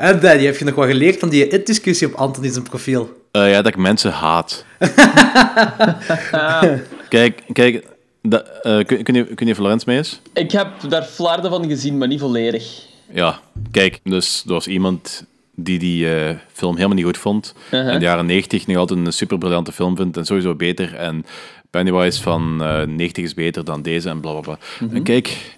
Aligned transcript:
En 0.00 0.20
Danny, 0.20 0.44
heb 0.44 0.56
je 0.56 0.64
nog 0.64 0.74
wat 0.74 0.88
geleerd 0.88 1.18
van 1.18 1.28
die 1.28 1.48
it-discussie 1.48 2.06
op 2.06 2.14
Anthony's 2.14 2.58
profiel? 2.58 3.22
Eh, 3.30 3.50
ja, 3.50 3.62
dat 3.62 3.66
ik 3.66 3.76
mensen 3.76 4.12
haat. 4.12 4.64
kijk, 7.08 7.42
kijk. 7.52 7.86
Dat, 8.22 8.44
eh, 8.62 8.84
kun, 8.84 9.02
kun, 9.02 9.14
je, 9.14 9.24
kun 9.24 9.46
je 9.46 9.54
Florence 9.54 9.84
mee 9.88 9.96
eens? 9.96 10.20
Ik 10.32 10.50
heb 10.50 10.68
daar 10.88 11.02
flarden 11.02 11.50
van 11.50 11.68
gezien, 11.68 11.98
maar 11.98 12.08
niet 12.08 12.20
volledig. 12.20 12.86
Ja, 13.12 13.40
kijk, 13.70 14.00
dus 14.02 14.42
er 14.46 14.52
was 14.52 14.66
iemand 14.66 15.24
die 15.54 15.78
die 15.78 16.14
eh, 16.14 16.36
film 16.52 16.74
helemaal 16.74 16.96
niet 16.96 17.04
goed 17.04 17.18
vond. 17.18 17.54
In 17.70 17.84
de 17.84 18.04
jaren 18.04 18.26
90 18.26 18.66
nog 18.66 18.76
altijd 18.76 19.06
een 19.06 19.12
super 19.12 19.38
briljante 19.38 19.72
film 19.72 19.96
vindt 19.96 20.16
en 20.16 20.26
sowieso 20.26 20.54
beter. 20.54 20.94
En 20.94 21.26
Pennywise 21.70 22.22
van 22.22 22.58
uh, 22.62 22.82
90 22.82 23.24
is 23.24 23.34
beter 23.34 23.64
dan 23.64 23.82
deze 23.82 24.08
en 24.08 24.20
bla 24.20 24.32
bla 24.32 24.40
bla. 24.40 24.58
En 24.92 25.02
kijk, 25.02 25.56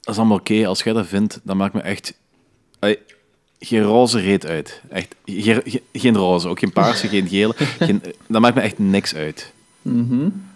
dat 0.00 0.14
is 0.14 0.20
allemaal 0.20 0.38
oké. 0.38 0.66
Als 0.66 0.82
jij 0.82 0.92
dat 0.92 1.06
vindt, 1.06 1.40
dan 1.42 1.56
maakt 1.56 1.74
me 1.74 1.80
echt 1.80 2.14
geen 3.66 3.82
roze 3.82 4.20
reet 4.20 4.46
uit. 4.46 4.80
Echt, 4.90 5.14
geen, 5.24 5.60
geen- 5.64 5.80
geen 5.92 6.16
roze, 6.16 6.48
ook 6.48 6.58
geen 6.58 6.72
paarse, 6.72 7.08
geen 7.08 7.28
gele. 7.28 7.54
Geen, 7.78 8.02
dat 8.26 8.40
maakt 8.40 8.54
me 8.54 8.60
echt 8.60 8.78
niks 8.78 9.14
uit. 9.14 9.52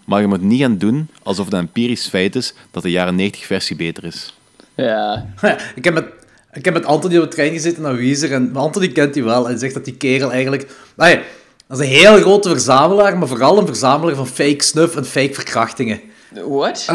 Maar 0.05 0.21
je 0.21 0.27
moet 0.27 0.41
niet 0.41 0.61
gaan 0.61 0.77
doen 0.77 1.07
alsof 1.23 1.45
het 1.45 1.53
een 1.53 1.59
empirisch 1.59 2.07
feit 2.07 2.35
is 2.35 2.53
dat 2.71 2.83
de 2.83 2.91
jaren 2.91 3.15
90 3.15 3.45
versie 3.45 3.75
beter 3.75 4.03
is. 4.03 4.33
Ja. 4.75 5.25
ik, 5.75 5.83
heb 5.83 5.93
met, 5.93 6.05
ik 6.53 6.65
heb 6.65 6.73
met 6.73 6.85
Anthony 6.85 7.17
op 7.17 7.23
de 7.23 7.27
trein 7.35 7.51
gezeten 7.51 7.81
naar 7.81 7.95
Weezer 7.95 8.31
en 8.33 8.55
Anthony 8.55 8.87
kent 8.87 9.13
die 9.13 9.23
wel 9.23 9.49
en 9.49 9.59
zegt 9.59 9.73
dat 9.73 9.85
die 9.85 9.95
kerel 9.95 10.31
eigenlijk... 10.31 10.71
Nee, 10.97 11.19
dat 11.67 11.79
is 11.79 11.85
een 11.85 11.91
heel 11.93 12.17
grote 12.17 12.49
verzamelaar, 12.49 13.17
maar 13.17 13.27
vooral 13.27 13.57
een 13.57 13.65
verzamelaar 13.65 14.15
van 14.15 14.27
fake 14.27 14.63
snuff 14.63 14.95
en 14.95 15.05
fake 15.05 15.33
verkrachtingen. 15.33 15.99
What? 16.47 16.85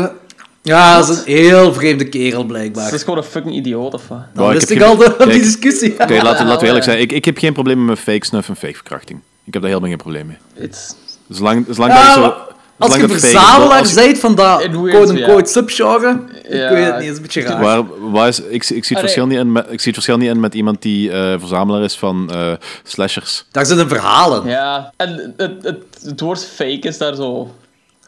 Ja, 0.66 0.98
dat 0.98 1.08
is 1.08 1.16
een 1.16 1.24
heel 1.24 1.72
vreemde 1.74 2.08
kerel, 2.08 2.44
blijkbaar. 2.44 2.84
Dat 2.84 2.92
is 2.92 3.02
gewoon 3.02 3.18
een 3.18 3.24
fucking 3.24 3.54
idioot 3.54 3.94
of 3.94 4.08
wat? 4.08 4.18
Dan 4.34 4.52
wist 4.52 4.70
ik 4.70 4.78
geen- 4.78 4.86
al 4.88 4.96
de, 4.96 5.14
Kijk. 5.18 5.30
die 5.30 5.40
discussie. 5.42 5.92
Oké, 5.92 6.22
laten, 6.22 6.46
laten 6.46 6.60
we 6.60 6.66
eerlijk 6.66 6.84
zijn. 6.90 7.00
Ik, 7.00 7.12
ik 7.12 7.24
heb 7.24 7.38
geen 7.38 7.52
probleem 7.52 7.84
met 7.84 7.98
fake 7.98 8.24
snuff 8.24 8.48
en 8.48 8.56
fake 8.56 8.74
verkrachting. 8.74 9.20
Ik 9.44 9.52
heb 9.52 9.62
daar 9.62 9.70
helemaal 9.70 9.90
geen 9.90 9.98
probleem 10.02 10.26
mee. 10.26 10.36
It's... 10.66 10.94
Zolang, 11.28 11.66
zolang 11.70 11.92
Ja, 11.92 12.04
dat 12.04 12.14
je 12.14 12.20
zo... 12.20 12.26
maar 12.76 12.88
als 12.88 12.96
je 12.96 13.08
verzamelaar 13.08 13.90
bent 13.94 14.18
van 14.18 14.34
dat 14.34 14.68
quote-unquote 14.70 15.50
subgenre, 15.50 16.20
ik 16.42 16.50
weet 16.50 16.84
het 16.84 16.98
niet, 16.98 17.10
is 17.10 17.16
een 17.16 17.22
beetje 17.22 17.42
raar. 17.42 17.60
Waar, 17.60 18.10
waar 18.10 18.28
is, 18.28 18.40
ik, 18.40 18.50
ik, 18.52 18.64
zie 18.64 18.76
het 18.96 18.98
verschil 18.98 19.26
niet 19.26 19.38
in 19.38 19.52
met, 19.52 19.64
ik 19.64 19.68
zie 19.80 19.92
het 19.92 19.94
verschil 19.94 20.16
niet 20.16 20.28
in 20.28 20.40
met 20.40 20.54
iemand 20.54 20.82
die 20.82 21.10
eh, 21.10 21.34
verzamelaar 21.38 21.82
is 21.82 21.96
van 21.96 22.30
eh, 22.32 22.52
slashers. 22.82 23.44
Daar 23.50 23.66
zitten 23.66 23.88
verhalen. 23.88 24.46
Ja, 24.48 24.92
en 24.96 25.34
het, 25.36 25.52
het, 25.62 25.78
het 26.04 26.20
woord 26.20 26.44
fake 26.44 26.88
is 26.88 26.98
daar 26.98 27.14
zo 27.14 27.50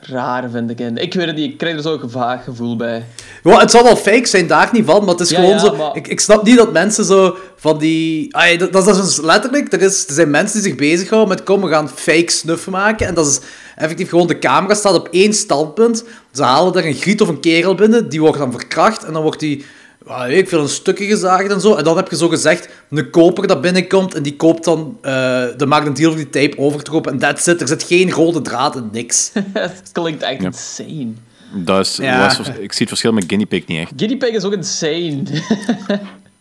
raar, 0.01 0.51
vind 0.51 0.71
ik. 0.71 0.79
in. 0.81 0.97
Ik 0.97 1.15
weet 1.15 1.27
het 1.27 1.37
niet, 1.37 1.51
ik 1.53 1.59
krijg 1.59 1.77
er 1.77 1.83
zo'n 1.83 2.01
vaag 2.11 2.45
gevoel 2.45 2.77
bij. 2.77 3.05
Ja, 3.45 3.59
het 3.61 3.71
zal 3.71 3.83
wel 3.83 3.97
fake 3.97 4.27
zijn, 4.27 4.47
daar 4.47 4.69
niet 4.73 4.85
van, 4.85 5.01
maar 5.01 5.09
het 5.15 5.21
is 5.21 5.31
Ja, 5.31 5.37
gewoon 5.37 5.51
ja, 5.51 5.59
zo... 5.59 5.77
maar- 5.77 5.97
Ik, 5.97 6.09
ik 6.09 6.21
snap 6.21 6.45
niet 6.45 6.57
dat 6.57 6.73
mensen 6.73 7.05
zo 7.05 7.37
van 7.57 7.79
die... 7.79 8.37
Ay, 8.37 8.57
dat, 8.57 8.73
dat 8.73 8.87
is 8.89 8.97
dus 8.97 9.21
letterlijk... 9.21 9.73
Er, 9.73 9.83
is, 9.83 10.07
er 10.07 10.15
zijn 10.15 10.31
mensen 10.31 10.61
die 10.63 10.69
zich 10.71 10.79
bezighouden 10.79 11.29
met 11.37 11.43
kom, 11.43 11.61
we 11.63 11.69
gaan 11.69 11.89
fake 11.89 12.31
snuff 12.31 12.69
maken. 12.69 13.07
En 13.07 13.15
dat 13.15 13.27
is 13.27 13.41
effectief 13.77 14.09
gewoon... 14.09 14.27
De 14.27 14.39
camera 14.39 14.75
staat 14.75 14.95
op 14.95 15.09
één 15.11 15.33
standpunt. 15.35 16.05
Ze 16.33 16.43
halen 16.43 16.73
daar 16.73 16.85
een 16.85 16.95
griet 16.95 17.21
of 17.21 17.29
een 17.29 17.41
kerel 17.41 17.75
binnen. 17.75 18.09
Die 18.09 18.21
wordt 18.21 18.39
dan 18.39 18.53
verkracht. 18.53 19.05
En 19.05 19.13
dan 19.13 19.23
wordt 19.23 19.41
die... 19.41 19.65
weet 20.07 20.39
ik 20.39 20.49
veel, 20.49 20.61
een 20.63 20.69
stukken 20.69 21.07
gezaagd 21.07 21.51
en 21.51 21.61
zo. 21.61 21.75
En 21.75 21.85
dan 21.85 21.97
heb 21.97 22.11
je 22.11 22.17
zo 22.17 22.29
gezegd 22.29 22.69
een 22.91 23.11
koper 23.11 23.47
dat 23.47 23.61
binnenkomt. 23.61 24.15
En 24.15 24.23
die 24.23 24.37
koopt 24.37 24.65
dan... 24.65 24.99
eh 25.03 25.13
de 25.57 25.67
maakt 25.67 25.87
een 25.87 25.95
deal 25.95 26.11
voor 26.13 26.21
die 26.21 26.31
tape 26.31 26.59
over 26.63 26.83
te 26.83 26.91
kopen. 26.91 27.13
En 27.13 27.19
that's 27.19 27.47
it. 27.47 27.61
Er 27.61 27.69
zit 27.69 27.83
geen 27.83 28.11
rode 28.11 28.43
draad 28.43 28.77
en 28.77 28.89
niks. 28.93 29.31
het 29.53 29.83
klinkt 29.93 30.23
echt 30.23 30.43
insane. 30.43 31.09
Dat 31.55 31.87
is, 31.87 31.97
Ja. 31.97 32.23
dat 32.27 32.35
vers- 32.37 32.49
ik 32.49 32.55
zie 32.73 32.81
het 32.81 32.89
verschil 32.89 33.13
met 33.13 33.25
guinea 33.27 33.47
pig 33.47 33.67
niet 33.67 33.79
echt. 33.79 33.93
Guinea 33.97 34.17
pig 34.17 34.29
is 34.29 34.45
ook 34.45 34.53
insane. 34.53 35.23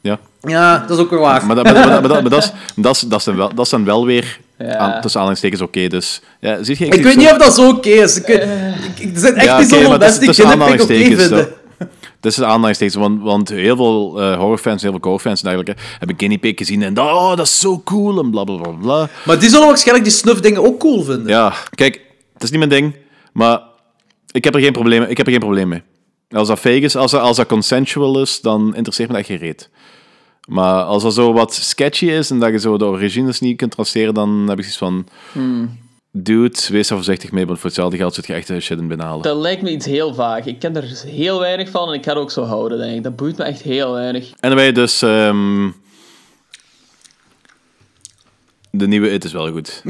Ja. 0.01 0.19
Ja, 0.41 0.77
dat 0.87 0.97
is 0.97 1.03
ook 1.03 1.09
weer 1.09 1.19
waar. 1.19 1.45
Maar, 1.45 1.55
dat, 1.55 1.65
maar, 1.65 1.73
dat, 1.73 1.85
maar, 1.85 2.01
dat, 2.09 2.21
maar 2.21 2.29
dat, 2.29 2.43
is, 2.43 2.51
dat, 2.83 2.95
is, 2.95 3.01
dat, 3.01 3.19
is 3.19 3.25
dan 3.25 3.35
wel, 3.35 3.53
dat 3.55 3.65
is 3.65 3.71
dan 3.71 3.85
wel 3.85 4.05
weer 4.05 4.39
Ja. 4.57 4.75
aan, 4.77 4.91
tussen 5.01 5.19
aanhalingstekens 5.19 5.61
oké. 5.61 5.87
dus 5.87 6.21
ja, 6.39 6.63
zie 6.63 6.75
je, 6.79 6.85
Ik 6.85 7.03
weet 7.03 7.15
niet 7.15 7.31
of 7.31 7.37
dat 7.37 7.53
zo 7.55 7.69
oké 7.69 7.89
is. 7.89 8.17
Ik 8.17 8.25
weet- 8.25 8.41
ik- 8.41 8.99
ik- 8.99 9.13
er 9.13 9.19
zijn 9.19 9.35
echt 9.35 9.45
Ja, 9.45 9.57
niet 9.59 9.65
oké, 9.67 9.75
zoveel 9.75 9.89
dat 9.89 9.99
mensen 9.99 10.19
die 10.19 10.27
dat 10.27 10.35
Guinea 10.35 10.65
Pig 10.65 10.81
oké 10.83 10.93
vinden. 10.95 11.27
zo. 11.29 11.45
Dat 12.19 12.31
is 12.31 12.37
een 12.37 12.45
aanhalingstekens, 12.45 12.95
want, 12.95 13.21
want 13.21 13.49
heel 13.49 13.75
veel 13.75 14.21
eh, 14.21 14.37
horrorfans, 14.37 14.81
heel 14.81 14.91
veel 14.91 14.99
horrorfans 15.01 15.41
en 15.41 15.49
dergelijke 15.49 15.81
hebben 15.97 16.17
Guinea 16.17 16.37
Pig 16.37 16.57
gezien 16.57 16.81
en 16.81 16.99
oh, 16.99 17.35
dat 17.35 17.45
is 17.45 17.59
zo 17.59 17.81
cool 17.85 18.19
en 18.19 18.29
bla 18.29 18.43
bla 18.43 18.55
bla 18.55 18.71
bla. 18.71 19.09
Maar 19.25 19.39
die 19.39 19.49
zullen 19.49 19.67
waarschijnlijk 19.67 20.07
die 20.07 20.17
snuffdingen 20.17 20.63
ook 20.63 20.79
cool 20.79 21.03
vinden. 21.03 21.27
Ja, 21.27 21.53
kijk, 21.75 22.01
het 22.33 22.43
is 22.43 22.49
niet 22.49 22.59
mijn 22.59 22.81
ding, 22.81 22.95
maar 23.33 23.61
ik 24.31 24.43
heb 24.43 24.55
er 24.55 24.61
geen 24.61 24.71
probleem, 24.71 25.03
ik 25.03 25.17
heb 25.17 25.25
er 25.25 25.31
geen 25.31 25.41
probleem 25.41 25.67
mee. 25.67 25.81
Als 26.29 26.47
dat 26.47 26.59
fake 26.59 26.79
is, 26.79 26.95
als 26.95 27.11
dat, 27.11 27.21
als 27.21 27.37
dat 27.37 27.47
consensual 27.47 28.21
is, 28.21 28.41
dan 28.41 28.75
interesseert 28.75 29.09
me 29.09 29.15
dat 29.15 29.25
geen 29.25 29.37
reet. 29.37 29.69
Maar 30.47 30.83
als 30.83 31.03
dat 31.03 31.13
zo 31.13 31.33
wat 31.33 31.53
sketchy 31.53 32.05
is 32.05 32.29
en 32.29 32.39
dat 32.39 32.51
je 32.51 32.59
zo 32.59 32.77
de 32.77 32.85
origines 32.85 33.39
niet 33.39 33.57
kunt 33.57 33.71
traceren, 33.71 34.13
dan 34.13 34.45
heb 34.47 34.59
ik 34.59 34.63
zoiets 34.63 34.77
van... 34.77 35.07
Dude, 36.17 36.59
wees 36.69 36.87
daar 36.87 36.97
voorzichtig 36.97 37.31
mee, 37.31 37.45
want 37.45 37.57
voor 37.57 37.67
hetzelfde 37.67 37.97
geld 37.97 38.13
zit 38.13 38.27
je 38.27 38.33
echt 38.33 38.47
shit 38.47 38.79
in 38.79 38.87
binnenhalen. 38.87 39.21
Dat 39.21 39.37
lijkt 39.37 39.61
me 39.61 39.71
iets 39.71 39.85
heel 39.85 40.13
vaag. 40.13 40.45
Ik 40.45 40.59
ken 40.59 40.75
er 40.75 41.01
heel 41.05 41.39
weinig 41.39 41.69
van 41.69 41.87
en 41.87 41.93
ik 41.93 42.03
ga 42.03 42.09
het 42.09 42.19
ook 42.19 42.31
zo 42.31 42.43
houden, 42.43 42.77
denk 42.77 42.95
ik. 42.95 43.03
Dat 43.03 43.15
boeit 43.15 43.37
me 43.37 43.43
echt 43.43 43.61
heel 43.61 43.91
weinig. 43.91 44.29
Anyway, 44.39 44.71
dus... 44.71 45.01
ehm, 45.01 45.69
de 48.71 48.87
nieuwe 48.87 49.09
It 49.09 49.23
is 49.23 49.31
wel 49.31 49.51
goed. 49.51 49.81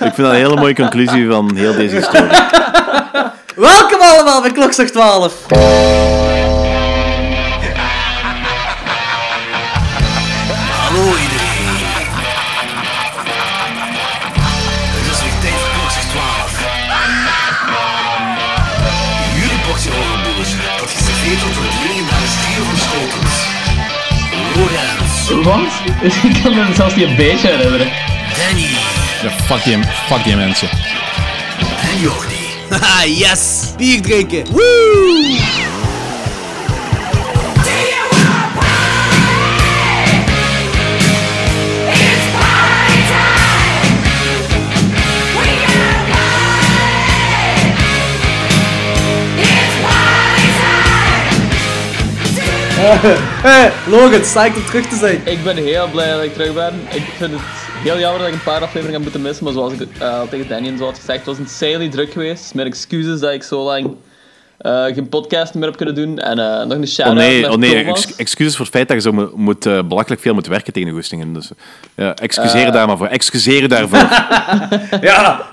ik 0.00 0.12
vind 0.12 0.16
dat 0.16 0.30
een 0.30 0.34
hele 0.34 0.56
mooie 0.56 0.74
conclusie 0.74 1.26
van 1.26 1.56
heel 1.56 1.74
deze 1.74 1.94
historie. 1.96 2.30
Welkom 3.56 4.00
allemaal 4.00 4.42
bij 4.42 4.52
Klokslag 4.52 4.90
12. 4.90 5.46
Wat? 25.44 25.60
Ik 26.24 26.42
kan 26.42 26.54
me 26.54 26.74
zelfs 26.74 26.94
niet 26.94 27.08
een 27.08 27.16
beetje 27.16 27.48
herinneren. 27.48 27.88
Danny 28.36 28.66
Ja, 29.22 29.30
fuck 29.30 29.64
die, 29.64 29.78
fuck 30.06 30.24
die 30.24 30.36
mensen. 30.36 30.68
en 31.92 32.00
Jordi. 32.00 32.34
Haha, 32.70 33.04
yes! 33.24 33.72
Bier 33.76 34.02
drinken. 34.02 34.44
Woo! 34.50 35.53
Hey, 53.48 53.72
Logan, 53.86 54.20
psyched 54.20 54.56
om 54.56 54.64
terug 54.64 54.86
te 54.86 54.96
zijn. 54.96 55.20
Ik 55.24 55.44
ben 55.44 55.56
heel 55.56 55.88
blij 55.90 56.10
dat 56.12 56.22
ik 56.22 56.32
terug 56.32 56.54
ben. 56.54 56.74
Ik 56.90 57.02
vind 57.16 57.30
het 57.32 57.40
heel 57.82 57.98
jammer 57.98 58.18
dat 58.18 58.28
ik 58.28 58.34
een 58.34 58.42
paar 58.42 58.60
afleveringen 58.60 58.92
heb 58.92 59.02
moeten 59.02 59.22
missen, 59.22 59.44
maar 59.44 59.52
zoals 59.52 59.72
ik 59.72 59.88
eh, 59.98 60.18
al 60.18 60.28
tegen 60.28 60.48
Danny 60.48 60.68
en 60.68 60.78
zo 60.78 60.84
had 60.84 60.98
gezegd, 60.98 61.18
het 61.18 61.26
was 61.26 61.38
insanely 61.38 61.88
druk 61.88 62.12
geweest. 62.12 62.54
Mijn 62.54 62.66
excuses 62.66 63.20
dat 63.20 63.32
ik 63.32 63.42
zo 63.42 63.62
lang 63.64 63.94
eh, 64.58 64.84
geen 64.84 65.08
podcast 65.08 65.54
meer 65.54 65.64
heb 65.64 65.76
kunnen 65.76 65.94
doen. 65.94 66.18
En 66.18 66.38
eh, 66.38 66.66
nog 66.66 66.72
een 66.76 66.80
Oh 66.82 66.86
shout-out 66.86 67.16
nee, 67.16 67.50
oh 67.50 67.56
nee 67.56 67.82
Thomas. 67.82 68.04
ex- 68.06 68.16
excuses 68.16 68.56
voor 68.56 68.64
het 68.64 68.74
feit 68.74 68.88
dat 68.88 68.96
je 68.96 69.02
zo 69.02 69.12
moet, 69.12 69.36
moet, 69.36 69.66
eh, 69.66 69.82
belachelijk 69.82 70.20
veel 70.22 70.34
moet 70.34 70.46
werken 70.46 70.72
tegen 70.72 70.88
de 70.88 70.94
goestingen. 70.94 71.32
Dus, 71.32 71.50
excuseer 72.14 72.72
daar 72.72 72.86
maar 72.86 72.96
voor. 72.96 73.06
Excuseer 73.06 73.62
u 73.62 73.66
daarvoor. 73.66 73.98
Ja. 75.00 75.48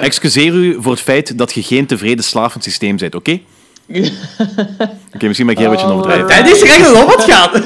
excuseer 0.00 0.52
u 0.54 0.76
voor 0.80 0.92
het 0.92 1.00
feit 1.00 1.38
dat 1.38 1.52
je 1.52 1.62
geen 1.62 1.86
tevreden 1.86 2.24
slaaf 2.24 2.52
van 2.52 2.60
het 2.60 2.70
systeem 2.70 2.96
bent, 2.96 3.14
oké? 3.14 3.40
Oké, 5.16 5.26
misschien 5.26 5.46
ben 5.46 5.54
ik 5.56 5.60
hier 5.60 5.70
een 5.70 5.74
beetje 5.76 5.90
Oh, 5.92 5.98
overdrijven. 5.98 6.34
Hij 6.44 6.50
is 6.50 6.60
er 6.60 6.68
echt 6.68 7.02
op 7.02 7.08
het 7.16 7.24
gaan. 7.24 7.64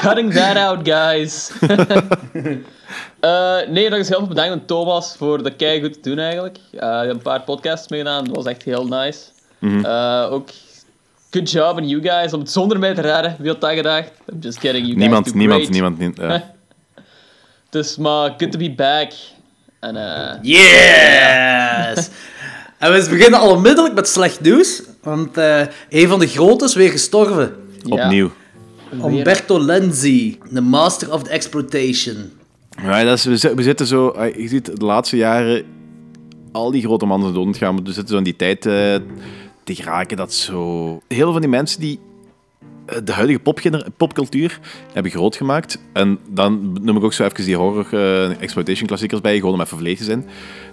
Cutting 0.00 0.32
that 0.32 0.56
out, 0.56 0.78
guys. 0.88 1.50
Eh, 3.20 3.56
nee, 3.68 3.88
nog 3.88 3.98
eens 3.98 4.08
heel 4.08 4.18
veel 4.18 4.26
bedankt 4.28 4.52
aan 4.52 4.64
Thomas 4.64 5.14
voor 5.16 5.42
dat 5.42 5.56
kei 5.56 5.80
goed 5.82 5.92
te 6.02 6.08
doen 6.08 6.18
eigenlijk. 6.18 6.56
Eh, 6.72 6.78
je 6.80 6.86
hebt 6.86 7.10
een 7.10 7.22
paar 7.22 7.40
podcasts 7.42 7.88
meegedaan, 7.88 8.24
dat 8.24 8.36
was 8.36 8.44
echt 8.44 8.62
heel 8.62 8.86
nice. 8.86 9.18
Mhm. 9.58 9.84
Eh, 9.84 10.28
ook 10.30 10.48
good 11.30 11.50
job 11.50 11.76
on 11.76 11.88
you 11.88 12.02
guys 12.02 12.32
om 12.32 12.40
het 12.40 12.50
zonder 12.50 12.78
mij 12.78 12.94
te 12.94 13.00
redden. 13.00 13.36
Wie 13.38 13.50
had 13.50 13.60
dat 13.60 13.70
gedacht? 13.72 14.10
I'm 14.32 14.38
just 14.40 14.58
kidding, 14.58 14.86
you 14.86 14.98
Niemand, 14.98 15.24
guys 15.24 15.36
niemand, 15.36 15.60
great. 15.60 15.72
niemand. 15.96 16.16
ja. 16.16 16.50
Dus, 17.70 17.96
maar 17.96 18.34
good 18.36 18.52
to 18.52 18.58
be 18.58 18.70
back. 18.70 19.12
En 19.80 19.96
eh, 19.96 20.34
Yes! 20.42 22.08
En 22.78 22.92
we 22.92 23.06
beginnen 23.10 23.40
al 23.40 23.50
onmiddellijk 23.50 23.94
met 23.94 24.08
slecht 24.08 24.40
nieuws. 24.40 24.82
Want 25.02 25.36
eh, 25.36 25.60
een 25.88 26.08
van 26.08 26.18
de 26.18 26.26
grote 26.26 26.64
is 26.64 26.74
weer 26.74 26.90
gestorven. 26.90 27.54
ja, 27.82 28.04
Opnieuw. 28.04 28.30
Umberto 29.04 29.60
Lenzi, 29.64 30.38
the 30.54 30.60
master 30.60 31.12
of 31.12 31.22
the 31.22 31.30
exploitation. 31.30 32.16
Ja, 32.82 33.04
dat 33.04 33.16
is, 33.18 33.24
we, 33.24 33.36
zi- 33.36 33.54
we 33.54 33.62
zitten 33.62 33.86
zo... 33.86 34.08
eh, 34.10 34.34
Je 34.42 34.48
ziet 34.48 34.76
de 34.78 34.84
laatste 34.84 35.16
jaren 35.16 35.64
al 36.52 36.70
die 36.70 36.82
grote 36.82 37.06
mannen 37.06 37.34
dood 37.34 37.56
gaan. 37.56 37.74
Maar 37.74 37.82
we 37.82 37.92
zitten 37.92 38.08
zo 38.12 38.16
in 38.18 38.24
die 38.24 38.36
tijd 38.36 38.66
eh, 38.66 38.72
te 39.64 39.74
geraken 39.74 40.16
dat 40.16 40.32
zo... 40.32 40.84
Heel 40.90 41.00
veel 41.22 41.32
van 41.32 41.40
die 41.40 41.50
mensen 41.50 41.80
die 41.80 41.98
de 43.04 43.12
huidige 43.12 43.40
popcultuur 43.96 44.58
hebben 44.92 45.12
groot 45.12 45.36
gemaakt. 45.36 45.78
En 45.92 46.18
dan 46.30 46.78
noem 46.82 46.96
ik 46.96 47.04
ook 47.04 47.12
zo 47.12 47.24
even 47.24 47.44
die 47.44 47.56
horror 47.56 47.86
eh, 47.90 48.42
exploitation 48.42 48.86
klassiekers 48.86 49.20
bij, 49.20 49.38
gewoon 49.38 49.54
om 49.54 49.60
even 49.60 49.96
te 49.96 50.04
zijn. 50.04 50.26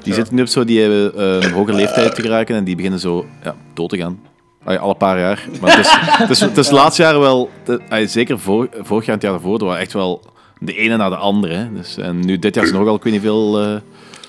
Die 0.03 0.13
zitten 0.13 0.35
nu 0.35 0.41
op 0.41 0.47
zo 0.47 0.65
die 0.65 0.81
hebben 0.81 1.15
eh, 1.15 1.47
een 1.47 1.51
hogere 1.51 1.77
leeftijd 1.77 2.15
te 2.15 2.21
geraken 2.21 2.55
en 2.55 2.63
die 2.63 2.75
beginnen 2.75 2.99
zo 2.99 3.25
ja, 3.43 3.55
dood 3.73 3.89
te 3.89 3.97
gaan. 3.97 4.19
Allee, 4.63 4.79
alle 4.79 4.95
paar 4.95 5.19
jaar. 5.19 5.47
Maar 5.61 5.77
het 5.77 5.85
is, 5.85 5.91
het 5.99 6.29
is, 6.29 6.39
het 6.39 6.57
is 6.57 6.67
de 6.67 6.73
laatste 6.75 7.01
jaren 7.01 7.19
wel, 7.19 7.49
allee, 7.89 8.07
zeker 8.07 8.39
voor, 8.39 8.69
vorig 8.71 9.05
jaar 9.05 9.07
en 9.07 9.13
het 9.13 9.21
jaar 9.21 9.31
daarvoor, 9.31 9.59
er 9.59 9.65
waren 9.65 9.81
echt 9.81 9.93
wel 9.93 10.21
de 10.59 10.73
ene 10.75 10.97
na 10.97 11.09
de 11.09 11.15
andere. 11.15 11.53
Hè. 11.53 11.73
Dus, 11.73 11.97
en 11.97 12.19
nu 12.25 12.39
dit 12.39 12.55
jaar 12.55 12.63
is 12.63 12.71
nog 12.71 12.87
al, 12.87 12.95
ik 12.95 13.03
weet 13.03 13.13
niet 13.13 13.21
veel... 13.21 13.61
eh, 13.61 13.75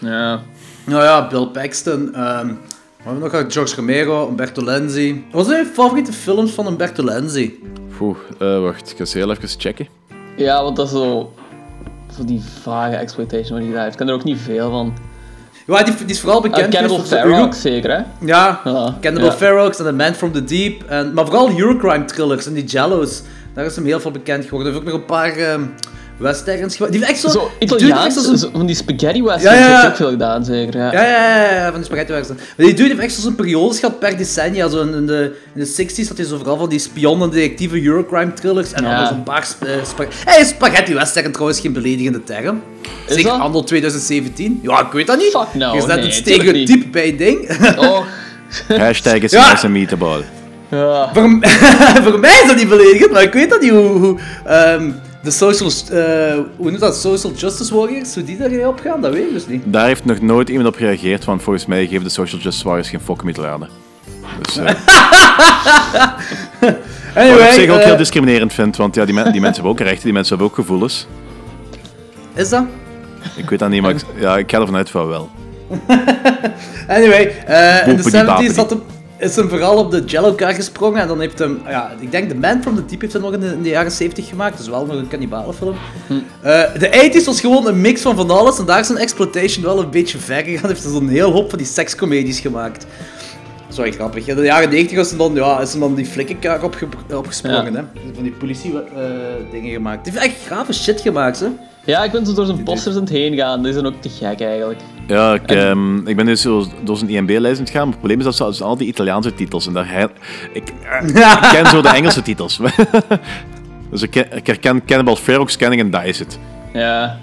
Ja. 0.00 0.40
Nou 0.84 1.02
ja, 1.02 1.26
Bill 1.26 1.46
Paxton. 1.46 2.14
ehm 2.14 2.50
we 3.06 3.12
hebben 3.12 3.30
nog 3.30 3.38
gehad 3.38 3.52
George 3.52 3.76
Romero, 3.76 4.28
Umberto 4.28 4.64
Lenzi. 4.64 5.24
Wat 5.32 5.46
zijn 5.46 5.64
je 5.64 5.70
favoriete 5.72 6.12
films 6.12 6.50
van 6.50 6.66
Umberto 6.66 7.04
Lenzi? 7.04 7.60
Poeh, 7.98 8.16
eh, 8.38 8.60
wacht, 8.60 8.90
ik 8.90 8.96
ga 8.96 9.04
ze 9.04 9.18
heel 9.18 9.30
even 9.30 9.48
checken. 9.48 9.86
ja, 10.36 10.62
want 10.62 10.76
dat 10.76 10.86
is 10.86 10.92
zo... 10.92 11.32
Zo 12.16 12.24
die 12.24 12.42
vage 12.62 12.96
exploitation 12.96 13.52
wat 13.58 13.66
hij 13.66 13.72
daar 13.74 13.82
heeft. 13.82 13.92
Ik 13.92 13.98
ken 13.98 14.08
er 14.08 14.14
ook 14.14 14.24
niet 14.24 14.38
veel 14.38 14.70
van. 14.70 14.94
Ja, 15.66 15.82
die, 15.82 15.94
die 15.94 16.06
is 16.06 16.20
vooral 16.20 16.44
Uh, 16.44 16.50
bekend 16.50 16.74
Cannibal 16.74 16.96
geweest 16.98 17.22
voor 17.22 17.30
Ferox 17.32 17.60
zeker, 17.60 17.90
hè? 17.90 18.26
Ja, 18.26 18.60
Ja, 18.64 18.96
Cannibal 19.00 19.28
ja. 19.28 19.32
Ferox 19.32 19.78
en 19.78 19.84
The 19.84 19.92
Man 19.92 20.14
from 20.14 20.32
the 20.32 20.44
Deep. 20.44 20.82
En, 20.82 21.14
maar 21.14 21.24
vooral 21.26 21.50
Eurocrime 21.58 22.04
thrillers 22.04 22.46
en 22.46 22.52
die 22.52 22.64
Jello's. 22.64 23.22
Daar 23.54 23.64
is 23.64 23.76
hem 23.76 23.84
heel 23.84 24.00
veel 24.00 24.10
bekend 24.10 24.44
geworden. 24.44 24.72
Hij 24.72 24.82
heeft 24.82 24.94
ook 24.94 25.00
nog 25.00 25.08
een 25.08 25.16
paar 25.16 25.36
ehm 25.36 25.62
westerns 26.16 26.76
gemaakt. 26.76 26.92
Die 26.94 27.04
heeft 27.04 27.12
echt 27.12 27.22
zo... 27.22 27.28
Zo 27.38 27.50
die 27.58 27.68
Italiaans, 27.68 28.14
zo- 28.24 28.34
zo 28.36 28.48
van 28.52 28.66
die 28.66 28.74
spaghetti 28.76 29.22
westerns 29.22 29.42
Ja, 29.58 29.62
ja, 29.64 29.68
ja. 29.68 29.76
heeft 29.76 29.88
ook 29.90 29.96
veel 29.96 30.10
gedaan, 30.10 30.44
zeker. 30.44 30.76
Ja. 30.80 30.92
Ja, 30.92 31.02
ja, 31.02 31.42
ja, 31.42 31.54
ja, 31.54 31.70
van 31.70 31.80
de 31.80 31.86
spaghetti 31.86 32.12
western. 32.12 32.38
Maar 32.56 32.66
die 32.66 32.74
dude 32.74 32.88
heeft 32.88 33.00
echt 33.00 33.14
zo'n 33.14 33.34
periodes 33.34 33.78
gehad 33.78 33.98
per 33.98 34.16
decennia. 34.16 34.68
Zo 34.68 34.80
in, 34.82 34.94
in 34.94 35.06
de, 35.06 35.36
in 35.54 35.60
de 35.64 35.68
60s 35.68 36.08
had 36.08 36.16
hij 36.16 36.26
zo 36.26 36.36
vooral 36.36 36.56
van 36.56 36.68
die 36.68 36.78
spion- 36.78 37.22
en 37.22 37.30
detectieve 37.30 37.82
Eurocrime 37.84 38.32
thrillers. 38.32 38.72
En 38.72 38.84
Ja. 38.84 38.98
dan 38.98 39.06
zo'n 39.08 39.22
paar 39.22 39.44
sp 39.50 39.62
eh, 39.64 39.70
spa- 39.84 40.06
Hey, 40.24 40.44
spaghetti 40.44 40.94
western 40.94 41.32
trouwens 41.32 41.60
geen 41.60 41.72
beledigende 41.72 42.24
term. 42.24 42.62
Is 43.08 43.14
Zeker 43.14 43.30
dat? 43.30 43.40
anno 43.40 43.62
2017. 43.64 44.58
Ja, 44.62 44.80
ik 44.80 44.92
weet 44.92 45.06
dat 45.06 45.18
niet. 45.18 45.30
Fuck 45.30 45.54
no, 45.54 45.72
Je 45.72 45.78
is 45.78 45.86
net 45.86 45.96
nee, 45.96 46.04
een 46.04 46.12
stereotype 46.12 46.88
bij 46.88 47.06
het 47.06 47.18
ding. 47.18 47.48
Oh, 47.76 48.00
Hashtag 48.78 49.14
is 49.14 49.30
Ja. 49.30 49.50
nice 49.50 49.64
and 49.64 49.72
meatball. 49.74 50.22
ja. 50.70 51.10
voor, 52.04 52.18
mij 52.20 52.40
is 52.42 52.46
dat 52.46 52.56
niet 52.56 52.68
beledigend, 52.68 53.10
maar 53.12 53.22
ik 53.22 53.32
weet 53.32 53.50
dat 53.50 53.60
niet 53.60 53.70
hoe... 53.70 53.80
hoe 53.88 54.18
ehm, 54.44 54.90
de 55.26 55.32
social, 55.32 55.70
eh, 55.70 56.34
hoe 56.56 56.66
noemt 56.66 56.80
dat? 56.80 56.96
Social 56.96 57.32
justice 57.32 57.74
warriors, 57.74 58.14
hoe 58.14 58.24
die 58.24 58.36
daarin 58.36 58.66
opgaan, 58.66 59.00
dat 59.00 59.12
weet 59.12 59.26
ik 59.26 59.32
dus 59.32 59.46
niet. 59.46 59.62
Daar 59.66 59.86
heeft 59.86 60.04
nog 60.04 60.20
nooit 60.20 60.48
iemand 60.48 60.68
op 60.68 60.74
gereageerd, 60.76 61.24
want 61.24 61.42
volgens 61.42 61.66
mij 61.66 61.86
geven 61.86 62.04
de 62.04 62.10
social 62.10 62.40
justice 62.40 62.64
warriors 62.64 62.88
geen 62.88 63.00
fok 63.00 63.24
met 63.24 63.36
Italianen. 63.36 63.68
Dus, 64.42 64.56
eh, 64.56 64.64
Anyway, 67.14 67.38
wat 67.38 67.46
ik 67.46 67.52
zich 67.52 67.70
ook 67.70 67.78
eh, 67.78 67.84
heel 67.84 67.96
discriminerend 67.96 68.52
vind, 68.52 68.76
want 68.76 68.94
ja, 68.94 69.04
die, 69.04 69.14
men- 69.14 69.32
die 69.32 69.40
mensen 69.40 69.62
hebben 69.62 69.70
ook 69.82 69.88
rechten, 69.88 70.04
die 70.04 70.12
mensen 70.12 70.36
hebben 70.36 70.46
ook 70.52 70.58
gevoelens. 70.64 71.06
is 72.34 72.48
dat? 72.48 72.64
Ik 73.36 73.50
weet 73.50 73.58
dat 73.58 73.68
niet, 73.70 73.82
maar 73.82 73.90
ik, 73.90 74.00
ja, 74.18 74.36
ik 74.38 74.50
ga 74.50 74.60
ervan 74.60 74.76
uit 74.76 74.90
van 74.90 75.06
wel. 75.06 75.30
Anyway, 76.88 77.34
eh, 77.46 77.86
in 77.88 77.96
de 77.96 78.02
Boepedi 78.02 78.22
70s 78.22 78.26
bapedi. 78.26 78.54
had 78.54 78.70
hem, 78.70 78.82
is 79.18 79.36
hem 79.36 79.48
vooral 79.48 79.76
op 79.76 79.90
de 79.90 80.04
Jello-kar 80.04 80.54
gesprongen. 80.54 81.00
En 81.00 81.08
dan 81.08 81.20
heeft 81.20 81.38
hem, 81.38 81.60
ja, 81.66 81.92
ik 82.00 82.10
denk 82.10 82.28
The 82.28 82.36
Man 82.36 82.62
from 82.62 82.74
the 82.74 82.84
Deep 82.84 83.00
heeft 83.00 83.12
hij 83.12 83.22
nog 83.22 83.32
in 83.32 83.40
de, 83.40 83.46
in 83.46 83.62
de 83.62 83.68
jaren 83.68 83.90
70 83.90 84.28
gemaakt. 84.28 84.56
Dus 84.56 84.68
wel 84.68 84.86
nog 84.86 84.96
een 84.96 85.08
cannibalenfilm. 85.08 85.74
Eh 86.42 86.62
de 86.78 87.10
80s 87.20 87.24
was 87.24 87.40
gewoon 87.40 87.66
een 87.66 87.80
mix 87.80 88.02
van 88.02 88.16
van 88.16 88.30
alles. 88.30 88.58
En 88.58 88.64
daar 88.64 88.80
is 88.80 88.88
een 88.88 88.96
exploitation 88.96 89.64
wel 89.64 89.80
een 89.80 89.90
beetje 89.90 90.18
ver 90.18 90.44
gegaan. 90.44 90.68
Heeft 90.68 90.82
hij 90.82 90.92
zo'n 90.92 91.08
heel 91.08 91.32
hoop 91.32 91.48
van 91.48 91.58
die 91.58 91.66
sekscomedies 91.66 92.40
gemaakt. 92.40 92.86
Echt 93.84 93.94
grappig. 93.94 94.26
In 94.26 94.36
de 94.36 94.42
jaren 94.42 94.70
90 94.70 94.96
was 94.96 95.08
hij 95.08 95.18
dan, 95.18 95.34
ja, 95.34 95.60
is 95.60 95.70
hem 95.70 95.80
dan 95.80 95.94
die 95.94 96.06
flikkenkar 96.06 96.62
opge 96.62 96.88
opgesprongen. 97.14 97.72
Ja. 97.72 97.78
Hè? 97.78 98.12
Van 98.14 98.22
die 98.22 98.32
politie 98.32 98.72
eh, 98.72 99.02
dingen 99.50 99.72
gemaakt. 99.72 100.06
Hij 100.06 100.20
heeft 100.20 100.34
echt 100.34 100.46
grave 100.46 100.72
shit 100.72 101.00
gemaakt, 101.00 101.40
hè. 101.40 101.46
ja, 101.84 102.04
ik 102.04 102.10
ben 102.12 102.26
zo 102.26 102.34
door 102.34 102.46
zijn 102.46 102.62
posters 102.62 102.94
aan 102.94 103.00
het 103.00 103.10
heen 103.10 103.34
gaan. 103.34 103.62
Die 103.62 103.72
zijn 103.72 103.86
ook 103.86 104.00
te 104.00 104.08
gek 104.08 104.40
eigenlijk. 104.40 104.80
Ja, 105.06 105.34
ik, 105.34 105.50
ehm, 105.50 106.06
ik 106.06 106.16
ben 106.16 106.26
dus 106.26 106.40
zo 106.40 106.64
door 106.84 106.96
zijn 106.96 107.10
IMB-lijst 107.10 107.58
aan 107.58 107.64
het 107.64 107.72
gaan, 107.72 107.80
maar 107.82 107.90
het 107.90 107.98
probleem 107.98 108.18
is 108.18 108.24
dat 108.24 108.36
ze 108.36 108.44
dus 108.44 108.62
al 108.62 108.76
die 108.76 108.86
Italiaanse 108.88 109.34
titels 109.34 109.66
en 109.66 109.72
daar 109.72 109.90
hij- 109.90 110.08
ik, 110.52 110.72
eh, 111.02 111.08
ik 111.08 111.48
ken 111.52 111.66
zo 111.66 111.82
de 111.82 111.88
Engelse 111.88 112.22
titels. 112.22 112.60
dus 113.90 114.02
ik, 114.02 114.10
ken- 114.10 114.32
ik 114.36 114.46
herken 114.46 114.84
Cannibal 114.84 115.16
Ferox, 115.16 115.56
Canning 115.56 115.94
en 115.94 116.04
is 116.04 116.18
het. 116.18 116.38
Ja. 116.72 117.18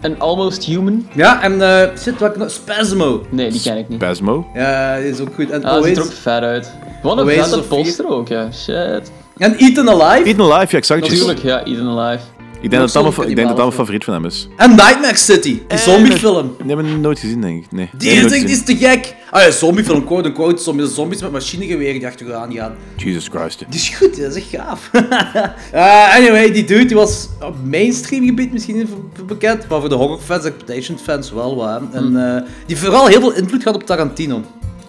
En 0.00 0.20
Almost 0.20 0.64
Human? 0.64 1.08
Ja, 1.14 1.42
en 1.42 1.62
eh 1.82 1.88
shit, 1.98 2.18
wat 2.18 2.36
nog? 2.36 2.50
Spasmo. 2.50 3.26
Nee, 3.30 3.50
die 3.50 3.60
ken 3.60 3.76
ik 3.76 3.88
niet. 3.88 3.98
Pasmo. 3.98 4.46
Ja, 4.54 4.96
die 4.96 5.08
is 5.10 5.20
ook 5.20 5.34
goed. 5.34 5.50
En 5.50 5.64
Ah, 5.64 5.74
dat 5.74 5.84
ziet 5.84 5.96
er 5.96 6.02
ook 6.02 6.12
vet 6.12 6.42
uit. 6.42 6.72
Wat 7.02 7.18
een 7.18 7.28
vette 7.28 7.60
poster 7.60 8.08
ook, 8.08 8.28
ja. 8.28 8.48
Shit. 8.52 9.12
En 9.36 9.56
Eaten 9.56 9.88
Alive. 9.88 10.28
Eden 10.28 10.52
Alive, 10.52 10.66
ja, 10.72 10.78
ik 10.78 10.84
zag 10.84 10.96
het 10.96 11.06
juist. 11.06 11.26
Natuurlijk, 11.26 11.46
ja, 11.46 11.72
Eden 11.72 11.86
Alive. 11.98 12.24
Ik 12.60 12.70
denk 12.70 12.82
dat 12.82 12.92
dat 12.92 13.02
mijn- 13.02 13.14
zo'n 13.14 13.28
ik 13.28 13.36
denk 13.36 13.48
dat 13.48 13.56
dat 13.56 13.66
mijn 13.66 13.78
favoriet 13.78 14.04
van 14.04 14.14
hem 14.14 14.24
is. 14.24 14.48
En 14.56 14.70
Nightmare 14.70 15.16
City, 15.16 15.60
die 15.68 15.78
zombiefilm. 15.78 16.54
Die 16.58 16.66
hebben 16.74 16.86
we 16.92 16.98
nooit 16.98 17.18
gezien, 17.18 17.40
denk 17.40 17.64
ik. 17.64 17.72
Nee. 17.72 17.90
Die, 17.96 18.10
is, 18.10 18.30
die 18.32 18.44
is 18.44 18.64
te 18.64 18.76
gek. 18.76 19.14
Ah 19.30 19.42
ja, 19.42 19.50
zombiefilm, 19.50 20.04
quote 20.04 20.28
unquote. 20.28 20.62
Zombies, 20.62 20.94
zombies 20.94 21.20
met 21.22 21.30
machinegeweren 21.32 21.92
die 21.98 22.06
achteraan 22.06 22.52
gaan. 22.54 22.74
Jesus 22.96 23.28
Christ. 23.28 23.58
Die 23.68 23.80
is 23.80 23.88
goed, 23.88 24.20
dat 24.20 24.36
is 24.36 24.42
echt 24.42 24.62
gaaf. 24.62 24.90
Eh, 25.72 26.16
anyway, 26.16 26.52
die 26.52 26.64
dude 26.64 26.84
die 26.84 26.96
was 26.96 27.28
op 27.40 27.54
mainstream 27.64 28.24
gebied 28.26 28.52
misschien 28.52 28.76
niet 28.76 28.88
bekend, 29.26 29.68
maar 29.68 29.80
voor 29.80 29.88
de 29.88 29.94
horrorfans, 29.94 30.44
exploitation 30.44 30.98
fans 30.98 31.32
wel 31.32 31.56
wat. 31.56 31.80
En 31.92 32.34
eh, 32.36 32.42
die 32.66 32.76
vooral 32.76 33.06
heel 33.06 33.20
veel 33.20 33.32
invloed 33.34 33.62
gehad 33.62 33.76
op 33.76 33.86
Tarantino. 33.86 34.42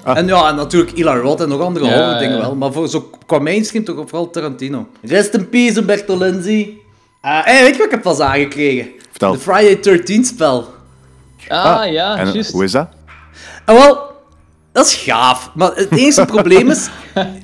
Ah. 0.04 0.18
En 0.18 0.28
ja, 0.28 0.50
en 0.50 0.56
natuurlijk 0.56 0.92
Eli 0.98 1.04
Roth 1.20 1.42
en 1.42 1.50
nog 1.50 1.62
andere 1.62 1.86
Ja, 1.86 1.92
horror 1.94 2.20
dingen 2.20 2.36
ja. 2.36 2.42
wel. 2.42 2.56
Maar 2.56 2.72
voor 2.74 2.88
zo, 2.90 3.10
qua 3.26 3.40
mainstream 3.40 3.84
toch 3.86 3.96
vooral 3.96 4.30
Tarantino. 4.30 4.88
Rest 5.02 5.34
in 5.34 5.50
peace, 5.50 5.80
Umberto 5.80 6.18
Lenzi. 6.18 6.78
Eh, 7.22 7.40
hey, 7.44 7.62
weet 7.62 7.72
je 7.72 7.78
wat 7.78 7.86
ik 7.86 7.92
heb 7.92 8.02
pas 8.02 8.20
aangekregen? 8.20 8.88
Vertel. 9.10 9.32
De 9.32 9.40
Friday 9.40 9.80
13 9.80 10.26
spel. 10.26 10.68
Ah, 11.48 11.92
ja, 11.92 12.18
en 12.18 12.32
juist. 12.32 12.52
hoe 12.52 12.64
is 12.64 12.72
dat? 12.72 12.88
En 13.66 13.76
wel, 13.76 14.12
dat 14.72 14.86
is 14.86 14.96
gaaf. 14.96 15.52
Maar 15.56 15.72
het 15.76 15.92
enige 15.92 16.26
probleem 16.36 16.70
is... 16.70 16.88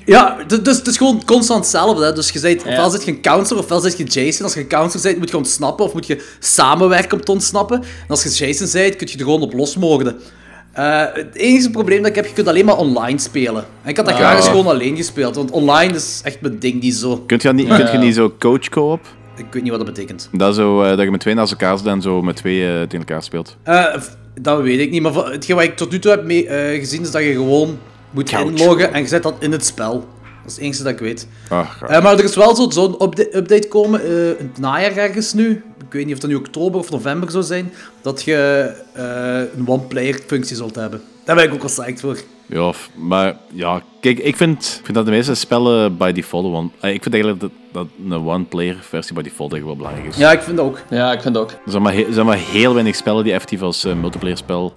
Ja, 0.05 0.37
dus 0.47 0.77
het 0.77 0.87
is 0.87 0.97
gewoon 0.97 1.21
constant 1.25 1.59
hetzelfde. 1.59 2.05
Hè. 2.05 2.13
Dus 2.13 2.29
je 2.29 2.39
bent, 2.39 2.59
ofwel 2.65 2.89
zit 2.89 3.03
je 3.05 3.11
een 3.11 3.21
counselor, 3.21 3.63
ofwel 3.63 3.79
zit 3.79 3.97
je 3.97 4.03
Jason. 4.03 4.43
Als 4.45 4.53
je 4.53 4.59
een 4.59 4.67
counselor 4.67 5.05
bent, 5.05 5.17
moet 5.17 5.29
je 5.29 5.37
ontsnappen. 5.37 5.85
Of 5.85 5.93
moet 5.93 6.07
je 6.07 6.25
samenwerken 6.39 7.17
om 7.17 7.23
te 7.23 7.31
ontsnappen. 7.31 7.81
En 7.81 8.07
als 8.07 8.23
je 8.23 8.29
Jason 8.29 8.67
bent, 8.81 8.95
kun 8.95 9.07
je 9.11 9.13
er 9.17 9.23
gewoon 9.23 9.41
op 9.41 9.53
losmoorden. 9.53 10.19
Eh, 10.73 11.03
het 11.13 11.35
enige 11.35 11.69
probleem 11.69 11.97
dat 11.97 12.09
ik 12.09 12.15
heb, 12.15 12.25
je 12.25 12.33
kunt 12.33 12.47
alleen 12.47 12.65
maar 12.65 12.77
online 12.77 13.19
spelen. 13.19 13.65
En 13.83 13.89
ik 13.89 13.97
had 13.97 14.05
dat 14.05 14.13
Ah. 14.15 14.19
graag 14.21 14.35
eens 14.37 14.47
gewoon 14.47 14.67
alleen 14.67 14.95
gespeeld. 14.95 15.35
Want 15.35 15.51
online 15.51 15.93
is 15.93 16.21
echt 16.23 16.41
mijn 16.41 16.59
ding 16.59 16.81
niet 16.81 16.95
zo. 16.95 17.17
Kunt 17.27 17.41
je, 17.41 17.53
niet, 17.53 17.67
kunt 17.67 17.91
je 17.91 17.97
niet 17.97 18.15
zo 18.15 18.33
coach 18.39 18.69
co-op? 18.69 18.99
Ik 19.35 19.45
weet 19.51 19.61
niet 19.61 19.71
wat 19.71 19.85
dat 19.85 19.93
betekent. 19.93 20.29
Dat, 20.31 20.55
zo, 20.55 20.81
eh, 20.83 20.89
dat 20.89 20.99
je 20.99 21.11
met 21.11 21.19
twee 21.19 21.33
naast 21.33 21.51
elkaar 21.51 21.77
zit 21.77 21.87
en 21.87 22.01
zo 22.01 22.21
met 22.21 22.35
twee 22.35 22.61
eh, 22.67 22.73
tegen 22.81 22.97
elkaar 22.99 23.23
speelt. 23.23 23.57
Eh, 23.63 23.97
f- 23.99 24.15
dat 24.41 24.61
weet 24.61 24.79
ik 24.79 24.91
niet, 24.91 25.01
maar 25.01 25.13
hetgeen 25.13 25.55
wat 25.55 25.65
ik 25.65 25.77
tot 25.77 25.91
nu 25.91 25.99
toe 25.99 26.11
heb 26.11 26.23
mee, 26.23 26.47
eh, 26.47 26.79
gezien 26.79 27.01
is 27.01 27.11
dat 27.11 27.23
je 27.23 27.31
gewoon 27.31 27.77
moet 28.11 28.29
Couch. 28.29 28.49
inloggen 28.49 28.93
en 28.93 29.01
je 29.01 29.07
zet 29.07 29.23
dat 29.23 29.35
in 29.39 29.51
het 29.51 29.65
spel. 29.65 29.93
Dat 29.93 30.51
is 30.51 30.53
het 30.53 30.63
enige 30.63 30.83
dat 30.83 30.91
ik 30.91 30.99
weet. 30.99 31.27
Eh, 31.87 32.03
maar 32.03 32.17
er 32.17 32.23
is 32.23 32.35
wel 32.35 32.55
zo- 32.55 32.69
zo'n 32.69 33.03
upda- 33.03 33.37
update 33.37 33.67
komen 33.67 34.01
eh, 34.01 34.29
in 34.29 34.49
het 34.53 34.59
najaar 34.59 34.97
ergens 34.97 35.33
nu. 35.33 35.63
Ik 35.87 35.93
weet 35.93 36.05
niet 36.05 36.13
of 36.13 36.19
dat 36.19 36.29
nu 36.29 36.35
oktober 36.35 36.79
of 36.79 36.89
november 36.91 37.31
zou 37.31 37.43
zijn. 37.43 37.71
Dat 38.01 38.23
je 38.23 38.71
eh, 38.93 39.03
een 39.59 39.67
one-player 39.67 40.19
functie 40.27 40.55
zult 40.55 40.75
hebben. 40.75 41.01
Daar 41.25 41.35
ben 41.35 41.45
ik 41.45 41.53
ook 41.53 41.59
wel 41.61 41.69
psyched 41.69 41.99
voor. 41.99 42.17
Ja, 42.47 42.71
maar 42.95 43.37
ja, 43.53 43.81
kijk, 44.01 44.19
ik 44.19 44.35
vind, 44.35 44.63
ik 44.79 44.85
vind 44.85 44.93
dat 44.97 45.05
de 45.05 45.11
meeste 45.11 45.33
spellen 45.35 45.97
by 45.97 46.11
default 46.11 46.45
one. 46.45 46.69
eh, 46.79 46.93
Ik 46.93 47.01
vind 47.01 47.13
eigenlijk 47.13 47.41
dat, 47.43 47.51
dat 47.71 47.87
een 48.09 48.13
one-player 48.27 48.77
versie 48.81 49.15
by 49.15 49.21
default 49.21 49.53
echt 49.53 49.63
wel 49.63 49.75
belangrijk 49.75 50.07
is. 50.07 50.17
Ja, 50.17 50.31
ik 50.31 50.41
vind 50.41 50.57
dat 50.57 50.65
ook. 50.65 50.79
Ja, 50.89 51.11
ik 51.11 51.21
vind 51.21 51.35
het 51.35 51.43
ook. 51.43 51.51
Er 51.51 51.57
zijn 51.71 51.81
maar, 51.83 51.93
he- 51.93 52.05
er 52.05 52.13
zijn 52.13 52.25
maar 52.25 52.37
heel 52.37 52.73
weinig 52.73 52.95
spellen 52.95 53.23
die 53.23 53.33
effectief 53.33 53.61
als 53.61 53.83
eh, 53.83 53.93
multiplayer 53.93 54.37
spel 54.37 54.73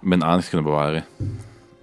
mijn 0.00 0.24
aandacht 0.24 0.48
kunnen 0.48 0.66
bewaren. 0.66 1.04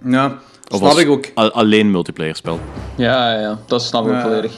Ja, 0.04 0.26
Of 0.70 0.78
snap 0.78 0.90
als 0.90 0.98
ik 0.98 1.08
ook. 1.08 1.24
alleen 1.34 1.90
multiplayer 1.90 2.36
spel. 2.36 2.60
Ja, 2.96 3.32
ja, 3.32 3.40
ja. 3.40 3.58
dat 3.66 3.82
snap 3.82 4.02
ik 4.04 4.08
ook 4.10 4.14
Ja. 4.16 4.22
volledig. 4.22 4.52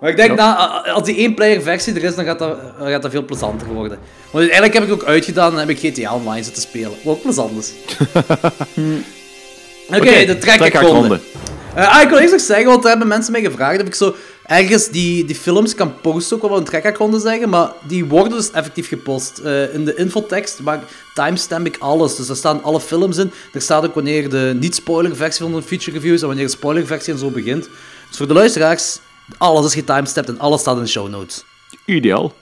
Maar 0.00 0.10
ik 0.10 0.16
denk, 0.16 0.36
na, 0.36 0.54
als 0.92 1.02
die 1.04 1.16
één-player 1.16 1.62
versie 1.62 1.94
er 1.94 2.04
is, 2.04 2.14
dan 2.14 2.24
gaat, 2.24 2.38
dat, 2.38 2.58
dan 2.78 2.88
gaat 2.88 3.02
dat 3.02 3.10
veel 3.10 3.24
plezanter 3.24 3.66
worden. 3.66 3.98
Want 4.30 4.48
uiteindelijk 4.50 4.72
heb 4.74 4.82
ik 4.82 4.88
het 4.90 5.00
ook 5.00 5.08
uitgedaan 5.08 5.52
en 5.52 5.58
heb 5.58 5.68
ik 5.68 5.78
GTA 5.78 6.14
Online 6.14 6.42
zitten 6.42 6.62
spelen. 6.62 6.90
Wat 7.04 7.14
ook 7.14 7.22
plezant 7.22 7.58
is. 7.58 7.72
Oké, 9.88 10.24
de 10.24 10.38
trekkerronde. 10.38 11.20
Eh, 11.74 11.96
ah, 11.96 12.02
ik 12.02 12.08
wil 12.08 12.18
eerst 12.18 12.32
nog 12.32 12.40
zeggen, 12.40 12.66
want 12.66 12.82
daar 12.82 12.90
hebben 12.90 13.08
mensen 13.08 13.32
mij 13.32 13.40
gevraagd 13.40 13.80
of 13.80 13.86
ik 13.86 13.94
zo 13.94 14.14
ergens 14.46 14.88
die, 14.88 15.24
die 15.24 15.36
films 15.36 15.74
kan 15.74 16.00
posten, 16.00 16.36
ook 16.36 16.42
wel 16.42 16.50
wat 16.50 16.58
een 16.58 16.64
trekkerronde 16.64 17.20
zeggen, 17.20 17.48
maar 17.48 17.68
die 17.82 18.04
worden 18.04 18.38
dus 18.38 18.50
effectief 18.50 18.88
gepost. 18.88 19.38
Eh, 19.38 19.74
in 19.74 19.84
de 19.84 19.94
infotekst 19.94 20.60
maar 20.60 20.80
timestamp 21.14 21.66
ik 21.66 21.76
alles, 21.78 22.16
dus 22.16 22.26
daar 22.26 22.36
staan 22.36 22.62
alle 22.62 22.80
films 22.80 23.16
in. 23.16 23.32
Er 23.52 23.60
staat 23.60 23.84
ook 23.84 23.94
wanneer 23.94 24.30
de 24.30 24.56
niet-spoiler 24.60 25.16
versie 25.16 25.44
van 25.44 25.54
de 25.54 25.62
feature 25.62 25.96
review 25.96 26.12
is 26.12 26.20
en 26.20 26.26
wanneer 26.26 26.46
de 26.46 26.50
spoiler 26.50 26.86
versie 26.86 27.12
en 27.12 27.18
zo 27.18 27.30
begint. 27.30 27.68
Dus 28.08 28.16
voor 28.16 28.26
de 28.26 28.34
luisteraars, 28.34 28.98
alles 29.38 29.66
is 29.66 29.74
getimestamped 29.74 30.34
en 30.34 30.40
alles 30.40 30.60
staat 30.60 30.76
in 30.76 30.82
de 30.82 30.88
show 30.88 31.08
notes. 31.08 31.44
Ideaal. 31.84 32.32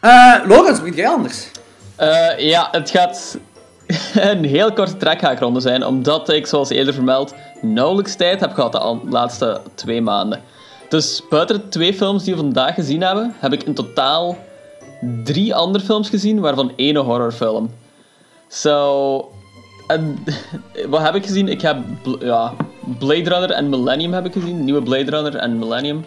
Eh 0.00 0.34
Lorenz, 0.46 0.78
begint 0.78 0.96
jij 0.96 1.08
anders? 1.08 1.46
Eh, 1.96 2.38
ja, 2.38 2.68
het 2.70 2.90
gaat 2.90 3.38
een 4.30 4.44
heel 4.44 4.72
korte 4.72 4.96
trekhaakronde 4.96 5.60
zijn, 5.60 5.86
omdat 5.86 6.28
ik, 6.28 6.46
zoals 6.46 6.70
eerder 6.70 6.94
vermeld, 6.94 7.34
nauwelijks 7.60 8.14
tijd 8.14 8.40
heb 8.40 8.52
gehad 8.52 8.72
de 8.72 8.98
laatste 9.10 9.60
twee 9.74 10.00
maanden. 10.00 10.40
Dus 10.88 11.22
buiten 11.30 11.56
de 11.56 11.68
twee 11.68 11.94
films 11.94 12.24
die 12.24 12.34
we 12.34 12.40
vandaag 12.40 12.74
gezien 12.74 13.02
hebben, 13.02 13.34
heb 13.38 13.52
ik 13.52 13.62
in 13.62 13.74
totaal 13.74 14.36
drie 15.24 15.54
andere 15.54 15.84
films 15.84 16.08
gezien, 16.08 16.40
waarvan 16.40 16.72
één 16.76 16.96
een 16.96 17.04
horrorfilm. 17.04 17.70
Zo. 18.48 19.32
en 19.86 20.18
wat 20.88 21.02
heb 21.02 21.14
ik 21.14 21.26
gezien? 21.26 21.48
Ik 21.48 21.60
heb 21.60 21.76
ja, 22.20 22.54
Blade 22.98 23.30
Runner 23.30 23.50
en 23.50 23.68
Millennium 23.68 24.12
heb 24.12 24.26
ik 24.26 24.32
gezien. 24.32 24.64
Nieuwe 24.64 24.82
Blade 24.82 25.10
Runner 25.10 25.36
en 25.36 25.58
Millennium. 25.58 26.04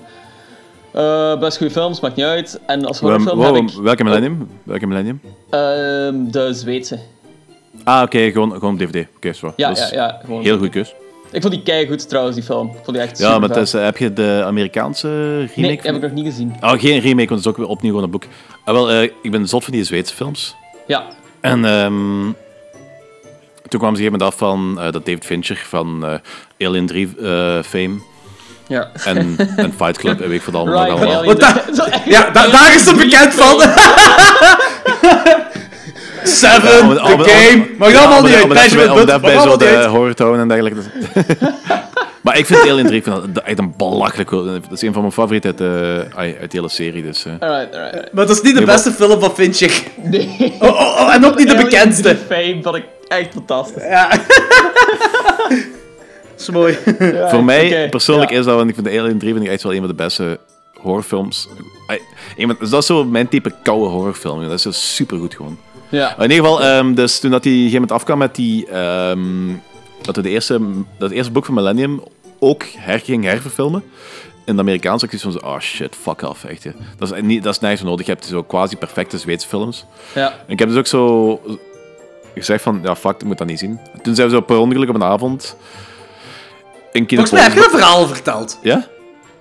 Eh, 0.91 1.39
best 1.39 1.57
goede 1.57 1.73
films, 1.73 1.99
maakt 1.99 2.15
niet 2.15 2.25
uit. 2.25 2.59
En 2.65 2.85
als 2.85 2.99
horrorfilm 2.99 3.37
Wow, 3.37 3.55
heb 3.55 3.69
ik 3.69 3.75
Welke 3.81 4.03
millennium? 4.03 4.49
Welke 4.63 4.87
millennium? 4.87 5.21
ehm, 5.49 6.31
de 6.31 6.53
Zweedse. 6.53 6.99
Ah, 7.83 8.01
oké, 8.01 8.31
gewoon, 8.31 8.51
gewoon 8.51 8.77
DVD. 8.77 9.05
Oké, 9.15 9.33
zo. 9.33 9.53
Ja, 9.55 9.69
ja, 9.69 9.87
ja. 9.91 10.19
Gewoon 10.25 10.41
Heel 10.41 10.57
goed 10.57 10.69
keus. 10.69 10.93
Ik 11.31 11.41
vond 11.41 11.53
die 11.53 11.63
kei 11.63 11.87
goed 11.87 12.09
trouwens, 12.09 12.35
die 12.35 12.45
film. 12.45 12.67
Ik 12.67 12.79
vond 12.83 12.97
die 12.97 12.99
echt 13.05 13.17
Ja, 13.17 13.23
maar 13.25 13.33
supervet. 13.33 13.55
het 13.57 13.67
is, 13.67 13.73
eh, 13.73 13.83
heb 13.83 13.97
je 13.97 14.13
de 14.13 14.41
Amerikaanse 14.45 15.07
remake? 15.37 15.61
Nee, 15.61 15.75
van- 15.81 15.85
heb 15.85 15.95
ik 15.95 16.01
nog 16.01 16.11
niet 16.11 16.25
gezien. 16.25 16.55
Oh, 16.61 16.71
geen 16.71 16.99
remake, 16.99 17.27
want 17.27 17.29
het 17.29 17.39
is 17.39 17.47
ook 17.47 17.57
weer 17.57 17.67
opnieuw 17.67 17.89
gewoon 17.91 18.03
een 18.05 18.11
boek. 18.11 18.23
Ah, 18.65 18.73
wel, 18.73 18.91
eh, 18.91 19.01
ik 19.21 19.31
ben 19.31 19.47
zot 19.47 19.63
van 19.63 19.73
die 19.73 19.83
Zweedse 19.83 20.13
films. 20.15 20.55
Ja. 20.87 21.03
En 21.41 21.65
ehm, 21.65 22.31
toen 23.67 23.79
kwam 23.79 23.95
ze 23.95 24.01
op 24.05 24.11
een 24.11 24.11
gegeven 24.11 24.11
moment 24.11 24.21
af 24.21 24.35
van 24.37 24.79
eh, 24.79 24.91
dat 24.91 25.05
David 25.05 25.25
Fincher 25.25 25.63
van 25.67 26.05
eh, 26.57 26.67
Alien 26.67 26.85
3 26.85 27.13
eh, 27.21 27.59
fame 27.63 27.99
Ja. 28.67 28.89
en, 29.05 29.35
en 29.55 29.73
Fight 29.73 29.97
Club 29.97 30.21
en 30.21 30.29
weet 30.29 30.39
ik 30.39 30.45
wat 30.45 30.55
allemaal. 30.55 30.85
Right, 30.85 30.97
allemaal. 30.97 31.37
Ja, 32.05 32.29
da- 32.29 32.47
daar 32.47 32.75
is 32.75 32.85
het 32.85 32.97
bekend 32.97 33.33
van. 33.33 33.61
Seven, 36.23 36.81
Om- 36.81 36.95
The 36.95 37.01
om- 37.03 37.11
om- 37.13 37.21
Game. 37.23 37.67
Mag 37.77 37.91
Ja, 37.91 37.99
allemaal 37.99 38.21
niet 38.21 38.33
uit. 38.33 38.43
om- 38.43 38.49
mag 38.49 38.57
bij 38.57 38.69
zo 39.39 39.57
de 39.57 40.37
en 40.39 40.47
dergelijke. 40.47 40.79
maar 42.23 42.37
ik 42.37 42.45
vind 42.45 42.69
Alien 42.69 42.85
3 42.85 42.97
ik 42.97 43.03
vind 43.03 43.35
dat 43.35 43.43
echt 43.43 43.59
een 43.59 43.73
belachelijk. 43.77 44.29
Dat 44.29 44.71
is 44.71 44.81
een 44.81 44.91
van 44.93 45.01
mijn 45.01 45.13
favorieten 45.13 45.49
uit, 45.49 45.57
de 45.57 46.05
uit 46.15 46.51
de 46.51 46.57
hele 46.57 46.69
serie. 46.69 47.03
Dus, 47.03 47.25
eh. 47.25 47.31
Alright, 47.31 47.49
alright, 47.49 47.75
alright. 47.75 48.13
Maar 48.13 48.25
dat 48.27 48.35
is 48.35 48.41
niet 48.41 48.55
de 48.55 48.61
maar- 48.65 48.73
beste 48.75 48.91
film 48.91 49.19
van 49.19 49.33
Fincher. 49.33 49.71
Nee. 50.03 50.53
Oh, 50.59 50.67
oh, 50.69 51.01
oh, 51.01 51.13
en 51.13 51.25
ook 51.25 51.37
niet 51.37 51.49
de 51.49 51.55
bekendste. 51.55 52.17
3 52.27 52.39
Fame 52.51 52.59
vond 52.63 52.75
ik 52.75 52.83
echt 53.07 53.29
fantastisch. 53.33 53.83
Ja. 53.83 54.09
dat 54.09 54.19
is 56.37 56.49
mooi. 56.49 56.77
Voor 57.29 57.43
mij 57.43 57.87
persoonlijk 57.89 58.31
ja. 58.31 58.37
is 58.37 58.45
dat, 58.45 58.55
want 58.55 58.69
ik 58.69 58.75
vind 58.75 58.87
de 58.87 58.99
Alien 58.99 59.19
3 59.19 59.33
vind 59.33 59.45
ik 59.45 59.51
echt 59.51 59.63
wel 59.63 59.71
een 59.73 59.79
van 59.79 59.87
de 59.87 59.93
beste 59.93 60.39
horrorfilms. 60.79 61.47
Van- 62.37 62.55
dat 62.69 62.81
is 62.81 62.85
zo 62.85 63.03
mijn 63.03 63.27
type 63.27 63.51
koude 63.63 63.85
horrorfilm. 63.85 64.41
Dat 64.43 64.51
is 64.51 64.61
zo 64.61 64.71
supergoed 64.71 65.35
gewoon. 65.35 65.57
Ja. 65.91 66.15
In 66.15 66.21
ieder 66.21 66.37
geval, 66.37 66.61
ehm, 66.61 66.93
dus 66.93 67.19
toen 67.19 67.31
dat 67.31 67.43
die 67.43 67.51
op 67.51 67.57
een 67.57 67.69
gegeven 67.69 67.81
moment 67.81 67.91
afkwam 67.99 68.17
met 68.17 68.35
die... 68.35 68.67
ehm, 68.67 69.19
dat 70.01 70.15
we 70.15 70.21
de 70.21 70.29
eerste, 70.29 70.59
dat 70.97 71.11
eerste 71.11 71.31
boek 71.31 71.45
van 71.45 71.53
Millennium 71.53 72.03
ook 72.39 72.63
her 72.77 72.99
ging 72.99 73.23
herverfilmen. 73.23 73.83
In 74.45 74.55
de 74.55 74.61
Amerikaanse 74.61 75.05
acties 75.05 75.21
van 75.21 75.31
zo, 75.31 75.37
oh 75.37 75.59
shit, 75.59 75.95
fuck 76.01 76.21
off, 76.21 76.43
echt. 76.43 76.63
hè. 76.63 76.71
Dat 76.97 77.11
is, 77.11 77.21
niet, 77.21 77.43
dat 77.43 77.53
is 77.53 77.59
nergens 77.59 77.81
nodig. 77.81 78.05
Je 78.05 78.11
hebt 78.11 78.25
zo 78.25 78.43
quasi 78.43 78.75
perfecte 78.75 79.17
Zweedse 79.17 79.47
films. 79.47 79.85
Ja. 80.15 80.27
En 80.31 80.53
ik 80.53 80.59
heb 80.59 80.67
dus 80.67 80.77
ook 80.77 80.87
zo 80.87 81.41
gezegd 82.35 82.63
van, 82.63 82.79
ja 82.83 82.95
fuck, 82.95 83.15
ik 83.15 83.23
moet 83.23 83.37
dat 83.37 83.47
niet 83.47 83.59
zien. 83.59 83.79
Toen 84.01 84.15
zijn 84.15 84.27
we 84.27 84.33
zo 84.33 84.41
per 84.41 84.57
ongeluk 84.57 84.89
op 84.89 84.95
een 84.95 85.03
avond... 85.03 85.55
Een 86.91 87.05
kind 87.05 87.19
Volgens 87.29 87.31
mij 87.31 87.41
heb 87.41 87.53
je 87.53 87.63
een 87.63 87.79
verhaal 87.79 88.07
verteld. 88.07 88.59
Ja? 88.61 88.87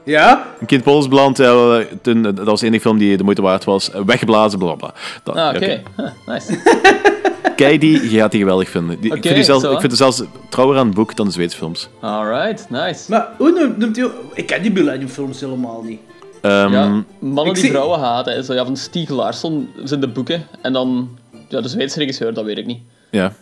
Ja? 0.04 0.46
Een 0.60 0.66
kind 0.66 0.82
Pols 0.82 1.08
beland, 1.08 1.36
ja, 1.38 1.82
toen, 2.02 2.22
dat 2.22 2.38
was 2.38 2.60
de 2.60 2.66
enige 2.66 2.80
film 2.82 2.98
die 2.98 3.16
de 3.16 3.22
moeite 3.22 3.42
waard 3.42 3.64
was. 3.64 3.90
Weggeblazen, 4.06 4.58
bla 4.58 4.74
bla. 4.74 4.76
bla. 4.76 4.94
Dat- 5.24 5.36
Ah, 5.36 5.54
oké. 5.56 5.82
Huh, 5.96 6.06
nice. 6.26 6.58
Kijk 7.56 7.80
die, 7.80 8.10
je 8.10 8.18
gaat 8.18 8.30
die 8.30 8.40
geweldig 8.40 8.68
vinden. 8.68 9.00
Die, 9.00 9.14
ik, 9.14 9.22
vind 9.22 9.34
die 9.34 9.44
zelfs, 9.44 9.64
zo, 9.64 9.72
ik 9.72 9.80
vind 9.80 9.92
het 9.92 10.00
zelfs 10.00 10.22
trouwer 10.50 10.78
aan 10.78 10.86
het 10.86 10.94
boek 10.94 11.16
dan 11.16 11.26
de 11.26 11.32
Zweedse 11.32 11.56
films. 11.56 11.88
Alright, 12.00 12.70
nice. 12.70 13.04
Maar 13.10 13.28
hoe 13.38 13.74
noemt, 13.78 13.96
hij... 13.96 14.08
Ik 14.34 14.46
ken 14.46 14.62
die 14.62 14.72
Millennium 14.72 15.08
films 15.08 15.40
helemaal 15.40 15.82
niet. 15.82 16.00
Ehm, 16.40 16.72
Ja, 16.72 17.02
mannen 17.18 17.54
die 17.54 17.62
zie- 17.62 17.70
vrouwen 17.70 17.98
haten. 17.98 18.44
Zo, 18.44 18.54
ja, 18.54 18.64
van 18.64 18.76
Stieg 18.76 19.08
Larsson 19.08 19.68
zijn 19.84 20.00
de 20.00 20.08
boeken. 20.08 20.46
En 20.62 20.72
dan 20.72 21.08
ja, 21.48 21.60
de 21.60 21.68
Zweedse 21.68 21.98
regisseur, 21.98 22.34
dat 22.34 22.44
weet 22.44 22.58
ik 22.58 22.66
niet. 22.66 22.80
ja. 23.10 23.32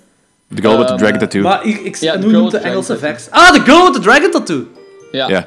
The 0.55 0.63
Girl 0.63 0.79
with 0.79 0.87
the 0.87 0.93
Ehm, 0.93 1.03
Dragon 1.03 1.19
Tattoo. 1.19 1.43
Maar 1.43 1.65
ik, 1.65 1.79
ik, 1.81 1.97
Ja, 1.97 2.13
en 2.13 2.19
The 2.19 2.23
hoe 2.25 2.31
Girl 2.35 2.41
noemt 2.43 2.53
de 2.55 2.59
Engelse 2.69 2.99
vers? 2.99 3.31
Ah, 3.31 3.51
The 3.53 3.61
Girl 3.61 3.85
with 3.85 3.93
the 3.95 4.01
Dragon 4.01 4.31
Tattoo. 4.31 4.63
Ja, 5.13 5.29
ja. 5.29 5.47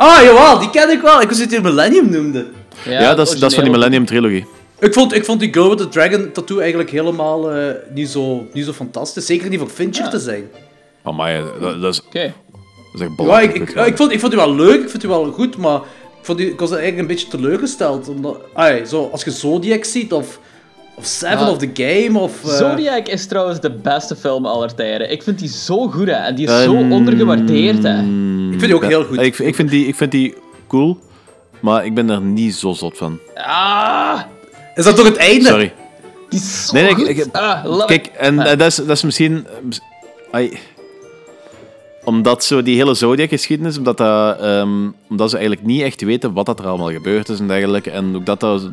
Ah, 0.00 0.22
jawel, 0.22 0.58
die 0.58 0.70
ken 0.70 0.90
ik 0.90 1.00
wel. 1.00 1.20
Ik 1.20 1.28
wist 1.28 1.40
dat 1.40 1.50
hij 1.50 1.60
Millennium 1.60 2.10
noemde. 2.10 2.46
Ja, 2.84 3.14
dat, 3.14 3.32
is, 3.32 3.38
dat 3.38 3.48
is 3.50 3.54
van 3.54 3.64
die 3.64 3.72
Millennium 3.72 4.04
Trilogie. 4.06 4.46
Ik 4.78 4.92
vond, 4.94 5.14
ik 5.14 5.24
vond 5.24 5.40
die 5.40 5.52
Girl 5.52 5.68
with 5.68 5.78
the 5.78 5.88
Dragon 5.88 6.32
Tattoo 6.32 6.58
eigenlijk 6.58 6.90
helemaal 6.90 7.50
eh, 7.52 7.74
niet, 7.94 8.08
zo, 8.08 8.46
niet 8.52 8.64
zo 8.64 8.72
fantastisch. 8.72 9.26
Zeker 9.26 9.48
niet 9.48 9.58
voor 9.58 9.68
Fincher 9.68 10.04
Ja. 10.04 10.10
te 10.10 10.18
zijn. 10.18 10.50
Oh, 11.04 11.16
maar 11.16 11.42
dat, 11.60 11.80
dat, 11.80 11.92
is, 11.94 12.02
Oké. 12.06 12.34
dat 12.92 12.94
is 12.94 13.00
echt 13.00 13.10
Ja, 13.10 13.16
belachelijk. 13.16 13.54
ik, 13.54 13.62
ik, 13.68 13.76
goed, 13.76 13.86
ik, 13.86 13.96
vond, 13.96 14.12
ik 14.12 14.20
vond 14.20 14.32
die 14.32 14.40
wel 14.40 14.54
leuk, 14.54 14.80
ik 14.82 14.88
vond 14.88 15.00
die 15.00 15.10
wel 15.10 15.32
goed, 15.32 15.56
maar 15.56 15.76
ik, 16.20 16.24
vond 16.26 16.38
die, 16.38 16.50
ik 16.50 16.60
was 16.60 16.70
eigenlijk 16.70 17.00
een 17.00 17.06
beetje 17.06 17.28
teleurgesteld. 17.28 18.08
Omdat, 18.08 18.38
ai, 18.54 18.84
zo, 18.86 19.08
als 19.12 19.24
je 19.24 19.30
Zodiac 19.30 19.84
ziet, 19.84 20.12
of, 20.12 20.38
of 21.00 21.06
Seven 21.06 21.38
Ja. 21.38 21.50
of 21.50 21.58
The 21.58 21.70
Game, 21.74 22.18
of... 22.18 22.44
eh, 22.44 22.50
Zodiac 22.50 23.08
is 23.08 23.26
trouwens 23.26 23.60
de 23.60 23.70
beste 23.70 24.16
film 24.16 24.46
aller 24.46 24.74
tijden. 24.74 25.10
Ik 25.10 25.22
vind 25.22 25.38
die 25.38 25.48
zo 25.48 25.88
goed, 25.88 26.06
hè. 26.06 26.12
En 26.12 26.34
die 26.34 26.46
is 26.48 26.62
zo 26.62 26.74
Ehm, 26.76 26.92
ondergewaardeerd, 26.92 27.82
hè. 27.82 27.98
ik 28.52 28.58
vind 28.58 28.60
die 28.60 28.74
ook 28.74 28.84
heel 28.84 29.04
goed. 29.04 29.20
Ik, 29.20 29.38
ik, 29.38 29.54
vind 29.54 29.70
die, 29.70 29.86
ik 29.86 29.94
vind 29.94 30.10
die 30.10 30.34
cool, 30.68 30.98
maar 31.60 31.84
ik 31.84 31.94
ben 31.94 32.10
er 32.10 32.20
niet 32.20 32.54
zo 32.54 32.72
zot 32.72 32.96
van. 32.96 33.18
Ah, 33.34 34.20
Is 34.74 34.84
dat 34.84 34.96
toch 34.96 35.06
het 35.06 35.16
einde? 35.16 35.44
Sorry. 35.48 35.72
die 36.28 36.40
is 36.40 36.66
zo 36.66 36.72
Nee, 36.72 36.82
nee, 36.82 36.90
ik- 36.92 36.98
goed. 36.98 37.26
ik- 37.26 37.34
ah, 37.36 37.86
Kijk, 37.86 38.06
en 38.06 38.38
Ah. 38.38 38.50
eh, 38.52 38.58
dat, 38.58 38.66
is, 38.66 38.74
dat 38.74 38.90
is 38.90 39.02
misschien... 39.02 39.46
omdat 42.16 42.44
zo 42.44 42.62
die 42.62 42.76
hele 42.76 42.94
Zodiac-geschiedenis, 42.94 43.78
omdat, 43.78 43.96
dat, 43.96 44.40
ehm, 44.40 44.88
omdat 45.08 45.30
ze 45.30 45.36
eigenlijk 45.36 45.66
niet 45.66 45.82
echt 45.82 46.00
weten 46.02 46.32
wat 46.32 46.46
dat 46.46 46.58
er 46.58 46.66
allemaal 46.66 46.90
gebeurd 46.90 47.28
is 47.28 47.38
en 47.38 47.48
dergelijke. 47.48 47.90
En 47.90 48.16
ook 48.16 48.26
dat, 48.26 48.40
dat, 48.40 48.68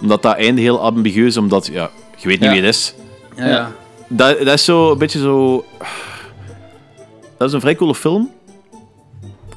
omdat 0.00 0.22
dat 0.22 0.36
einde 0.36 0.60
heel 0.60 0.80
ambiguus 0.80 1.26
is, 1.26 1.36
omdat 1.36 1.66
ja, 1.72 1.90
je 2.16 2.28
weet 2.28 2.40
niet 2.40 2.48
Ja. 2.48 2.54
wie 2.54 2.64
het 2.64 2.74
is. 2.74 2.94
Ja, 3.36 3.46
ja. 3.48 3.72
Dat, 4.08 4.38
dat 4.38 4.54
is 4.54 4.64
zo 4.64 4.90
een 4.92 4.98
beetje 4.98 5.18
zo... 5.18 5.64
Dat 7.38 7.48
is 7.48 7.54
een 7.54 7.60
vrij 7.60 7.74
coole 7.74 7.94
film. 7.94 8.30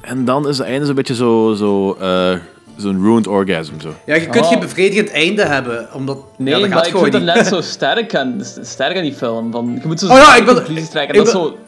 En 0.00 0.24
dan 0.24 0.48
is 0.48 0.58
het 0.58 0.66
einde 0.66 0.86
zo'n 0.86 0.94
beetje 0.94 1.14
zo... 1.14 1.54
zo 1.56 1.92
eh, 2.00 2.36
Zo'n 2.76 3.02
ruined 3.04 3.26
orgasm. 3.26 3.72
Zo. 3.80 3.94
Ja, 4.06 4.14
je 4.14 4.26
kunt 4.28 4.44
Oh. 4.44 4.50
geen 4.50 4.60
bevredigend 4.60 5.10
einde 5.10 5.44
hebben, 5.44 5.88
omdat... 5.92 6.18
Nee, 6.38 6.54
ja, 6.54 6.60
dat 6.60 6.68
maar 6.68 6.86
ik 6.86 6.92
vind 6.96 7.12
het 7.12 7.22
niet. 7.24 7.34
net 7.34 7.46
zo 7.46 7.60
sterk 7.60 8.14
aan, 8.14 8.40
sterk 8.62 8.96
aan 8.96 9.02
die 9.02 9.12
film. 9.12 9.52
Van, 9.52 9.78
je 9.82 9.86
moet 9.86 10.00
zo 10.00 10.06
Oh 10.06 10.12
ja, 10.16 10.36
ik 10.36 10.44
wil- 10.44 10.54
trekken. 10.64 11.08
ik 11.08 11.14
dat 11.24 11.32
wil- 11.32 11.42
zo... 11.42 11.58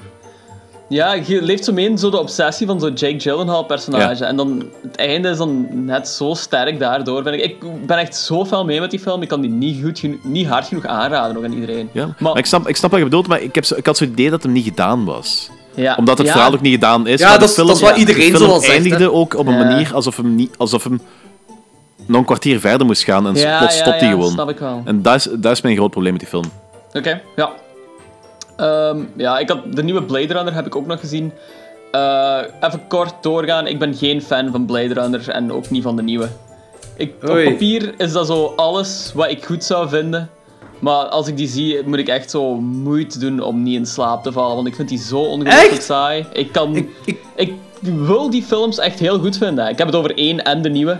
Ja, 0.89 1.13
je 1.13 1.43
leeft 1.43 1.65
zo 1.65 1.73
mee 1.73 1.89
in 1.89 1.99
zo 1.99 2.11
de 2.11 2.19
obsessie 2.19 2.67
van 2.67 2.81
zo'n 2.81 2.93
Jake 2.93 3.21
Gyllenhaal-personage. 3.21 4.23
Ja. 4.23 4.29
En 4.29 4.37
dan 4.37 4.65
het 4.83 4.97
einde 4.97 5.29
is 5.29 5.37
dan 5.37 5.67
net 5.85 6.09
zo 6.09 6.35
sterk 6.35 6.79
daardoor. 6.79 7.23
Ben 7.23 7.33
ik, 7.35 7.41
ik 7.43 7.87
ben 7.87 7.99
echt 7.99 8.17
zo 8.17 8.45
fel 8.45 8.65
mee 8.65 8.81
met 8.81 8.91
die 8.91 9.01
film. 9.01 9.23
Ik 9.23 9.29
kan 9.29 9.41
die 9.41 9.51
niet, 9.51 9.83
goed 9.85 10.25
niet 10.25 10.47
hard 10.47 10.67
genoeg 10.67 10.87
aanraden 10.87 11.35
nog 11.35 11.45
aan 11.45 11.53
iedereen. 11.53 11.89
Ja. 11.93 12.05
Maar, 12.07 12.15
Maar- 12.19 12.39
ik, 12.39 12.47
snap, 12.47 12.69
ik 12.69 12.77
snap 12.77 12.91
wat 12.91 12.99
je 12.99 13.05
bedoelt, 13.07 13.27
maar 13.27 13.41
ik, 13.41 13.55
heb 13.55 13.65
zo, 13.65 13.75
ik 13.75 13.87
had 13.87 13.97
zo'n 13.97 14.09
idee 14.09 14.31
dat 14.31 14.43
hem 14.43 14.53
niet 14.53 14.65
gedaan 14.65 15.05
was. 15.05 15.51
Ja. 15.75 15.95
Omdat 15.99 16.19
het 16.19 16.27
Ja. 16.27 16.33
verhaal 16.33 16.53
ook 16.53 16.61
niet 16.61 16.73
gedaan 16.75 17.07
is. 17.07 17.21
Ja, 17.21 17.29
maar 17.29 17.39
dat 17.39 17.49
de 17.55 17.61
is- 17.63 17.67
dat 17.69 17.77
is 17.77 17.83
wat 17.83 17.97
iedereen 17.97 18.37
zo 18.37 18.59
zegt, 18.59 18.69
eindigde 18.73 19.13
ook 19.13 19.35
op 19.39 19.47
een 19.47 19.59
Ja. 19.59 19.65
manier 19.65 19.95
alsof 19.95 20.17
hem, 20.17 20.35
niet, 20.35 20.55
alsof 20.59 20.85
hem 20.85 21.01
nog 22.07 22.19
een 22.21 22.25
kwartier 22.27 22.61
verder 22.61 22.87
moest 22.87 23.05
gaan 23.05 23.27
en 23.27 23.35
Ja, 23.35 23.59
plots 23.59 23.75
ja, 23.77 23.83
stopt 23.83 24.01
hij 24.01 24.09
ja, 24.09 24.15
gewoon. 24.15 24.31
snap 24.31 24.51
ik 24.51 24.59
wel. 24.59 24.83
En 24.85 25.03
dat 25.03 25.15
is, 25.15 25.29
dat 25.39 25.53
is 25.53 25.61
mijn 25.61 25.77
groot 25.77 25.91
probleem 25.91 26.13
met 26.13 26.21
die 26.21 26.31
film. 26.31 26.45
Oké, 26.93 27.21
ja. 27.37 27.51
Ehm, 28.57 28.99
ja, 29.17 29.39
ik 29.39 29.49
had 29.49 29.59
de 29.75 29.83
nieuwe 29.83 30.03
Blade 30.03 30.33
Runner 30.33 30.55
heb 30.55 30.67
ik 30.67 30.77
ook 30.77 30.87
nog 30.87 31.01
gezien. 31.01 31.33
Eh, 31.91 32.39
even 32.61 32.87
kort 32.89 33.15
doorgaan. 33.21 33.67
Ik 33.67 33.79
ben 33.79 33.95
geen 33.95 34.23
fan 34.23 34.51
van 34.51 34.67
Blade 34.67 34.95
Runner 34.95 35.29
en 35.29 35.53
ook 35.53 35.71
niet 35.71 35.83
van 35.83 35.97
de 35.97 36.03
nieuwe. 36.03 36.29
Ik, 36.97 37.15
op 37.23 37.29
papier 37.45 37.95
is 37.97 38.13
dat 38.13 38.27
zo 38.27 38.53
alles 38.57 39.11
wat 39.15 39.31
ik 39.31 39.45
goed 39.45 39.65
zou 39.65 39.89
vinden. 39.89 40.31
Maar 40.79 41.05
als 41.05 41.27
ik 41.29 41.37
die 41.37 41.49
zie, 41.49 41.83
moet 41.87 41.99
ik 41.99 42.09
echt 42.09 42.31
zo 42.31 42.55
moeite 42.61 43.19
doen 43.19 43.41
om 43.41 43.63
niet 43.63 43.75
in 43.79 43.87
slaap 43.87 44.23
te 44.23 44.33
vallen. 44.33 44.55
Want 44.57 44.67
ik 44.69 44.75
vind 44.75 44.89
die 44.89 44.99
zo 44.99 45.19
ongelooflijk 45.21 45.83
saai. 45.83 46.27
Ik 46.33 46.53
kan... 46.53 46.77
Ik, 46.77 46.89
ik, 47.05 47.19
Ik 47.35 47.53
wil 47.83 48.31
die 48.31 48.43
films 48.43 48.79
echt 48.79 48.99
heel 48.99 49.19
goed 49.19 49.37
vinden. 49.37 49.69
Ik 49.69 49.79
heb 49.79 49.87
het 49.87 49.97
over 49.97 50.17
één 50.19 50.45
en 50.45 50.63
de 50.63 50.69
nieuwe. 50.69 50.99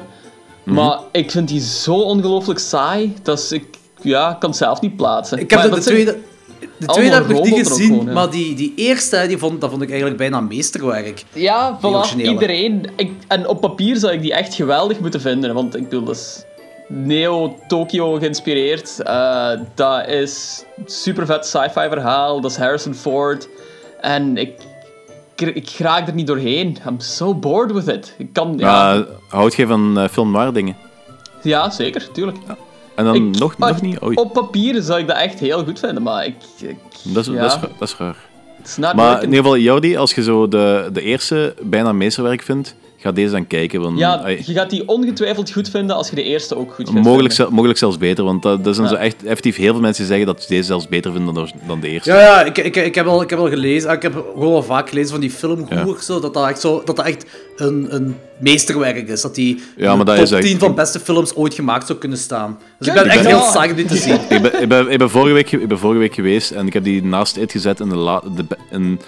Mhm. 0.63 0.75
Maar 0.75 0.99
ik 1.13 1.31
vind 1.31 1.49
die 1.49 1.61
zo 1.61 1.95
ongelooflijk 1.95 2.59
saai, 2.59 3.15
dat 3.23 3.51
ik 3.53 3.65
ja, 4.03 4.31
ik 4.31 4.39
kan 4.39 4.49
het 4.51 4.59
zelf 4.59 4.81
niet 4.81 4.97
plaatsen. 4.97 5.39
ik 5.39 5.51
heb 5.51 5.59
Maar 5.59 5.69
de, 5.69 5.75
de 5.75 5.75
dat 5.81 5.85
zijn- 5.85 5.95
tweede... 6.05 6.19
De 6.79 6.87
tweede 6.87 7.15
heb 7.15 7.25
ik 7.25 7.37
nog 7.37 7.45
niet 7.45 7.69
gezien, 7.69 7.87
gewoon, 7.87 8.07
ja. 8.07 8.13
maar 8.13 8.31
die, 8.31 8.55
die 8.55 8.73
eerste, 8.77 9.25
die 9.29 9.39
vond, 9.39 9.61
dat 9.61 9.71
vond 9.71 9.83
ik 9.83 9.89
eigenlijk 9.89 10.19
bijna 10.19 10.41
meesterwerk. 10.41 11.25
Ja, 11.33 11.79
originele. 11.83 12.31
iedereen. 12.31 12.91
Ik, 12.97 13.13
en 13.29 13.49
op 13.49 13.61
papier 13.61 13.97
zou 13.97 14.13
ik 14.13 14.21
die 14.23 14.35
echt 14.35 14.55
geweldig 14.55 15.01
moeten 15.01 15.21
vinden, 15.21 15.55
want 15.55 15.77
ik 15.77 15.83
bedoel, 15.83 16.05
dat 16.05 16.17
is 16.17 16.45
Neo-Tokyo 16.89 18.15
geïnspireerd. 18.15 19.01
Eh, 19.03 19.51
dat 19.75 20.07
is 20.09 20.65
super 20.85 21.27
vet 21.27 21.47
sci-fi 21.47 21.89
verhaal, 21.89 22.41
dat 22.41 22.51
is 22.51 22.57
Harrison 22.57 22.95
Ford. 22.95 23.49
En 24.01 24.37
ik, 24.37 24.53
ik, 25.37 25.55
ik 25.55 25.71
raak 25.79 26.09
er 26.09 26.15
niet 26.15 26.27
doorheen. 26.27 26.77
I'm 26.89 27.01
so 27.01 27.35
bored 27.35 27.73
with 27.73 27.89
it. 27.89 28.15
Ik 28.19 28.33
kan, 28.33 28.55
ja, 28.57 28.67
Maar 28.67 29.05
houd 29.29 29.55
je 29.55 29.67
van 29.67 29.99
uh, 29.99 30.09
film 30.09 30.31
noir 30.31 30.53
dingen? 30.53 30.77
ja, 31.43 31.71
zeker, 31.71 32.11
tuurlijk. 32.13 32.37
En 32.97 33.05
dan 33.05 33.15
Ik- 33.15 33.39
nog, 33.39 33.59
nog 33.59 33.81
niet? 33.81 34.03
Oei. 34.03 34.17
Op 34.17 34.33
papier 34.33 34.83
zou 34.83 35.01
ik 35.01 35.07
dat 35.07 35.17
echt 35.17 35.39
heel 35.39 35.65
goed 35.65 35.79
vinden, 35.79 36.03
maar 36.03 36.27
ik... 36.27 36.35
ik 36.61 36.77
Dat 37.03 37.27
is, 37.27 37.33
ja, 37.33 37.41
dat, 37.41 37.53
is, 37.55 37.61
dat 37.79 37.89
is 37.89 37.97
raar. 37.99 38.17
Maar 38.95 39.17
in 39.17 39.25
ieder 39.25 39.37
geval, 39.37 39.57
Jordi, 39.57 39.97
als 39.97 40.15
je 40.15 40.23
zo 40.23 40.49
de, 40.49 40.89
de 40.93 41.03
eerste 41.03 41.55
bijna 41.63 41.93
meesterwerk 41.93 42.43
vindt, 42.43 42.75
ga 43.07 43.13
deze 43.13 43.31
dan 43.31 43.47
kijken. 43.47 43.81
Want, 43.81 43.99
Ja, 43.99 44.21
ai, 44.23 44.43
je 44.47 44.53
gaat 44.53 44.71
die 44.71 44.89
ongetwijfeld 44.89 45.53
goed 45.53 45.69
vinden 45.71 45.97
als 45.97 46.09
je 46.09 46.15
de 46.17 46.23
eerste 46.23 46.57
ook 46.57 46.75
goed 46.75 46.89
vindt. 46.91 47.09
mogelijk, 47.09 47.35
zel- 47.35 47.51
mogelijk 47.51 47.79
zelfs 47.79 47.99
beter, 47.99 48.25
want 48.25 48.43
dat, 48.43 48.65
dat 48.65 48.75
zijn 48.75 48.89
zo 48.89 48.95
echt 48.95 49.23
effectief 49.25 49.57
heel 49.57 49.73
veel 49.73 49.81
mensen 49.81 50.03
die 50.05 50.13
zeggen 50.13 50.27
dat 50.35 50.43
ze 50.43 50.49
deze 50.49 50.63
zelfs 50.63 50.89
beter 50.89 51.13
vinden 51.13 51.35
dan, 51.35 51.51
dan 51.67 51.81
de 51.81 51.89
eerste. 51.89 52.11
Ja, 52.11 52.21
ja 52.21 52.45
ik, 52.45 52.59
ik, 52.59 52.77
ik, 52.77 52.95
heb 52.95 53.07
al, 53.07 53.23
ik 53.23 53.31
heb 53.31 53.39
al 53.39 53.49
gelezen, 53.49 53.91
ik 53.91 54.03
heb 54.03 54.25
gewoon 54.35 54.53
al 54.55 54.63
vaak 54.63 54.89
gelezen 54.89 55.11
van 55.11 55.21
die 55.21 55.31
filmgoer, 55.31 55.99
zo, 56.03 56.21
dat, 56.21 56.35
dat 56.35 56.49
echt, 56.49 56.61
zo, 56.61 56.83
dat, 56.85 56.97
dat 56.97 57.07
echt 57.07 57.27
een, 57.57 57.87
een 57.95 58.17
meesterwerk 58.39 59.09
is. 59.09 59.21
Dat 59.21 59.35
die 59.35 59.63
Ja, 59.77 59.91
in 59.91 59.97
maar 59.97 59.99
de 59.99 60.05
dat 60.05 60.15
top 60.15 60.25
is 60.25 60.31
echt- 60.33 60.43
10 60.43 60.59
van 60.59 60.75
beste 60.75 61.01
films 61.01 61.35
ooit 61.35 61.55
gemaakt 61.55 61.87
zou 61.87 61.99
kunnen 61.99 62.19
staan. 62.19 62.59
Dus 62.79 62.89
ik 62.89 62.95
ben 62.95 63.05
echt 63.05 63.23
ja. 63.23 63.29
heel 63.29 63.41
psyched 63.41 63.71
om 63.71 63.77
dit 63.77 63.89
te 63.89 63.97
zien. 63.97 64.15
Ik 64.37 64.43
ben, 64.43 64.63
ik, 64.63 64.69
ben, 64.69 64.91
ik, 64.91 64.99
ben 64.99 65.11
vorige 65.11 65.35
week, 65.35 65.53
ik 65.53 65.69
ben 65.69 65.79
vorige 65.79 65.99
week 66.01 66.15
geweest 66.15 66.51
en 66.51 66.67
ik 66.67 66.73
heb 66.73 66.85
die 66.85 67.05
naast 67.05 67.37
It 67.37 67.53
gezet 67.53 67.81
in 67.81 67.89
de, 67.89 67.97
la, 67.97 68.23
de 68.37 68.45
in- 68.71 69.01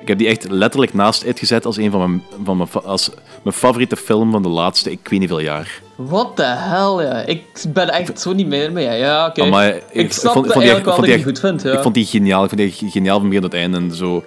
ik 0.00 0.08
heb 0.10 0.18
die 0.18 0.28
echt 0.28 0.50
letterlijk 0.50 0.94
naast 0.94 1.22
It 1.24 1.38
gezet 1.38 1.66
als 1.66 1.76
een 1.76 1.90
van 1.90 2.00
mijn, 2.00 2.22
van 2.44 2.56
mijn, 2.56 2.68
als 2.84 3.10
mijn 3.44 3.56
favoriete 3.56 3.96
film 3.96 4.30
van 4.32 4.42
de 4.42 4.48
laatste, 4.48 4.90
ik 4.90 5.08
weet 5.08 5.20
niet 5.20 5.28
veel 5.28 5.40
jaar. 5.40 5.80
What 5.96 6.36
the 6.36 6.42
hell, 6.44 7.04
ja. 7.06 7.20
Ik 7.20 7.44
ben 7.68 7.88
echt 7.90 8.20
zo 8.20 8.32
niet 8.32 8.46
meer 8.46 8.72
mee. 8.72 8.98
Ja, 8.98 9.26
oké. 9.26 9.44
Maar 9.44 9.68
Ik, 9.68 9.82
ik 9.92 10.12
snap 10.12 10.32
vond- 10.32 10.46
vond 10.52 10.58
die 10.64 10.72
eigenlijk 10.72 10.84
wel 10.84 10.94
vond 10.94 11.06
dat 11.06 11.16
die 11.16 11.18
je 11.18 11.24
die 11.24 11.32
goed 11.34 11.40
vindt, 11.48 11.62
ja. 11.62 11.72
Ik 11.72 11.82
vond 11.82 11.94
die 11.94 12.04
geniaal. 12.06 12.42
Ik 12.44 12.50
vond 12.50 12.60
die 12.80 12.90
geniaal 12.90 13.18
van 13.18 13.28
begin 13.28 13.42
tot 13.42 13.54
einde. 13.54 13.76
En 13.76 13.92
zo. 13.94 14.24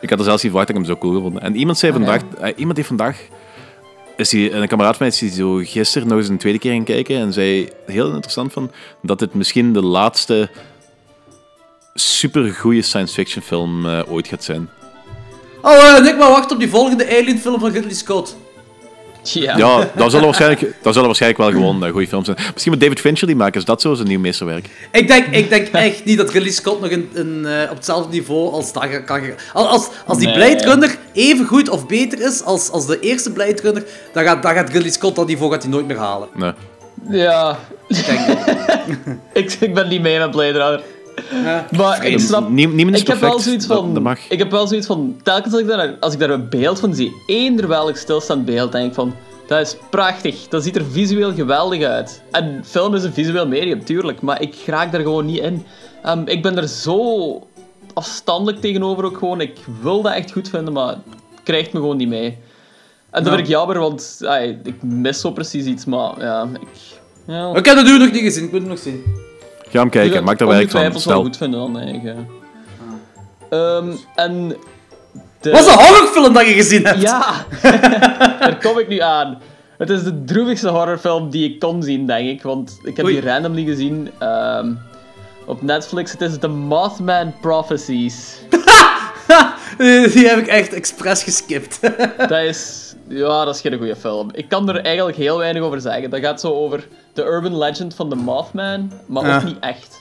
Ik 0.00 0.10
had 0.10 0.18
er 0.18 0.24
zelfs 0.24 0.42
niet 0.42 0.52
verwacht 0.52 0.72
dat 0.72 0.76
ik 0.82 0.84
hem 0.86 0.94
zo 0.94 1.00
cool 1.00 1.14
gevonden. 1.14 1.42
En 1.42 1.56
iemand 1.56 1.78
zei 1.78 1.92
Ah, 1.92 1.98
vandaag... 1.98 2.20
eh, 2.40 2.52
iemand 2.56 2.76
heeft 2.76 2.88
vandaag... 2.88 3.20
Is 4.16 4.28
die, 4.28 4.52
een 4.52 4.68
kameraad 4.68 4.96
van 4.96 5.06
mij 5.06 5.08
is 5.08 5.18
die 5.18 5.30
zo 5.30 5.54
gisteren 5.64 6.08
nog 6.08 6.18
eens 6.18 6.28
een 6.28 6.38
tweede 6.38 6.58
keer 6.58 6.72
gaan 6.72 6.84
kijken. 6.84 7.16
En 7.16 7.32
zei 7.32 7.68
heel 7.86 8.06
interessant 8.12 8.52
van... 8.52 8.70
Dat 9.02 9.18
dit 9.18 9.34
misschien 9.34 9.72
de 9.72 9.82
laatste... 9.82 10.48
supergoeie 11.94 12.82
science 12.82 13.14
fiction 13.14 13.42
film 13.42 13.86
eh, 13.86 14.00
ooit 14.08 14.28
gaat 14.28 14.44
zijn. 14.44 14.68
Oh, 15.64 15.96
eh, 15.96 16.02
Nick, 16.02 16.16
maar 16.16 16.30
wacht 16.30 16.52
op 16.52 16.58
die 16.58 16.68
volgende 16.68 17.06
Alien 17.06 17.38
film 17.38 17.60
van 17.60 17.70
Ridley 17.70 17.94
Scott. 17.94 18.36
Ja. 19.22 19.56
Ja, 19.56 19.78
dat 19.96 20.10
zullen 20.10 20.26
waarschijnlijk, 20.26 20.60
dat 20.60 20.92
zullen 20.92 21.06
waarschijnlijk 21.06 21.42
wel 21.42 21.50
gewoon 21.50 21.84
eh, 21.84 21.90
goede 21.90 22.06
films 22.06 22.26
zijn. 22.26 22.38
Misschien 22.52 22.72
met 22.72 22.80
David 22.80 23.00
Fincher 23.00 23.26
die 23.26 23.36
maken. 23.36 23.60
Is 23.60 23.64
dat 23.64 23.80
zo 23.80 23.94
zijn 23.94 24.08
nieuw 24.08 24.20
meesterwerk? 24.20 24.68
Ik 24.92 25.08
denk, 25.08 25.26
ik 25.26 25.48
denk 25.48 25.68
echt 25.68 26.04
niet 26.04 26.18
dat 26.18 26.30
Ridley 26.30 26.52
Scott 26.52 26.80
nog 26.80 26.90
een, 26.90 27.10
een, 27.12 27.46
eh, 27.46 27.70
op 27.70 27.76
hetzelfde 27.76 28.12
niveau 28.12 28.52
als 28.52 28.72
dat 28.72 29.04
kan 29.04 29.20
gaan. 29.20 29.34
Als, 29.52 29.68
als, 29.68 29.88
als 30.06 30.18
die 30.18 30.26
Nee. 30.26 30.36
Blade 30.36 30.70
Runner 30.70 30.96
even 31.12 31.46
goed 31.46 31.68
of 31.68 31.86
beter 31.86 32.20
is 32.20 32.42
als, 32.42 32.70
als 32.70 32.86
de 32.86 33.00
eerste 33.00 33.32
Blade 33.32 33.62
Runner, 33.62 33.84
dan 34.12 34.24
gaat, 34.24 34.42
dan 34.42 34.54
gaat 34.54 34.70
Ridley 34.70 34.90
Scott 34.90 35.16
dat 35.16 35.26
niveau 35.26 35.52
gaat 35.52 35.62
hij 35.62 35.70
nooit 35.70 35.86
meer 35.86 35.98
halen. 35.98 36.28
Nee. 36.34 36.52
Ja. 37.10 37.58
Ik 37.88 38.06
denk 38.06 38.26
dat. 38.26 38.38
ik, 39.42 39.52
ik 39.60 39.74
ben 39.74 39.88
niet 39.88 40.00
mee 40.00 40.18
met 40.18 40.30
Blade 40.30 40.58
Runner. 40.58 40.82
Ja. 41.30 41.66
Maar 41.76 42.06
ik 42.06 42.18
snap... 42.20 42.48
Nie- 42.48 42.66
niemand 42.68 42.96
is 42.96 43.02
Ik 43.02 43.06
heb 43.08 43.20
wel 43.20 43.38
zoiets 43.38 43.66
van... 43.66 43.94
dat 43.94 44.02
mag. 44.02 44.18
Ik 44.28 44.38
heb 44.38 44.50
wel 44.50 44.66
zoiets 44.66 44.86
van... 44.86 45.16
Telkens 45.22 45.52
als 45.52 45.62
ik 45.62 45.68
daar, 45.68 45.96
als 46.00 46.12
ik 46.12 46.18
daar 46.18 46.30
een 46.30 46.48
beeld 46.48 46.80
van 46.80 46.94
zie, 46.94 47.12
eender 47.26 47.68
welk 47.68 47.96
stilstaand 47.96 48.44
beeld, 48.44 48.72
denk 48.72 48.86
ik 48.88 48.94
van... 48.94 49.14
Dat 49.46 49.60
is 49.60 49.76
prachtig. 49.90 50.48
Dat 50.48 50.62
ziet 50.62 50.76
er 50.76 50.84
visueel 50.90 51.34
geweldig 51.34 51.82
uit. 51.82 52.22
En 52.30 52.60
film 52.64 52.94
is 52.94 53.04
een 53.04 53.12
visueel 53.12 53.46
medium, 53.48 53.84
tuurlijk. 53.84 54.20
Maar 54.20 54.42
ik 54.42 54.54
raak 54.66 54.92
daar 54.92 55.00
gewoon 55.00 55.26
niet 55.26 55.38
in. 55.40 55.64
Ehm, 56.02 56.22
ik 56.26 56.42
ben 56.42 56.56
er 56.56 56.68
zo 56.68 57.42
afstandelijk 57.94 58.60
tegenover 58.60 59.04
ook 59.04 59.18
gewoon. 59.18 59.40
Ik 59.40 59.56
wil 59.82 60.02
dat 60.02 60.12
echt 60.12 60.32
goed 60.32 60.48
vinden, 60.48 60.72
maar 60.72 60.88
het 60.88 60.98
krijgt 61.42 61.72
me 61.72 61.78
gewoon 61.80 61.96
niet 61.96 62.08
mee. 62.08 62.26
En 63.10 63.22
dat 63.22 63.24
Ja. 63.24 63.28
vind 63.28 63.40
ik 63.40 63.46
jammer, 63.54 63.78
want 63.78 64.20
ai, 64.24 64.58
ik 64.64 64.82
mis 64.82 65.20
zo 65.20 65.30
precies 65.30 65.64
iets. 65.64 65.84
Maar 65.84 66.12
ja, 66.20 66.48
ik... 66.60 66.68
Ja, 67.26 67.54
Ik 67.54 67.64
heb 67.64 67.76
dat 67.76 67.84
nu 67.84 67.98
nog 67.98 68.12
niet 68.12 68.22
gezien, 68.22 68.44
ik 68.44 68.50
moet 68.52 68.60
het 68.60 68.68
nog 68.68 68.78
zien. 68.78 69.02
Ga 69.74 69.80
hem 69.80 69.90
kijken. 69.90 70.24
Maak 70.24 70.38
daar 70.38 70.48
werk 70.48 70.70
van. 70.70 71.00
Stel. 71.00 71.22
goed 71.22 71.36
vinden 71.36 71.60
dan, 71.60 71.78
eigenlijk. 71.78 72.04
ja. 72.04 72.24
Ehm, 73.50 73.92
en... 74.14 74.56
De... 75.40 75.50
Wat 75.50 75.60
is 75.60 75.66
een 75.66 75.78
horrorfilm 75.78 76.32
dat 76.32 76.46
je 76.46 76.52
gezien 76.52 76.86
hebt? 76.86 77.00
Ja! 77.00 77.46
Daar 78.40 78.58
kom 78.62 78.78
ik 78.78 78.88
nu 78.88 78.98
aan. 78.98 79.38
Het 79.78 79.90
is 79.90 80.02
de 80.02 80.24
droevigste 80.24 80.68
horrorfilm 80.68 81.30
die 81.30 81.50
ik 81.50 81.58
kon 81.58 81.82
zien, 81.82 82.06
denk 82.06 82.28
ik. 82.28 82.42
Want 82.42 82.78
ik 82.82 82.96
heb 82.96 83.04
Oei. 83.04 83.20
die 83.20 83.30
randomly 83.30 83.64
gezien 83.64 84.10
ehm, 84.18 84.72
op 85.46 85.62
Netflix. 85.62 86.12
Het 86.12 86.20
is 86.20 86.38
The 86.38 86.48
Mothman 86.48 87.34
Prophecies. 87.40 88.38
Die 90.12 90.28
heb 90.28 90.38
ik 90.38 90.46
echt 90.46 90.72
expres 90.72 91.22
geskipt. 91.22 91.80
dat 92.28 92.42
is... 92.42 92.93
Ja, 93.08 93.44
dat 93.44 93.54
is 93.54 93.60
geen 93.60 93.76
goede 93.78 93.96
film. 93.96 94.28
Ik 94.32 94.48
kan 94.48 94.68
er 94.68 94.80
eigenlijk 94.80 95.16
heel 95.16 95.38
weinig 95.38 95.62
over 95.62 95.80
zeggen. 95.80 96.10
Dat 96.10 96.20
gaat 96.20 96.40
zo 96.40 96.52
over 96.52 96.88
de 97.12 97.22
urban 97.24 97.58
legend 97.58 97.94
van 97.94 98.08
de 98.08 98.14
Mothman, 98.16 98.92
maar 99.06 99.22
Ah. 99.24 99.36
ook 99.36 99.44
niet 99.44 99.58
echt. 99.60 100.00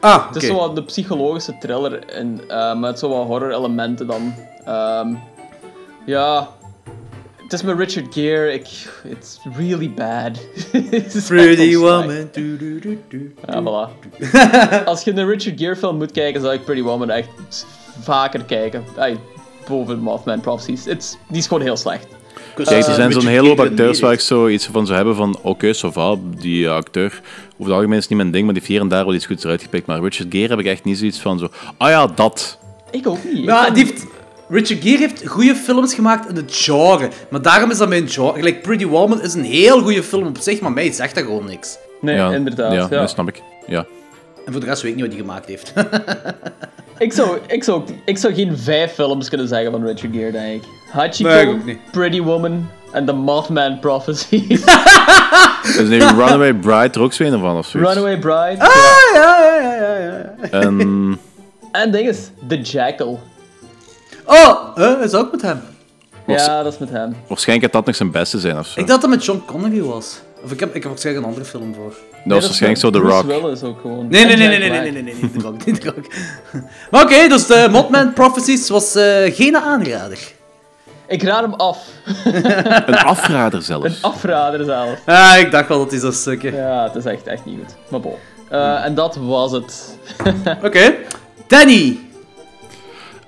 ah, 0.00 0.14
oké. 0.14 0.26
Het 0.26 0.42
is 0.42 0.48
zo 0.48 0.54
wat 0.56 0.74
de 0.76 0.82
psychologische 0.82 1.56
thriller 1.60 2.04
en, 2.04 2.40
eh, 2.48 2.78
met 2.78 2.98
zo 2.98 3.08
wat 3.08 3.26
horror 3.26 3.52
elementen 3.54 4.06
dan. 4.06 4.34
Ehm, 4.64 5.14
ja, 6.06 6.48
het 7.42 7.52
is 7.52 7.62
met 7.62 7.78
Richard 7.78 8.14
Gere. 8.14 8.52
Ik, 8.52 8.66
it's 9.04 9.38
really 9.56 9.90
bad. 9.90 10.38
Pretty 11.26 11.76
woman. 11.76 12.30
Ja, 13.46 13.62
voilà. 13.62 13.90
Als 14.84 15.02
je 15.04 15.16
een 15.16 15.28
Richard 15.28 15.58
Gere 15.60 15.76
film 15.76 15.96
moet 15.96 16.12
kijken, 16.12 16.40
zou 16.40 16.52
ik 16.54 16.64
Pretty 16.64 16.82
Woman 16.82 17.10
echt 17.10 17.28
vaker 18.00 18.44
kijken. 18.44 18.84
Ay, 18.96 19.18
boven 19.68 19.98
Mothman 19.98 20.40
Prophecies. 20.40 20.86
It's, 20.86 21.16
die 21.28 21.38
is 21.38 21.46
gewoon 21.46 21.62
heel 21.62 21.76
slecht. 21.76 22.06
Kijk, 22.54 22.68
er 22.68 22.76
Eh, 22.76 22.94
zijn 22.94 23.12
zo'n 23.12 23.26
hele 23.26 23.48
hoop 23.48 23.60
acteurs 23.60 24.00
waar 24.00 24.12
ik 24.12 24.20
zoiets 24.20 24.66
van 24.72 24.84
zou 24.86 24.96
hebben 24.96 25.16
van, 25.16 25.38
oké, 25.42 25.72
so 25.72 25.90
va, 25.90 26.16
die 26.38 26.66
eh, 26.66 26.72
acteur, 26.72 27.20
over 27.52 27.64
het 27.64 27.72
algemeen 27.72 27.98
is 27.98 28.08
niet 28.08 28.18
mijn 28.18 28.30
ding, 28.30 28.44
maar 28.44 28.54
die 28.54 28.62
heeft 28.62 28.72
hier 28.72 28.82
en 28.82 28.88
daar 28.88 29.04
wel 29.04 29.14
iets 29.14 29.26
goeds 29.26 29.44
eruit 29.44 29.62
gepikt. 29.62 29.86
Maar 29.86 30.00
Richard 30.02 30.28
Gere 30.30 30.48
heb 30.48 30.58
ik 30.58 30.66
echt 30.66 30.84
niet 30.84 30.98
zoiets 30.98 31.20
van 31.20 31.38
zo, 31.38 31.48
ah 31.76 31.88
ja, 31.88 32.06
dat. 32.06 32.58
Ik 32.90 33.06
ook 33.08 33.18
niet. 33.32 33.44
Ja, 33.44 33.70
die 33.70 33.84
heeft, 33.84 34.06
Richard 34.48 34.82
Gere 34.82 34.98
heeft 34.98 35.26
goede 35.26 35.54
films 35.54 35.94
gemaakt 35.94 36.28
in 36.28 36.36
het 36.36 36.50
genre. 36.54 37.08
Maar 37.28 37.42
daarom 37.42 37.70
is 37.70 37.78
dat 37.78 37.88
mijn 37.88 38.08
genre. 38.08 38.32
Gelijk 38.38 38.62
Pretty 38.62 38.86
Woman 38.86 39.22
is 39.22 39.34
een 39.34 39.44
heel 39.44 39.80
goede 39.82 40.02
film 40.02 40.26
op 40.26 40.38
zich, 40.40 40.60
maar 40.60 40.72
mij 40.72 40.92
zegt 40.92 41.14
dat 41.14 41.24
gewoon 41.24 41.44
niks. 41.44 41.78
Nee, 42.00 42.14
ja, 42.16 42.32
inderdaad. 42.32 42.72
Ja, 42.72 42.86
Ja, 42.90 43.00
dat 43.00 43.10
snap 43.10 43.28
ik. 43.28 43.42
Ja. 43.66 43.86
En 44.46 44.52
voor 44.52 44.60
de 44.60 44.66
rest 44.66 44.82
weet 44.82 44.90
ik 44.90 44.96
niet 44.96 45.06
wat 45.06 45.14
hij 45.16 45.24
gemaakt 45.24 45.46
heeft. 45.48 45.72
Ik, 46.98 47.12
zou, 47.12 47.38
ik, 47.56 47.64
zou, 47.64 47.82
ik 48.04 48.18
zou 48.18 48.34
geen 48.34 48.58
vijf 48.58 48.92
films 48.92 49.28
kunnen 49.28 49.48
zeggen 49.48 49.70
van 49.70 49.86
Richard 49.86 50.14
Gere, 50.14 50.30
denk 50.30 50.62
ik. 50.62 50.68
Hachiko, 50.90 51.28
Nee, 51.28 51.42
ik 51.42 51.48
ook 51.48 51.64
niet. 51.64 51.78
Pretty 51.90 52.20
Woman 52.22 52.68
en 52.92 53.04
The 53.06 53.12
Mothman 53.12 53.78
Prophecies. 53.78 54.60
Is 55.78 55.88
nu 55.88 55.98
Runaway 55.98 56.54
Bride 56.54 56.88
er 56.92 57.00
ook 57.00 57.12
zo 57.12 57.24
een 57.24 57.40
van 57.40 57.56
of 57.56 57.66
zoiets? 57.66 57.90
Runaway 57.92 58.18
Bride. 58.18 58.56
ah, 58.64 58.74
ja, 59.14 59.38
ja, 59.44 59.60
ja, 59.60 59.96
ja, 59.96 59.96
ja. 60.42 60.48
En 60.50 61.18
En 61.72 61.90
ding 61.90 62.08
is, 62.08 62.18
The 62.48 62.60
Jackal. 62.60 63.20
Oh, 64.24 64.76
huh, 64.76 65.02
is 65.02 65.10
dat 65.10 65.20
ook 65.24 65.32
met 65.32 65.42
hem? 65.42 65.60
Was- 66.26 66.44
Ja, 66.46 66.62
dat 66.62 66.72
is 66.72 66.78
met 66.78 66.90
hem. 66.90 67.16
waarschijnlijk 67.28 67.64
gaat 67.66 67.72
dat 67.76 67.86
nog 67.86 67.96
zijn 67.96 68.10
beste 68.10 68.38
zijn 68.38 68.58
of 68.58 68.66
zo. 68.66 68.80
Ik 68.80 68.86
dacht 68.86 69.00
dat 69.00 69.10
het 69.10 69.18
met 69.18 69.24
John 69.28 69.42
Connery 69.46 69.82
was. 69.82 70.20
Of 70.44 70.52
ik 70.52 70.60
heb, 70.60 70.68
ik 70.74 70.82
heb 70.82 70.90
waarschijnlijk 70.90 71.26
een 71.26 71.32
andere 71.32 71.50
film 71.50 71.74
voor. 71.74 71.94
dat 72.24 72.34
was 72.34 72.44
waarschijnlijk 72.44 72.80
zo 72.80 72.90
The 72.90 72.98
Bruce 72.98 73.16
Rock. 73.16 73.42
Willis 73.42 73.62
ook 73.62 73.80
gewoon. 73.80 74.06
Nee, 74.08 74.24
nee, 74.24 74.36
nee, 74.36 74.48
nee, 74.48 74.58
nee, 74.58 74.80
nee, 74.80 74.90
nee, 74.92 75.02
nee, 75.02 75.42
Rock, 75.42 75.64
niet 75.64 75.82
de 75.82 75.92
Rock. 75.94 76.04
Maar 76.90 77.02
oké, 77.02 77.28
dus 77.28 77.46
de 77.46 77.68
Mothman 77.70 78.12
Prophecies 78.12 78.68
was 78.68 78.94
eh, 78.94 79.34
geen 79.34 79.56
aanrader. 79.56 80.18
Ik 81.10 81.22
raad 81.22 81.40
hem 81.42 81.54
af. 81.54 81.88
Een 82.86 82.94
afrader 82.94 83.58
Een 83.58 83.64
zelfs. 83.64 84.02
afrader 84.02 84.64
zelf. 84.64 85.02
Ah, 85.06 85.38
ik 85.38 85.50
dacht 85.50 85.68
wel 85.68 85.78
dat 85.78 85.90
hij 85.90 86.00
zou 86.00 86.12
stukken. 86.12 86.54
Ja, 86.54 86.82
het 86.84 86.94
is 86.94 87.04
echt, 87.04 87.26
echt 87.26 87.44
niet 87.44 87.58
goed. 87.58 87.76
Maar 87.88 88.00
bon. 88.00 88.14
Eh, 88.48 88.84
en 88.84 88.94
dat 88.94 89.16
was 89.16 89.52
het. 89.52 89.98
Oké. 90.64 90.94
Danny. 91.46 91.98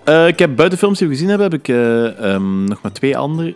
Eh, 0.04 0.26
ik 0.26 0.38
heb 0.38 0.56
buiten 0.56 0.78
films 0.78 0.98
die 0.98 1.08
we 1.08 1.12
gezien 1.14 1.28
hebben, 1.28 1.50
heb 1.50 1.60
ik 1.60 1.68
eh, 1.68 2.32
ehm, 2.34 2.64
nog 2.64 2.78
maar 2.82 2.92
twee 2.92 3.16
andere... 3.16 3.54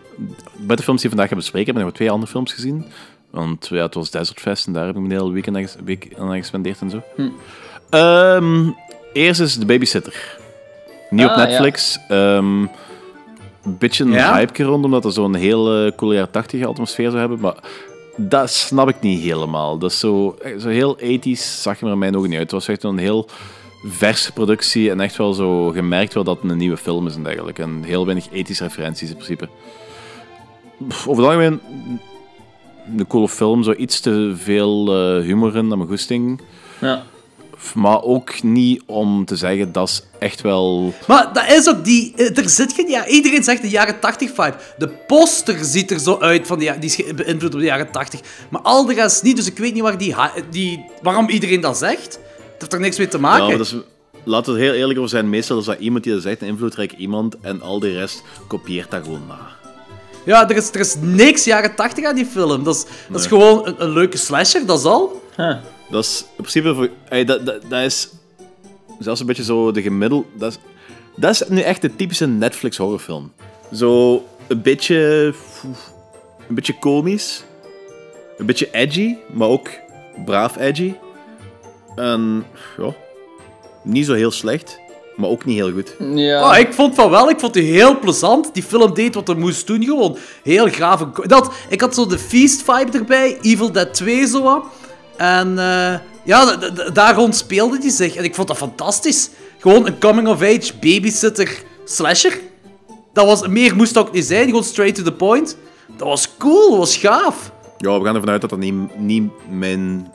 Buiten 0.55 0.85
films 0.85 1.01
die 1.01 1.09
we 1.09 1.15
vandaag 1.15 1.27
gaan 1.27 1.37
bespreken, 1.37 1.67
heb 1.67 1.75
ik 1.75 1.81
nog 1.81 1.83
maar 1.83 1.93
twee 1.99 2.11
andere 2.11 2.31
films 2.31 2.53
gezien. 2.53 2.85
Want 3.29 3.67
ja, 3.67 3.83
het 3.83 3.93
was 3.93 4.11
Desert 4.11 4.39
Fest 4.39 4.67
en 4.67 4.73
daar 4.73 4.85
heb 4.85 4.95
ik 4.95 5.01
mijn 5.01 5.19
hele 5.19 5.31
weekend 5.31 5.57
aan 5.57 5.67
week 5.85 6.07
aan 6.19 6.35
gespendeerd 6.37 6.79
en 6.81 6.89
zo. 6.89 7.01
Ehm, 7.89 8.69
eerst 9.13 9.39
is 9.41 9.57
The 9.57 9.65
Babysitter. 9.65 10.37
Nieuw 11.09 11.25
op 11.25 11.31
Ah, 11.31 11.37
ja. 11.37 11.45
Netflix. 11.45 11.99
Een 13.67 13.77
beetje 13.77 14.03
een 14.03 14.11
Ja? 14.11 14.33
hype 14.33 14.63
rond, 14.63 14.85
omdat 14.85 15.03
het 15.03 15.13
zo'n 15.13 15.35
hele 15.35 15.93
coole 15.95 16.13
jaren 16.13 16.31
80 16.31 16.65
atmosfeer 16.65 17.07
zou 17.09 17.19
hebben. 17.19 17.39
Maar 17.39 17.55
dat 18.17 18.49
snap 18.49 18.89
ik 18.89 19.01
niet 19.01 19.21
helemaal. 19.21 19.77
Dat 19.77 19.91
is 19.91 19.99
zo, 19.99 20.35
eh, 20.41 20.59
zo 20.59 20.69
heel 20.69 20.99
ethisch, 20.99 21.61
zag 21.61 21.79
je 21.79 21.85
er 21.85 21.91
in 21.91 21.97
mijn 21.97 22.15
ogen 22.15 22.29
niet 22.29 22.37
uit. 22.37 22.51
Het 22.51 22.59
was 22.65 22.67
echt 22.67 22.83
een 22.83 22.97
heel 22.97 23.27
verse 23.85 24.31
productie 24.31 24.89
en 24.89 24.99
echt 24.99 25.15
wel 25.17 25.33
zo 25.33 25.69
gemerkt 25.69 26.13
wel 26.13 26.23
dat 26.23 26.41
het 26.41 26.51
een 26.51 26.57
nieuwe 26.57 26.77
film 26.77 27.07
is 27.07 27.15
en 27.15 27.23
dergelijke. 27.23 27.61
En 27.61 27.83
heel 27.83 28.05
weinig 28.05 28.27
ethische 28.31 28.63
referenties 28.63 29.09
in 29.09 29.15
principe. 29.15 29.49
Over 31.07 31.23
het 31.23 31.33
algemeen 31.33 31.59
een 32.97 33.07
coole 33.07 33.27
film, 33.29 33.63
zo 33.63 33.73
iets 33.73 33.99
te 33.99 34.33
veel 34.35 34.87
eh, 34.87 35.23
humor 35.23 35.55
in, 35.55 35.67
naar 35.67 35.77
mijn 35.77 35.89
goesting. 35.89 36.41
Ja. 36.81 37.03
Maar 37.73 38.01
ook 38.03 38.43
niet 38.43 38.81
om 38.85 39.25
te 39.25 39.35
zeggen 39.35 39.71
dat 39.71 39.87
is 39.89 40.03
echt 40.19 40.41
wel. 40.41 40.93
Maar 41.07 41.33
dat 41.33 41.47
is 41.51 41.69
ook 41.69 41.85
die... 41.85 42.13
eh, 42.15 42.37
Er 42.37 42.49
zit 42.49 42.73
geen... 42.73 42.89
Ja, 42.89 43.07
iedereen 43.07 43.43
zegt 43.43 43.61
de 43.61 43.69
jaren 43.69 43.99
80 43.99 44.29
vibe. 44.29 44.55
De 44.77 44.87
poster 44.89 45.57
ziet 45.61 45.91
er 45.91 45.99
zo 45.99 46.17
uit 46.19 46.47
van 46.47 46.59
die, 46.59 46.67
ja- 46.67 46.75
die 46.79 46.89
is 46.89 47.13
beïnvloed 47.15 47.51
door 47.51 47.59
de 47.61 47.65
jaren 47.67 47.91
80. 47.91 48.19
Maar 48.49 48.61
al 48.61 48.85
de 48.85 48.93
rest 48.93 49.23
niet, 49.23 49.35
dus 49.35 49.47
ik 49.47 49.57
weet 49.57 49.73
niet 49.73 49.83
waar 49.83 49.97
die, 49.97 50.15
die, 50.49 50.85
waarom 51.01 51.29
iedereen 51.29 51.61
dat 51.61 51.77
zegt. 51.77 52.13
Het 52.13 52.55
heeft 52.59 52.73
er 52.73 52.79
niks 52.79 52.97
mee 52.97 53.07
te 53.07 53.19
maken. 53.19 53.41
Ja, 53.43 53.47
maar 53.49 53.57
dat 53.57 53.65
is, 53.67 53.75
laten 54.23 54.53
we 54.53 54.59
er 54.59 54.65
heel 54.65 54.73
eerlijk 54.75 54.97
over 54.99 55.11
zijn. 55.11 55.29
Meestal 55.29 55.59
is 55.59 55.65
dat 55.65 55.79
iemand 55.79 56.03
die 56.03 56.13
dat 56.13 56.21
zegt, 56.21 56.41
een 56.41 56.47
invloedrijk 56.47 56.91
iemand, 56.91 57.35
en 57.41 57.61
al 57.61 57.79
de 57.79 57.91
rest 57.91 58.23
kopieert 58.47 58.91
dat 58.91 59.03
gewoon 59.03 59.23
na. 59.27 59.55
Ja, 60.27 60.49
er 60.49 60.55
is, 60.55 60.69
er 60.69 60.79
is 60.79 60.95
niks 60.99 61.43
jaren 61.43 61.75
80 61.75 62.05
aan 62.05 62.15
die 62.15 62.25
film. 62.25 62.63
Dat 62.63 62.75
is, 62.75 62.85
dat 63.09 63.19
is 63.19 63.27
gewoon 63.27 63.67
een, 63.67 63.75
een 63.77 63.89
leuke 63.89 64.17
slasher, 64.17 64.65
dat 64.65 64.79
is 64.79 64.85
al. 64.85 65.21
Huh. 65.35 65.55
Dat 65.89 66.03
is 66.03 66.19
in 66.19 66.43
principe... 66.43 66.75
Voor, 66.75 66.89
ey, 67.09 67.25
dat, 67.25 67.45
dat, 67.45 67.61
dat 67.69 67.81
is 67.81 68.09
zelfs 68.99 69.19
een 69.19 69.25
beetje 69.25 69.43
zo 69.43 69.71
de 69.71 69.81
gemiddelde... 69.81 70.25
Dat 70.33 70.51
is, 70.51 70.59
dat 71.15 71.31
is 71.31 71.47
nu 71.47 71.61
echt 71.61 71.81
de 71.81 71.95
typische 71.95 72.27
Netflix 72.27 72.77
horrorfilm. 72.77 73.31
Zo 73.73 74.23
een 74.47 74.61
beetje... 74.61 75.33
Een 76.47 76.55
beetje 76.55 76.79
komisch. 76.79 77.43
Een 78.37 78.45
beetje 78.45 78.71
edgy, 78.71 79.15
maar 79.33 79.47
ook 79.47 79.69
braaf 80.25 80.57
edgy. 80.57 80.93
En 81.95 82.45
ja, 82.77 82.93
niet 83.83 84.05
zo 84.05 84.13
heel 84.13 84.31
slecht, 84.31 84.79
maar 85.17 85.29
ook 85.29 85.45
niet 85.45 85.55
heel 85.55 85.71
goed. 85.71 85.95
Ja. 86.15 86.49
Oh, 86.49 86.57
ik 86.57 86.73
vond 86.73 86.95
van 86.95 87.09
wel, 87.09 87.29
ik 87.29 87.39
vond 87.39 87.53
die 87.53 87.71
heel 87.71 87.99
plezant. 87.99 88.53
Die 88.53 88.63
film 88.63 88.93
deed 88.93 89.15
wat 89.15 89.29
er 89.29 89.37
moest 89.37 89.67
doen, 89.67 89.83
gewoon. 89.83 90.17
Heel 90.43 90.69
gaaf. 90.69 91.05
Dat, 91.11 91.53
ik 91.69 91.81
had 91.81 91.95
zo 91.95 92.05
de 92.05 92.19
Feast 92.19 92.61
vibe 92.61 92.97
erbij, 92.97 93.37
Evil 93.41 93.71
Dead 93.71 93.93
2 93.93 94.27
zo 94.27 94.43
wat. 94.43 94.65
En 95.17 95.59
eh, 95.59 95.99
ja, 96.23 96.55
daar 96.93 97.15
rond 97.15 97.35
speelde 97.35 97.77
die 97.77 97.91
zich. 97.91 98.15
En 98.15 98.23
ik 98.23 98.35
vond 98.35 98.47
dat 98.47 98.57
fantastisch. 98.57 99.29
Gewoon 99.57 99.87
een 99.87 99.99
coming-of-age 99.99 100.73
babysitter 100.79 101.63
slasher. 101.85 102.39
Dat 103.13 103.25
was, 103.25 103.47
meer 103.47 103.75
moest 103.75 103.93
dat 103.93 104.07
ook 104.07 104.13
niet 104.13 104.25
zijn, 104.25 104.45
gewoon 104.45 104.63
straight 104.63 104.95
to 104.95 105.03
the 105.03 105.13
point. 105.13 105.57
Dat 105.97 106.07
was 106.07 106.37
cool, 106.37 106.69
dat 106.69 106.77
was 106.77 106.97
gaaf. 106.97 107.51
Ja, 107.77 107.99
we 107.99 108.05
gaan 108.05 108.15
ervan 108.15 108.29
uit 108.29 108.41
dat 108.41 108.49
dat 108.49 108.59
niet, 108.59 108.97
niet 108.97 109.31
mijn 109.49 110.11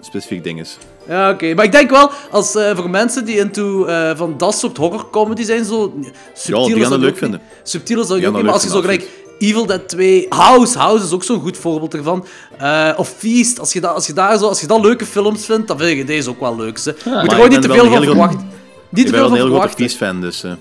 specifiek 0.00 0.44
ding 0.44 0.60
is. 0.60 0.78
Ja, 1.08 1.30
oké. 1.30 1.54
Maar 1.54 1.64
ik 1.64 1.72
denk 1.72 1.90
wel, 1.90 2.10
als 2.30 2.54
eh, 2.54 2.76
voor 2.76 2.90
mensen 2.90 3.24
die 3.24 3.36
into 3.38 3.84
eh, 3.84 4.10
van 4.16 4.34
dat 4.38 4.54
soort 4.58 4.76
horrorcomedy 4.76 5.42
zijn, 5.42 5.64
zo 5.64 5.94
subtiel 6.34 6.64
die 6.64 6.74
is 6.76 6.80
gaan 6.80 6.82
dat 6.82 6.90
het 6.90 7.00
leuk 7.00 7.10
ook 7.10 7.16
vinden. 7.18 7.40
niet. 7.58 7.68
Subtiel 7.68 8.00
is 8.00 8.06
dat 8.06 8.18
Die 8.18 8.26
ook 8.28 8.34
niet, 8.34 8.42
maar 8.44 8.52
als 8.52 8.62
je 8.62 8.68
zo 8.68 8.80
gelijk 8.80 9.08
Evil 9.38 9.66
Dead 9.66 9.88
2, 9.88 10.26
House, 10.28 10.78
House 10.78 11.04
is 11.04 11.12
ook 11.12 11.24
zo'n 11.24 11.40
goed 11.40 11.56
voorbeeld 11.56 11.94
ervan. 11.94 12.26
Eh, 12.58 12.90
of 12.96 13.14
Feast, 13.18 13.60
als 13.60 13.72
je, 13.72 13.80
dat, 13.80 13.94
als, 13.94 14.06
je 14.06 14.12
daar 14.12 14.38
zo, 14.38 14.46
als 14.46 14.60
je 14.60 14.66
dat 14.66 14.80
leuke 14.80 15.06
films 15.06 15.44
vindt, 15.44 15.68
dan 15.68 15.78
vind 15.78 15.96
je 15.98 16.04
deze 16.04 16.30
ook 16.30 16.40
wel 16.40 16.56
leuk. 16.56 16.78
Je 16.78 16.92
moet 17.04 17.04
Maar 17.14 17.24
er 17.24 17.30
gewoon 17.30 17.48
niet 17.48 17.62
te 17.62 17.68
veel 17.72 17.90
van 17.90 18.02
verwachten. 18.02 18.50
Niet 18.88 19.00
Ik 19.00 19.06
te 19.06 19.10
ben 19.12 19.20
wel 19.20 19.30
een 19.30 19.36
heel 19.36 19.58
grote. 19.58 19.74
Feast-fan, 19.76 20.20
dus... 20.20 20.42
eh, 20.44 20.52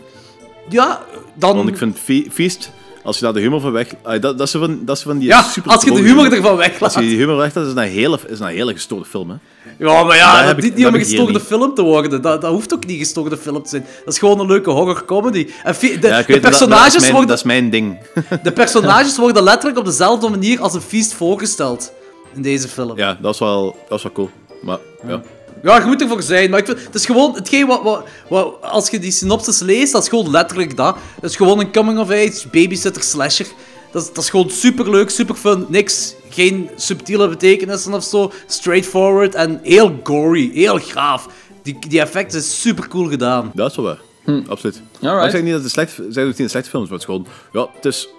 Ja, 0.69 1.01
dan... 1.33 1.55
want 1.55 1.69
ik 1.69 1.77
vind 1.77 1.99
Fe- 1.99 2.25
Feast, 2.31 2.71
als 3.03 3.17
je 3.17 3.23
daar 3.23 3.33
de 3.33 3.39
humor 3.39 3.61
van 3.61 3.71
weg... 3.71 3.87
ah, 4.01 4.21
dat, 4.21 4.37
dat, 4.37 4.47
is 4.47 4.51
van, 4.53 4.79
dat 4.85 4.97
is 4.97 5.03
van 5.03 5.17
die 5.17 5.27
ja, 5.27 5.41
super 5.43 5.71
als 5.71 5.83
je 5.83 5.89
de 5.89 5.95
droge 5.95 6.09
humor 6.09 6.33
ervan 6.33 6.55
weglaat. 6.55 6.81
Als 6.81 6.93
je 6.93 6.99
die 7.09 7.17
humor 7.17 7.35
weglaat, 7.37 7.65
is 7.67 7.73
dat 7.73 7.83
een 7.83 7.91
hele, 7.91 8.15
is 8.27 8.37
dat 8.37 8.47
een 8.47 8.53
hele 8.55 8.73
gestoorde 8.73 9.05
film, 9.05 9.29
hè. 9.29 9.35
Ja, 9.77 10.03
maar 10.03 10.15
ja, 10.15 10.37
dat 10.37 10.45
heb 10.45 10.55
ik- 10.57 10.61
dient 10.61 10.75
niet 10.75 10.83
dat 10.83 10.93
om 10.93 10.99
een 10.99 10.99
heb 10.99 11.01
ik 11.01 11.07
hier 11.07 11.17
gestoorde 11.17 11.31
niet. 11.39 11.41
film 11.47 11.75
te 11.75 11.81
worden. 11.81 12.21
Dat, 12.21 12.41
dat 12.41 12.51
hoeft 12.51 12.73
ook 12.73 12.81
niet 12.85 12.91
een 12.91 12.97
gestoorde 13.03 13.37
film 13.37 13.63
te 13.63 13.69
zijn. 13.69 13.85
Dat 14.05 14.13
is 14.13 14.19
gewoon 14.19 14.39
een 14.39 14.47
leuke 14.47 14.69
horror 14.69 15.05
comedy. 15.05 15.47
En 15.63 15.75
fi- 15.75 15.99
de, 15.99 16.07
Ja, 16.07 16.17
ik 16.19 16.27
de 16.27 16.33
weet 16.33 16.43
het, 16.43 16.51
dat- 16.51 16.59
dat, 16.59 16.69
personages 16.69 16.93
is 16.95 16.99
mijn, 17.01 17.11
worden, 17.11 17.29
dat 17.29 17.37
is 17.37 17.43
mijn 17.43 17.69
ding. 17.69 17.97
de 18.43 18.51
personages 18.51 19.17
worden 19.17 19.43
letterlijk 19.43 19.77
op 19.77 19.85
dezelfde 19.85 20.29
manier 20.29 20.59
als 20.61 20.73
een 20.73 20.81
feast 20.81 21.13
voorgesteld 21.13 21.91
in 22.35 22.41
deze 22.41 22.67
film. 22.67 22.97
ja, 22.97 23.17
dat 23.21 23.33
is 23.33 23.39
wel, 23.39 23.75
dat 23.89 23.97
is 23.97 24.03
wel 24.03 24.11
cool. 24.11 24.29
Maar, 24.61 24.77
ja. 25.07 25.21
Ja, 25.63 25.79
je 25.79 25.85
moet 25.85 26.01
ervoor 26.01 26.21
zijn, 26.21 26.49
maar 26.49 26.59
ik 26.59 26.65
vind, 26.65 26.83
het 26.83 26.95
is 26.95 27.05
gewoon 27.05 27.35
hetgeen 27.35 27.67
wat, 27.67 27.83
wat, 27.83 28.07
wat, 28.29 28.61
als 28.61 28.89
je 28.89 28.99
die 28.99 29.11
synopsis 29.11 29.59
leest, 29.59 29.91
dat 29.91 30.01
is 30.01 30.09
gewoon 30.09 30.31
letterlijk 30.31 30.77
dat. 30.77 30.97
Het 31.21 31.29
is 31.29 31.35
gewoon 31.35 31.59
een 31.59 31.71
coming-of-age 31.71 32.47
babysitter 32.51 33.03
slasher. 33.03 33.47
Dat 33.91 34.01
is, 34.01 34.07
dat 34.07 34.23
is 34.23 34.29
gewoon 34.29 34.49
superleuk, 34.49 35.09
super 35.09 35.35
fun, 35.35 35.65
niks, 35.69 36.15
geen 36.29 36.69
subtiele 36.75 37.29
betekenissen 37.29 37.93
of 37.93 38.03
zo, 38.03 38.31
straightforward 38.47 39.35
en 39.35 39.59
heel 39.63 39.99
gory, 40.03 40.51
heel 40.53 40.79
gaaf. 40.79 41.27
Die, 41.61 41.77
die 41.87 41.99
effecten 41.99 42.41
zijn 42.41 42.53
super 42.53 42.87
cool 42.87 43.09
gedaan. 43.09 43.51
Dat 43.53 43.69
is 43.69 43.75
wel 43.75 43.85
waar. 43.85 43.99
Absoluut. 44.47 44.81
Hm. 44.99 45.05
Alright. 45.05 45.17
Maar 45.17 45.25
ik 45.25 45.31
zeg 45.31 45.41
niet 45.41 45.53
dat 45.53 45.61
het 45.61 45.71
slecht, 45.71 45.93
zeg 46.09 46.23
ook 46.23 46.29
niet 46.29 46.39
een 46.39 46.49
slechte 46.49 46.69
film 46.69 46.83
is, 46.83 46.89
maar 46.89 46.99
het 46.99 47.09
is 47.09 47.15
gewoon... 47.15 47.27
Ja, 47.53 47.69
het 47.75 47.85
is... 47.85 48.09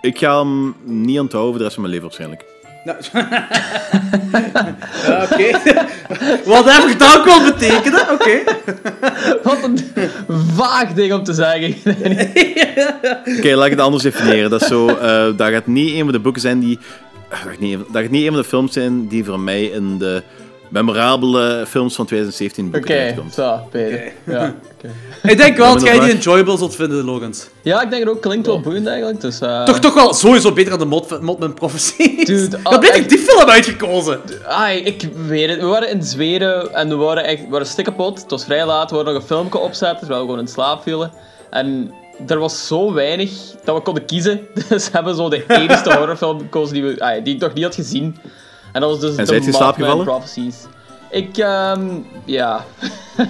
Ik 0.00 0.18
ga 0.18 0.38
hem 0.38 0.74
niet 0.84 1.20
onthouden 1.20 1.50
voor 1.50 1.58
de 1.58 1.64
rest 1.64 1.74
van 1.74 1.82
mijn 1.82 1.94
leven 1.94 2.08
waarschijnlijk. 2.08 2.44
Ja, 5.06 5.22
oké. 5.22 5.50
Whatever 6.44 6.98
dat 6.98 7.18
ook 7.18 7.24
wel 7.24 7.44
betekenen, 7.44 8.10
oké. 8.12 8.38
Wat 9.42 9.62
een 9.64 9.78
vaag 10.56 10.92
ding 10.92 11.12
om 11.12 11.24
te 11.24 11.32
zeggen. 11.32 11.74
Oké, 13.38 13.54
laat 13.54 13.64
ik 13.64 13.70
het 13.70 13.80
anders 13.80 14.02
definiëren. 14.02 14.50
Dat, 14.50 14.60
is 14.62 14.66
zo, 14.68 14.88
eh, 14.88 15.24
dat 15.36 15.48
gaat 15.50 15.66
niet 15.66 15.92
een 15.94 16.02
van 16.02 16.12
de 16.12 16.18
boeken 16.18 16.40
zijn 16.42 16.60
die... 16.60 16.78
Dat 17.28 17.38
gaat, 17.38 17.58
niet, 17.58 17.74
een- 17.74 17.84
dat 17.92 18.02
gaat 18.02 18.10
niet 18.10 18.22
een 18.26 18.32
van 18.32 18.40
de 18.42 18.48
films 18.48 18.72
zijn 18.72 19.08
die 19.08 19.24
voor 19.24 19.40
mij 19.40 19.64
in 19.64 19.98
de 19.98 20.22
memorabele 20.72 21.64
films 21.68 21.94
van 21.94 22.06
2017 22.06 22.70
boeken 22.70 22.80
Oké, 22.90 22.98
terechtkomt. 22.98 23.34
zo, 23.34 23.58
Peter. 23.70 24.12
Ja, 24.26 24.54
oké. 24.76 24.90
Ik 25.32 25.36
denk 25.36 25.56
wel 25.56 25.72
dat 25.74 25.82
jij 25.82 25.98
die 26.00 26.10
enjoyable 26.10 26.56
zult 26.56 26.74
vinden, 26.76 27.04
Logans. 27.04 27.48
ja, 27.62 27.82
ik 27.82 27.90
denk 27.90 28.02
het 28.04 28.12
ook. 28.12 28.20
Klinkt 28.22 28.46
wel 28.46 28.60
boeiend 28.60 28.86
eigenlijk. 28.86 29.20
Dus, 29.20 29.40
eh, 29.40 29.62
Toch, 29.64 29.78
toch 29.78 29.94
wel 29.94 30.14
sowieso 30.14 30.52
beter 30.52 30.70
dan 30.70 30.78
de 30.78 30.84
Mod- 30.84 31.20
Modman 31.20 31.54
Prophecy. 31.54 32.24
Dude, 32.24 32.56
Ik 32.70 32.80
beter 32.80 32.94
echt. 32.94 33.08
die 33.08 33.18
film 33.18 33.48
uitgekozen. 33.48 34.20
Ai, 34.46 34.78
ik 34.78 35.08
weet 35.26 35.48
het. 35.48 35.60
We 35.60 35.66
waren 35.66 35.90
in 35.90 36.02
Zweden 36.02 36.74
en 36.74 36.88
we 36.88 36.94
waren 36.94 37.24
echt 37.24 37.40
we 37.44 37.48
waren 37.50 37.66
stikkepot. 37.66 38.20
Het 38.22 38.30
was 38.30 38.44
vrij 38.44 38.66
laat. 38.66 38.90
We 38.90 38.96
hadden 38.96 39.12
nog 39.14 39.22
een 39.22 39.28
filmpje 39.28 39.58
opzetten 39.58 39.98
terwijl 39.98 40.20
we 40.20 40.26
gewoon 40.26 40.40
in 40.44 40.48
slaap 40.52 40.82
vielen. 40.82 41.10
En 41.50 41.92
er 42.26 42.38
was 42.38 42.66
zo 42.66 42.92
weinig 42.92 43.30
dat 43.64 43.76
we 43.76 43.82
konden 43.82 44.04
kiezen. 44.04 44.40
Dus 44.68 44.84
we 44.84 44.90
hebben 44.92 45.14
zo 45.16 45.28
de 45.28 45.44
enigste 45.48 45.96
horrorfilm 45.96 46.38
gekozen 46.38 46.74
die, 46.74 46.82
we, 46.84 47.00
ai, 47.00 47.22
die 47.22 47.34
ik 47.34 47.40
nog 47.40 47.54
niet 47.54 47.64
had 47.64 47.74
gezien. 47.74 48.16
En 48.72 48.80
dat 48.80 48.90
was 48.90 49.00
dus 49.00 49.16
En 49.16 49.26
slaap 49.26 49.42
Mothman 49.46 49.74
gevallen? 49.74 50.04
Prophecies. 50.04 50.56
Ik, 51.10 51.36
ehm, 51.38 51.86
ja. 52.24 52.64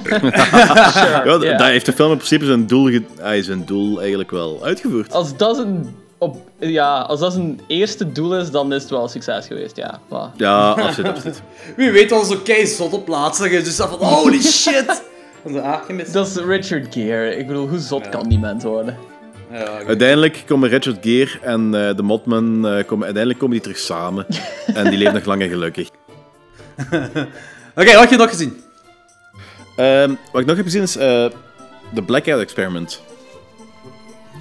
Ja, 0.45 1.39
dat 1.39 1.61
heeft 1.67 1.87
de 1.87 1.93
film 1.93 2.11
in 2.11 2.17
principe 2.17 2.45
zijn 2.45 2.67
doel, 2.67 2.87
ge- 2.87 3.03
ah, 3.23 3.43
zijn 3.43 3.65
doel 3.65 3.99
eigenlijk 4.01 4.31
wel 4.31 4.59
uitgevoerd. 4.63 5.13
Als 5.13 5.37
dat 5.37 5.59
een... 5.59 5.97
Op, 6.19 6.37
ja, 6.59 7.01
als 7.01 7.21
dat 7.21 7.33
zijn 7.33 7.61
eerste 7.67 8.13
doel 8.13 8.37
is, 8.37 8.51
dan 8.51 8.73
is 8.73 8.83
het 8.83 8.91
wel 8.91 9.03
een 9.03 9.09
succes 9.09 9.47
geweest, 9.47 9.77
ja. 9.77 10.01
Ja, 10.37 10.71
absoluut, 10.71 11.11
absoluut. 11.13 11.43
Wie 11.77 11.91
weet 11.91 12.09
dan 12.09 12.25
zo 12.25 12.37
kei 12.45 12.67
zot 12.67 12.93
op 12.93 13.05
plaatsen. 13.05 13.45
Dat 13.45 13.53
je 13.53 13.63
dus 13.63 13.77
van 13.77 13.89
holy 14.09 14.41
shit. 14.43 14.87
Dat 14.87 15.55
is 15.55 15.61
aangemist. 15.61 16.13
Dat 16.13 16.27
is 16.27 16.37
Richard 16.37 16.95
Gere. 16.95 17.37
Ik 17.37 17.47
bedoel, 17.47 17.69
hoe 17.69 17.79
zot 17.79 18.09
kan 18.09 18.29
die 18.29 18.39
mens 18.39 18.65
worden? 18.65 18.97
Ja. 19.53 19.85
Uiteindelijk 19.87 20.43
komen 20.47 20.69
Richard 20.69 20.99
Gere 21.01 21.39
en 21.43 21.75
eh, 21.75 21.97
de 21.97 22.03
Motman 22.03 22.67
eh, 22.67 22.87
komen, 22.87 23.05
uiteindelijk 23.05 23.39
komen 23.39 23.51
die 23.51 23.61
terug 23.61 23.79
samen. 23.79 24.27
en 24.75 24.89
die 24.91 24.99
leven 24.99 25.15
nog 25.15 25.25
lang 25.25 25.43
en 25.43 25.49
gelukkig. 25.49 25.89
Oké, 27.77 27.93
wat 27.93 28.01
heb 28.01 28.11
je 28.11 28.17
nog 28.17 28.29
gezien? 28.29 28.63
Ehm, 29.77 30.15
wat 30.33 30.41
ik 30.41 30.47
nog 30.47 30.57
heb 30.57 30.65
gezien 30.65 30.83
is 30.83 30.97
eh 30.97 31.27
The 31.95 32.03
Blackout 32.03 32.41
Experiment. 32.41 33.03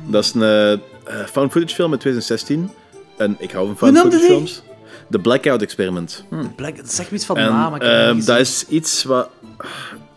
Dat 0.08 0.24
is 0.24 0.34
een 0.34 0.82
found 1.06 1.52
footage 1.52 1.76
film 1.76 1.92
uit 1.92 2.00
2016. 2.00 2.72
En 3.18 3.36
ik 3.40 3.52
hou 3.52 3.68
van 3.68 3.78
found 3.78 3.98
footage 3.98 4.24
films. 4.24 4.62
The 5.10 5.20
Blackout 5.20 5.62
Experiment. 5.62 6.26
Black, 6.56 6.76
zeg 6.84 7.10
me 7.10 7.16
iets 7.16 7.26
van 7.26 7.38
En 7.38 7.50
naam. 7.50 7.74
niet 8.16 8.26
dat 8.26 8.40
is 8.40 8.66
iets 8.68 9.04
wat... 9.04 9.30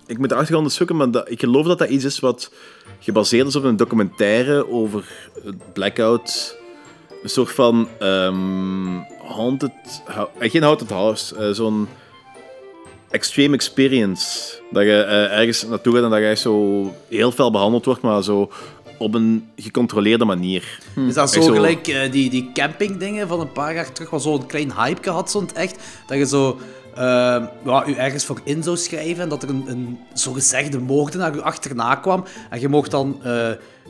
Ik 0.06 0.18
moet 0.18 0.28
de 0.28 0.34
achtergrond 0.34 0.72
zoeken, 0.72 0.96
maar 0.96 1.10
dat, 1.10 1.30
ik 1.30 1.40
geloof 1.40 1.66
dat 1.66 1.78
dat 1.78 1.88
iets 1.88 2.04
is 2.04 2.18
wat 2.18 2.50
gebaseerd 3.04 3.46
is 3.46 3.56
op 3.56 3.64
een 3.64 3.76
documentaire 3.76 4.70
over 4.70 5.04
het 5.44 5.72
blackout. 5.72 6.56
Een 7.22 7.28
soort 7.28 7.52
van 7.52 7.88
ehm, 7.98 8.98
haunted... 9.26 9.72
eh, 10.06 10.50
geen 10.50 10.62
haunted 10.62 10.90
house, 10.90 11.36
eh, 11.36 11.50
zo'n 11.50 11.88
extreme 13.10 13.54
experience. 13.54 14.54
Dat 14.70 14.82
je 14.82 15.02
eh, 15.02 15.38
ergens 15.38 15.66
naartoe 15.66 15.94
gaat 15.94 16.02
en 16.02 16.10
dat 16.10 16.18
je 16.20 16.36
zo 16.36 16.94
heel 17.08 17.32
fel 17.32 17.50
behandeld 17.50 17.84
wordt, 17.84 18.00
maar 18.00 18.22
zo 18.22 18.50
op 18.98 19.14
een 19.14 19.48
gecontroleerde 19.56 20.24
manier. 20.24 20.78
Is 21.08 21.14
dat 21.14 21.30
zo, 21.32 21.42
gelijk 21.42 22.12
die, 22.12 22.30
die 22.30 22.50
campingdingen 22.52 23.28
van 23.28 23.40
een 23.40 23.52
paar 23.52 23.74
jaar 23.74 23.92
terug, 23.92 24.10
wat 24.10 24.22
zo'n 24.22 24.46
klein 24.46 24.72
hype 24.72 25.10
had, 25.10 25.30
zo'n 25.30 25.48
echt? 25.54 25.76
Dat 26.06 26.18
je 26.18 26.26
zo 26.26 26.58
eh, 26.94 27.42
ja, 27.64 27.86
u 27.86 27.94
ergens 27.94 28.24
voor 28.24 28.40
in 28.44 28.62
zou 28.62 28.76
schrijven 28.76 29.22
en 29.22 29.28
dat 29.28 29.42
er 29.42 29.48
een, 29.48 29.64
een 29.66 29.98
zogezegde 30.12 30.78
moordenaar 30.78 31.34
u 31.34 31.40
achterna 31.40 31.94
kwam. 31.94 32.24
En 32.50 32.60
je 32.60 32.68
mocht 32.68 32.90
dan 32.90 33.20
eh, 33.22 33.48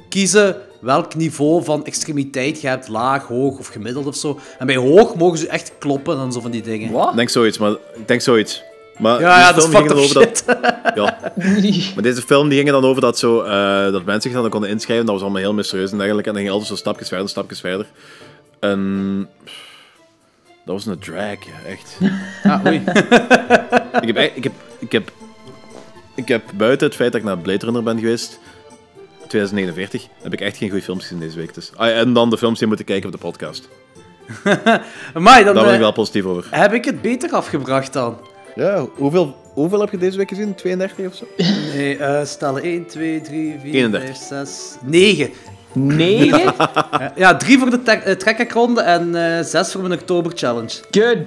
kiezen 0.09 0.57
welk 0.81 1.15
niveau 1.15 1.65
van 1.65 1.85
extremiteit 1.85 2.61
je 2.61 2.69
hebt, 2.69 2.89
laag, 2.89 3.27
hoog 3.27 3.59
of 3.59 3.67
gemiddeld 3.67 4.07
of 4.07 4.17
zo. 4.17 4.39
En 4.59 4.67
bij 4.67 4.77
hoog 4.77 5.15
mogen 5.15 5.39
ze 5.39 5.49
echt 5.49 5.73
kloppen 5.79 6.19
en 6.19 6.33
zo 6.33 6.41
van 6.41 6.51
die 6.51 6.63
dingen. 6.63 6.93
Wat? 6.93 7.11
Ik 7.11 7.17
denk 7.17 7.29
zoiets, 7.29 7.59
maar 7.59 7.71
ik 7.71 8.09
denk 8.09 8.21
zoiets. 8.21 8.63
Maar 8.99 9.21
Ja, 9.21 9.39
ja, 9.39 9.53
deze 9.53 9.69
dat 9.69 9.73
is 9.73 9.79
fucked 9.79 9.93
over 9.93 10.23
shit. 10.23 10.45
Ja, 10.95 11.33
maar 11.95 12.03
deze 12.03 12.23
film 12.23 12.49
die 12.49 12.59
ging 12.59 12.71
dan 12.71 12.85
over 12.85 13.01
dat, 13.03 13.19
zo, 13.19 13.43
eh, 13.43 13.93
dat 13.93 14.05
mensen 14.05 14.31
zich 14.31 14.41
dan 14.41 14.51
konden 14.51 14.71
inschrijven. 14.71 15.07
Dat 15.07 15.15
was 15.15 15.25
allemaal 15.25 15.43
heel 15.43 15.55
mysterieus 15.55 15.91
en 15.91 15.99
dergelijke. 15.99 16.29
En 16.29 16.35
dan 16.35 16.43
ging 16.43 16.55
altijd 16.55 16.71
zo 16.71 16.77
stapjes 16.77 17.09
verder, 17.09 17.29
stapjes 17.29 17.61
verder. 17.61 17.87
En... 18.61 19.29
Dat 20.65 20.75
was 20.75 20.87
een 20.87 20.99
drag, 20.99 21.37
echt. 21.67 21.99
Ah, 22.45 22.65
oei. 22.67 22.83
ik, 24.03 24.07
heb, 24.07 24.17
echt- 24.17 24.37
ik, 24.37 24.43
heb, 24.45 24.53
ik, 24.79 24.93
heb, 24.93 25.13
ik 26.15 26.29
heb 26.29 26.43
buiten 26.55 26.87
het 26.87 26.97
feit 26.97 27.13
dat 27.13 27.21
ik 27.21 27.27
naar 27.27 27.39
Blade 27.39 27.65
Runner 27.65 27.83
ben 27.83 27.99
geweest, 27.99 28.39
2049, 29.29 30.07
heb 30.23 30.33
ik 30.33 30.41
echt 30.41 30.57
geen 30.57 30.69
goede 30.69 30.85
films 30.85 31.03
gezien 31.03 31.19
deze 31.19 31.37
week. 31.37 31.55
Dus. 31.55 31.71
Ah, 31.77 31.99
en 31.99 32.13
dan 32.13 32.31
de 32.31 32.39
films 32.39 32.59
die 32.59 32.69
moeten 32.69 32.87
kijken 32.87 33.07
op 33.07 33.13
de 33.13 33.19
podcast. 33.27 33.69
Amai, 35.15 35.45
dan 35.45 35.55
Daar 35.55 35.65
ben 35.65 35.73
ik 35.73 35.79
eh, 35.79 35.79
wel 35.85 35.93
positief 35.93 36.25
over. 36.25 36.47
heb 36.51 36.73
ik 36.73 36.85
het 36.85 37.03
beter 37.03 37.31
afgebracht 37.31 37.93
dan. 37.93 38.17
Ja, 38.55 38.87
hoeveel, 38.97 39.37
hoeveel 39.53 39.81
heb 39.81 39.91
je 39.91 39.99
deze 39.99 40.17
week 40.17 40.29
gezien? 40.29 40.55
32 40.55 41.07
of 41.07 41.15
zo? 41.15 41.25
Nee, 41.75 41.97
eh 41.97 42.25
stellen 42.25 42.63
1, 42.63 42.87
2, 42.87 43.21
3, 43.21 43.59
4, 43.61 43.73
31. 43.75 44.09
5, 44.29 44.47
6, 44.49 44.77
9. 44.83 45.31
Negen? 45.75 46.55
Ja, 47.17 47.37
drie 47.37 47.59
voor 47.59 47.71
de 47.71 47.91
eh, 47.91 48.13
trekkerronde 48.17 48.81
en 48.81 49.37
eh, 49.37 49.45
zes 49.45 49.73
voor 49.73 49.81
mijn 49.81 50.01
Oktober 50.01 50.33
Challenge. 50.35 50.71
Good 50.91 51.19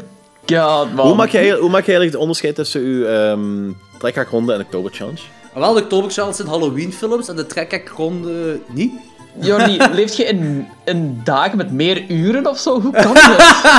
god, 0.45 0.93
man. 0.93 1.07
Hoe 1.07 1.15
maak, 1.15 1.29
je, 1.29 1.37
eigenlijk- 1.37 1.61
hoe 1.61 1.69
maak 1.71 1.85
je 1.85 1.91
eigenlijk 1.91 2.11
het 2.11 2.21
onderscheid 2.21 2.55
tussen 2.55 2.81
uw 2.81 3.05
ehm 3.05 3.71
trekhaakronde 3.99 4.53
en 4.53 4.59
Oktober 4.59 4.91
Challenge? 4.91 5.19
Wel, 5.53 5.73
de 5.73 5.81
Oktober 5.81 6.11
Challenge 6.11 6.35
zijn 6.35 6.47
Halloween-films 6.47 7.27
en 7.27 7.35
de 7.35 7.45
trekkerronde 7.45 8.59
niet. 8.67 8.91
Jordi, 9.39 9.77
leeft 9.93 10.17
je 10.17 10.23
in, 10.23 10.67
in 10.85 11.21
dagen 11.23 11.57
met 11.57 11.71
meer 11.71 12.09
uren 12.09 12.47
of 12.47 12.59
zo? 12.59 12.81
Hoe 12.81 12.91
kan 12.91 13.13
dat? 13.13 13.23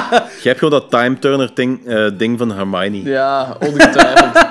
Je 0.42 0.48
hebt 0.48 0.59
gewoon 0.59 0.81
dat 0.81 0.90
time 0.90 1.18
turner 1.18 1.50
ding, 1.54 1.87
eh, 1.87 2.07
ding 2.14 2.38
van 2.38 2.52
Hermione. 2.52 3.02
Ja, 3.02 3.57
ongetwijfeld. 3.61 4.46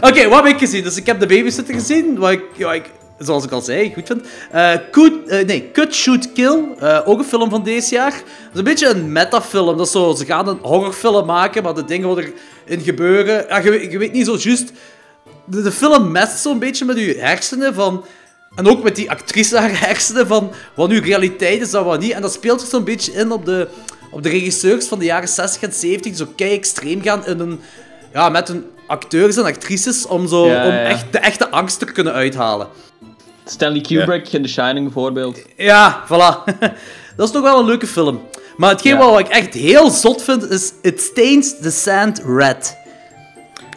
Oké, 0.00 0.28
wat 0.28 0.42
heb 0.42 0.52
ik 0.52 0.58
gezien? 0.58 0.82
Dus 0.82 0.96
ik 0.96 1.06
heb 1.06 1.20
de 1.20 1.26
babysitter 1.26 1.74
gezien, 1.74 2.18
wat 2.18 2.30
ik, 2.30 2.42
ja, 2.56 2.72
ik 2.72 2.90
zoals 3.24 3.44
ik 3.44 3.50
al 3.50 3.60
zei, 3.60 3.92
goed 3.94 4.06
vind. 4.06 4.26
Cut, 4.90 5.12
eh, 5.28 5.46
nee, 5.46 5.70
Cut, 5.72 5.94
Shoot, 5.94 6.32
Kill, 6.32 6.58
eh, 6.78 7.00
ook 7.04 7.18
een 7.18 7.24
film 7.24 7.50
van 7.50 7.62
deze 7.62 7.94
jaar. 7.94 8.10
Dat 8.10 8.22
is 8.52 8.58
een 8.58 8.64
beetje 8.64 8.88
een 8.88 9.12
metafilm. 9.12 9.76
Dat 9.76 9.86
is 9.86 9.92
zo, 9.92 10.14
ze 10.14 10.24
gaan 10.24 10.48
een 10.48 10.58
horrorfilm 10.62 11.26
maken, 11.26 11.62
maar 11.62 11.74
de 11.74 11.84
dingen 11.84 12.08
wat 12.08 12.18
erin 12.66 12.80
gebeuren... 12.80 13.44
Ja, 13.48 13.58
je, 13.58 13.70
weet- 13.70 13.92
je 13.92 13.98
weet 13.98 14.12
niet 14.12 14.26
zo 14.26 14.36
juist... 14.38 14.72
De, 15.44 15.62
de 15.62 15.72
film 15.72 16.10
mest 16.12 16.38
zo'n 16.38 16.58
beetje 16.58 16.84
met 16.84 16.98
je 16.98 17.16
hersenen 17.18 17.74
van... 17.74 18.04
En 18.54 18.68
ook 18.68 18.82
met 18.82 18.96
die 18.96 19.10
actrice 19.10 19.58
haar 19.58 19.80
hersenen 19.86 20.26
van 20.26 20.52
wat 20.74 20.88
nu 20.88 21.00
realiteit 21.00 21.60
is 21.60 21.72
en 21.72 21.84
wat 21.84 22.00
niet. 22.00 22.12
En 22.12 22.22
dat 22.22 22.32
speelt 22.32 22.60
zich 22.60 22.68
zo'n 22.70 22.84
beetje 22.84 23.12
in 23.12 23.32
op 23.32 23.44
de, 23.44 23.68
op 24.10 24.22
de 24.22 24.28
regisseurs 24.28 24.86
van 24.86 24.98
de 24.98 25.04
jaren 25.04 25.28
60 25.28 25.62
en 25.62 25.72
70 25.72 26.00
die 26.00 26.14
zo 26.14 26.32
kei 26.36 26.52
extreem 26.54 27.02
gaan 27.02 27.26
in 27.26 27.40
een, 27.40 27.60
ja, 28.12 28.28
met 28.28 28.48
hun 28.48 28.64
acteurs 28.86 29.36
en 29.36 29.44
actrices 29.44 30.06
om, 30.06 30.28
zo, 30.28 30.46
Ja, 30.46 30.66
om 30.66 30.72
echt, 30.72 31.12
de 31.12 31.18
echte 31.18 31.50
angst 31.50 31.78
te 31.78 31.84
kunnen 31.84 32.12
uithalen. 32.12 32.68
Stanley 33.44 33.80
Kubrick 33.80 34.32
in 34.32 34.42
The 34.42 34.48
Shining 34.48 34.84
bijvoorbeeld. 34.84 35.38
Ja, 35.56 36.04
voilà. 36.06 36.44
dat 37.16 37.26
is 37.26 37.30
toch 37.30 37.42
wel 37.42 37.58
een 37.58 37.64
leuke 37.66 37.86
film. 37.86 38.20
Maar 38.56 38.70
hetgeen 38.70 38.96
Ja. 38.98 39.10
wat 39.10 39.18
ik 39.18 39.28
echt 39.28 39.54
heel 39.54 39.90
zot 39.90 40.22
vind 40.22 40.50
is 40.50 40.72
It 40.82 41.00
Stains 41.00 41.58
the 41.60 41.70
Sand 41.70 42.22
Red. 42.26 42.76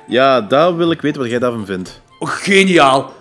Ja, 0.07 0.41
daar 0.41 0.75
wil 0.77 0.91
ik 0.91 1.01
weten 1.01 1.21
wat 1.21 1.29
jij 1.29 1.39
daarvan 1.39 1.65
vindt. 1.65 2.01
Oh, 2.19 2.29
geniaal. 2.29 3.13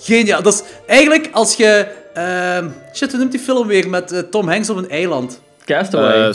Geniaal. 0.00 0.42
Dat 0.42 0.52
is 0.54 0.62
eigenlijk 0.86 1.28
als 1.32 1.54
je... 1.54 1.86
ehm, 2.14 2.68
shit, 2.94 3.10
hoe 3.10 3.18
noemt 3.18 3.30
die 3.32 3.40
film 3.40 3.66
weer 3.66 3.88
met 3.88 4.12
eh, 4.12 4.18
Tom 4.18 4.48
Hanks 4.48 4.70
op 4.70 4.76
een 4.76 4.90
eiland? 4.90 5.40
Castaway. 5.64 6.28
Eh, 6.28 6.34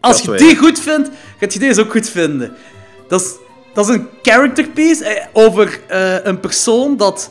Als 0.00 0.20
je 0.20 0.32
die 0.32 0.56
goed 0.56 0.80
vindt, 0.80 1.08
gaat 1.40 1.52
je 1.52 1.58
deze 1.58 1.80
ook 1.80 1.90
goed 1.90 2.08
vinden. 2.08 2.52
Dat 3.08 3.20
is, 3.20 3.32
dat 3.74 3.88
is 3.88 3.94
een 3.94 4.08
character 4.22 4.68
piece 4.68 5.04
eh, 5.04 5.26
over 5.32 5.80
eh, 5.88 6.24
een 6.24 6.40
persoon 6.40 6.96
dat 6.96 7.30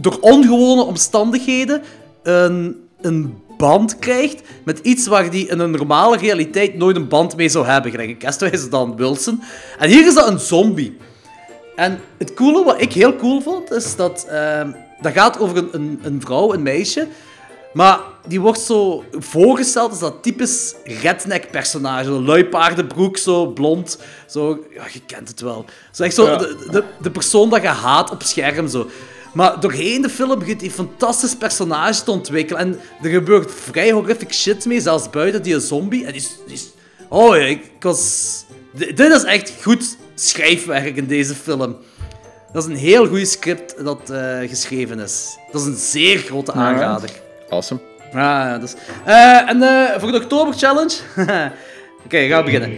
door 0.00 0.18
ongewone 0.20 0.82
omstandigheden 0.82 1.82
een, 2.22 2.76
een 3.00 3.34
band 3.56 3.98
krijgt 3.98 4.42
met 4.64 4.78
iets 4.78 5.06
waar 5.06 5.30
die 5.30 5.48
in 5.48 5.58
een 5.58 5.70
normale 5.70 6.16
realiteit 6.16 6.74
nooit 6.74 6.96
een 6.96 7.08
band 7.08 7.36
mee 7.36 7.48
zou 7.48 7.66
hebben. 7.66 7.90
Gelijk 7.90 8.08
in 8.08 8.18
Castaway 8.18 8.68
dan 8.70 8.96
Wilson. 8.96 9.42
En 9.78 9.88
hier 9.88 10.06
is 10.06 10.14
dat 10.14 10.28
een 10.28 10.38
zombie. 10.40 10.96
En 11.76 12.00
het 12.18 12.34
coole, 12.34 12.64
wat 12.64 12.80
ik 12.80 12.92
heel 12.92 13.16
cool 13.16 13.40
vond, 13.40 13.70
is 13.70 13.96
dat... 13.96 14.26
ehm, 14.28 14.70
dat 15.00 15.12
gaat 15.12 15.38
over 15.38 15.56
een, 15.56 15.68
een, 15.72 16.00
een 16.02 16.20
vrouw, 16.20 16.52
een 16.52 16.62
meisje... 16.62 17.06
Maar 17.72 17.98
die 18.26 18.40
wordt 18.40 18.60
zo 18.60 19.04
voorgesteld 19.18 19.90
als 19.90 19.98
dat 19.98 20.22
typisch 20.22 20.74
redneck-personage. 20.84 22.04
Zo 22.04 22.22
luipaardenbroek, 22.22 23.16
zo 23.16 23.46
blond. 23.46 23.98
Zo, 24.26 24.64
ja, 24.74 24.82
je 24.92 25.00
kent 25.06 25.28
het 25.28 25.40
wel. 25.40 25.64
Zo 25.92 26.02
echt 26.02 26.14
zo 26.14 26.26
Ja. 26.26 26.36
de, 26.36 26.66
de, 26.70 26.84
de 27.02 27.10
persoon 27.10 27.50
dat 27.50 27.62
je 27.62 27.68
haat 27.68 28.10
op 28.10 28.22
scherm. 28.22 28.68
Zo. 28.68 28.86
Maar 29.32 29.60
doorheen 29.60 30.02
de 30.02 30.08
film 30.08 30.38
begint 30.38 30.60
hij 30.60 30.70
fantastisch 30.70 31.36
personage 31.36 32.02
te 32.02 32.10
ontwikkelen. 32.10 32.60
En 32.62 32.80
er 33.02 33.10
gebeurt 33.10 33.52
vrij 33.54 33.90
horrific 33.90 34.32
shit 34.32 34.66
mee, 34.66 34.80
zelfs 34.80 35.10
buiten 35.10 35.42
die 35.42 35.60
zombie. 35.60 36.04
En 36.04 36.12
die 36.12 36.20
is... 36.20 36.36
Die 36.46 36.54
is 36.54 36.70
oh 37.08 37.36
ja, 37.36 37.42
ik 37.42 37.70
was... 37.80 38.44
Dit 38.72 38.96
dit 38.96 39.12
is 39.12 39.24
echt 39.24 39.52
goed 39.62 39.96
schrijfwerk 40.14 40.96
in 40.96 41.06
deze 41.06 41.34
film. 41.34 41.76
Dat 42.52 42.62
is 42.62 42.68
een 42.68 42.76
heel 42.76 43.06
goed 43.06 43.28
script 43.28 43.84
dat 43.84 44.10
eh, 44.10 44.38
geschreven 44.48 44.98
is. 44.98 45.38
Dat 45.52 45.60
is 45.60 45.66
een 45.66 45.76
zeer 45.76 46.18
grote 46.18 46.52
aanrader. 46.52 47.10
Awesome. 47.48 47.80
Ah, 48.08 48.12
ja, 48.14 48.58
dus. 48.58 48.74
Eh, 49.04 49.48
en 49.48 49.62
eh, 49.62 50.00
voor 50.00 50.12
de 50.12 50.16
Oktober 50.16 50.54
Challenge. 50.54 50.96
Oké, 52.04 52.26
gaan 52.26 52.44
we 52.44 52.50
beginnen. 52.50 52.76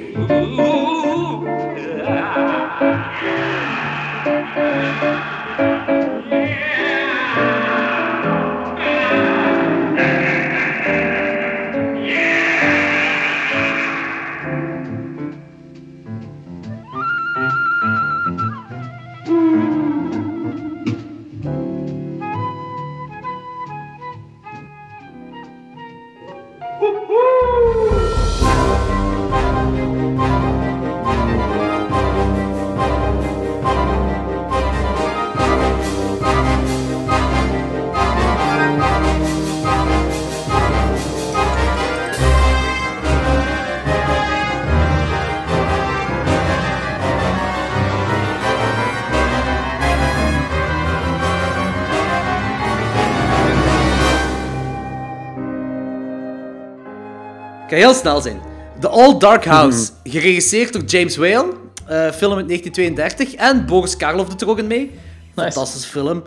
Ga 57.71 57.77
heel 57.77 57.95
snel 57.95 58.21
zijn. 58.21 58.41
The 58.81 58.91
Old 58.91 59.21
Dark 59.21 59.45
House, 59.45 59.91
geregisseerd 60.05 60.73
door 60.73 60.83
James 60.83 61.17
Whale. 61.17 61.53
eh, 61.87 62.11
film 62.13 62.37
uit 62.37 62.49
1932. 62.49 63.35
En 63.35 63.67
Boris 63.67 63.97
Karloff 63.97 64.29
doet 64.29 64.41
er 64.41 64.49
ook 64.49 64.59
in 64.59 64.67
mee. 64.67 64.91
Fantastische 65.35 65.89
film. 65.89 66.23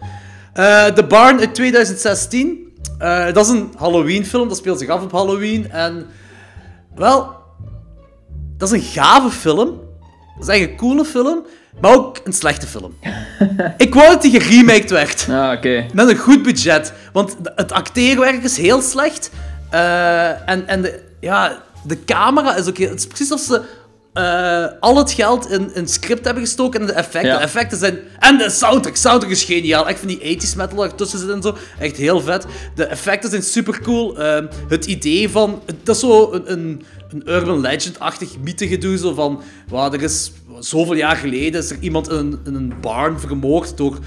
Eh, 0.53 0.85
The 0.85 1.03
Barn 1.03 1.39
uit 1.39 1.55
2016. 1.55 2.73
Eh, 2.99 3.33
dat 3.33 3.45
is 3.45 3.51
een 3.51 3.73
Halloween-film. 3.77 4.47
Dat 4.47 4.57
speelt 4.57 4.79
zich 4.79 4.89
af 4.89 5.01
op 5.01 5.11
Halloween. 5.11 5.71
En 5.71 6.05
wel, 6.95 7.35
dat 8.57 8.71
is 8.71 8.79
een 8.79 9.01
gave 9.01 9.29
film. 9.29 9.79
Dat 10.39 10.49
is 10.49 10.55
echt 10.59 10.69
een 10.69 10.75
coole 10.75 11.05
film. 11.05 11.45
Maar 11.81 11.93
ook 11.93 12.19
een 12.23 12.33
slechte 12.33 12.67
film. 12.67 12.93
Ik 13.77 13.93
wou 13.93 14.07
dat 14.07 14.21
die 14.21 14.41
geremaked 14.41 14.89
werd. 14.89 15.27
Ah, 15.29 15.51
oké. 15.57 15.85
Met 15.93 16.09
een 16.09 16.17
goed 16.17 16.43
budget. 16.43 16.93
Want 17.13 17.35
het 17.55 17.71
acteerwerk 17.71 18.43
is 18.43 18.57
heel 18.57 18.81
slecht. 18.81 19.31
En 19.69 20.67
en 20.67 20.81
de, 20.81 21.11
ja, 21.23 21.63
de 21.83 22.03
camera 22.05 22.55
is 22.55 22.67
ook. 22.67 22.77
Het 22.77 22.99
is 22.99 23.07
precies 23.07 23.31
alsof 23.31 23.47
ze 23.47 23.61
eh, 24.13 24.65
al 24.79 24.97
het 24.97 25.11
geld 25.11 25.49
in 25.49 25.71
een 25.73 25.87
script 25.87 26.25
hebben 26.25 26.43
gestoken 26.43 26.81
en 26.81 26.87
de 26.87 26.93
effecten. 26.93 27.31
Ja. 27.31 27.37
De 27.37 27.43
effecten 27.43 27.77
zijn... 27.77 27.97
En 28.19 28.37
de 28.37 28.49
soundtrack. 28.49 28.95
Soundtrack 28.95 29.31
is 29.31 29.43
geniaal. 29.43 29.87
Echt 29.87 29.99
van 29.99 30.07
die 30.07 30.37
80s 30.37 30.55
metal 30.57 30.83
ertussen 30.83 31.19
zit 31.19 31.29
en 31.29 31.41
zo. 31.41 31.57
Echt 31.79 31.97
heel 31.97 32.21
vet. 32.21 32.45
De 32.75 32.85
effecten 32.85 33.29
zijn 33.29 33.43
super 33.43 33.81
cool. 33.81 34.17
het 34.67 34.85
idee 34.85 35.29
van... 35.29 35.61
Dat 35.83 35.95
is 35.95 36.01
zo 36.01 36.31
een, 36.31 36.51
een, 36.51 36.83
een 37.09 37.23
urban 37.25 37.59
legend-achtig 37.59 38.29
mythegedoe. 38.39 38.97
Zo 38.97 39.13
van... 39.13 39.41
Wow, 39.67 39.93
er 39.93 40.01
is... 40.01 40.31
Zoveel 40.59 40.95
jaar 40.95 41.15
geleden 41.15 41.61
is 41.61 41.69
er 41.69 41.77
iemand 41.79 42.09
in 42.09 42.17
een, 42.17 42.39
in 42.45 42.55
een 42.55 42.73
barn 42.81 43.19
vermoord 43.19 43.77
door 43.77 43.97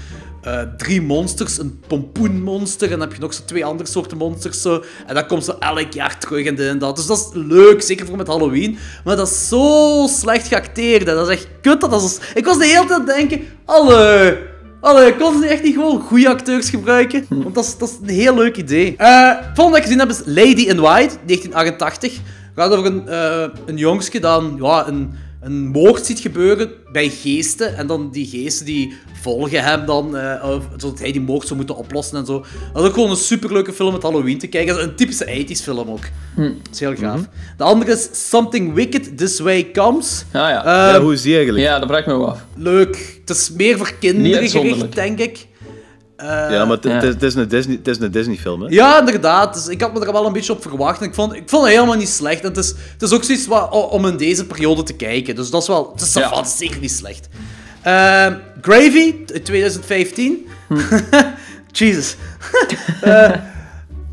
eh, 0.47 0.61
drie 0.77 1.01
monsters. 1.01 1.57
Een 1.57 1.79
pompoenmonster 1.87 2.91
en 2.91 2.99
dan 2.99 3.07
heb 3.07 3.13
je 3.13 3.21
nog 3.21 3.33
zo 3.33 3.41
twee 3.45 3.65
andere 3.65 3.89
soorten 3.89 4.17
monsters. 4.17 4.61
Zo. 4.61 4.83
En 5.07 5.15
dat 5.15 5.25
komt 5.25 5.45
zo 5.45 5.55
elk 5.59 5.93
jaar 5.93 6.19
terug 6.19 6.45
en 6.45 6.55
dit 6.55 6.67
en 6.67 6.79
dat. 6.79 6.95
Dus 6.95 7.05
dat 7.05 7.17
is 7.17 7.29
leuk, 7.33 7.81
zeker 7.81 8.05
voor 8.05 8.17
met 8.17 8.27
Halloween. 8.27 8.77
Maar 9.03 9.15
dat 9.15 9.27
is 9.27 9.47
zo 9.47 10.05
slecht 10.09 10.47
geacteerd. 10.47 11.07
hè. 11.07 11.13
Dat 11.13 11.29
is 11.29 11.35
echt 11.35 11.47
kut. 11.61 11.81
Dat 11.81 12.03
is... 12.03 12.19
Ik 12.33 12.45
was 12.45 12.57
de 12.57 12.65
hele 12.65 12.85
tijd 12.85 12.91
aan 12.91 13.07
het 13.07 13.15
denken... 13.15 13.41
Allee... 13.65 14.37
Allee, 14.81 15.15
kon 15.15 15.41
ze 15.41 15.47
echt 15.47 15.63
niet 15.63 15.73
gewoon 15.73 16.01
goede 16.01 16.29
acteurs 16.29 16.69
gebruiken? 16.69 17.25
Want 17.29 17.55
dat 17.55 17.63
is, 17.65 17.77
dat 17.77 17.89
is 17.89 17.95
een 18.01 18.15
heel 18.15 18.35
leuk 18.35 18.57
idee. 18.57 18.95
Eh, 18.97 19.27
het 19.27 19.55
volgende 19.55 19.69
dat 19.69 19.77
ik 19.77 19.83
gezien 19.83 19.99
heb 19.99 20.09
is 20.09 20.21
Lady 20.25 20.61
in 20.61 20.79
White, 20.79 21.15
1988. 21.25 22.13
Het 22.13 22.21
gaat 22.55 22.71
over 22.71 22.85
een, 22.85 23.07
eh 23.07 23.47
een 23.65 23.77
jongske 23.77 24.19
dat 24.19 24.43
ja, 24.59 24.87
een, 24.87 25.13
een 25.41 25.67
moord 25.67 26.05
ziet 26.05 26.19
gebeuren 26.19 26.69
bij 26.91 27.09
geesten. 27.09 27.75
En 27.77 27.87
dan 27.87 28.09
die 28.11 28.25
geesten 28.25 28.65
die 28.65 28.93
volgen 29.21 29.63
hem 29.63 29.85
dan, 29.85 30.17
eh, 30.17 30.49
of- 30.49 30.67
zodat 30.77 30.99
hij 30.99 31.11
die 31.11 31.21
moord 31.21 31.43
zou 31.45 31.55
moeten 31.57 31.75
oplossen 31.75 32.17
en 32.17 32.25
zo. 32.25 32.45
Dat 32.73 32.81
is 32.83 32.87
ook 32.87 32.93
gewoon 32.93 33.09
een 33.09 33.15
superleuke 33.15 33.73
film 33.73 33.93
met 33.93 34.01
Halloween 34.03 34.37
te 34.37 34.47
kijken. 34.47 34.73
Dat 34.73 34.83
is 34.83 34.89
een 34.89 34.95
typische 34.95 35.25
80s 35.25 35.61
film 35.61 35.89
ook. 35.89 36.03
Dat 36.35 36.73
is 36.73 36.79
heel 36.79 36.95
gaaf. 36.95 37.21
De 37.57 37.63
andere 37.63 37.91
is 37.91 38.29
Something 38.29 38.73
Wicked 38.73 39.17
This 39.17 39.39
Way 39.39 39.71
Comes. 39.71 40.25
Ah 40.27 40.33
ja. 40.49 40.59
Eh, 40.59 40.93
ja, 40.93 41.01
hoe 41.01 41.13
is 41.13 41.21
die 41.21 41.35
eigenlijk? 41.35 41.65
ja, 41.65 41.79
dat 41.79 41.87
vraagt 41.89 42.05
me 42.07 42.17
wel 42.17 42.29
af. 42.29 42.45
leuk. 42.55 43.19
Het 43.25 43.35
is 43.37 43.51
meer 43.51 43.77
voor 43.77 43.93
kinderen 43.99 44.49
gericht, 44.49 44.95
denk 44.95 45.19
ik. 45.19 45.47
Ja, 46.17 46.65
maar 46.65 46.77
het- 46.81 47.23
is- 47.23 47.33
een 47.35 47.47
Disney- 47.47 47.75
het 47.75 47.87
is 47.87 47.99
een 47.99 48.11
Disney-film, 48.11 48.61
hè? 48.61 48.67
Ja, 48.69 48.99
inderdaad. 48.99 49.53
Dus 49.53 49.67
ik 49.67 49.81
had 49.81 49.93
me 49.93 50.05
er 50.05 50.11
wel 50.11 50.25
een 50.25 50.33
beetje 50.33 50.53
op 50.53 50.61
verwacht. 50.61 50.99
En 51.01 51.07
ik 51.07 51.13
vond, 51.13 51.33
ik 51.33 51.49
vond 51.49 51.63
het 51.63 51.73
helemaal 51.73 51.95
niet 51.95 52.09
slecht. 52.09 52.41
En 52.41 52.47
het 52.47 52.57
is, 52.57 52.67
het 52.67 53.01
is 53.01 53.11
ook 53.11 53.23
zoiets 53.23 53.47
wat, 53.47 53.69
om 53.89 54.05
in 54.05 54.17
deze 54.17 54.45
periode 54.45 54.83
te 54.83 54.93
kijken. 54.95 55.35
Dus 55.35 55.49
dat 55.49 55.61
is 55.61 55.67
wel... 55.67 55.89
Het 55.93 56.01
is, 56.01 56.13
Ja. 56.13 56.41
is 56.41 56.57
zeker 56.57 56.79
niet 56.79 56.91
slecht. 56.91 57.27
Ehm, 57.81 58.33
Gravy, 58.61 59.15
uit 59.33 59.45
2015. 59.45 60.47
Jesus. 61.71 62.15
Eh, 63.01 63.31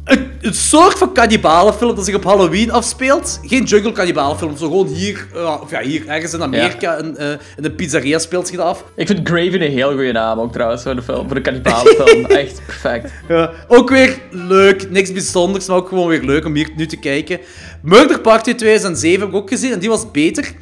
een, 0.04 0.30
een 0.40 0.54
soort 0.54 0.98
van 0.98 1.12
kannibalenfilm 1.12 1.94
dat 1.94 2.04
zich 2.04 2.14
op 2.14 2.24
Halloween 2.24 2.70
afspeelt. 2.70 3.40
Geen 3.42 3.64
jungle 3.64 3.92
kannibalenfilm, 3.92 4.56
zo 4.56 4.66
gewoon 4.66 4.86
hier, 4.86 5.26
eh, 5.34 5.58
of 5.62 5.70
ja, 5.70 5.80
hier 5.80 6.08
ergens 6.08 6.32
in 6.32 6.42
Amerika, 6.42 6.96
in, 6.96 7.16
eh, 7.16 7.30
in 7.30 7.64
een 7.64 7.74
pizzeria 7.74 8.18
speelt 8.18 8.46
zich 8.46 8.56
dat 8.56 8.66
af. 8.66 8.84
Ik 8.96 9.06
vind 9.06 9.28
Graven 9.28 9.62
een 9.62 9.70
heel 9.70 9.92
goede 9.92 10.12
naam 10.12 10.40
ook 10.40 10.52
trouwens 10.52 10.82
voor 10.82 10.94
de 10.94 11.02
film, 11.02 11.26
voor 11.26 11.34
de 11.34 11.40
kannibalenfilm. 11.40 12.24
Echt 12.44 12.62
perfect. 12.66 13.12
Ja, 13.28 13.50
ook 13.68 13.90
weer 13.90 14.18
leuk, 14.30 14.90
niks 14.90 15.12
bijzonders, 15.12 15.66
maar 15.66 15.76
ook 15.76 15.88
gewoon 15.88 16.08
weer 16.08 16.22
leuk 16.22 16.44
om 16.44 16.54
hier 16.54 16.70
nu 16.76 16.86
te 16.86 16.96
kijken. 16.96 17.40
Murder 17.82 18.20
Party 18.20 18.54
2007 18.54 19.20
heb 19.20 19.28
ik 19.28 19.34
ook 19.34 19.48
gezien 19.48 19.72
en 19.72 19.78
die 19.78 19.88
was 19.88 20.10
beter. 20.10 20.52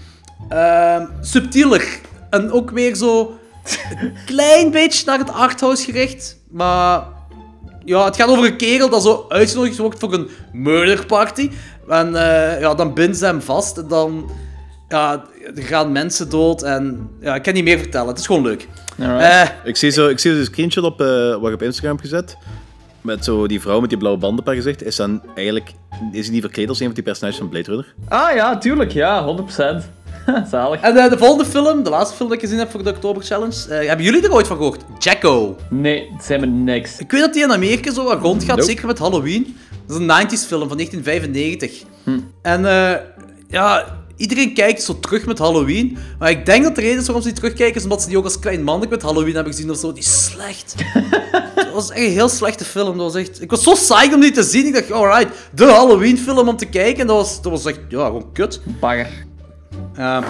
Ehm, 0.49 1.07
subtieler. 1.21 2.01
En 2.31 2.53
ook 2.53 2.71
weer 2.71 2.95
zo 2.95 3.39
een 4.01 4.13
klein 4.27 4.71
beetje 4.71 5.03
naar 5.07 5.19
het 5.19 5.33
arthouse 5.33 5.85
gericht. 5.85 6.37
Maar 6.51 7.03
ja, 7.85 8.05
het 8.05 8.17
gaat 8.17 8.29
over 8.29 8.45
een 8.45 8.57
kerel 8.57 8.89
dat 8.91 9.03
zo 9.03 9.27
uitgenodigd 9.29 9.77
wordt 9.79 9.99
voor 9.99 10.13
een 10.13 10.29
murder 10.53 11.07
party. 11.07 11.51
En 11.89 12.07
eh, 12.15 12.61
ja, 12.61 12.75
dan 12.75 12.95
binden 12.95 13.17
ze 13.17 13.25
hem 13.25 13.41
vast 13.43 13.79
en 13.79 13.89
dan 13.89 14.31
ja, 14.89 15.25
er 15.55 15.63
gaan 15.63 15.93
mensen 15.93 16.31
dood. 16.31 16.63
En 16.63 17.09
ja, 17.21 17.35
ik 17.35 17.43
kan 17.43 17.55
niet 17.55 17.65
meer 17.65 17.79
vertellen, 17.79 18.09
het 18.09 18.19
is 18.19 18.27
gewoon 18.27 18.43
leuk. 18.43 18.69
Eh, 18.99 19.43
Ik 19.65 19.77
zie 19.77 19.91
zo, 19.91 20.09
ik 20.09 20.19
zie 20.19 20.31
een 20.33 20.45
screenshot 20.45 20.85
op, 20.85 21.01
eh, 21.01 21.37
wat 21.37 21.49
ik 21.49 21.55
op 21.55 21.63
Instagram 21.63 21.93
heb 21.93 22.01
gezet. 22.01 22.37
Met 23.01 23.25
zo 23.25 23.47
die 23.47 23.61
vrouw 23.61 23.81
met 23.81 23.89
die 23.89 23.99
blauwe 23.99 24.19
banden 24.21 24.41
op 24.41 24.47
haar 24.47 24.55
gezicht. 24.55 24.83
Is 24.85 24.97
dan 24.97 25.23
eigenlijk... 25.35 25.73
Is 26.13 26.25
hij 26.25 26.33
niet 26.35 26.43
verkleed 26.43 26.69
als 26.69 26.79
een 26.81 26.87
van 26.87 26.95
die 26.95 27.03
personages 27.03 27.39
van 27.39 27.49
Blade 27.49 27.65
Runner? 27.71 27.95
Ah 28.09 28.35
ja, 28.35 28.59
tuurlijk, 28.59 28.93
ja, 28.93 29.25
100%. 29.25 29.91
Zalig. 30.51 30.81
En 30.81 30.97
eh, 30.97 31.11
de 31.11 31.19
volgende 31.19 31.45
film, 31.45 31.83
de 31.83 31.91
laatste 31.91 32.17
film 32.17 32.29
dat 32.29 32.39
ik 32.39 32.45
gezien 32.45 32.59
heb 32.59 32.71
voor 32.71 32.83
de 32.83 32.91
Oktober 32.91 33.23
Challenge, 33.23 33.69
eh, 33.69 33.87
hebben 33.89 34.07
jullie 34.07 34.23
er 34.23 34.33
ooit 34.33 34.47
van 34.47 34.57
gehoord? 34.57 34.83
Jacko. 34.99 35.57
Nee, 35.71 36.11
het 36.15 36.25
zijn 36.25 36.41
me 36.41 36.47
niks. 36.47 36.99
Ik 36.99 37.11
weet 37.11 37.21
dat 37.21 37.33
die 37.33 37.43
in 37.43 37.53
Amerika 37.53 37.93
zo 37.93 38.05
wat 38.05 38.21
rondgaat, 38.21 38.57
Nope. 38.57 38.69
zeker 38.69 38.87
met 38.87 38.99
Halloween. 38.99 39.57
Dat 39.87 39.97
is 40.01 40.03
een 40.07 40.27
90s 40.27 40.47
film 40.47 40.69
van 40.69 40.77
1995. 40.77 41.83
Hm. 42.05 42.19
En 42.43 42.67
eh, 42.67 42.95
ja, 43.49 43.85
iedereen 44.17 44.55
kijkt 44.55 44.83
zo 44.83 45.01
terug 45.01 45.27
met 45.27 45.39
Halloween. 45.39 45.99
Maar 46.19 46.31
ik 46.31 46.47
denk 46.47 46.65
dat 46.65 46.75
de 46.75 46.81
reden 46.81 46.99
is 46.99 47.05
waarom 47.05 47.23
ze 47.23 47.29
die 47.29 47.39
terugkijken, 47.39 47.77
is 47.77 47.83
omdat 47.83 48.03
ze 48.03 48.09
die 48.09 48.19
ook 48.19 48.25
als 48.25 48.39
klein 48.39 48.63
mannelijk 48.63 48.91
met 48.93 49.03
Halloween 49.03 49.35
hebben 49.35 49.53
gezien 49.53 49.71
of 49.71 49.79
zo. 49.79 49.93
Die 49.93 50.03
is 50.03 50.25
slecht. 50.25 50.75
dat 51.55 51.73
was 51.73 51.91
echt 51.91 52.07
een 52.07 52.11
heel 52.11 52.29
slechte 52.29 52.65
film. 52.65 52.99
Dat 52.99 53.13
was 53.13 53.23
echt... 53.23 53.43
Ik 53.43 53.51
was 53.51 53.63
zo 53.63 53.73
psyched 53.73 54.15
om 54.15 54.21
die 54.21 54.31
te 54.31 54.43
zien. 54.43 54.67
Ik 54.67 54.75
dacht, 54.75 54.93
alright, 54.93 55.35
de 55.55 55.65
Halloween 55.65 56.19
film 56.19 56.49
om 56.49 56.57
te 56.57 56.67
kijken. 56.67 57.01
En 57.01 57.07
dat 57.07 57.17
was, 57.17 57.43
dat 57.43 57.53
was 57.53 57.65
echt, 57.65 57.81
ja, 57.89 58.07
gewoon 58.07 58.33
kut. 58.33 58.61
Bagger. 58.81 59.31
Ja, 59.97 60.23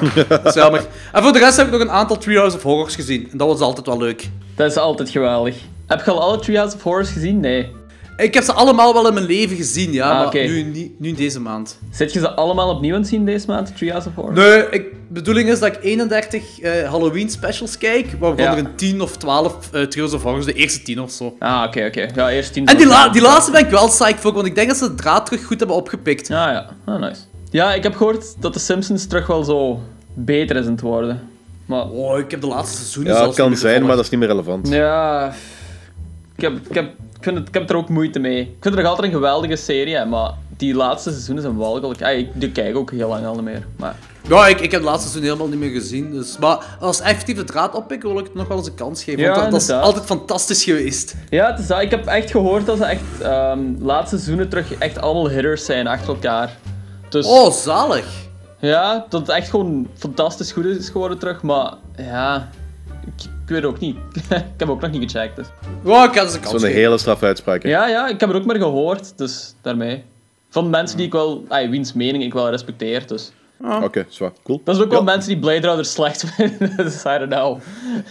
jammer. 0.54 0.86
En 1.12 1.22
voor 1.22 1.32
de 1.32 1.38
rest 1.38 1.56
heb 1.56 1.66
ik 1.66 1.72
nog 1.72 1.80
een 1.80 1.90
aantal 1.90 2.18
Treehouse 2.18 2.56
of 2.56 2.62
Horrors 2.62 2.94
gezien. 2.94 3.28
En 3.32 3.38
dat 3.38 3.48
was 3.48 3.60
altijd 3.60 3.86
wel 3.86 3.98
leuk. 3.98 4.28
Dat 4.56 4.70
is 4.70 4.76
altijd 4.76 5.10
geweldig. 5.10 5.56
Heb 5.86 6.04
je 6.04 6.10
al 6.10 6.20
alle 6.20 6.38
Treehouse 6.38 6.76
of 6.76 6.82
Horrors 6.82 7.10
gezien? 7.10 7.40
Nee. 7.40 7.70
Ik 8.16 8.34
heb 8.34 8.42
ze 8.44 8.52
allemaal 8.52 8.92
wel 8.92 9.08
in 9.08 9.14
mijn 9.14 9.26
leven 9.26 9.56
gezien, 9.56 9.92
ja. 9.92 10.10
Ah, 10.10 10.32
maar 10.32 10.34
nu, 10.46 10.94
nu 10.98 11.12
deze 11.12 11.40
maand. 11.40 11.78
Zet 11.90 12.12
je 12.12 12.18
ze 12.18 12.30
allemaal 12.30 12.68
opnieuw 12.74 12.94
aan 12.94 13.00
het 13.00 13.08
zien 13.08 13.24
deze 13.24 13.46
maand, 13.46 13.76
Treehouse 13.76 14.08
of 14.08 14.14
Horrors? 14.14 14.38
Nee, 14.38 14.58
ik, 14.70 14.82
de 14.90 14.90
bedoeling 15.08 15.48
is 15.48 15.58
dat 15.58 15.68
ik 15.76 15.78
31 15.82 16.60
eh, 16.60 16.90
Halloween 16.90 17.30
specials 17.30 17.78
kijk. 17.78 18.06
Waarvan 18.18 18.44
Ja. 18.44 18.52
er 18.52 18.58
een 18.58 18.74
10 18.76 19.00
of 19.00 19.16
12 19.16 19.54
eh 19.72 19.82
Treehouse 19.82 20.16
of 20.16 20.22
Horrors, 20.22 20.44
de 20.46 20.52
eerste 20.52 20.82
10 20.82 21.00
of 21.00 21.10
zo. 21.10 21.36
Ah, 21.38 21.64
oké, 21.66 21.84
oké. 21.86 22.08
Ja, 22.14 22.30
eerst 22.30 22.52
tien. 22.52 22.66
En 22.66 22.76
die, 22.76 22.86
la 22.86 23.08
die 23.08 23.22
laatste 23.22 23.50
ben 23.50 23.60
ik 23.64 23.70
wel 23.70 23.86
psyched 23.88 24.20
voor, 24.20 24.32
want 24.32 24.46
ik 24.46 24.54
denk 24.54 24.68
dat 24.68 24.76
ze 24.76 24.88
de 24.88 24.94
draad 24.94 25.26
terug 25.26 25.44
goed 25.44 25.58
hebben 25.58 25.76
opgepikt. 25.76 26.30
Ah 26.30 26.36
ja, 26.36 26.68
ah, 26.84 27.00
nice. 27.00 27.20
Ja, 27.52 27.74
ik 27.74 27.82
heb 27.82 27.94
gehoord 27.96 28.34
dat 28.38 28.52
de 28.52 28.58
Simpsons 28.58 29.06
terug 29.06 29.26
wel 29.26 29.44
zo 29.44 29.80
beter 30.14 30.56
is 30.56 30.64
aan 30.64 30.70
het 30.72 30.80
worden. 30.80 31.28
Maar 31.66 31.88
Oh, 31.88 32.18
ik 32.18 32.30
heb 32.30 32.40
de 32.40 32.46
laatste 32.46 32.76
seizoenen 32.76 33.12
Ja, 33.12 33.18
het 33.18 33.24
zelfs 33.24 33.40
kan 33.40 33.50
niet 33.50 33.58
zijn, 33.58 33.86
maar 33.86 33.96
dat 33.96 34.04
is 34.04 34.10
niet 34.10 34.20
meer 34.20 34.28
relevant. 34.28 34.68
ja, 34.68 35.32
ik 36.36 36.42
heb, 36.42 36.52
ik, 36.68 36.74
heb, 36.74 36.84
ik, 36.84 37.22
vind 37.22 37.38
het, 37.38 37.48
ik 37.48 37.54
heb 37.54 37.70
er 37.70 37.76
ook 37.76 37.88
moeite 37.88 38.18
mee. 38.18 38.40
Ik 38.40 38.46
vind 38.60 38.64
het 38.64 38.74
nog 38.74 38.84
altijd 38.84 39.06
een 39.06 39.14
geweldige 39.14 39.56
serie, 39.56 39.96
hè, 39.96 40.04
maar 40.04 40.30
die 40.56 40.74
laatste 40.74 41.10
seizoenen 41.10 41.42
zijn 41.42 41.56
walgelijk. 41.56 42.00
Ik 42.00 42.28
die 42.34 42.50
kijk 42.50 42.76
ook 42.76 42.90
heel 42.90 43.08
lang 43.08 43.26
al 43.26 43.34
niet 43.34 43.44
meer. 43.44 43.66
Maar 43.76 43.96
Ja, 44.28 44.46
ik, 44.46 44.60
ik 44.60 44.70
heb 44.70 44.80
de 44.80 44.86
laatste 44.86 45.08
seizoen 45.08 45.30
helemaal 45.32 45.48
niet 45.48 45.58
meer 45.58 45.80
gezien. 45.80 46.10
Dus, 46.12 46.38
maar 46.38 46.76
als 46.80 47.00
effectief 47.00 47.36
de 47.36 47.44
draad 47.44 47.74
oppikken, 47.74 48.08
wil 48.08 48.18
ik 48.18 48.24
het 48.24 48.34
nog 48.34 48.48
wel 48.48 48.56
eens 48.58 48.66
een 48.66 48.74
kans 48.74 49.04
geven. 49.04 49.20
Ja, 49.20 49.26
want 49.28 49.40
dat, 49.42 49.50
dat 49.50 49.60
is 49.60 49.70
altijd 49.70 50.04
fantastisch 50.04 50.64
geweest. 50.64 51.14
ja, 51.30 51.50
het 51.50 51.58
is 51.58 51.66
dat. 51.66 51.80
ik 51.80 51.90
heb 51.90 52.06
echt 52.06 52.30
gehoord 52.30 52.66
dat 52.66 52.76
ze 52.76 52.84
echt 52.84 53.20
ehm 53.22 53.58
laatste 53.78 54.16
seizoenen 54.16 54.48
terug 54.48 54.74
echt 54.74 55.00
allemaal 55.00 55.28
hitters 55.28 55.64
zijn 55.64 55.86
achter 55.86 56.08
elkaar. 56.08 56.56
Dus 57.12 57.26
Oh, 57.26 57.50
zalig. 57.52 58.06
ja, 58.60 59.06
dat 59.08 59.20
het 59.20 59.30
echt 59.30 59.50
gewoon 59.50 59.88
fantastisch 59.94 60.52
goed 60.52 60.64
is 60.64 60.88
geworden 60.88 61.18
terug. 61.18 61.42
Maar 61.42 61.74
ja, 61.96 62.48
ik, 63.06 63.24
ik 63.24 63.48
weet 63.48 63.64
ook 63.64 63.78
niet. 63.78 63.96
ik 64.30 64.44
heb 64.56 64.68
ook 64.68 64.80
nog 64.80 64.90
niet 64.90 65.10
gecheckt. 65.12 65.36
Dus. 65.36 65.46
Ja, 65.84 66.04
ik 66.04 66.12
kan 66.12 66.24
eens 66.24 66.34
een 66.34 66.40
kans 66.40 66.60
Zo'n 66.60 66.70
hele 66.70 66.98
straffe 66.98 67.24
uitspraak. 67.24 67.62
hè. 67.62 67.68
Ja, 67.68 67.86
ja, 67.88 68.08
ik 68.08 68.20
heb 68.20 68.28
het 68.28 68.38
ook 68.38 68.44
maar 68.46 68.56
gehoord, 68.56 69.18
dus 69.18 69.54
daarmee. 69.60 70.04
Van 70.48 70.70
mensen 70.70 70.96
die 70.96 71.06
ik 71.06 71.12
wel, 71.12 71.44
ay, 71.48 71.70
wiens 71.70 71.92
mening 71.92 72.24
ik 72.24 72.32
wel 72.32 72.50
respecteer, 72.50 73.06
dus. 73.06 73.32
Oké, 73.82 74.06
zwaar. 74.08 74.30
Cool. 74.44 74.60
Dat 74.64 74.76
is 74.76 74.82
ook 74.82 74.88
wel 74.90 74.98
Ja. 74.98 75.04
mensen 75.04 75.30
die 75.30 75.38
Blade 75.40 75.66
Runner 75.66 75.84
slecht 75.84 76.24
vinden, 76.36 76.76
dus 76.76 77.04
I 77.04 77.18
don't 77.18 77.30
know. 77.30 77.60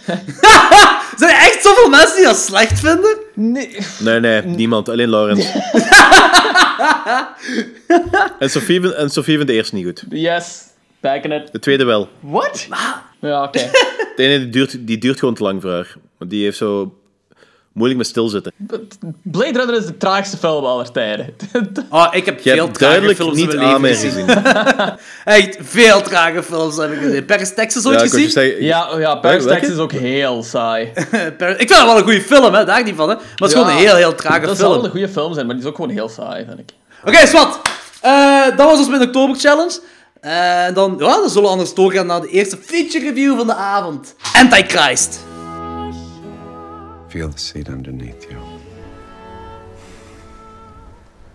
Zijn 1.18 1.30
er 1.30 1.38
echt 1.38 1.58
zoveel 1.62 1.88
mensen 1.88 2.16
die 2.16 2.24
dat 2.24 2.38
slecht 2.38 2.80
vinden? 2.80 3.16
Nee. 3.34 3.76
Nee, 3.98 4.20
nee, 4.20 4.42
niemand. 4.42 4.88
Alleen 4.88 5.08
Laurens. 5.08 5.46
en, 8.38 8.50
Sophie, 8.50 8.80
vind- 8.80 8.94
en 8.94 9.10
Sophie 9.10 9.34
vindt 9.36 9.50
de 9.50 9.56
eerste 9.56 9.74
niet 9.74 9.84
goed. 9.84 10.04
Yes, 10.08 10.62
back 11.00 11.24
in 11.24 11.32
it. 11.32 11.52
De 11.52 11.58
tweede 11.58 11.84
wel. 11.84 12.08
What? 12.20 12.66
Ja, 13.20 13.42
oké. 13.42 13.58
De 14.16 14.22
ene 14.22 14.38
die 14.38 14.48
duurt, 14.48 14.86
die 14.86 14.98
duurt 14.98 15.18
gewoon 15.18 15.34
te 15.34 15.42
lang 15.42 15.62
voor 15.62 15.70
haar. 15.70 15.94
Want 16.18 16.30
die 16.30 16.44
heeft 16.44 16.56
zo 16.56 16.94
moeilijk 17.72 17.98
met 17.98 18.08
stilzitten. 18.08 18.52
Blade 19.22 19.58
Runner 19.58 19.76
is 19.76 19.86
de 19.86 19.96
traagste 19.96 20.36
film 20.36 20.64
aller 20.64 20.90
tijden. 20.92 21.34
Oh, 21.90 22.06
ik 22.20 22.24
heb 22.24 22.40
Je 22.40 22.50
veel 22.50 22.70
trage 22.70 22.78
duidelijk 22.78 23.18
films 23.18 23.38
in 23.38 23.46
niet 23.48 23.56
mijn 23.56 23.58
leven 23.60 23.74
aan 23.74 23.80
mij 23.80 23.94
gezien. 23.96 24.28
Echt, 25.24 25.56
veel 25.60 26.02
trage 26.02 26.42
films 26.42 26.76
heb 26.76 26.92
ik 26.92 26.98
gezien. 27.00 27.24
Paris, 27.24 27.54
Texas 27.54 27.86
ooit 27.86 28.00
Ja, 28.00 28.06
gezien? 28.06 28.30
zeggen, 28.30 28.62
ja, 28.64 28.90
oh 28.92 29.00
ja, 29.00 29.14
Paris? 29.14 29.44
Texas 29.44 29.70
is 29.70 29.78
ook 29.78 29.92
heel 29.92 30.42
saai. 30.42 30.92
Paris- 31.38 31.56
ik 31.58 31.68
vind 31.68 31.78
het 31.78 31.84
wel 31.84 31.96
een 31.96 32.02
goede 32.02 32.20
film, 32.20 32.54
hè. 32.54 32.64
daar 32.64 32.84
niet 32.84 32.96
van. 32.96 33.08
Hè. 33.08 33.14
Maar 33.14 33.24
het 33.34 33.48
is 33.48 33.52
gewoon 33.52 33.68
een 33.68 33.76
heel, 33.76 33.96
heel 33.96 34.14
trage 34.14 34.46
Dat 34.46 34.56
zal 34.56 34.56
film. 34.56 34.74
wel 34.74 34.84
een 34.84 34.90
goede 34.90 35.08
film 35.08 35.34
zijn, 35.34 35.46
maar 35.46 35.54
die 35.54 35.64
is 35.64 35.70
ook 35.70 35.76
gewoon 35.76 35.90
heel 35.90 36.08
saai, 36.08 36.44
vind 36.48 36.58
ik. 36.58 36.70
Oké, 37.04 37.26
Swat. 37.26 37.60
Eh, 38.00 38.44
dat 38.56 38.66
was 38.70 38.78
ons 38.78 38.88
met 38.88 39.00
de 39.00 39.06
Oktober 39.06 39.36
Challenge. 39.36 39.80
Eh, 40.20 40.64
En 40.66 40.74
dan, 40.74 40.94
ja, 40.98 41.16
dan 41.16 41.28
zullen 41.28 41.42
we 41.42 41.48
anders 41.48 41.74
doorgaan 41.74 42.06
naar 42.06 42.20
de 42.20 42.28
eerste 42.28 42.58
feature 42.64 43.04
review 43.08 43.36
van 43.36 43.46
de 43.46 43.54
avond. 43.54 44.14
Antichrist. 44.36 45.20
Feel 47.12 47.28
the 47.28 47.38
seat 47.38 47.68
underneath 47.68 48.30
you. 48.30 48.40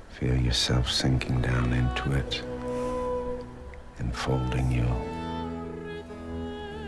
Feel 0.09 0.35
yourself 0.35 0.89
sinking 0.89 1.39
down 1.43 1.71
into 1.71 2.13
it, 2.13 2.41
enfolding 3.99 4.71
you. 4.71 4.87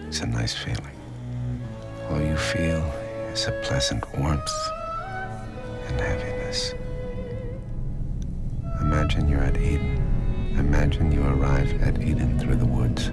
It's 0.07 0.21
a 0.21 0.25
nice 0.25 0.55
feeling. 0.55 0.97
All 2.09 2.19
you 2.19 2.35
feel 2.35 2.83
is 3.31 3.45
a 3.45 3.51
pleasant 3.63 4.03
warmth 4.17 4.51
and 5.85 6.01
heaviness. 6.01 6.73
Imagine 8.81 9.29
you're 9.29 9.43
at 9.43 9.57
Eden. 9.57 10.01
Imagine 10.57 11.11
you 11.11 11.21
arrive 11.27 11.79
at 11.83 12.01
Eden 12.01 12.39
through 12.39 12.55
the 12.55 12.65
woods. 12.65 13.11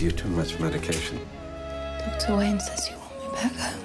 Gives 0.00 0.02
you 0.02 0.10
too 0.18 0.28
much 0.30 0.58
medication. 0.58 1.20
Dr. 1.98 2.36
Wayne 2.36 2.58
says 2.58 2.88
you 2.88 2.96
want 2.96 3.12
me 3.20 3.28
back 3.34 3.52
home. 3.52 3.84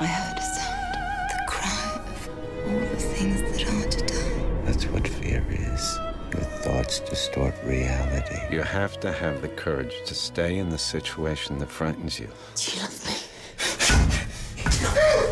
I 0.00 0.06
heard 0.06 0.38
a 0.38 0.42
sound, 0.42 0.94
the 1.30 1.38
cry 1.46 2.00
of 2.06 2.28
all 2.66 2.80
the 2.80 2.96
things 2.96 3.40
that 3.42 3.60
are 3.68 3.88
to 3.90 4.00
die. 4.06 4.64
That's 4.64 4.84
what 4.86 5.06
fear 5.06 5.44
is. 5.50 5.98
Your 6.32 6.44
thoughts 6.62 7.00
distort 7.00 7.54
reality. 7.64 8.38
You 8.50 8.62
have 8.62 8.98
to 9.00 9.12
have 9.12 9.42
the 9.42 9.48
courage 9.48 9.94
to 10.06 10.14
stay 10.14 10.58
in 10.58 10.70
the 10.70 10.78
situation 10.78 11.58
that 11.58 11.70
frightens 11.70 12.18
you. 12.18 12.28
Do 12.54 12.72
you 12.72 12.82
love 12.82 13.06
me? 13.06 13.14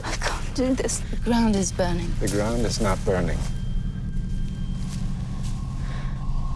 I 0.05 0.13
can't 0.21 0.55
do 0.55 0.75
this. 0.75 0.99
The 0.99 1.17
ground 1.17 1.57
is 1.57 1.73
burning. 1.73 2.13
The 2.21 2.29
ground 2.29 2.67
is 2.67 2.81
not 2.81 3.03
burning. 3.05 3.39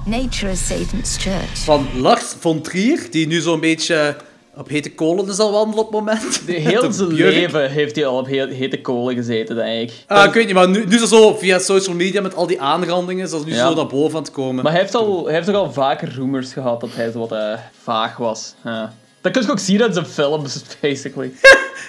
Nature 0.09 0.51
is 0.53 0.67
Satan's 0.67 1.17
church. 1.17 1.59
Van 1.65 1.87
Lars 2.01 2.35
von 2.39 2.61
Trier, 2.63 3.07
die 3.11 3.27
nu 3.27 3.41
zo'n 3.41 3.61
beetje 3.61 4.17
op 4.57 4.69
hete 4.69 4.91
kolen 4.95 5.29
is 5.29 5.39
al 5.39 5.53
wandelen 5.53 5.85
op 5.87 5.91
het 5.93 6.01
moment. 6.01 6.47
De 6.47 6.53
heel 6.53 6.93
zijn 6.93 7.13
leven 7.13 7.71
heeft 7.71 7.97
hij 7.97 8.07
al 8.07 8.19
op 8.19 8.27
he- 8.27 8.47
hete 8.55 8.81
kolen 8.81 9.15
gezeten, 9.15 9.57
denk 9.57 9.91
ik. 9.91 10.05
Ah, 10.07 10.25
ik 10.25 10.33
weet 10.33 10.45
niet, 10.47 10.55
maar 10.55 10.69
nu, 10.69 10.85
nu 10.87 10.95
is 10.95 11.01
het 11.01 11.09
zo 11.11 11.35
via 11.35 11.59
social 11.59 11.97
media 11.97 12.21
met 12.21 12.35
al 12.35 12.47
die 12.47 12.61
aanrandingen, 12.61 13.25
is 13.25 13.31
dat 13.31 13.45
nu 13.45 13.55
Ja. 13.55 13.69
zo 13.69 13.75
naar 13.75 13.87
boven 13.87 14.17
aan 14.17 14.23
het 14.23 14.33
komen. 14.33 14.63
Maar 14.63 14.73
hij 14.73 14.81
heeft, 14.81 14.95
al, 14.95 15.25
hij 15.25 15.35
heeft 15.35 15.47
toch 15.47 15.57
al 15.57 15.73
vaker 15.73 16.13
rumors 16.15 16.53
gehad 16.53 16.81
dat 16.81 16.91
hij 16.93 17.11
zo 17.11 17.19
wat 17.19 17.33
eh, 17.33 17.53
vaag 17.83 18.17
was. 18.17 18.55
Ja. 18.65 18.95
Dat 19.21 19.33
kun 19.33 19.43
je 19.43 19.51
ook 19.51 19.59
zien 19.59 19.81
in 19.81 19.93
zijn 19.93 20.07
films, 20.07 20.65
basically. 20.81 21.33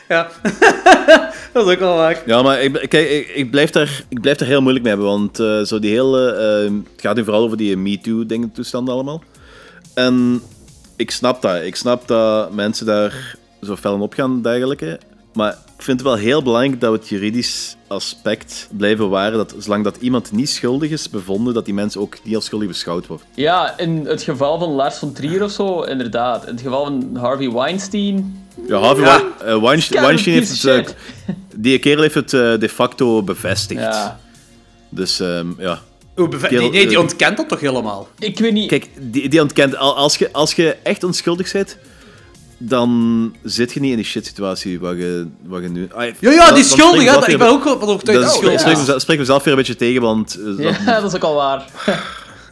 Ja, 0.08 0.30
dat 1.54 1.68
is 1.68 1.74
ook 1.74 1.80
wel 1.80 1.96
waar. 1.96 2.22
Ja, 2.26 2.42
maar 2.42 2.62
ik, 2.62 2.74
kijk, 2.74 3.10
ik, 3.10 3.28
ik, 3.28 3.52
blijf 3.52 3.70
daar, 3.70 4.04
ik 4.10 4.22
blijf 4.22 4.38
daar 4.38 4.48
heel 4.48 4.62
moeilijk 4.62 4.86
mee 4.86 4.94
hebben, 4.94 5.12
want 5.12 5.40
eh, 5.40 5.62
zo 5.62 5.80
die 5.80 5.92
hele... 5.92 6.32
eh, 6.32 6.74
het 6.92 7.02
gaat 7.02 7.16
nu 7.16 7.24
vooral 7.24 7.44
over 7.44 7.58
die 7.58 7.78
MeToo-dingen, 7.78 8.52
toestanden 8.52 8.94
allemaal. 8.94 9.24
En 9.94 10.42
ik 10.96 11.12
snap 11.12 11.42
dat. 11.42 11.64
Ik 11.64 11.76
snap 11.76 12.08
dat 12.08 12.52
mensen 12.54 12.86
daar 12.86 13.36
zo 13.62 13.76
fel 13.76 13.96
in 13.96 14.02
opgaan 14.02 14.32
en 14.32 14.42
dergelijke. 14.42 15.00
Maar 15.34 15.52
ik 15.52 15.84
vind 15.84 16.00
het 16.00 16.08
wel 16.10 16.18
heel 16.18 16.44
belangrijk 16.44 16.82
dat 16.82 16.92
we 16.92 16.98
het 16.98 17.10
juridisch 17.10 17.76
aspect 17.88 18.68
blijven 18.78 19.10
waren. 19.10 19.38
Dat 19.38 19.56
zolang 19.60 19.84
dat 19.84 19.98
iemand 20.00 20.32
niet 20.32 20.50
schuldig 20.50 20.90
is 20.92 21.10
bevonden, 21.10 21.54
dat 21.54 21.66
die 21.66 21.74
mensen 21.74 22.02
ook 22.02 22.18
niet 22.24 22.36
als 22.36 22.46
schuldig 22.46 22.68
beschouwd 22.68 23.08
wordt. 23.08 23.24
Ja, 23.36 23.78
in 23.78 24.06
het 24.06 24.22
geval 24.22 24.60
van 24.60 24.70
Lars 24.70 24.98
von 24.98 25.14
Trier 25.14 25.44
of 25.44 25.52
zo, 25.52 25.82
inderdaad. 25.82 26.48
In 26.48 26.52
het 26.54 26.62
geval 26.62 26.84
van 26.84 27.10
Harvey 27.16 27.52
Weinstein. 27.52 28.44
Ja, 28.68 28.78
Harvey 28.80 29.04
Ja. 29.06 29.24
Eh, 29.46 29.62
Weinstein, 29.62 30.18
heeft 30.34 30.64
het... 30.64 30.88
eh, 30.88 30.94
die 31.56 31.80
kerel 31.80 32.02
heeft 32.02 32.14
het 32.16 32.34
eh, 32.34 32.60
de 32.60 32.70
facto 32.70 33.24
bevestigd. 33.24 33.82
Ja. 33.82 34.20
Dus 34.90 35.20
ehm, 35.20 35.48
ja, 35.58 35.80
Kerel- 36.16 36.70
nee, 36.70 36.88
die 36.88 37.00
ontkent 37.00 37.38
dat 37.38 37.48
toch 37.50 37.60
helemaal? 37.60 38.08
Ik 38.20 38.40
weet 38.40 38.54
niet. 38.54 38.68
Kijk, 38.70 38.88
die, 39.00 39.30
die 39.30 39.42
ontkent, 39.42 39.78
al- 39.78 39.96
als 39.96 40.18
je, 40.18 40.34
als 40.34 40.54
je 40.54 40.76
echt 40.84 41.04
onschuldig 41.04 41.52
bent, 41.52 41.78
dan 42.62 43.34
zit 43.44 43.74
je 43.74 43.80
niet 43.80 43.90
in 43.92 43.96
die 43.98 44.06
shit-situatie 44.06 44.80
waar 44.80 44.96
je, 44.96 45.28
waar 45.46 45.62
je 45.62 45.70
nu... 45.70 45.88
Ah, 45.92 46.04
Ja, 46.20 46.32
ja, 46.32 46.46
die 46.46 46.54
dan 46.54 46.64
schuldig, 46.64 47.04
hè. 47.12 47.18
ik 47.22 47.28
Ik 47.28 47.38
ben 47.38 47.48
ook 47.48 47.64
wel 47.64 47.80
van 47.80 47.88
overtuigd 47.90 48.22
Dat 48.22 48.32
dat 48.32 48.42
hij 48.42 48.54
is- 48.54 48.60
schuldig 48.60 48.60
spreek, 48.60 48.74
is. 48.74 48.80
mezelf, 48.80 49.02
spreek 49.02 49.18
mezelf 49.20 49.44
weer 49.44 49.54
een 49.54 49.60
beetje 49.60 49.76
tegen, 49.76 50.02
want... 50.02 50.36
eh, 50.40 50.46
dat- 50.66 50.76
Ja, 50.86 50.86
dat 51.02 51.04
is 51.12 51.16
ook 51.16 51.24
al 51.24 51.36
waar. 51.36 51.66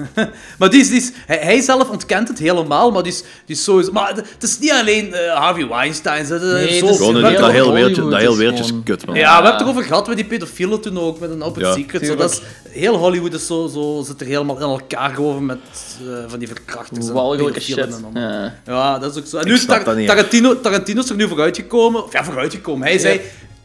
Maar 0.59 0.69
die 0.69 0.79
is, 0.81 0.87
die 0.87 0.97
is, 0.97 1.11
hij, 1.25 1.37
hij 1.37 1.61
zelf 1.61 1.89
ontkent 1.89 2.27
het 2.27 2.39
helemaal, 2.39 2.91
maar 2.91 3.03
die 3.03 3.11
is, 3.11 3.21
die 3.45 3.55
is 3.55 3.63
sowieso... 3.63 3.91
Maar 3.91 4.15
het 4.15 4.43
is 4.43 4.59
niet 4.59 4.71
alleen 4.71 5.13
eh, 5.13 5.33
Harvey 5.33 5.67
Weinstein. 5.67 6.25
hè. 6.25 6.39
Nee, 6.39 6.77
zo, 6.77 6.85
het 6.85 6.93
is 6.93 6.97
Gewoon 7.01 7.21
dat 7.21 7.37
over- 7.41 7.51
wereldje, 7.71 8.01
dat 8.01 8.13
hele 8.19 8.27
Hollywood 8.27 8.59
is 8.59 8.71
kut, 8.83 9.05
man. 9.05 9.15
Ja, 9.15 9.27
we 9.27 9.33
hebben 9.33 9.51
het 9.51 9.61
erover 9.61 9.83
gehad 9.83 10.07
met 10.07 10.15
die 10.17 10.25
pedofielen 10.25 10.81
toen 10.81 10.99
ook, 10.99 11.19
met 11.19 11.29
een 11.29 11.43
Open 11.43 11.61
Ja. 11.61 11.73
Secret. 11.73 12.05
Zo, 12.05 12.15
dat 12.15 12.31
is, 12.31 12.41
heel 12.71 12.95
Hollywood 12.97 13.33
is 13.33 13.47
zo, 13.47 13.67
zo, 13.67 14.03
zit 14.05 14.21
er 14.21 14.27
helemaal 14.27 14.55
in 14.55 14.61
elkaar 14.61 15.09
gewoon 15.15 15.45
met 15.45 15.57
eh, 16.01 16.13
van 16.27 16.39
die 16.39 16.47
verkrachters. 16.47 17.07
en 17.07 17.13
Walgelijke 17.13 17.59
shit. 17.59 17.77
en 17.77 18.05
Ja. 18.13 18.53
Ja, 18.65 18.99
dat 18.99 19.11
is 19.15 19.21
ook 19.21 19.27
zo. 19.27 19.37
En 19.37 19.45
nu 19.47 19.53
is 19.53 19.65
Tar- 19.65 19.83
dat 19.83 20.05
Tarantino, 20.05 20.59
Tarantino 20.61 21.01
is 21.01 21.09
er 21.09 21.15
nu 21.15 21.27
vooruitgekomen. 21.27 22.03
Of 22.03 22.13
ja, 22.13 22.23
vooruitgekomen. 22.23 22.87
Hij 22.87 22.97
zei... 22.97 23.21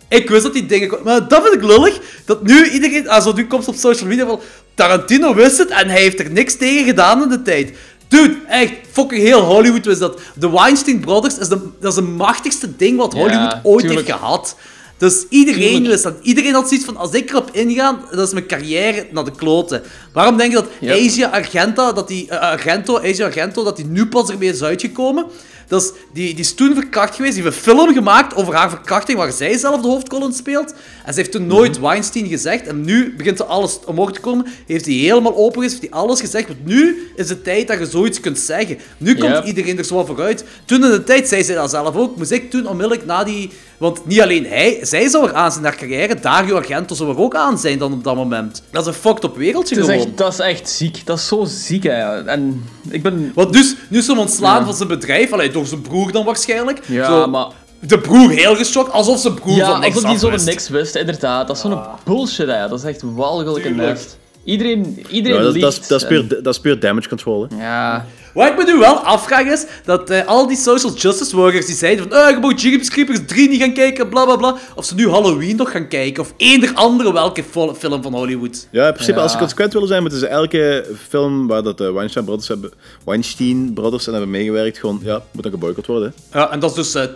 Ik 0.09 0.28
wist 0.30 0.43
dat 0.43 0.53
die 0.53 0.66
dingen... 0.66 0.99
Maar 1.05 1.28
dat 1.28 1.43
vind 1.43 1.55
ik 1.55 1.62
lullig. 1.62 1.99
Dat 2.24 2.43
nu 2.43 2.70
iedereen... 2.70 3.09
Also, 3.09 3.33
nu 3.33 3.47
komt 3.47 3.68
op 3.68 3.74
social 3.74 4.09
media 4.09 4.26
van... 4.26 4.41
Tarantino 4.75 5.35
wist 5.35 5.59
het 5.59 5.68
en 5.70 5.89
hij 5.89 6.01
heeft 6.01 6.18
er 6.20 6.31
niks 6.31 6.57
tegen 6.57 6.85
gedaan 6.85 7.23
in 7.23 7.29
de 7.29 7.43
tijd. 7.43 7.73
Dude, 8.09 8.37
echt, 8.49 8.73
fucking 8.91 9.23
heel 9.23 9.41
Hollywood 9.41 9.85
wist 9.87 10.01
dat. 10.01 10.20
De 10.35 10.51
Weinstein 10.51 11.01
Brothers 11.01 11.39
is 11.39 11.49
de, 11.49 11.59
dat 11.81 11.91
is 11.91 11.99
de 12.05 12.11
machtigste 12.11 12.77
ding 12.77 12.97
wat 12.99 13.12
Ja, 13.12 13.18
Hollywood 13.18 13.55
ooit 13.62 13.85
tuurlijk. 13.85 14.07
heeft 14.07 14.18
gehad. 14.18 14.57
Dus 14.99 15.25
iedereen 15.29 15.61
Tuurlijk. 15.68 15.87
wist 15.87 16.03
dat. 16.03 16.14
Iedereen 16.23 16.53
had 16.55 16.68
zoiets 16.68 16.87
van, 16.87 16.97
als 16.97 17.11
ik 17.12 17.31
erop 17.31 17.49
inga, 17.53 18.01
dat 18.11 18.27
is 18.27 18.33
mijn 18.33 18.47
carrière 18.47 19.07
naar 19.11 19.25
de 19.25 19.31
kloten. 19.31 19.83
Waarom 20.12 20.37
denk 20.37 20.53
je 20.53 20.57
dat. 20.81 20.91
Asia 20.91 21.29
Argento, 21.29 21.93
dat 21.93 22.09
die, 22.09 22.29
eh, 22.29 22.41
Argento, 22.41 22.99
Asia 22.99 23.25
Argento, 23.25 23.64
dat 23.64 23.77
die 23.77 23.87
nu 23.87 24.07
pas 24.07 24.31
ermee 24.31 24.49
is 24.49 24.62
uitgekomen? 24.62 25.25
Dat 25.73 25.83
is, 25.83 25.91
die, 26.12 26.29
die 26.35 26.45
is 26.45 26.55
toen 26.55 26.75
verkracht 26.75 27.14
geweest, 27.14 27.35
die 27.35 27.43
heeft 27.43 27.57
een 27.57 27.62
film 27.62 27.93
gemaakt 27.95 28.35
over 28.35 28.55
haar 28.55 28.70
verkrachting, 28.70 29.18
waar 29.18 29.33
zij 29.33 29.57
zelf 29.59 29.81
de 29.81 29.89
hoofdrol 29.89 30.33
speelt. 30.33 30.75
En 31.05 31.12
ze 31.12 31.18
heeft 31.18 31.33
toen 31.33 31.47
nooit 31.47 31.73
Mhm. 31.73 31.81
Weinstein 31.83 32.27
gezegd. 32.27 32.66
En 32.66 32.85
nu 32.85 33.14
begint 33.16 33.37
ze 33.37 33.45
alles 33.45 33.79
omhoog 33.87 34.12
te 34.12 34.20
komen. 34.20 34.47
Heeft 34.66 34.85
hij 34.85 34.95
helemaal 34.95 35.37
open 35.37 35.62
heeft 35.62 35.81
hij 35.81 35.91
alles 35.91 36.20
gezegd. 36.20 36.47
Want 36.49 36.64
nu 36.64 37.11
is 37.16 37.29
het 37.29 37.45
tijd 37.45 37.68
dat 37.68 37.79
je 37.79 37.87
zoiets 37.87 38.20
kunt 38.20 38.39
zeggen. 38.39 38.79
Nu 38.99 39.14
komt 39.16 39.33
Yep. 39.33 39.45
iedereen 39.45 39.79
er 39.79 39.85
zo 39.85 40.05
vooruit. 40.05 40.45
Toen 40.64 40.85
in 40.85 40.91
de 40.91 41.05
tijd 41.05 41.29
zei 41.29 41.45
zij 41.45 41.55
dat 41.55 41.70
zelf 41.70 41.97
ook. 41.97 42.16
Moest 42.16 42.31
ik 42.31 42.51
toen 42.51 42.66
onmiddellijk 42.66 43.07
na 43.07 43.25
die... 43.25 43.51
Want 43.83 44.07
niet 44.07 44.20
alleen 44.20 44.47
hij, 44.47 44.78
zij 44.83 45.09
zou 45.09 45.28
er 45.28 45.35
aan 45.35 45.51
zijn 45.51 45.62
naar 45.64 45.76
carrière. 45.76 46.14
Dario 46.20 46.57
Argento 46.57 46.95
zou 46.95 47.11
er 47.11 47.18
ook 47.18 47.35
aan 47.35 47.59
zijn 47.59 47.78
dan 47.78 47.93
op 47.93 48.05
dat 48.05 48.14
moment. 48.14 48.62
Dat 48.70 48.83
is 48.83 48.87
een 48.95 49.01
fucked 49.01 49.24
up 49.24 49.37
wereldje 49.37 49.76
is 49.76 49.85
gewoon. 49.85 50.01
echt, 50.01 50.16
dat 50.16 50.33
is 50.33 50.39
echt 50.39 50.68
ziek. 50.68 51.07
Dat 51.07 51.18
is 51.18 51.26
zo 51.26 51.45
ziek, 51.45 51.83
hè. 51.83 52.24
En 52.24 52.64
ik 52.91 53.03
ben... 53.03 53.33
Want 53.35 53.53
dus, 53.53 53.74
nu 53.89 53.99
is 53.99 54.07
hem 54.07 54.18
ontslaan 54.18 54.59
Ja. 54.59 54.64
van 54.64 54.74
zijn 54.74 54.89
bedrijf. 54.89 55.33
Allee, 55.33 55.51
door 55.51 55.66
zijn 55.66 55.80
broer 55.83 56.12
dan 56.12 56.24
waarschijnlijk. 56.24 56.80
Ja, 56.87 57.07
Zo, 57.07 57.26
maar... 57.26 57.47
De 57.80 57.99
broer 57.99 58.30
heel 58.30 58.57
geschokt, 58.57 58.93
alsof 58.93 59.20
zijn 59.20 59.35
broer 59.35 59.57
Ja, 59.57 59.66
van 59.70 59.80
niks 59.80 59.95
alsof 59.95 60.20
die 60.20 60.30
af 60.30 60.39
zo 60.41 60.45
niks 60.45 60.68
wist, 60.68 60.95
inderdaad. 60.95 61.47
Dat 61.47 61.57
is 61.57 61.62
zo'n 61.62 61.78
bullshit, 62.05 62.47
hè. 62.47 62.68
Dat 62.68 62.78
is 62.78 62.85
echt 62.85 63.03
walgelijk 63.03 63.64
en 63.64 63.76
nest. 63.76 64.18
Iedereen, 64.45 65.05
iedereen 65.09 65.38
Ja, 65.38 65.45
dat, 65.45 65.55
dat, 65.61 65.84
dat, 65.88 66.03
is 66.03 66.09
en- 66.09 66.26
puur, 66.28 66.43
dat 66.43 66.55
is 66.55 66.61
puur 66.61 66.80
damage 66.80 67.09
control. 67.09 67.47
Hè. 67.49 67.57
Ja. 67.64 68.07
Wat 68.34 68.49
ik 68.49 68.57
me 68.57 68.64
nu 68.64 68.78
wel 68.78 68.95
afvraag 68.95 69.47
is, 69.47 69.64
dat 69.84 70.11
eh, 70.11 70.26
al 70.26 70.47
die 70.47 70.57
social 70.57 70.93
justice 70.95 71.36
workers 71.36 71.66
die 71.66 71.74
zeiden 71.74 72.09
van 72.09 72.18
eh, 72.18 72.30
je 72.30 72.36
moet 72.40 72.61
Jeepers 72.62 72.88
Creepers 72.90 73.18
3 73.26 73.49
niet 73.49 73.61
gaan 73.61 73.72
kijken, 73.72 74.09
bla 74.09 74.24
bla 74.24 74.36
bla, 74.36 74.57
of 74.74 74.84
ze 74.84 74.95
nu 74.95 75.09
Halloween 75.09 75.57
nog 75.57 75.70
gaan 75.70 75.88
kijken, 75.88 76.22
of 76.22 76.34
eender 76.36 76.70
andere 76.74 77.12
welke 77.12 77.43
film 77.78 78.03
van 78.03 78.14
Hollywood. 78.14 78.68
Ja, 78.70 78.86
in 78.86 78.93
principe, 78.93 79.16
Ja. 79.16 79.22
als 79.22 79.32
ze 79.32 79.38
consequent 79.38 79.72
willen 79.72 79.88
zijn, 79.88 80.01
moeten 80.01 80.18
ze 80.20 80.26
elke 80.26 80.86
film 81.09 81.47
waar 81.47 81.62
dat 81.62 81.78
de 81.78 81.93
Weinstein 81.93 82.24
Brothers 82.24 82.49
hebben, 82.49 82.70
Weinstein 83.05 83.72
Brothers 83.74 84.07
aan 84.07 84.12
hebben 84.12 84.30
meegewerkt, 84.30 84.78
gewoon, 84.78 85.01
ja, 85.03 85.22
moet 85.32 85.43
dan 85.43 85.53
geboycott 85.53 85.86
worden. 85.86 86.14
hè. 86.30 86.38
Ja, 86.38 86.51
en 86.51 86.61
dat 86.61 86.70
is 86.78 86.93
dus 86.93 86.95
eh 86.95 87.12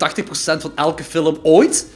80% 0.56 0.60
van 0.62 0.72
elke 0.74 1.04
film 1.04 1.36
ooit. 1.42 1.86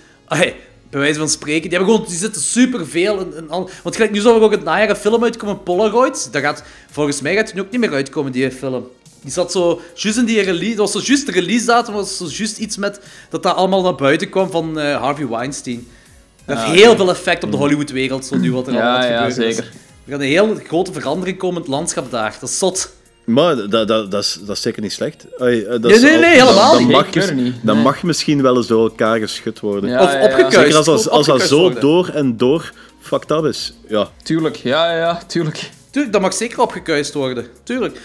Bij 0.90 1.00
wijze 1.00 1.18
van 1.18 1.28
spreken. 1.28 1.68
Die, 1.68 1.78
hebben 1.78 1.94
gewoon, 1.94 2.08
die 2.08 2.18
zitten 2.18 2.42
superveel 2.42 3.20
in. 3.20 3.46
Want 3.48 3.70
gelijk, 3.82 4.10
nu 4.10 4.20
zou 4.20 4.36
er 4.36 4.42
ook 4.42 4.50
het 4.50 4.64
najaar 4.64 4.90
een 4.90 4.96
film 4.96 5.24
uitkomen, 5.24 5.62
Polaroid. 5.62 6.32
Dat 6.32 6.42
gaat, 6.42 6.62
volgens 6.90 7.20
mij 7.20 7.34
gaat 7.34 7.46
die 7.46 7.54
nu 7.54 7.60
ook 7.60 7.70
niet 7.70 7.80
meer 7.80 7.92
uitkomen, 7.92 8.32
die 8.32 8.50
film. 8.50 8.88
Die 9.22 9.32
zat 9.32 9.52
zo 9.52 9.80
juist 9.94 10.18
in 10.18 10.24
die 10.24 10.40
release... 10.40 10.76
Dat 10.76 10.92
was 10.92 11.04
zo 11.04 11.08
juist 11.12 11.26
de 11.26 11.32
release 11.32 11.64
datum, 11.66 11.94
was 11.94 12.16
zo 12.16 12.26
juist 12.28 12.58
iets 12.58 12.76
met... 12.76 13.00
Dat 13.30 13.42
dat 13.42 13.54
allemaal 13.54 13.82
naar 13.82 13.94
buiten 13.94 14.28
kwam 14.28 14.50
van 14.50 14.78
eh, 14.78 15.00
Harvey 15.00 15.28
Weinstein. 15.28 15.88
Dat 16.44 16.56
heeft 16.56 16.68
Ah, 16.68 16.74
heel 16.74 16.96
veel 16.96 17.10
effect 17.10 17.44
op 17.44 17.50
de 17.50 17.56
Hollywood-wereld, 17.56 18.24
zo 18.26 18.36
nu 18.36 18.52
wat 18.52 18.66
er 18.66 18.72
Ja, 18.72 18.80
allemaal 18.80 19.10
ja, 19.10 19.30
gebeurt. 19.30 19.36
Dus 19.36 19.56
zeker. 19.56 19.72
Er 20.04 20.12
gaat 20.12 20.20
een 20.20 20.26
heel 20.26 20.54
grote 20.66 20.92
verandering 20.92 21.38
komen 21.38 21.56
in 21.56 21.62
het 21.62 21.70
landschap 21.70 22.10
daar. 22.10 22.36
Dat 22.40 22.48
is 22.48 22.58
zot. 22.58 22.92
Maar 23.32 23.56
dat, 23.56 23.88
dat, 23.88 24.10
dat, 24.10 24.22
is, 24.22 24.38
dat 24.46 24.56
is 24.56 24.62
zeker 24.62 24.82
niet 24.82 24.92
slecht. 24.92 25.24
Oei, 25.42 25.62
eh, 25.62 25.70
dat 25.70 25.82
Nee, 25.82 25.98
nee, 26.00 26.12
al- 26.14 26.20
nee, 26.20 26.30
helemaal 26.30 26.70
dat 26.70 26.80
niet. 26.80 26.90
Mag, 26.90 27.04
Ik 27.06 27.10
keur 27.10 27.34
mis- 27.34 27.44
niet, 27.44 27.54
dat 27.62 27.74
nee. 27.74 27.84
mag 27.84 28.02
misschien 28.02 28.42
wel 28.42 28.56
eens 28.56 28.66
door 28.66 28.82
elkaar 28.88 29.18
geschud 29.18 29.60
worden. 29.60 29.90
Ja, 29.90 30.02
Of 30.02 30.12
ja, 30.12 30.18
ja. 30.18 30.24
opgekuist. 30.24 30.54
Zeker 30.54 30.76
als, 30.76 30.86
als, 30.88 31.08
als 31.08 31.26
dat 31.26 31.34
opgekuist 31.36 31.48
zo 31.48 31.60
worden. 31.60 31.80
door 31.80 32.08
en 32.08 32.36
door 32.36 32.72
fucked 33.00 33.30
up 33.30 33.44
is. 33.44 33.72
Ja, 33.88 34.08
Tuurlijk, 34.22 34.56
ja, 34.56 34.90
ja, 34.92 34.96
ja, 34.98 35.20
tuurlijk. 35.26 35.70
Tuurlijk, 35.90 36.12
dat 36.12 36.22
mag 36.22 36.34
zeker 36.34 36.60
opgekuist 36.60 37.14
worden. 37.14 37.46
Tuurlijk. 37.62 38.00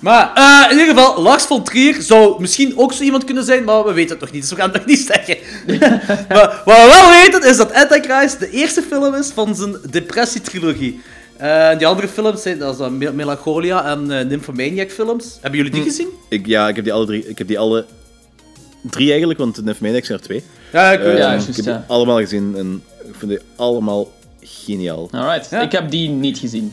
Maar 0.00 0.30
eh, 0.34 0.72
in 0.72 0.78
ieder 0.78 0.94
geval, 0.94 1.22
Lars 1.22 1.44
von 1.44 1.64
Trier 1.64 1.96
zou 2.02 2.40
misschien 2.40 2.78
ook 2.78 2.92
zo 2.92 3.02
iemand 3.02 3.24
kunnen 3.24 3.44
zijn, 3.44 3.64
maar 3.64 3.84
we 3.84 3.92
weten 3.92 4.10
het 4.10 4.20
nog 4.20 4.30
niet, 4.32 4.40
dus 4.40 4.50
we 4.50 4.56
gaan 4.56 4.70
het 4.70 4.76
nog 4.76 4.86
niet 4.96 5.06
zeggen. 5.14 5.36
maar 6.28 6.62
wat 6.64 6.76
we 6.76 6.86
wel 7.00 7.10
weten 7.22 7.50
is 7.50 7.56
dat 7.56 7.72
Antichrist 7.72 8.38
de 8.40 8.50
eerste 8.50 8.82
film 8.82 9.14
is 9.14 9.30
van 9.34 9.54
zijn 9.56 9.76
depressietrilogie. 9.90 11.00
Eh 11.40 11.78
die 11.78 11.86
andere 11.86 12.08
films 12.08 12.42
zijn 12.42 12.58
dat 12.58 12.72
is 12.72 12.78
dan 12.78 12.98
Mel- 12.98 13.12
Melancholia 13.12 13.84
en 13.86 14.10
eh 14.10 14.26
Nymphomaniac 14.26 14.90
films. 14.90 15.38
Hebben 15.40 15.58
jullie 15.60 15.74
die 15.74 15.82
gezien? 15.90 16.08
ik, 16.28 16.46
ja 16.46 16.68
ik, 16.68 16.74
heb 16.76 16.84
die 16.84 16.92
alle 16.92 17.06
drie, 17.06 17.28
ik 17.28 17.38
heb 17.38 17.46
die 17.48 17.58
alle 17.58 17.84
drie 18.82 19.08
eigenlijk, 19.10 19.38
want 19.38 19.54
de 19.56 19.62
Nymphomaniacs 19.62 20.06
zijn 20.06 20.18
er 20.18 20.24
twee. 20.24 20.42
Ja, 20.72 20.90
ik 20.92 21.00
het. 21.00 21.16
Ja, 21.18 21.32
ik 21.32 21.40
heb 21.46 21.54
die 21.54 21.64
ja. 21.64 21.84
allemaal 21.88 22.18
gezien 22.18 22.54
en 22.56 22.82
ik 23.08 23.14
vind 23.18 23.30
die 23.30 23.40
allemaal 23.56 24.12
geniaal. 24.40 25.08
Alright, 25.10 25.50
Ja. 25.50 25.60
ik 25.60 25.72
heb 25.72 25.90
die 25.90 26.08
niet 26.08 26.38
gezien. 26.38 26.72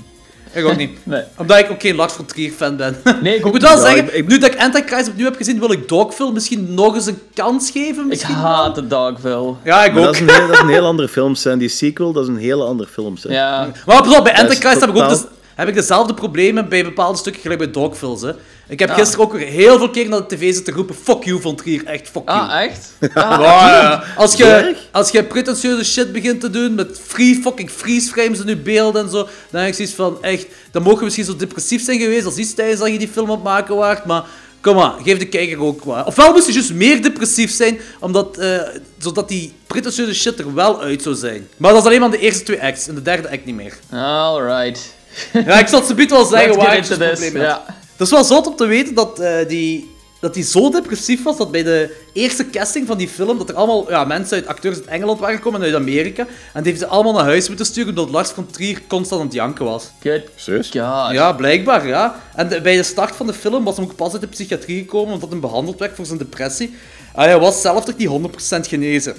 Ik 0.53 0.65
ook 0.65 0.75
niet. 0.77 0.97
Nee. 1.03 1.21
Omdat 1.37 1.57
ik 1.59 1.71
ook 1.71 1.81
geen 1.81 1.95
Lars 1.95 2.13
von 2.13 2.25
Trier 2.25 2.51
fan 2.51 2.75
ben. 2.77 2.97
Nee, 3.21 3.35
ik 3.35 3.39
ik 3.45 3.51
moet 3.51 3.61
wel 3.61 3.71
Ja, 3.71 3.81
zeggen, 3.81 4.03
ik- 4.03 4.11
ik- 4.13 4.27
nu 4.27 4.37
dat 4.37 4.53
ik 4.53 4.59
Antichrist 4.59 5.07
opnieuw 5.09 5.25
heb 5.25 5.35
gezien, 5.35 5.59
wil 5.59 5.71
ik 5.71 5.87
Dogville 5.87 6.31
misschien 6.31 6.73
nog 6.73 6.95
eens 6.95 7.05
een 7.05 7.19
kans 7.33 7.71
geven. 7.71 8.11
Ik 8.11 8.21
haat 8.21 8.75
de 8.75 8.87
Dogville. 8.87 9.53
Ja, 9.63 9.83
ik 9.85 9.91
Maar 9.93 9.99
ook. 9.99 10.05
dat 10.05 10.13
is, 10.15 10.19
een 10.21 10.29
heel, 10.29 10.47
dat 10.47 10.55
is 10.55 10.61
een 10.61 10.69
heel 10.69 10.85
andere 10.93 11.07
film 11.07 11.35
zijn. 11.35 11.57
Die 11.59 11.69
sequel, 11.69 12.11
dat 12.13 12.23
is 12.23 12.29
een 12.29 12.37
hele 12.37 12.63
andere 12.63 12.89
film 12.89 13.17
zijn. 13.17 13.33
Ja. 13.33 13.71
Maar 13.85 14.03
pas 14.03 14.21
bij 14.21 14.33
Antichrist 14.35 14.79
heb 14.81 14.89
ik 14.89 14.95
ook 14.97 15.07
totaal- 15.09 15.25
heb 15.55 15.67
ik 15.67 15.73
dezelfde 15.73 16.13
problemen 16.13 16.69
bij 16.69 16.83
bepaalde 16.83 17.17
stukken 17.17 17.41
gelijk 17.41 17.59
bij 17.59 17.71
Dogville's. 17.71 18.21
Hè. 18.21 18.31
Ik 18.70 18.80
heb 18.80 18.89
Ja. 18.89 18.95
gisteren 18.95 19.26
ook 19.26 19.34
weer 19.34 19.47
heel 19.47 19.78
veel 19.78 19.89
keer 19.89 20.09
naar 20.09 20.28
de 20.28 20.36
tv 20.36 20.53
zitten 20.53 20.74
roepen, 20.74 20.95
fuck 20.95 21.24
you 21.24 21.41
von 21.41 21.55
Trier, 21.55 21.86
echt 21.86 22.09
fuck 22.09 22.30
you. 22.30 22.39
Ah, 22.39 22.63
echt? 22.63 22.93
Ja. 23.15 24.03
Als 24.15 24.34
je, 24.34 24.76
als 24.91 25.09
je 25.09 25.24
pretentieuze 25.24 25.86
shit 25.86 26.11
begint 26.11 26.41
te 26.41 26.49
doen 26.49 26.76
met 26.76 26.99
free 27.07 27.39
fucking 27.43 27.70
freeze 27.72 28.09
frames 28.09 28.39
in 28.39 28.47
je 28.47 28.57
beelden 28.57 29.03
en 29.03 29.09
zo, 29.11 29.28
dan 29.49 29.59
heb 29.61 29.70
ik 29.70 29.76
zoiets 29.76 29.93
van, 29.93 30.18
echt, 30.24 30.45
dan 30.72 30.82
mogen 30.82 30.97
we 30.99 31.03
misschien 31.05 31.26
zo 31.26 31.36
depressief 31.36 31.84
zijn 31.84 31.99
geweest 31.99 32.26
als 32.26 32.36
iets 32.38 32.53
tijdens 32.53 32.80
dat 32.80 32.89
je 32.91 32.97
die 32.97 33.07
film 33.07 33.26
aan 33.30 33.36
het 33.36 33.43
maken 33.43 33.76
waart, 33.76 34.05
maar 34.05 34.24
kom 34.61 34.76
maar, 34.76 34.93
geef 35.03 35.18
de 35.18 35.28
kijker 35.28 35.61
ook 35.61 35.84
wat. 35.84 36.05
Ofwel 36.05 36.32
moest 36.34 36.47
je 36.47 36.53
dus 36.53 36.72
meer 36.74 37.01
depressief 37.01 37.51
zijn, 37.51 37.80
omdat, 37.99 38.38
eh, 38.38 38.61
zodat 38.97 39.28
die 39.28 39.53
pretentieuze 39.68 40.13
shit 40.13 40.39
er 40.39 40.53
wel 40.53 40.82
uit 40.82 41.01
zou 41.01 41.15
zijn. 41.15 41.47
Maar 41.57 41.72
dat 41.72 41.82
is 41.82 41.88
alleen 41.88 41.99
maar 41.99 42.11
de 42.11 42.20
eerste 42.20 42.43
twee 42.43 42.61
acts, 42.61 42.88
en 42.88 42.95
de 42.95 43.01
derde 43.01 43.30
act 43.30 43.45
niet 43.45 43.55
meer. 43.55 43.74
Alright. 43.91 44.95
Ja, 45.34 45.59
ik 45.59 45.68
zal 45.68 45.80
het 45.80 45.88
zo 45.88 46.15
wel 46.15 46.26
zeggen 46.26 46.55
waar 46.55 46.76
ik 46.78 46.88
dus 46.88 46.97
het 46.97 47.11
probleem. 47.11 47.38
Ja. 47.38 47.76
Het 47.97 48.07
is 48.07 48.09
wel 48.13 48.23
zot 48.23 48.47
om 48.47 48.55
te 48.55 48.65
weten 48.65 48.93
dat 48.93 49.19
eh, 49.19 49.47
die 49.47 49.95
dat 50.19 50.35
hij 50.35 50.43
zo 50.43 50.69
depressief 50.69 51.23
was 51.23 51.37
dat 51.37 51.51
bij 51.51 51.63
de 51.63 51.95
eerste 52.13 52.49
casting 52.49 52.87
van 52.87 52.97
die 52.97 53.07
film, 53.07 53.37
dat 53.37 53.49
er 53.49 53.55
allemaal 53.55 53.89
ja, 53.89 54.03
mensen 54.05 54.35
uit 54.37 54.47
acteurs 54.47 54.75
uit 54.75 54.85
Engeland 54.85 55.19
waren 55.19 55.35
gekomen 55.35 55.59
en 55.61 55.65
uit 55.65 55.75
Amerika. 55.75 56.21
En 56.53 56.63
die 56.63 56.71
heeft 56.71 56.79
ze 56.83 56.87
allemaal 56.87 57.13
naar 57.13 57.23
huis 57.23 57.47
moeten 57.47 57.65
sturen 57.65 57.89
omdat 57.89 58.09
Lars 58.09 58.29
von 58.29 58.45
Trier 58.51 58.81
constant 58.87 59.21
aan 59.21 59.27
het 59.27 59.35
janken 59.35 59.65
was. 59.65 59.91
Serieus? 60.35 60.65
God. 60.65 60.73
Ja, 61.13 61.33
blijkbaar, 61.33 61.87
ja. 61.87 62.21
En 62.35 62.47
de- 62.49 62.61
bij 62.61 62.75
de 62.75 62.83
start 62.83 63.15
van 63.15 63.27
de 63.27 63.33
film 63.33 63.63
was 63.63 63.75
hij 63.77 63.85
ook 63.85 63.95
pas 63.95 64.11
uit 64.11 64.21
de 64.21 64.27
psychiatrie 64.27 64.79
gekomen 64.79 65.13
omdat 65.13 65.29
hij 65.29 65.39
behandeld 65.39 65.79
werd 65.79 65.95
voor 65.95 66.05
zijn 66.05 66.17
depressie. 66.17 66.75
En 67.15 67.23
hij 67.23 67.39
was 67.39 67.61
zelf 67.61 67.85
toch 67.85 67.97
niet 67.97 68.07
100% 68.07 68.67
genezen. 68.67 69.15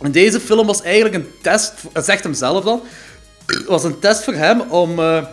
En 0.00 0.12
deze 0.12 0.40
film 0.40 0.66
was 0.66 0.82
eigenlijk 0.82 1.14
een 1.14 1.28
test, 1.42 1.72
dat 1.92 2.04
zegt 2.04 2.22
hem 2.22 2.34
zelf 2.34 2.64
dan, 2.64 2.80
was 3.66 3.84
een 3.84 3.98
test 3.98 4.24
voor 4.24 4.34
hem 4.34 4.60
om 4.60 4.98
eh, 4.98 5.24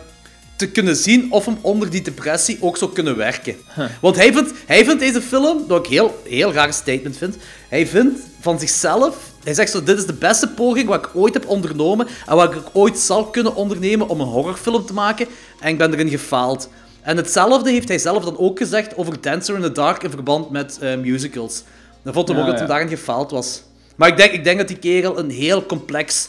te 0.60 0.70
kunnen 0.70 0.96
zien 0.96 1.32
of 1.32 1.44
hem 1.44 1.58
onder 1.60 1.90
die 1.90 2.02
depressie 2.02 2.58
ook 2.60 2.76
zou 2.76 2.92
kunnen 2.92 3.16
werken. 3.16 3.56
Want 4.00 4.16
hij 4.16 4.32
vindt, 4.32 4.52
hij 4.66 4.84
vindt 4.84 5.00
deze 5.00 5.22
film, 5.22 5.64
dat 5.68 5.84
ik 5.84 5.90
heel, 5.90 6.22
heel 6.24 6.52
raar 6.52 6.72
statement 6.72 7.16
vind, 7.16 7.36
hij 7.68 7.86
vindt 7.86 8.20
van 8.40 8.58
zichzelf, 8.58 9.16
hij 9.44 9.54
zegt 9.54 9.70
zo, 9.70 9.82
dit 9.82 9.98
is 9.98 10.06
de 10.06 10.12
beste 10.12 10.48
poging 10.48 10.88
wat 10.88 11.04
ik 11.04 11.10
ooit 11.14 11.34
heb 11.34 11.48
ondernomen 11.48 12.06
en 12.26 12.36
wat 12.36 12.54
ik 12.54 12.62
ooit 12.72 12.98
zal 12.98 13.24
kunnen 13.24 13.54
ondernemen 13.54 14.08
om 14.08 14.20
een 14.20 14.26
horrorfilm 14.26 14.86
te 14.86 14.92
maken 14.92 15.26
en 15.60 15.68
ik 15.68 15.78
ben 15.78 15.92
erin 15.92 16.08
gefaald. 16.08 16.68
En 17.02 17.16
hetzelfde 17.16 17.70
heeft 17.70 17.88
hij 17.88 17.98
zelf 17.98 18.24
dan 18.24 18.38
ook 18.38 18.58
gezegd 18.58 18.96
over 18.96 19.20
Dancer 19.20 19.54
in 19.54 19.62
the 19.62 19.72
Dark 19.72 20.02
in 20.02 20.10
verband 20.10 20.50
met 20.50 20.78
eh, 20.78 20.96
musicals. 20.96 21.62
Dan 22.02 22.12
vond 22.12 22.28
hij 22.28 22.36
Ja, 22.36 22.42
ook 22.42 22.48
dat 22.48 22.58
hij 22.58 22.68
daarin 22.68 22.88
gefaald 22.88 23.30
was. 23.30 23.62
Maar 23.96 24.08
ik 24.08 24.16
denk, 24.16 24.32
ik 24.32 24.44
denk 24.44 24.58
dat 24.58 24.68
die 24.68 24.78
kerel 24.78 25.18
een 25.18 25.30
heel 25.30 25.66
complex 25.66 26.28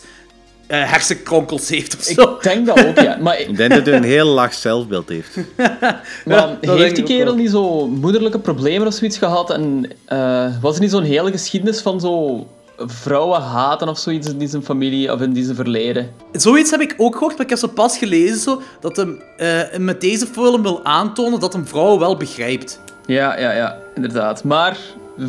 eh, 0.72 0.91
hersenkronkels 0.91 1.69
heeft 1.69 1.97
of 1.97 2.03
zo. 2.03 2.22
Ik 2.22 2.43
denk 2.43 2.65
dat 2.65 2.86
ook, 2.86 2.99
ja. 2.99 3.17
Maar, 3.22 3.39
Ik 3.39 3.57
denk 3.57 3.74
dat 3.74 3.86
hij 3.86 3.95
een 3.95 4.03
heel 4.03 4.28
laag 4.28 4.53
zelfbeeld 4.53 5.09
heeft. 5.09 5.38
maar 6.26 6.57
heeft 6.61 6.95
die 6.95 7.03
kerel 7.03 7.36
niet 7.36 7.49
zo 7.49 7.88
moederlijke 7.88 8.39
problemen 8.39 8.88
of 8.88 8.93
zoiets 8.93 9.17
gehad? 9.17 9.49
En 9.49 9.91
eh, 10.05 10.47
was 10.61 10.76
er 10.76 10.82
niet 10.82 10.91
zo'n 10.91 11.03
hele 11.03 11.32
geschiedenis 11.32 11.82
van 11.82 11.99
zo 11.99 12.47
vrouwen 12.78 13.41
haten 13.41 13.89
of 13.89 13.97
zoiets 13.99 14.34
in 14.34 14.47
zijn 14.47 14.63
familie 14.63 15.13
of 15.13 15.22
in 15.22 15.43
zijn 15.43 15.55
verleden? 15.55 16.09
Zoiets 16.32 16.72
heb 16.72 16.82
ik 16.82 16.93
ook 16.97 17.13
gehoord, 17.13 17.34
maar 17.34 17.43
ik 17.43 17.49
heb 17.49 17.59
zo 17.59 17.67
pas 17.67 17.97
gelezen 17.97 18.38
zo, 18.38 18.61
dat 18.80 18.95
hem 18.95 19.22
eh, 19.38 19.78
met 19.78 20.01
deze 20.01 20.26
film 20.26 20.61
wil 20.61 20.84
aantonen 20.84 21.39
dat 21.39 21.53
hem 21.53 21.67
vrouwen 21.67 21.99
wel 21.99 22.17
begrijpt. 22.17 22.80
Ja, 23.05 23.39
ja, 23.39 23.51
ja, 23.51 23.78
inderdaad. 23.95 24.43
Maar 24.43 24.78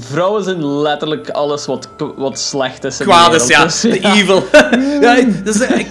vrouwen 0.01 0.43
zijn 0.45 0.67
letterlijk 0.67 1.31
alles 1.31 1.67
wat, 1.67 1.89
wat 2.17 2.39
slecht 2.39 2.85
is 2.85 3.01
in 3.01 3.07
de 3.07 3.13
Kwaad 3.13 3.35
is, 3.35 3.47
wereld. 3.47 3.51
ja. 3.51 3.65
Dus, 3.65 3.81
De 3.81 4.09
evil. 4.09 4.43
ja, 5.01 5.15
ik- 5.17 5.45
dus, 5.45 5.61
eh, 5.61 5.79
ik, 5.79 5.87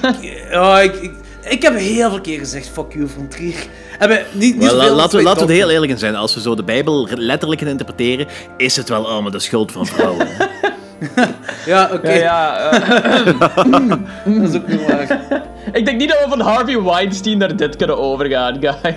ja, 0.52 0.80
ik, 0.80 0.96
ik, 0.96 1.12
ik 1.50 1.62
heb 1.62 1.78
heel 1.78 2.10
veel 2.10 2.22
keer 2.22 2.40
gezegd, 2.40 2.70
fuck 2.74 2.94
you, 2.94 3.08
Van 3.08 3.28
Trier. 3.28 3.56
En 4.00 4.10
we- 4.10 4.26
niet, 4.32 4.58
niet 4.58 4.70
als 4.70 4.90
laten, 4.90 5.18
we, 5.18 5.24
laten 5.24 5.48
we 5.48 5.54
er 5.54 5.60
heel 5.60 5.70
eerlijk 5.70 5.92
in 5.92 5.98
zijn. 5.98 6.16
Als 6.16 6.34
we 6.34 6.42
zo 6.42 6.56
de 6.56 6.64
Bijbel 6.64 7.08
letterlijk 7.16 7.62
gaan 7.62 7.70
interpreteren, 7.70 8.28
is 8.58 8.76
het 8.76 8.90
wel 8.90 9.08
allemaal 9.10 9.32
de 9.32 9.40
schuld 9.40 9.72
van 9.72 9.86
vrouwen. 9.86 10.28
Ja, 11.66 11.90
oké. 11.94 12.12
Ja, 12.12 12.18
ja, 12.18 12.70
eh, 12.70 13.40
Dat 14.40 14.50
is 14.50 14.56
ook 14.56 14.68
niet 14.68 14.88
waar. 14.88 15.22
ik 15.80 15.86
denk 15.86 15.98
niet 15.98 16.10
dat 16.10 16.24
we 16.24 16.30
van 16.30 16.40
Harvey 16.40 16.82
Weinstein 16.82 17.38
naar 17.38 17.56
dit 17.56 17.76
kunnen 17.76 17.98
overgaan, 17.98 18.58
guy. 18.60 18.96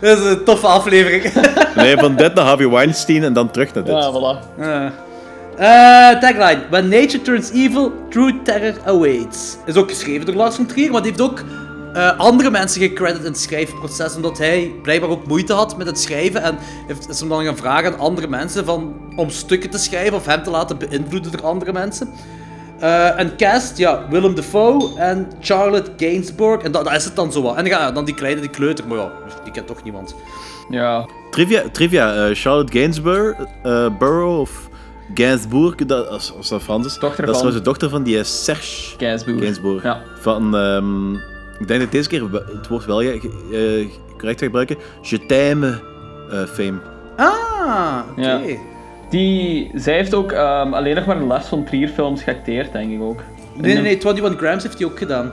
Dat 0.00 0.18
is 0.18 0.24
een 0.24 0.44
toffe 0.44 0.66
aflevering. 0.66 1.32
Nee, 1.74 1.96
van 1.96 2.16
dit 2.16 2.34
naar 2.34 2.44
Harvey 2.44 2.68
Weinstein 2.68 3.24
en 3.24 3.32
dan 3.32 3.50
terug 3.50 3.74
naar 3.74 3.84
dit. 3.84 3.94
Ja, 3.94 4.12
voilà. 4.12 5.10
Eh, 5.56 6.20
tagline. 6.20 6.60
When 6.70 6.88
nature 6.88 7.22
turns 7.22 7.50
evil, 7.50 7.92
true 8.10 8.42
terror 8.42 8.74
awaits. 8.84 9.56
Is 9.66 9.76
ook 9.76 9.90
geschreven 9.90 10.26
door 10.26 10.34
Lars 10.34 10.56
von 10.56 10.66
Trier, 10.66 10.90
maar 10.90 11.02
die 11.02 11.10
heeft 11.10 11.22
ook 11.22 11.42
eh, 11.94 12.18
andere 12.18 12.50
mensen 12.50 12.80
gecredit 12.82 13.18
in 13.20 13.24
het 13.26 13.38
schrijfproces, 13.40 14.16
omdat 14.16 14.38
hij 14.38 14.72
blijkbaar 14.82 15.10
ook 15.10 15.26
moeite 15.26 15.52
had 15.52 15.76
met 15.76 15.86
het 15.86 15.98
schrijven 16.00 16.42
en 16.42 16.58
heeft, 16.86 17.08
is 17.08 17.20
hem 17.20 17.28
dan 17.28 17.44
gaan 17.44 17.56
vragen 17.56 17.92
aan 17.92 17.98
andere 17.98 18.28
mensen 18.28 18.64
van, 18.64 18.94
om 19.16 19.30
stukken 19.30 19.70
te 19.70 19.78
schrijven 19.78 20.14
of 20.14 20.26
hem 20.26 20.42
te 20.42 20.50
laten 20.50 20.78
beïnvloeden 20.78 21.32
door 21.32 21.42
andere 21.42 21.72
mensen. 21.72 22.08
Eh, 22.80 23.18
en 23.18 23.36
cast, 23.36 23.78
ja, 23.78 24.06
Willem 24.10 24.34
Dafoe 24.34 24.98
en 24.98 25.30
Charlotte 25.40 25.90
Gainsbourg. 25.96 26.62
En 26.62 26.72
dat, 26.72 26.84
dat 26.84 26.94
is 26.94 27.04
het 27.04 27.16
dan 27.16 27.32
zo 27.32 27.42
wat. 27.42 27.56
En 27.56 27.62
dan, 27.64 27.72
ja, 27.72 27.92
dan 27.92 28.04
die 28.04 28.14
kleine, 28.14 28.40
die 28.40 28.50
kleuter, 28.50 28.86
maar 28.86 28.98
ja, 28.98 29.12
die 29.44 29.52
kent 29.52 29.66
toch 29.66 29.82
niemand. 29.82 30.14
Ja. 30.70 31.06
Trivia, 31.30 31.62
trivia 31.72 32.14
eh, 32.14 32.34
Charlotte 32.34 32.72
Gainsbourg, 32.78 33.36
eh 33.62 33.86
Burrow 33.98 34.40
of 34.40 34.68
Gainsbourg, 35.14 35.74
dat, 35.74 36.08
als, 36.08 36.32
als 36.36 36.48
dat 36.48 36.62
Frans 36.62 36.86
is. 36.86 36.98
Dochter 36.98 37.08
dat 37.26 37.34
is 37.34 37.40
van- 37.40 37.50
trouwens 37.50 37.56
de 37.56 37.62
dochter 37.70 37.88
van 37.88 38.02
die 38.02 38.24
Serge 38.24 38.94
Gainsbourg. 38.98 39.38
Gainsbourg. 39.40 39.82
Ja. 39.82 40.02
Van, 40.20 40.56
ehm, 40.56 41.14
ik 41.60 41.68
denk 41.68 41.80
dat 41.80 41.92
deze 41.92 42.08
keer 42.08 42.22
het 42.32 42.68
woord 42.68 42.84
wel 42.84 43.00
ja, 43.00 43.10
eh, 43.12 43.20
correct 44.18 44.38
ga 44.38 44.44
gebruiken. 44.46 44.76
Je 45.02 45.26
t'aime 45.26 45.80
eh, 46.30 46.42
fame. 46.44 46.78
Ah, 47.16 47.98
oké. 48.10 48.20
Ja. 48.22 48.40
Die, 49.10 49.70
zij 49.74 49.94
heeft 49.94 50.14
ook 50.14 50.32
ehm, 50.32 50.72
alleen 50.74 50.94
nog 50.94 51.06
maar 51.06 51.16
in 51.16 51.26
Les 51.26 51.44
van 51.46 51.64
Trier 51.64 51.88
films 51.88 52.22
geacteerd, 52.22 52.72
denk 52.72 52.92
ik 52.92 53.00
ook. 53.00 53.20
Nee, 53.56 53.74
nee, 53.74 53.82
nee, 53.82 53.92
21 53.96 54.36
Grams 54.38 54.62
heeft 54.62 54.78
hij 54.78 54.86
ook 54.86 54.98
gedaan. 54.98 55.32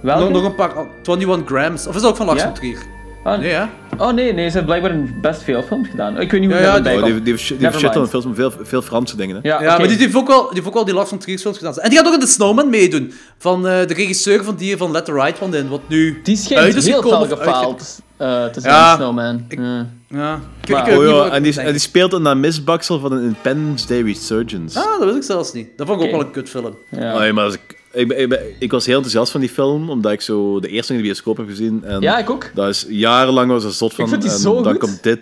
Welke? 0.00 0.22
Nog, 0.22 0.32
nog 0.32 0.44
een 0.44 0.54
paar, 0.54 0.72
21 1.02 1.48
Grams. 1.48 1.86
Of 1.86 1.94
is 1.94 2.00
dat 2.02 2.10
ook 2.10 2.16
van 2.16 2.26
Lars 2.26 2.40
Ja? 2.40 2.44
von 2.46 2.54
Trier? 2.54 2.78
Ah, 3.24 3.38
Nee, 3.38 3.50
ja. 3.50 3.70
Oh 3.98 4.12
nee, 4.12 4.32
nee, 4.32 4.46
ze 4.48 4.52
heeft 4.52 4.64
blijkbaar 4.66 4.94
best 5.20 5.42
veel 5.42 5.62
films 5.62 5.88
gedaan. 5.88 6.20
Ik 6.20 6.30
weet 6.30 6.40
niet 6.40 6.50
hoe 6.50 6.60
Ja, 6.60 6.66
ja, 6.76 6.80
dat 6.80 6.94
Oh, 6.96 7.04
die, 7.04 7.14
die, 7.14 7.22
die, 7.22 7.34
die, 7.46 7.56
Never 7.58 7.80
shit 7.80 7.94
mind. 7.94 8.12
dan 8.22 8.34
veel, 8.34 8.52
veel 8.62 8.82
Franse 8.82 9.16
dingen. 9.16 9.36
Hè? 9.42 9.48
Ja, 9.48 9.78
maar 9.78 9.88
die 9.88 9.96
heeft, 9.96 10.14
ook 10.14 10.26
wel, 10.28 10.42
die 10.42 10.54
heeft 10.54 10.66
ook 10.66 10.74
wel 10.74 10.84
die 10.84 10.94
Lars 10.94 11.08
von 11.08 11.18
Trier 11.18 11.38
films 11.38 11.58
gedaan. 11.58 11.74
En 11.76 11.88
die 11.88 11.98
gaat 11.98 12.06
ook 12.06 12.14
in 12.14 12.20
The 12.20 12.26
Snowman 12.26 12.70
meedoen. 12.70 13.12
Van 13.38 13.66
eh, 13.68 13.86
de 13.86 13.94
regisseur 13.94 14.44
van 14.44 14.54
die 14.56 14.76
van 14.76 14.90
Let 14.90 15.04
the 15.04 15.12
Right 15.12 15.40
One 15.40 15.58
in. 15.58 15.68
Wat 15.68 15.80
nu 15.86 16.20
Die 16.22 16.34
is 16.34 16.48
heel 16.48 16.62
gekomen 16.62 17.28
veel 17.28 17.36
gefaald 17.36 18.00
eh, 18.16 18.44
te 18.44 18.60
zijn, 18.60 18.74
Ja, 18.74 18.94
Snowman. 18.96 19.44
ik- 19.48 19.58
Ja. 19.58 19.86
Ja. 20.08 20.40
Ik, 20.64 20.68
Maar- 20.70 20.80
ik 20.90 20.96
weet 20.98 21.08
Oh, 21.08 21.26
ja, 21.26 21.30
en, 21.32 21.42
die, 21.42 21.60
en 21.60 21.70
die 21.70 21.80
speelt 21.80 22.12
een 22.12 22.40
misbaksel 22.40 22.98
van 23.00 23.12
een 23.12 23.22
Independence 23.22 23.86
Day 23.86 24.02
Resurgence. 24.02 24.78
Ah, 24.78 24.98
dat 24.98 25.04
wist 25.04 25.16
ik 25.16 25.22
zelfs 25.22 25.52
niet. 25.52 25.68
Dat 25.76 25.86
vond 25.86 26.00
ik 26.00 26.06
ook 26.06 26.12
wel 26.12 26.20
een 26.20 26.30
kutfilm. 26.30 26.76
Ja. 26.88 27.18
Nee, 27.18 27.32
maar 27.32 27.44
als 27.44 27.54
ik, 27.54 27.80
ik, 27.92 28.08
ben- 28.08 28.20
ik, 28.20 28.28
ben- 28.28 28.40
ik 28.58 28.70
was 28.70 28.86
heel 28.86 28.94
enthousiast 28.94 29.32
van 29.32 29.40
die 29.40 29.50
film, 29.50 29.90
omdat 29.90 30.12
ik 30.12 30.20
zo 30.20 30.60
de 30.60 30.68
eerste 30.68 30.92
in 30.92 30.98
de 30.98 31.04
bioscoop 31.04 31.36
heb 31.36 31.48
gezien. 31.48 31.84
En 31.84 32.00
Ja, 32.00 32.18
ik 32.18 32.30
ook. 32.30 32.50
Dat 32.54 32.68
is 32.68 32.86
jarenlang 32.88 33.50
was 33.50 33.64
er 33.64 33.72
zot 33.72 33.94
van. 33.94 34.08
vind 34.08 34.22
die 34.22 34.30
en 34.30 34.38
zo 34.38 34.62
dan 34.62 34.72
goed. 34.72 34.80
komt 34.80 35.02
dit, 35.02 35.18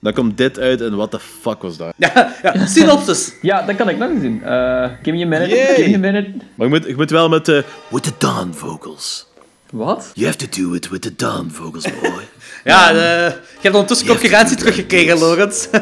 dan 0.00 0.12
komt 0.12 0.36
dit 0.36 0.58
uit 0.58 0.80
en 0.80 0.96
what 0.96 1.10
the 1.10 1.18
fuck 1.40 1.62
was 1.62 1.76
dat? 1.76 1.92
Ja, 1.96 2.34
ja. 2.42 2.66
synopsis. 2.66 3.32
Ja, 3.42 3.62
dat 3.62 3.76
kan 3.76 3.88
ik 3.88 3.98
nog 3.98 4.10
eens 4.10 4.20
zien. 4.20 4.42
Eh 4.44 4.88
give 5.02 5.16
me 5.16 5.24
a 5.24 5.26
minute, 5.28 5.54
Yay. 5.54 5.74
give 5.74 5.88
me 5.88 5.94
a 5.94 5.98
minute. 6.12 6.30
Maar 6.54 6.66
je 6.68 6.72
moet, 6.74 6.86
je 6.86 6.96
moet 6.96 7.10
wel 7.10 7.28
met 7.28 7.44
de 7.44 7.64
with 7.88 8.02
the 8.02 8.12
dawn 8.18 8.52
vocals. 8.52 9.26
Wat? 9.70 10.10
You 10.14 10.26
have 10.26 10.48
to 10.48 10.62
do 10.62 10.72
it 10.74 10.88
with 10.88 11.02
the 11.02 11.12
dawn 11.16 11.48
vocals, 11.52 11.84
boy. 12.02 12.10
Ja, 12.64 12.88
eh, 12.90 12.96
je 13.30 13.34
hebt 13.60 13.74
ondertussen 13.74 14.06
concurrentie 14.06 14.56
teruggekregen, 14.56 15.18
Lorenz. 15.18 15.66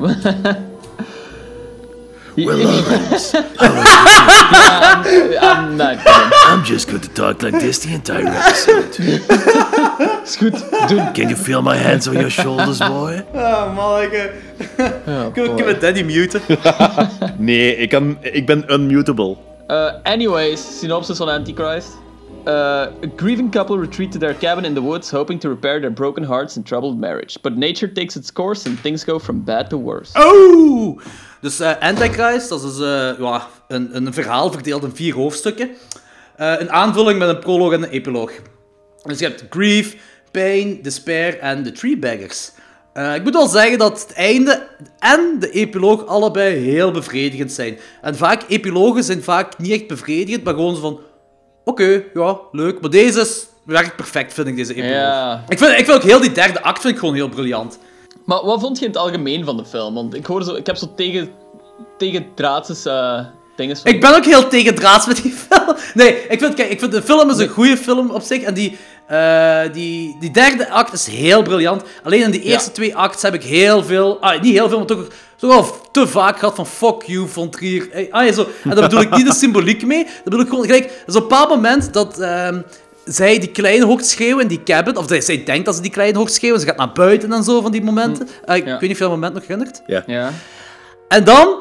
well, 2.36 2.56
Lawrence, 2.58 3.34
I'm 5.40 5.76
not 5.76 5.98
kidding. 5.98 6.30
I'm 6.46 6.64
just 6.64 6.88
going 6.88 7.00
to 7.02 7.08
talk 7.08 7.42
like 7.42 7.54
this 7.60 7.78
the 7.80 7.94
entire 7.94 8.26
episode. 8.26 8.94
Is 10.24 10.36
goed, 10.36 10.54
doen. 10.88 11.12
Can 11.12 11.28
you 11.28 11.36
feel 11.36 11.62
my 11.62 11.76
hands 11.76 12.08
on 12.08 12.14
your 12.14 12.30
shoulders, 12.30 12.78
boy? 12.80 13.22
Oh, 13.34 13.72
manneke. 13.74 14.32
Oh, 15.06 15.32
Kun 15.32 15.56
je 15.56 15.64
met 15.64 15.80
Daddy 15.80 16.02
muten? 16.02 16.40
Nee, 17.38 17.76
ik, 17.76 17.88
kan, 17.88 18.18
ik 18.20 18.46
ben 18.46 18.64
unmutable. 18.68 19.36
Uh, 19.68 19.90
anyways, 20.02 20.78
synopsis 20.78 21.16
van 21.16 21.28
Antichrist. 21.28 21.88
Uh, 22.46 22.90
a 23.02 23.06
grieving 23.16 23.50
couple 23.50 23.78
retreat 23.78 24.12
to 24.12 24.18
their 24.18 24.34
cabin 24.34 24.64
in 24.64 24.74
the 24.74 24.82
woods, 24.82 25.10
hoping 25.10 25.40
to 25.40 25.48
repair 25.48 25.80
their 25.80 25.92
broken 25.92 26.24
hearts 26.24 26.56
and 26.56 26.66
troubled 26.66 26.98
marriage. 26.98 27.38
But 27.42 27.56
nature 27.56 27.92
takes 27.92 28.16
its 28.16 28.32
course 28.32 28.68
and 28.68 28.78
things 28.78 29.04
go 29.04 29.18
from 29.18 29.44
bad 29.44 29.70
to 29.70 29.78
worse. 29.78 30.12
Oh! 30.16 31.00
Dus 31.40 31.60
eh, 31.60 31.72
Antichrist, 31.80 32.48
dat 32.48 32.62
is 32.62 32.78
eh, 32.78 33.18
ja, 33.18 33.46
een, 33.68 33.96
een 33.96 34.12
verhaal 34.12 34.52
verdeeld 34.52 34.82
in 34.82 34.94
vier 34.94 35.14
hoofdstukken. 35.14 35.70
Eh, 36.36 36.54
een 36.58 36.70
aanvulling 36.70 37.18
met 37.18 37.28
een 37.28 37.38
proloog 37.38 37.72
en 37.72 37.82
een 37.82 37.90
epiloog. 37.90 38.32
Dus 39.02 39.18
je 39.18 39.24
hebt 39.24 39.44
grief, 39.50 39.96
pain, 40.30 40.82
despair 40.82 41.38
en 41.38 41.62
the 41.62 41.72
tree 41.72 41.98
beggars. 41.98 42.50
Eh, 42.92 43.14
ik 43.14 43.22
moet 43.22 43.32
wel 43.32 43.46
zeggen 43.46 43.78
dat 43.78 44.00
het 44.02 44.12
einde 44.12 44.68
en 44.98 45.36
de 45.38 45.50
epiloog 45.50 46.06
allebei 46.06 46.56
heel 46.56 46.90
bevredigend 46.90 47.52
zijn. 47.52 47.78
En 48.02 48.16
vaak, 48.16 48.42
epilogen 48.48 49.04
zijn 49.04 49.22
vaak 49.22 49.58
niet 49.58 49.72
echt 49.72 49.86
bevredigend, 49.86 50.44
maar 50.44 50.54
gewoon 50.54 50.74
zo 50.74 50.80
van... 50.80 51.00
Oké, 51.70 52.02
ja, 52.14 52.38
leuk. 52.52 52.80
Maar 52.80 52.90
deze 52.90 53.20
is, 53.20 53.46
werkt 53.64 53.96
perfect, 53.96 54.32
vind 54.32 54.46
ik, 54.48 54.56
deze 54.56 54.74
epiloog. 54.74 54.90
Ja. 54.92 55.44
Ik, 55.48 55.58
vind, 55.58 55.70
ik 55.70 55.84
vind 55.84 55.92
ook 55.96 56.02
heel 56.02 56.20
die 56.20 56.32
derde 56.32 56.62
act 56.62 56.80
vind 56.80 56.92
ik 56.94 56.98
gewoon 57.00 57.14
heel 57.14 57.28
briljant. 57.28 57.78
Maar 58.24 58.44
wat 58.44 58.60
vond 58.60 58.78
je 58.78 58.84
in 58.84 58.90
het 58.90 59.00
algemeen 59.00 59.44
van 59.44 59.56
de 59.56 59.64
film? 59.64 59.94
Want 59.94 60.14
ik 60.14 60.26
hoor 60.26 60.42
zo, 60.42 60.54
ik 60.54 60.66
heb 60.66 60.76
zo 60.76 60.92
tegen, 60.96 61.30
tegen 61.98 62.26
draadses 62.34 62.84
eh 62.84 63.18
dingen 63.56 63.76
van. 63.76 63.92
Ik 63.92 64.00
ben 64.00 64.16
ook 64.16 64.24
heel 64.24 64.48
tegendraads 64.48 65.06
met 65.06 65.22
die 65.22 65.32
film. 65.48 65.76
Nee, 65.94 66.26
ik 66.28 66.38
vind, 66.38 66.54
kijk, 66.54 66.70
ik 66.70 66.78
vind 66.78 66.92
de 66.92 67.02
film 67.02 67.30
is 67.30 67.36
een 67.38 67.48
goede 67.48 67.76
film 67.76 68.10
op 68.10 68.22
zich. 68.22 68.42
En 68.42 68.54
die, 68.54 68.78
eh, 69.06 69.60
die, 69.72 70.16
die 70.20 70.30
derde 70.30 70.70
act 70.70 70.92
is 70.92 71.06
heel 71.06 71.42
briljant. 71.42 71.82
Alleen 72.02 72.22
in 72.22 72.30
die 72.30 72.42
eerste 72.42 72.68
Ja. 72.68 72.74
twee 72.74 72.96
acts 72.96 73.22
heb 73.22 73.34
ik 73.34 73.42
heel 73.42 73.84
veel... 73.84 74.20
Ah, 74.20 74.42
niet 74.42 74.52
heel 74.52 74.68
veel, 74.68 74.78
maar 74.78 74.86
toch, 74.86 75.06
toch 75.40 75.50
wel 75.54 75.76
te 75.92 76.06
vaak 76.08 76.38
gehad 76.38 76.54
van 76.54 76.66
fuck 76.66 77.02
you, 77.02 77.28
Von 77.28 77.50
Trier. 77.50 77.90
Eh, 77.90 78.12
Ah, 78.12 78.26
ja, 78.26 78.32
zo. 78.32 78.46
En 78.64 78.70
daar 78.70 78.80
bedoel 78.88 79.00
ik 79.00 79.16
niet 79.16 79.26
de 79.26 79.34
symboliek 79.34 79.86
mee. 79.86 80.04
Dat 80.04 80.24
bedoel 80.24 80.40
ik 80.40 80.48
gewoon... 80.48 80.64
Gelijk, 80.64 80.84
er 80.84 80.90
is 81.06 81.14
op 81.16 81.22
een 81.22 81.28
bepaald 81.28 81.48
moment 81.48 81.92
dat... 81.92 82.18
ehm, 82.20 82.60
zij 83.04 83.38
die 83.38 83.50
kleine 83.50 83.84
hoort 83.84 84.06
schreeuwen 84.06 84.42
in 84.42 84.48
die 84.48 84.62
cabin. 84.62 84.96
Of 84.96 85.04
zij, 85.08 85.20
zij 85.20 85.44
denkt 85.44 85.64
dat 85.64 85.74
ze 85.74 85.80
die 85.82 85.90
kleine 85.90 86.18
hoort 86.18 86.32
schreeuwen. 86.32 86.60
Ze 86.60 86.66
gaat 86.66 86.76
naar 86.76 86.92
buiten 86.92 87.32
en 87.32 87.42
zo 87.44 87.60
van 87.60 87.72
die 87.72 87.82
momenten. 87.82 88.28
Eh, 88.44 88.56
ik 88.56 88.64
Ja. 88.64 88.70
weet 88.70 88.80
niet 88.80 88.90
of 88.90 88.96
je 88.96 89.02
dat 89.02 89.12
moment 89.12 89.34
nog 89.34 89.42
herinnert. 89.46 89.82
Ja. 89.86 90.02
Ja. 90.06 90.30
En 91.08 91.24
dan 91.24 91.58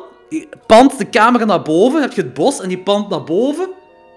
pant 0.66 0.98
de 0.98 1.10
camera 1.10 1.46
naar 1.46 1.62
boven, 1.62 2.02
heb 2.02 2.14
je 2.14 2.22
het 2.22 2.34
bos 2.34 2.62
en 2.62 2.68
die 2.70 2.78
pant 2.80 3.10
naar 3.10 3.24
boven. 3.24 3.70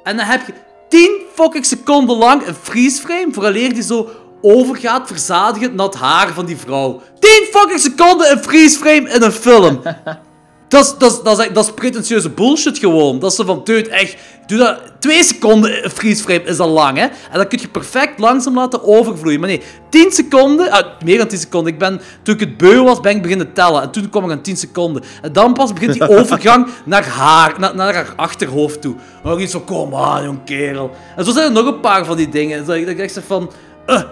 En 0.03 0.17
dan 0.17 0.27
heb 0.27 0.47
je 0.47 0.53
10 0.89 1.11
fucking 1.35 1.65
seconden 1.67 2.17
lang 2.17 2.47
een 2.47 2.55
freeze 2.55 3.01
frame, 3.01 3.27
vooraleer 3.33 3.73
die 3.75 3.83
zo 3.83 4.09
overgaat, 4.43 5.07
verzadigend 5.07 5.75
naar 5.75 5.87
het 5.87 5.95
haar 5.95 6.33
van 6.33 6.47
die 6.47 6.57
vrouw. 6.57 7.01
10 7.19 7.31
fucking 7.51 7.81
seconden 7.81 8.31
een 8.31 8.43
freeze 8.43 8.79
frame 8.79 9.11
in 9.11 9.23
een 9.23 9.33
film. 9.33 9.83
Dat 10.73 10.85
is, 10.85 10.95
dat, 10.99 11.13
is, 11.13 11.23
dat, 11.23 11.39
is, 11.39 11.49
dat 11.53 11.65
is 11.65 11.73
pretentieuze 11.73 12.31
bullshit 12.31 12.79
gewoon. 12.79 13.19
Dat 13.19 13.35
zo 13.35 13.45
van, 13.45 13.61
dude, 13.65 13.89
echt, 13.91 14.17
doe 14.47 14.59
dat... 14.59 14.79
Twee 14.99 15.25
seconden 15.25 15.85
een 15.85 15.91
freeze 15.91 16.23
frame 16.23 16.43
is 16.43 16.59
al 16.59 16.69
lang, 16.69 16.99
hè. 16.99 17.03
En 17.05 17.13
dan 17.33 17.49
kun 17.49 17.59
je 17.61 17.69
perfect 17.69 18.19
langzaam 18.19 18.55
laten 18.55 18.85
overvloeien. 18.85 19.41
Maar 19.41 19.49
nee, 19.49 19.63
10 19.91 20.13
seconden... 20.13 20.71
ah, 20.71 20.87
meer 21.05 21.19
dan 21.19 21.27
10 21.27 21.39
seconden. 21.39 21.73
Ik 21.73 21.79
ben, 21.79 22.01
toen 22.23 22.35
ik 22.35 22.41
het 22.41 22.57
beu 22.57 22.83
was, 22.83 23.01
ben 23.01 23.17
ik 23.17 23.23
beginnen 23.23 23.53
tellen. 23.53 23.83
En 23.83 23.91
toen 23.91 24.11
kwam 24.11 24.25
ik 24.25 24.31
aan 24.31 24.43
10 24.43 24.57
seconden. 24.57 25.03
En 25.23 25.33
dan 25.33 25.53
pas 25.53 25.73
begint 25.73 25.93
die 25.93 26.09
overgang 26.19 26.69
naar 26.85 27.07
haar, 27.07 27.55
naar, 27.59 27.75
naar 27.75 27.95
haar 27.95 28.13
achterhoofd 28.17 28.81
toe. 28.81 28.95
En 28.95 29.31
dan 29.31 29.41
iets 29.41 29.53
van, 29.53 29.65
kom 29.65 29.95
aan, 29.95 30.25
jong 30.25 30.45
kerel. 30.45 30.91
En 31.17 31.25
zo 31.25 31.33
zijn 31.33 31.47
er 31.47 31.53
nog 31.53 31.67
een 31.67 31.81
paar 31.81 32.05
van 32.05 32.17
die 32.17 32.29
dingen. 32.29 32.67
Dat 32.67 32.77
ik, 32.77 32.85
dat 32.85 32.95
ik 32.95 33.01
echt 33.01 33.15
zeg 33.15 33.25
van... 33.27 33.51
eh. 33.87 34.03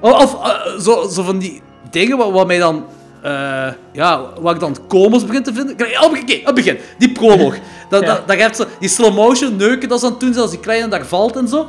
Of 0.00 0.34
eh, 0.34 0.78
zo, 0.80 1.08
zo 1.08 1.22
van 1.22 1.38
die 1.38 1.62
dingen 1.90 2.16
wat, 2.16 2.30
wat 2.30 2.46
mij 2.46 2.58
dan... 2.58 2.84
eh, 3.22 3.66
ja, 3.92 4.24
waar 4.40 4.54
ik 4.54 4.60
dan 4.60 4.76
komisch 4.88 5.24
begin 5.24 5.42
te 5.42 5.52
vinden. 5.54 5.74
Oké, 5.74 5.84
op 6.00 6.44
het 6.44 6.54
begin. 6.54 6.78
Die 6.98 7.12
proloog. 7.12 7.56
Dat, 7.88 8.02
Ja. 8.02 8.22
dat, 8.26 8.56
ze 8.56 8.66
die 8.80 8.88
slow 8.88 9.14
motion 9.14 9.56
neuken 9.56 9.88
dat 9.88 10.00
ze 10.00 10.06
aan 10.06 10.10
het 10.10 10.20
doen 10.20 10.30
zijn 10.32 10.42
als 10.42 10.50
die 10.50 10.60
kleine 10.60 10.88
daar 10.88 11.06
valt 11.06 11.36
en 11.36 11.48
zo. 11.48 11.66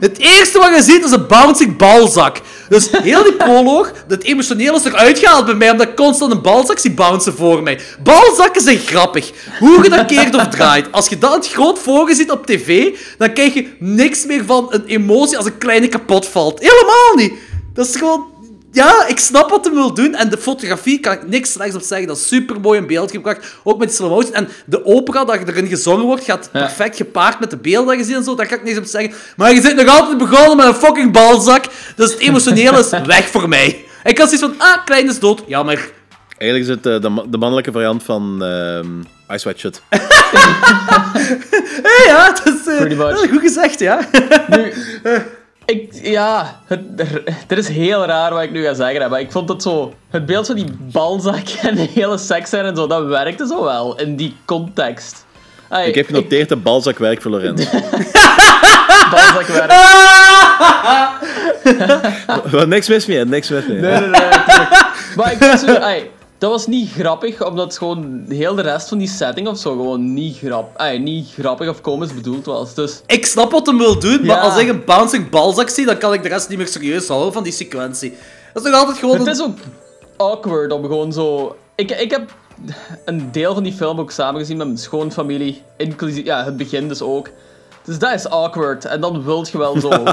Het 0.00 0.18
eerste 0.18 0.58
wat 0.58 0.74
je 0.74 0.82
ziet 0.82 1.04
is 1.04 1.10
een 1.10 1.26
bouncing 1.26 1.76
balzak. 1.76 2.40
Dus 2.68 2.88
heel 3.02 3.22
die 3.22 3.32
proloog, 3.32 3.92
het 4.08 4.22
emotionele 4.24 4.76
is 4.76 4.84
eruit 4.84 5.18
gehaald 5.18 5.44
bij 5.44 5.54
mij, 5.54 5.70
omdat 5.70 5.88
ik 5.88 5.96
constant 5.96 6.32
een 6.32 6.42
balzak 6.42 6.78
zie 6.78 6.92
bouncen 6.92 7.34
voor 7.34 7.62
mij. 7.62 7.80
Balzakken 8.02 8.62
zijn 8.62 8.78
grappig. 8.78 9.32
Hoe 9.58 9.82
je 9.82 9.90
dat 9.90 10.06
keert 10.06 10.34
of 10.34 10.48
draait. 10.48 10.92
Als 10.92 11.08
je 11.08 11.18
dat 11.18 11.34
in 11.34 11.40
het 11.40 11.48
groot 11.48 11.78
voor 11.78 12.08
je 12.08 12.14
ziet 12.14 12.30
op 12.30 12.46
tv, 12.46 12.96
dan 13.18 13.32
krijg 13.32 13.54
je 13.54 13.68
niks 13.78 14.26
meer 14.26 14.44
van 14.44 14.66
een 14.70 14.84
emotie 14.86 15.36
als 15.36 15.46
een 15.46 15.58
kleine 15.58 15.88
kapot 15.88 16.26
valt. 16.26 16.60
Helemaal 16.60 17.14
niet. 17.16 17.32
Dat 17.74 17.86
is 17.86 17.96
gewoon... 17.96 18.29
Ja, 18.72 19.06
ik 19.06 19.18
snap 19.18 19.50
wat 19.50 19.64
hij 19.64 19.74
wil 19.74 19.94
doen. 19.94 20.14
En 20.14 20.28
de 20.30 20.38
fotografie 20.38 21.00
kan 21.00 21.12
ik 21.12 21.26
niks 21.28 21.52
slechts 21.52 21.74
op 21.74 21.82
zeggen. 21.82 22.06
Dat 22.08 22.16
is 22.16 22.26
super 22.28 22.60
mooi 22.60 22.78
in 22.80 22.86
beeld 22.86 23.10
gebracht. 23.10 23.54
Ook 23.62 23.78
met 23.78 23.88
die 23.88 23.96
slow 23.96 24.10
motion. 24.10 24.34
En 24.34 24.48
de 24.66 24.84
opera 24.84 25.24
dat 25.24 25.48
erin 25.48 25.66
gezongen 25.66 26.04
wordt, 26.04 26.24
gaat 26.24 26.48
Ja. 26.52 26.60
perfect 26.60 26.96
gepaard 26.96 27.40
met 27.40 27.50
de 27.50 27.56
beelden 27.56 27.86
dat 27.86 27.98
je 27.98 28.04
ziet 28.04 28.16
en 28.16 28.24
zo. 28.24 28.34
Daar 28.34 28.46
kan 28.46 28.58
ik 28.58 28.64
niks 28.64 28.78
op 28.78 28.84
zeggen. 28.84 29.12
Maar 29.36 29.54
je 29.54 29.60
zit 29.60 29.76
nog 29.76 29.88
altijd 29.88 30.18
begonnen 30.18 30.56
met 30.56 30.66
een 30.66 30.74
fucking 30.74 31.12
balzak. 31.12 31.64
Dus 31.96 32.10
het 32.12 32.20
emotionele 32.20 32.78
is 32.78 32.90
weg 33.16 33.28
voor 33.28 33.48
mij. 33.48 33.84
Ik 34.04 34.18
had 34.18 34.30
zoiets 34.30 34.46
van, 34.58 34.68
ah, 34.68 34.84
klein 34.84 35.08
is 35.08 35.18
dood. 35.18 35.42
Jammer. 35.46 35.90
Eigenlijk 36.38 36.70
is 36.70 36.76
het 36.76 36.94
eh, 36.94 37.00
de, 37.02 37.08
ma- 37.08 37.24
de 37.28 37.38
mannelijke 37.38 37.72
variant 37.72 38.02
van 38.02 38.44
ehm 38.44 39.00
Ice 39.34 39.44
White 39.44 39.58
Shit. 39.58 39.82
Ja, 42.06 42.32
dat 42.32 42.46
is, 42.54 42.66
eh, 42.66 42.76
Pretty 42.76 42.94
much. 42.94 43.10
dat 43.10 43.22
is 43.24 43.30
goed 43.30 43.40
gezegd, 43.40 43.78
ja. 43.78 44.00
Nu, 44.48 44.72
ik, 45.70 46.00
ja, 46.02 46.60
het, 47.46 47.58
is 47.58 47.68
heel 47.68 48.04
raar 48.04 48.32
wat 48.32 48.42
ik 48.42 48.50
nu 48.50 48.64
ga 48.64 48.74
zeggen, 48.74 49.10
maar 49.10 49.20
ik 49.20 49.32
vond 49.32 49.48
het 49.48 49.62
zo... 49.62 49.94
Het 50.10 50.26
beeld 50.26 50.46
van 50.46 50.56
die 50.56 50.66
balzak 50.78 51.48
en 51.62 51.74
de 51.74 51.88
hele 51.94 52.18
seks 52.18 52.52
en 52.52 52.76
zo, 52.76 52.86
dat 52.86 53.06
werkte 53.06 53.46
zo 53.46 53.64
wel 53.64 53.98
in 54.00 54.16
die 54.16 54.36
context. 54.44 55.24
Ai, 55.68 55.88
Ik 55.88 55.94
heb 55.94 56.06
genoteerd 56.06 56.48
dat 56.48 56.62
balzak 56.62 56.98
werkt 56.98 57.22
voor 57.22 57.30
Lorenz. 57.30 57.64
balzak 59.12 59.46
werkt. 59.46 59.74
Niks 62.66 62.88
mis 62.88 63.06
mee, 63.06 63.24
niks 63.24 63.48
mis 63.48 63.66
mee. 63.66 63.78
Nee, 63.78 64.00
nee, 64.00 64.08
nee, 64.08 64.20
tuurlijk. 64.20 64.86
Maar 65.16 65.32
ik 65.32 65.38
was 65.38 65.60
zo, 65.60 65.74
ai, 65.74 66.10
dat 66.40 66.50
was 66.50 66.66
niet 66.66 66.90
grappig, 66.92 67.46
omdat 67.46 67.78
gewoon 67.78 68.24
heel 68.28 68.54
de 68.54 68.62
rest 68.62 68.88
van 68.88 68.98
die 68.98 69.08
setting 69.08 69.48
of 69.48 69.58
zo 69.58 69.70
gewoon 69.70 70.14
niet, 70.14 70.38
grap, 70.38 70.82
niet 70.98 71.28
grappig 71.38 71.68
of 71.68 71.80
komisch 71.80 72.14
bedoeld 72.14 72.46
was. 72.46 72.74
Dus 72.74 73.00
Ik 73.06 73.26
snap 73.26 73.50
wat 73.50 73.66
hij 73.66 73.76
wil 73.76 73.98
doen, 73.98 74.26
maar 74.26 74.38
als 74.40 74.58
ik 74.58 74.68
een 74.68 74.84
bouncing 74.84 75.28
balzak 75.30 75.68
zie, 75.68 75.86
dan 75.86 75.98
kan 75.98 76.12
ik 76.12 76.22
de 76.22 76.28
rest 76.28 76.48
niet 76.48 76.58
meer 76.58 76.66
serieus 76.68 77.08
houden 77.08 77.32
van 77.32 77.42
die 77.42 77.52
sequentie. 77.52 78.14
Dat 78.52 78.64
is 78.64 78.70
nog 78.70 78.80
altijd 78.80 78.98
gewoon... 78.98 79.18
Het 79.18 79.26
een- 79.26 79.32
is 79.32 79.42
ook 79.42 79.58
awkward 80.16 80.72
om 80.72 80.82
gewoon 80.82 81.12
zo. 81.12 81.56
Ik, 81.74 81.90
ik 81.90 82.10
heb 82.10 82.34
een 83.04 83.32
deel 83.32 83.54
van 83.54 83.62
die 83.62 83.72
film 83.72 84.00
ook 84.00 84.10
samengezien 84.10 84.56
met 84.56 84.66
mijn 84.66 84.78
schoonfamilie. 84.78 85.62
Inclusief, 85.76 86.24
ja, 86.24 86.44
het 86.44 86.56
begin 86.56 86.88
dus 86.88 87.02
ook. 87.02 87.28
Dus 87.84 87.98
dat 87.98 88.14
is 88.14 88.28
awkward. 88.28 88.84
En 88.84 89.00
dan 89.00 89.24
wilt 89.24 89.50
je 89.50 89.58
wel 89.58 89.80
zo 89.80 90.04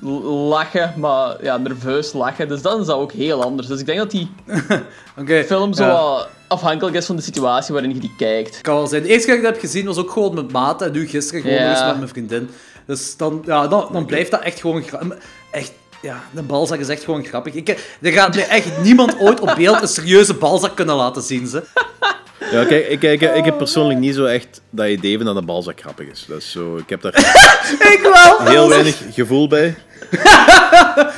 lachen, 0.48 0.92
maar 0.96 1.36
ja, 1.44 1.56
nerveus 1.56 2.12
lachen. 2.12 2.48
Dus 2.48 2.62
dan 2.62 2.80
is 2.80 2.86
dat 2.86 2.96
ook 2.96 3.12
heel 3.12 3.42
anders. 3.42 3.68
Dus 3.68 3.80
ik 3.80 3.86
denk 3.86 3.98
dat 3.98 4.10
die 4.10 4.30
film 5.46 5.72
zo 5.72 5.84
ja. 5.84 6.26
afhankelijk 6.48 6.96
is 6.96 7.06
van 7.06 7.16
de 7.16 7.22
situatie 7.22 7.72
waarin 7.72 7.94
je 7.94 8.00
die 8.00 8.14
kijkt. 8.16 8.60
Kan 8.60 8.74
wel 8.74 8.86
zijn. 8.86 9.02
De 9.02 9.08
eerste 9.08 9.26
keer 9.26 9.34
dat 9.34 9.44
ik 9.44 9.52
dat 9.52 9.62
heb 9.62 9.70
gezien 9.70 9.86
was 9.86 9.96
ook 9.96 10.10
gewoon 10.10 10.34
met 10.34 10.52
maten 10.52 10.86
en 10.86 10.92
nu 10.92 11.06
gisteren 11.08 11.42
gewoon 11.42 11.56
Ja. 11.56 11.86
met 11.86 11.96
mijn 11.96 12.08
vriendin. 12.08 12.50
Dus 12.86 13.16
dan, 13.16 13.42
ja, 13.46 13.68
dan, 13.68 13.88
dan 13.92 14.06
blijft 14.06 14.30
dat 14.30 14.40
echt 14.40 14.60
gewoon 14.60 14.84
Echt, 15.50 15.72
ja, 16.02 16.22
de 16.30 16.42
balzak 16.42 16.78
is 16.78 16.88
echt 16.88 17.04
gewoon 17.04 17.24
grappig. 17.24 17.54
Ik, 17.54 17.68
er 18.00 18.12
gaat 18.12 18.36
echt 18.36 18.82
niemand 18.82 19.18
ooit 19.18 19.40
op 19.40 19.54
beeld 19.56 19.82
een 19.82 19.88
serieuze 19.88 20.34
balzak 20.34 20.76
kunnen 20.76 20.94
laten 20.94 21.22
zien, 21.22 21.46
ze. 21.46 21.62
Ja, 22.52 22.64
kijk, 22.64 22.88
ik, 22.88 23.02
ik, 23.02 23.20
ik 23.20 23.44
heb 23.44 23.58
persoonlijk 23.58 23.98
niet 24.00 24.14
zo 24.14 24.24
echt 24.24 24.60
dat 24.70 24.86
idee 24.86 25.16
van 25.16 25.26
dat 25.26 25.36
een 25.36 25.44
balzak 25.44 25.80
grappig 25.80 26.06
is. 26.08 26.24
Dat 26.28 26.38
is 26.38 26.50
zo, 26.50 26.76
ik 26.76 26.88
heb 26.88 27.02
daar 27.02 27.14
Ik 27.92 28.10
wel! 28.12 28.48
heel 28.48 28.68
weinig 28.68 28.96
gevoel 29.12 29.48
bij. 29.48 29.76
Ja, 30.10 30.46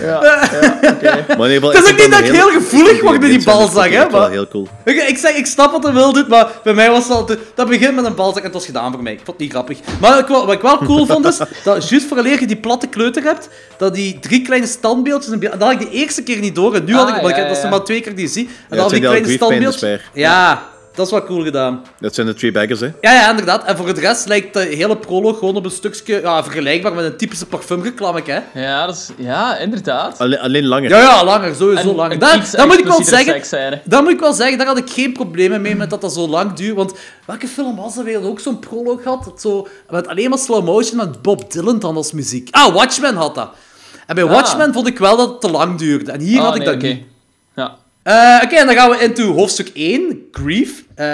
ja 0.01 0.49
oké. 0.91 1.25
Maar 1.37 1.49
in 1.49 1.53
ieder 1.53 1.71
geval, 1.71 1.71
Het 1.71 1.83
is 1.83 1.89
ik 1.89 1.93
ook 1.95 2.01
niet 2.01 2.11
dat 2.11 2.21
ik 2.21 2.33
heel 2.33 2.49
gevoelig 2.49 3.01
word 3.03 3.21
bij 3.21 3.29
die 3.29 3.45
balzak, 3.45 3.85
ik 3.85 3.93
hè, 3.93 4.09
maar- 4.09 4.31
heel 4.31 4.49
cool. 4.49 4.69
Ik, 4.85 5.09
ik, 5.09 5.19
zeg, 5.19 5.37
ik 5.37 5.47
snap 5.47 5.73
wat 5.73 5.83
hij 5.83 5.93
wil 5.93 6.13
doen, 6.13 6.25
maar 6.29 6.49
bij 6.63 6.75
mij 6.75 6.91
was 6.91 7.03
het 7.03 7.13
altijd... 7.13 7.39
Dat 7.55 7.69
begint 7.69 7.95
met 7.95 8.05
een 8.05 8.15
balzak 8.15 8.39
en 8.39 8.45
het 8.45 8.53
was 8.53 8.65
gedaan 8.65 8.93
voor 8.93 9.03
mij. 9.03 9.13
Ik 9.13 9.19
vond 9.19 9.31
het 9.31 9.39
niet 9.39 9.51
grappig. 9.51 9.79
Maar 10.01 10.19
ik, 10.19 10.27
wat 10.27 10.53
ik 10.53 10.61
wel 10.61 10.79
cool 10.79 11.07
vond 11.07 11.27
is, 11.27 11.39
dat 11.65 11.89
juist 11.89 12.07
vooraleer 12.07 12.41
je 12.41 12.47
die 12.47 12.57
platte 12.57 12.87
kleuter 12.87 13.23
hebt, 13.23 13.49
dat 13.77 13.95
die 13.95 14.19
drie 14.19 14.43
kleine 14.43 14.67
standbeeldjes... 14.67 15.41
Dat 15.41 15.63
had 15.63 15.73
ik 15.73 15.79
de 15.79 15.91
eerste 15.91 16.23
keer 16.23 16.39
niet 16.39 16.55
door. 16.55 16.75
En 16.75 16.85
nu 16.85 16.95
had 16.95 17.09
ik... 17.09 17.15
Ah, 17.15 17.21
want 17.21 17.31
ik 17.31 17.37
ja, 17.37 17.43
heb 17.45 17.55
dat 17.55 17.65
is 17.65 17.71
maar 17.71 17.85
twee 17.85 18.01
keer 18.01 18.15
die 18.15 18.29
zie. 18.29 18.47
En 18.47 18.53
dan 18.69 18.79
had 18.79 18.91
die 18.91 19.01
kleine 19.01 19.29
standbeeldjes... 19.29 20.01
Ja, 20.13 20.71
dat 20.95 21.07
is 21.07 21.13
wel 21.13 21.25
cool 21.25 21.43
gedaan. 21.45 21.83
Dat 22.01 22.15
zijn 22.15 22.27
de 22.27 22.35
Three 22.35 22.53
Baggers, 22.53 22.81
hè. 22.81 22.87
Ja, 23.01 23.13
ja, 23.13 23.31
inderdaad. 23.31 23.65
En 23.65 23.77
voor 23.77 23.95
de 23.95 24.01
rest 24.01 24.27
lijkt 24.29 24.55
de 24.55 24.61
hele 24.61 24.97
proloog 24.97 25.39
gewoon 25.39 25.57
op 25.57 25.65
een 25.65 25.71
stukje... 25.71 26.21
Ja, 26.21 26.43
vergelijkbaar 26.43 26.93
met 26.95 27.05
een 27.05 27.17
typische 27.17 27.47
parfumreclame, 27.47 28.23
hè. 28.25 28.61
Ja, 28.61 28.87
dat 28.87 28.95
is, 28.95 29.11
ja, 29.17 29.57
inderdaad. 29.59 30.19
Alleen, 30.19 30.39
alleen 30.39 30.67
langer. 30.67 30.91
Ja, 30.91 30.99
ja, 30.99 31.25
langer. 31.25 31.55
Sowieso 31.55 31.89
En 31.89 31.95
langer. 31.95 32.13
een 32.13 32.19
Dat, 32.19 32.67
moet 32.67 32.79
ik 32.79 32.85
wel 32.85 33.03
zeggen. 33.05 33.81
Dat 33.85 34.03
moet 34.03 34.13
ik 34.13 34.21
wel 34.21 34.33
zeggen, 34.33 34.59
daar 34.59 34.67
had 34.67 34.79
ik 34.79 34.91
geen 34.91 35.13
problemen 35.13 35.61
mee 35.63 35.75
met 35.77 35.91
dat 35.91 36.01
dat 36.01 36.13
zo 36.13 36.29
lang 36.29 36.53
duurt. 36.53 36.77
Want 36.77 36.95
welke 37.27 37.49
film 37.49 37.77
was 37.77 37.97
er 37.97 38.05
weer 38.05 38.23
ook 38.29 38.41
zo'n 38.41 38.59
proloog 38.59 39.05
had? 39.05 39.25
Dat 39.25 39.41
zo, 39.41 39.67
met 39.91 40.09
alleen 40.09 40.31
maar 40.31 40.39
slow 40.39 40.65
motion 40.65 40.97
met 40.97 41.23
Bob 41.23 41.53
Dylan 41.53 41.79
dan 41.79 41.97
als 41.97 42.13
muziek. 42.13 42.49
Ah, 42.51 42.75
Watchmen 42.75 43.15
had 43.15 43.35
dat. 43.35 43.51
En 44.07 44.15
bij 44.15 44.25
Ah. 44.25 44.31
Watchmen 44.31 44.73
vond 44.73 44.87
ik 44.87 44.99
wel 44.99 45.17
dat 45.17 45.29
het 45.29 45.41
te 45.41 45.51
lang 45.51 45.79
duurde. 45.79 46.13
En 46.13 46.21
hier 46.21 46.39
Ah, 46.39 46.45
had 46.45 46.55
ik 46.57 46.63
nee, 46.65 46.67
dat 46.69 46.77
oké. 46.77 46.87
niet. 46.87 47.03
Eh, 48.03 48.41
Oké, 48.45 48.55
en 48.57 48.67
dan 48.67 48.75
gaan 48.75 48.91
we 48.91 48.99
into 48.99 49.33
hoofdstuk 49.33 49.71
1, 49.75 50.23
Grief. 50.33 50.85
Eh, 50.95 51.07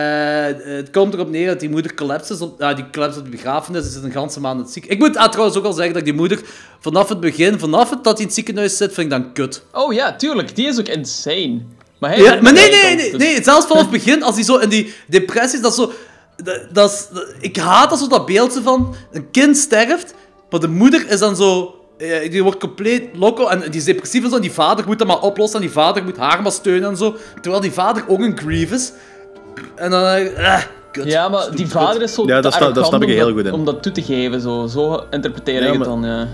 het 0.77 0.91
komt 0.91 1.15
erop 1.15 1.31
neer 1.31 1.47
dat 1.47 1.61
die 1.61 1.69
moeder 1.71 1.95
collapses. 1.95 2.41
Op, 2.41 2.61
ja, 2.61 2.75
die 2.75 2.85
collapse 2.93 3.19
op 3.19 3.25
de 3.25 3.31
begrafenis. 3.31 3.85
Ze 3.85 3.91
zit 3.91 4.03
een 4.03 4.13
ganse 4.13 4.41
maand 4.41 4.57
in 4.59 4.63
het 4.65 4.73
ziekenhuis. 4.73 5.01
Ik 5.03 5.07
moet 5.09 5.17
ah, 5.23 5.31
trouwens 5.31 5.59
ook 5.59 5.65
al 5.65 5.73
zeggen 5.73 5.95
dat 5.95 6.05
die 6.05 6.13
moeder 6.15 6.41
vanaf 6.81 7.09
het 7.09 7.21
begin, 7.21 7.59
vanaf 7.59 7.91
het 7.91 8.05
dat 8.05 8.13
hij 8.13 8.21
in 8.21 8.27
het 8.27 8.35
ziekenhuis 8.35 8.77
zit, 8.77 8.95
vind 8.95 9.13
ik 9.13 9.19
dan 9.23 9.33
kut. 9.33 9.63
Oh 9.73 9.93
ja, 9.93 10.17
tuurlijk. 10.17 10.57
Die 10.57 10.67
is 10.67 10.79
ook 10.79 10.89
insane. 10.89 11.61
Maar, 12.01 12.11
hij 12.11 12.21
Ja, 12.23 12.41
maar 12.41 12.53
nee, 12.53 12.71
nee, 12.71 12.95
nee, 12.95 13.11
dus- 13.11 13.21
nee. 13.21 13.43
Zelfs 13.43 13.67
vanaf 13.67 13.83
het 13.83 13.91
begin, 13.91 14.23
als 14.23 14.35
hij 14.35 14.45
zo 14.45 14.57
in 14.57 14.69
die 14.69 14.95
depressie 15.07 15.57
is, 15.59 15.63
dat 15.65 15.75
zo... 15.75 15.93
Dat, 16.37 16.61
dat 16.73 16.91
is, 16.91 17.07
dat- 17.13 17.35
ik 17.41 17.57
haat 17.57 17.91
dat 17.91 17.99
zo 17.99 18.07
dat 18.09 18.27
beeldje 18.27 18.63
van 18.63 18.95
een 19.13 19.31
kind 19.31 19.57
sterft, 19.57 20.15
maar 20.51 20.61
de 20.61 20.69
moeder 20.69 21.09
is 21.11 21.19
dan 21.19 21.37
zo... 21.37 21.75
eh, 21.99 22.31
Die 22.31 22.43
wordt 22.43 22.59
compleet 22.59 23.03
loco 23.17 23.47
en 23.49 23.61
die 23.61 23.71
is 23.81 23.85
depressief 23.85 24.23
en 24.25 24.31
zo. 24.31 24.37
En 24.37 24.43
die 24.43 24.53
vader 24.53 24.85
moet 24.87 24.99
dat 24.99 25.07
maar 25.09 25.21
oplossen 25.21 25.61
en 25.61 25.65
die 25.67 25.75
vader 25.75 26.05
moet 26.05 26.17
haar 26.17 26.43
maar 26.43 26.53
steunen 26.53 26.89
en 26.89 26.97
zo. 26.97 27.17
Terwijl 27.41 27.63
die 27.63 27.73
vader 27.73 28.05
ook 28.07 28.21
een 28.21 28.39
grief 28.39 28.73
is. 28.73 28.93
En 29.75 29.91
dan... 29.91 30.03
eh, 30.05 30.55
eh, 30.55 30.63
kut. 30.93 31.05
Ja, 31.05 31.29
maar 31.29 31.51
die 31.55 31.69
vader 31.69 32.03
is 32.03 32.15
zo 32.15 32.27
Ja, 32.27 32.41
dat 32.41 32.53
sta- 32.55 32.71
dat 32.71 32.87
snap 32.87 33.03
ik 33.03 33.09
om 33.09 33.15
heel 33.15 33.25
dat- 33.27 33.35
goed 33.35 33.45
in. 33.47 33.53
Om 33.53 33.65
dat 33.65 33.83
toe 33.83 33.93
te 33.93 34.03
geven, 34.03 34.41
zo, 34.41 34.67
zo 34.67 35.05
interpreteer 35.11 35.63
Ja, 35.63 35.67
ik 35.67 35.73
het 35.75 35.85
dan, 35.85 36.03
ja. 36.03 36.27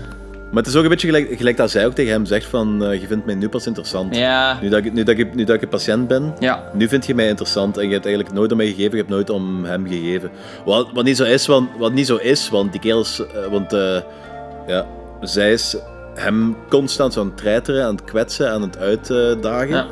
Maar 0.51 0.63
het 0.63 0.73
is 0.73 0.79
ook 0.79 0.83
een 0.83 0.89
beetje 0.89 1.07
gelijk, 1.07 1.37
gelijk 1.37 1.57
dat 1.57 1.71
zij 1.71 1.85
ook 1.85 1.93
tegen 1.93 2.11
hem 2.11 2.25
zegt 2.25 2.45
van... 2.45 2.83
eh, 2.85 3.01
je 3.01 3.07
vindt 3.07 3.25
mij 3.25 3.35
nu 3.35 3.49
pas 3.49 3.65
interessant. 3.67 4.15
Ja, 4.15 4.59
Nu, 4.61 4.69
dat 4.69 4.85
ik, 4.85 4.93
nu, 4.93 5.03
dat 5.03 5.17
ik, 5.17 5.35
nu 5.35 5.43
dat 5.43 5.55
ik 5.55 5.61
een 5.61 5.67
patiënt 5.69 6.07
ben, 6.07 6.33
ja. 6.39 6.63
nu 6.73 6.87
vind 6.87 7.05
je 7.05 7.15
mij 7.15 7.27
interessant. 7.27 7.77
En 7.77 7.87
je 7.87 7.93
hebt 7.93 8.05
eigenlijk 8.05 8.35
nooit 8.35 8.51
om 8.51 8.57
mij 8.57 8.65
gegeven, 8.67 8.91
je 8.91 8.97
hebt 8.97 9.09
nooit 9.09 9.29
om 9.29 9.65
hem 9.65 9.87
gegeven. 9.87 10.31
Wat, 10.65 10.87
wat, 10.93 11.03
niet, 11.03 11.17
zo 11.17 11.23
is, 11.23 11.45
want, 11.47 11.69
wat 11.77 11.93
niet 11.93 12.07
zo 12.07 12.15
is, 12.15 12.49
want 12.49 12.71
die 12.71 12.81
kerel 12.81 12.99
is... 13.01 13.19
eh, 13.19 13.51
want 13.51 13.73
eh, 13.73 13.97
ja, 14.67 14.85
zij 15.21 15.51
is 15.53 15.75
hem 16.13 16.55
constant 16.69 17.17
aan 17.17 17.25
het 17.25 17.37
treiteren, 17.37 17.85
aan 17.85 17.95
het 17.95 18.03
kwetsen, 18.03 18.51
aan 18.51 18.61
het 18.61 18.77
uitdagen. 18.77 19.69
ja. 19.75 19.85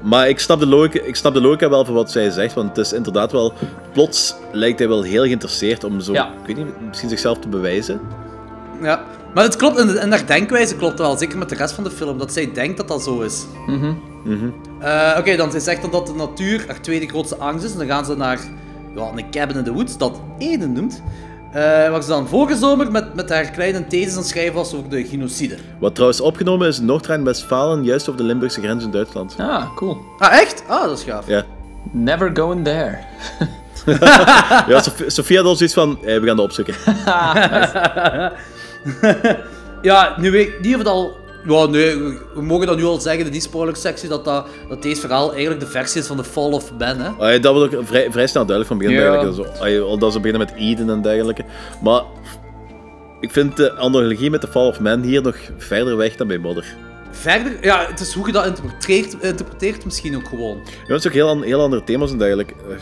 Maar 0.00 0.28
ik 0.28 0.38
snap, 0.38 0.58
de 0.60 0.66
logica, 0.66 1.04
ik 1.04 1.16
snap 1.16 1.34
de 1.34 1.40
logica 1.40 1.68
wel 1.68 1.84
van 1.84 1.94
wat 1.94 2.10
zij 2.10 2.30
zegt, 2.30 2.54
want 2.54 2.68
het 2.68 2.78
is 2.86 2.92
inderdaad 2.92 3.32
wel... 3.32 3.52
Plots 3.92 4.34
lijkt 4.52 4.78
hij 4.78 4.88
wel 4.88 5.02
heel 5.02 5.22
geïnteresseerd 5.22 5.84
om 5.84 6.00
zo, 6.00 6.12
Ja. 6.12 6.26
ik 6.46 6.46
weet 6.46 6.56
niet, 6.64 6.80
misschien 6.88 7.08
zichzelf 7.08 7.38
te 7.38 7.48
bewijzen. 7.48 8.00
Ja. 8.82 9.02
Maar 9.34 9.44
het 9.44 9.56
klopt, 9.56 9.78
en, 9.78 9.98
en 9.98 10.10
haar 10.10 10.26
denkwijze 10.26 10.76
klopt 10.76 10.98
wel, 10.98 11.16
zeker 11.18 11.38
met 11.38 11.48
de 11.48 11.54
rest 11.54 11.74
van 11.74 11.84
de 11.84 11.90
film, 11.90 12.18
dat 12.18 12.32
zij 12.32 12.52
denkt 12.52 12.76
dat 12.76 12.88
dat 12.88 13.02
zo 13.02 13.20
is. 13.20 13.44
Eh, 14.80 15.16
Oké, 15.18 15.36
dan 15.36 15.50
zij 15.50 15.60
zegt 15.60 15.82
dan 15.82 15.90
dat 15.90 16.06
de 16.06 16.14
natuur 16.14 16.64
haar 16.66 16.80
tweede 16.80 17.06
grootste 17.06 17.36
angst 17.36 17.64
is. 17.64 17.72
En 17.72 17.78
dan 17.78 17.86
gaan 17.86 18.04
ze 18.04 18.16
naar 18.16 18.38
ja, 18.94 19.10
een 19.16 19.30
cabin 19.30 19.56
in 19.56 19.64
the 19.64 19.72
woods, 19.72 19.98
dat 19.98 20.20
Eden 20.38 20.72
noemt. 20.72 21.02
Eh, 21.54 21.90
waar 21.90 22.02
ze 22.02 22.08
dan 22.08 22.28
vorige 22.28 22.56
zomer 22.58 22.90
met, 22.90 23.14
met 23.14 23.28
haar 23.30 23.50
kleine 23.50 23.86
thesis 23.86 24.12
aan 24.12 24.18
het 24.18 24.26
schrijven 24.26 24.54
was 24.54 24.74
over 24.74 24.90
de 24.90 25.04
genocide. 25.04 25.56
Wat 25.78 25.92
trouwens 25.94 26.20
opgenomen 26.20 26.68
is 26.68 26.78
in 26.78 26.84
Noord-Rijn-Westfalen, 26.84 27.84
juist 27.84 28.08
over 28.08 28.20
de 28.20 28.26
Limburgse 28.26 28.60
grens 28.60 28.84
in 28.84 28.90
Duitsland. 28.90 29.34
Ah, 29.38 29.74
cool. 29.76 29.98
Ah, 30.18 30.32
echt? 30.40 30.62
Ah, 30.68 30.82
dat 30.82 30.98
is 30.98 31.04
gaaf. 31.04 31.26
Ja. 31.26 31.44
Never 31.90 32.30
going 32.34 32.64
there. 32.64 32.98
Ja, 34.68 34.82
Sof- 34.82 35.02
Sofia 35.06 35.36
had 35.36 35.46
al 35.46 35.56
zoiets 35.56 35.74
van, 35.74 35.98
eh, 36.04 36.20
we 36.20 36.26
gaan 36.26 36.36
dat 36.36 36.44
opzoeken. 36.44 36.74
Ja, 39.82 40.14
nu 40.16 40.30
weet 40.30 40.48
ik 40.48 40.60
niet 40.60 40.72
of 40.72 40.78
het 40.78 40.88
al... 40.88 41.16
Ja, 41.46 41.66
nee, 41.66 41.96
we- 42.34 42.42
mogen 42.42 42.66
dan 42.66 42.76
nu 42.76 42.84
al 42.84 43.00
zeggen, 43.00 43.24
de 43.24 43.30
niet-spoiler-sectie, 43.30 44.08
dat, 44.08 44.24
dat, 44.24 44.46
dat 44.68 44.82
deze 44.82 45.00
verhaal 45.00 45.30
eigenlijk 45.32 45.60
de 45.60 45.66
versie 45.66 46.00
is 46.00 46.06
van 46.06 46.16
The 46.16 46.24
Fall 46.24 46.50
of 46.52 46.72
Man, 46.78 46.96
hè? 46.98 47.08
Ah, 47.08 47.32
ja, 47.32 47.38
dat 47.38 47.54
wordt 47.54 47.74
ook 47.76 47.86
vrij, 47.86 48.10
vrij 48.10 48.26
snel 48.26 48.46
duidelijk 48.46 48.66
van 48.68 48.78
begin. 48.78 48.94
Ja. 48.94 49.08
eigenlijk. 49.10 49.36
Dat, 49.36 49.54
is- 49.54 49.60
ah, 49.78 49.82
al 49.88 49.98
dat 49.98 50.12
ze 50.12 50.20
beginnen 50.20 50.46
met 50.46 50.56
Eden 50.58 50.90
en 50.90 51.02
dergelijke. 51.02 51.44
Maar 51.82 52.02
ik 53.20 53.30
vind 53.30 53.56
de 53.56 53.76
analogie 53.76 54.30
met 54.30 54.40
de 54.40 54.48
Fall 54.48 54.66
of 54.68 54.80
Man 54.80 55.02
hier 55.02 55.22
nog 55.22 55.36
verder 55.56 55.96
weg 55.96 56.16
dan 56.16 56.26
bij 56.26 56.38
Modder. 56.38 56.74
Verder, 57.10 57.52
ja, 57.60 57.86
het 57.88 58.00
is 58.00 58.12
hoe 58.14 58.26
je 58.26 58.32
dat 58.32 58.46
interpreteert, 58.46 59.16
interpreteert 59.22 59.84
misschien 59.84 60.16
ook 60.16 60.28
gewoon. 60.28 60.56
Ja, 60.86 60.92
het 60.94 60.98
is 61.04 61.06
ook 61.06 61.12
heel, 61.12 61.40
heel 61.42 61.60
andere 61.60 61.84
thema's 61.84 62.10
en 62.10 62.18
dergelijke. 62.18 62.52
Eh, 62.68 62.76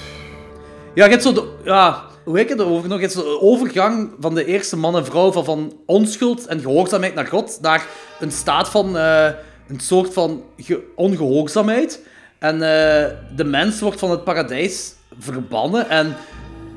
Ja, 0.95 1.05
je 1.05 1.11
hebt 1.11 1.23
zo 1.23 1.33
de, 1.33 1.49
ja, 1.65 2.03
hoe 2.25 2.39
heet 2.39 2.49
het 2.49 2.59
erover 2.61 2.89
nog? 2.89 3.11
Zo 3.11 3.23
de 3.23 3.41
overgang 3.41 4.11
van 4.21 4.35
de 4.35 4.45
eerste 4.45 4.77
man 4.77 4.97
en 4.97 5.05
vrouw 5.05 5.33
van, 5.33 5.73
onschuld 5.87 6.47
en 6.47 6.61
gehoorzaamheid 6.61 7.15
naar 7.15 7.27
God 7.27 7.59
naar 7.61 7.87
een 8.21 8.33
staat 8.33 8.69
van 8.69 8.97
eh, 8.97 9.29
een 9.69 9.81
soort 9.81 10.13
van 10.13 10.43
ge- 10.57 10.83
ongehoorzaamheid. 10.97 12.01
En 12.39 12.55
eh, 12.55 13.11
de 13.37 13.45
mens 13.45 13.81
wordt 13.81 13.99
van 13.99 14.11
het 14.11 14.25
paradijs 14.25 14.93
verbannen 15.19 15.89
en 15.89 16.17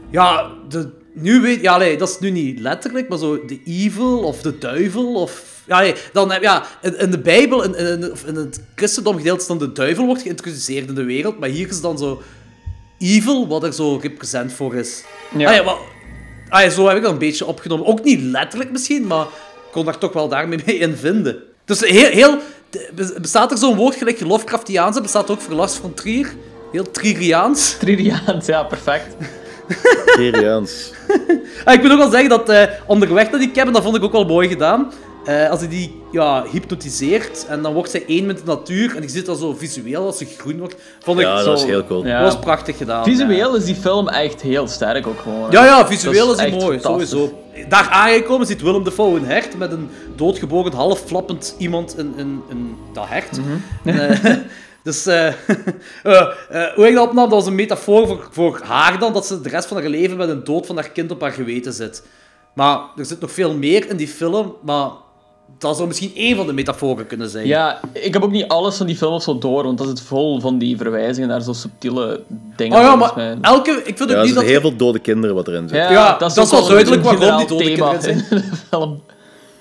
ja, 0.09 0.51
de, 0.69 0.89
nu 1.13 1.41
weet 1.41 1.61
ja, 1.61 1.77
nee, 1.77 1.97
dat 1.97 2.09
is 2.09 2.19
nu 2.19 2.29
niet 2.29 2.59
letterlijk, 2.59 3.09
maar 3.09 3.17
zo 3.17 3.45
de 3.45 3.59
evil 3.65 4.19
of 4.19 4.41
de 4.41 4.57
duivel 4.57 5.13
of 5.13 5.63
ja, 5.67 5.79
nee, 5.79 5.95
dan 6.13 6.31
heb 6.31 6.41
ja, 6.41 6.65
in, 6.81 7.11
de 7.11 7.19
Bijbel, 7.19 7.63
in, 7.63 7.75
in 8.27 8.35
het 8.35 8.63
christendom 8.75 9.17
gedeelte, 9.17 9.41
is 9.41 9.47
dan 9.47 9.57
de 9.57 9.71
duivel 9.71 10.05
wordt 10.05 10.21
geïntroduceerd 10.21 10.87
in 10.89 10.95
de 10.95 11.03
wereld, 11.03 11.39
maar 11.39 11.49
hier 11.49 11.67
is 11.69 11.81
dan 11.81 11.97
zo 11.97 12.21
evil 12.97 13.47
wat 13.47 13.63
er 13.63 13.73
zo 13.73 13.95
represent 14.01 14.53
voor 14.53 14.75
is. 14.75 15.03
Ja. 15.37 15.49
Ah, 15.49 15.55
ja, 15.55 15.63
maar, 15.63 15.75
ah, 16.49 16.61
ja, 16.61 16.69
zo 16.69 16.87
heb 16.87 16.97
ik 16.97 17.03
dat 17.03 17.11
een 17.11 17.17
beetje 17.17 17.45
opgenomen. 17.45 17.85
Ook 17.85 18.03
niet 18.03 18.21
letterlijk 18.21 18.71
misschien, 18.71 19.07
maar 19.07 19.25
ik 19.25 19.71
kon 19.71 19.85
daar 19.85 19.97
toch 19.97 20.13
wel 20.13 20.27
daarmee 20.27 20.59
mee 20.65 20.77
in 20.77 20.95
vinden. 20.95 21.43
Dus 21.65 21.79
heel, 21.79 22.09
heel 22.09 22.37
bestaat 23.21 23.51
er 23.51 23.57
zo'n 23.57 23.75
woord 23.75 23.95
gelijk 23.95 24.19
Lovecraftiaans, 24.19 25.01
bestaat 25.01 25.29
ook 25.29 25.41
voor 25.41 25.53
Lars 25.53 25.75
von 25.75 25.93
Trier. 25.93 26.33
Heel 26.71 26.91
Trieriaans. 26.91 27.75
Tridiaans, 27.79 28.45
ja, 28.45 28.63
perfect. 28.63 29.15
Syriaans. 30.05 30.91
Ah, 31.63 31.73
ik 31.73 31.81
moet 31.81 31.91
ook 31.91 31.97
wel 31.97 32.11
zeggen 32.11 32.29
dat 32.29 32.49
eh, 32.49 32.63
onderweg 32.85 33.31
naar 33.31 33.39
die 33.39 33.51
cabin, 33.51 33.73
dat 33.73 33.83
vond 33.83 33.95
ik 33.95 34.03
ook 34.03 34.11
wel 34.11 34.25
mooi 34.25 34.47
gedaan. 34.47 34.91
Eh, 35.25 35.49
als 35.49 35.59
hij 35.59 35.69
die 35.69 36.01
ja, 36.11 36.45
hypnotiseert 36.51 37.45
en 37.47 37.61
dan 37.61 37.73
wordt 37.73 37.91
zij 37.91 38.03
één 38.07 38.25
met 38.25 38.37
de 38.37 38.43
natuur 38.45 38.95
en 38.95 39.01
je 39.01 39.09
ziet 39.09 39.25
dat 39.25 39.39
zo 39.39 39.53
visueel 39.53 40.05
als 40.05 40.17
ze 40.17 40.25
groen 40.37 40.57
wordt, 40.57 40.75
vond 40.99 41.19
ik 41.19 41.25
Ja, 41.25 41.39
zo, 41.39 41.45
dat 41.45 41.59
is 41.59 41.65
heel 41.65 41.85
cool. 41.85 42.05
Ja. 42.05 42.21
dat 42.21 42.33
was 42.33 42.41
prachtig 42.43 42.77
gedaan. 42.77 43.03
Visueel 43.03 43.55
is 43.55 43.65
die 43.65 43.75
film 43.75 44.07
echt 44.07 44.41
heel 44.41 44.67
sterk 44.67 45.07
ook 45.07 45.19
gewoon. 45.19 45.51
Ja, 45.51 45.65
ja, 45.65 45.87
visueel 45.87 46.31
is 46.31 46.37
Dat 46.37 46.45
echt 46.45 46.61
mooi, 46.61 46.79
sowieso. 46.79 47.43
Daar 47.69 47.89
aangekomen 47.89 48.47
ziet 48.47 48.61
Willem 48.61 48.83
Dafoe 48.83 49.17
een 49.17 49.25
hert 49.25 49.57
met 49.57 49.71
een 49.71 49.89
doodgeboren, 50.15 50.73
half 50.73 50.99
flappend 50.99 51.55
iemand 51.57 51.97
in, 51.97 52.13
in, 52.17 52.41
in 52.49 52.75
dat 52.93 53.05
hert. 53.07 53.37
Mhm. 53.37 53.99
Eh, 53.99 54.35
dus 54.83 55.05
eh, 55.05 55.33
hoe 56.75 56.87
ik 56.87 56.93
dat 56.93 57.07
opnam, 57.07 57.29
dat 57.29 57.39
was 57.39 57.45
een 57.47 57.55
metafoor 57.55 58.07
voor, 58.07 58.27
voor 58.31 58.61
haar 58.63 58.99
dan, 58.99 59.13
dat 59.13 59.25
ze 59.25 59.41
de 59.41 59.49
rest 59.49 59.67
van 59.67 59.77
haar 59.77 59.89
leven 59.89 60.17
met 60.17 60.29
een 60.29 60.43
dood 60.43 60.65
van 60.65 60.75
haar 60.75 60.89
kind 60.89 61.11
op 61.11 61.21
haar 61.21 61.31
geweten 61.31 61.73
zit. 61.73 62.03
Maar 62.53 62.79
er 62.95 63.05
zit 63.05 63.19
nog 63.19 63.31
veel 63.31 63.57
meer 63.57 63.89
in 63.89 63.97
die 63.97 64.07
film, 64.07 64.55
maar 64.61 64.89
dat 65.57 65.75
zou 65.75 65.87
misschien 65.87 66.11
één 66.15 66.35
van 66.35 66.45
de 66.47 66.53
metaforen 66.53 67.07
kunnen 67.07 67.29
zijn. 67.29 67.47
Ja, 67.47 67.79
ik 67.91 68.13
heb 68.13 68.23
ook 68.23 68.31
niet 68.31 68.47
alles 68.47 68.77
van 68.77 68.85
die 68.85 68.95
film 68.95 69.13
of 69.13 69.23
zo 69.23 69.37
door, 69.37 69.63
want 69.63 69.77
dat 69.77 69.87
zit 69.87 70.01
vol 70.01 70.39
van 70.39 70.57
die 70.57 70.77
verwijzingen 70.77 71.29
naar 71.29 71.41
zo 71.41 71.53
subtiele 71.53 72.21
dingen. 72.55 72.77
Oh 72.77 72.83
ja, 72.83 72.95
maar 72.95 73.11
mij. 73.15 73.37
elke, 73.41 73.71
ik 73.71 73.97
vind 73.97 74.09
ook 74.09 74.15
Ja, 74.15 74.23
niet 74.23 74.33
dat... 74.33 74.43
heel 74.43 74.61
veel 74.61 74.75
dode 74.75 74.99
kinderen 74.99 75.35
wat 75.35 75.47
erin 75.47 75.69
zit. 75.69 75.77
Ja, 75.77 76.17
dat 76.17 76.37
is 76.37 76.51
wel 76.51 76.67
duidelijk 76.67 77.03
waarom 77.03 77.37
die 77.37 77.47
dode 77.47 77.63
thema 77.63 77.89
kinderen 77.97 78.25
in 78.29 78.37
de 78.39 78.55
film. 78.69 79.01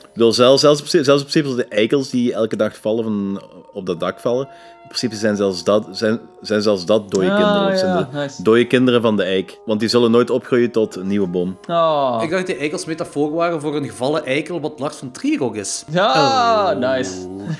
Ik 0.03 0.21
bedoel, 0.21 0.33
zelfs, 0.33 0.61
zelfs, 0.61 0.81
op, 0.81 0.87
zelfs 0.87 1.23
op 1.23 1.29
principe 1.29 1.55
de 1.55 1.67
eikels 1.67 2.11
die 2.11 2.33
elke 2.33 2.57
dag 2.57 2.77
vallen 2.77 3.05
van, 3.05 3.43
op 3.73 3.87
dat 3.87 4.01
dak 4.01 4.21
vallen. 4.21 4.49
In 4.85 4.91
principe 5.01 5.15
zijn 5.17 5.37
zelfs 5.37 5.65
dat, 5.65 5.87
zijn, 5.91 6.21
zijn 6.41 6.63
zelfs 6.63 6.85
dat 6.85 7.11
dode 7.11 7.31
Ah, 7.31 7.37
kinderen. 7.37 7.69
Het 7.69 7.79
zijn 7.79 7.97
ja, 7.97 8.09
de 8.13 8.17
nice. 8.19 8.43
dode 8.43 8.67
kinderen 8.67 9.03
van 9.03 9.17
de 9.17 9.23
eik. 9.23 9.59
Want 9.65 9.81
die 9.81 9.89
zullen 9.89 10.11
nooit 10.11 10.31
opgroeien 10.31 10.71
tot 10.71 10.97
een 10.97 11.07
nieuwe 11.07 11.27
boom. 11.27 11.57
Oh. 11.67 12.19
Ik 12.23 12.31
dacht 12.31 12.47
dat 12.47 12.47
die 12.47 12.57
eikels 12.57 12.85
metafoor 12.85 13.33
waren 13.33 13.61
voor 13.61 13.77
een 13.77 13.85
gevallen 13.89 14.27
eikel 14.27 14.61
wat 14.61 14.79
Lars 14.79 14.97
van 14.97 15.11
Trier 15.11 15.43
ook 15.43 15.57
is. 15.57 15.85
Ja, 15.91 16.73
nice. 16.73 17.11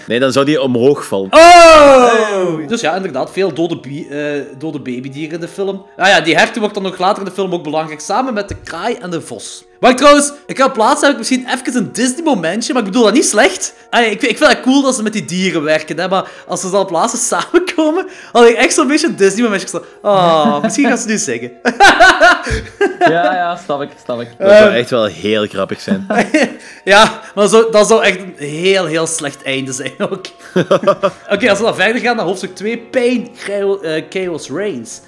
Nee, 0.07 0.21
dan 0.21 0.33
zou 0.33 0.45
die 0.45 0.63
omhoog 0.63 1.05
vallen. 1.07 1.29
Oh! 1.33 2.69
Dus 2.69 2.81
ja, 2.81 2.95
inderdaad, 2.97 3.31
veel 3.31 3.55
dode, 3.55 3.81
eh, 4.09 4.59
dode 4.59 4.79
babydieren 4.79 5.35
in 5.35 5.41
de 5.41 5.49
film. 5.49 5.85
Ah 5.97 6.09
ja, 6.09 6.21
die 6.21 6.37
herten 6.37 6.61
wordt 6.61 6.75
dan 6.75 6.83
nog 6.85 6.99
later 6.99 7.19
in 7.19 7.29
de 7.29 7.35
film 7.35 7.53
ook 7.53 7.63
belangrijk, 7.65 8.01
samen 8.01 8.35
met 8.35 8.49
de 8.49 8.57
kraai 8.57 8.95
en 8.95 9.11
de 9.11 9.21
vos. 9.21 9.65
Maar 9.85 9.97
trouwens, 9.97 10.33
ik 10.47 10.59
ga 10.59 10.69
plaatsen, 10.69 11.03
heb 11.03 11.11
ik 11.13 11.19
misschien 11.19 11.47
even 11.49 11.77
een 11.77 11.93
Disney-momentje, 11.93 12.73
maar 12.73 12.83
ik 12.83 12.89
bedoel 12.89 13.05
dat 13.05 13.13
niet 13.15 13.25
slecht. 13.27 13.75
Ah, 13.91 14.01
ik, 14.01 14.07
vind- 14.21 14.31
ik 14.33 14.39
vind 14.39 14.51
het 14.51 14.61
cool 14.61 14.83
dat 14.83 14.95
ze 14.95 15.03
met 15.03 15.13
die 15.13 15.25
dieren 15.25 15.63
werken, 15.63 15.99
hè, 15.99 16.09
maar 16.09 16.29
als 16.47 16.61
ze 16.61 16.71
dan 16.71 16.81
op 16.81 16.91
laatste 16.91 17.19
samenkomen, 17.37 18.07
had 18.33 18.49
ik 18.49 18.57
echt 18.57 18.75
zo'n 18.75 18.87
beetje 18.87 19.07
een 19.07 19.17
Disney-momentje. 19.17 19.67
Ik 19.67 19.73
zo, 19.73 19.85
oh, 20.09 20.61
misschien 20.63 20.87
gaan 20.89 20.99
ze 20.99 21.07
nu 21.07 21.19
zingen. 21.19 21.53
Ja, 22.99 23.35
ja, 23.35 23.57
snap 23.65 23.83
ik, 23.83 23.89
snap 24.05 24.21
ik. 24.21 24.29
Dat 24.39 24.51
zou 24.57 24.71
echt 24.75 24.91
wel 24.91 25.05
heel 25.05 25.47
grappig 25.47 25.81
zijn. 25.81 26.07
Ja, 26.85 27.21
maar 27.35 27.49
zo, 27.49 27.71
dat 27.71 27.89
zou 27.89 28.03
echt 28.05 28.19
een 28.19 28.35
heel, 28.37 28.87
heel 28.87 29.07
slecht 29.07 29.43
einde 29.43 29.73
zijn 29.73 29.93
ook. 29.99 30.27
Oké, 31.31 31.49
als 31.51 31.59
we 31.59 31.65
dan 31.65 31.75
verder 31.75 32.01
gaan 32.03 32.17
naar 32.17 32.25
hoofdstuk 32.25 32.55
2, 32.55 32.79
Pain, 32.79 33.29
Chaos, 33.37 33.81
eh, 33.81 34.03
Chaos 34.11 34.51
Reigns. 34.51 35.01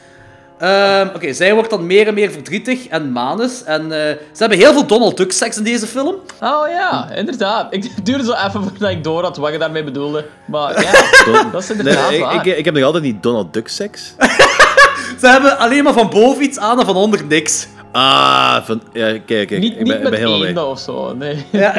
Ehm, 0.59 1.09
Oké, 1.15 1.33
zij 1.33 1.55
wordt 1.55 1.71
dan 1.71 1.87
meer 1.87 2.07
en 2.07 2.15
meer 2.15 2.31
verdrietig 2.31 2.87
en 2.87 3.13
manus. 3.13 3.65
En 3.65 3.83
eh, 3.83 3.89
ze 4.33 4.39
hebben 4.39 4.59
heel 4.59 4.73
veel 4.73 4.87
Donald 4.87 5.17
Duck 5.17 5.33
seks 5.33 5.57
in 5.57 5.65
deze 5.65 5.87
film. 5.87 6.15
Oh 6.41 6.69
ja, 6.69 7.11
inderdaad. 7.15 7.67
Ik 7.75 7.91
duurde 8.07 8.25
zo 8.25 8.33
even 8.33 8.63
voordat 8.63 8.91
ik 8.91 9.05
door 9.05 9.23
had 9.23 9.37
wat 9.37 9.53
je 9.53 9.59
daarmee 9.59 9.85
bedoelde. 9.85 10.27
Maar 10.45 10.83
ja, 10.83 10.91
dat 11.53 11.63
is 11.63 11.69
Nee, 11.69 11.79
inderdaad 11.79 12.11
ik, 12.11 12.21
waar. 12.21 12.47
ik, 12.47 12.57
ik 12.59 12.65
heb 12.65 12.75
nog 12.75 12.83
altijd 12.85 13.05
niet 13.05 13.23
Donald 13.23 13.53
Duck 13.55 13.69
seks. 13.69 14.15
Ze 15.21 15.27
hebben 15.29 15.59
alleen 15.59 15.85
maar 15.85 15.93
van 15.93 16.11
boven 16.11 16.43
iets 16.43 16.59
aan 16.59 16.81
en 16.81 16.87
van 16.87 16.97
onder 16.97 17.25
niks. 17.29 17.67
Ah, 17.93 18.63
van, 18.65 18.83
ja, 18.93 19.07
kijk, 19.07 19.27
kijk. 19.27 19.51
Niet, 19.51 19.73
ik 19.73 19.79
niet 19.79 19.87
ben, 19.87 19.97
ik 19.97 20.03
met 20.03 20.11
ben 20.11 20.19
helemaal 20.19 20.39
mee. 20.39 20.65
of 20.65 20.79
zo, 20.79 21.15
nee. 21.15 21.47
Ja. 21.51 21.75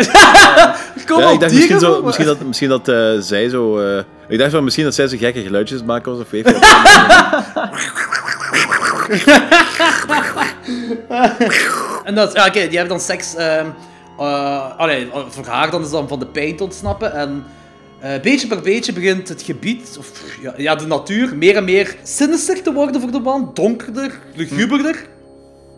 Komen 1.05 1.25
Ja, 1.25 1.31
ik 1.31 1.39
dacht 1.39 1.53
misschien, 1.53 1.79
zo, 1.79 2.01
dat, 2.25 2.41
misschien 2.41 2.69
dat 2.69 2.87
eh, 2.87 3.11
zij 3.19 3.49
zo... 3.49 3.79
eh, 3.79 4.03
ik 4.27 4.37
dacht 4.37 4.51
van 4.51 4.63
misschien 4.63 4.83
dat 4.85 4.93
zij 4.95 5.07
zo 5.07 5.17
gekke 5.17 5.41
geluidjes 5.41 5.83
maken 5.83 6.11
was 6.11 6.21
of 6.21 6.29
weet 6.29 6.47
ik 6.49 6.55
wat. 6.55 6.63
En 12.03 12.15
dat, 12.15 12.33
ja, 12.33 12.45
oké, 12.47 12.67
die 12.67 12.77
hebben 12.77 12.87
dan 12.87 12.99
seks. 12.99 13.35
ehm 13.35 13.67
eh, 14.17 14.77
allee, 14.77 15.07
voor 15.29 15.45
haar 15.45 15.71
dan 15.71 15.83
is 15.83 15.89
dan 15.89 16.07
van 16.07 16.19
de 16.19 16.25
pijn 16.25 16.55
te 16.55 16.63
ontsnappen. 16.63 17.13
En 17.13 17.45
eh, 17.99 18.21
beetje 18.21 18.47
per 18.47 18.61
beetje 18.61 18.93
begint 18.93 19.29
het 19.29 19.41
gebied, 19.41 19.95
of 19.99 20.11
ja, 20.41 20.53
ja, 20.57 20.75
de 20.75 20.85
natuur, 20.85 21.35
meer 21.35 21.55
en 21.55 21.63
meer 21.63 21.95
sinister 22.03 22.61
te 22.61 22.73
worden 22.73 23.01
voor 23.01 23.11
de 23.11 23.19
man. 23.19 23.51
Donkerder, 23.53 24.19
luguberder. 24.35 25.05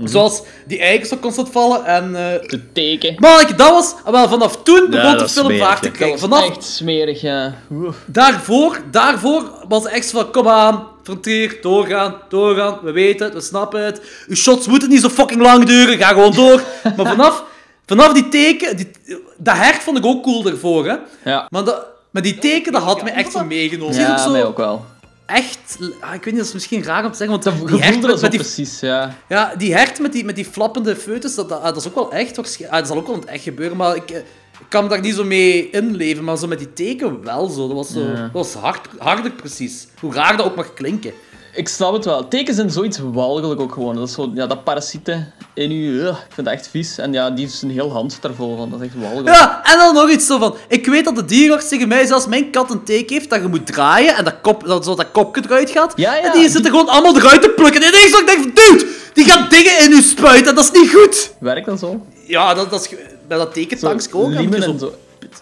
Zoals 0.04 0.42
die 0.68 0.80
eikels 0.80 1.14
ook 1.14 1.22
constant 1.22 1.50
vallen. 1.52 1.86
En, 1.86 2.16
eh 2.16 2.34
Te 2.34 2.72
teken. 2.72 3.16
maar 3.18 3.56
dat 3.58 3.70
was, 3.70 3.96
wel, 4.12 4.30
vanaf 4.30 4.64
toen 4.64 4.90
begon 4.90 5.18
de 5.18 5.30
film 5.30 5.58
vaart 5.58 5.82
te 5.82 5.92
krijgen. 5.92 6.20
Vanaf 6.20 6.50
echt 6.50 6.64
smerig, 6.64 7.22
ja. 7.22 7.56
Oeh. 7.72 7.94
daarvoor, 8.06 8.82
daarvoor 8.92 9.66
was 9.68 9.84
het 9.84 9.92
echt 9.92 10.12
van, 10.12 10.32
kom 10.32 10.48
aan, 10.48 10.88
frontier, 11.10 11.58
doorgaan, 11.62 12.16
doorgaan, 12.30 12.80
we 12.84 12.92
weten 12.92 13.26
het, 13.26 13.34
we 13.34 13.42
snappen 13.42 13.86
het. 13.86 14.02
Uw 14.28 14.36
shots 14.36 14.68
moeten 14.68 14.90
niet 14.90 15.02
zo 15.02 15.10
fucking 15.10 15.42
lang 15.42 15.66
duren, 15.66 15.98
ga 15.98 16.08
gewoon 16.08 16.34
door. 16.34 16.64
Maar 16.98 17.06
vanaf, 17.08 17.44
vanaf 17.86 18.14
die 18.14 18.30
teken, 18.30 18.78
die, 18.78 18.92
dat 19.38 19.56
hert 19.56 19.84
vond 19.84 19.98
ik 19.98 20.06
ook 20.06 20.24
cool 20.24 20.44
daarvoor, 20.44 20.88
hè. 20.88 20.96
Ja, 21.24 21.48
Maar, 21.50 21.64
dat, 21.64 21.86
maar 22.12 22.22
die 22.22 22.38
teken, 22.38 22.72
dat 22.72 22.82
had 22.82 23.04
me 23.04 23.10
echt 23.10 23.32
zo 23.32 23.44
meegenomen. 23.44 23.96
Ja 23.96 24.12
ook 24.12 24.20
zo 24.20 24.32
mij 24.32 24.46
ook 24.46 24.58
wel. 24.58 24.86
echt, 25.26 25.78
ah, 26.00 26.14
ik 26.14 26.24
weet 26.24 26.26
niet, 26.26 26.38
dat 26.38 26.46
is 26.46 26.54
misschien 26.54 26.84
raar 26.84 27.06
om 27.06 27.12
te 27.12 27.18
zeggen, 27.18 27.42
want 27.42 27.60
Je 27.60 27.66
die 27.66 27.84
hert 27.84 28.02
met, 28.02 28.20
dat 28.20 28.32
die, 28.32 28.40
precies, 28.40 28.80
ja. 28.80 29.16
ja, 29.30 29.54
die 29.58 29.74
hert 29.74 30.00
met 30.00 30.12
die, 30.14 30.26
met 30.26 30.36
die 30.36 30.46
flappende 30.46 30.96
foetus, 30.96 31.36
dat, 31.36 31.50
dat, 31.50 31.64
dat 31.64 31.78
is 31.78 31.88
ook 31.88 31.96
wel 31.96 32.12
echt, 32.12 32.38
ah, 32.38 32.72
dat 32.72 32.88
zal 32.88 32.98
ook 32.98 33.08
wel 33.08 33.24
echt 33.26 33.44
gebeuren, 33.44 33.78
maar 33.78 33.96
ik... 33.96 34.24
ik 34.60 34.66
kan 34.70 34.84
me 34.84 34.90
daar 34.90 35.02
niet 35.02 35.16
zo 35.16 35.24
mee 35.24 35.70
inleven, 35.70 36.24
maar 36.24 36.38
zo 36.38 36.48
met 36.48 36.58
die 36.60 36.74
teken 36.74 37.24
wel 37.24 37.48
zo. 37.50 37.68
Dat 37.68 37.76
was, 37.76 37.90
zo, 37.90 38.00
Ja. 38.00 38.14
dat 38.16 38.30
was 38.32 38.54
hard, 38.54 38.88
harder 38.98 39.32
precies. 39.32 39.88
Hoe 40.00 40.14
raar 40.14 40.38
dat 40.38 40.46
ook 40.46 40.56
mag 40.56 40.74
klinken. 40.74 41.12
ik 41.56 41.68
snap 41.68 41.94
het 41.94 42.06
wel. 42.06 42.28
Tekens 42.28 42.56
zijn 42.58 42.70
zoiets 42.72 43.00
walgelijk 43.12 43.62
ook 43.62 43.74
gewoon. 43.74 43.96
Dat 43.96 44.08
is 44.08 44.14
zo, 44.14 44.32
ja, 44.34 44.48
dat 44.48 44.64
parasieten 44.64 45.34
in 45.54 45.72
u. 45.72 46.08
ik 46.08 46.14
vind 46.30 46.48
dat 46.48 46.56
echt 46.56 46.68
vies. 46.68 46.98
En 46.98 47.14
ja, 47.14 47.30
die 47.32 47.46
is 47.46 47.62
een 47.62 47.72
heel 47.72 47.92
hand 47.92 48.18
daar 48.22 48.34
vol 48.34 48.58
van. 48.58 48.70
Dat 48.70 48.80
is 48.82 48.86
echt 48.88 48.96
walgelijk. 49.00 49.36
Ja, 49.36 49.62
en 49.64 49.78
dan 49.78 49.94
nog 49.94 50.10
iets 50.10 50.26
zo 50.26 50.38
van... 50.38 50.56
Ik 50.68 50.86
weet 50.86 51.06
dat 51.06 51.16
de 51.16 51.26
dierenarts 51.26 51.68
tegen 51.70 51.88
mij 51.88 52.02
zei, 52.02 52.14
als 52.14 52.28
mijn 52.28 52.52
kat 52.52 52.72
een 52.72 52.84
teken 52.84 53.16
heeft, 53.16 53.30
dat 53.30 53.42
je 53.42 53.48
moet 53.48 53.66
draaien 53.68 54.16
en 54.16 54.24
dat, 54.24 54.36
kop, 54.42 54.64
dat, 54.66 54.86
zo 54.86 54.96
dat 54.96 55.12
kopje 55.12 55.42
eruit 55.46 55.70
gaat. 55.70 55.94
Ja, 55.96 56.16
ja, 56.16 56.22
en 56.24 56.32
die 56.32 56.42
die- 56.42 56.50
zitten 56.50 56.72
gewoon 56.72 56.88
allemaal 56.90 57.18
eruit 57.18 57.42
te 57.42 57.50
plukken. 57.50 57.82
En 57.82 57.88
ineens 57.88 58.20
ik 58.20 58.26
denk 58.26 58.42
van, 58.42 58.52
dude, 58.54 58.88
die 59.14 59.26
gaat 59.26 59.50
dingen 59.52 59.80
in 59.80 59.92
u 59.92 60.02
spuiten. 60.02 60.48
en 60.50 60.56
Dat 60.56 60.72
is 60.74 60.82
niet 60.82 60.90
goed. 60.94 61.32
Werkt 61.40 61.66
dat 61.66 61.80
zo? 61.80 62.06
Ja, 62.26 62.54
dat, 62.54 62.70
dat 62.70 62.82
is... 62.82 62.90
Bij 63.30 63.38
dat 63.38 63.54
tekentanks 63.54 64.12
ook. 64.12 64.32
en 64.34 64.80
zo. 64.80 64.94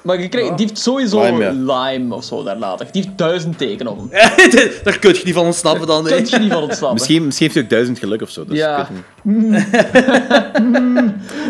Maar 0.04 0.22
je 0.22 0.30
krijgt, 0.30 0.58
die 0.58 0.68
heeft 0.68 0.80
sowieso 0.80 1.24
Lime, 1.24 1.52
lime, 1.54 2.16
of 2.16 2.24
zo 2.24 2.44
daar 2.44 2.58
later. 2.58 2.88
Die 2.92 3.02
heeft 3.04 3.18
duizend 3.18 3.58
tekenen 3.58 3.92
op 3.92 3.98
hem. 3.98 4.10
Daar 4.84 5.00
kun 5.00 5.14
je 5.14 5.22
niet 5.24 5.34
van 5.34 5.46
ontsnappen 5.46 5.88
dan. 5.88 6.04
Daar 6.04 6.22
kun 6.22 6.30
je 6.30 6.40
niet 6.40 6.52
van 6.52 6.62
ontsnappen. 6.62 6.94
Misschien, 6.94 7.26
misschien 7.26 7.46
heeft 7.46 7.58
hij 7.58 7.64
ook 7.64 7.70
duizend 7.70 8.00
geluk 8.00 8.22
of 8.22 8.30
zo. 8.30 8.46
Dus 8.46 8.58
Ja. 8.58 8.90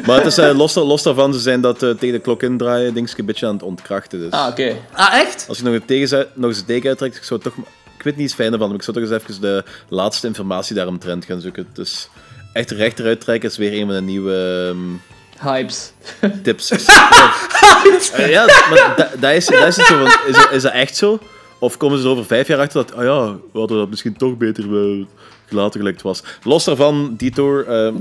maar 0.06 0.18
het 0.18 0.26
is 0.26 0.38
eh, 0.38 0.58
los, 0.58 0.76
los 0.76 1.04
daarvan, 1.04 1.34
ze 1.34 1.40
zijn 1.40 1.62
dat 1.62 1.84
eh, 1.84 1.90
tegen 1.90 2.16
de 2.16 2.22
klok 2.22 2.44
indraaien, 2.44 2.94
denk 2.94 3.10
ik, 3.10 3.18
een 3.18 3.26
beetje 3.26 3.48
aan 3.48 3.54
het 3.54 3.64
ontkrachten. 3.64 4.20
Dus. 4.20 4.32
Ah, 4.32 4.48
oké. 4.50 4.76
Ah, 4.92 5.14
echt? 5.14 5.46
Als 5.48 5.58
je 5.58 5.64
nog 5.64 5.74
een, 5.74 5.86
tegen, 5.86 6.28
nog 6.34 6.50
eens 6.50 6.60
een 6.60 6.66
teken 6.66 6.90
uittrekt, 6.90 7.16
ik 7.16 7.24
zou 7.24 7.40
toch... 7.40 7.54
Ik 7.98 8.04
weet 8.04 8.16
niet 8.16 8.24
eens 8.24 8.34
fijner 8.34 8.60
van, 8.60 8.68
maar 8.68 8.78
ik 8.78 8.84
zou 8.84 8.98
toch 8.98 9.10
eens 9.12 9.24
even 9.24 9.42
de 9.42 9.64
laatste 9.90 10.28
informatie 10.28 10.76
daaromtrent 10.76 11.26
gaan 11.26 11.42
zoeken. 11.42 11.68
Dus 11.74 12.10
echt 12.54 12.72
recht 12.72 13.00
eruit 13.00 13.22
trekken 13.22 13.50
is 13.50 13.58
weer 13.58 13.74
een 13.74 13.86
van 13.86 13.96
de 13.96 14.02
nieuwe 14.02 14.66
ehm, 14.70 14.78
Hypes. 15.42 15.92
tips. 16.44 16.72
Eh, 18.14 18.30
ja, 18.30 18.46
maar 18.46 18.94
da- 18.98 19.10
dat 19.20 19.32
is, 19.32 19.46
dat 19.46 19.68
is 19.68 19.76
het 19.76 19.86
zo 19.86 19.98
van, 19.98 20.06
is, 20.28 20.36
dat- 20.36 20.52
is 20.52 20.62
dat 20.62 20.72
echt 20.74 20.96
zo? 20.96 21.20
Of 21.60 21.78
komen 21.78 21.98
ze 22.00 22.04
er 22.04 22.10
over 22.10 22.26
vijf 22.26 22.48
jaar 22.48 22.60
achter 22.60 22.86
dat, 22.86 22.96
oh 22.98 23.04
ja, 23.04 23.26
we 23.54 23.60
hadden 23.60 23.78
dat 23.78 23.90
misschien 23.90 24.18
toch 24.18 24.38
beter 24.38 24.64
eh, 24.64 25.06
gelaten 25.46 25.80
gelijk 25.80 25.96
het 25.96 26.04
was. 26.04 26.24
Los 26.44 26.64
daarvan, 26.64 27.14
Detour, 27.18 27.68
ehm 27.68 27.94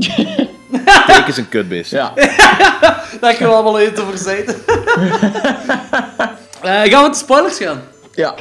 teken 1.06 1.26
is 1.32 1.36
een 1.36 1.48
kutbeest. 1.48 1.90
Ja. 1.90 2.12
Daar 3.20 3.34
kunnen 3.34 3.48
we 3.48 3.54
allemaal 3.54 3.78
even 3.78 4.02
over 4.04 4.18
zijn. 4.18 4.44
Eh, 6.62 6.82
gaan 6.82 6.90
we 6.90 6.98
met 7.02 7.12
de 7.12 7.18
spoilers 7.18 7.56
gaan? 7.58 7.82
Ja. 8.14 8.34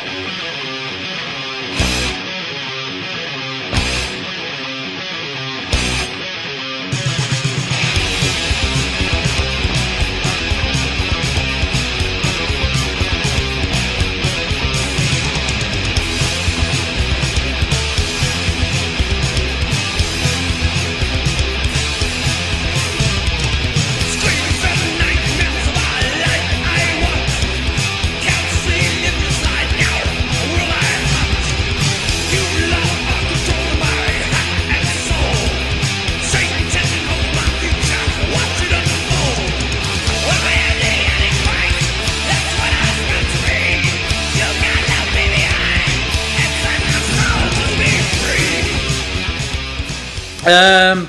Ehm, 50.45 50.99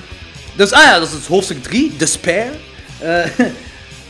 dus, 0.57 0.73
ah 0.73 0.83
ja, 0.83 0.99
dat 0.99 1.13
is 1.13 1.27
hoofdstuk 1.27 1.63
3, 1.63 1.97
Despair. 1.97 2.53
Eh 2.99 3.25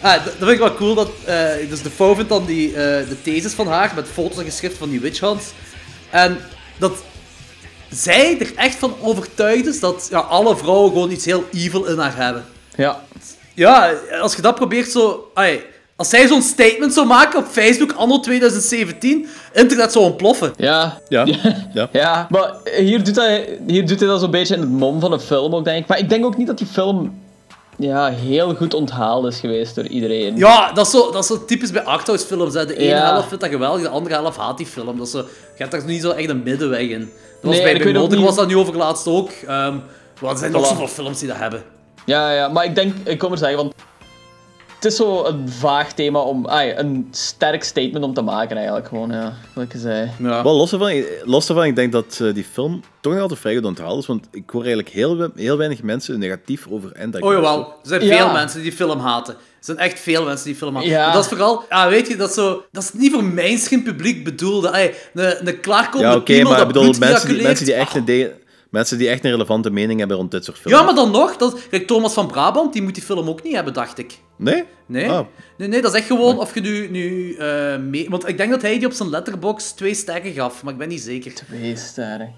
ah, 0.01 0.13
dat, 0.13 0.25
dat 0.25 0.35
vind 0.39 0.51
ik 0.51 0.59
wel 0.59 0.75
cool, 0.75 0.95
dat 0.95 1.11
eh, 1.25 1.69
dus 1.69 1.83
de 1.83 1.91
vrouw 1.91 2.15
vindt 2.15 2.29
dan 2.29 2.47
die, 2.47 2.69
eh, 2.69 3.09
de 3.09 3.23
thesis 3.23 3.53
van 3.53 3.67
haar 3.67 3.93
met 3.95 4.09
foto's 4.13 4.39
en 4.39 4.45
geschrift 4.45 4.79
van 4.79 4.91
die 4.91 5.01
witch 5.01 5.21
hunts. 5.21 5.45
En 6.11 6.39
dat 6.79 7.03
zij 7.91 8.41
er 8.41 8.53
echt 8.57 8.77
van 8.77 8.97
overtuigd 9.01 9.67
is 9.67 9.81
dat 9.81 10.07
ja, 10.11 10.19
alle 10.19 10.57
vrouwen 10.57 10.91
gewoon 10.91 11.11
iets 11.11 11.25
heel 11.25 11.45
evil 11.53 11.85
in 11.85 11.99
haar 11.99 12.17
hebben. 12.17 12.45
Ja. 12.77 13.05
Ja, 13.55 13.93
als 14.21 14.35
je 14.35 14.43
dat 14.43 14.55
probeert 14.55 14.91
zo... 14.91 15.31
ai, 15.35 15.65
als 15.97 16.09
zij 16.09 16.27
zo'n 16.27 16.43
statement 16.43 16.93
zou 16.95 17.07
maken 17.07 17.39
op 17.39 17.47
Facebook 17.47 17.93
anno 17.93 18.21
2017, 18.21 19.27
internet 19.53 19.93
zou 19.93 20.05
ontploffen. 20.05 20.53
Ja. 20.57 20.99
Ja, 21.09 21.25
ja. 21.75 21.89
Ja, 21.93 22.27
maar 22.31 22.53
hier 22.77 23.05
doet, 23.05 23.17
hij, 23.17 23.59
hier 23.67 23.87
doet 23.87 23.99
hij 24.01 24.09
dat 24.09 24.21
zo'n 24.21 24.31
beetje 24.31 24.55
in 24.55 24.61
het 24.61 24.71
mom 24.71 25.01
van 25.01 25.13
een 25.13 25.21
film 25.21 25.55
ook, 25.55 25.65
denk 25.65 25.83
ik. 25.83 25.87
Maar 25.89 25.99
ik 25.99 26.09
denk 26.09 26.25
ook 26.25 26.37
niet 26.37 26.47
dat 26.47 26.59
die 26.59 26.67
film 26.67 27.25
ja, 27.79 28.09
heel 28.11 28.55
goed 28.55 28.75
onthaald 28.75 29.27
is 29.27 29.41
geweest 29.41 29.75
door 29.75 29.87
iedereen. 29.87 30.37
Ja, 30.37 30.73
dat 30.73 30.87
is 30.87 30.93
zo, 30.93 31.11
dat 31.13 31.23
is 31.23 31.27
zo 31.27 31.45
typisch 31.45 31.71
bij 31.71 31.83
arthouse 31.83 32.27
films. 32.27 32.55
Hè. 32.55 32.67
De 32.67 32.77
ene 32.77 32.89
Ja. 32.89 33.13
helft 33.13 33.29
vindt 33.29 33.43
dat 33.43 33.53
geweldig, 33.53 33.83
de 33.83 33.89
andere 33.89 34.15
helft 34.15 34.37
haat 34.39 34.57
die 34.59 34.67
film. 34.67 34.97
Dat 34.97 35.07
is 35.07 35.13
zo, 35.13 35.19
je 35.19 35.25
hebt 35.57 35.71
daar 35.71 35.85
niet 35.85 36.03
zo 36.03 36.11
echt 36.11 36.29
een 36.29 36.43
middenweg 36.43 36.81
in. 36.89 36.99
Dat 37.01 37.09
was 37.41 37.55
Nee, 37.55 37.63
bij, 37.79 37.87
ook 37.89 37.93
Motor 37.95 38.17
niet- 38.17 38.27
was 38.27 38.37
dat 38.37 38.47
nu 38.49 38.57
over 38.57 38.77
laatst 38.77 39.07
ook. 39.07 39.31
Ehm 39.47 39.77
wel, 40.21 40.31
er 40.31 40.37
zijn 40.39 40.53
nog 40.53 40.67
zoveel 40.67 40.89
films 40.89 41.19
die 41.19 41.29
dat 41.29 41.37
hebben. 41.37 41.63
Ja, 42.07 42.33
ja, 42.33 42.49
maar 42.49 42.65
ik 42.65 42.75
denk, 42.75 42.95
ik 43.05 43.19
kom 43.19 43.33
er 43.33 43.39
zeggen, 43.39 43.57
want 43.57 43.75
het 44.77 44.85
is 44.85 44.97
zo 44.97 45.25
een 45.25 45.49
vaag 45.49 45.93
thema 45.93 46.19
om, 46.19 46.49
ai, 46.49 46.73
een 46.77 47.09
sterk 47.11 47.65
statement 47.65 48.05
om 48.05 48.15
te 48.15 48.23
maken 48.23 48.57
eigenlijk 48.57 48.89
gewoon, 48.89 49.11
ja, 49.11 49.33
wat 49.55 49.65
ik 49.65 49.73
zei. 49.77 50.11
Ja. 50.19 50.43
Wel, 50.43 50.57
los 50.57 50.71
daarvan, 50.71 51.03
los 51.25 51.47
daarvan, 51.47 51.67
ik 51.67 51.77
denk 51.77 51.93
dat 51.93 52.19
eh, 52.23 52.35
die 52.35 52.45
film 52.53 52.81
toch 53.01 53.13
nog 53.13 53.23
altijd 53.23 53.41
vrij 53.41 53.55
goed 53.55 53.65
onthaald 53.65 53.99
is, 54.01 54.07
want 54.07 54.27
ik 54.33 54.43
hoor 54.51 54.61
eigenlijk 54.65 54.89
heel, 54.95 55.31
heel 55.35 55.57
weinig 55.57 55.83
mensen 55.83 56.19
negatief 56.19 56.67
over 56.71 56.93
Ender. 56.93 57.23
Oh 57.23 57.33
jawel, 57.33 57.59
er 57.59 57.89
zijn 57.89 58.05
Ja. 58.05 58.17
veel 58.17 58.33
mensen 58.33 58.61
die 58.61 58.69
die 58.71 58.79
film 58.79 58.99
haten. 58.99 59.35
Er 59.35 59.75
zijn 59.75 59.91
echt 59.91 60.01
veel 60.01 60.25
mensen 60.25 60.45
die 60.45 60.53
die 60.53 60.63
film 60.63 60.75
haten. 60.75 60.91
Ja. 60.91 61.05
Maar 61.05 61.15
dat 61.15 61.23
is 61.23 61.29
vooral, 61.29 61.65
ja, 61.71 61.89
weet 61.89 62.09
je, 62.09 62.17
dat 62.17 62.29
is, 62.29 62.35
zo, 62.35 62.65
dat 62.73 62.83
is 62.83 62.93
niet 62.93 63.13
voor 63.13 63.25
mainstream 63.25 63.83
publiek 63.83 64.25
bedoeld. 64.25 64.67
Ay, 64.67 64.95
een, 65.15 65.49
een 65.49 65.61
klaarkomende 65.61 66.13
Ja, 66.13 66.19
oké, 66.21 66.43
maar 66.43 66.53
dat 66.53 66.61
ik 66.61 66.67
bedoel, 66.67 66.83
bloed 66.83 66.99
mensen 66.99 67.29
die, 67.29 67.43
mensen, 67.43 67.65
die 67.65 67.75
echt 67.75 67.95
een 67.95 68.05
de- 68.05 68.33
mensen 68.71 68.99
die 68.99 69.09
echt 69.09 69.25
een 69.25 69.31
relevante 69.31 69.71
mening 69.71 69.99
hebben 69.99 70.17
rond 70.17 70.31
dit 70.31 70.45
soort 70.45 70.59
films. 70.59 70.79
Ja, 70.79 70.85
maar 70.85 70.95
dan 70.95 71.11
nog, 71.11 71.37
dat, 71.37 71.69
kijk, 71.71 71.87
Thomas 71.87 72.13
van 72.13 72.27
Brabant, 72.27 72.73
die 72.73 72.83
moet 72.83 72.95
die 72.95 73.03
film 73.03 73.29
ook 73.29 73.43
niet 73.43 73.55
hebben, 73.55 73.73
dacht 73.73 73.99
ik. 73.99 74.19
Nee? 74.37 74.65
Nee? 74.87 75.11
Ah. 75.11 75.27
nee, 75.57 75.69
nee, 75.69 75.83
dat 75.83 75.93
is 75.93 75.99
echt 75.99 76.07
gewoon 76.09 76.39
of 76.39 76.55
je 76.55 76.61
nu, 76.61 76.89
nu 76.91 77.35
eh, 77.35 77.77
mee... 77.77 78.07
Want 78.11 78.29
ik 78.29 78.37
denk 78.37 78.51
dat 78.51 78.63
hij 78.63 78.79
die 78.79 78.87
op 78.87 78.93
zijn 78.93 79.11
letterbox 79.11 79.71
twee 79.73 79.95
sterren 79.95 80.33
gaf, 80.33 80.63
maar 80.63 80.73
ik 80.73 80.79
ben 80.79 80.89
niet 80.89 81.01
zeker. 81.01 81.35
Twee 81.35 81.77
sterren. 81.77 82.35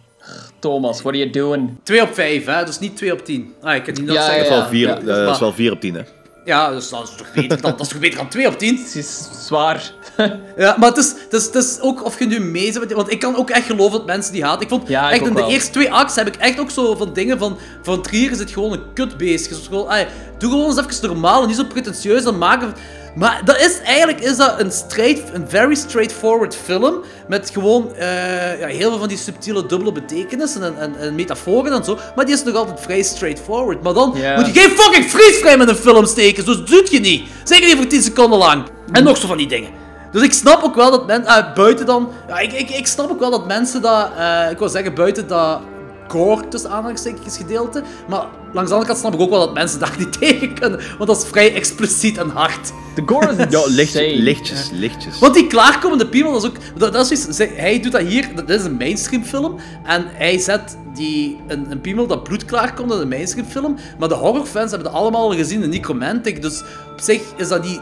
Thomas, 0.58 1.02
what 1.02 1.14
are 1.14 1.18
you 1.18 1.30
doing? 1.30 1.70
2 1.82 2.02
op 2.02 2.14
5, 2.14 2.44
hè? 2.44 2.64
Dus 2.64 2.78
niet 2.78 2.96
2 2.96 3.12
op 3.12 3.24
10. 3.24 3.54
Ah, 3.60 3.74
ik 3.74 3.84
kan 3.84 3.94
niet 3.94 4.04
nog 4.04 4.14
Ja, 4.16 4.24
zeggen. 4.24 4.38
Dat 4.38 4.46
is 4.46 4.50
wel 4.50 4.58
ja, 4.62 4.68
vier, 4.68 4.88
ja. 4.88 4.98
eh, 4.98 5.24
dat 5.26 5.34
is 5.34 5.40
wel 5.40 5.52
vier 5.52 5.72
op 5.72 5.80
tien, 5.80 5.94
hè. 5.94 6.02
Ja, 6.44 6.70
dus 6.70 6.88
dat 6.88 7.02
is 7.08 7.16
toch 7.16 7.32
beter 7.34 7.60
dan, 7.60 7.70
dat 7.70 7.80
is 7.80 7.88
toch 7.88 7.98
beter 8.00 8.18
dan 8.18 8.28
2 8.28 8.46
op 8.46 8.58
10? 8.58 8.76
Het 8.76 8.94
is 8.94 9.28
zwaar. 9.46 9.92
Ja, 10.56 10.76
maar 10.78 10.88
het 10.88 10.98
is, 10.98 11.14
het, 11.24 11.32
is, 11.32 11.44
het 11.44 11.54
is 11.54 11.78
ook 11.80 12.04
of 12.04 12.18
je 12.18 12.26
nu 12.26 12.40
mee 12.40 12.72
bent. 12.72 12.92
Want 12.92 13.10
ik 13.10 13.18
kan 13.18 13.36
ook 13.36 13.50
echt 13.50 13.66
geloven 13.66 13.98
dat 13.98 14.06
mensen 14.06 14.32
die 14.32 14.44
haat. 14.44 14.62
Ik 14.62 14.68
vond 14.68 14.88
Ja, 14.88 15.06
ik 15.06 15.12
echt 15.14 15.26
in 15.26 15.34
de 15.34 15.40
wel. 15.40 15.50
eerste 15.50 15.70
twee 15.70 15.92
acts 15.92 16.14
heb 16.16 16.26
ik 16.26 16.36
echt 16.36 16.60
ook 16.60 16.70
zo 16.70 16.94
van 16.94 17.12
dingen 17.12 17.38
van. 17.38 17.58
Van 17.82 18.02
Trier 18.02 18.30
is 18.30 18.38
het 18.38 18.50
gewoon 18.50 18.72
een 18.72 18.92
kutbeest. 18.94 19.48
Dus 19.48 19.66
gewoon, 19.66 19.88
ay, 19.88 20.08
doe 20.38 20.50
gewoon 20.50 20.66
eens 20.66 20.78
even 20.78 21.08
normaal 21.08 21.42
en 21.42 21.48
niet 21.48 21.56
zo 21.56 21.64
pretentieus 21.64 22.22
dan 22.22 22.38
maken. 22.38 22.74
Maar 23.14 23.42
dat 23.44 23.60
is 23.60 23.80
eigenlijk 23.80 24.20
is 24.20 24.36
dat 24.36 24.60
een, 24.60 24.72
straight, 24.72 25.34
een 25.34 25.48
very 25.48 25.74
straightforward 25.74 26.56
film. 26.64 26.94
Met 27.28 27.50
gewoon 27.50 27.94
eh, 27.94 28.60
ja, 28.60 28.66
heel 28.66 28.90
veel 28.90 28.98
van 28.98 29.08
die 29.08 29.16
subtiele 29.18 29.66
dubbele 29.66 29.92
betekenissen 29.92 30.62
en, 30.62 30.78
en, 30.78 30.96
en 30.98 31.14
metaforen 31.14 31.72
en 31.72 31.84
zo. 31.84 31.98
Maar 32.16 32.24
die 32.24 32.34
is 32.34 32.42
nog 32.42 32.54
altijd 32.54 32.80
vrij 32.80 33.02
straightforward. 33.02 33.82
Maar 33.82 33.94
dan 33.94 34.08
moet 34.08 34.46
je 34.46 34.60
geen 34.60 34.70
fucking 34.70 35.04
freeze 35.04 35.50
in 35.50 35.60
een 35.68 35.74
film 35.74 36.06
steken. 36.06 36.44
Dus 36.44 36.56
dat 36.56 36.66
doe 36.66 36.86
je 36.90 37.00
niet. 37.00 37.28
Zeker 37.44 37.66
niet 37.66 37.76
voor 37.76 37.86
10 37.86 38.02
seconden 38.02 38.38
lang. 38.38 38.62
En 38.92 39.04
nog 39.04 39.16
zo 39.16 39.26
van 39.26 39.36
die 39.36 39.46
dingen. 39.48 39.86
Dus 40.12 40.22
ik 40.22 40.32
snap 40.32 40.62
ook 40.62 40.74
wel 40.74 40.90
dat 40.90 41.06
mensen, 41.06 41.26
ah, 41.26 41.54
buiten 41.54 41.86
dan, 41.86 42.08
ja, 42.28 42.38
ik, 42.38 42.52
ik, 42.52 42.70
ik 42.70 42.86
snap 42.86 43.10
ook 43.10 43.20
wel 43.20 43.30
dat 43.30 43.46
mensen 43.46 43.82
dat, 43.82 44.10
eh, 44.18 44.50
ik 44.50 44.58
wil 44.58 44.68
zeggen, 44.68 44.94
buiten 44.94 45.28
dat 45.28 45.60
gore, 46.08 46.48
tussen 46.48 46.70
aanhalingstekens 46.70 47.36
gedeelte, 47.36 47.82
maar 48.08 48.26
langs 48.52 48.68
de 48.70 48.74
andere 48.76 48.86
kant 48.86 48.98
snap 48.98 49.14
ik 49.14 49.20
ook 49.20 49.30
wel 49.30 49.38
dat 49.38 49.54
mensen 49.54 49.78
daar 49.78 49.94
niet 49.98 50.18
tegen 50.20 50.54
kunnen, 50.54 50.80
want 50.98 51.10
dat 51.10 51.22
is 51.22 51.28
vrij 51.28 51.54
expliciet 51.54 52.18
en 52.18 52.28
hard. 52.28 52.72
De 52.94 53.02
gore 53.06 53.32
is 53.32 53.36
Ja, 53.50 53.62
licht, 53.66 53.94
lichtjes, 53.94 54.70
lichtjes. 54.72 55.18
Want 55.18 55.34
die 55.34 55.46
klaarkomende 55.46 56.08
piemel, 56.08 56.32
dat 56.32 56.42
is 56.42 56.48
ook, 56.48 56.56
dat, 56.76 56.92
dat 56.92 57.10
is 57.10 57.22
zoiets- 57.22 57.56
hij 57.56 57.80
doet 57.80 57.92
dat 57.92 58.00
hier, 58.02 58.28
dat 58.34 58.48
is 58.50 58.64
een 58.64 58.76
mainstream 58.76 59.24
film, 59.24 59.56
en 59.84 60.04
hij 60.08 60.38
zet 60.38 60.76
die, 60.94 61.40
een, 61.46 61.70
een 61.70 61.80
piemel 61.80 62.06
dat 62.06 62.22
bloed 62.22 62.44
klaarkomt 62.44 62.92
in 62.92 62.98
een 62.98 63.08
mainstream 63.08 63.46
film, 63.48 63.76
maar 63.98 64.08
de 64.08 64.14
horrorfans 64.14 64.70
hebben 64.70 64.92
dat 64.92 65.00
allemaal 65.00 65.22
al 65.30 65.34
gezien 65.36 65.62
in 65.62 65.68
Necromantic, 65.68 66.42
dus 66.42 66.60
op 66.92 67.00
zich 67.00 67.22
is 67.36 67.48
dat 67.48 67.62
niet 67.62 67.80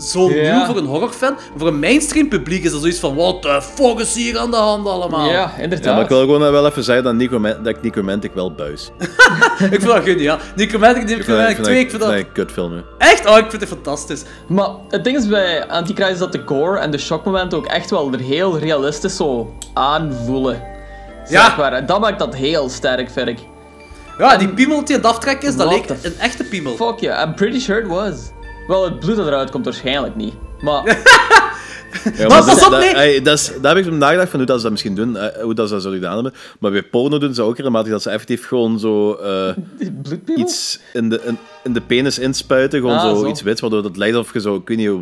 zo 0.00 0.30
Ja. 0.30 0.56
nieuw 0.56 0.64
voor 0.66 0.76
een 0.76 0.84
horrorfan. 0.86 1.32
Maar 1.32 1.42
voor 1.56 1.68
een 1.68 1.78
mainstream 1.78 2.28
publiek 2.28 2.64
is 2.64 2.70
dat 2.70 2.80
zoiets 2.80 2.98
van: 2.98 3.14
what 3.14 3.42
the 3.42 3.62
fuck 3.62 3.98
is 3.98 4.14
hier 4.14 4.38
aan 4.38 4.50
de 4.50 4.56
hand 4.56 4.86
allemaal? 4.86 5.30
Ja, 5.30 5.52
inderdaad. 5.58 5.84
Ja, 5.86 5.92
maar 5.94 6.02
ik 6.02 6.08
wil 6.08 6.20
gewoon 6.20 6.40
wel 6.52 6.66
even 6.66 6.84
zeggen 6.84 7.04
dat, 7.04 7.14
Necroman- 7.14 7.56
dat 7.62 7.66
ik 7.76 7.82
Necromantic 7.82 8.34
wel 8.34 8.52
buis. 8.54 8.90
Ik 9.60 9.68
vind 9.68 9.86
dat 9.86 10.02
geniaal. 10.04 10.38
Necromantic, 10.56 11.04
Necromantic 11.16 11.62
2, 11.62 11.78
ik 11.80 11.90
vind 11.90 12.02
dat. 12.02 12.12
een 12.12 12.32
kutfilm. 12.32 12.82
Echt? 12.98 13.26
Oh, 13.26 13.36
ik 13.38 13.46
vind 13.50 13.60
het 13.62 13.70
fantastisch. 13.70 14.22
Maar 14.48 14.68
het 14.88 15.04
ding 15.04 15.16
is 15.16 15.26
bij 15.28 15.66
Antichrist 15.68 16.18
dat 16.18 16.32
de 16.32 16.42
gore 16.46 16.78
en 16.78 16.90
de 16.90 16.98
shockmomenten 16.98 17.58
ook 17.58 17.66
echt 17.66 17.90
wel 17.90 18.12
er 18.12 18.18
heel 18.20 18.58
realistisch 18.58 19.16
zo 19.16 19.54
aanvoelen. 19.74 20.62
Ja. 21.28 21.44
Zeg 21.44 21.56
maar. 21.56 21.72
En 21.72 21.86
dat 21.86 22.00
maakt 22.00 22.18
dat 22.18 22.34
heel 22.34 22.68
sterk, 22.68 23.10
vind 23.10 23.28
ik. 23.28 23.38
Ja, 24.18 24.36
die 24.36 24.48
piemel 24.48 24.84
die 24.84 24.94
aan 24.96 25.02
het 25.02 25.10
aftrekken 25.10 25.48
is, 25.48 25.56
dat 25.56 25.68
leek 25.68 25.88
een 26.02 26.18
echte 26.18 26.44
piemel. 26.44 26.74
Fuck 26.74 26.98
yeah, 26.98 27.28
I'm 27.28 27.34
pretty 27.34 27.58
sure 27.60 27.80
it 27.80 27.86
was. 27.86 28.14
Wel, 28.70 28.84
het 28.84 29.00
bloed 29.00 29.16
dat 29.16 29.26
eruit 29.26 29.50
komt 29.50 29.64
waarschijnlijk 29.64 30.16
niet. 30.16 30.34
Maar 30.60 30.84
Ja, 32.16 32.26
Maar 32.28 32.36
dat- 32.36 32.46
pas 32.46 32.64
op, 32.64 32.70
dat- 32.70 32.92
nee. 32.94 33.22
dat 33.22 33.38
is- 33.38 33.52
daar 33.62 33.76
heb 33.76 33.86
ik 33.86 33.92
nagedacht 33.92 34.30
van 34.30 34.38
hoe 34.38 34.48
dat 34.48 34.56
ze 34.56 34.62
dat 34.62 34.70
misschien 34.70 34.94
doen, 34.94 35.16
eh, 35.16 35.42
hoe 35.42 35.54
dat 35.54 35.66
ze 35.68 35.72
dat 35.74 35.82
zouden 35.82 36.02
gedaan 36.02 36.14
hebben. 36.24 36.40
Maar 36.60 36.70
bij 36.70 36.82
porno 36.82 37.18
doen 37.18 37.34
ze 37.34 37.42
ook 37.42 37.56
regelmatig 37.56 37.90
dat 37.92 38.02
ze 38.02 38.10
effectief 38.10 38.46
gewoon 38.46 38.78
zo 38.78 39.12
eh, 39.14 39.52
bloedpiemel? 40.02 40.42
iets 40.44 40.78
in 40.92 41.08
de, 41.08 41.20
in, 41.24 41.38
in 41.64 41.72
de 41.72 41.80
penis 41.80 42.18
inspuiten, 42.18 42.80
gewoon 42.80 42.96
Ah, 42.96 43.02
zo, 43.02 43.14
zo. 43.20 43.26
iets 43.28 43.42
wit, 43.42 43.60
waardoor 43.60 43.84
het 43.84 43.96
lijkt 43.96 44.16
of 44.16 44.32
je 44.32 44.40
zo, 44.40 44.54
ik 44.54 44.68
weet 44.68 44.76
niet 44.76 44.88
hoe, 44.88 45.00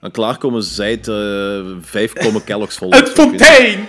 aan 0.00 0.10
klaarkomen 0.10 0.62
zijt 0.62 1.08
eh 1.08 1.60
vijf 1.80 2.12
komen 2.12 2.44
Kellogg's 2.44 2.76
vol. 2.76 2.92
Een 2.94 3.06
fontein! 3.06 3.86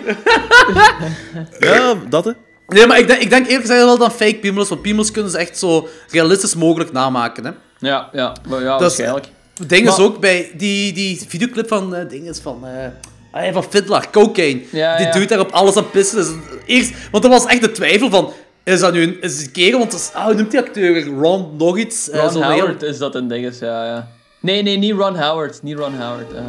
Ja, 1.59 1.93
dat 2.09 2.25
hè. 2.25 2.31
Nee, 2.67 2.87
maar 2.87 2.99
ik 2.99 3.07
denk, 3.07 3.21
ik 3.21 3.29
denk 3.29 3.45
eerlijk 3.45 3.65
gezegd 3.65 3.83
wel 3.83 3.97
dat 3.97 4.13
fake 4.13 4.35
piemels, 4.35 4.69
want 4.69 4.81
piemels 4.81 5.11
kunnen 5.11 5.31
ze 5.31 5.37
echt 5.37 5.57
zo 5.57 5.87
realistisch 6.09 6.55
mogelijk 6.55 6.91
namaken. 6.91 7.45
Hè. 7.45 7.51
Ja, 7.79 8.09
ja, 8.13 8.33
maar 8.49 8.61
ja, 8.61 8.75
is- 8.75 8.81
waarschijnlijk. 8.81 9.27
Het 9.57 9.69
ding 9.69 9.87
is 9.87 9.97
ook 9.99 10.19
bij 10.19 10.51
die, 10.57 10.93
die 10.93 11.21
videoclip 11.27 11.67
van 11.67 11.95
eh 11.95 12.09
ding 12.09 12.29
is 12.29 12.39
van, 12.39 12.67
eh 12.67 12.85
ah 13.31 13.45
ja, 13.45 13.51
van 13.51 13.63
Fiddler, 13.63 14.09
Cocaine. 14.11 14.61
Ja, 14.71 14.97
die 14.97 15.05
ja. 15.05 15.11
doet 15.11 15.29
daar 15.29 15.39
op 15.39 15.49
alles 15.51 15.75
aan 15.75 15.89
pissen. 15.89 16.17
Dus 16.17 16.27
eerst, 16.65 16.93
want 17.11 17.23
er 17.23 17.29
was 17.29 17.45
echt 17.45 17.61
de 17.61 17.71
twijfel 17.71 18.09
van, 18.09 18.33
is 18.63 18.79
dat 18.79 18.93
nu 18.93 19.01
een, 19.03 19.21
is 19.21 19.37
het 19.37 19.45
een 19.45 19.51
kerel? 19.51 19.79
Want 19.79 19.91
dat 19.91 19.99
is, 19.99 20.11
ah, 20.13 20.25
hoe 20.25 20.33
noemt 20.33 20.51
die 20.51 20.59
acteur? 20.59 21.05
Ron 21.07 21.55
nog 21.57 21.77
iets? 21.77 22.09
Eh, 22.09 22.21
Ron 22.21 22.31
zo'n 22.31 22.43
Howard 22.43 22.81
heel- 22.81 22.89
is 22.89 22.97
dat 22.97 23.15
een 23.15 23.27
ding, 23.27 23.45
is, 23.45 23.59
ja, 23.59 23.85
ja. 23.85 24.07
Nee, 24.41 24.61
nee, 24.63 24.77
niet 24.77 24.91
Ron 24.93 25.15
Howard. 25.17 25.63
Niet 25.63 25.77
Ron 25.77 25.95
Howard. 26.01 26.33
eh. 26.33 26.43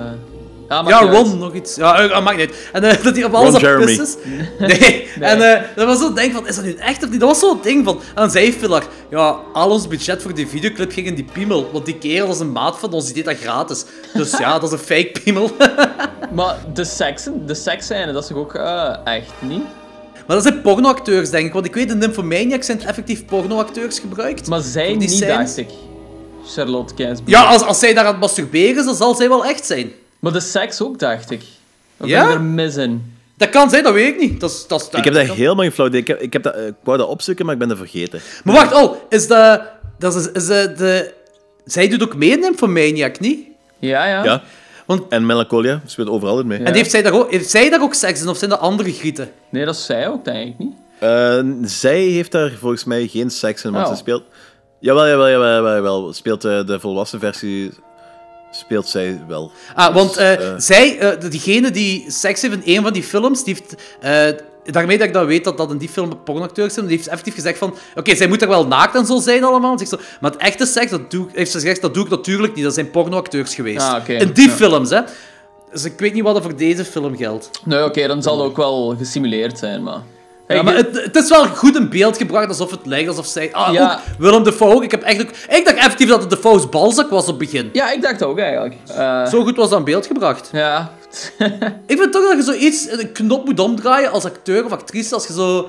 Ja, 0.70 1.00
uit. 1.00 1.10
Ron 1.10 1.38
nog 1.38 1.54
iets. 1.54 1.76
Ja, 1.76 2.08
eh, 2.08 2.24
maakt 2.24 2.36
niet 2.36 2.48
uit. 2.48 2.68
En 2.72 2.84
eh, 2.84 3.02
dat 3.04 3.14
hij 3.14 3.24
op 3.24 3.34
alles 3.34 3.60
pissen 3.60 4.04
is. 4.04 4.16
Nee. 4.58 5.08
En 5.20 5.42
eh, 5.52 5.62
dat 5.76 5.86
was 5.86 5.98
zo'n 5.98 6.14
ding 6.14 6.32
van, 6.32 6.46
is 6.46 6.54
dat 6.54 6.64
nu 6.64 6.74
echt 6.74 7.02
of 7.04 7.10
niet? 7.10 7.20
Dat 7.20 7.28
was 7.28 7.38
zo'n 7.38 7.58
ding 7.62 7.84
van, 7.84 7.96
en 7.96 8.14
dan 8.14 8.30
zei 8.30 8.52
Filler, 8.52 8.82
ja, 9.10 9.38
al 9.52 9.70
ons 9.70 9.88
budget 9.88 10.22
voor 10.22 10.34
die 10.34 10.46
videoclip 10.46 10.92
ging 10.92 11.06
in 11.06 11.14
die 11.14 11.28
piemel. 11.32 11.70
Want 11.72 11.84
die 11.84 11.98
kerel 11.98 12.26
was 12.26 12.40
een 12.40 12.52
maat 12.52 12.78
van 12.78 12.92
ons, 12.92 13.04
die 13.04 13.14
deed 13.14 13.24
dat 13.24 13.36
gratis. 13.36 13.84
Dus 14.14 14.38
ja, 14.38 14.58
dat 14.58 14.72
is 14.72 14.78
een 14.78 14.84
fake 14.84 15.20
piemel. 15.24 15.50
Maar 16.32 16.56
de 16.74 16.84
seksen, 16.84 17.46
de 17.46 17.54
seksscène, 17.54 18.12
dat 18.12 18.22
is 18.22 18.28
toch 18.28 18.38
ook 18.38 18.54
eh, 18.54 18.94
echt 19.04 19.32
niet? 19.38 19.62
Maar 20.26 20.36
dat 20.36 20.42
zijn 20.42 20.60
pornoacteurs, 20.60 21.30
denk 21.30 21.46
ik. 21.46 21.52
Want 21.52 21.66
ik 21.66 21.74
weet, 21.74 21.90
in 21.90 21.98
Nymphomaniac 21.98 22.62
zijn 22.62 22.82
effectief 22.82 23.24
pornoacteurs 23.24 23.98
gebruikt. 23.98 24.48
Maar 24.48 24.60
zij 24.60 24.94
niet, 24.94 25.10
scènes. 25.10 25.36
dacht 25.36 25.56
ik. 25.56 25.68
Charlotte 26.46 26.94
Gainsbourg. 26.96 27.30
Ja, 27.30 27.42
als, 27.44 27.62
als 27.62 27.78
zij 27.78 27.94
daar 27.94 28.04
aan 28.04 28.10
het 28.10 28.20
masturberen 28.20 28.78
is, 28.78 28.84
dan 28.84 28.94
zal 28.94 29.14
zij 29.14 29.28
wel 29.28 29.44
echt 29.44 29.66
zijn. 29.66 29.92
Maar 30.20 30.32
de 30.32 30.40
seks 30.40 30.82
ook, 30.82 30.98
dacht 30.98 31.30
ik. 31.30 31.42
Of 31.96 32.06
Ja? 32.06 32.20
ben 32.22 32.30
ik 32.32 32.34
er 32.38 32.42
mis 32.44 32.76
in? 32.76 33.14
Dat 33.36 33.48
kan 33.50 33.70
zijn, 33.70 33.82
dat 33.84 33.92
weet 33.92 34.14
ik 34.14 34.20
niet. 34.20 34.40
Dat 34.40 34.50
is, 34.50 34.66
dat 34.68 34.80
is, 34.80 34.86
Ik 34.98 35.04
heb 35.04 35.14
dat 35.14 35.26
kan- 35.26 35.36
helemaal 35.36 35.64
geen 35.64 35.72
flauw 35.72 35.86
idee. 35.88 36.00
Ik, 36.00 36.06
heb, 36.06 36.20
ik, 36.20 36.32
heb 36.32 36.42
dat, 36.42 36.54
eh, 36.54 36.66
ik 36.66 36.74
wou 36.84 36.98
dat 36.98 37.08
opzoeken, 37.08 37.44
maar 37.44 37.54
ik 37.54 37.60
ben 37.60 37.68
dat 37.68 37.76
vergeten. 37.78 38.20
Maar 38.44 38.54
wacht, 38.54 38.74
oh, 38.74 38.96
is 39.08 39.26
de... 39.26 39.60
Dat 39.98 40.14
is, 40.16 40.30
is 40.32 40.46
de, 40.46 40.72
de... 40.76 41.14
Zij 41.64 41.88
doet 41.88 42.02
ook 42.02 42.16
mee 42.16 42.30
in 42.30 42.40
Nymphomaniac, 42.40 43.20
niet? 43.20 43.46
Ja, 43.78 44.06
ja. 44.06 44.24
Ja. 44.24 44.42
Want- 44.86 45.02
En 45.12 45.26
Melancholia 45.26 45.80
speelt 45.86 46.08
overal 46.08 46.40
in 46.40 46.46
mee. 46.46 46.58
En 46.62 46.74
heeft 46.74 46.90
zij, 46.90 47.02
daar 47.02 47.12
ook, 47.12 47.30
heeft 47.30 47.50
zij 47.50 47.70
daar 47.70 47.82
ook 47.82 47.94
seks 47.94 48.20
in, 48.22 48.28
of 48.28 48.36
zijn 48.38 48.50
dat 48.50 48.60
andere 48.60 48.92
grieten? 48.92 49.30
Nee, 49.50 49.64
dat 49.64 49.74
is 49.74 49.84
zij 49.86 50.08
ook, 50.08 50.24
denk 50.24 50.48
ik 50.48 50.58
niet. 50.58 50.72
Eh, 50.98 51.40
zij 51.62 52.00
heeft 52.00 52.32
daar 52.32 52.50
volgens 52.58 52.84
mij 52.84 53.06
geen 53.06 53.30
seks 53.30 53.64
in, 53.64 53.72
want 53.72 53.84
Oh. 53.86 53.90
ze 53.92 53.98
speelt... 53.98 54.22
Jawel, 54.80 55.08
jawel, 55.08 55.28
jawel, 55.30 55.52
jawel, 55.54 55.74
jawel. 55.74 56.12
Speelt 56.12 56.44
eh, 56.44 56.66
de 56.66 56.80
volwassen 56.80 57.20
versie... 57.20 57.70
Speelt 58.50 58.88
zij 58.88 59.20
wel. 59.28 59.50
Ah, 59.74 59.94
want 59.94 60.16
eh, 60.16 60.32
eh. 60.32 60.54
zij, 60.56 60.98
eh, 60.98 61.30
diegene 61.30 61.70
die 61.70 62.04
seks 62.10 62.42
heeft 62.42 62.54
in 62.64 62.76
een 62.76 62.82
van 62.82 62.92
die 62.92 63.02
films, 63.02 63.44
die 63.44 63.54
heeft... 63.54 63.74
eh, 64.00 64.72
daarmee 64.72 64.98
dat 64.98 65.06
ik 65.06 65.12
dan 65.12 65.26
weet 65.26 65.44
dat 65.44 65.56
dat 65.56 65.70
in 65.70 65.78
die 65.78 65.88
film 65.88 66.22
pornoacteurs 66.24 66.74
zijn, 66.74 66.86
die 66.86 66.96
heeft 66.96 67.08
effectief 67.08 67.34
gezegd 67.34 67.58
van... 67.58 67.74
Oké, 67.94 68.16
zij 68.16 68.28
moet 68.28 68.42
er 68.42 68.48
wel 68.48 68.66
naakt 68.66 68.94
en 68.94 69.06
zo 69.06 69.18
zijn 69.20 69.44
allemaal. 69.44 69.78
Zegt 69.78 69.90
zo, 69.90 69.98
maar 70.20 70.30
het 70.30 70.40
echte 70.40 70.66
seks, 70.66 70.90
dat 70.90 71.10
doe, 71.10 71.28
ik- 71.28 71.34
heeft 71.36 71.50
ze 71.50 71.58
gezegd, 71.58 71.80
dat 71.80 71.94
doe 71.94 72.04
ik 72.04 72.10
natuurlijk 72.10 72.54
niet. 72.54 72.64
Dat 72.64 72.74
zijn 72.74 72.90
pornoacteurs 72.90 73.54
geweest. 73.54 73.80
Ah, 73.80 73.96
oké. 74.00 74.12
In 74.12 74.32
die 74.32 74.48
Ja. 74.48 74.54
films, 74.54 74.90
hè. 74.90 75.00
Dus 75.72 75.84
ik 75.84 75.98
weet 75.98 76.12
niet 76.14 76.22
wat 76.22 76.36
er 76.36 76.42
voor 76.42 76.56
deze 76.56 76.84
film 76.84 77.16
geldt. 77.16 77.50
Nee, 77.64 77.84
oké, 77.84 78.06
dan 78.06 78.22
zal 78.22 78.38
het 78.38 78.46
ook 78.50 78.56
wel 78.56 78.94
gesimuleerd 78.98 79.58
zijn, 79.58 79.82
maar... 79.82 80.00
Ja, 80.56 80.62
maar 80.62 80.74
het, 80.74 81.00
het 81.04 81.16
is 81.16 81.28
wel 81.28 81.46
goed 81.46 81.76
in 81.76 81.88
beeld 81.88 82.16
gebracht, 82.16 82.48
alsof 82.48 82.70
het 82.70 82.80
lijkt 82.84 83.08
alsof 83.08 83.26
zij... 83.26 83.48
Ah, 83.52 83.72
Ja. 83.72 83.92
ook 83.92 83.98
Willem 84.18 84.42
Dafoe 84.42 84.74
ook. 84.74 84.82
Ik, 84.82 84.90
heb 84.90 85.02
echt 85.02 85.20
ook, 85.20 85.28
ik 85.48 85.64
dacht 85.64 85.76
effectief 85.76 86.08
dat 86.08 86.20
het 86.20 86.30
Dafoe's 86.30 86.68
balzak 86.68 87.10
was 87.10 87.20
op 87.22 87.28
het 87.28 87.38
begin. 87.38 87.70
Ja, 87.72 87.90
ik 87.92 88.02
dacht 88.02 88.22
ook 88.22 88.38
eigenlijk. 88.38 88.74
Eh, 88.96 89.26
Zo 89.26 89.42
goed 89.42 89.56
was 89.56 89.68
dat 89.70 89.78
in 89.78 89.84
beeld 89.84 90.06
gebracht. 90.06 90.48
Ja. 90.52 90.90
Ik 91.86 91.98
vind 91.98 92.12
toch 92.12 92.22
dat 92.28 92.36
je 92.36 92.42
zoiets, 92.42 92.86
een 92.90 93.12
knop 93.12 93.44
moet 93.44 93.60
omdraaien 93.60 94.10
als 94.10 94.24
acteur 94.24 94.64
of 94.64 94.72
actrice, 94.72 95.14
als 95.14 95.26
je 95.26 95.32
zo... 95.32 95.68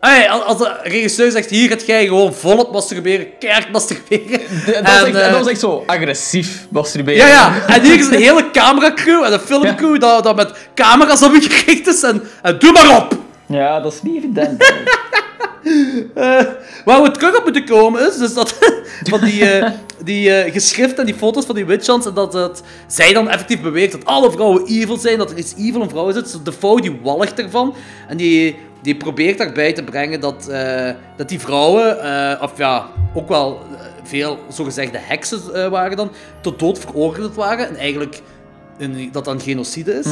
Hey, 0.00 0.30
als- 0.30 0.58
de 0.58 0.76
regisseur 0.82 1.30
zegt, 1.30 1.50
hier 1.50 1.68
gaat 1.68 1.86
jij 1.86 2.06
gewoon 2.06 2.34
volop 2.34 2.72
masturberen, 2.72 3.26
keihard 3.38 3.72
masturberen. 3.72 4.40
dat, 4.66 4.74
was 4.82 5.00
En, 5.00 5.06
echt, 5.06 5.14
eh, 5.16 5.28
dat 5.30 5.38
was 5.38 5.46
echt 5.48 5.60
zo 5.60 5.82
agressief 5.86 6.66
masturberen. 6.70 7.26
Ja, 7.26 7.28
ja, 7.66 7.74
en 7.74 7.82
hier 7.82 7.98
is 7.98 8.06
een 8.06 8.14
hele 8.22 8.50
cameracrew 8.50 9.22
en 9.24 9.32
een 9.32 9.38
filmcrew 9.40 10.00
dat, 10.00 10.24
dat 10.24 10.36
met 10.36 10.52
camera's 10.74 11.22
op 11.22 11.34
je 11.34 11.40
gericht 11.50 11.86
is 11.86 12.02
en, 12.02 12.22
en 12.42 12.58
doe 12.58 12.72
maar 12.72 12.96
op! 12.96 13.24
Ja, 13.46 13.80
dat 13.80 13.92
is 13.92 14.02
niet 14.02 14.16
evident. 14.16 14.72
Waar 16.84 17.02
we 17.02 17.10
terug 17.10 17.36
op 17.36 17.44
moeten 17.44 17.64
komen 17.64 18.08
is, 18.08 18.16
dus 18.16 18.34
dat 18.34 18.58
van 19.10 19.20
die, 19.20 19.50
eh, 19.50 19.70
die 20.04 20.30
eh, 20.30 20.52
geschriften 20.52 20.98
en 20.98 21.06
die 21.06 21.14
foto's 21.14 21.44
van 21.44 21.54
die 21.54 21.64
witch 21.64 21.86
hunts 21.86 22.06
en 22.06 22.14
dat, 22.14 22.32
dat 22.32 22.62
zij 22.86 23.12
dan 23.12 23.28
effectief 23.28 23.60
beweert 23.60 23.92
dat 23.92 24.04
alle 24.04 24.30
vrouwen 24.30 24.66
evil 24.66 24.96
zijn, 24.96 25.18
dat 25.18 25.30
er 25.30 25.38
iets 25.38 25.54
evil 25.58 25.82
in 25.82 25.88
vrouwen 25.88 26.14
zit. 26.14 26.22
Dus 26.22 26.42
de 26.42 26.52
vrouw 26.52 26.76
die 26.76 26.98
walgt 27.02 27.38
ervan 27.38 27.74
en 28.08 28.16
die, 28.16 28.56
die 28.86 28.96
probeert 28.96 29.38
daarbij 29.38 29.72
te 29.72 29.84
brengen 29.84 30.20
dat, 30.20 30.48
eh, 30.48 30.90
dat 31.16 31.28
die 31.28 31.40
vrouwen, 31.40 32.02
eh, 32.02 32.42
of 32.42 32.58
ja, 32.58 32.86
ook 33.14 33.28
wel 33.28 33.60
veel 34.02 34.38
zogezegde 34.48 34.98
heksen 34.98 35.54
eh, 35.54 35.68
waren 35.68 35.96
dan, 35.96 36.10
tot 36.40 36.58
dood 36.58 36.78
veroordeeld 36.78 37.34
waren 37.34 37.68
en 37.68 37.76
eigenlijk 37.76 38.22
een, 38.78 39.08
dat 39.12 39.24
dan 39.24 39.40
genocide 39.40 39.92
is. 39.92 40.06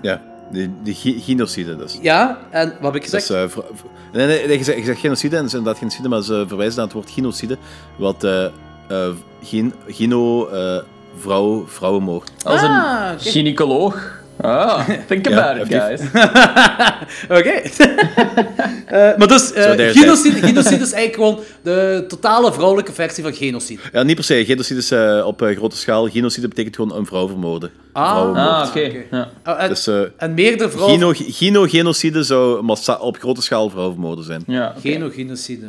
Ja, 0.00 0.22
die 0.82 0.94
ge- 0.94 1.20
genocide 1.20 1.76
dus. 1.76 1.98
Ja, 2.02 2.38
en 2.50 2.68
wat 2.80 2.92
heb 2.92 2.94
ik 3.02 3.02
gezegd? 3.10 3.22
is, 3.30 3.30
eh, 3.56 3.64
nee, 4.12 4.26
nee, 4.26 4.46
nee, 4.46 4.58
je 4.58 4.64
zegt, 4.64 4.78
je 4.78 4.84
zegt 4.84 5.00
genocide, 5.00 5.36
en 5.36 5.42
dat 5.42 5.50
is 5.50 5.56
inderdaad 5.58 5.78
genocide, 5.82 6.08
maar 6.08 6.22
ze 6.22 6.44
verwijzen 6.48 6.76
naar 6.76 6.84
het 6.84 6.94
woord 6.94 7.10
genocide, 7.10 7.56
wat 7.96 8.24
eh 8.24 8.44
eh, 8.88 9.08
gen, 9.42 9.72
geno, 9.88 10.46
eh, 10.48 10.78
vrouw, 11.18 11.64
vrouwenmoord. 11.66 12.30
Als 12.44 12.62
een 12.62 12.68
Ah, 12.68 13.10
oké. 13.12 13.22
gynaecoloog. 13.30 14.20
Ah, 14.40 14.88
think 15.08 15.26
about 15.26 15.56
it, 15.70 15.74
guys. 15.74 16.00
Oké. 17.38 17.52
Eh, 18.86 19.16
maar 19.16 19.28
dus, 19.28 19.52
eh, 19.52 19.70
genocide, 19.92 20.38
genocide 20.46 20.82
is 20.84 20.92
eigenlijk 20.92 21.14
gewoon 21.14 21.38
de 21.62 22.04
totale 22.08 22.52
vrouwelijke 22.52 22.92
versie 22.92 23.22
van 23.22 23.32
genocide. 23.34 23.80
Ja, 23.92 24.02
niet 24.02 24.14
per 24.14 24.24
se. 24.24 24.44
Genocide 24.44 24.78
is 24.80 24.90
eh, 24.90 25.22
op 25.26 25.42
eh, 25.42 25.56
grote 25.56 25.76
schaal. 25.76 26.08
Genocide 26.08 26.48
betekent 26.48 26.74
gewoon 26.76 26.96
een 26.96 27.06
vrouw 27.06 27.28
vermoorden. 27.28 27.70
Ah. 27.92 28.10
Vrouwenmoord. 28.10 28.46
Ah, 28.48 28.68
oké. 28.68 28.90
Ja. 29.10 29.28
Oh, 29.46 29.62
en, 29.62 29.68
Dus 29.68 29.86
eh 29.86 30.00
en 30.16 30.34
meerdere 30.34 30.70
vrouwen... 30.70 30.98
geno, 30.98 31.12
geno-genocide 31.16 32.22
zou 32.22 32.62
massa- 32.62 32.98
op 32.98 33.16
grote 33.18 33.42
schaal 33.42 33.70
vrouwenmoorden 33.70 34.24
zijn. 34.24 34.42
Ja, 34.46 34.74
oké. 34.76 35.10
Genocide. 35.10 35.66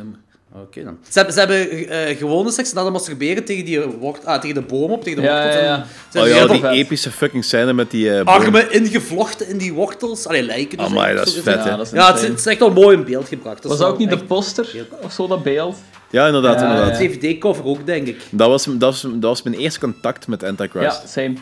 Oké 0.54 0.84
dan. 0.84 0.98
Ze 1.08 1.12
hebben, 1.18 1.34
ze 1.34 1.38
hebben 1.40 1.88
eh, 1.88 2.16
gewone 2.16 2.50
seks, 2.50 2.72
dat 2.72 2.92
masturberen 2.92 3.44
tegen, 3.44 3.64
die 3.64 3.80
wort, 3.80 4.24
ah, 4.24 4.40
tegen 4.40 4.54
de 4.54 4.62
boom 4.62 4.90
op, 4.90 5.02
tegen 5.02 5.22
de 5.22 5.28
Ja, 5.28 5.34
wortels. 5.42 5.54
ja, 5.54 5.62
ja. 5.66 5.76
En, 5.76 5.86
ze 6.12 6.20
Oh 6.20 6.28
ja, 6.28 6.46
die 6.46 6.68
epische 6.84 7.10
fucking 7.10 7.44
scène 7.44 7.72
met 7.72 7.90
die 7.90 8.14
eh 8.14 8.24
armen 8.24 8.72
ingevlochten 8.72 9.48
in 9.48 9.58
die 9.58 9.72
wortels. 9.72 10.26
Allee, 10.26 10.42
lijken 10.42 10.78
dus. 10.78 10.86
Amai, 10.86 11.14
dat 11.14 11.26
is 11.26 11.32
vet, 11.34 11.64
dat 11.64 11.80
is 11.80 11.90
Ja, 11.90 12.06
het 12.06 12.16
is, 12.16 12.20
insane. 12.22 12.28
het 12.30 12.38
is 12.38 12.46
echt 12.46 12.58
wel 12.58 12.70
mooi 12.72 12.96
in 12.96 13.04
beeld 13.04 13.28
gebracht. 13.28 13.64
Was 13.64 13.78
dat 13.78 13.88
ook 13.88 13.98
niet 13.98 14.10
de 14.10 14.18
poster 14.24 14.86
of 15.02 15.12
zo, 15.12 15.26
dat 15.26 15.42
beeld? 15.42 15.76
Ja, 16.10 16.26
inderdaad. 16.26 16.60
Ja, 16.60 16.70
inderdaad. 16.70 16.98
ja. 17.00 17.06
DVD-cover 17.08 17.64
ook, 17.64 17.86
denk 17.86 18.06
ik. 18.06 18.16
Dat, 18.30 18.48
was, 18.48 18.64
dat, 18.64 18.78
was, 18.78 19.00
dat 19.02 19.20
was 19.20 19.42
mijn 19.42 19.56
eerste 19.56 19.80
contact 19.80 20.26
met 20.26 20.40
Ja, 20.40 20.46
Antichrist. 20.48 21.08
same. 21.08 21.34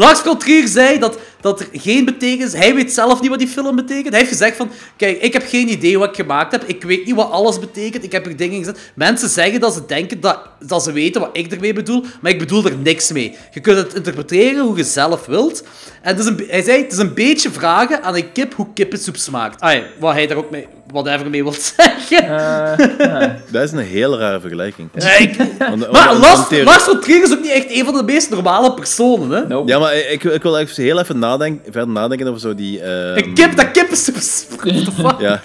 Lars 0.00 0.18
von 0.20 0.38
Trier 0.38 0.68
zei 0.68 0.98
dat, 0.98 1.18
dat 1.40 1.60
er 1.60 1.68
geen 1.72 2.04
betekenis... 2.04 2.52
Hij 2.52 2.74
weet 2.74 2.92
zelf 2.92 3.20
niet 3.20 3.30
wat 3.30 3.38
die 3.38 3.48
film 3.48 3.76
betekent. 3.76 4.08
Hij 4.08 4.18
heeft 4.18 4.30
gezegd 4.30 4.56
van... 4.56 4.70
Kijk, 4.96 5.22
ik 5.22 5.32
heb 5.32 5.44
geen 5.48 5.68
idee 5.70 5.98
wat 5.98 6.08
ik 6.08 6.14
gemaakt 6.14 6.52
heb. 6.52 6.64
Ik 6.66 6.82
weet 6.84 7.06
niet 7.06 7.14
wat 7.14 7.30
alles 7.30 7.58
betekent. 7.58 8.04
Ik 8.04 8.12
heb 8.12 8.26
er 8.26 8.36
dingen 8.36 8.58
gezet. 8.58 8.78
Mensen 8.94 9.28
zeggen 9.28 9.60
dat 9.60 9.74
ze 9.74 9.86
denken 9.86 10.20
dat, 10.20 10.38
dat 10.66 10.82
ze 10.82 10.92
weten 10.92 11.20
wat 11.20 11.30
ik 11.32 11.52
ermee 11.52 11.72
bedoel. 11.72 12.04
Maar 12.20 12.30
ik 12.32 12.38
bedoel 12.38 12.64
er 12.64 12.76
niks 12.76 13.12
mee. 13.12 13.36
Je 13.52 13.60
kunt 13.60 13.76
het 13.76 13.94
interpreteren 13.94 14.64
hoe 14.64 14.76
je 14.76 14.84
zelf 14.84 15.26
wilt. 15.26 15.62
En 16.02 16.16
het 16.16 16.18
is 16.18 16.26
een, 16.26 16.44
hij 16.48 16.62
zei, 16.62 16.82
het 16.82 16.92
is 16.92 16.98
een 16.98 17.14
beetje 17.14 17.50
vragen 17.50 18.02
aan 18.02 18.16
een 18.16 18.32
kip 18.32 18.54
hoe 18.54 18.66
kippensoep 18.74 19.16
smaakt. 19.16 19.60
Ah 19.60 19.72
ja, 19.72 19.82
wat 19.98 20.12
hij 20.12 20.26
daar 20.26 20.36
ook 20.36 20.50
mee... 20.50 20.66
Whatever 20.92 21.30
mee 21.30 21.42
wil 21.42 21.54
zeggen. 21.76 22.28
Dat 23.50 23.62
is 23.62 23.72
een 23.72 23.78
heel 23.78 24.18
rare 24.18 24.40
vergelijking. 24.40 24.88
Ja, 24.94 25.10
ik- 25.16 25.36
Want- 25.36 25.58
want- 25.58 25.92
maar 25.92 26.08
want- 26.08 26.18
Lars, 26.50 26.64
Lars 26.64 26.86
is 27.06 27.32
ook 27.32 27.40
niet 27.42 27.50
echt 27.50 27.66
een 27.68 27.84
van 27.84 27.94
de 27.94 28.02
meest 28.02 28.30
normale 28.30 28.74
personen, 28.74 29.30
hè? 29.30 29.46
Nope. 29.46 29.70
Ja, 29.70 29.78
maar 29.78 29.87
ik, 29.92 30.24
ik 30.24 30.42
wil 30.42 30.58
even 30.58 30.82
heel 30.82 31.00
even 31.00 31.18
nadenken, 31.18 31.72
verder 31.72 31.88
nadenken 31.92 32.26
over 32.26 32.40
zo 32.40 32.54
die... 32.54 32.80
eh, 32.80 33.16
Een 33.16 33.34
kip 33.34 33.56
dat 33.56 33.72
the 34.84 34.92
fuck? 34.92 35.20
Ja. 35.20 35.42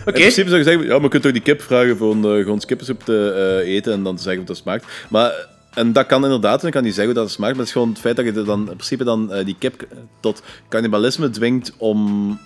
Oké. 0.00 0.08
In 0.18 0.20
principe 0.20 0.48
zou 0.48 0.58
je 0.58 0.64
zeggen, 0.64 0.82
ja, 0.84 0.92
maar 0.92 1.02
je 1.02 1.08
kunt 1.08 1.22
toch 1.22 1.32
die 1.32 1.42
kip 1.42 1.62
vragen 1.62 1.96
voor 1.96 2.12
een, 2.12 2.24
eh, 2.24 2.42
gewoon 2.42 2.60
kippensoep 2.66 3.02
te 3.04 3.32
eh, 3.64 3.74
eten 3.74 3.92
en 3.92 4.02
dan 4.02 4.16
te 4.16 4.22
zeggen 4.22 4.38
hoe 4.40 4.48
dat 4.50 4.56
smaakt. 4.56 4.84
Maar, 5.08 5.32
en 5.74 5.92
dat 5.92 6.06
kan 6.06 6.24
inderdaad, 6.24 6.54
en 6.54 6.60
dan 6.62 6.70
kan 6.70 6.82
die 6.82 6.92
zeggen 6.92 7.12
hoe 7.12 7.22
dat 7.22 7.30
smaakt, 7.30 7.50
maar 7.50 7.58
het 7.60 7.66
is 7.68 7.72
gewoon 7.72 7.88
het 7.88 7.98
feit 7.98 8.16
dat 8.16 8.24
je 8.24 8.32
dan, 8.32 8.58
in 8.60 8.64
principe 8.64 9.04
dan 9.04 9.32
eh, 9.32 9.44
die 9.44 9.56
kip 9.58 9.86
tot 10.20 10.42
cannibalisme 10.68 11.30
dwingt 11.30 11.72
om 11.78 12.38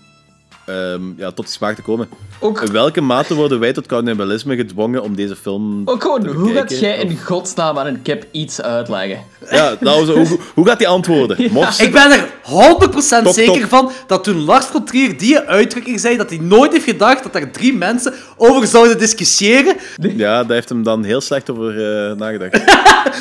ehm, 0.66 1.02
ja, 1.16 1.30
tot 1.30 1.44
die 1.44 1.54
smaak 1.54 1.74
te 1.74 1.82
komen. 1.82 2.08
Ook, 2.40 2.60
In 2.62 2.72
welke 2.72 3.00
mate 3.00 3.34
worden 3.34 3.60
wij 3.60 3.72
tot 3.72 3.86
cannibalisme 3.86 4.56
gedwongen 4.56 5.02
om 5.02 5.14
deze 5.16 5.36
film 5.36 5.82
ook 5.84 6.02
gewoon, 6.02 6.22
te 6.22 6.28
hoe 6.28 6.52
gaat 6.54 6.78
jij 6.78 6.98
in 6.98 7.18
godsnaam 7.18 7.78
aan 7.78 7.86
een 7.86 8.02
kip 8.02 8.26
iets 8.30 8.60
uitleggen? 8.62 9.18
Ja, 9.50 9.76
nou, 9.80 10.04
zo, 10.04 10.14
hoe, 10.14 10.38
hoe 10.54 10.66
gaat 10.66 10.78
die 10.78 10.88
antwoorden? 10.88 11.38
Ik 11.78 11.92
ben 11.92 12.10
er 12.10 12.28
100% 12.44 13.22
Tok, 13.22 13.34
zeker 13.34 13.68
van 13.68 13.90
dat 14.06 14.24
toen 14.24 14.44
Lars 14.44 14.66
von 14.66 14.84
Trier 14.84 15.18
die 15.18 15.38
uitdrukking 15.38 16.00
zei, 16.00 16.16
dat 16.16 16.30
hij 16.30 16.38
nooit 16.38 16.72
heeft 16.72 16.84
gedacht 16.84 17.22
dat 17.22 17.34
er 17.34 17.50
drie 17.50 17.74
mensen 17.74 18.14
over 18.36 18.66
zouden 18.66 18.98
discussiëren. 18.98 19.76
Ja, 20.00 20.44
daar 20.44 20.54
heeft 20.54 20.68
hem 20.68 20.82
dan 20.82 21.04
heel 21.04 21.20
slecht 21.20 21.50
over 21.50 22.08
eh, 22.10 22.16
nagedacht. 22.16 22.62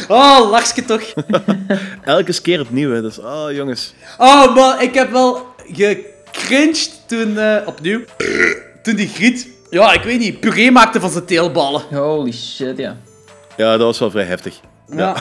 Oh, 0.08 0.50
Larsje 0.50 0.86
toch. 0.86 1.02
Elke 2.04 2.42
keer 2.42 2.60
opnieuw, 2.60 2.92
hè. 2.92 3.02
Dus, 3.02 3.20
oh, 3.20 3.46
jongens. 3.52 3.94
Oh, 4.18 4.56
maar 4.56 4.84
ik 4.84 4.94
heb 4.94 5.12
wel 5.12 5.46
gecringed 6.38 6.92
toen, 7.08 7.38
eh, 7.38 7.58
opnieuw, 7.68 8.00
toen 8.84 8.96
die 8.96 9.08
griet, 9.08 9.48
ja, 9.70 9.94
ik 9.94 10.04
weet 10.04 10.20
niet, 10.20 10.40
puree 10.40 10.72
maakte 10.72 11.00
van 11.00 11.10
zijn 11.10 11.26
teelballen. 11.26 11.82
Holy 11.92 12.32
shit, 12.34 12.78
ja. 12.78 12.98
Ja, 13.58 13.72
dat 13.72 13.86
was 13.86 14.00
wel 14.00 14.12
vrij 14.12 14.26
heftig. 14.26 14.60
Ja. 14.96 15.16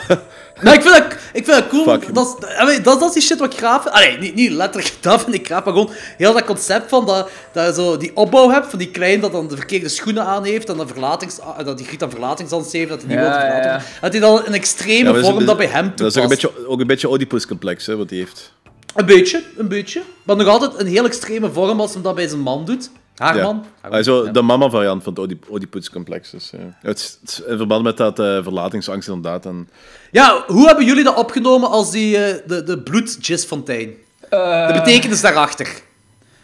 Nou, 0.61 0.75
ik 0.77 0.81
vind 0.81 0.95
dat, 0.97 1.05
ik 1.33 1.45
vind 1.45 1.47
dat 1.47 1.67
cool. 1.67 1.83
Fuck. 1.83 2.13
Dat, 2.13 2.37
is, 2.69 2.81
dat, 2.83 2.99
dat 2.99 3.01
is 3.07 3.13
die 3.13 3.21
shit 3.21 3.39
wat 3.39 3.53
ik 3.53 3.57
graaf. 3.59 3.87
Allee, 3.87 4.17
niet, 4.17 4.35
niet 4.35 4.51
letterlijk 4.51 4.93
dat 5.01 5.21
vind 5.23 5.35
ik 5.35 5.45
graaf, 5.45 5.63
maar 5.63 5.73
gewoon 5.73 5.89
heel 6.17 6.33
dat 6.33 6.43
concept 6.43 6.89
van 6.89 7.05
dat, 7.05 7.29
dat 7.51 7.67
je 7.75 7.81
zo 7.81 7.97
die 7.97 8.11
opbouw 8.15 8.49
hebt 8.49 8.69
van 8.69 8.79
die 8.79 8.89
klein 8.91 9.19
dat 9.19 9.31
dan 9.31 9.47
de 9.47 9.55
verkeerde 9.55 9.89
schoenen 9.89 10.25
aan 10.25 10.43
heeft 10.43 10.69
en 10.69 10.77
dan 10.77 10.87
verlatings, 10.87 11.39
ah, 11.39 11.65
dat 11.65 11.77
die 11.77 11.87
griet 11.87 11.99
dan 11.99 12.09
verlatingsangst 12.09 12.71
heeft, 12.71 12.89
dat 12.89 12.99
hij 13.01 13.07
niet 13.07 13.17
Ja, 13.17 13.23
wil 13.23 13.39
verlaten 13.39 13.69
ja. 13.71 13.81
Dat 14.01 14.11
hij 14.11 14.21
dan 14.21 14.41
een 14.45 14.53
extreme 14.53 15.13
Ja, 15.13 15.23
vorm 15.23 15.39
is- 15.39 15.45
dat 15.45 15.57
bij 15.57 15.65
hem 15.67 15.91
Dat 15.95 16.07
is 16.07 16.13
toepast. 16.13 16.17
ook 16.17 16.23
een 16.23 16.29
beetje, 16.51 16.67
ook 16.67 16.79
een 16.79 16.87
beetje 16.87 17.09
Oedipus-complex, 17.09 17.85
hè, 17.85 17.95
wat 17.97 18.09
hij 18.09 18.19
heeft. 18.19 18.53
Een 18.95 19.05
beetje, 19.05 19.43
een 19.57 19.67
beetje. 19.67 20.01
Maar 20.23 20.35
nog 20.35 20.47
altijd 20.47 20.79
een 20.79 20.87
heel 20.87 21.05
extreme 21.05 21.51
vorm 21.51 21.79
als 21.79 21.93
hem 21.93 22.03
dat 22.03 22.15
bij 22.15 22.27
zijn 22.27 22.41
man 22.41 22.65
doet. 22.65 22.89
Haar 23.15 23.35
Ja. 23.37 23.43
man. 23.43 23.65
Haar 23.81 24.03
ja. 24.03 24.31
De 24.31 24.41
mama-variant 24.41 25.03
van 25.03 25.13
het 25.13 25.21
Oedip- 25.21 25.49
Oedipus-complex. 25.51 26.29
Dus, 26.29 26.49
ja. 26.51 26.77
het, 26.81 26.99
is, 26.99 27.17
het 27.21 27.29
is 27.29 27.41
in 27.47 27.57
verband 27.57 27.83
met 27.83 27.97
dat 27.97 28.19
eh, 28.19 28.25
verlatingsangst 28.43 29.07
inderdaad. 29.07 29.45
En, 29.45 29.69
Ja, 30.11 30.43
hoe 30.47 30.65
hebben 30.67 30.85
jullie 30.85 31.03
dat 31.03 31.15
opgenomen 31.15 31.69
als 31.69 31.91
die, 31.91 32.17
eh, 32.17 32.47
de, 32.47 32.63
de 32.63 32.79
bloedjizfontein? 32.79 33.93
Eh, 34.29 34.67
De 34.67 34.73
betekenis 34.73 35.21
daarachter. 35.21 35.67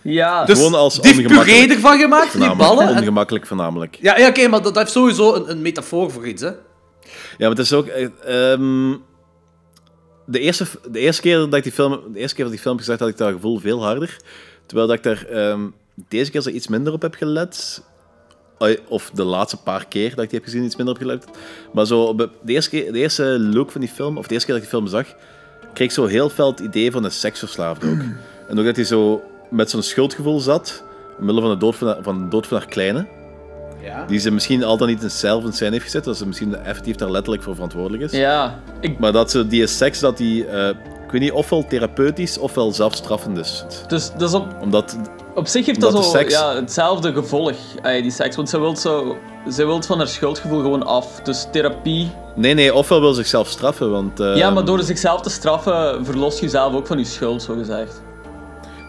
Ja, 0.02 0.46
Dus 0.46 0.58
Gewoon 0.58 0.74
als 0.74 1.02
die 1.02 1.22
puree 1.28 1.68
ervan 1.70 2.00
gemaakt, 2.00 2.32
die 2.40 2.56
ballen. 2.56 2.88
en- 2.88 2.98
Ongemakkelijk 2.98 3.48
voornamelijk. 3.48 3.98
Ja, 4.02 4.18
ja 4.18 4.28
oké, 4.28 4.42
maar 4.48 4.62
dat, 4.62 4.64
dat 4.74 4.76
heeft 4.84 4.92
sowieso 4.92 5.34
een, 5.36 5.50
een 5.50 5.62
metafoor 5.62 6.12
voor 6.12 6.28
iets, 6.28 6.42
hè? 6.42 6.48
Ja, 6.50 6.56
maar 7.38 7.50
het 7.50 7.60
is 7.60 7.74
ook... 7.74 7.88
eh, 7.88 8.52
ehm, 8.52 8.96
de, 10.32 10.40
eerste, 10.40 10.66
de, 10.92 11.00
eerste 11.00 11.22
keer 11.22 11.38
dat 11.38 11.54
ik 11.54 11.64
die 11.64 11.72
film, 11.72 11.92
de 12.14 12.20
eerste 12.20 12.36
keer 12.36 12.44
dat 12.46 12.54
ik 12.54 12.60
die 12.60 12.68
film 12.68 12.78
gezegd, 12.78 13.00
had 13.00 13.10
ik 13.10 13.18
dat 13.18 13.32
gevoel 13.32 13.60
veel 13.60 13.84
harder. 13.84 14.18
Terwijl 14.66 14.88
dat 14.88 14.98
ik 14.98 15.04
daar 15.04 15.26
ehm, 15.26 15.68
deze 16.08 16.32
keer 16.32 16.42
zo 16.42 16.50
iets 16.50 16.68
minder 16.68 16.94
op 16.94 17.02
heb 17.02 17.16
gelet. 17.16 17.84
Of 18.88 19.12
de 19.14 19.24
laatste 19.24 19.58
paar 19.58 19.86
keer 19.88 20.10
dat 20.16 20.24
ik 20.24 20.30
die 20.30 20.40
heb 20.40 20.48
gezien, 20.48 20.64
iets 20.64 20.76
minder 20.76 20.96
op 20.96 21.02
gelet. 21.02 21.26
Maar 21.74 21.86
zo, 21.86 22.04
op 22.04 22.18
de, 22.18 22.54
eerste 22.54 22.70
keer, 22.70 22.92
de 22.92 23.00
eerste 23.00 23.24
look 23.40 23.72
van 23.72 23.82
die 23.82 23.90
film, 23.90 24.18
of 24.18 24.28
de 24.28 24.34
eerste 24.34 24.52
keer 24.52 24.60
dat 24.60 24.64
ik 24.66 24.72
die 24.72 24.80
film 24.80 24.92
zag, 24.92 25.16
kreeg 25.74 25.88
ik 25.88 25.94
zo 25.94 26.06
heel 26.06 26.30
fel 26.30 26.52
het 26.52 26.60
idee 26.60 26.92
van 26.92 27.04
een 27.04 27.12
seksverslaafde 27.12 27.90
ook. 27.90 28.02
En 28.48 28.60
ook 28.60 28.66
dat 28.66 28.76
hij 28.76 28.86
zo 28.86 29.22
met 29.50 29.70
zo'n 29.70 29.82
schuldgevoel 29.82 30.40
zat, 30.40 30.84
omwille 31.20 31.42
van 31.42 31.50
de 31.50 31.58
dood 31.58 31.76
van, 31.76 31.88
haar- 31.88 32.04
van 32.04 32.24
de 32.24 32.28
dood 32.28 32.48
van 32.48 32.58
haar 32.58 32.68
kleine. 32.68 33.08
Ja. 33.90 34.06
Die 34.08 34.20
ze 34.20 34.32
misschien 34.32 34.64
al 34.64 34.78
dan 34.78 34.88
niet 34.88 35.04
zelf 35.08 35.44
in 35.44 35.54
scène 35.54 35.72
heeft 35.72 35.84
gezet, 35.84 36.04
dat 36.04 36.18
ze 36.18 36.28
misschien 36.28 36.56
effectief 36.56 36.96
daar 36.96 37.12
letterlijk 37.12 37.44
voor 37.44 37.54
verantwoordelijk 37.54 38.04
is. 38.04 38.12
ja. 38.12 38.60
Ik, 38.80 39.00
Maar 39.00 39.12
dat 39.12 39.32
ze 39.32 39.48
die 39.48 39.68
seks, 39.68 40.00
dat 40.00 40.18
die, 40.18 40.46
eh, 40.48 40.68
ik 41.06 41.12
weet 41.12 41.22
niet, 41.22 41.32
ofwel 41.32 41.66
therapeutisch 41.68 42.38
ofwel 42.38 42.72
zelfstraffend 42.72 43.38
is. 43.38 43.66
dus, 43.88 44.12
dus 44.18 44.34
op, 44.34 44.56
Omdat, 44.62 44.98
op 45.36 45.48
zich 45.48 45.66
heeft 45.66 45.82
dat 45.82 45.92
zo 45.92 46.02
seks- 46.02 46.34
ja, 46.34 46.56
hetzelfde 46.56 47.14
gevolg, 47.14 47.54
eh, 47.82 48.02
die 48.02 48.12
seks. 48.12 48.36
Want 48.36 48.50
ze 48.50 48.60
wil 48.60 48.76
zo... 48.76 49.18
Ze 49.52 49.66
wil 49.66 49.82
van 49.82 49.98
haar 49.98 50.08
schuldgevoel 50.08 50.62
gewoon 50.62 50.86
af. 50.86 51.20
Dus 51.22 51.48
therapie... 51.52 52.12
nee, 52.36 52.54
nee, 52.54 52.74
ofwel 52.74 53.00
wil 53.00 53.10
ze 53.10 53.16
zichzelf 53.16 53.48
straffen, 53.48 53.92
want... 53.92 54.20
eh, 54.20 54.36
ja, 54.36 54.50
maar 54.50 54.66
door 54.66 54.82
zichzelf 54.84 55.22
te 55.22 55.30
straffen, 55.30 56.06
verlos 56.06 56.36
je 56.36 56.42
jezelf 56.42 56.74
ook 56.74 56.88
van 56.88 56.98
je 56.98 57.04
schuld, 57.06 57.42
zo 57.44 57.56
gezegd. 57.56 58.02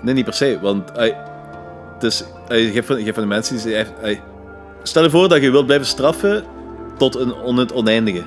Nee, 0.03 0.15
niet 0.15 0.25
per 0.25 0.35
se, 0.35 0.59
want... 0.63 0.93
eh, 0.93 1.15
het 1.95 2.03
is, 2.03 2.25
je, 2.49 2.71
hebt 2.75 2.87
van, 2.87 2.97
je 2.99 3.03
hebt 3.05 3.15
van 3.15 3.25
de 3.25 3.35
mensen 3.35 3.57
die 3.57 3.71
zeggen... 3.73 3.95
stel 4.83 5.03
je 5.03 5.11
voor 5.11 5.29
dat 5.29 5.43
je 5.43 5.51
wilt 5.51 5.67
blijven 5.67 5.87
straffen 5.87 6.45
tot 6.99 7.17
een 7.17 7.35
on, 7.35 7.57
het 7.57 7.73
oneindige. 7.73 8.23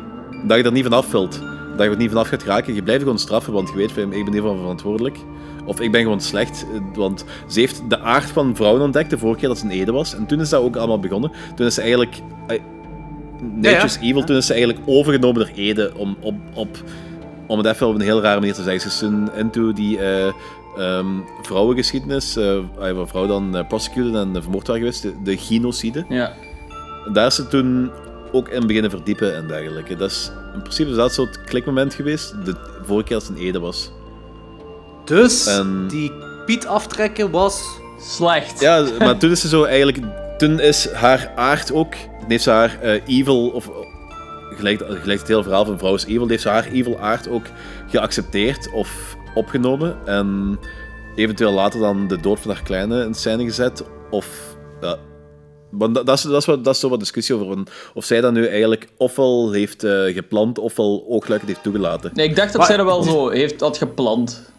Dat 0.47 0.57
je 0.57 0.63
er 0.63 0.71
niet 0.71 0.83
vanaf 0.83 1.11
wilt. 1.11 1.39
Dat 1.77 1.85
je 1.85 1.91
er 1.91 1.97
niet 1.97 2.09
vanaf 2.09 2.27
gaat 2.27 2.43
raken. 2.43 2.73
Je 2.73 2.83
blijft 2.83 3.01
gewoon 3.03 3.19
straffen, 3.19 3.53
want 3.53 3.69
je 3.69 3.75
weet, 3.75 3.91
van, 3.91 4.13
ik 4.13 4.23
ben 4.23 4.33
hiervan 4.33 4.57
verantwoordelijk. 4.57 5.17
Of 5.65 5.79
ik 5.79 5.91
ben 5.91 6.01
gewoon 6.01 6.21
slecht, 6.21 6.65
eh, 6.73 6.79
want 6.95 7.25
ze 7.47 7.59
heeft 7.59 7.81
de 7.89 7.99
aard 7.99 8.29
van 8.29 8.55
vrouwen 8.55 8.81
ontdekt 8.81 9.09
de 9.09 9.17
vorige 9.17 9.39
keer 9.39 9.47
dat 9.47 9.57
ze 9.57 9.65
een 9.65 9.71
Ede 9.71 9.91
was. 9.91 10.15
En 10.15 10.25
toen 10.25 10.39
is 10.39 10.49
dat 10.49 10.61
ook 10.61 10.75
allemaal 10.75 10.99
begonnen. 10.99 11.31
Toen 11.55 11.65
is 11.65 11.73
ze 11.73 11.81
eigenlijk... 11.81 12.15
eh, 12.47 12.59
Nature's 13.53 13.97
Evil, 14.01 14.23
toen 14.23 14.35
is 14.35 14.45
ze 14.45 14.53
eigenlijk 14.53 14.83
overgenomen 14.85 15.45
door 15.45 15.55
Ede 15.55 15.91
om, 15.97 16.17
op, 16.19 16.35
op, 16.53 16.77
om 17.47 17.57
het 17.57 17.67
even 17.67 17.87
op 17.87 17.95
een 17.95 18.01
heel 18.01 18.21
rare 18.21 18.39
manier 18.39 18.53
te 18.53 18.63
zeggen. 18.63 18.81
Ze 18.81 18.87
is 18.87 18.97
toen 18.97 19.29
into 19.37 19.73
die 19.73 19.99
eh, 19.99 20.33
ehm, 20.77 21.07
vrouwengeschiedenis, 21.41 22.35
eh 22.35 22.59
waar 22.77 22.89
een 22.89 23.07
vrouw 23.07 23.27
dan 23.27 23.55
eh, 23.57 23.67
prosecuted 23.67 24.13
en 24.15 24.41
vermoord 24.41 24.67
waren 24.67 24.81
geweest, 24.81 25.01
de, 25.01 25.13
de 25.23 25.37
genocide. 25.37 26.05
Ja. 26.09 26.33
Daar 27.13 27.25
is 27.27 27.35
ze 27.35 27.47
toen 27.47 27.91
ook 28.31 28.49
in 28.49 28.67
beginnen 28.67 28.91
verdiepen 28.91 29.35
en 29.35 29.47
dergelijke. 29.47 29.95
Dat 29.95 30.11
is, 30.11 30.31
in 30.53 30.61
principe 30.61 30.89
is 30.89 30.95
dat 30.95 31.13
zo'n 31.13 31.29
klikmoment 31.45 31.93
geweest, 31.93 32.45
de 32.45 32.55
vorige 32.83 33.05
keer 33.07 33.15
als 33.15 33.27
het 33.27 33.37
een 33.37 33.43
Ede 33.43 33.59
was. 33.59 33.91
Dus 35.05 35.45
En- 35.45 35.87
die 35.87 36.11
Piet 36.45 36.67
aftrekken 36.67 37.31
was... 37.31 37.81
Slecht. 37.99 38.59
Ja, 38.59 38.85
maar 38.99 39.17
toen 39.17 39.31
is 39.31 39.41
ze 39.41 39.47
zo 39.47 39.63
eigenlijk. 39.63 39.97
Toen 40.37 40.59
is 40.59 40.91
haar 40.91 41.31
aard 41.35 41.71
ook. 41.73 41.91
toen 41.91 42.29
heeft 42.29 42.43
ze 42.43 42.49
haar 42.49 42.79
eh, 42.81 43.01
evil. 43.07 43.47
Of 43.49 43.69
gelijk, 44.55 44.83
gelijk 45.01 45.19
het 45.19 45.27
hele 45.27 45.43
verhaal 45.43 45.65
van 45.65 45.77
vrouw 45.77 45.93
is 45.93 46.05
evil. 46.05 46.27
heeft 46.27 46.41
ze 46.41 46.49
haar 46.49 46.65
evil 46.65 46.99
aard 46.99 47.29
ook 47.29 47.45
geaccepteerd 47.89 48.71
of 48.71 49.15
opgenomen. 49.35 49.97
En 50.05 50.59
eventueel 51.15 51.51
later 51.51 51.79
dan 51.79 52.07
de 52.07 52.19
dood 52.19 52.39
van 52.39 52.51
haar 52.51 52.63
kleine 52.63 53.03
in 53.05 53.13
scène 53.13 53.43
gezet. 53.43 53.83
Of. 54.09 54.55
Ja, 54.81 54.97
maar 55.69 55.91
dat, 55.91 56.05
dat, 56.05 56.17
is, 56.17 56.23
dat, 56.23 56.41
is 56.41 56.45
wat, 56.45 56.63
dat 56.63 56.73
is 56.73 56.79
zo 56.79 56.89
wat 56.89 56.99
discussie 56.99 57.35
over. 57.35 57.63
Of 57.93 58.05
zij 58.05 58.21
dat 58.21 58.33
nu 58.33 58.47
eigenlijk 58.47 58.87
ofwel 58.97 59.51
heeft 59.51 59.83
eh, 59.83 60.03
gepland. 60.13 60.57
ofwel 60.57 61.05
oogluikend 61.07 61.51
heeft 61.51 61.63
toegelaten. 61.63 62.11
Nee, 62.13 62.27
ik 62.29 62.35
dacht 62.35 62.47
dat 62.47 62.57
Maar- 62.57 62.65
zij 62.67 62.77
dat 62.77 62.85
wel 62.85 63.03
zo 63.03 63.29
heeft, 63.29 63.59
had 63.59 63.77
gepland. 63.77 64.51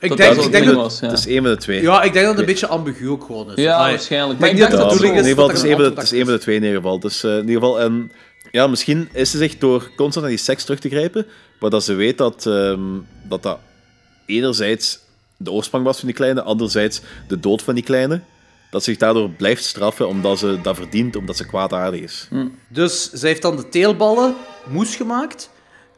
Ik 0.00 0.08
Dat 0.08 0.18
denk, 0.18 0.34
dat 0.34 0.44
ik 0.44 0.52
denk 0.52 0.64
ding 0.64 0.76
dat... 0.76 0.84
was, 0.84 1.00
ja. 1.00 1.06
Het 1.08 1.18
is 1.18 1.26
één 1.26 1.42
van 1.42 1.50
de 1.50 1.56
twee. 1.56 1.82
Ja, 1.82 2.02
ik 2.02 2.12
denk 2.12 2.24
dat 2.24 2.34
het 2.34 2.40
een 2.40 2.52
beetje 2.52 2.66
ambigu 2.66 3.08
ook 3.08 3.24
gewoon 3.24 3.50
is. 3.50 3.62
Ja, 3.62 3.78
waarschijnlijk. 3.78 4.32
ik 4.32 4.38
Maar 4.40 4.48
ik 4.48 4.56
denk 4.56 4.70
dat 4.70 4.78
het 4.80 4.90
in 4.90 4.96
bedoeling 4.96 5.16
ieder 5.16 5.30
is 5.30 5.30
geval, 5.30 5.46
dat 5.46 5.56
het 5.56 5.64
er 5.64 5.70
is 5.70 5.72
een 5.72 5.78
één 5.78 5.94
van 5.94 5.94
de, 5.94 6.00
antwoord 6.00 6.10
het 6.10 6.12
is 6.12 6.18
één 6.18 6.24
van 6.24 6.34
de 6.34 6.40
twee 6.40 6.56
in 6.56 6.62
ieder 6.62 6.76
geval. 6.76 7.00
Dus 7.00 7.24
eh, 7.24 7.32
in 7.32 7.48
ieder 7.48 7.54
geval, 7.54 7.80
en 7.80 8.12
ja, 8.50 8.66
misschien 8.66 9.08
is 9.12 9.30
ze 9.30 9.38
zich 9.38 9.58
door 9.58 9.90
constant 9.96 10.24
naar 10.24 10.34
die 10.34 10.44
seks 10.44 10.64
terug 10.64 10.80
te 10.80 10.88
grijpen, 10.88 11.26
maar 11.60 11.70
dat 11.70 11.84
ze 11.84 11.94
weet 11.94 12.18
dat 12.18 12.46
ehm, 12.46 12.80
dat, 13.28 13.42
dat 13.42 13.58
enerzijds 14.36 14.98
de 15.36 15.50
oorsprong 15.52 15.84
was 15.84 15.98
van 15.98 16.06
die 16.06 16.16
kleine, 16.16 16.42
anderzijds 16.42 17.00
de 17.28 17.40
dood 17.40 17.62
van 17.62 17.74
die 17.74 17.84
kleine. 17.84 18.20
Dat 18.70 18.84
zich 18.84 18.96
daardoor 18.96 19.28
blijft 19.30 19.64
straffen 19.64 20.08
omdat 20.08 20.38
ze 20.38 20.58
dat 20.62 20.76
verdient, 20.76 21.16
omdat 21.16 21.36
ze 21.36 21.46
kwaadaardig 21.46 22.00
is. 22.00 22.28
Dus 22.68 23.10
zij 23.12 23.28
heeft 23.28 23.42
dan 23.42 23.56
de 23.56 23.68
teelballen 23.68 24.34
moes 24.68 24.96
gemaakt. 24.96 25.50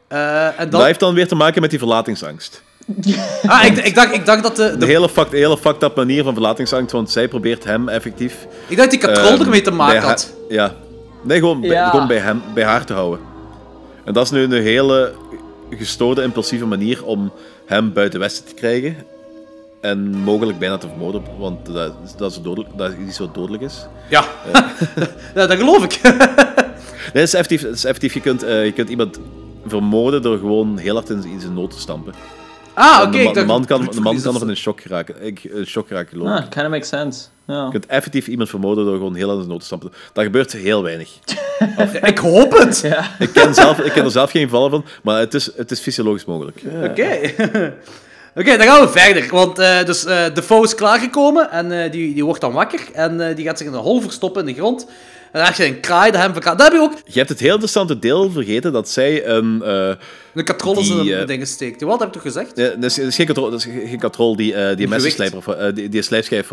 Eh, 0.07 0.45
en 0.45 0.53
Dat 0.57 0.71
dan... 0.71 0.85
heeft 0.85 0.99
dan 0.99 1.13
weer 1.13 1.27
te 1.27 1.35
maken 1.35 1.61
met 1.61 1.69
die 1.69 1.79
verlatingsangst. 1.79 2.63
Ah, 3.47 3.65
ik, 3.65 3.77
ik, 3.77 3.95
dacht, 3.95 4.13
ik 4.13 4.25
dacht 4.25 4.43
dat 4.43 4.55
de... 4.55 4.71
De 4.71 4.77
de 4.77 4.85
hele, 4.85 5.09
fucked, 5.09 5.31
hele 5.31 5.57
fucked 5.57 5.83
up 5.83 5.95
manier 5.95 6.23
van 6.23 6.33
verlatingsangst, 6.33 6.91
want 6.91 7.11
zij 7.11 7.27
probeert 7.27 7.63
hem 7.63 7.89
effectief... 7.89 8.47
ik 8.67 8.77
dacht 8.77 8.89
die 8.89 8.99
katrol 8.99 9.31
ehm, 9.31 9.41
ermee 9.41 9.61
te 9.61 9.71
maken 9.71 10.01
ha- 10.01 10.07
had. 10.07 10.33
Ja. 10.49 10.75
Nee, 11.23 11.39
gewoon, 11.39 11.61
bij, 11.61 11.89
gewoon 11.89 12.07
bij, 12.07 12.17
hem, 12.17 12.41
bij 12.53 12.63
haar 12.63 12.85
te 12.85 12.93
houden. 12.93 13.19
En 14.03 14.13
dat 14.13 14.25
is 14.25 14.31
nu 14.31 14.43
een 14.43 14.51
hele 14.51 15.13
gestoorde, 15.69 16.21
impulsieve 16.21 16.65
manier 16.65 17.05
om 17.05 17.31
hem 17.65 17.93
buiten 17.93 18.19
Westen 18.19 18.45
te 18.45 18.53
krijgen. 18.53 18.95
En 19.81 20.09
mogelijk 20.09 20.59
bijna 20.59 20.77
te 20.77 20.87
vermoorden, 20.87 21.23
want 21.37 21.65
dat 21.65 21.93
is, 22.05 22.15
dat 22.15 22.31
is, 22.31 22.41
dodelijk, 22.41 22.77
dat 22.77 22.91
is 22.91 23.07
iets 23.07 23.19
wat 23.19 23.33
dodelijk 23.33 23.63
is. 23.63 23.85
Ja. 24.09 24.25
ja, 25.35 25.47
dat 25.47 25.57
geloof 25.57 25.83
ik. 25.83 26.01
Nee, 27.13 27.23
het 27.23 27.33
is 27.33 27.39
effectief. 27.39 27.61
Het 27.61 27.75
is 27.75 27.83
effectief 27.85 28.13
je, 28.13 28.19
kunt, 28.21 28.43
eh, 28.43 28.65
je 28.65 28.71
kunt 28.71 28.89
iemand 28.89 29.19
vermoorden 29.65 30.21
door 30.21 30.37
gewoon 30.37 30.77
heel 30.77 30.93
hard 30.95 31.09
in, 31.09 31.23
in 31.23 31.39
zijn 31.39 31.53
nood 31.53 31.71
te 31.71 31.79
stampen. 31.79 32.13
Ah, 32.73 33.01
oké. 33.07 33.17
de, 33.17 33.23
man- 33.23 33.33
de 33.33 33.33
dacht 33.33 33.47
man 33.47 33.65
kan, 33.65 33.79
de 33.79 34.01
man 34.01 34.21
kan 34.21 34.33
of 34.33 34.39
van 34.39 34.49
een 34.49 34.57
shock 34.57 34.81
geraken. 34.81 35.15
Ik, 35.25 35.43
een 35.43 35.65
shock 35.65 35.87
geraken, 35.87 36.09
geloof 36.09 36.27
ik. 36.37 36.43
Ah, 36.43 36.49
kind 36.49 36.65
of 36.65 36.71
makes 36.71 36.87
sense. 36.87 37.25
Ja. 37.47 37.63
Je 37.65 37.71
kunt 37.71 37.85
effectief 37.85 38.27
iemand 38.27 38.49
vermoorden 38.49 38.85
door 38.85 38.95
gewoon 38.95 39.15
heel 39.15 39.29
in 39.29 39.35
zijn 39.35 39.47
nood 39.47 39.59
te 39.59 39.65
stampen. 39.65 39.91
Dat 40.13 40.23
gebeurt 40.23 40.51
heel 40.51 40.83
weinig. 40.83 41.09
Ik 42.01 42.17
hoop 42.17 42.57
het. 42.57 42.79
Ja. 42.79 43.11
Ik 43.19 43.33
ken, 43.33 43.53
zelf, 43.53 43.79
ik 43.79 43.91
ken 43.91 44.03
er 44.05 44.11
zelf 44.11 44.31
geen 44.31 44.43
gevallen 44.43 44.69
van, 44.69 44.85
maar 45.03 45.19
het 45.19 45.33
is, 45.33 45.49
het 45.55 45.71
is 45.71 45.79
fysiologisch 45.79 46.25
mogelijk. 46.25 46.61
Oké. 46.83 47.09
Oké, 48.37 48.57
dan 48.57 48.67
gaan 48.67 48.81
we 48.81 48.89
verder. 48.89 49.27
Want 49.31 49.59
eh 49.59 49.83
dus, 49.83 50.05
eh 50.05 50.25
de 50.33 50.43
foe 50.43 50.63
is 50.63 50.75
klaargekomen 50.75 51.51
en 51.51 51.83
eh, 51.83 51.91
die, 51.91 52.13
die 52.13 52.25
wordt 52.25 52.41
dan 52.41 52.51
wakker. 52.51 52.81
En 52.93 53.27
eh, 53.29 53.35
die 53.35 53.45
gaat 53.45 53.57
zich 53.57 53.67
in 53.67 53.73
een 53.73 53.79
hol 53.79 54.01
verstoppen 54.01 54.47
in 54.47 54.53
de 54.53 54.59
grond. 54.59 54.87
En 55.35 55.41
dan 55.41 55.49
heb 55.49 55.55
je 55.59 55.65
een 55.65 55.79
kraai 55.79 56.11
dat 56.11 56.21
hem 56.21 56.31
verkraait. 56.31 56.57
Dat 56.57 56.67
heb 56.71 56.75
je 56.77 56.83
ook. 56.83 56.93
Je 57.05 57.17
hebt 57.17 57.29
het 57.29 57.39
heel 57.39 57.49
interessante 57.51 57.99
deel 57.99 58.31
vergeten 58.31 58.73
dat 58.73 58.89
zij 58.89 59.25
een... 59.27 59.61
eh, 59.63 59.87
Een 60.33 60.43
katrol 60.43 60.73
in 60.73 60.79
Die, 60.79 60.85
zijn 60.93 61.19
eh, 61.21 61.27
dingen 61.27 61.47
steekt. 61.47 61.81
Wat 61.81 61.99
heb 61.99 62.07
ik 62.07 62.13
toch 62.13 62.21
gezegd? 62.21 62.51
Ja, 62.55 62.67
dat, 62.69 62.83
is, 62.83 62.95
dat 62.95 63.05
is 63.05 63.15
geen 63.15 63.25
katrol, 63.25 63.49
dat 63.49 63.59
is 63.59 63.65
geen 63.65 63.99
katrol 63.99 64.35
die, 64.35 64.53
eh 64.55 64.77
die 64.77 64.87
messenslijper, 64.87 65.37
of, 65.37 65.47
eh, 65.47 65.73
die, 65.73 65.89
die 65.89 66.01
slijpschijf 66.01 66.49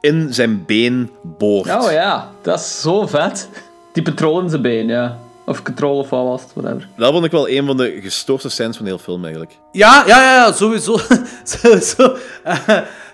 in 0.00 0.28
zijn 0.34 0.64
been 0.66 1.10
boort. 1.22 1.70
Oh 1.74 1.90
ja, 1.92 2.30
dat 2.42 2.58
is 2.58 2.80
zo 2.80 3.06
vet. 3.06 3.48
Die 3.92 4.02
patrol 4.02 4.40
in 4.40 4.48
zijn 4.50 4.62
been, 4.62 4.86
ja. 4.86 5.18
Of 5.46 5.62
control 5.62 5.98
of 5.98 6.10
wat 6.10 6.24
was 6.24 6.42
het, 6.42 6.50
whatever. 6.54 6.88
Dat 6.96 7.12
vond 7.12 7.24
ik 7.24 7.30
wel 7.30 7.48
een 7.48 7.66
van 7.66 7.76
de 7.76 7.98
gestoorde 8.02 8.48
scènes 8.48 8.76
van 8.76 8.84
de 8.84 8.90
hele 8.90 9.02
film 9.02 9.22
eigenlijk. 9.22 9.52
Ja, 9.72 10.04
ja, 10.06 10.22
ja, 10.22 10.34
ja, 10.34 10.52
sowieso. 10.52 10.98
sowieso. 11.44 12.16
Eh, 12.44 12.68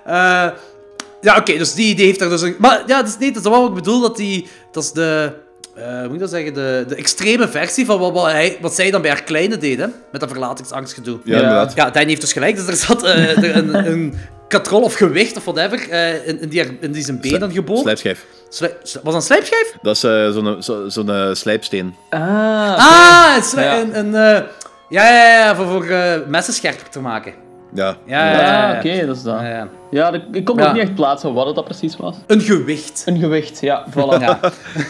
eh, 0.05 0.51
ja, 1.21 1.37
oké, 1.39 1.59
dus 1.59 1.75
die, 1.75 1.95
die 1.95 2.05
heeft 2.05 2.19
daar 2.19 2.29
dus 2.29 2.43
een... 2.43 2.55
Maar 2.59 2.83
ja, 2.87 3.01
dat 3.03 3.09
is 3.09 3.19
niet, 3.19 3.35
dat 3.35 3.45
is 3.45 3.51
wat 3.51 3.69
ik 3.69 3.75
bedoel, 3.75 4.01
dat 4.01 4.16
die... 4.16 4.49
Dat 4.74 4.82
is 4.84 4.92
de... 4.92 5.32
eh, 5.74 5.84
hoe 5.98 6.05
moet 6.05 6.14
ik 6.14 6.20
dat 6.20 6.30
zeggen? 6.30 6.55
De, 6.55 6.84
de 6.88 6.94
extreme 6.94 7.48
versie 7.48 7.86
van 7.86 7.98
wat, 7.98 8.12
wat, 8.12 8.24
hij, 8.24 8.59
wat 8.60 8.74
zij 8.74 8.90
dan 8.90 9.01
bij 9.02 9.10
haar 9.10 9.22
kleine 9.22 9.56
deed, 9.59 9.78
hè? 9.78 9.86
Met 10.12 10.20
dat 10.20 10.30
verlatingsangstgedoe. 10.30 11.18
Ja, 11.24 11.34
inderdaad. 11.36 11.72
Ja, 11.74 11.90
Danny 11.90 12.09
heeft 12.09 12.20
dus 12.20 12.32
gelijk. 12.32 12.56
Dus 12.56 12.66
er 12.66 12.76
zat 12.76 13.02
eh, 13.05 13.36
er 13.44 13.56
een, 13.56 13.74
een 13.74 14.14
katrol 14.48 14.82
of 14.82 14.94
gewicht 14.94 15.36
of 15.36 15.44
whatever 15.44 15.90
eh, 15.90 16.26
in, 16.28 16.40
in, 16.40 16.48
die, 16.48 16.78
in 16.80 16.92
die 16.92 17.02
zijn 17.05 17.20
been 17.20 17.38
dan 17.40 17.52
geboord. 17.52 17.80
Slijpschijf. 17.80 18.24
Slijp- 18.48 18.78
slijp- 18.82 19.05
was 19.05 19.14
dat 19.14 19.22
een 19.22 19.28
slijpschijf? 19.28 19.74
Dat 19.82 19.96
is 19.96 20.02
eh, 20.05 20.30
zo'n 20.30 20.62
zo, 20.62 20.88
zo'n, 20.88 21.10
eh, 21.10 21.28
slijpsteen. 21.34 21.94
Ah, 22.10 22.20
Ah, 22.76 23.36
een, 23.36 23.42
slijp- 23.42 23.66
Ja. 23.70 23.80
een, 23.80 23.98
een, 23.98 24.14
eh, 24.14 24.42
ja, 24.88 25.09
ja, 25.09 25.38
ja, 25.38 25.56
voor, 25.56 25.66
voor 25.66 25.86
messen 26.28 26.55
scherper 26.55 26.88
te 26.88 27.01
maken. 27.01 27.32
Ja. 27.74 27.96
Ja, 28.06 28.30
ja, 28.30 28.40
ja. 28.40 28.70
Ah, 28.72 28.76
oké, 28.78 29.06
dat 29.06 29.16
is 29.16 29.22
dat. 29.22 29.40
Ja, 29.40 29.48
ja. 29.48 29.68
Ja, 29.90 30.12
ik- 30.12 30.22
ik 30.32 30.44
kon 30.44 30.56
Ja. 30.56 30.66
ook 30.66 30.72
niet 30.72 30.82
echt 30.82 30.94
plaatsen 30.94 31.32
wat 31.34 31.46
het 31.46 31.55
dat 31.55 31.64
precies 31.64 31.96
was. 31.96 32.16
Een 32.26 32.40
gewicht. 32.40 33.02
Een 33.06 33.18
gewicht, 33.18 33.60
ja, 33.60 33.84
voilà. 33.90 34.20
Ja. 34.20 34.38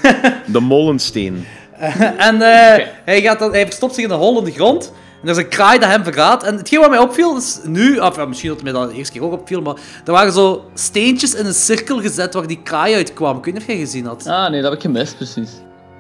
De 0.47 0.61
molensteen. 0.61 1.47
En 2.19 2.43
eh, 2.43 2.85
hij, 3.05 3.21
gaat 3.23 3.39
dan, 3.39 3.53
hij 3.53 3.65
verstopt 3.67 3.95
zich 3.95 4.05
in 4.05 4.11
een 4.11 4.19
hol 4.19 4.39
in 4.39 4.45
de 4.45 4.51
grond. 4.51 4.93
En 5.23 5.29
er 5.31 5.37
is 5.37 5.43
een 5.43 5.49
kraai 5.49 5.79
dat 5.79 5.89
hem 5.89 6.05
verraadt. 6.05 6.43
En 6.43 6.57
hetgeen 6.57 6.81
wat 6.81 6.91
mij 6.91 6.99
opviel, 6.99 7.37
is 7.37 7.61
nu... 7.65 7.99
Of, 7.99 8.17
ja, 8.17 8.25
misschien 8.25 8.49
dat 8.49 8.61
het 8.61 8.71
mij 8.73 8.81
dat 8.81 8.91
de 8.91 8.97
eerste 8.97 9.13
keer 9.13 9.23
ook 9.23 9.33
opviel, 9.33 9.61
maar... 9.63 9.75
Er 10.05 10.13
waren 10.13 10.33
zo 10.33 10.65
steentjes 10.75 11.35
in 11.35 11.47
een 11.47 11.55
cirkel 11.55 12.01
gezet 12.01 12.35
waar 12.35 12.47
die 12.47 12.61
kraai 12.63 12.95
uitkwam. 12.95 13.37
Ik 13.39 13.45
weet 13.45 13.55
niet 13.55 13.63
of 13.63 13.69
jij 13.69 13.79
gezien 13.79 14.07
had. 14.07 14.27
Ah, 14.27 14.51
nee, 14.51 14.61
dat 14.63 14.71
heb 14.71 14.79
ik 14.81 14.87
gemist, 14.87 15.17
precies. 15.17 15.51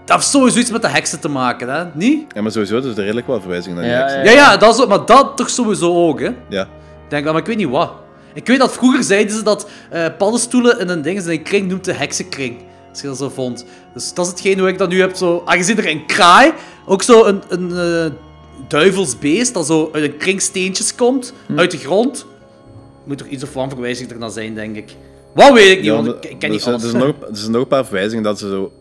Dat 0.04 0.16
heeft 0.16 0.30
sowieso 0.30 0.58
iets 0.58 0.70
met 0.70 0.82
de 0.82 0.88
heksen 0.88 1.20
te 1.20 1.28
maken, 1.28 1.68
hè? 1.68 1.84
Niet? 1.92 2.24
Ja, 2.34 2.42
maar 2.42 2.50
sowieso, 2.50 2.80
dus 2.80 2.96
er 2.96 3.02
redelijk 3.02 3.26
wel 3.26 3.40
verwijzingen 3.40 3.76
naar 3.76 3.84
die 3.84 3.94
heksen. 3.94 4.24
Ja, 4.24 4.30
ja, 4.50 4.56
dat 4.56 4.74
is 4.74 4.80
ook, 4.82 4.88
maar 4.88 5.06
dat 5.06 5.36
toch 5.36 5.50
sowieso 5.50 6.06
ook, 6.08 6.20
hè? 6.20 6.30
Ja. 6.48 6.62
Ik 6.62 7.10
denk 7.10 7.24
wel, 7.24 7.32
maar 7.32 7.40
ik 7.42 7.48
weet 7.48 7.56
niet 7.56 7.68
wat. 7.68 7.92
Ik 8.34 8.46
weet 8.46 8.58
dat 8.58 8.72
vroeger 8.72 9.02
zeiden 9.04 9.36
ze 9.36 9.42
dat 9.42 9.68
eh 9.90 10.06
paddenstoelen 10.18 10.80
in 10.80 10.88
een 10.88 11.02
ding, 11.02 11.22
in 11.22 11.30
een 11.30 11.42
kring 11.42 11.68
noemt 11.68 11.84
de 11.84 11.92
heksenkring. 11.92 12.56
Als 12.90 13.00
je 13.00 13.06
dat 13.06 13.16
zo 13.18 13.28
vond. 13.28 13.64
Dus 13.94 14.14
dat 14.14 14.24
is 14.24 14.30
hetgeen 14.30 14.58
hoe 14.58 14.68
ik 14.68 14.78
dat 14.78 14.88
nu 14.88 15.00
heb. 15.00 15.14
Zo, 15.14 15.42
aangezien 15.44 15.78
er 15.78 15.88
een 15.90 16.06
kraai, 16.06 16.52
ook 16.86 17.02
zo 17.02 17.24
een, 17.24 17.42
een 17.48 17.70
eh, 17.76 18.10
duivelsbeest, 18.68 19.54
dat 19.54 19.66
zo 19.66 19.90
uit 19.92 20.04
een 20.04 20.16
kring 20.16 20.40
steentjes 20.40 20.94
komt, 20.94 21.32
uit 21.56 21.70
de 21.70 21.78
grond. 21.78 22.26
Moet 23.04 23.18
toch 23.18 23.26
iets 23.26 23.42
of 23.42 23.50
van 23.50 23.68
verwijzing 23.68 24.10
er 24.10 24.18
dan 24.18 24.30
zijn, 24.30 24.54
denk 24.54 24.76
ik. 24.76 24.96
Wat 25.34 25.52
weet 25.52 25.70
ik 25.70 25.76
niet, 25.76 25.84
Ja, 25.86 25.92
want 25.92 26.06
maar 26.06 26.14
ik, 26.20 26.38
ken 26.38 26.50
niet 26.50 26.62
zijn- 26.62 26.74
alles. 26.74 26.84
Er 26.84 26.90
zijn, 26.90 27.02
nog, 27.06 27.14
er 27.28 27.36
zijn 27.36 27.50
nog 27.52 27.62
een 27.62 27.68
paar 27.68 27.84
verwijzingen 27.84 28.22
dat 28.24 28.38
ze 28.38 28.48
zo... 28.48 28.72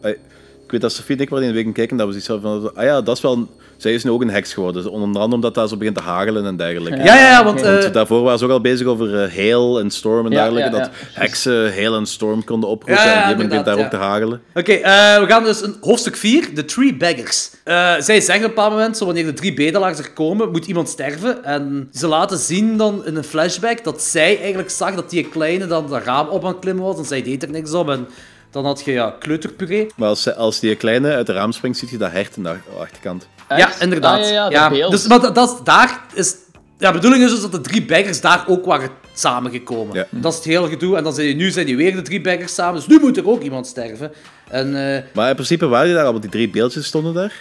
Ik 0.74 0.80
weet 0.82 0.90
dat 0.90 0.98
Sofie 1.00 1.16
ik 1.18 1.30
wel 1.30 1.40
in 1.40 1.48
de 1.48 1.54
week 1.54 1.74
kijken 1.74 1.98
dat 1.98 2.06
we 2.08 2.12
zoiets 2.12 2.30
hadden 2.44 2.62
van... 2.62 2.76
Ah 2.76 2.84
ja, 2.84 3.02
dat 3.02 3.16
is 3.16 3.22
wel... 3.22 3.34
een- 3.34 3.50
Zij 3.78 3.94
is 3.94 4.04
nu 4.04 4.10
ook 4.12 4.22
een 4.22 4.30
heks 4.30 4.54
geworden. 4.54 4.92
Onder 4.92 5.08
andere 5.22 5.36
omdat 5.36 5.54
dat 5.56 5.70
zo 5.70 5.78
begint 5.78 5.96
te 5.96 6.02
hagelen 6.02 6.46
en 6.46 6.56
dergelijke. 6.58 6.98
Ja, 7.04 7.16
ja, 7.16 7.30
ja, 7.30 7.44
want... 7.44 7.62
eh, 7.62 7.92
daarvoor 7.92 8.22
waren 8.22 8.40
ze 8.40 8.46
ook 8.46 8.52
al 8.52 8.62
bezig 8.62 8.88
over 8.88 9.24
eh, 9.24 9.36
hail 9.36 9.80
en 9.80 9.90
storm 9.92 10.26
en 10.26 10.32
Ja, 10.32 10.38
dergelijke. 10.38 10.76
ja, 10.76 10.82
dat 10.82 10.90
heksen 11.14 11.74
hail 11.74 11.96
en 11.96 12.06
storm 12.06 12.44
konden 12.44 12.70
oproepen. 12.70 13.04
En 13.04 13.14
een 13.16 13.20
moment 13.30 13.48
begint 13.50 13.66
daar 13.66 13.80
ook 13.80 13.90
te 13.90 13.96
hagelen. 13.96 14.42
Oké, 14.54 14.72
eh, 14.72 15.20
we 15.20 15.26
gaan 15.28 15.44
dus 15.44 15.62
in 15.62 15.76
hoofdstuk 15.82 16.16
4, 16.16 16.56
de 16.56 16.66
Three 16.66 16.96
Beggars. 16.98 17.50
Zij 18.06 18.22
zeggen 18.22 18.36
op 18.36 18.42
een 18.44 18.48
bepaald 18.48 18.72
moment, 18.72 18.98
zo, 18.98 19.06
wanneer 19.06 19.26
de 19.26 19.34
drie 19.34 19.54
bedelaars 19.54 19.98
er 20.00 20.12
komen, 20.12 20.52
moet 20.52 20.66
iemand 20.66 20.90
sterven. 20.90 21.44
En 21.44 21.90
ze 21.94 22.08
laten 22.08 22.38
zien 22.38 22.78
dan 22.78 23.06
in 23.06 23.16
een 23.16 23.24
flashback 23.24 23.84
dat 23.84 24.02
zij 24.02 24.38
eigenlijk 24.40 24.70
zag 24.70 24.96
dat 24.96 25.10
die 25.10 25.30
kleine 25.30 25.66
dan 25.68 25.88
dat 25.90 26.04
raam 26.04 26.28
op 26.28 26.44
aan 26.46 26.52
het 26.52 26.60
klimmen 26.60 26.84
was. 26.84 26.98
En 26.98 27.06
zij 27.06 27.24
deed 27.24 27.44
er 27.44 27.50
niks 27.50 27.74
op. 27.74 27.90
En 27.90 28.08
dan 28.54 28.66
had 28.66 28.82
je 28.86 28.92
ja, 28.92 29.16
kleuterpuree. 29.20 29.88
Maar 29.96 30.08
als, 30.10 30.36
als 30.36 30.60
die 30.60 30.76
kleine 30.76 31.14
uit 31.14 31.26
de 31.28 31.34
raam 31.34 31.52
springt, 31.52 31.78
ziet 31.78 31.90
je 31.90 31.98
dat 31.98 32.12
hert 32.12 32.38
aan 32.38 32.44
de 32.44 32.50
ach- 32.50 32.80
achterkant. 32.80 33.28
Echt? 33.48 33.60
Ja, 33.60 33.84
inderdaad. 33.84 34.20
Ah, 34.20 34.52
ja. 34.52 34.90
Dus, 34.90 35.08
maar 35.08 35.34
dat, 35.34 35.62
daar 35.64 36.02
is... 36.14 36.36
Ja, 36.78 36.88
de 36.92 36.94
bedoeling 36.98 37.24
is 37.24 37.32
dus 37.32 37.42
dat 37.42 37.52
de 37.52 37.62
drie 37.62 37.86
beggars 37.86 38.22
daar 38.22 38.44
ook 38.48 38.66
waren 38.66 38.90
samengekomen. 39.14 39.96
Ja. 39.96 40.06
Dat 40.10 40.32
is 40.32 40.38
het 40.38 40.48
hele 40.48 40.68
gedoe. 40.68 40.98
En 40.98 41.04
dan 41.04 41.14
zijn 41.14 41.28
die, 41.28 41.36
nu 41.36 41.52
zijn 41.52 41.66
die 41.66 41.78
weer 41.78 41.96
de 41.96 42.02
drie 42.02 42.22
beggars 42.22 42.54
samen. 42.54 42.76
Dus 42.76 42.88
nu 42.88 43.00
moet 43.00 43.18
er 43.18 43.30
ook 43.30 43.42
iemand 43.42 43.68
sterven. 43.68 44.12
En... 44.50 44.96
eh, 44.96 45.04
Maar 45.14 45.30
in 45.30 45.36
principe 45.36 45.68
waren 45.68 45.86
die 45.86 45.96
daar 45.96 46.06
al, 46.06 46.12
want 46.12 46.22
die 46.24 46.32
drie 46.32 46.50
beeldjes 46.50 46.86
stonden 46.86 47.14
daar. 47.14 47.34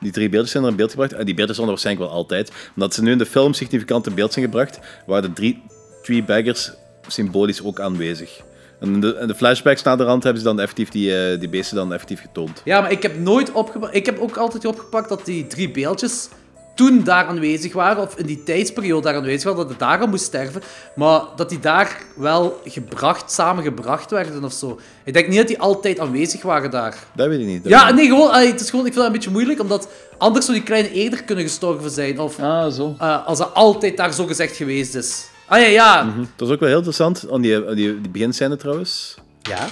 Die 0.00 0.12
drie 0.12 0.28
beeldjes 0.28 0.50
zijn 0.52 0.64
er 0.64 0.70
in 0.70 0.76
beeld 0.76 0.90
gebracht. 0.90 1.12
En 1.12 1.24
die 1.24 1.34
beeldjes 1.34 1.56
stonden 1.56 1.74
waarschijnlijk 1.74 2.06
wel 2.10 2.18
altijd. 2.18 2.52
Omdat 2.74 2.94
ze 2.94 3.02
nu 3.02 3.10
in 3.12 3.18
de 3.18 3.26
film 3.26 3.52
significant 3.52 4.06
in 4.06 4.14
beeld 4.14 4.32
zijn 4.32 4.44
gebracht, 4.44 4.78
waren 5.06 5.22
de 5.22 5.32
drie, 5.32 5.62
three 6.02 6.22
baggers 6.24 6.72
symbolisch 7.06 7.62
ook 7.62 7.80
aanwezig. 7.80 8.40
En 8.80 9.00
de, 9.00 9.24
de 9.26 9.34
flashbacks 9.34 9.82
naar 9.82 9.96
de 9.96 10.04
rand 10.04 10.22
hebben 10.22 10.42
ze 10.42 10.48
dan 10.48 10.60
effectief 10.60 10.88
die, 10.88 11.16
eh, 11.30 11.40
die 11.40 11.48
beesten 11.48 11.76
dan 11.76 11.92
effectief 11.92 12.20
getoond. 12.20 12.60
Ja, 12.64 12.80
maar 12.80 12.90
ik 12.90 13.02
heb 13.02 13.18
nooit 13.18 13.52
opgepakt. 13.52 13.94
Ik 13.94 14.06
heb 14.06 14.18
ook 14.18 14.36
altijd 14.36 14.64
opgepakt 14.64 15.08
dat 15.08 15.24
die 15.24 15.46
drie 15.46 15.70
beeldjes 15.70 16.28
toen 16.74 17.04
daar 17.04 17.24
aanwezig 17.26 17.72
waren, 17.72 18.02
of 18.02 18.16
in 18.18 18.26
die 18.26 18.42
tijdsperiode 18.42 19.02
daar 19.02 19.14
aanwezig 19.14 19.42
waren, 19.42 19.58
dat 19.60 19.68
het 19.68 19.78
daarom 19.78 20.10
moest 20.10 20.24
sterven. 20.24 20.62
Maar 20.94 21.20
dat 21.36 21.48
die 21.48 21.58
daar 21.58 21.98
wel 22.16 22.60
gebracht, 22.64 23.32
samengebracht 23.32 24.10
werden 24.10 24.44
of 24.44 24.52
zo. 24.52 24.78
Ik 25.04 25.12
denk 25.12 25.28
niet 25.28 25.36
dat 25.38 25.46
die 25.48 25.60
altijd 25.60 25.98
aanwezig 25.98 26.42
waren 26.42 26.70
daar. 26.70 26.96
Dat 27.14 27.28
weet 27.28 27.40
ik 27.40 27.46
niet. 27.46 27.68
Ja, 27.68 27.90
nee, 27.92 28.06
gewoon, 28.06 28.30
allee, 28.30 28.50
het 28.50 28.60
is 28.60 28.70
gewoon, 28.70 28.86
ik 28.86 28.92
vind 28.92 29.04
dat 29.04 29.14
een 29.14 29.18
beetje 29.18 29.30
moeilijk, 29.36 29.60
omdat 29.60 29.88
anders 30.18 30.44
zou 30.44 30.56
die 30.56 30.66
kleine 30.66 30.90
eerder 30.92 31.22
kunnen 31.24 31.44
gestorven 31.44 31.90
zijn. 31.90 32.20
Of 32.20 32.38
Ah, 32.40 32.72
zo. 32.72 32.94
eh, 32.98 33.26
als 33.26 33.38
dat 33.38 33.54
altijd 33.54 33.96
daar 33.96 34.12
zo 34.14 34.26
gezegd 34.26 34.56
geweest 34.56 34.94
is. 34.94 35.26
Ah 35.48 35.58
ja, 35.60 35.66
ja. 35.66 36.12
niet. 36.16 36.28
Dat 36.36 36.48
is 36.48 36.54
ook 36.54 36.60
wel 36.60 36.68
heel 36.68 36.78
interessant, 36.78 37.26
aan 37.32 37.40
die, 37.40 37.56
aan 37.68 37.74
die, 37.74 38.00
die 38.00 38.10
beginscène 38.10 38.56
trouwens. 38.56 39.14
Ja. 39.42 39.68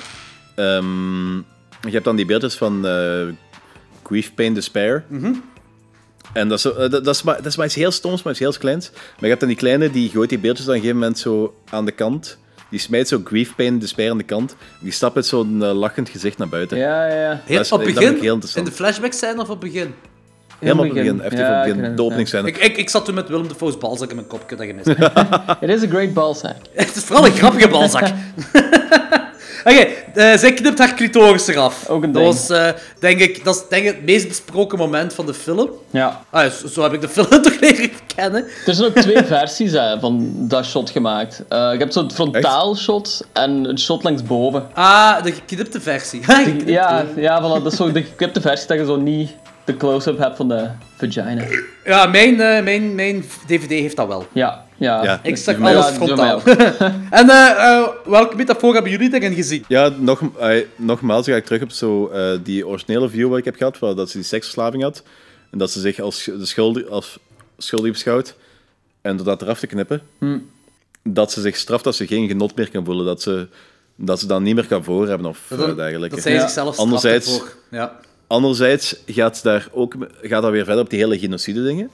Ehm, 0.55 1.35
je 1.81 1.91
hebt 1.91 2.05
dan 2.05 2.17
die 2.17 2.27
beeldjes 2.27 2.55
van 2.55 2.87
eh, 2.87 3.23
Grief, 4.05 4.35
Pain, 4.35 4.55
Despair. 4.55 5.05
En 6.33 6.49
dat 6.49 6.57
is, 6.59 6.63
zo- 6.63 6.71
eh, 6.71 6.91
dat, 6.91 7.05
dat, 7.05 7.15
is 7.15 7.23
maar, 7.23 7.37
dat 7.37 7.47
is 7.47 7.57
maar 7.57 7.67
iets 7.67 7.75
heel 7.75 7.91
stoms, 7.91 8.23
maar 8.23 8.33
iets 8.33 8.41
heel 8.43 8.53
kleins. 8.59 8.91
Maar 8.93 9.01
je 9.21 9.27
hebt 9.27 9.41
dan 9.41 9.49
die 9.49 9.59
kleine, 9.59 9.91
die 9.91 10.11
gooit 10.11 10.29
die 10.29 10.39
beeldjes 10.39 10.67
dan 10.67 10.75
op 10.77 10.81
een 10.83 10.87
gegeven 10.87 11.07
moment 11.09 11.19
zo 11.23 11.55
aan 11.71 11.85
de 11.85 11.93
kant. 11.93 12.39
Die 12.71 12.79
smijt 12.79 13.09
zo 13.09 13.21
Grief, 13.25 13.55
Pain, 13.55 13.79
Despair 13.79 14.11
aan 14.11 14.19
de 14.19 14.25
kant. 14.25 14.57
Die 14.81 14.93
stapt 14.93 15.15
met 15.15 15.27
zo'n 15.27 15.63
eh, 15.65 15.73
lachend 15.73 16.09
gezicht 16.09 16.39
naar 16.39 16.49
buiten. 16.49 16.79
Ja, 16.79 17.07
ja, 17.09 17.15
ja. 17.21 17.41
Heel, 17.45 17.57
Dat 17.57 17.65
is- 17.67 17.73
op 17.73 17.79
dat 17.79 17.87
vind 17.87 17.99
begin, 17.99 18.15
ik 18.17 18.23
heel 18.23 18.33
interessant. 18.33 18.67
in 18.67 18.73
de 18.73 18.77
flashbacks 18.79 19.19
zijn 19.19 19.39
of 19.41 19.49
op 19.51 19.61
begin? 19.61 19.95
Helemaal 20.59 20.85
op 20.85 20.91
het 20.91 21.03
begin, 21.03 21.21
effectief 21.21 21.41
op 21.41 21.53
Ja, 21.53 21.59
het 21.59 21.69
ik 21.69 21.77
begin. 21.77 21.97
De 21.97 22.37
het. 22.37 22.47
Ik, 22.47 22.57
ik, 22.57 22.77
ik 22.77 22.91
zat 22.91 23.05
toen 23.05 23.15
met 23.15 23.29
Willem 23.29 23.49
de 23.49 23.55
Voos 23.55 23.79
balzak 23.79 24.09
in 24.09 24.15
mijn 24.15 24.27
kop, 24.27 24.43
ik 24.43 24.51
heb 24.51 24.59
dat 24.59 24.67
gemist. 24.67 24.87
It 25.65 25.69
is 25.69 25.83
a 25.83 25.87
great 25.87 26.13
balsack. 26.13 26.57
Het 26.73 26.97
is 26.97 27.05
vooral 27.05 27.27
een 27.27 27.33
grappige 27.33 27.69
balzak. 27.69 28.09
Oké, 29.65 29.87
eh, 30.15 30.37
zij 30.37 30.53
knipt 30.53 30.79
haar 30.79 30.95
clitoris 30.95 31.47
eraf. 31.47 31.89
Ook 31.89 32.03
een 32.03 32.13
dat 32.13 32.23
ding. 32.23 32.35
was, 32.35 32.51
eh, 32.51 32.69
denk 32.99 33.21
ik, 33.21 33.45
dat 33.45 33.55
is 33.55 33.63
denk 33.69 33.87
ik 33.87 33.95
het 33.95 34.05
meest 34.05 34.29
besproken 34.29 34.79
moment 34.79 35.15
van 35.15 35.27
de 35.27 35.35
film. 35.35 35.71
Ja. 35.91 36.21
Ah, 36.31 36.51
zo, 36.51 36.67
zo 36.67 36.83
heb 36.83 36.93
ik 36.93 37.01
de 37.01 37.09
film 37.09 37.43
toch 37.43 37.61
leren 37.61 37.91
kennen. 38.15 38.45
Er 38.67 38.75
zijn 38.75 38.89
ook 38.89 38.99
twee 38.99 39.25
versies 39.25 39.73
hè, 39.73 40.01
van 40.01 40.33
dat 40.35 40.65
shot 40.65 40.91
gemaakt. 40.91 41.43
Eh, 41.49 41.59
je 41.73 41.79
hebt 41.79 41.93
zo'n 41.93 42.11
frontaal 42.11 42.77
shot 42.77 43.27
en 43.33 43.51
een 43.69 43.79
shot 43.79 44.03
langs 44.03 44.23
boven. 44.23 44.67
Ah, 44.73 45.23
de 45.23 45.33
geknipte 45.33 45.81
versie. 45.81 46.23
Ja, 46.67 47.05
ja 47.17 47.41
voilà, 47.41 47.63
dat 47.63 47.73
is 47.73 47.79
zo 47.79 47.93
de 47.93 48.03
geknipte 48.03 48.41
versie 48.41 48.69
dat 48.69 48.79
je 48.79 48.85
zo 48.85 48.97
niet 48.97 49.31
de 49.65 49.77
close-up 49.77 50.19
hebt 50.19 50.37
van 50.37 50.49
de 50.49 50.69
vagina. 50.97 51.45
Ja, 51.85 52.07
mijn, 52.07 52.41
eh, 52.41 52.63
mijn, 52.65 52.95
mijn 52.95 53.25
DVD 53.47 53.71
heeft 53.71 53.97
dat 53.97 54.07
wel. 54.07 54.27
Ja, 54.33 54.65
ja. 54.77 55.03
Ja. 55.05 55.21
Ik 55.23 55.37
zag 55.37 55.59
Ja, 55.59 55.75
alles 55.75 55.87
frontaal. 55.97 56.43
en 57.21 57.29
eh, 57.31 57.51
eh, 57.51 57.89
welke 58.05 58.37
metafoor 58.37 58.73
hebben 58.75 58.91
jullie 58.93 59.11
daarin 59.11 59.35
gezien? 59.35 59.65
Ja, 59.69 59.89
nog, 59.99 60.21
nogmaals 60.77 61.27
ga 61.27 61.37
ik 61.37 61.45
terug 61.45 61.63
op 61.63 61.71
zo, 61.71 62.09
eh, 62.09 62.39
die 62.43 62.67
originele 62.67 63.09
view 63.09 63.29
wat 63.29 63.39
ik 63.39 63.45
heb 63.45 63.57
gehad, 63.57 63.79
waar 63.79 63.95
dat 63.95 64.11
ze 64.11 64.17
die 64.17 64.27
seksverslaving 64.27 64.83
had. 64.83 65.03
En 65.51 65.59
dat 65.59 65.71
ze 65.71 65.81
zich 65.81 66.01
als 66.01 66.25
de 66.25 66.47
schuldig, 66.47 66.87
als 66.89 67.19
schuldig 67.59 67.93
beschouwt. 67.93 68.35
En 69.03 69.17
door 69.17 69.27
dat 69.27 69.43
eraf 69.43 69.59
te 69.59 69.67
knippen, 69.67 70.03
dat 71.03 71.33
ze 71.33 71.41
zich 71.41 71.57
straft 71.57 71.85
dat 71.85 71.95
ze 71.97 72.07
geen 72.07 72.29
genot 72.29 72.57
meer 72.57 72.71
kan 72.71 72.85
voelen. 72.85 73.05
Dat 73.07 73.23
ze, 73.23 73.49
dat 73.97 74.21
ze 74.21 74.27
dan 74.27 74.43
niet 74.43 74.55
meer 74.55 74.67
kan 74.67 74.85
voorhebben 74.85 75.27
of 75.27 75.41
Dat, 75.49 75.77
dergelijke. 75.77 76.15
dat 76.15 76.25
zij 76.25 76.33
Ja. 76.33 76.41
zichzelf 76.41 76.73
straft 76.73 76.79
Anderzijds- 76.91 77.33
ervoor. 77.35 77.55
Ja. 77.71 77.97
Anderzijds 78.27 78.97
gaat, 79.07 79.43
daar 79.43 79.69
ook, 79.73 79.95
gaat 80.23 80.43
dat 80.43 80.51
weer 80.51 80.65
verder 80.65 80.83
op 80.83 80.91
die 80.91 80.99
hele 80.99 81.19
genocide 81.19 81.63
dingen. 81.63 81.91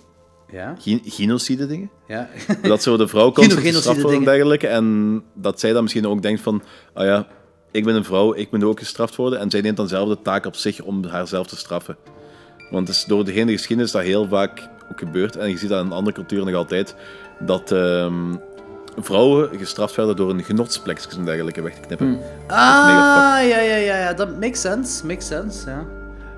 Ja, 0.52 0.74
Gen- 0.78 1.02
genocide 1.04 1.66
dingen. 1.66 1.90
ja. 2.08 2.28
Dat 2.62 2.82
zo 2.82 2.96
de 2.96 3.08
vrouw 3.08 3.30
Genocide 3.30 3.72
gestraft 3.72 4.02
wordt 4.02 4.16
en 4.16 4.24
dergelijke. 4.24 4.66
En 4.66 5.22
dat 5.34 5.60
zij 5.60 5.72
dan 5.72 5.82
misschien 5.82 6.06
ook 6.06 6.22
denkt 6.22 6.40
van... 6.40 6.62
Ah 6.94 7.04
ja, 7.04 7.26
ik 7.70 7.84
ben 7.84 7.94
een 7.94 8.04
vrouw, 8.04 8.34
ik 8.34 8.50
moet 8.50 8.64
ook 8.64 8.78
gestraft 8.78 9.16
worden. 9.16 9.38
En 9.38 9.50
zij 9.50 9.60
neemt 9.60 9.76
dan 9.76 9.88
zelf 9.88 10.08
de 10.08 10.22
taak 10.22 10.46
op 10.46 10.54
zich 10.56 10.80
om 10.80 11.04
haarzelf 11.04 11.46
te 11.46 11.56
straffen. 11.56 11.96
Want 12.70 12.88
het 12.88 12.96
is 12.96 13.04
door 13.04 13.24
de 13.24 13.32
hele 13.32 13.52
geschiedenis 13.52 13.92
dat 13.92 14.02
heel 14.02 14.28
vaak 14.28 14.68
ook 14.92 14.98
gebeurt. 14.98 15.36
En 15.36 15.48
je 15.48 15.58
ziet 15.58 15.68
dat 15.68 15.84
in 15.84 15.92
andere 15.92 16.16
culturen 16.16 16.46
nog 16.46 16.54
altijd. 16.54 16.94
Dat 17.40 17.72
ehm, 17.72 18.34
vrouwen 18.98 19.58
gestraft 19.58 19.94
werden 19.96 20.16
door 20.16 20.30
een 20.30 20.44
genotsplekjes 20.44 21.16
en 21.16 21.24
dergelijke 21.24 21.62
weg 21.62 21.74
te 21.74 21.80
knippen. 21.80 22.06
Hmm. 22.06 22.20
Ah, 22.46 22.56
ja, 23.48 23.60
ja, 23.60 23.76
ja, 23.76 23.98
ja, 23.98 24.12
dat 24.12 24.40
makes 24.40 24.60
sense, 24.60 25.06
makes 25.06 25.26
sense, 25.26 25.70
ja. 25.70 25.84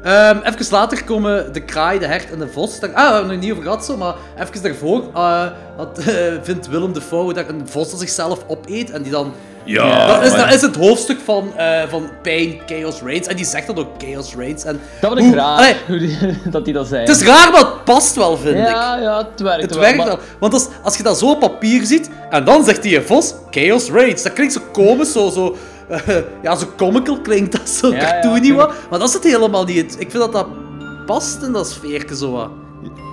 Ehm, 0.02 0.36
even 0.44 0.66
later 0.70 1.04
komen 1.04 1.52
de 1.52 1.60
kraai, 1.60 1.98
de 1.98 2.06
hert 2.06 2.30
en 2.30 2.38
de 2.38 2.48
vos. 2.48 2.80
Daar, 2.80 2.90
ah, 2.90 2.96
we 2.96 3.02
hebben 3.02 3.22
het 3.22 3.30
nog 3.32 3.40
niet 3.40 3.50
over 3.52 3.62
gehad 3.62 3.84
zo, 3.84 3.96
maar 3.96 4.14
even 4.38 4.62
daarvoor 4.62 5.02
eh, 5.14 5.44
had, 5.76 5.98
eh, 5.98 6.14
vindt 6.42 6.68
Willem 6.68 6.92
de 6.92 7.00
Vouw 7.00 7.32
dat 7.32 7.48
een 7.48 7.62
vos 7.68 7.90
dat 7.90 8.00
zichzelf 8.00 8.44
opeet 8.46 8.90
en 8.90 9.02
die 9.02 9.12
dan... 9.12 9.32
Ja, 9.64 10.06
dat, 10.06 10.22
is, 10.24 10.30
maar- 10.30 10.38
dat 10.44 10.54
is 10.54 10.60
het 10.62 10.76
hoofdstuk 10.76 11.18
van, 11.24 11.52
eh, 11.56 11.82
van 11.88 12.08
Pain, 12.22 12.60
Chaos 12.66 13.00
Reigns. 13.02 13.26
En 13.26 13.36
die 13.36 13.44
zegt 13.44 13.66
dat 13.66 13.78
ook, 13.78 13.86
Chaos 13.98 14.34
Reigns. 14.34 14.64
En 14.64 14.80
Dat 15.00 15.10
vond 15.10 15.20
ik 15.22 15.26
hoe- 15.26 15.34
raar, 15.36 15.56
Allee, 15.58 15.74
hoe 15.86 15.98
die, 15.98 16.18
dat 16.50 16.64
die 16.64 16.74
dat 16.74 16.86
zei. 16.88 17.00
het 17.00 17.08
is 17.16 17.22
raar, 17.22 17.50
maar 17.50 17.60
het 17.60 17.84
past 17.84 18.14
wel, 18.16 18.36
vind 18.36 18.58
ik. 18.58 18.66
ja, 18.68 18.96
ja, 18.98 19.18
het 19.30 19.40
werkt 19.40 19.62
Het 19.62 19.70
wel. 19.70 19.80
werkt 19.80 19.96
maar- 19.96 20.06
wel. 20.06 20.18
Want 20.40 20.52
als, 20.52 20.68
als 20.82 20.96
je 20.96 21.02
dat 21.02 21.18
zo 21.18 21.30
op 21.30 21.40
papier 21.40 21.84
ziet, 21.84 22.10
en 22.30 22.44
dan 22.44 22.64
zegt 22.64 22.84
hij 22.84 23.02
Vos, 23.02 23.34
Chaos 23.50 23.90
Raids. 23.90 24.22
Dat 24.22 24.32
klinkt 24.32 24.52
zo 24.52 24.60
komisch, 24.72 25.12
zo, 25.12 25.30
zo, 25.30 25.56
eh, 25.92 26.16
ja, 26.42 26.56
zo 26.56 26.66
comical 26.76 27.20
klinkt 27.20 27.52
dat, 27.52 27.68
zo 27.68 27.88
Ja, 27.92 27.98
cartoony 27.98 28.46
ja, 28.46 28.54
wat. 28.54 28.72
Maar 28.90 28.98
dat 28.98 29.08
is 29.08 29.14
het 29.14 29.24
helemaal 29.24 29.64
niet. 29.64 29.92
Ik 29.98 30.10
vind 30.10 30.22
dat 30.22 30.32
dat 30.32 30.46
past 31.06 31.42
in 31.42 31.52
dat 31.52 31.68
sfeerke 31.68 32.16
zo 32.16 32.30
wat. 32.32 32.48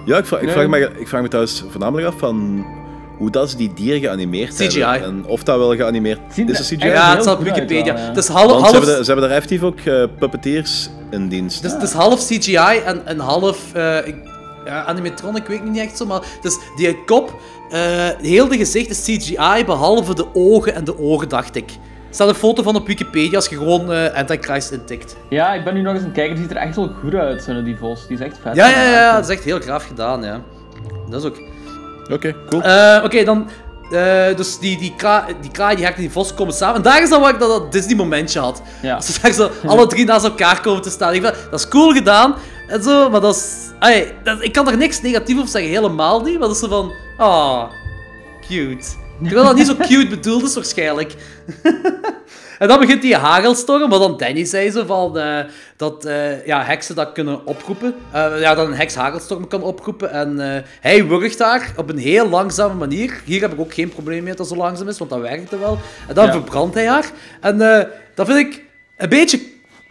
Ja, 0.05 0.17
ik 0.17 0.25
vraag, 0.25 0.39
ik, 0.39 0.45
Nee. 0.45 0.55
vraag 0.55 0.67
me, 0.67 0.91
ik 0.99 1.07
vraag 1.07 1.21
me 1.21 1.27
trouwens 1.27 1.63
voornamelijk 1.69 2.07
af 2.07 2.13
van 2.17 2.65
hoe 3.17 3.29
dat 3.31 3.49
ze 3.49 3.57
die 3.57 3.73
dieren 3.73 3.99
geanimeerd 4.01 4.53
CGI. 4.55 4.79
hebben. 4.81 5.03
En 5.07 5.25
of 5.25 5.43
dat 5.43 5.57
wel 5.57 5.75
geanimeerd 5.75 6.19
Ziet 6.33 6.49
is. 6.49 6.59
Is 6.59 6.69
dat 6.69 6.77
CGI? 6.79 6.87
Ja, 6.89 7.11
het 7.13 7.21
staat 7.21 7.37
op 7.37 7.43
Wikipedia. 7.43 7.93
wel, 7.93 8.01
ja. 8.01 8.07
Het 8.07 8.17
is 8.17 8.27
half, 8.27 8.45
Want 8.51 8.61
half, 8.61 8.69
ze 8.69 8.75
hebben, 8.75 8.95
de- 8.97 9.03
ze 9.03 9.11
hebben 9.11 9.27
daar 9.29 9.37
effectief 9.37 9.63
ook 9.63 9.79
eh, 9.79 10.03
puppeteers 10.19 10.89
in 11.11 11.27
dienst. 11.27 11.55
het 11.55 11.65
is, 11.65 11.71
het 11.71 11.81
is 11.81 11.91
half 11.91 12.25
CGI 12.25 12.55
en, 12.85 13.05
en 13.05 13.19
half 13.19 13.73
eh, 13.73 14.07
ik- 14.07 14.27
ja, 14.65 14.83
animatronic, 14.85 15.47
weet 15.47 15.57
ik 15.59 15.63
niet 15.69 15.77
echt 15.81 15.97
zo, 15.97 16.05
maar 16.05 16.21
dus 16.41 16.57
die 16.75 17.03
kop, 17.05 17.33
eh, 17.69 17.79
heel 18.21 18.47
de 18.47 18.57
gezicht 18.57 18.89
is 18.89 19.03
CGI, 19.03 19.65
behalve 19.65 20.15
de 20.15 20.25
ogen 20.33 20.75
en 20.75 20.83
de 20.83 20.99
ogen, 20.99 21.29
dacht 21.29 21.55
ik. 21.55 21.71
Er 22.09 22.15
staat 22.15 22.27
een 22.29 22.35
foto 22.35 22.63
van 22.63 22.75
op 22.75 22.87
Wikipedia 22.87 23.35
als 23.35 23.47
je 23.47 23.57
gewoon 23.57 23.93
eh, 23.93 24.13
Antichrist 24.13 24.71
intikt. 24.71 25.15
Ja, 25.29 25.53
ik 25.53 25.63
ben 25.63 25.73
nu 25.73 25.81
nog 25.81 25.91
eens 25.93 26.01
aan 26.01 26.07
het 26.07 26.15
kijken. 26.15 26.35
Die 26.35 26.43
ziet 26.43 26.55
er 26.55 26.61
echt 26.61 26.75
wel 26.75 26.91
goed 27.01 27.13
uit, 27.13 27.43
zo, 27.43 27.63
die 27.63 27.77
vos. 27.77 28.07
Die 28.07 28.17
is 28.17 28.23
echt 28.25 28.37
vet. 28.41 28.55
Ja, 28.55 28.67
ja, 28.67 28.83
ja, 28.91 29.13
dat 29.15 29.29
is 29.29 29.35
echt 29.35 29.43
heel 29.43 29.59
graaf 29.59 29.85
gedaan, 29.87 30.23
ja. 30.23 30.41
Dat 31.09 31.23
is 31.23 31.29
ook... 31.29 31.37
Oké, 32.11 32.35
cool. 32.49 32.61
Eh, 32.61 33.01
Oké, 33.03 33.23
dan... 33.23 33.49
eh, 33.91 34.35
dus 34.35 34.59
die, 34.59 34.77
die, 34.77 34.93
kra 34.97 35.25
die 35.41 35.51
kraai, 35.51 35.75
die 35.75 35.85
en 35.85 35.93
die 35.97 36.11
vos 36.11 36.33
komen 36.33 36.53
samen. 36.53 36.75
En 36.75 36.81
daar 36.81 37.01
is 37.01 37.09
dan 37.09 37.21
waar 37.21 37.33
ik 37.33 37.39
dat, 37.39 37.49
dat 37.49 37.71
Disney-momentje 37.71 38.39
had. 38.39 38.61
Ja. 38.81 38.95
Als 38.95 39.05
ze 39.13 39.21
daar 39.21 39.31
zo 39.31 39.49
alle 39.65 39.87
drie 39.87 40.05
naast 40.05 40.25
elkaar 40.25 40.61
komen 40.61 40.81
te 40.81 40.89
staan. 40.89 41.13
Ik 41.13 41.21
vind, 41.21 41.35
dat 41.51 41.59
is 41.59 41.67
cool 41.67 41.91
gedaan. 41.93 42.35
En 42.67 42.83
zo, 42.83 43.09
maar 43.09 43.21
dat 43.21 43.35
is... 43.35 43.55
Ai, 43.79 44.13
dat, 44.23 44.43
ik 44.43 44.51
kan 44.53 44.67
er 44.69 44.77
niks 44.77 45.01
negatief 45.01 45.37
over 45.37 45.49
zeggen, 45.49 45.71
helemaal 45.71 46.21
niet. 46.21 46.39
Maar 46.39 46.47
dat 46.47 46.55
is 46.55 46.61
zo 46.61 46.67
van... 46.67 46.91
Ah, 47.17 47.63
cute. 48.47 48.87
Terwijl 49.23 49.45
dat 49.45 49.55
niet 49.55 49.67
zo 49.67 49.75
cute 49.75 50.07
bedoeld 50.07 50.43
is, 50.43 50.55
waarschijnlijk. 50.55 51.15
En 52.59 52.67
dan 52.67 52.79
begint 52.79 53.01
die 53.01 53.15
hagelstorm, 53.15 53.89
maar 53.89 53.99
dan 53.99 54.17
Danny 54.17 54.45
zei 54.45 54.71
zo 54.71 54.85
van 54.85 55.17
eh, 55.17 55.39
dat 55.77 56.05
eh, 56.05 56.45
ja, 56.45 56.63
heksen 56.63 56.95
dat 56.95 57.11
kunnen 57.11 57.45
oproepen. 57.45 57.95
Eh, 58.11 58.39
ja, 58.39 58.55
dat 58.55 58.67
een 58.67 58.73
heks 58.73 58.95
hagelstorm 58.95 59.47
kan 59.47 59.63
oproepen. 59.63 60.11
En 60.11 60.63
hij 60.81 61.05
wurgt 61.07 61.37
daar 61.37 61.73
op 61.75 61.89
een 61.89 61.97
heel 61.97 62.29
langzame 62.29 62.73
manier. 62.73 63.21
Hier 63.25 63.41
heb 63.41 63.53
ik 63.53 63.59
ook 63.59 63.73
geen 63.73 63.89
probleem 63.89 64.23
mee 64.23 64.27
dat 64.35 64.37
dat 64.37 64.47
zo 64.47 64.55
langzaam 64.55 64.87
is, 64.87 64.97
want 64.97 65.09
dat 65.09 65.19
werkte 65.19 65.57
wel. 65.59 65.79
En 66.07 66.15
dan 66.15 66.25
Ja. 66.25 66.31
verbrandt 66.31 66.75
hij 66.75 66.87
haar. 66.87 67.11
En 67.41 67.57
dat 68.15 68.27
vind 68.27 68.37
ik 68.37 68.63
een 68.97 69.09
beetje... 69.09 69.41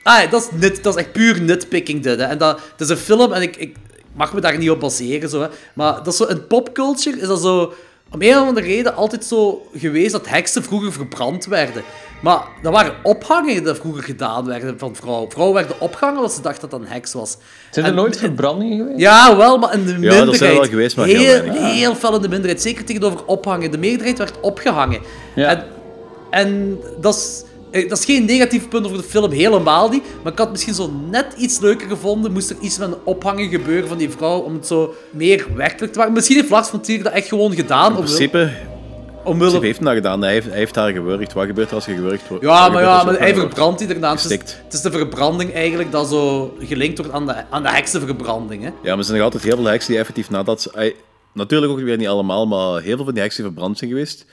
Ah, 0.03 0.31
dat 0.31 0.43
is, 0.43 0.49
nit, 0.61 0.83
dat 0.83 0.97
is 0.97 1.03
echt 1.05 1.13
puur 1.13 1.41
nitpicking 1.41 2.03
dit. 2.03 2.19
Hè. 2.19 2.25
En 2.25 2.39
dat, 2.39 2.61
het 2.73 2.81
is 2.81 2.89
een 2.89 2.97
film 2.97 3.33
en 3.33 3.43
ik, 3.43 3.57
ik 3.57 3.77
mag 4.15 4.35
me 4.35 4.41
daar 4.41 4.59
niet 4.59 4.71
op 4.71 4.81
baseren. 4.81 5.29
Zo, 5.29 5.41
hè. 5.41 5.49
Maar 5.75 5.95
dat 5.95 6.07
is 6.07 6.17
zo, 6.17 6.25
in 6.25 6.47
popculture 6.47 7.21
is 7.21 7.27
dat 7.27 7.41
zo... 7.41 7.73
Om 8.11 8.23
een 8.23 8.39
of 8.39 8.47
andere 8.47 8.67
reden 8.67 8.97
altijd 8.97 9.25
zo 9.25 9.67
geweest 9.77 10.13
dat 10.13 10.29
heksen 10.29 10.63
vroeger 10.63 10.93
verbrand 10.93 11.47
werden. 11.47 11.83
Maar 12.23 12.43
dat 12.63 12.73
waren 12.73 12.95
ophangen 13.03 13.65
die 13.65 13.75
vroeger 13.75 14.03
gedaan 14.03 14.47
werden 14.47 14.79
van 14.79 14.97
vrouwen. 14.97 15.31
Vrouwen 15.31 15.55
werden 15.57 15.81
opgehangen 15.81 16.19
omdat 16.19 16.35
ze 16.35 16.41
dachten 16.43 16.61
dat 16.61 16.71
dat 16.71 16.81
een 16.81 16.95
heks 16.95 17.13
was. 17.13 17.37
Zijn 17.71 17.85
er 17.85 17.91
En- 17.91 17.97
nooit 17.97 18.17
verbrandingen 18.19 18.77
geweest? 18.79 18.99
Ja, 18.99 19.37
wel, 19.37 19.59
maar 19.59 19.73
in 19.75 19.85
de 19.85 19.93
er 19.93 19.99
minderheid. 19.99 20.37
zijn 20.37 20.55
wel 20.55 20.65
geweest, 20.65 20.97
maar 20.97 21.07
heel 21.07 21.19
heel, 21.19 21.43
weinig. 21.43 21.73
heel 21.73 21.95
fel 21.95 22.15
in 22.15 22.23
de 22.23 22.29
minderheid. 22.29 22.63
Zeker 22.63 22.85
tegenover 22.85 23.25
ophangen. 23.25 23.71
De 23.71 23.79
meerderheid 23.79 24.19
werd 24.19 24.41
opgehangen. 24.41 25.01
Ja. 25.35 25.49
En, 25.49 25.65
en 26.31 26.79
dat 27.01 27.15
is... 27.15 27.43
eh, 27.71 27.89
Dat 27.89 27.99
is 27.99 28.05
geen 28.05 28.25
negatief 28.25 28.69
punt 28.69 28.85
over 28.85 28.99
de 28.99 29.05
film, 29.05 29.31
helemaal 29.31 29.89
niet. 29.89 30.03
Maar 30.23 30.33
ik 30.33 30.39
had 30.39 30.51
misschien 30.51 30.75
zo 30.75 30.91
net 31.11 31.27
iets 31.39 31.59
leuker 31.59 31.89
gevonden. 31.89 32.33
Moest 32.33 32.51
er 32.51 32.57
iets 32.61 32.79
met 32.79 32.89
een 32.89 32.99
ophangen 33.05 33.49
gebeuren 33.49 33.89
van 33.89 33.99
die 33.99 34.11
vrouw. 34.11 34.39
Om 34.39 34.55
het 34.55 34.67
zo 34.67 34.95
meer 35.11 35.47
werkelijk 35.55 35.93
te 35.93 35.99
maken. 35.99 36.15
Misschien 36.15 36.37
heeft 36.37 36.51
Lars 36.51 36.69
von 36.69 36.81
Trier 36.81 37.03
dat 37.03 37.13
echt 37.13 37.29
gewoon 37.29 37.55
gedaan. 37.55 37.91
in 37.97 38.03
principe, 38.03 38.39
in 38.39 38.51
omwille 39.25 39.37
principe 39.39 39.67
heeft 39.67 39.79
hij 39.79 39.87
dat 39.87 39.97
gedaan. 39.97 40.23
Hij 40.23 40.33
heeft, 40.33 40.47
hij 40.47 40.57
heeft 40.59 40.75
haar 40.75 40.93
gewurgd. 40.93 41.33
Wat 41.33 41.47
gebeurt 41.47 41.69
er 41.69 41.75
als 41.75 41.85
je 41.85 41.95
gewurgd 41.95 42.29
wordt? 42.29 42.45
Ja, 42.45 42.69
maar, 42.69 42.83
ja, 42.83 43.05
maar 43.05 43.19
hij 43.19 43.35
verbrandt 43.35 43.79
die 43.79 43.89
daarna. 43.89 44.11
Het 44.11 44.25
is, 44.25 44.31
het 44.31 44.73
is 44.73 44.81
de 44.81 44.91
verbranding 44.91 45.53
eigenlijk 45.55 45.93
dat 45.93 46.09
zo 46.09 46.55
gelinkt 46.61 46.99
wordt 46.99 47.13
aan 47.13 47.27
de, 47.27 47.35
aan 47.51 47.63
de 47.63 47.71
heksenverbranding. 47.71 48.63
Hè? 48.63 48.69
Ja, 48.69 48.75
maar 48.83 48.99
er 48.99 49.05
zijn 49.05 49.17
nog 49.17 49.27
altijd 49.27 49.43
heel 49.43 49.57
veel 49.57 49.65
heksen 49.65 49.91
die 49.91 50.01
effectief 50.01 50.31
nadat 50.31 50.63
ze... 50.63 50.95
natuurlijk 51.33 51.73
ook 51.73 51.81
weer 51.81 51.97
niet 51.97 52.09
allemaal, 52.09 52.47
maar 52.47 52.83
heel 52.83 52.97
veel 52.97 53.05
van 53.05 53.15
die 53.15 53.23
heksen 53.23 53.43
die 53.43 53.53
verbrand 53.53 53.79
zijn 53.79 53.91
geweest. 53.91 54.27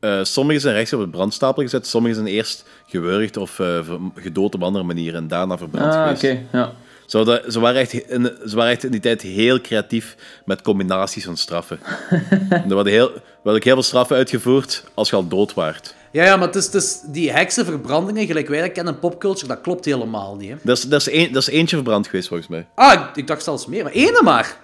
Eh 0.00 0.18
sommige 0.22 0.58
zijn 0.60 0.74
rechts 0.74 0.92
op 0.92 1.00
het 1.00 1.10
brandstapel 1.10 1.62
gezet, 1.62 1.86
sommige 1.86 2.14
zijn 2.14 2.26
eerst 2.26 2.64
gewurgd 2.86 3.36
of 3.36 3.58
eh, 3.58 3.78
gedood 4.14 4.54
op 4.54 4.62
andere 4.62 4.84
manieren 4.84 5.20
en 5.22 5.28
daarna 5.28 5.58
verbrand 5.58 5.94
Ah, 5.94 6.06
oké. 6.08 6.16
geweest. 6.18 6.42
ja. 6.52 6.72
Zo, 7.06 7.24
dat, 7.24 7.42
ze, 7.48 7.60
waren 7.60 7.80
echt 7.80 7.92
in, 7.92 8.32
ze 8.46 8.56
waren 8.56 8.70
echt 8.72 8.84
in 8.84 8.90
die 8.90 9.00
tijd 9.00 9.22
heel 9.22 9.60
creatief 9.60 10.16
met 10.44 10.62
combinaties 10.62 11.24
van 11.24 11.36
straffen. 11.36 11.78
er 12.50 12.74
werden 12.74 12.92
heel, 12.92 13.14
er 13.14 13.20
werden 13.42 13.54
ook 13.54 13.64
heel 13.64 13.74
veel 13.74 13.82
straffen 13.82 14.16
uitgevoerd 14.16 14.84
als 14.94 15.10
je 15.10 15.16
al 15.16 15.28
dood 15.28 15.54
waart. 15.54 15.94
Ja, 16.12 16.24
ja, 16.24 16.36
maar 16.36 16.46
het 16.46 16.56
is, 16.56 16.64
het 16.64 16.74
is 16.74 17.00
die 17.06 17.32
heksenverbrandingen, 17.32 18.26
gelijk 18.26 18.48
wij 18.48 18.60
dat 18.60 18.72
kennen 18.72 18.94
in 18.94 19.00
popculture, 19.00 19.46
dat 19.46 19.60
klopt 19.60 19.84
helemaal 19.84 20.36
niet. 20.36 20.50
Hè? 20.50 20.56
Dat 20.62 20.76
is, 20.76 20.84
dat, 20.84 21.00
is 21.00 21.12
een, 21.12 21.32
dat 21.32 21.42
is 21.42 21.48
eentje 21.48 21.76
verbrand 21.76 22.06
geweest, 22.06 22.28
volgens 22.28 22.48
mij. 22.48 22.66
Ah, 22.74 22.92
ik, 22.92 23.16
ik 23.16 23.26
dacht 23.26 23.42
zelfs 23.44 23.66
meer, 23.66 23.82
maar 23.84 23.92
ene 23.92 24.20
maar. 24.24 24.56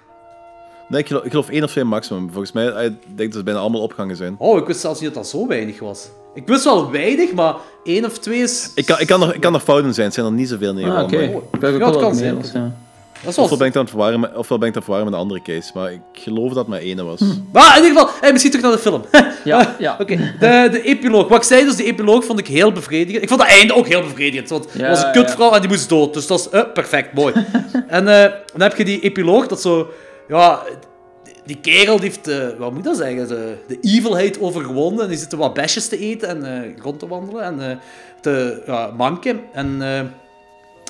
Nee, 0.89 1.01
ik 1.01 1.07
geloof, 1.07 1.25
ik 1.25 1.31
geloof 1.31 1.49
één 1.49 1.63
of 1.65 1.71
twee 1.71 1.85
maximum. 1.85 2.29
Volgens 2.31 2.53
mij, 2.53 2.69
eh, 2.69 2.85
ik 2.85 2.93
denk 3.17 3.29
dat 3.29 3.39
ze 3.39 3.43
bijna 3.43 3.61
allemaal 3.61 3.81
opgehangen 3.83 4.17
zijn. 4.17 4.35
Oh, 4.39 4.59
ik 4.59 4.67
wist 4.67 4.81
zelfs 4.81 5.01
niet 5.01 5.15
dat 5.15 5.23
dat 5.23 5.31
zo 5.33 5.47
weinig 5.47 5.79
was. 5.81 6.09
Ik 6.35 6.47
wist 6.47 6.65
wel 6.65 6.91
weinig, 6.91 7.33
maar 7.33 7.55
één 7.85 8.05
of 8.05 8.19
twee 8.19 8.43
is... 8.43 8.71
Ik 8.75 8.87
kan, 8.87 9.01
ik 9.01 9.07
kan, 9.07 9.21
nog, 9.21 9.33
ik 9.35 9.41
kan 9.41 9.53
nog 9.53 9.63
fouten 9.63 9.95
zijn, 9.95 10.07
het 10.07 10.15
zijn 10.15 10.27
er 10.27 10.33
niet 10.33 10.49
zoveel 10.49 10.71
in 10.71 10.79
ieder 10.79 10.95
Ah, 10.97 11.03
oké. 11.03 11.17
maar- 11.17 11.25
Ik 11.27 11.61
ben 11.61 11.73
ook 11.75 11.79
Ja, 11.79 11.79
wel 11.79 11.89
het 11.89 11.97
kan 11.99 12.09
wat 12.09 12.17
zijn. 12.17 12.33
meer, 12.35 12.43
dus, 12.43 12.53
ja. 12.53 12.73
Dat 13.23 13.33
is 13.33 13.39
Ofwel 13.39 13.49
wel... 13.49 13.59
ben 13.59 13.67
ik 13.67 13.73
het 13.73 13.77
aan 13.77 13.83
het 13.83 13.91
verwarren 13.91 14.21
met, 14.21 14.37
ofwel 14.37 14.59
ben 14.59 14.69
ik 14.69 14.75
het 14.75 14.85
het 14.85 14.85
verwarren 14.85 15.05
met 15.05 15.15
een 15.15 15.21
andere 15.21 15.43
case, 15.43 15.71
maar 15.75 15.93
ik 15.93 16.01
geloof 16.13 16.49
dat 16.49 16.57
het 16.57 16.67
maar 16.67 16.79
één 16.81 17.05
was. 17.07 17.21
Maar 17.53 17.77
in 17.79 17.83
ieder 17.85 17.99
geval, 17.99 18.15
hey, 18.21 18.33
misschien 18.33 18.53
terug 18.53 18.67
naar 18.67 18.75
de 18.77 18.83
film. 18.83 19.03
Ja, 19.45 19.75
ja. 19.79 19.97
Oké, 20.01 20.17
de, 20.41 20.69
de 20.73 20.83
epiloog. 20.83 21.29
Wat 21.29 21.39
ik 21.39 21.45
zei, 21.45 21.65
dus 21.65 21.77
de 21.77 21.85
epiloog 21.85 22.25
vond 22.25 22.39
ik 22.39 22.47
heel 22.47 22.73
bevredigend. 22.73 23.23
Ik 23.23 23.29
vond 23.29 23.41
dat 23.41 23.49
einde 23.49 23.75
ook 23.75 23.87
heel 23.87 24.03
bevredigend, 24.03 24.49
want 24.49 24.67
Ja, 24.73 24.85
er 24.85 24.91
was 24.91 25.03
een 25.03 25.13
kutvrouw 25.13 25.53
en 25.53 25.61
die 25.61 25.71
moest 25.71 25.89
dood. 25.89 26.15
Dus 26.15 26.27
dat 26.27 26.39
is 26.39 26.49
eh, 26.49 26.63
perfect, 26.75 27.13
mooi. 27.13 27.35
en 27.89 28.09
eh, 28.09 28.33
dan 28.53 28.61
heb 28.61 28.77
je 28.77 28.85
die 28.85 29.01
epiloog, 29.01 29.47
dat 29.47 29.61
zo... 29.61 29.89
Ja, 30.29 30.63
die 31.45 31.61
kerel 31.61 32.01
heeft, 32.01 32.29
eh, 32.29 32.49
wat 32.59 32.73
moet 32.73 32.85
dat 32.85 32.97
zeggen, 32.97 33.29
de, 33.29 33.57
de 33.69 33.79
evilheid 33.81 34.41
overwonnen. 34.41 35.03
En 35.03 35.09
die 35.09 35.19
zitten 35.19 35.39
wat 35.39 35.55
besjes 35.55 35.89
te 35.89 35.99
eten 35.99 36.29
en 36.29 36.65
eh, 36.65 36.77
rond 36.83 36.99
te 36.99 37.09
wandelen 37.09 37.43
en 37.43 37.71
eh, 37.71 37.77
te 38.21 38.63
manken. 38.97 39.41
En 39.53 39.83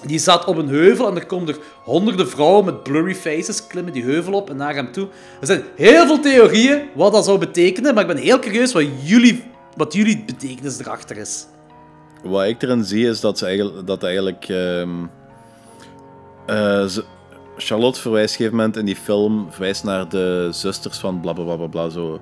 die 0.06 0.18
zat 0.18 0.44
op 0.44 0.56
een 0.56 0.68
heuvel 0.68 1.08
en 1.08 1.16
er 1.16 1.26
komen 1.26 1.48
er 1.48 1.58
honderden 1.84 2.28
vrouwen 2.28 2.64
met 2.64 2.82
blurry 2.82 3.14
faces 3.14 3.66
klimmen 3.66 3.92
die 3.92 4.04
heuvel 4.04 4.32
op 4.32 4.50
en 4.50 4.56
naar 4.56 4.74
hem 4.74 4.92
toe. 4.92 5.08
Er 5.40 5.46
zijn 5.46 5.62
heel 5.76 6.06
veel 6.06 6.20
theorieën 6.20 6.82
wat 6.94 7.12
dat 7.12 7.24
zou 7.24 7.38
betekenen, 7.38 7.94
maar 7.94 8.02
ik 8.02 8.14
ben 8.14 8.22
heel 8.22 8.38
curieus 8.38 8.72
wat 8.72 8.84
jullie, 9.02 9.44
wat 9.76 9.92
jullie 9.92 10.24
betekenis 10.26 10.78
erachter 10.78 11.16
is. 11.16 11.46
Wat 12.22 12.44
ik 12.44 12.62
erin 12.62 12.84
zie 12.84 13.08
is 13.08 13.20
dat, 13.20 13.38
ze 13.38 13.46
eigenlijk, 13.46 13.86
dat 13.86 14.02
eigenlijk 14.02 14.48
ehm, 14.48 14.90
eh, 16.46 16.86
Charlotte 17.56 18.00
verwijst 18.00 18.34
op 18.34 18.40
een 18.40 18.44
gegeven 18.46 18.56
moment 18.56 18.76
in 18.76 18.84
die 18.84 18.96
film 18.96 19.46
verwijst 19.50 19.84
naar 19.84 20.08
de 20.08 20.48
zusters 20.52 20.98
van 20.98 21.20
bla 21.20 21.32
bla 21.32 21.44
bla 21.44 21.56
bla, 21.56 21.66
bla 21.66 21.88
zo. 21.88 22.20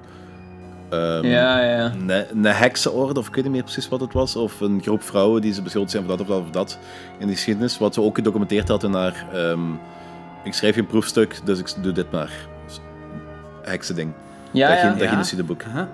Ehm, 0.90 1.26
Ja, 1.26 1.60
ja. 1.64 1.92
Een, 2.08 2.10
een 2.32 2.44
heksenorde, 2.44 3.20
of 3.20 3.28
ik 3.28 3.34
weet 3.34 3.44
niet 3.44 3.52
meer 3.52 3.62
precies 3.62 3.88
wat 3.88 4.00
het 4.00 4.12
was, 4.12 4.36
of 4.36 4.60
een 4.60 4.80
groep 4.82 5.02
vrouwen 5.02 5.42
die 5.42 5.52
ze 5.52 5.62
beschuldigd 5.62 5.92
zijn 5.92 6.04
van 6.06 6.16
dat 6.16 6.20
of 6.26 6.32
dat 6.34 6.40
of 6.44 6.50
dat 6.50 6.78
in 7.18 7.26
die 7.26 7.34
geschiedenis, 7.36 7.78
wat 7.78 7.94
ze 7.94 8.00
ook 8.02 8.14
gedocumenteerd 8.16 8.68
had 8.68 8.82
in 8.82 8.92
haar, 8.94 9.26
ehm, 9.32 9.60
ik 10.44 10.54
schrijf 10.54 10.74
geen 10.74 10.86
proefstuk, 10.86 11.40
dus 11.44 11.58
ik 11.58 11.72
doe 11.82 11.92
dit 11.92 12.10
maar. 12.10 12.30
Heksending. 13.62 14.12
Ja, 14.50 14.68
dat, 14.68 14.78
ja. 14.80 14.90
dat 14.90 15.00
Ja. 15.00 15.08
genocide 15.08 15.42
boek. 15.44 15.62
Aha. 15.64 15.88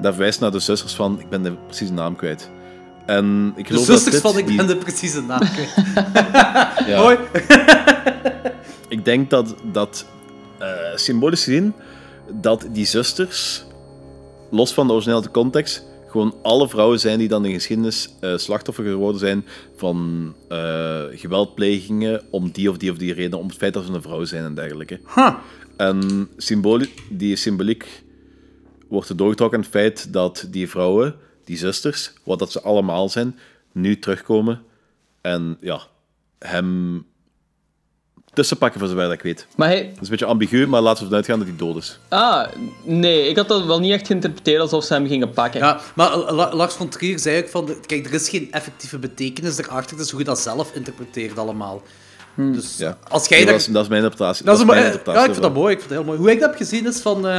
Dat 0.00 0.12
verwijst 0.14 0.40
naar 0.40 0.50
de 0.50 0.58
zusters 0.58 0.94
van, 0.94 1.20
ik 1.20 1.28
ben 1.28 1.42
de 1.42 1.52
precieze 1.66 1.92
naam 1.92 2.16
kwijt. 2.16 2.50
En 3.06 3.52
ik 3.56 3.66
De 3.66 3.70
geloof 3.72 3.84
zusters 3.84 4.04
dat 4.04 4.22
dit 4.22 4.32
van, 4.32 4.38
ik 4.40 4.46
die- 4.46 4.56
ben 4.56 4.66
de 4.66 4.76
precieze 4.76 5.22
naam 5.22 5.40
kwijt. 5.40 5.74
Mooi. 7.02 7.16
Ik 8.88 9.04
denk 9.04 9.30
dat, 9.30 9.54
dat 9.72 10.06
eh, 10.58 10.68
symbolisch 10.94 11.44
gezien, 11.44 11.74
dat 12.32 12.66
die 12.72 12.86
zusters, 12.86 13.64
los 14.50 14.74
van 14.74 14.86
de 14.86 14.92
originele 14.92 15.30
context, 15.30 15.84
gewoon 16.08 16.34
alle 16.42 16.68
vrouwen 16.68 17.00
zijn 17.00 17.18
die 17.18 17.28
dan 17.28 17.44
in 17.44 17.50
de 17.50 17.56
geschiedenis 17.56 18.14
eh, 18.20 18.36
slachtoffer 18.36 18.84
geworden 18.84 19.20
zijn 19.20 19.44
van 19.76 20.32
eh, 20.48 21.02
geweldplegingen 21.10 22.22
om 22.30 22.50
die 22.50 22.70
of 22.70 22.76
die 22.76 22.90
of 22.90 22.96
die 22.96 23.12
reden, 23.12 23.38
om 23.38 23.46
het 23.46 23.56
feit 23.56 23.74
dat 23.74 23.84
ze 23.84 23.92
een 23.92 24.02
vrouw 24.02 24.24
zijn 24.24 24.44
en 24.44 24.54
dergelijke. 24.54 25.00
Huh. 25.14 25.34
En 25.76 26.28
symboli 26.36 26.90
die 27.10 27.36
symboliek 27.36 28.02
wordt 28.88 29.08
er 29.08 29.16
doorgetrokken 29.16 29.58
aan 29.58 29.64
het 29.64 29.72
feit 29.72 30.12
dat 30.12 30.46
die 30.50 30.68
vrouwen, 30.68 31.14
die 31.44 31.56
zusters, 31.56 32.12
wat 32.24 32.38
dat 32.38 32.52
ze 32.52 32.60
allemaal 32.60 33.08
zijn, 33.08 33.38
nu 33.72 33.98
terugkomen 33.98 34.62
en 35.20 35.56
ja, 35.60 35.80
hem 36.38 37.04
tussenpakken 38.34 38.80
voor 38.80 38.88
zover 38.88 39.02
dat 39.04 39.12
ik 39.12 39.22
weet. 39.22 39.46
Maar 39.56 39.68
hij... 39.68 39.82
Dat 39.82 39.92
is 39.94 40.00
een 40.02 40.08
beetje 40.10 40.24
ambigu, 40.24 40.66
maar 40.66 40.80
laten 40.80 40.96
we 40.98 41.02
ervan 41.02 41.16
uitgaan 41.16 41.38
dat 41.38 41.48
hij 41.48 41.56
dood 41.56 41.76
is. 41.76 41.98
Ah, 42.08 42.46
nee, 42.82 43.28
ik 43.28 43.36
had 43.36 43.48
dat 43.48 43.64
wel 43.64 43.80
niet 43.80 43.92
echt 43.92 44.06
geïnterpreteerd 44.06 44.60
alsof 44.60 44.84
ze 44.84 44.92
hem 44.94 45.06
gingen 45.06 45.30
pakken. 45.30 45.60
Ja, 45.60 45.80
maar 45.94 46.16
La- 46.16 46.54
Lars 46.54 46.74
von 46.74 46.88
Trier 46.88 47.18
zei 47.18 47.42
ook 47.42 47.48
van... 47.48 47.76
Kijk, 47.86 48.06
er 48.06 48.12
is 48.14 48.28
geen 48.28 48.48
effectieve 48.52 48.98
betekenis 48.98 49.58
erachter, 49.58 49.96
dus 49.96 50.10
hoe 50.10 50.18
je 50.18 50.24
dat 50.24 50.38
zelf 50.38 50.70
interpreteert 50.74 51.38
allemaal. 51.38 51.82
Dus 52.36 52.76
Ja. 52.78 52.98
als 53.08 53.26
jij 53.28 53.38
dat, 53.38 53.48
dat... 53.48 53.56
is, 53.60 53.66
dat 53.66 53.82
is 53.82 53.88
mijn 53.88 54.02
interpretatie. 54.02 54.44
Dat 54.44 54.54
is 54.54 54.60
een 54.60 54.66
mijn 54.66 54.84
interpretatie 54.84 55.20
ja, 55.20 55.26
ik 55.26 55.32
vind 55.32 55.42
dat 55.44 55.54
mooi. 55.54 55.72
Ik 55.72 55.78
vind 55.78 55.88
dat 55.90 55.98
heel 55.98 56.06
mooi. 56.06 56.18
Hoe 56.18 56.30
ik 56.32 56.40
dat 56.40 56.48
heb 56.48 56.58
gezien 56.58 56.86
is 56.86 57.00
van... 57.00 57.28
eh, 57.28 57.38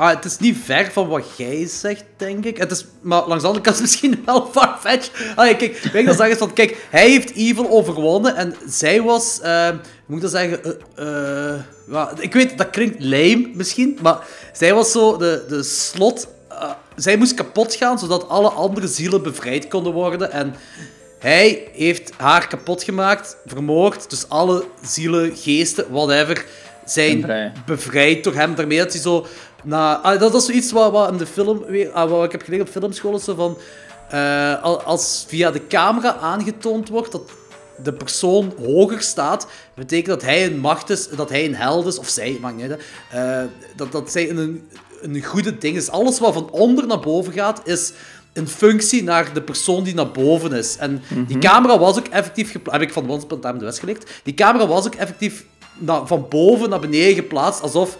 ah, 0.00 0.08
het 0.08 0.24
is 0.24 0.38
niet 0.38 0.56
ver 0.64 0.90
van 0.92 1.08
wat 1.08 1.26
jij 1.36 1.66
zegt, 1.66 2.04
denk 2.16 2.44
ik. 2.44 2.56
Het 2.56 2.70
is, 2.70 2.86
maar 3.00 3.26
langs 3.26 3.42
de 3.42 3.48
andere 3.48 3.64
kant 3.64 3.80
is 3.80 3.82
het 3.82 3.90
misschien 3.90 4.22
wel 4.26 4.48
farfetch. 4.52 5.34
Ah, 5.36 5.58
kijk, 5.58 5.62
ik 5.92 6.06
dan 6.06 6.14
zeggen 6.14 6.36
van... 6.36 6.52
Kijk, 6.52 6.86
hij 6.90 7.10
heeft 7.10 7.34
evil 7.34 7.70
overwonnen 7.70 8.36
en 8.36 8.54
zij 8.66 9.02
was... 9.02 9.40
eh, 9.40 9.68
hoe 9.68 9.78
moet 10.06 10.16
ik 10.16 10.22
dat 10.22 10.30
zeggen? 10.30 10.60
Ja, 11.90 12.12
ik 12.18 12.32
weet, 12.32 12.58
dat 12.58 12.70
klinkt 12.70 13.02
lame 13.02 13.50
misschien, 13.54 13.98
maar 14.02 14.18
zij 14.52 14.74
was 14.74 14.92
zo 14.92 15.16
de, 15.16 15.44
de 15.48 15.62
slot... 15.62 16.28
eh, 16.48 16.70
zij 16.96 17.16
moest 17.16 17.34
kapot 17.34 17.74
gaan, 17.74 17.98
zodat 17.98 18.28
alle 18.28 18.48
andere 18.48 18.86
zielen 18.86 19.22
bevrijd 19.22 19.68
konden 19.68 19.92
worden. 19.92 20.32
En 20.32 20.54
hij 21.18 21.68
heeft 21.72 22.12
haar 22.16 22.46
kapot 22.48 22.82
gemaakt, 22.82 23.36
vermoord. 23.46 24.10
Dus 24.10 24.28
alle 24.28 24.64
zielen, 24.82 25.36
geesten, 25.36 25.84
whatever, 25.90 26.44
zijn 26.84 27.22
vrij. 27.22 27.52
bevrijd 27.66 28.24
door 28.24 28.34
hem. 28.34 28.54
Daarmee 28.54 28.78
dat 28.78 28.92
hij 28.92 29.02
zo... 29.02 29.26
Ah, 29.68 30.20
dat 30.20 30.34
is 30.34 30.44
zoiets 30.44 30.72
wat, 30.72 30.92
wat 30.92 31.10
in 31.10 31.16
de 31.16 31.26
film... 31.26 31.64
Ah, 31.92 32.10
wat 32.10 32.24
ik 32.24 32.32
heb 32.32 32.42
geleerd 32.42 32.62
op 32.62 32.68
filmschool. 32.68 33.14
is 33.16 33.24
Zo 33.24 33.34
van, 33.34 33.56
eh, 34.10 34.62
al- 34.62 34.82
als 34.82 35.24
via 35.28 35.50
de 35.50 35.66
camera 35.66 36.16
aangetoond 36.16 36.88
wordt 36.88 37.12
dat 37.12 37.30
de 37.82 37.92
persoon 37.92 38.52
hoger 38.64 39.00
staat, 39.02 39.46
betekent 39.74 40.06
dat 40.06 40.22
hij 40.22 40.46
een 40.46 40.58
macht 40.58 40.90
is, 40.90 41.08
dat 41.08 41.28
hij 41.28 41.44
een 41.44 41.54
held 41.54 41.86
is, 41.86 41.98
of 41.98 42.08
zij, 42.08 42.38
maakt 42.40 42.56
niet 42.56 42.70
uit. 42.70 42.82
Eh, 43.10 43.42
dat, 43.76 43.92
dat 43.92 44.10
zij 44.12 44.30
een, 44.30 44.68
een 45.02 45.22
goede 45.24 45.58
ding 45.58 45.76
is. 45.76 45.90
Alles 45.90 46.18
wat 46.18 46.32
van 46.34 46.50
onder 46.50 46.86
naar 46.86 47.00
boven 47.00 47.32
gaat, 47.32 47.60
is 47.64 47.92
een 48.32 48.48
functie 48.48 49.02
naar 49.02 49.32
de 49.34 49.42
persoon 49.42 49.82
die 49.84 49.94
naar 49.94 50.10
boven 50.10 50.52
is. 50.52 50.76
En 50.76 51.02
die 51.26 51.38
camera 51.38 51.78
was 51.78 51.98
ook 51.98 52.06
effectief 52.06 52.50
geplaatst, 52.50 52.80
heb 52.80 52.88
ik 52.88 52.94
van 52.94 53.10
Once 53.10 53.24
Upon 53.24 53.38
a 53.38 53.40
Time 53.40 53.52
in 53.52 53.58
the 53.58 53.64
West 53.64 53.78
geleerd, 53.78 54.10
die 54.22 54.34
camera 54.34 54.66
was 54.66 54.86
ook 54.86 54.94
effectief 54.94 55.44
na- 55.78 56.06
van 56.06 56.26
boven 56.28 56.70
naar 56.70 56.80
beneden 56.80 57.14
geplaatst, 57.14 57.62
alsof 57.62 57.96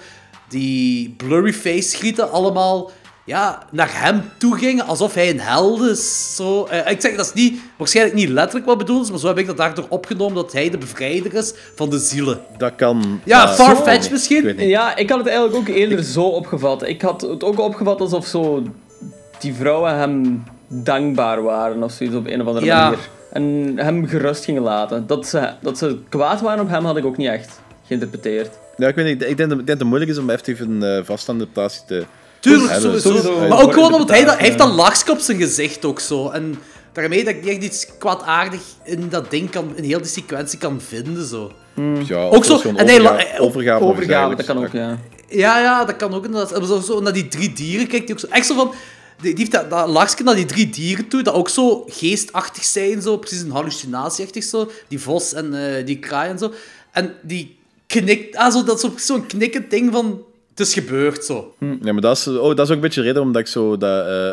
die 0.51 1.15
blurry 1.17 1.53
face 1.53 1.89
schieten 1.89 2.31
allemaal 2.31 2.91
ja, 3.25 3.63
naar 3.71 3.91
hem 3.93 4.23
toe 4.39 4.57
gingen, 4.59 4.87
alsof 4.87 5.15
hij 5.15 5.31
een 5.31 5.41
held 5.41 5.81
is. 5.81 6.35
Zo. 6.37 6.65
Eh, 6.65 6.91
ik 6.93 7.01
zeg, 7.01 7.17
dat 7.17 7.27
is 7.27 7.33
niet, 7.33 7.61
waarschijnlijk 7.77 8.17
niet 8.17 8.29
letterlijk 8.29 8.67
wat 8.67 8.79
bedoeld 8.79 9.05
is, 9.05 9.11
maar 9.11 9.19
zo 9.19 9.27
heb 9.27 9.39
ik 9.39 9.47
dat 9.47 9.57
daardoor 9.57 9.87
opgenomen 9.89 10.35
dat 10.35 10.53
hij 10.53 10.71
de 10.71 10.79
bevrijder 10.79 11.35
is 11.35 11.53
van 11.75 11.91
de 11.91 11.99
zielen. 11.99 12.41
Dat 12.59 12.75
kan... 12.77 13.21
Ja, 13.25 13.49
Farfetch 13.49 14.05
Ik 14.05 14.11
misschien? 14.11 14.45
niet. 14.47 14.61
Ja, 14.61 14.97
ik 14.97 15.09
had 15.11 15.19
het 15.19 15.29
eigenlijk 15.29 15.57
ook 15.59 15.69
eerder 15.77 16.03
zo 16.05 16.23
opgevat. 16.23 16.83
Ik 16.89 17.03
had 17.03 17.21
het 17.21 17.45
ook 17.45 17.59
opgevat 17.61 18.01
alsof 18.01 18.27
zo 18.27 18.63
die 19.39 19.55
vrouwen 19.55 19.97
hem 19.97 20.45
dankbaar 20.69 21.43
waren 21.43 21.83
of 21.83 21.93
zoiets 21.93 22.17
op 22.17 22.27
een 22.27 22.41
of 22.41 22.47
andere 22.47 22.67
Ja. 22.67 22.83
manier. 22.83 23.09
En 23.33 23.73
hem 23.77 24.07
gerust 24.07 24.45
gingen 24.45 24.63
laten. 24.63 25.07
Dat 25.07 25.27
ze, 25.27 25.51
dat 25.61 25.79
ze 25.79 25.99
kwaad 26.09 26.41
waren 26.41 26.63
op 26.63 26.69
hem 26.69 26.85
had 26.85 26.97
ik 26.97 27.05
ook 27.05 27.17
niet 27.17 27.29
echt 27.29 27.61
geïnterpreteerd. 27.91 28.51
Ja, 28.77 28.89
ik 28.89 28.95
weet 28.95 29.05
niet. 29.05 29.23
Ik 29.31 29.37
denk, 29.37 29.49
dat, 29.51 29.59
ik 29.59 29.67
denk 29.67 29.67
dat 29.67 29.79
het 29.79 29.87
moeilijk 29.87 30.11
is 30.11 30.19
om 30.19 30.31
effectief 30.31 30.61
een 30.61 30.83
eh 30.83 31.05
vaststaande 31.05 31.45
interpretatie 31.45 31.83
te... 31.87 32.05
Tuurlijk, 32.41 32.71
hebben. 32.73 33.01
sowieso. 33.01 33.23
Sowieso. 33.29 33.49
Maar 33.49 33.63
ook 33.63 33.73
gewoon 33.73 33.93
omdat 33.93 34.09
hij, 34.09 34.25
dat, 34.25 34.35
hij 34.35 34.45
heeft 34.47 34.59
dat 34.59 34.75
lachske 34.75 35.13
op 35.13 35.19
zijn 35.19 35.39
gezicht 35.39 35.85
ook 35.85 36.01
zo. 36.01 36.29
En 36.31 36.59
daarmee 36.93 37.25
dat 37.25 37.35
ik 37.35 37.41
niet 37.45 37.51
echt 37.51 37.63
iets 37.63 37.87
kwaadaardig 37.99 38.61
in 38.85 39.09
dat 39.09 39.31
ding 39.31 39.51
kan, 39.51 39.77
in 39.77 39.85
heel 39.85 39.99
die 39.99 40.07
sequentie 40.11 40.59
kan 40.59 40.81
vinden. 40.81 41.27
Zo. 41.27 41.53
Ja, 42.07 42.17
Ook 42.29 42.45
zo- 42.45 42.61
en 42.61 42.91
overga- 42.91 43.39
overgave. 43.39 43.85
Overgave, 43.85 44.35
dat 44.35 44.47
kan 44.47 44.59
ook, 44.59 44.73
ja. 44.73 44.99
Ja, 45.29 45.59
ja, 45.61 45.85
dat 45.85 45.97
kan 45.97 46.15
ook 46.15 46.25
inderdaad. 46.25 46.53
En 46.53 46.67
Zo, 46.67 46.81
zo 46.81 47.01
naar 47.01 47.13
die 47.13 47.29
drie 47.29 47.53
dieren 47.53 47.87
kijkt 47.87 48.05
hij 48.05 48.13
ook 48.15 48.21
zo. 48.21 48.27
Echt 48.31 48.47
zo 48.47 48.55
van... 48.55 48.73
Die, 49.21 49.35
die 49.35 49.39
heeft 49.39 49.51
dat, 49.51 49.71
dat 49.71 49.89
lachske 49.89 50.23
naar 50.23 50.35
die 50.35 50.47
drie 50.47 50.71
dieren 50.71 51.09
toe, 51.09 51.23
dat 51.23 51.35
ook 51.35 51.49
zo 51.49 51.85
geestachtig 51.87 52.65
zijn, 52.65 53.03
zo. 53.03 53.17
Precies 53.17 53.41
een 53.41 53.51
hallucinatieachtig 53.51 54.45
zo. 54.45 54.71
Die 54.89 55.01
vos 55.01 55.33
en 55.35 55.77
eh, 55.77 55.87
die 55.87 55.99
kraai 55.99 56.31
en 56.31 56.39
zo. 56.39 56.53
En 56.93 57.15
die 57.23 57.59
knikt... 58.01 58.37
Ah, 58.37 58.53
zo, 58.53 58.65
dat 58.65 58.79
is 58.79 58.91
ook 58.91 58.99
zo'n 59.01 59.27
knikkend 59.27 59.71
ding 59.71 59.93
van... 59.93 60.23
Het 60.51 60.61
is 60.61 60.75
gebeurd, 60.75 61.25
zo. 61.25 61.55
Ja, 61.83 61.93
maar 61.93 62.01
dat 62.01 62.17
is, 62.17 62.27
oh, 62.29 62.57
dat 62.57 62.59
is 62.59 62.69
ook 62.69 62.75
een 62.75 62.81
beetje 62.81 63.01
de 63.01 63.07
reden 63.07 63.23
omdat 63.23 63.41
ik 63.41 63.47
zo 63.47 63.77
dat 63.77 64.07
eh, 64.07 64.33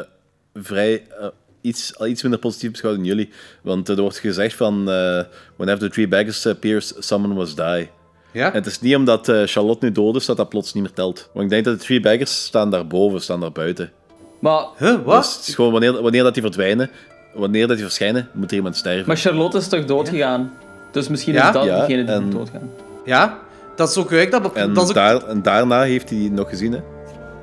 vrij 0.63 1.03
eh, 1.19 1.27
iets, 1.61 1.97
al 1.97 2.07
iets 2.07 2.21
minder 2.21 2.39
positief 2.39 2.71
beschouw 2.71 2.91
dan 2.95 3.05
jullie. 3.05 3.29
Want 3.61 3.89
er 3.89 4.01
wordt 4.01 4.17
gezegd 4.17 4.55
van 4.55 4.89
eh 4.89 5.21
whenever 5.55 5.79
the 5.79 5.89
three 5.89 6.07
beggars 6.07 6.45
appears, 6.47 6.93
someone 6.99 7.33
must 7.33 7.55
die. 7.57 7.89
Ja? 8.31 8.47
En 8.47 8.53
het 8.53 8.65
is 8.65 8.79
niet 8.81 8.95
omdat 8.95 9.29
eh, 9.29 9.41
Charlotte 9.45 9.85
nu 9.85 9.91
dood 9.91 10.15
is 10.15 10.25
dat 10.25 10.37
dat 10.37 10.49
plots 10.49 10.73
niet 10.73 10.83
meer 10.83 10.93
telt. 10.93 11.29
Want 11.33 11.45
ik 11.45 11.51
denk 11.51 11.65
dat 11.65 11.79
de 11.79 11.85
three 11.85 11.99
beggars 11.99 12.43
staan 12.43 12.71
daarboven, 12.71 13.21
staan 13.21 13.39
daar 13.39 13.51
buiten. 13.51 13.91
Maar, 14.39 14.65
Huh, 14.77 14.95
wat? 15.05 15.23
Dus 15.23 15.35
het 15.35 15.47
is 15.47 15.55
gewoon 15.55 15.71
wanneer, 15.71 16.01
wanneer 16.01 16.23
dat 16.23 16.33
die 16.33 16.43
verdwijnen, 16.43 16.89
wanneer 17.33 17.67
dat 17.67 17.75
die 17.75 17.85
verschijnen, 17.85 18.29
moet 18.33 18.51
er 18.51 18.57
iemand 18.57 18.75
sterven. 18.75 19.07
maar 19.07 19.17
Charlotte 19.17 19.57
is 19.57 19.67
toch 19.67 19.85
doodgegaan? 19.85 20.53
Dus 20.91 21.07
misschien 21.07 21.33
Ja? 21.33 21.47
is 21.47 21.53
dat 21.53 21.65
Ja, 21.65 21.79
degene 21.85 22.03
die 22.05 22.13
en- 22.13 22.23
moet 22.23 22.31
doodgaan. 22.31 22.69
Ja? 23.05 23.39
Dat 23.77 23.89
is 23.89 23.97
ook 23.97 24.09
werk. 24.09 24.31
Dat, 24.31 24.53
en, 24.53 24.73
dat 24.73 24.83
is 24.83 24.89
ook... 24.89 24.95
daar, 24.95 25.27
en 25.27 25.41
daarna 25.41 25.81
heeft 25.81 26.09
hij 26.09 26.17
die 26.17 26.31
nog 26.31 26.49
gezien, 26.49 26.71
hè? 26.71 26.79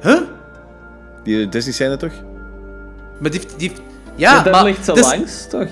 Huh? 0.01 0.20
Die 1.23 1.48
Disney-scène 1.48 1.97
toch? 1.97 2.12
Maar 3.19 3.31
die 3.31 3.40
heeft... 3.40 3.59
Die 3.59 3.69
heeft 3.69 3.81
ja, 4.16 4.43
dat 4.43 4.52
maar... 4.52 4.65
ligt 4.65 4.85
zo 4.85 4.93
is- 4.93 5.01
langs, 5.01 5.47
toch? 5.48 5.69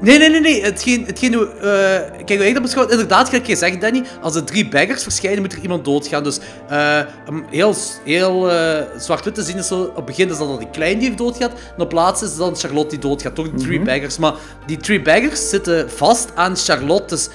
Nee, 0.00 0.18
nee, 0.18 0.28
nee, 0.28 0.40
nee. 0.40 0.62
Hetgeen, 0.62 1.04
hetgeen, 1.06 1.34
hoe, 1.34 1.46
eh, 1.46 2.24
kijk, 2.24 2.38
hoe 2.38 2.46
ik 2.46 2.52
dat 2.54 2.62
beschouw, 2.62 2.88
inderdaad, 2.88 3.28
gelijk 3.28 3.46
je 3.46 3.56
zegt, 3.56 3.80
Danny, 3.80 4.02
als 4.22 4.34
er 4.34 4.44
drie 4.44 4.68
baggers 4.68 5.02
verschijnen, 5.02 5.40
moet 5.40 5.52
er 5.52 5.58
iemand 5.58 5.84
doodgaan. 5.84 6.22
Dus 6.24 6.38
eh, 6.68 7.00
om 7.28 7.44
heel, 7.50 7.74
heel 8.04 8.50
eh, 8.50 8.82
zwart-wit 8.98 9.34
te 9.34 9.42
zien 9.42 9.56
is 9.56 9.66
zo, 9.66 9.82
op 9.82 9.96
het 9.96 10.04
begin 10.04 10.30
is 10.30 10.38
dat 10.38 10.48
dan 10.48 10.58
die 10.58 10.70
klein 10.70 10.98
die 10.98 11.06
heeft 11.06 11.18
doodgaat, 11.18 11.50
en 11.76 11.82
op 11.82 11.88
plaats 11.88 12.22
is 12.22 12.36
dan 12.36 12.56
Charlotte 12.56 12.88
die 12.88 12.98
doodgaat, 12.98 13.34
toch 13.34 13.50
de 13.50 13.62
three 13.62 13.80
baggers. 13.80 14.18
Maar 14.18 14.34
die 14.66 14.76
three 14.76 15.02
baggers 15.02 15.48
zitten 15.48 15.90
vast 15.90 16.28
aan 16.34 16.56
Charlotte, 16.56 17.14
dus 17.14 17.28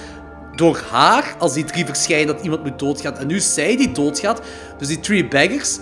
door 0.54 0.82
haar, 0.90 1.34
als 1.38 1.52
die 1.52 1.64
drie 1.64 1.86
verschijnen, 1.86 2.34
dat 2.34 2.44
iemand 2.44 2.62
moet 2.64 2.78
doodgaan. 2.78 3.18
En 3.18 3.26
nu 3.26 3.36
is 3.36 3.54
zij 3.54 3.76
die 3.76 3.92
doodgaat, 3.92 4.40
dus 4.78 4.88
die 4.88 5.00
three 5.00 5.28
baggers, 5.28 5.78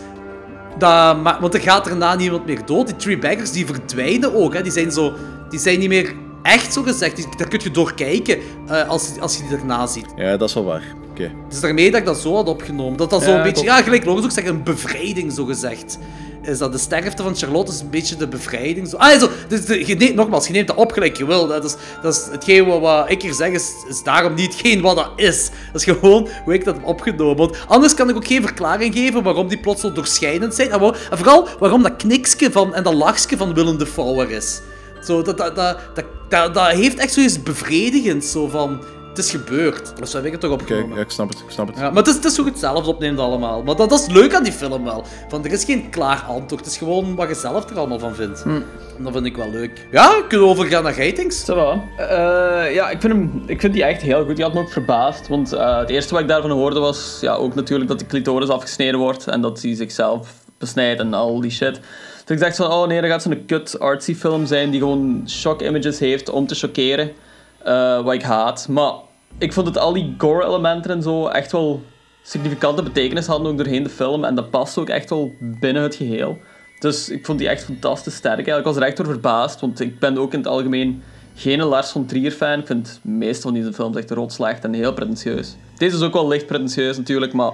dat 0.79 1.17
want 1.41 1.55
er 1.55 1.61
gaat 1.61 1.85
daarna 1.85 2.15
niemand 2.15 2.47
meer 2.47 2.65
dood. 2.65 2.87
Die 2.87 2.97
three 2.97 3.19
baggers 3.19 3.53
die 3.53 3.67
verdwijnen 3.67 4.35
ook. 4.35 4.55
Hè. 4.55 4.63
Die, 4.63 4.73
zijn 4.73 4.93
zo, 4.93 5.15
die 5.49 5.59
zijn 5.59 5.79
niet 5.79 5.89
meer 5.89 6.15
echt 6.53 6.73
zo 6.73 6.83
gezegd. 6.83 7.39
Daar 7.39 7.49
kun 7.49 7.61
je 7.63 7.71
door 7.71 7.95
kijken 7.95 8.39
eh, 8.69 8.89
als, 8.89 9.11
als 9.21 9.37
je 9.37 9.43
die 9.49 9.57
erna 9.59 9.87
ziet. 9.87 10.07
Ja, 10.17 10.37
dat 10.37 10.49
is 10.49 10.55
wel 10.55 10.65
waar. 10.65 10.83
Oké. 11.11 11.31
Dus 11.49 11.61
daarmee 11.61 11.91
dat 11.91 12.01
ik 12.01 12.07
dat 12.07 12.19
zo 12.19 12.35
had 12.35 12.49
opgenomen. 12.49 12.97
Dat 12.99 13.11
dat 13.11 13.23
zo 13.23 13.31
Ja, 13.31 13.37
een 13.37 13.43
beetje, 13.43 13.65
ja, 13.65 13.83
gelijk 13.83 14.05
Lorenz 14.05 14.25
ook 14.25 14.31
zegt, 14.31 14.47
een 14.47 14.63
bevrijding 14.63 15.33
zo 15.33 15.45
gezegd. 15.45 15.99
Is 16.43 16.59
dat 16.59 16.73
de 16.73 16.79
sterfte 16.79 17.23
van 17.23 17.37
Charlotte 17.37 17.73
is 17.73 17.81
een 17.81 17.91
beetje 17.91 18.17
de 18.17 18.29
bevrijding. 18.29 18.89
Zo. 18.89 18.97
Ah, 18.97 19.19
zo, 19.21 19.29
dus 19.49 19.65
de, 19.65 19.87
je 19.87 19.95
neemt, 19.97 20.15
nogmaals, 20.15 20.47
je 20.47 20.53
neemt 20.53 20.67
dat 20.67 20.77
op 20.77 20.93
gelijk 20.93 21.17
je 21.17 21.27
wil. 21.27 21.47
Dat 21.47 21.65
is, 21.65 21.77
dat 22.03 22.15
is 22.15 22.29
hetgeen 22.33 22.67
wat, 22.67 22.81
wat 22.81 23.11
ik 23.11 23.23
hier 23.23 23.33
zeg, 23.33 23.49
is, 23.51 23.73
is 23.89 24.03
daarom 24.03 24.35
niet 24.35 24.53
hetgeen 24.53 24.81
wat 24.81 24.97
dat 24.97 25.11
is. 25.17 25.51
Dat 25.73 25.81
is 25.81 25.85
gewoon 25.85 26.29
hoe 26.45 26.55
ik 26.55 26.65
dat 26.65 26.75
heb 26.75 26.85
opgenomen. 26.87 27.37
Want 27.37 27.57
anders 27.67 27.95
kan 27.95 28.09
ik 28.09 28.17
ook 28.17 28.27
geen 28.27 28.43
verklaring 28.43 28.95
geven 28.95 29.23
waarom 29.23 29.49
die 29.49 29.59
plots 29.59 29.81
zo 29.81 29.93
doorschijnend 29.93 30.55
zijn. 30.55 30.71
En, 30.71 30.81
waar- 30.81 31.07
en 31.11 31.17
vooral 31.19 31.49
waarom 31.59 31.83
dat 31.83 31.97
knikske 31.97 32.53
van, 32.53 32.75
en 32.75 32.83
dat 32.83 32.95
lachske 32.95 33.37
van 33.37 33.55
Willem 33.55 33.79
Dafoe 33.79 34.23
er 34.23 34.31
is. 34.31 34.61
Zo, 35.05 35.23
dat, 35.23 35.39
dat, 35.39 35.57
dat, 35.57 35.79
dat, 35.95 36.05
dat, 36.29 36.55
dat 36.55 36.67
heeft 36.67 36.99
echt 36.99 37.13
zoiets 37.13 37.43
bevredigends. 37.43 38.31
Zo 38.31 38.49
van, 38.49 38.81
het 39.09 39.19
is 39.19 39.31
gebeurd. 39.31 39.93
Dus 39.99 40.11
zo 40.11 40.17
heb 40.17 40.27
ik 40.27 40.33
het 40.33 40.41
toch 40.41 40.51
Oké, 40.51 40.63
opgenomen. 40.63 40.97
ja, 40.97 41.03
ik 41.03 41.11
snap 41.11 41.29
het. 41.29 41.39
Ik 41.39 41.51
snap 41.51 41.67
het. 41.67 41.77
Ja, 41.77 41.83
maar 41.89 41.97
het 41.97 42.07
is, 42.07 42.15
het 42.15 42.25
is 42.25 42.37
hoe 42.37 42.45
je 42.45 42.51
het 42.51 42.61
zelf 42.61 42.87
opneemt 42.87 43.19
allemaal. 43.19 43.63
Maar 43.63 43.77
dat, 43.77 43.91
dat 43.91 44.01
is 44.01 44.07
leuk 44.15 44.35
aan 44.35 44.43
die 44.43 44.53
film 44.53 44.85
wel. 44.85 45.05
Van, 45.29 45.45
er 45.45 45.53
is 45.53 45.65
geen 45.65 45.91
klaar 45.91 46.25
antwoord. 46.29 46.65
Het 46.65 46.73
is 46.73 46.79
gewoon 46.79 47.15
wat 47.15 47.29
je 47.29 47.35
zelf 47.35 47.71
er 47.71 47.79
allemaal 47.79 47.99
van 47.99 48.15
vindt. 48.15 48.43
En 48.43 49.05
dat 49.05 49.13
vind 49.13 49.27
ik 49.27 49.37
wel 49.37 49.51
leuk. 49.51 49.87
Ja, 49.91 50.23
kunnen 50.29 50.47
we 50.47 50.53
overgaan 50.53 50.83
naar 50.83 50.97
ratings? 50.99 51.45
Zo 51.45 51.55
wel. 51.55 51.83
Eh, 51.97 52.75
ja, 52.75 52.91
ik 52.91 53.01
vind, 53.01 53.13
hem, 53.13 53.43
ik 53.47 53.61
vind 53.61 53.73
die 53.73 53.85
echt 53.85 54.03
heel 54.03 54.25
goed. 54.25 54.37
Die 54.37 54.45
had 54.45 54.55
me 54.55 54.61
ook 54.61 54.71
verbaasd. 54.73 55.29
Want 55.29 55.53
eh, 55.53 55.79
het 55.79 55.91
eerste 55.91 56.13
wat 56.13 56.23
ik 56.23 56.29
daarvan 56.29 56.51
hoorde 56.51 56.81
was 56.81 57.19
ja, 57.21 57.35
ook 57.35 57.55
natuurlijk 57.55 57.89
dat 57.89 57.99
de 57.99 58.07
clitoris 58.07 58.49
afgesneden 58.49 59.01
wordt. 59.01 59.27
En 59.27 59.41
dat 59.41 59.63
hij 59.63 59.75
zichzelf 59.75 60.29
besnijdt 60.59 61.01
en 61.01 61.15
al 61.15 61.41
die 61.41 61.51
shit. 61.51 61.81
Dus 62.29 62.37
ik 62.37 62.43
dacht 62.43 62.57
van, 62.57 62.71
oh 62.71 62.87
nee, 62.87 63.01
dat 63.01 63.11
gaat 63.11 63.23
zo'n 63.23 63.45
kut 63.47 63.79
artsy 63.79 64.15
film 64.15 64.47
zijn 64.47 64.71
die 64.71 64.81
gewoon 64.81 65.23
shock 65.29 65.63
images 65.63 65.99
heeft 65.99 66.31
om 66.31 66.47
te 66.47 66.55
chockeren. 66.55 67.11
Eh, 67.59 68.01
wat 68.05 68.15
ik 68.15 68.23
haat. 68.23 68.69
Maar 68.69 68.93
ik 69.39 69.53
vond 69.53 69.67
dat 69.67 69.79
al 69.79 69.93
die 69.93 70.15
gore 70.19 70.47
elementen 70.47 70.91
en 70.91 71.03
zo 71.03 71.27
echt 71.27 71.53
wel 71.53 71.83
significante 72.23 72.83
betekenis 72.83 73.27
hadden 73.27 73.51
ook 73.51 73.57
doorheen 73.57 73.83
de 73.83 73.89
film. 73.89 74.25
En 74.25 74.35
dat 74.35 74.51
past 74.51 74.79
ook 74.79 74.89
echt 74.89 75.11
wel 75.11 75.33
binnen 75.41 75.83
het 75.83 75.95
geheel. 75.95 76.39
Dus 76.79 77.09
ik 77.09 77.27
vond 77.27 77.39
die 77.39 77.49
echt 77.49 77.65
fantastisch 77.65 78.15
sterk. 78.15 78.47
Ik 78.47 78.65
was 78.65 78.77
er 78.77 78.83
echt 78.83 78.97
door 78.97 79.07
verbaasd, 79.07 79.61
want 79.61 79.81
ik 79.81 79.99
ben 79.99 80.19
ook 80.19 80.33
in 80.33 80.39
het 80.39 80.49
algemeen 80.49 81.03
geen 81.35 81.63
Lars 81.63 81.91
von 81.91 82.07
Trier 82.07 82.31
fan. 82.31 82.59
Ik 82.59 82.67
vind 82.67 83.01
de 83.03 83.11
meeste 83.11 83.43
van 83.43 83.55
deze 83.55 83.73
films 83.73 83.97
echt 83.97 84.11
rot 84.11 84.33
slecht 84.33 84.65
en 84.65 84.73
heel 84.73 84.93
pretentieus. 84.93 85.57
Deze 85.77 85.97
is 85.97 86.03
ook 86.03 86.13
wel 86.13 86.29
licht 86.29 86.47
pretentieus 86.47 86.97
natuurlijk, 86.97 87.33
maar 87.33 87.53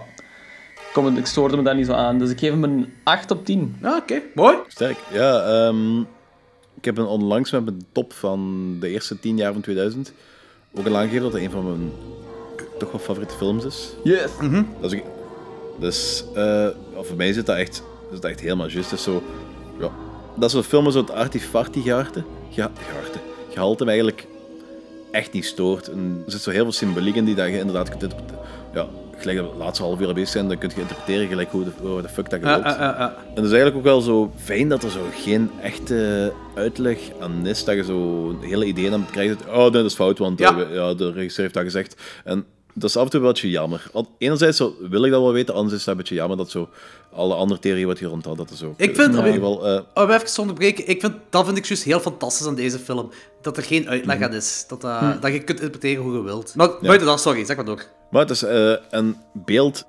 kom, 0.95 1.17
ik 1.17 1.27
stoorde 1.27 1.57
me 1.57 1.63
daar 1.63 1.75
niet 1.77 1.87
zo 1.87 1.93
aan. 1.93 2.19
Dus 2.19 2.31
ik 2.31 2.39
geef 2.39 2.51
hem 2.51 2.65
een 2.65 2.93
8 3.05 3.31
op 3.31 3.45
10. 3.45 3.77
Ja, 3.83 3.97
oké. 3.97 4.21
Mooi. 4.35 4.57
Sterk. 4.69 4.99
Ja, 5.13 5.41
ehm, 5.43 6.01
ik 6.77 6.85
heb 6.85 6.99
een 6.99 7.07
onlangs 7.07 7.51
met 7.51 7.65
mijn 7.65 7.85
top 7.93 8.13
van 8.13 8.67
de 8.81 8.89
eerste 8.89 9.21
10 9.21 9.37
jaar 9.37 9.53
van 9.53 9.63
2000 9.63 10.13
ook 10.75 10.87
al 10.87 10.97
aangegeven 10.97 11.23
dat 11.23 11.33
het 11.33 11.43
een 11.43 11.51
van 11.51 11.65
mijn 11.65 11.91
toch 12.79 12.91
wel 12.91 13.01
favoriete 13.01 13.35
films 13.37 13.65
is. 13.65 13.93
Yes. 14.05 14.31
Dat 14.81 14.93
is 14.93 14.99
ook- 15.01 15.07
dus 15.81 16.25
eh, 16.35 16.69
voor 17.01 17.17
mij 17.17 17.33
zit 17.33 17.47
dat 17.47 17.57
echt, 17.57 17.83
is 18.13 18.21
dat 18.21 18.31
echt 18.31 18.41
helemaal 18.41 18.69
juist. 18.69 18.93
Is 18.93 19.03
zo, 19.03 19.23
ja, 19.81 19.91
dat 20.35 20.45
is 20.45 20.53
zo'n 20.53 20.63
film 20.63 20.85
met 20.85 20.93
zo'n 20.93 21.15
arty-farty 21.15 21.81
gehalte. 21.83 22.25
Ge 22.51 22.69
gehalte. 22.89 23.19
Gehalte 23.51 23.85
me 23.85 23.91
eigenlijk 23.91 24.27
echt 25.11 25.33
niet 25.33 25.45
stoort. 25.45 25.89
En 25.89 26.23
er 26.27 26.33
zit 26.33 26.41
zo 26.41 26.51
heel 26.51 26.63
veel 26.63 26.73
symboliek 26.73 27.15
in 27.15 27.25
die 27.25 27.35
dat 27.35 27.47
je 27.47 27.59
inderdaad 27.59 27.89
kunt. 27.99 28.15
Ja, 28.75 28.87
gelijk 29.25 29.39
dat 29.39 29.47
we 29.51 29.55
het 29.57 29.65
laatste 29.65 29.85
half 29.85 30.01
uur 30.01 30.15
bezig 30.15 30.29
zijn, 30.29 30.49
dan 30.49 30.59
kun 30.59 30.71
je 30.75 30.81
interpreteren 30.81 31.29
gelijk 31.29 31.51
hoe 31.51 31.65
de, 31.65 31.71
hoe 31.81 32.03
de 32.03 32.09
fuck 32.09 32.31
dat 32.31 32.41
je 32.41 32.47
wilt. 32.47 32.63
ja, 32.65 32.71
ja, 32.79 32.95
ja. 32.99 33.09
En 33.17 33.35
het 33.35 33.45
is 33.45 33.53
eigenlijk 33.53 33.77
ook 33.77 33.83
wel 33.83 34.01
zo 34.01 34.33
fijn 34.37 34.69
dat 34.69 34.83
er 34.83 34.91
zo 34.91 35.01
geen 35.15 35.51
echte 35.63 36.33
uitleg 36.55 36.99
aan 37.21 37.47
is. 37.47 37.65
Dat 37.65 37.75
je 37.75 37.85
zo 37.85 38.35
hele 38.41 38.65
ideeën 38.65 38.93
aan 38.93 39.07
krijgt. 39.11 39.47
Oh, 39.47 39.57
nee, 39.63 39.71
dat 39.71 39.85
is 39.85 39.95
fout, 39.95 40.19
want 40.19 40.39
Ja. 40.39 40.59
eh, 40.59 40.75
ja, 40.75 40.95
de 40.95 41.11
regisseur 41.13 41.43
heeft 41.43 41.55
dat 41.55 41.65
gezegd. 41.65 41.97
En 42.25 42.45
dat 42.75 42.91
is 42.91 42.97
af 42.97 43.05
en 43.05 43.11
toe 43.11 43.21
wel 43.21 43.29
een 43.29 43.35
beetje 43.35 43.51
jammer. 43.51 43.89
Want 43.93 44.09
Enerzijds 44.19 44.57
zo, 44.57 44.75
wil 44.81 45.05
ik 45.05 45.11
dat 45.11 45.21
wel 45.21 45.33
weten, 45.33 45.55
anderzijds 45.55 45.81
is 45.81 45.85
dat 45.85 45.95
een 45.95 46.01
beetje 46.01 46.15
jammer 46.15 46.37
dat 46.37 46.51
zo 46.51 46.69
alle 47.13 47.35
andere 47.35 47.61
theorieën 47.61 47.87
wat 47.87 47.99
hier 47.99 48.09
rond 48.09 48.25
had, 48.25 48.37
dat 48.37 48.51
er 48.51 48.57
zo... 48.57 48.75
Ik 48.77 48.97
vind- 48.97 49.09
in 49.15 49.17
ieder 49.17 49.33
geval, 49.33 49.67
eh, 49.67 49.81
Oh, 49.95 50.11
even 50.15 50.41
onderbreken. 50.41 50.89
Ik 50.89 51.01
vind, 51.01 51.15
dat 51.31 51.45
vind 51.45 51.57
ik 51.59 51.65
juist 51.65 51.83
heel 51.85 52.01
fantastisch 52.01 52.47
aan 52.47 52.55
deze 52.55 52.79
film. 52.79 53.11
Dat 53.43 53.57
er 53.57 53.63
geen 53.63 53.89
uitleg 53.89 54.21
aan 54.21 54.33
is. 54.35 54.65
Dat, 54.69 54.85
eh, 54.85 55.21
dat 55.21 55.33
je 55.33 55.39
kunt 55.39 55.59
interpreteren 55.61 56.03
hoe 56.03 56.13
je 56.17 56.23
wilt. 56.23 56.55
Maar 56.55 56.71
buiten 56.81 57.07
dat, 57.07 57.21
sorry, 57.21 57.45
zeg 57.45 57.57
maar 57.57 57.65
door. 57.65 57.85
Maar 58.11 58.21
het 58.23 58.31
is 58.31 58.43
eh, 58.43 58.75
een 58.91 59.17
beeld, 59.33 59.85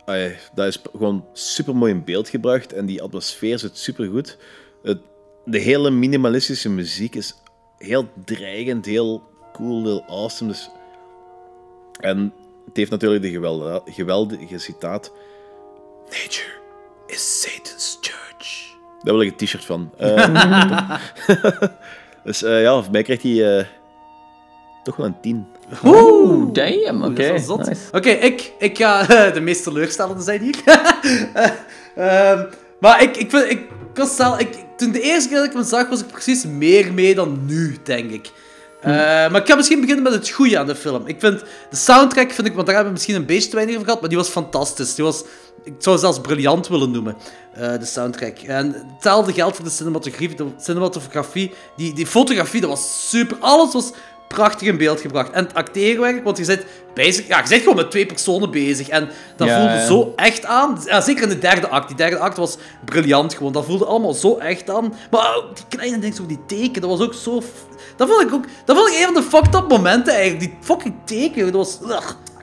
dat 0.56 0.66
is 0.68 0.82
gewoon 0.98 1.26
super 1.34 1.76
mooi 1.76 1.92
in 1.94 2.04
beeld 2.04 2.30
gebracht 2.30 2.74
en 2.74 2.86
die 2.86 3.02
atmosfeer 3.02 3.60
zit 3.60 3.78
super 3.78 4.08
goed. 4.10 4.38
Het, 4.84 4.98
de 5.46 5.60
hele 5.60 5.90
minimalistische 5.90 6.70
muziek 6.70 7.16
is 7.16 7.36
heel 7.78 8.10
dreigend, 8.26 8.86
heel 8.86 9.24
cool, 9.54 9.84
heel 9.84 10.04
awesome. 10.08 10.52
Dus... 10.52 10.70
En 12.00 12.34
het 12.66 12.78
heeft 12.78 12.92
natuurlijk 12.92 13.22
de 13.24 13.30
geweldige, 13.30 13.82
geweldige 13.86 14.58
citaat: 14.58 15.12
Nature 16.06 16.54
is 17.08 17.42
Satan's 17.42 17.98
church. 18.02 18.76
Daar 19.04 19.14
wil 19.14 19.22
ik 19.24 19.32
een 19.32 19.46
t-shirt 19.46 19.66
van. 19.66 19.92
Eh, 19.98 20.98
dus 22.26 22.44
eh, 22.44 22.62
ja, 22.62 22.82
voor 22.82 22.92
mij 22.92 23.04
krijgt 23.04 23.24
hij 23.24 23.58
eh, 23.58 23.66
toch 24.84 24.96
wel 24.96 25.06
een 25.06 25.20
10. 25.22 25.48
Oeh, 25.84 26.54
damn. 26.54 27.04
Oké, 27.04 27.28
Dat 27.28 27.40
is 27.40 27.48
wel 27.48 27.58
zot. 27.58 27.68
nice. 27.68 27.82
Oké, 27.92 28.10
ik, 28.10 28.54
ik 28.60 28.78
ga 28.78 29.06
de 29.32 29.42
meest 29.42 29.64
teleurstellende 29.64 30.24
zijn 30.24 30.42
hier. 30.42 30.56
Ehm, 31.96 32.46
maar 32.80 33.02
ik, 33.02 33.18
ik, 33.18 33.30
vind, 33.30 33.44
ik, 33.44 33.60
ik 33.60 33.96
was 34.02 34.16
zelf, 34.16 34.40
ik, 34.40 34.66
toen 34.78 34.92
de 34.92 35.02
eerste 35.02 35.30
keer 35.30 35.38
dat 35.38 35.46
ik 35.46 35.54
hem 35.54 35.64
zag, 35.64 35.90
was 35.90 36.02
ik 36.02 36.08
precies 36.08 36.46
meer 36.46 36.94
mee 36.94 37.16
dan 37.16 37.46
nu, 37.46 37.78
denk 37.84 38.12
ik. 38.12 38.32
Eh, 38.86 38.92
maar 39.32 39.36
ik 39.36 39.48
ga 39.48 39.56
misschien 39.56 39.80
beginnen 39.82 40.04
met 40.04 40.14
het 40.14 40.30
goede 40.30 40.60
aan 40.60 40.68
de 40.68 40.76
film. 40.76 41.08
Ik 41.08 41.20
vind 41.20 41.40
de 41.70 41.76
soundtrack, 41.76 42.32
vind 42.32 42.48
ik, 42.48 42.54
want 42.54 42.66
daar 42.66 42.76
hebben 42.76 42.94
we 42.94 43.00
misschien 43.00 43.16
een 43.16 43.26
beetje 43.26 43.50
te 43.50 43.56
weinig 43.56 43.76
over 43.76 43.86
gehad, 43.88 44.02
maar 44.02 44.10
die 44.10 44.20
was 44.20 44.30
fantastisch. 44.30 44.96
Die 44.96 45.06
was, 45.06 45.24
ik 45.64 45.74
zou 45.78 45.96
het 45.96 46.06
zelfs 46.06 46.20
briljant 46.22 46.68
willen 46.68 46.92
noemen, 46.92 47.16
eh, 47.54 47.80
de 47.80 47.86
soundtrack. 47.86 48.38
En 48.38 48.86
hetzelfde 48.94 49.34
geldt 49.34 49.56
voor 49.56 49.66
de 49.66 49.72
cinematografie. 49.72 50.36
De 50.36 50.46
cinematografie 50.58 51.52
die, 51.76 51.94
die 51.94 52.08
fotografie, 52.08 52.62
dat 52.62 52.70
was 52.70 53.10
super. 53.10 53.38
Alles 53.40 53.74
was 53.74 53.92
prachtig 54.28 54.68
in 54.68 54.78
beeld 54.78 55.02
gebracht. 55.02 55.32
En 55.32 55.44
het 55.44 55.54
acteerwerk, 55.54 56.24
want 56.24 56.38
je 56.38 56.44
zit, 56.44 56.66
bezig, 56.94 57.28
ja, 57.28 57.40
je 57.40 57.48
zit 57.48 57.60
gewoon 57.60 57.76
met 57.76 57.92
twee 57.92 58.06
personen 58.06 58.52
bezig. 58.52 58.88
En 58.88 59.10
dat 59.36 59.48
Ja, 59.48 59.60
voelde 59.60 59.74
ja. 59.74 59.86
zo 59.86 60.14
echt 60.16 60.46
aan. 60.46 60.82
Ja, 60.86 61.02
zeker 61.02 61.24
in 61.24 61.30
de 61.30 61.40
derde 61.40 61.68
act. 61.68 61.88
Die 61.88 61.98
derde 61.98 62.18
act 62.18 62.38
was 62.38 62.58
briljant 62.86 63.34
gewoon. 63.34 63.52
Dat 63.52 63.66
voelde 63.66 63.86
allemaal 63.86 64.14
zo 64.14 64.38
echt 64.38 64.70
aan. 64.70 64.94
Maar 65.12 65.34
die 65.54 65.64
kleine 65.70 66.00
dingen, 66.00 66.16
zo 66.16 66.26
die 66.26 66.40
teken, 66.48 66.82
dat 66.82 66.90
was 66.90 67.02
ook 67.02 67.14
zo... 67.14 67.44
Dat 67.98 68.10
vond 68.10 68.22
ik 68.22 68.34
ook... 68.34 68.46
Dat 68.66 68.78
vond 68.78 68.90
ik 68.90 68.96
een 68.96 69.04
van 69.04 69.14
de 69.14 69.24
fucked 69.24 69.56
up 69.56 69.70
momenten 69.70 70.14
eigenlijk. 70.14 70.40
Die 70.40 70.58
fucking 70.62 70.94
teken, 71.06 71.52
dat 71.52 71.54
was... 71.54 71.80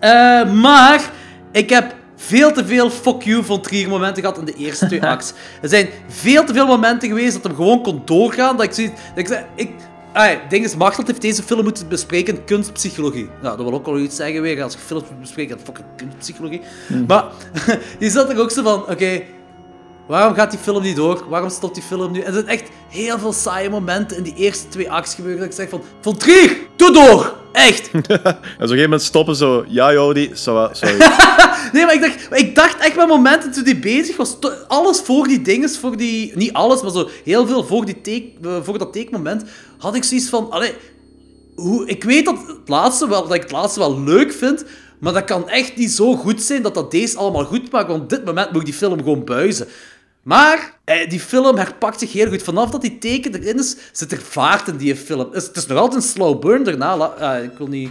Eh, 0.00 0.52
maar, 0.52 1.10
ik 1.52 1.70
heb 1.70 1.94
veel 2.16 2.52
te 2.52 2.66
veel 2.66 2.90
fuck 2.90 3.22
you 3.22 3.44
von 3.44 3.60
Trier 3.60 3.88
momenten 3.88 4.22
gehad 4.22 4.38
in 4.38 4.44
de 4.44 4.54
eerste 4.54 4.86
twee 4.86 5.06
acts. 5.14 5.32
Er 5.62 5.68
zijn 5.68 5.88
veel 6.08 6.44
te 6.44 6.52
veel 6.52 6.66
momenten 6.66 7.08
geweest 7.08 7.32
dat 7.32 7.42
hem 7.42 7.54
gewoon 7.54 7.82
kon 7.82 8.02
doorgaan. 8.04 8.56
Dat 8.56 8.66
ik 8.66 8.72
zoiets... 8.72 9.00
Dat 9.08 9.18
ik 9.18 9.26
zei... 9.26 9.44
Ik, 9.54 9.70
Ah, 10.12 10.28
het 10.28 10.50
ding 10.50 10.64
is, 10.64 10.76
Machteld 10.76 11.06
heeft 11.06 11.20
deze 11.20 11.42
film 11.42 11.62
moeten 11.62 11.88
bespreken 11.88 12.44
kunstpsychologie. 12.44 13.28
Nou, 13.42 13.56
dat 13.56 13.66
wil 13.66 13.74
ook 13.74 13.86
wel 13.86 13.98
iets 13.98 14.16
zeggen 14.16 14.42
weer, 14.42 14.62
als 14.62 14.72
je 14.72 14.78
films 14.78 15.04
moet 15.10 15.20
bespreken 15.20 15.58
in 15.58 15.64
fucking 15.64 15.86
kunstpsychologie. 15.96 16.60
Maar, 17.06 17.24
die 17.98 18.10
zat 18.10 18.30
er 18.30 18.40
ook 18.40 18.50
zo 18.50 18.62
van, 18.62 18.80
oké, 18.80 19.22
waarom 20.12 20.34
gaat 20.34 20.50
die 20.50 20.60
film 20.60 20.82
niet 20.82 20.96
door? 20.96 21.24
Waarom 21.28 21.50
stopt 21.50 21.74
die 21.74 21.82
film 21.82 22.12
nu? 22.12 22.20
En 22.20 22.26
er 22.26 22.32
zijn 22.32 22.48
echt 22.48 22.70
heel 22.88 23.18
veel 23.18 23.32
saaie 23.32 23.70
momenten 23.70 24.16
in 24.16 24.22
die 24.22 24.34
eerste 24.34 24.68
twee 24.68 24.90
acts 24.90 25.14
gebeurd 25.14 25.38
dat 25.38 25.46
ik 25.46 25.52
zeg 25.52 25.68
van, 25.68 25.82
Von 26.00 26.16
Trier, 26.16 26.56
doe 26.76 26.92
door! 26.92 27.34
Echt! 27.52 27.90
En 27.92 28.02
zo 28.02 28.12
op 28.12 28.22
een 28.22 28.42
gegeven 28.58 28.82
moment 28.82 29.02
stoppen 29.02 29.36
zo, 29.36 29.64
ja 29.68 29.92
Jordi, 29.92 30.30
sorry. 30.32 30.70
Nee, 31.72 31.84
maar 31.84 31.94
ik 31.94 32.00
dacht, 32.00 32.40
ik 32.40 32.54
dacht 32.54 32.78
echt 32.78 32.96
met 32.96 33.08
momenten 33.08 33.52
toen 33.52 33.64
die 33.64 33.78
bezig 33.78 34.16
was, 34.16 34.36
alles 34.68 35.00
voor 35.00 35.26
die 35.26 35.42
dinges, 35.42 35.78
voor 35.78 35.96
die... 35.96 36.32
Niet 36.34 36.52
alles, 36.52 36.82
maar 36.82 36.90
zo 36.90 37.08
heel 37.24 37.46
veel 37.46 37.64
voor, 37.64 37.84
die 37.84 38.00
take, 38.00 38.30
eh, 38.42 38.62
voor 38.62 38.78
dat 38.78 38.92
teekmoment, 38.92 39.44
had 39.78 39.94
ik 39.94 40.04
zoiets 40.04 40.28
van, 40.28 40.50
allee, 40.50 40.72
hoe, 41.54 41.86
ik 41.86 42.04
weet 42.04 42.24
dat, 42.24 42.36
het 42.46 42.68
laatste 42.68 43.08
wel, 43.08 43.22
dat 43.22 43.34
ik 43.34 43.42
het 43.42 43.52
laatste 43.52 43.78
wel 43.78 44.00
leuk 44.00 44.32
vind, 44.32 44.64
maar 44.98 45.12
dat 45.12 45.24
kan 45.24 45.48
echt 45.48 45.76
niet 45.76 45.90
zo 45.90 46.16
goed 46.16 46.42
zijn 46.42 46.62
dat 46.62 46.74
dat 46.74 46.90
deze 46.90 47.18
allemaal 47.18 47.44
goed 47.44 47.70
maakt, 47.70 47.88
want 47.88 48.02
op 48.02 48.10
dit 48.10 48.24
moment 48.24 48.50
moet 48.50 48.60
ik 48.60 48.66
die 48.66 48.74
film 48.74 48.98
gewoon 48.98 49.24
buizen. 49.24 49.68
Maar 50.22 50.78
eh, 50.84 51.08
die 51.10 51.20
film 51.20 51.56
herpakt 51.56 51.98
zich 51.98 52.12
heel 52.12 52.28
goed. 52.28 52.42
Vanaf 52.42 52.70
dat 52.70 52.80
die 52.80 52.98
teken 52.98 53.34
erin 53.34 53.58
is, 53.58 53.76
zit 53.92 54.12
er 54.12 54.20
vaart 54.20 54.68
in 54.68 54.76
die 54.76 54.96
film. 54.96 55.18
Het 55.20 55.34
is, 55.34 55.46
het 55.46 55.56
is 55.56 55.66
nog 55.66 55.78
altijd 55.78 56.02
een 56.02 56.08
slow 56.08 56.40
burn 56.40 56.62
daarna. 56.64 56.96
la- 56.96 57.14
eh, 57.36 57.42
ik 57.44 57.50
wil 57.58 57.66
niet 57.66 57.90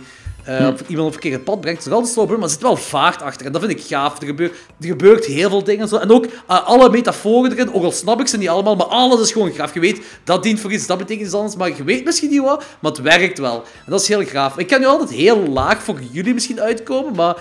op 0.67 0.79
iemand 0.87 1.07
op 1.07 1.11
verkeerde 1.11 1.39
pad 1.39 1.59
brengen. 1.61 1.77
Het 1.77 1.87
is 1.87 1.91
nog 1.91 1.93
altijd 1.99 2.07
een 2.07 2.13
slow 2.13 2.27
burn, 2.27 2.39
maar 2.39 2.47
er 2.47 2.53
zit 2.53 2.63
wel 2.63 2.75
vaart 2.75 3.21
achter. 3.21 3.45
En 3.45 3.51
dat 3.51 3.61
vind 3.61 3.79
ik 3.79 3.85
gaaf. 3.85 4.19
Er 4.21 4.25
gebeurt, 4.27 4.51
er 4.79 4.87
gebeurt 4.87 5.25
heel 5.25 5.49
veel 5.49 5.63
dingen. 5.63 5.87
Zo. 5.87 5.95
En 5.97 6.11
ook 6.11 6.25
eh, 6.25 6.67
alle 6.67 6.89
metaforen 6.89 7.51
erin, 7.51 7.73
ook 7.73 7.83
al 7.83 7.91
snap 7.91 8.19
ik 8.19 8.27
ze 8.27 8.37
niet 8.37 8.49
allemaal, 8.49 8.75
maar 8.75 8.85
alles 8.85 9.21
is 9.21 9.31
gewoon 9.31 9.51
gaaf. 9.51 9.73
Je 9.73 9.79
weet, 9.79 10.01
dat 10.23 10.43
dient 10.43 10.59
voor 10.59 10.71
iets, 10.71 10.87
dat 10.87 10.97
betekent 10.97 11.25
iets 11.25 11.35
anders, 11.35 11.55
maar 11.55 11.75
je 11.77 11.83
weet 11.83 12.05
misschien 12.05 12.29
niet 12.29 12.41
wat, 12.41 12.63
maar 12.79 12.91
het 12.91 13.01
werkt 13.01 13.39
wel. 13.39 13.55
En 13.85 13.91
dat 13.91 14.01
is 14.01 14.07
heel 14.07 14.23
gaaf. 14.25 14.57
Ik 14.57 14.67
kan 14.67 14.79
nu 14.79 14.85
altijd 14.85 15.09
heel 15.09 15.47
laag 15.47 15.83
voor 15.83 15.99
jullie 16.11 16.33
misschien 16.33 16.61
uitkomen, 16.61 17.15
maar 17.15 17.35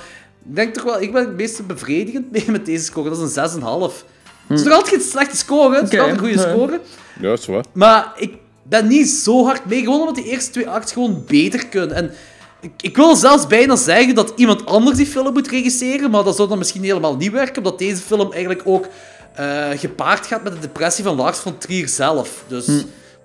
ik 0.49 0.55
denk 0.57 0.75
toch 0.75 0.85
wel, 0.85 1.01
ik 1.01 1.13
ben 1.13 1.25
het 1.27 1.37
meest 1.37 1.67
bevredigend 1.67 2.31
mee 2.33 2.45
met 2.51 2.67
deze 2.67 2.85
score. 2.85 3.11
Dat 3.11 3.19
is 3.31 3.37
een 3.37 3.61
6,5. 3.91 4.05
Het 4.51 4.59
is 4.59 4.65
nog 4.65 4.75
altijd 4.75 4.95
geen 4.95 5.11
slechte 5.11 5.37
score, 5.37 5.75
hè. 5.75 5.81
het 5.81 5.93
is 5.93 5.99
nog 5.99 6.01
altijd 6.01 6.21
een 6.21 6.27
goede 6.29 6.51
score. 6.51 6.81
ja, 7.21 7.29
dat 7.29 7.39
is 7.39 7.47
waar. 7.47 7.65
Maar 7.73 8.13
ik 8.17 8.35
ben 8.63 8.87
niet 8.87 9.09
zo 9.09 9.45
hard 9.45 9.65
mee, 9.65 9.81
gewoon 9.81 10.01
omdat 10.01 10.15
die 10.15 10.25
eerste 10.25 10.51
twee 10.51 10.69
acts 10.69 10.93
gewoon 10.93 11.25
beter 11.27 11.67
kunnen. 11.67 11.97
En 11.97 12.11
ik, 12.61 12.71
ik 12.81 12.97
wil 12.97 13.17
zelfs 13.17 13.47
bijna 13.47 13.77
zeggen 13.77 14.15
dat 14.15 14.33
iemand 14.37 14.67
anders 14.67 14.97
die 14.97 15.07
film 15.07 15.33
moet 15.33 15.49
regisseren, 15.49 16.11
maar 16.11 16.25
dat 16.25 16.37
zou 16.37 16.49
dan 16.49 16.59
misschien 16.59 16.83
helemaal 16.83 17.17
niet 17.17 17.33
werken, 17.33 17.57
omdat 17.57 17.79
deze 17.79 18.03
film 18.03 18.33
eigenlijk 18.33 18.63
ook 18.65 18.87
eh, 19.35 19.69
gepaard 19.75 20.27
gaat 20.27 20.43
met 20.43 20.53
de 20.53 20.59
depressie 20.59 21.05
van 21.05 21.17
Lars 21.17 21.39
von 21.39 21.59
Trier 21.59 21.89
zelf. 21.89 22.45
Dus 22.47 22.67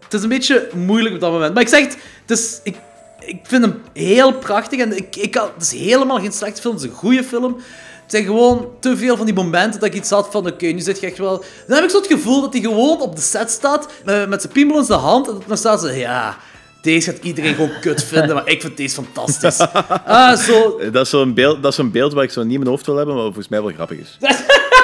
het 0.04 0.14
is 0.14 0.24
een 0.24 0.30
beetje 0.30 0.70
moeilijk 0.76 1.16
op 1.16 1.22
dat 1.22 1.32
moment. 1.32 1.54
Maar 1.54 1.64
ik 1.64 1.70
zeg 1.70 1.82
het, 1.82 1.98
het 2.26 2.38
is, 2.40 2.60
ik, 2.64 2.76
ik 3.20 3.40
vind 3.44 3.64
hem 3.64 3.82
heel 3.94 4.34
prachtig 4.34 4.80
en 4.80 4.98
ik, 4.98 5.16
ik 5.16 5.34
het 5.34 5.62
is 5.62 5.72
helemaal 5.72 6.20
geen 6.20 6.32
slechte 6.32 6.62
film, 6.62 6.74
het 6.74 6.84
is 6.84 6.90
een 6.90 6.96
goede 6.96 7.24
film. 7.24 7.58
Het 8.06 8.14
zijn 8.14 8.24
gewoon 8.26 8.68
te 8.80 8.98
veel 8.98 9.18
van 9.18 9.26
die 9.26 9.36
momenten 9.36 9.80
dat 9.80 9.90
ik 9.90 9.96
iets 9.96 10.10
had 10.10 10.28
van, 10.32 10.48
oké, 10.48 10.66
nu 10.66 10.80
zit 10.80 11.00
je 11.00 11.06
echt 11.08 11.18
wel... 11.18 11.44
Dan 11.68 11.76
heb 11.76 11.84
ik 11.86 11.90
zo 11.90 11.98
het 11.98 12.08
gevoel 12.08 12.42
dat 12.42 12.54
hij 12.54 12.62
gewoon 12.62 13.02
op 13.02 13.16
de 13.16 13.22
set 13.22 13.52
staat, 13.52 13.88
met, 14.06 14.30
met 14.30 14.42
zijn 14.42 14.54
piemel 14.54 14.78
in 14.78 14.86
zijn 14.86 15.00
hand, 15.00 15.28
en 15.28 15.42
dan 15.48 15.58
staat 15.58 15.82
ze, 15.82 15.92
ja, 15.98 16.38
deze 16.82 17.12
gaat 17.12 17.24
iedereen 17.24 17.56
gewoon 17.56 17.72
kut 17.82 18.04
vinden, 18.04 18.36
maar 18.36 18.48
ik 18.48 18.62
vind 18.62 18.78
deze 18.78 18.96
fantastisch. 19.04 19.58
Ah, 20.06 20.38
zo... 20.38 20.80
Dat 20.92 21.04
is 21.06 21.10
zo'n 21.10 21.34
beeld, 21.34 21.62
dat 21.62 21.72
is 21.72 21.78
zo'n 21.78 21.92
beeld 21.92 22.14
waar 22.14 22.24
ik 22.24 22.32
zo 22.32 22.42
niet 22.44 22.52
in 22.54 22.58
mijn 22.60 22.70
hoofd 22.72 22.86
wil 22.86 22.96
hebben, 22.96 23.16
maar 23.16 23.24
volgens 23.24 23.48
mij 23.48 23.62
wel 23.62 23.72
grappig 23.74 23.98
is. 24.00 24.18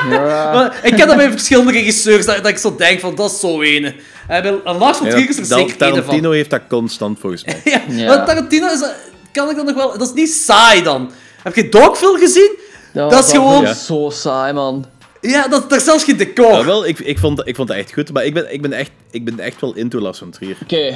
Maar 0.10 0.80
ik 0.84 0.96
ken 0.96 1.08
dat 1.08 1.16
bij 1.16 1.32
verschillende 1.32 1.72
regisseurs, 1.72 2.26
dat, 2.26 2.36
dat 2.38 2.48
ik 2.48 2.58
zo 2.58 2.76
denk 2.76 3.00
van, 3.00 3.16
dat 3.16 3.32
is 3.32 3.40
zo 3.40 3.62
ene. 3.62 3.96
En 4.28 4.42
bij- 4.42 4.60
en 4.64 4.78
Lars 4.78 5.00
Ja, 5.00 5.10
Trier 5.10 5.30
is 5.30 5.38
er 5.38 5.46
zeker 5.46 5.60
één 5.62 5.70
van. 5.78 5.78
Tarantino 5.78 6.32
heeft 6.32 6.50
dat 6.50 6.62
constant 6.70 7.20
volgens 7.20 7.44
mij. 7.46 7.62
Ja, 7.74 7.82
Ja. 7.88 8.08
maar 8.08 8.26
Tarantino 8.26 8.68
is, 8.68 8.84
kan 9.32 9.50
ik 9.50 9.56
dan 9.56 9.66
nog 9.66 9.76
wel... 9.76 9.98
Dat 9.98 10.08
is 10.08 10.14
niet 10.14 10.30
saai 10.34 10.84
dan. 10.84 11.12
Heb 11.44 11.56
je 11.56 11.70
Dogville 11.70 12.18
gezien? 12.20 12.52
Dat 12.94 13.26
is 13.26 13.32
gewoon... 13.32 13.76
zo 13.76 14.10
saai, 14.10 14.54
man. 14.54 14.86
Ja, 15.22 15.48
dat, 15.48 15.70
daar 15.70 15.78
is 15.78 15.84
zelfs 15.86 16.04
geen 16.04 16.18
decor. 16.18 16.52
Ja, 16.52 16.66
wel, 16.66 16.86
ik, 16.88 17.00
ik, 17.00 17.20
vond, 17.20 17.48
ik 17.48 17.56
vond 17.56 17.68
dat 17.68 17.78
echt 17.78 17.94
goed, 17.94 18.14
maar 18.14 18.26
ik 18.26 18.34
ben, 18.34 18.54
ik 18.54 18.62
ben, 18.62 18.74
echt, 18.74 18.92
ik 19.12 19.26
ben 19.26 19.40
echt 19.40 19.62
wel 19.62 19.74
into 19.76 20.00
Lars 20.00 20.18
van 20.18 20.30
Trier. 20.32 20.58
Oké. 20.64 20.96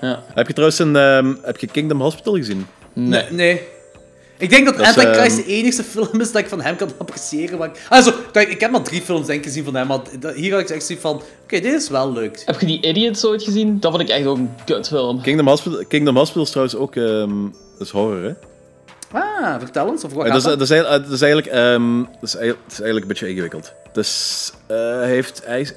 Ja. 0.00 0.22
Heb 0.34 0.46
je 0.46 0.52
trouwens 0.52 0.78
een, 0.78 0.96
ehm, 0.96 1.34
heb 1.42 1.58
je 1.58 1.66
Kingdom 1.66 2.00
Hospital 2.00 2.34
gezien? 2.34 2.66
Nee. 2.92 3.24
nee. 3.30 3.60
Ik 4.38 4.50
denk 4.50 4.64
dat, 4.64 4.76
Dat 4.76 4.86
is, 4.86 4.96
Antichrist 4.96 5.38
ehm, 5.38 5.46
de 5.46 5.52
enige 5.52 5.82
film 5.82 6.20
is 6.20 6.32
dat 6.32 6.42
ik 6.42 6.48
van 6.48 6.60
hem 6.60 6.76
kan 6.76 6.90
appreciëren. 6.98 7.58
Maar... 7.58 7.70
Also, 7.88 8.12
kijk, 8.32 8.48
ik 8.48 8.60
heb 8.60 8.70
maar 8.70 8.82
drie 8.82 9.00
films 9.00 9.26
denk 9.26 9.38
ik 9.38 9.44
gezien 9.44 9.64
van 9.64 9.74
hem, 9.74 9.86
maar 9.86 9.98
dat- 10.20 10.34
hier 10.34 10.52
had 10.52 10.60
ik 10.60 10.68
echt 10.68 10.84
zoiets 10.86 11.04
van... 11.04 11.14
Oké, 11.42 11.60
dit 11.60 11.72
is 11.82 11.88
wel 11.88 12.12
leuk. 12.12 12.42
Heb 12.44 12.60
je 12.60 12.66
die 12.66 12.86
Idiots 12.86 13.24
ooit 13.24 13.42
gezien? 13.42 13.80
Dat 13.80 13.90
vond 13.90 14.02
ik 14.02 14.08
echt 14.08 14.26
ook 14.26 14.36
een 14.36 14.50
kutfilm. 14.64 15.20
Kingdom 15.20 15.46
Hospital, 15.48 15.84
Kingdom 15.88 16.16
Hospital 16.16 16.42
is 16.42 16.48
trouwens 16.50 16.76
ook 16.76 16.96
ehm, 16.96 17.42
dat 17.78 17.86
is 17.86 17.90
horror, 17.90 18.22
hè? 18.22 18.32
Ah, 19.14 19.58
vertel 19.58 19.90
eens, 19.90 20.04
of 20.04 20.12
wat 20.12 20.24
Eh, 20.24 20.32
dat, 20.32 20.38
is, 20.38 20.42
dat? 20.42 20.60
is 20.60 20.70
eigenlijk, 20.70 21.04
dat, 21.04 21.12
is 21.12 21.22
eigenlijk, 21.22 21.52
ehm, 21.52 21.98
dat, 21.98 22.22
is 22.22 22.34
eigenlijk, 22.36 22.62
dat 22.68 22.72
is 22.72 22.80
eigenlijk 22.80 23.00
een 23.00 23.08
beetje 23.08 23.28
ingewikkeld. 23.28 23.72
Dus 23.92 24.52
eh, 24.66 24.76
hij 24.76 25.08
heeft 25.08 25.46
hij 25.46 25.68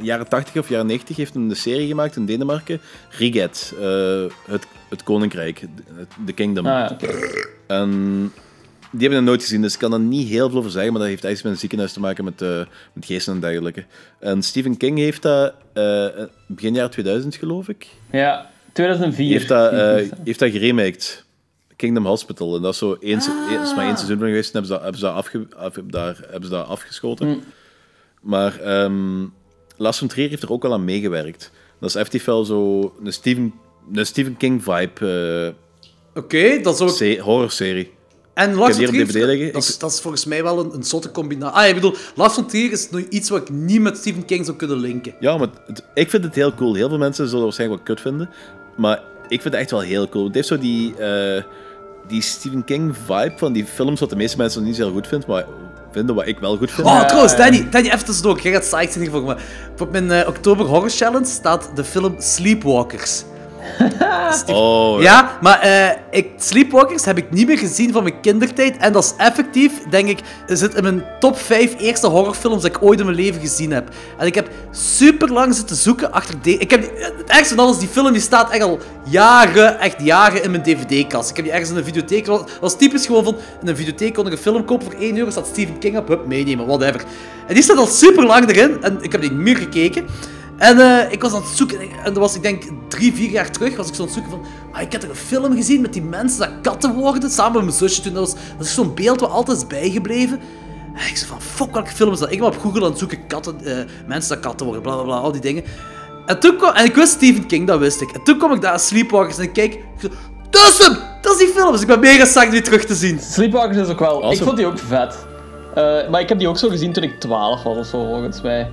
jaren 0.00 0.28
80 0.28 0.56
of 0.56 0.68
jaren 0.68 0.86
90 0.86 1.16
heeft 1.16 1.34
een 1.34 1.56
serie 1.56 1.86
gemaakt 1.86 2.16
in 2.16 2.26
Denemarken, 2.26 2.80
Riget, 3.10 3.74
eh, 3.80 4.24
het, 4.46 4.66
het 4.88 5.02
Koninkrijk, 5.02 5.64
de 6.26 6.32
Kingdom. 6.32 6.66
Ah, 6.66 6.72
ja. 6.72 6.96
En 7.66 8.32
die 8.90 9.00
hebben 9.00 9.18
ik 9.18 9.24
nooit 9.24 9.42
gezien, 9.42 9.62
dus 9.62 9.72
ik 9.72 9.78
kan 9.78 9.92
er 9.92 10.00
niet 10.00 10.28
heel 10.28 10.48
veel 10.48 10.58
over 10.58 10.70
zeggen, 10.70 10.92
maar 10.92 11.00
dat 11.00 11.10
heeft 11.10 11.24
eigenlijk 11.24 11.42
met 11.42 11.52
een 11.52 11.58
ziekenhuis 11.60 11.92
te 11.92 12.00
maken 12.00 12.24
met, 12.24 12.42
eh, 12.42 12.72
met 12.92 13.04
geesten 13.04 13.34
en 13.34 13.40
dergelijke. 13.40 13.84
En 14.18 14.42
Stephen 14.42 14.76
King 14.76 14.98
heeft 14.98 15.22
dat 15.22 15.54
eh, 15.72 16.06
begin 16.46 16.74
jaar 16.74 16.90
2000, 16.90 17.34
geloof 17.34 17.68
ik, 17.68 17.86
Ja, 18.10 18.50
2004. 18.72 19.30
heeft 19.32 19.48
dat, 19.48 19.72
eh, 19.72 20.10
heeft 20.24 20.38
dat 20.38 20.50
geremaked. 20.50 21.24
Kingdom 21.80 22.06
Hospital. 22.06 22.56
En 22.56 22.62
dat 22.62 22.72
is, 22.72 22.78
zo 22.78 22.96
één, 23.00 23.20
se- 23.20 23.54
dat 23.58 23.66
is 23.66 23.74
maar 23.74 23.84
één 23.86 23.94
seizoen 23.96 24.18
van 24.18 24.26
geweest 24.26 24.54
en 24.54 24.62
hebben 24.62 24.70
ze 24.70 24.72
dat, 24.72 24.82
hebben 24.82 25.00
ze 25.00 25.06
dat, 25.06 25.14
afge, 25.14 25.46
af, 25.56 25.74
daar, 25.90 26.16
hebben 26.30 26.48
ze 26.48 26.54
dat 26.56 26.66
afgeschoten. 26.66 27.42
Maar 28.22 28.60
ehm 28.60 29.24
Lars 29.76 29.98
von 29.98 30.08
Trier 30.08 30.28
heeft 30.28 30.42
er 30.42 30.52
ook 30.52 30.62
wel 30.62 30.72
aan 30.72 30.84
meegewerkt. 30.84 31.50
Dat 31.80 31.88
is 31.88 31.94
effectief 31.94 32.24
wel 32.24 32.44
zo 32.44 32.80
een 33.04 33.12
Stephen, 33.12 33.54
een 33.92 34.06
Stephen 34.06 34.36
King 34.36 34.62
vibe 34.62 35.54
Oké, 36.14 36.60
dat 36.62 36.74
is 36.74 36.80
ook... 36.80 36.88
eh 36.88 36.94
se- 36.94 37.20
horrorserie. 37.20 37.92
En 38.34 38.54
Lars 38.54 38.78
op 38.78 38.84
Trier, 38.84 39.06
dat, 39.52 39.62
is, 39.62 39.74
Ik- 39.74 39.80
dat 39.80 39.90
is 39.92 40.00
volgens 40.00 40.24
mij 40.24 40.42
wel 40.42 40.58
een, 40.60 40.74
een 40.74 40.84
zotte 40.84 41.10
combinatie. 41.10 41.56
Ah, 41.60 41.68
ik 41.68 41.74
bedoel, 41.74 41.94
Lars 42.14 42.34
von 42.34 42.46
Trier 42.46 42.72
is 42.72 42.90
nog 42.90 43.00
iets 43.08 43.28
wat 43.30 43.40
ik 43.40 43.50
niet 43.50 43.80
met 43.80 43.96
Stephen 43.96 44.24
King 44.24 44.44
zou 44.44 44.56
kunnen 44.56 44.76
linken. 44.78 45.14
Ja, 45.20 45.36
maar 45.36 45.48
het- 45.66 45.84
ik 45.94 46.10
vind 46.10 46.24
het 46.24 46.34
heel 46.34 46.54
cool. 46.54 46.74
Heel 46.74 46.88
veel 46.88 46.98
mensen 46.98 47.28
zullen 47.28 47.46
het 47.46 47.56
waarschijnlijk 47.56 47.86
wel 47.86 47.94
kut 47.96 48.04
vinden. 48.04 48.30
Maar 48.76 48.96
ik 49.28 49.40
vind 49.40 49.44
het 49.54 49.62
echt 49.62 49.70
wel 49.70 49.80
heel 49.80 50.08
cool. 50.08 50.24
Het 50.24 50.34
heeft 50.34 50.48
zo 50.48 50.58
die, 50.58 50.96
eh, 50.96 51.42
die 52.10 52.22
Stephen 52.22 52.64
King 52.64 52.96
vibe 53.06 53.32
van 53.36 53.52
die 53.52 53.64
films 53.64 54.00
wat 54.00 54.10
de 54.10 54.16
meeste 54.16 54.36
mensen 54.36 54.64
niet 54.64 54.76
zo 54.76 54.82
heel 54.82 54.92
goed 54.92 55.06
vinden, 55.06 55.28
maar 55.28 55.44
vinden 55.92 56.14
wat 56.14 56.26
ik 56.26 56.38
wel 56.38 56.56
goed 56.56 56.70
vind. 56.70 56.86
Oh, 56.86 57.04
trouwens, 57.04 57.36
Danny, 57.36 57.68
Danny, 57.70 57.88
even 57.88 58.04
tussendoor. 58.04 58.40
Jij 58.40 58.52
gaat 58.52 58.60
psyched 58.60 58.92
zijn 58.92 59.04
hiervoor, 59.04 59.22
maar 59.22 59.42
op 59.78 59.90
mijn 59.90 60.10
eh, 60.10 60.28
oktober 60.28 60.66
horror 60.66 60.90
challenge 60.90 61.26
staat 61.26 61.70
de 61.74 61.84
film 61.84 62.14
Sleepwalkers. 62.18 63.24
Oh, 64.46 65.00
Ja, 65.02 65.38
maar 65.40 65.60
eh, 65.60 65.90
ik, 66.10 66.28
Sleepwalkers 66.36 67.04
heb 67.04 67.18
ik 67.18 67.30
niet 67.30 67.46
meer 67.46 67.58
gezien 67.58 67.92
van 67.92 68.02
mijn 68.02 68.20
kindertijd. 68.20 68.76
En 68.76 68.92
dat 68.92 69.04
is 69.04 69.12
effectief, 69.16 69.72
denk 69.90 70.08
ik, 70.08 70.18
zit 70.46 70.74
in 70.74 70.82
mijn 70.82 71.04
top 71.20 71.38
5 71.38 71.74
eerste 71.78 72.06
horrorfilms 72.06 72.62
dat 72.62 72.76
ik 72.76 72.82
ooit 72.82 72.98
in 72.98 73.04
mijn 73.04 73.16
leven 73.16 73.40
gezien 73.40 73.70
heb. 73.70 73.88
En 74.18 74.26
ik 74.26 74.34
heb 74.34 74.48
super 74.70 75.32
lang 75.32 75.54
zitten 75.54 75.76
zoeken 75.76 76.12
achter... 76.12 76.34
de- 76.42 76.56
Ik 76.58 76.70
heb, 76.70 76.82
het 77.00 77.28
ergste 77.30 77.54
van 77.54 77.64
alles, 77.64 77.78
die 77.78 77.88
film 77.88 78.12
die 78.12 78.20
staat 78.20 78.50
echt 78.50 78.62
al 78.62 78.78
jaren, 79.04 79.78
echt 79.80 79.96
jaren 80.02 80.42
in 80.42 80.50
mijn 80.50 80.62
dvd-kast. 80.62 81.30
Ik 81.30 81.36
heb 81.36 81.44
die 81.44 81.54
ergens 81.54 81.70
in 81.70 81.76
een 81.76 81.84
videotheek... 81.84 82.24
Dat 82.24 82.40
was- 82.40 82.50
was 82.60 82.76
typisch 82.78 83.06
gewoon 83.06 83.24
van, 83.24 83.36
in 83.62 83.68
een 83.68 83.76
videotheek 83.76 84.14
kon 84.14 84.26
ik 84.26 84.32
een 84.32 84.38
film 84.38 84.64
kopen 84.64 84.90
voor 84.90 85.00
1 85.00 85.16
euro, 85.18 85.30
staat 85.30 85.46
Stephen 85.46 85.78
King 85.78 85.96
op, 85.98 86.08
hup, 86.08 86.26
meenemen, 86.26 86.66
whatever. 86.66 87.00
En 87.46 87.54
die 87.54 87.62
staat 87.62 87.76
al 87.76 87.86
super 87.86 88.26
lang 88.26 88.48
erin, 88.48 88.82
en 88.82 88.98
ik 89.00 89.12
heb 89.12 89.20
die 89.20 89.30
niet 89.30 89.40
meer 89.40 89.56
gekeken. 89.56 90.06
En 90.60 90.78
eh, 90.78 91.12
ik 91.12 91.22
was 91.22 91.32
aan 91.32 91.42
het 91.42 91.50
zoeken, 91.56 91.80
en 91.80 92.04
dat 92.04 92.16
was 92.16 92.34
ik 92.34 92.42
denk 92.42 92.62
drie, 92.88 93.14
vier 93.14 93.30
jaar 93.30 93.50
terug, 93.50 93.76
was 93.76 93.88
ik 93.88 93.94
zo 93.94 94.00
aan 94.00 94.08
het 94.08 94.16
zoeken 94.16 94.32
van, 94.32 94.44
ah, 94.72 94.80
ik 94.80 94.92
had 94.92 95.02
er 95.02 95.08
een 95.08 95.16
film 95.16 95.56
gezien 95.56 95.80
met 95.80 95.92
die 95.92 96.02
mensen 96.02 96.38
dat 96.38 96.50
katten 96.62 96.94
worden, 96.94 97.30
samen 97.30 97.52
met 97.52 97.62
mijn 97.62 97.76
zusje 97.76 98.02
toen. 98.02 98.12
Dat 98.12 98.32
was, 98.32 98.42
dat 98.56 98.66
is 98.66 98.74
zo'n 98.74 98.94
beeld 98.94 99.20
wat 99.20 99.30
altijd 99.30 99.56
is 99.56 99.66
bijgebleven. 99.66 100.40
En 100.94 101.08
ik 101.08 101.16
zei 101.16 101.30
van, 101.30 101.40
fuck, 101.42 101.72
welke 101.72 101.90
film 101.90 102.12
is 102.12 102.18
dat? 102.18 102.32
Ik 102.32 102.38
ben 102.38 102.48
op 102.48 102.58
Google 102.58 102.84
aan 102.84 102.90
het 102.90 102.98
zoeken, 102.98 103.26
katten, 103.26 103.64
eh, 103.64 103.76
mensen 104.06 104.30
dat 104.34 104.40
katten 104.40 104.66
worden, 104.66 104.82
bla 104.82 104.94
bla 104.94 105.04
bla, 105.04 105.16
al 105.16 105.32
die 105.32 105.40
dingen. 105.40 105.64
En 106.26 106.40
toen 106.40 106.56
kwam, 106.56 106.74
en 106.74 106.84
ik 106.84 106.94
wist 106.94 107.12
Stephen 107.12 107.46
King, 107.46 107.66
dat 107.66 107.78
wist 107.78 108.00
ik. 108.00 108.10
En 108.10 108.22
toen 108.22 108.38
kwam 108.38 108.52
ik 108.52 108.60
daar 108.60 108.72
aan 108.72 108.78
Sleepwalkers 108.78 109.36
en 109.36 109.42
ik 109.42 109.52
kijk, 109.52 109.74
ik 109.74 110.10
dat 110.50 110.62
is 110.62 110.78
hem! 110.78 110.98
Dat 111.20 111.32
is 111.32 111.38
die 111.38 111.48
film! 111.48 111.72
Dus 111.72 111.80
ik 111.80 111.86
ben 111.86 112.00
mega 112.00 112.24
psyched 112.24 112.50
die 112.50 112.62
terug 112.62 112.84
te 112.84 112.94
zien. 112.94 113.20
Sleepwalkers 113.20 113.76
is 113.76 113.88
ook 113.88 113.98
wel... 113.98 114.32
Ik 114.32 114.42
vond 114.42 114.56
die 114.56 114.66
ook 114.66 114.78
vet. 114.78 115.26
Eh, 115.74 116.08
maar 116.10 116.20
ik 116.20 116.28
heb 116.28 116.38
die 116.38 116.48
ook 116.48 116.58
zo 116.58 116.68
gezien 116.68 116.92
toen 116.92 117.02
ik 117.02 117.20
12 117.20 117.62
was 117.62 117.76
of 117.76 117.86
zo, 117.86 118.04
volgens 118.04 118.42
mij. 118.42 118.70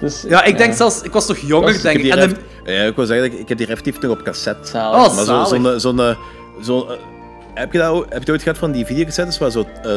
Dus, 0.00 0.24
Ja, 0.28 0.44
ik 0.44 0.58
denk 0.58 0.74
zelfs, 0.74 1.02
ik 1.02 1.12
was 1.12 1.28
nog 1.28 1.38
jonger, 1.38 1.72
Dat 1.72 1.82
denk 1.82 1.98
Ik 1.98 2.10
En 2.12 2.28
die 2.28 2.36
de- 2.64 2.72
ja, 2.72 2.82
ik 2.84 2.96
wil 2.96 3.06
zeggen, 3.06 3.30
dat 3.30 3.40
ik, 3.40 3.48
heb 3.48 3.58
die 3.58 3.66
effectief 3.66 4.00
nog 4.00 4.10
op 4.10 4.22
cassette. 4.22 4.68
Zalig. 4.68 5.06
Oh, 5.08 5.14
Maar 5.16 5.24
zo- 5.24 5.44
zo'n... 5.44 5.80
zo'n 5.80 6.00
eh, 6.00 6.16
zo'n, 6.60 6.90
eh, 6.90 6.96
heb, 7.54 7.72
je 7.72 7.78
dat, 7.78 7.88
ook- 7.90 8.06
heb 8.08 8.24
je 8.24 8.32
ooit 8.32 8.42
gehad 8.42 8.58
van 8.58 8.72
die 8.72 8.84
videocassettes 8.86 9.38
waar 9.38 9.50
zo, 9.50 9.64
eh, 9.82 9.92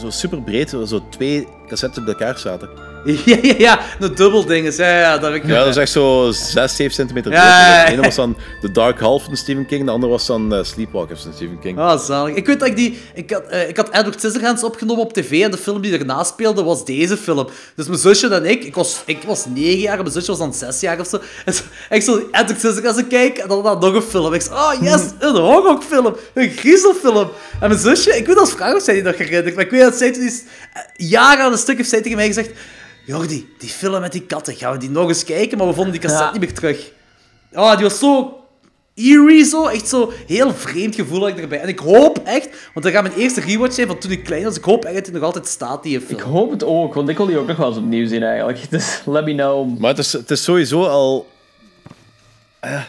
zo 0.00 0.10
super 0.10 0.42
breed, 0.42 0.70
zo 0.86 1.02
twee 1.10 1.48
cassettes 1.66 2.02
op 2.02 2.08
elkaar 2.08 2.38
zaten? 2.38 2.68
Ja, 3.24 3.36
ja, 3.42 3.54
ja, 3.58 3.80
een 4.00 4.14
dubbel 4.14 4.44
ding 4.44 4.66
is. 4.66 4.76
Ja, 4.76 4.98
ja, 4.98 5.18
dat 5.18 5.32
heb 5.32 5.42
ik 5.42 5.48
Ja, 5.48 5.58
dat 5.58 5.68
is 5.68 5.76
echt 5.76 5.90
zo 5.90 6.30
6, 6.30 6.76
7 6.76 6.94
centimeter 6.94 7.30
breed. 7.30 7.42
Ja. 7.42 7.84
De 7.84 7.92
ene 7.92 8.02
was 8.02 8.14
dan 8.14 8.36
The 8.60 8.70
Dark 8.70 9.00
Half 9.00 9.24
van 9.24 9.36
Stephen 9.36 9.66
King, 9.66 9.84
de 9.84 9.90
andere 9.90 10.12
was 10.12 10.26
dan 10.26 10.54
eh, 10.54 10.64
Sleepwalkers 10.64 11.22
van 11.22 11.32
Stephen 11.32 11.58
King. 11.58 11.78
Ah, 11.78 12.00
zalig. 12.00 12.34
Ik 12.34 12.46
weet 12.46 12.58
dat 12.58 12.68
ik 12.68 12.76
die... 12.76 12.98
Ik 13.14 13.30
had, 13.30 13.46
eh, 13.46 13.68
ik 13.68 13.76
had 13.76 13.88
Edward 13.88 14.18
Scissorhands 14.18 14.64
opgenomen 14.64 15.04
op 15.04 15.12
tv 15.12 15.42
en 15.42 15.50
de 15.50 15.56
film 15.56 15.80
die 15.80 15.98
erna 15.98 16.24
speelde 16.24 16.62
was 16.62 16.84
deze 16.84 17.16
film. 17.16 17.48
Dus 17.74 17.86
mijn 17.86 17.98
zusje 17.98 18.28
en 18.28 18.44
ik... 18.44 18.64
Ik 18.64 18.74
was, 18.74 19.02
ik 19.04 19.22
was 19.22 19.46
9 19.46 19.78
jaar 19.78 19.96
en 19.96 20.02
mijn 20.02 20.12
zusje 20.12 20.26
was 20.26 20.38
dan 20.38 20.54
6 20.54 20.80
jaar 20.80 21.00
of 21.00 21.06
zo. 21.06 21.20
En 21.44 21.54
zo, 21.54 21.62
ik 21.90 22.02
zo 22.02 22.16
Edward 22.32 22.58
Scissorhands 22.58 23.02
kijken 23.08 23.42
en 23.42 23.48
dan, 23.48 23.62
dan 23.62 23.80
nog 23.80 23.94
een 23.94 24.02
film. 24.02 24.32
Ik 24.32 24.42
zei, 24.42 24.54
oh 24.54 24.82
yes, 24.82 25.00
een 25.18 25.36
horrorfilm. 25.36 26.16
Een 26.34 26.50
griezelfilm. 26.50 27.30
En 27.60 27.68
mijn 27.68 27.80
zusje... 27.80 28.16
Ik 28.16 28.26
weet 28.26 28.38
als 28.38 28.50
vrouw 28.50 28.76
of 28.76 28.82
zij 28.82 28.94
die 28.94 29.02
nog 29.02 29.16
herinnert, 29.16 29.54
maar 29.54 29.64
ik 29.64 29.70
weet 29.70 29.80
dat 29.80 29.94
zij 29.94 30.12
toen 30.12 30.22
eh, 30.22 30.82
Jaren 30.96 31.44
aan 31.44 31.52
een 31.52 31.58
stuk 31.58 31.76
heeft 31.76 31.88
zij 31.88 32.00
tegen 32.00 32.16
mij 32.16 32.26
gezegd... 32.26 32.50
Jordi, 33.08 33.48
die 33.58 33.68
film 33.68 34.00
met 34.00 34.12
die 34.12 34.22
katten, 34.22 34.54
gaan 34.54 34.72
we 34.72 34.78
die 34.78 34.90
nog 34.90 35.08
eens 35.08 35.24
kijken? 35.24 35.58
Maar 35.58 35.66
we 35.66 35.72
vonden 35.74 35.92
die 35.92 36.00
cassette 36.00 36.24
Ja. 36.24 36.30
niet 36.32 36.40
meer 36.40 36.54
terug. 36.54 36.92
Oh, 37.52 37.74
die 37.74 37.82
was 37.82 37.98
zo 37.98 38.36
eerie 38.94 39.44
zo. 39.44 39.66
Echt 39.66 39.88
zo 39.88 40.12
heel 40.26 40.54
vreemd 40.54 40.94
gevoel 40.94 41.20
had 41.20 41.28
ik 41.28 41.38
erbij. 41.38 41.60
En 41.60 41.68
ik 41.68 41.78
hoop 41.78 42.18
echt, 42.24 42.48
want 42.74 42.84
dat 42.86 42.94
gaat 42.94 43.02
mijn 43.02 43.14
eerste 43.14 43.40
rewatch 43.40 43.74
zijn 43.74 43.86
van 43.86 43.98
toen 43.98 44.10
ik 44.10 44.24
klein 44.24 44.44
was. 44.44 44.56
Ik 44.56 44.64
hoop 44.64 44.84
echt 44.84 44.94
dat 44.94 45.04
hij 45.04 45.14
nog 45.14 45.22
altijd 45.22 45.46
staat, 45.46 45.82
die 45.82 45.98
Ik 45.98 46.06
film. 46.06 46.20
hoop 46.20 46.50
het 46.50 46.64
ook, 46.64 46.94
want 46.94 47.08
ik 47.08 47.16
wil 47.16 47.26
die 47.26 47.38
ook 47.38 47.46
nog 47.46 47.56
wel 47.56 47.68
eens 47.68 47.76
opnieuw 47.76 48.06
zien 48.06 48.22
eigenlijk. 48.22 48.58
Dus 48.70 49.00
let 49.06 49.24
me 49.24 49.34
know. 49.34 49.78
Maar 49.78 49.90
het 49.90 49.98
is, 49.98 50.12
het 50.12 50.30
is 50.30 50.42
sowieso 50.44 50.84
al... 50.84 51.26
eh, 52.60 52.82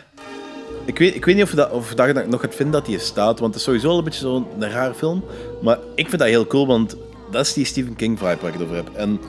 ik, 0.85 0.97
weet, 0.97 1.15
ik 1.15 1.25
weet 1.25 1.35
niet 1.35 1.43
of, 1.43 1.51
dat, 1.51 1.71
of 1.71 1.93
dat 1.93 2.07
je 2.07 2.25
nog 2.27 2.41
gaat 2.41 2.55
vinden 2.55 2.73
dat 2.73 2.85
die 2.85 2.99
staat, 2.99 3.39
want 3.39 3.51
het 3.53 3.55
is 3.55 3.63
sowieso 3.63 3.89
al 3.89 3.97
een 3.97 4.03
beetje 4.03 4.19
zo'n 4.19 4.45
een 4.59 4.71
rare 4.71 4.93
film. 4.93 5.23
Maar 5.61 5.77
ik 5.95 6.07
vind 6.07 6.19
dat 6.19 6.27
heel 6.29 6.47
cool, 6.47 6.67
want 6.67 6.95
dat 7.31 7.45
is 7.45 7.53
die 7.53 7.65
Stephen 7.65 7.95
King 7.95 8.17
vibe 8.19 8.37
waar 8.41 8.47
ik 8.47 8.53
het 8.53 8.63
over 8.63 8.75
heb. 8.75 8.89
En 8.95 9.19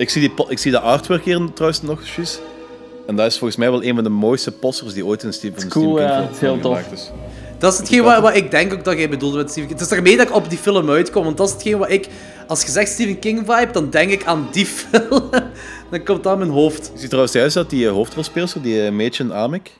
ik 0.00 0.10
zie, 0.10 0.20
die, 0.20 0.46
ik 0.48 0.58
zie 0.58 0.70
de 0.70 0.80
artwork 0.80 1.24
hier 1.24 1.52
trouwens 1.54 1.82
nog 1.82 2.02
eens. 2.18 2.38
En 3.06 3.16
dat 3.16 3.26
is 3.26 3.38
volgens 3.38 3.58
mij 3.58 3.70
wel 3.70 3.84
een 3.84 3.94
van 3.94 4.04
de 4.04 4.10
mooiste 4.10 4.52
posters 4.52 4.94
die 4.94 5.06
ooit 5.06 5.22
in 5.22 5.28
een 5.28 5.34
Stephen, 5.34 5.68
cool, 5.68 5.96
Stephen 5.96 6.06
King 6.06 6.18
ja. 6.18 6.22
Het 6.22 6.34
is 6.34 6.40
heel 6.40 6.58
gemaakt 6.60 6.88
tof. 6.88 6.92
is. 6.92 7.10
Dat 7.58 7.72
is 7.72 7.78
hetgeen 7.78 8.02
wat, 8.02 8.20
wat 8.20 8.36
ik 8.36 8.50
denk 8.50 8.72
ook 8.72 8.84
dat 8.84 8.96
jij 8.96 9.08
bedoelde 9.08 9.36
met 9.36 9.50
Stephen 9.50 9.68
King. 9.68 9.80
Het 9.80 9.90
is 9.90 9.94
daarmee 9.94 10.16
dat 10.16 10.28
ik 10.28 10.34
op 10.34 10.48
die 10.48 10.58
film 10.58 10.90
uitkom, 10.90 11.24
want 11.24 11.36
dat 11.36 11.46
is 11.46 11.52
hetgeen 11.52 11.78
wat 11.78 11.90
ik... 11.90 12.08
Als 12.46 12.62
je 12.62 12.70
zegt 12.70 12.90
Stephen 12.90 13.18
King 13.18 13.38
vibe, 13.38 13.72
dan 13.72 13.90
denk 13.90 14.10
ik 14.10 14.24
aan 14.24 14.48
die 14.52 14.66
film. 14.76 15.30
dan 15.90 16.04
komt 16.04 16.22
dat 16.22 16.32
in 16.32 16.38
mijn 16.38 16.50
hoofd. 16.50 16.90
Je 16.92 16.98
ziet 16.98 17.08
trouwens 17.08 17.34
juist 17.34 17.54
dat 17.54 17.70
die 17.70 17.86
eh, 17.86 17.92
hoofdrolspeelster, 17.92 18.62
die 18.62 18.84
uh, 18.84 18.90
Mädchen 18.90 19.34
Amek, 19.34 19.70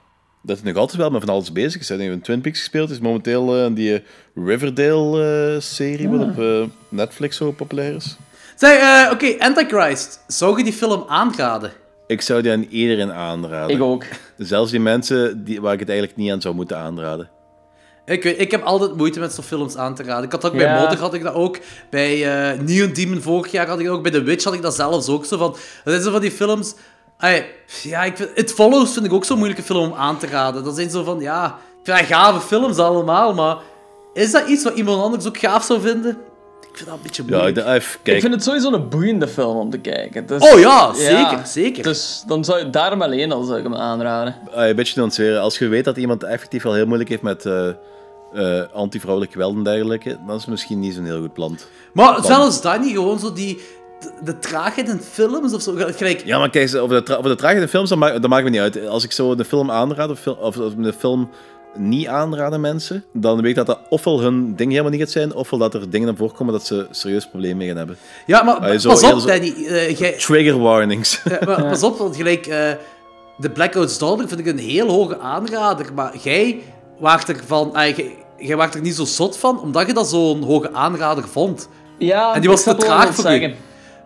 dat 0.42 0.60
hij 0.60 0.72
nog 0.72 0.80
altijd 0.80 0.98
wel 0.98 1.10
met 1.10 1.20
van 1.20 1.34
alles 1.34 1.52
bezig 1.52 1.80
is. 1.80 1.88
Hij 1.88 1.98
heeft 1.98 2.12
in 2.12 2.20
Twin 2.20 2.40
Peaks 2.40 2.58
gespeeld, 2.58 2.90
is 2.90 2.98
momenteel 2.98 3.56
eh, 3.56 3.64
in 3.64 3.74
die 3.74 3.94
eh, 3.94 4.00
Riverdale-serie, 4.34 6.08
wat 6.08 6.20
op 6.20 6.38
eh, 6.38 6.62
Netflix 6.88 7.36
zo 7.36 7.52
populair 7.52 7.94
is. 7.94 8.16
Zeg, 8.60 8.78
eh, 8.78 9.12
oké, 9.12 9.34
Antichrist. 9.38 10.24
Zou 10.26 10.58
je 10.58 10.64
die 10.64 10.72
film 10.72 11.04
aanraden? 11.08 11.72
Ik 12.06 12.20
zou 12.20 12.42
die 12.42 12.52
aan 12.52 12.62
iedereen 12.62 13.12
aanraden. 13.12 13.76
Ik 13.76 13.82
ook. 13.82 14.04
Zelfs 14.36 14.70
die 14.70 14.80
mensen 14.80 15.44
die, 15.44 15.60
waar 15.60 15.72
ik 15.72 15.78
het 15.80 15.88
eigenlijk 15.88 16.18
niet 16.18 16.32
aan 16.32 16.40
zou 16.40 16.54
moeten 16.54 16.76
aanraden. 16.76 17.30
Ik, 18.04 18.22
weet, 18.22 18.40
ik 18.40 18.50
heb 18.50 18.62
altijd 18.62 18.96
moeite 18.96 19.20
met 19.20 19.32
zo'n 19.32 19.44
films 19.44 19.76
aan 19.76 19.94
te 19.94 20.02
raden. 20.02 20.24
Ik 20.24 20.32
had 20.32 20.40
dat 20.40 20.50
ook 20.50 20.56
bij. 20.56 20.80
Modder, 20.80 20.98
had 20.98 21.14
ik 21.14 21.22
dat 21.22 21.34
ook. 21.34 21.58
Bij 21.90 22.50
eh 22.52 22.58
Neon 22.60 22.92
Demon 22.92 23.20
vorig 23.20 23.52
jaar 23.52 23.68
had 23.68 23.78
ik 23.78 23.86
dat 23.86 23.94
ook. 23.94 24.02
Bij 24.02 24.12
The 24.12 24.22
Witch 24.22 24.44
had 24.44 24.54
ik 24.54 24.62
dat 24.62 24.74
zelfs 24.74 25.08
ook 25.08 25.24
zo 25.24 25.36
van. 25.36 25.50
Dat 25.50 25.60
zijn 25.84 26.02
zo 26.02 26.10
van 26.10 26.20
die 26.20 26.30
films. 26.30 26.74
Ai, 27.18 27.44
ja, 27.82 28.04
ik 28.04 28.16
vind, 28.16 28.30
It 28.34 28.52
Follows 28.52 28.92
vind 28.92 29.06
ik 29.06 29.12
ook 29.12 29.24
zo'n 29.24 29.36
moeilijke 29.36 29.64
film 29.64 29.90
om 29.90 29.98
aan 29.98 30.18
te 30.18 30.26
raden. 30.26 30.64
Dat 30.64 30.76
zijn 30.76 30.90
zo 30.90 31.04
van, 31.04 31.20
ja, 31.20 31.46
ik 31.46 31.80
vind 31.82 31.98
dat 31.98 32.06
gave 32.06 32.40
films 32.40 32.78
allemaal, 32.78 33.34
maar 33.34 33.56
is 34.12 34.30
dat 34.30 34.48
iets 34.48 34.64
wat 34.64 34.74
iemand 34.74 35.02
anders 35.02 35.26
ook 35.26 35.38
gaaf 35.38 35.64
zou 35.64 35.80
vinden? 35.80 36.18
Ik 36.60 36.76
vind 36.76 36.88
dat 36.88 36.96
een 36.98 37.02
beetje 37.02 37.22
Ja, 37.26 37.36
moeilijk. 37.36 37.56
ik, 37.56 37.66
even, 37.74 38.00
kijk, 38.02 38.16
Ik 38.16 38.22
vind 38.22 38.34
het 38.34 38.42
sowieso 38.44 38.72
een 38.72 38.88
boeiende 38.88 39.28
film 39.28 39.56
om 39.56 39.70
te 39.70 39.78
kijken. 39.78 40.26
Dus, 40.26 40.52
Oh 40.52 40.58
ja, 40.58 40.94
zeker, 40.94 41.40
zeker. 41.46 41.82
Dus 41.82 42.24
dan 42.26 42.44
zou 42.44 42.58
je 42.58 42.70
daarom 42.70 43.02
alleen 43.02 43.32
al 43.32 43.42
zou 43.42 43.58
ik 43.58 43.64
hem 43.64 43.74
aanraden. 43.74 44.36
ah, 44.54 44.66
een 44.68 44.76
beetje 44.76 44.98
nuanceren. 44.98 45.40
Als 45.40 45.58
je 45.58 45.68
weet 45.68 45.84
dat 45.84 45.96
iemand 45.96 46.24
effectief 46.24 46.62
wel 46.62 46.74
heel 46.74 46.86
moeilijk 46.86 47.10
heeft 47.10 47.22
met 47.22 47.46
eh 47.46 47.68
eh, 48.32 48.62
anti-vrouwelijk 48.72 49.32
geweld 49.32 49.56
en 49.56 49.62
dergelijke, 49.62 50.18
dan 50.26 50.34
is 50.34 50.40
het 50.40 50.50
misschien 50.50 50.80
niet 50.80 50.94
zo'n 50.94 51.04
heel 51.04 51.20
goed 51.20 51.32
plan. 51.32 51.58
maar 51.92 52.24
zelfs 52.24 52.60
dat 52.62 52.80
niet, 52.80 52.94
gewoon 52.94 53.18
zo 53.18 53.32
die... 53.32 53.60
De, 54.00 54.12
de 54.24 54.38
traagheid 54.38 54.88
in 54.88 55.00
films 55.00 55.52
of 55.54 55.62
zo. 55.62 55.72
Gelijk, 55.76 56.22
Ja, 56.24 56.38
maar 56.38 56.50
kijk, 56.50 56.74
over 56.76 56.96
de, 56.96 57.02
tra 57.02 57.14
over 57.16 57.30
de 57.30 57.36
traagheid 57.36 57.62
in 57.62 57.68
films, 57.68 57.88
dat, 57.88 57.98
ma 57.98 58.18
dat 58.18 58.30
maakt 58.30 58.44
me 58.44 58.50
niet 58.50 58.60
uit. 58.60 58.86
Als 58.86 59.04
ik 59.04 59.12
zo 59.12 59.32
een 59.32 59.44
film 59.44 59.70
aanraad, 59.70 60.10
of, 60.10 60.18
fil- 60.20 60.34
of, 60.40 60.58
of 60.58 60.76
een 60.76 60.92
film 60.98 61.30
niet 61.74 62.06
aanraden 62.06 62.60
mensen, 62.60 63.04
dan 63.12 63.36
weet 63.40 63.50
ik 63.50 63.56
dat 63.56 63.66
dat 63.66 63.78
ofwel 63.88 64.20
hun 64.20 64.56
ding 64.56 64.70
helemaal 64.70 64.90
niet 64.90 65.00
gaat 65.00 65.10
zijn, 65.10 65.34
ofwel 65.34 65.58
dat 65.58 65.74
er 65.74 65.90
dingen 65.90 66.06
naar 66.06 66.16
voren 66.16 66.34
komen 66.36 66.52
dat 66.52 66.66
ze 66.66 66.86
serieus 66.90 67.28
problemen 67.28 67.56
mee 67.56 67.68
gaan 67.68 67.76
hebben. 67.76 67.96
Ja, 68.26 68.42
maar 68.42 68.72
je 68.72 68.80
zo 68.80 68.88
pas 68.88 69.02
op, 69.02 69.18
zo- 69.20 69.26
Danny. 69.26 69.54
eh, 69.66 69.96
jij- 69.98 70.12
Trigger 70.12 70.58
warnings. 70.58 71.22
Ja, 71.24 71.38
maar 71.44 71.62
pas 71.64 71.82
op, 71.82 71.98
want 71.98 72.16
gelijk, 72.16 72.46
eh, 72.46 72.70
de 73.38 73.50
Blackout 73.50 73.98
Daughter 73.98 74.28
vind 74.28 74.40
ik 74.40 74.46
een 74.46 74.58
heel 74.58 74.88
hoge 74.88 75.18
aanrader, 75.18 75.86
maar 75.94 76.16
jij 76.22 76.62
waart 76.98 77.28
er 77.28 77.40
van, 77.46 77.74
ah, 77.74 77.96
jij, 77.96 78.16
jij 78.38 78.56
waart 78.56 78.74
er 78.74 78.80
niet 78.80 78.94
zo 78.94 79.04
zot 79.04 79.36
van, 79.36 79.60
omdat 79.60 79.86
je 79.86 79.92
dat 79.92 80.08
zo'n 80.08 80.42
hoge 80.42 80.72
aanrader 80.72 81.28
vond. 81.28 81.68
Ja, 81.98 82.34
En 82.34 82.40
die 82.40 82.50
was 82.50 82.62
te 82.62 82.74
traag 82.76 83.06
je 83.06 83.12
voor 83.12 83.24
zeggen. 83.24 83.54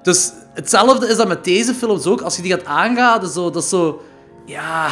Dus 0.03 0.33
hetzelfde 0.55 1.09
is 1.09 1.17
dat 1.17 1.29
met 1.29 1.45
deze 1.45 1.75
films 1.75 2.07
ook. 2.07 2.21
Als 2.21 2.37
je 2.37 2.43
die 2.43 2.51
gaat 2.53 2.65
aanraden, 2.65 3.29
zo, 3.31 3.51
dat 3.51 3.63
is 3.63 3.69
zo... 3.69 4.03
Ja, 4.47 4.89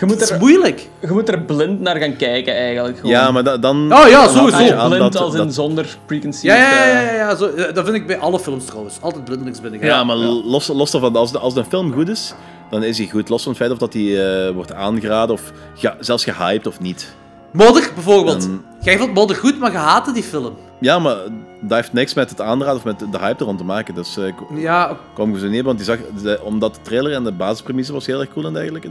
Je 0.00 0.06
moet, 0.06 0.14
het 0.14 0.22
is 0.22 0.30
er, 0.30 0.38
moeilijk. 0.38 0.88
je 1.00 1.10
moet 1.10 1.28
er 1.28 1.40
blind 1.40 1.80
naar 1.80 1.96
gaan 1.96 2.16
kijken, 2.16 2.54
eigenlijk. 2.54 2.96
Gewoon. 2.96 3.10
Ja, 3.12 3.30
maar 3.30 3.44
da- 3.44 3.56
dan... 3.58 3.92
Oh 3.92 4.08
ja, 4.08 4.28
sowieso. 4.28 4.74
aan 4.74 4.88
blind 4.90 5.12
dat- 5.12 5.22
als 5.22 5.32
in 5.34 5.38
dat- 5.44 5.54
zonder 5.54 5.96
preconceived... 6.06 6.60
Ja, 6.60 6.70
ja, 6.72 6.86
ja, 6.86 7.00
eh, 7.00 7.06
ja, 7.06 7.12
ja, 7.14 7.36
zo, 7.36 7.54
dat 7.72 7.84
vind 7.84 7.96
ik 7.96 8.06
bij 8.06 8.18
alle 8.18 8.38
films 8.38 8.64
trouwens. 8.64 8.96
Altijd 9.00 9.24
blindelings 9.24 9.60
binnen. 9.60 9.80
Ja, 9.84 10.04
maar 10.04 10.16
los, 10.16 10.66
los 10.68 10.90
daarvan, 10.90 11.16
als, 11.16 11.32
de, 11.32 11.38
als 11.38 11.56
een 11.56 11.64
film 11.64 11.92
goed 11.92 12.08
is, 12.08 12.34
dan 12.70 12.82
is 12.82 12.98
hij 12.98 13.06
goed. 13.06 13.28
Los 13.28 13.42
van 13.42 13.52
het 13.52 13.60
feit 13.60 13.72
of 13.72 13.78
dat 13.78 13.92
hij 13.92 14.46
eh, 14.46 14.54
wordt 14.54 14.72
aangeraden 14.72 15.34
of 15.34 15.52
zelfs 16.00 16.24
gehyped 16.24 16.66
of 16.66 16.80
niet. 16.80 17.14
Modder, 17.52 17.90
bijvoorbeeld. 17.94 18.40
Dan- 18.40 18.62
Jij 18.80 18.98
vond 18.98 19.14
Modder 19.14 19.36
goed, 19.36 19.58
maar 19.58 19.72
je 19.72 19.76
haatte 19.78 20.12
die 20.12 20.22
film. 20.22 20.56
Ja, 20.80 20.98
maar 20.98 21.16
dat 21.60 21.78
heeft 21.78 21.92
niks 21.92 22.14
met 22.14 22.30
het 22.30 22.40
aanraden 22.40 22.76
of 22.76 22.84
met 22.84 22.98
de 22.98 23.18
hype 23.18 23.38
er 23.38 23.44
rond 23.46 23.58
te 23.58 23.64
maken. 23.64 23.94
Dus 23.94 24.16
eh, 24.16 24.26
ik 24.26 24.34
Ja, 24.56 24.96
kwam 25.14 25.34
ik 25.34 25.40
zo 25.40 25.46
neer, 25.48 25.62
want 25.64 25.76
die 25.76 25.86
zag, 25.86 25.98
de- 26.22 26.40
omdat 26.42 26.74
de 26.74 26.80
trailer 26.82 27.12
en 27.12 27.24
de 27.24 27.32
basispremisse 27.32 27.92
was 27.92 28.06
heel 28.06 28.20
erg 28.20 28.32
cool 28.32 28.46
en 28.46 28.52
dergelijke. 28.52 28.88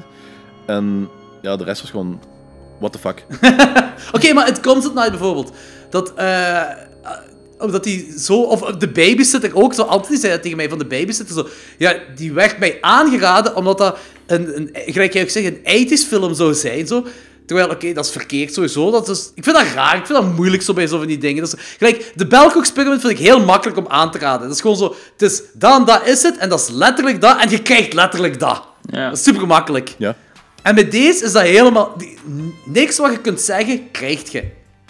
En 0.68 1.10
ja, 1.42 1.56
de 1.56 1.64
rest 1.64 1.82
was 1.82 1.90
gewoon... 1.90 2.22
What 2.80 2.92
the 2.92 3.00
fuck. 3.00 3.26
Oké, 4.16 4.34
maar 4.34 4.46
het 4.46 4.62
Concept 4.62 4.94
Night 4.94 5.10
bijvoorbeeld. 5.10 5.52
Dat, 5.90 6.14
eh 6.14 6.62
omdat 7.60 7.84
die 7.84 8.14
zo... 8.20 8.42
Of 8.42 8.62
de 8.62 8.88
babysitter 8.88 9.56
ook 9.56 9.74
zo. 9.74 9.82
Anthony 9.82 10.20
zei 10.20 10.32
dat 10.32 10.42
tegen 10.42 10.58
mij 10.58 10.70
van 10.70 10.78
de 10.78 10.86
babysitter 10.86 11.36
zo. 11.36 11.48
Ja, 11.78 11.96
die 12.16 12.34
werd 12.34 12.60
mij 12.60 12.78
aangeraden 12.82 13.56
omdat 13.56 13.78
dat 13.78 13.98
een, 14.26 14.58
een 14.58 14.72
gelijk 14.86 15.14
jij 15.14 15.22
ook 15.24 15.30
zegt, 15.30 15.54
een 15.64 15.88
80s 15.88 16.08
film 16.08 16.34
zou 16.34 16.54
zijn. 16.54 16.88
Zo. 16.88 17.06
Terwijl, 17.46 17.70
oké, 17.70 17.94
dat 17.94 18.06
is 18.06 18.12
verkeerd 18.12 18.54
sowieso. 18.54 18.92
Dat 18.92 19.10
is, 19.10 19.32
ik 19.36 19.44
vind 19.44 19.56
dat 19.56 19.66
raar. 19.76 19.98
Ik 19.98 20.06
vind 20.06 20.20
dat 20.20 20.36
moeilijk 20.36 20.64
zo 20.64 20.74
bij 20.74 20.88
zo 20.88 20.98
van 20.98 21.08
die 21.08 21.18
dingen. 21.18 21.44
Dat 21.44 21.54
is, 21.54 21.76
gelijk, 21.78 22.12
de 22.16 22.28
Belko 22.28 22.60
Experiment 22.60 23.02
vind 23.02 23.14
ik 23.14 23.26
heel 23.26 23.46
makkelijk 23.46 23.78
om 23.78 23.88
aan 23.88 24.12
te 24.12 24.18
raden. 24.18 24.48
Dat 24.48 24.56
is 24.56 24.62
gewoon 24.62 24.78
zo... 24.78 24.96
Het 25.12 25.22
is 25.32 25.42
dat 25.54 25.80
en 25.80 25.86
dat 25.86 26.08
is 26.08 26.24
het. 26.24 26.38
En 26.38 26.50
dat 26.50 26.60
is 26.60 26.70
letterlijk 26.70 27.22
dat. 27.22 27.42
En 27.42 27.50
je 27.50 27.62
krijgt 27.62 27.94
letterlijk 27.94 28.40
dat. 28.40 28.64
Ja. 28.82 29.10
Dat 29.10 29.18
is 29.18 29.24
super 29.24 29.48
makkelijk. 29.48 29.96
Ja. 29.98 30.16
En 30.68 30.76
met 30.76 30.92
deze 30.92 31.26
is 31.26 31.32
dat 31.32 31.44
helemaal... 31.44 31.94
die- 31.98 32.18
niks 32.66 32.98
wat 32.98 33.12
je 33.12 33.20
kunt 33.22 33.42
zeggen, 33.42 33.92
krijgt 33.92 34.32
je. 34.32 34.44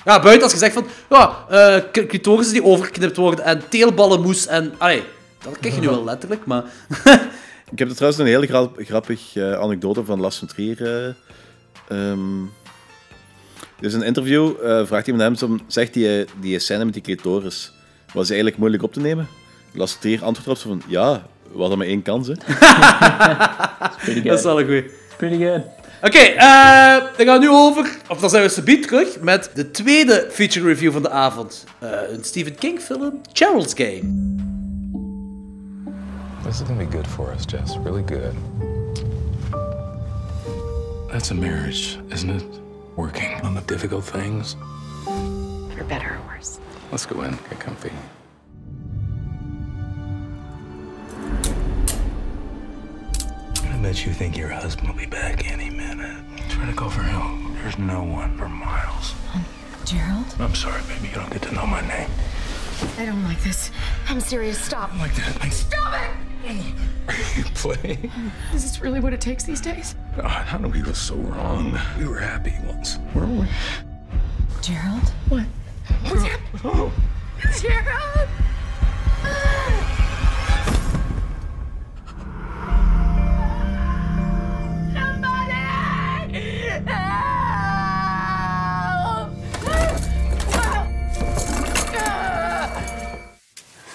Ja, 0.05 0.19
buiten 0.19 0.43
als 0.43 0.51
je 0.51 0.57
zegt 0.57 0.73
van... 0.73 0.85
Ja, 1.09 1.45
eh 1.49 2.05
clitorissen 2.07 2.53
die 2.53 2.63
overgeknipt 2.63 3.17
worden 3.17 3.45
en 3.45 3.61
teelballenmoes 3.69 4.47
en... 4.47 4.73
Allee, 4.77 5.03
dat 5.43 5.57
krijg 5.59 5.75
je 5.75 5.81
nu 5.81 5.87
wel 5.89 6.03
letterlijk, 6.03 6.45
maar... 6.45 6.63
Ik 7.71 7.79
heb 7.79 7.89
er 7.89 7.95
trouwens 7.95 8.21
een 8.21 8.27
hele 8.27 8.47
grap, 8.47 8.79
grappig 8.79 9.35
eh, 9.35 9.53
anekdote 9.53 10.05
van 10.05 10.19
Lars 10.19 10.37
van 10.37 10.47
Trier. 10.47 10.85
eh, 10.85 11.13
ehm. 11.87 12.43
Dus 13.79 13.93
een 13.93 14.01
interview 14.03 14.53
eh, 14.63 14.85
vraagt 14.85 15.07
iemand 15.07 15.23
hem, 15.23 15.35
zo, 15.35 15.57
zegt 15.67 15.93
die, 15.93 16.25
die 16.39 16.59
scène 16.59 16.85
met 16.85 16.93
die 16.93 17.03
clitoris, 17.03 17.71
was 18.13 18.25
die 18.27 18.35
eigenlijk 18.35 18.57
moeilijk 18.57 18.83
op 18.83 18.93
te 18.93 18.99
nemen? 18.99 19.27
Lars 19.73 19.91
van 19.91 20.01
Trier 20.01 20.23
antwoordt 20.23 20.45
erop 20.45 20.57
zo 20.57 20.69
van, 20.69 20.81
ja, 20.91 21.27
we 21.51 21.59
hadden 21.59 21.77
maar 21.77 21.87
één 21.87 22.01
kans, 22.01 22.27
hè. 22.27 22.33
Dat 24.23 24.37
is 24.37 24.43
wel 24.43 24.59
een 24.59 24.65
goeie. 24.65 24.96
Pretty 25.17 25.37
good. 25.37 25.61
Oké, 26.01 26.17
eh 26.17 27.03
we 27.17 27.25
gaan 27.25 27.39
nu 27.39 27.49
over... 27.49 27.97
Of 28.07 28.19
dan 28.19 28.29
zijn 28.29 28.43
we 28.43 28.49
subiet 28.49 28.83
terug 28.83 29.19
met 29.19 29.51
de 29.53 29.71
tweede 29.71 30.27
feature 30.31 30.65
review 30.65 30.91
van 30.91 31.01
de 31.01 31.09
avond. 31.09 31.63
Eh, 31.79 31.89
een 32.09 32.23
Stephen 32.23 32.55
King 32.55 32.79
film, 32.79 33.21
Gerald's 33.33 33.73
Game. 33.73 34.35
This 36.43 36.61
is 36.61 36.67
gonna 36.67 36.85
be 36.85 36.91
good 36.97 37.07
for 37.07 37.33
us, 37.35 37.43
Jess. 37.45 37.77
Really 37.83 38.03
good. 38.05 38.33
That's 41.11 41.31
a 41.31 41.33
marriage, 41.33 41.97
isn't 42.09 42.29
it? 42.29 42.45
Working 42.95 43.43
on 43.43 43.55
the 43.55 43.61
difficult 43.65 44.11
things. 44.11 44.55
For 45.75 45.85
better 45.87 46.09
or 46.09 46.35
worse. 46.35 46.57
Let's 46.91 47.05
go 47.07 47.21
in, 47.21 47.37
get 47.49 47.59
comfy. 47.59 47.91
I 53.77 53.79
bet 53.79 54.07
you 54.07 54.11
think 54.11 54.35
your 54.35 54.49
husband 54.49 54.89
will 54.89 54.97
be 54.97 55.05
back 55.05 55.51
any 55.51 55.69
minute. 55.69 56.23
Try 56.49 56.65
to 56.65 56.73
go 56.73 56.89
for 56.89 57.03
help. 57.03 57.53
There's 57.61 57.77
no 57.77 58.01
one 58.01 58.35
for 58.35 58.49
miles. 58.49 59.13
Gerald? 59.85 60.25
I'm 60.39 60.55
sorry, 60.55 60.81
baby. 60.87 61.09
You 61.09 61.13
don't 61.13 61.29
get 61.29 61.43
to 61.43 61.53
know 61.53 61.67
my 61.67 61.81
name. 61.87 62.09
I 62.97 63.05
don't 63.05 63.23
like 63.23 63.39
this. 63.43 63.69
I'm 64.09 64.19
serious. 64.19 64.59
Stop. 64.59 64.97
Like 64.97 65.13
that. 65.17 65.39
Like, 65.41 65.51
Stop 65.51 65.93
it! 66.43 66.73
Are 67.07 67.13
you 67.37 67.43
play. 67.53 67.99
Is 68.51 68.63
this 68.63 68.81
really 68.81 68.99
what 68.99 69.13
it 69.13 69.21
takes 69.21 69.43
these 69.43 69.61
days? 69.61 69.93
God, 70.15 70.25
how 70.25 70.57
did 70.57 70.73
we 70.73 70.81
go 70.81 70.93
so 70.93 71.13
wrong? 71.13 71.79
We 71.99 72.07
were 72.07 72.17
happy 72.17 72.55
once, 72.65 72.97
weren't 73.13 73.41
we? 73.41 73.47
Gerald? 74.59 75.07
What? 75.29 75.45
What's 76.01 76.23
happening? 76.23 76.61
Oh. 76.63 76.91
Gerald! 77.61 78.29
Somebody! 79.23 80.06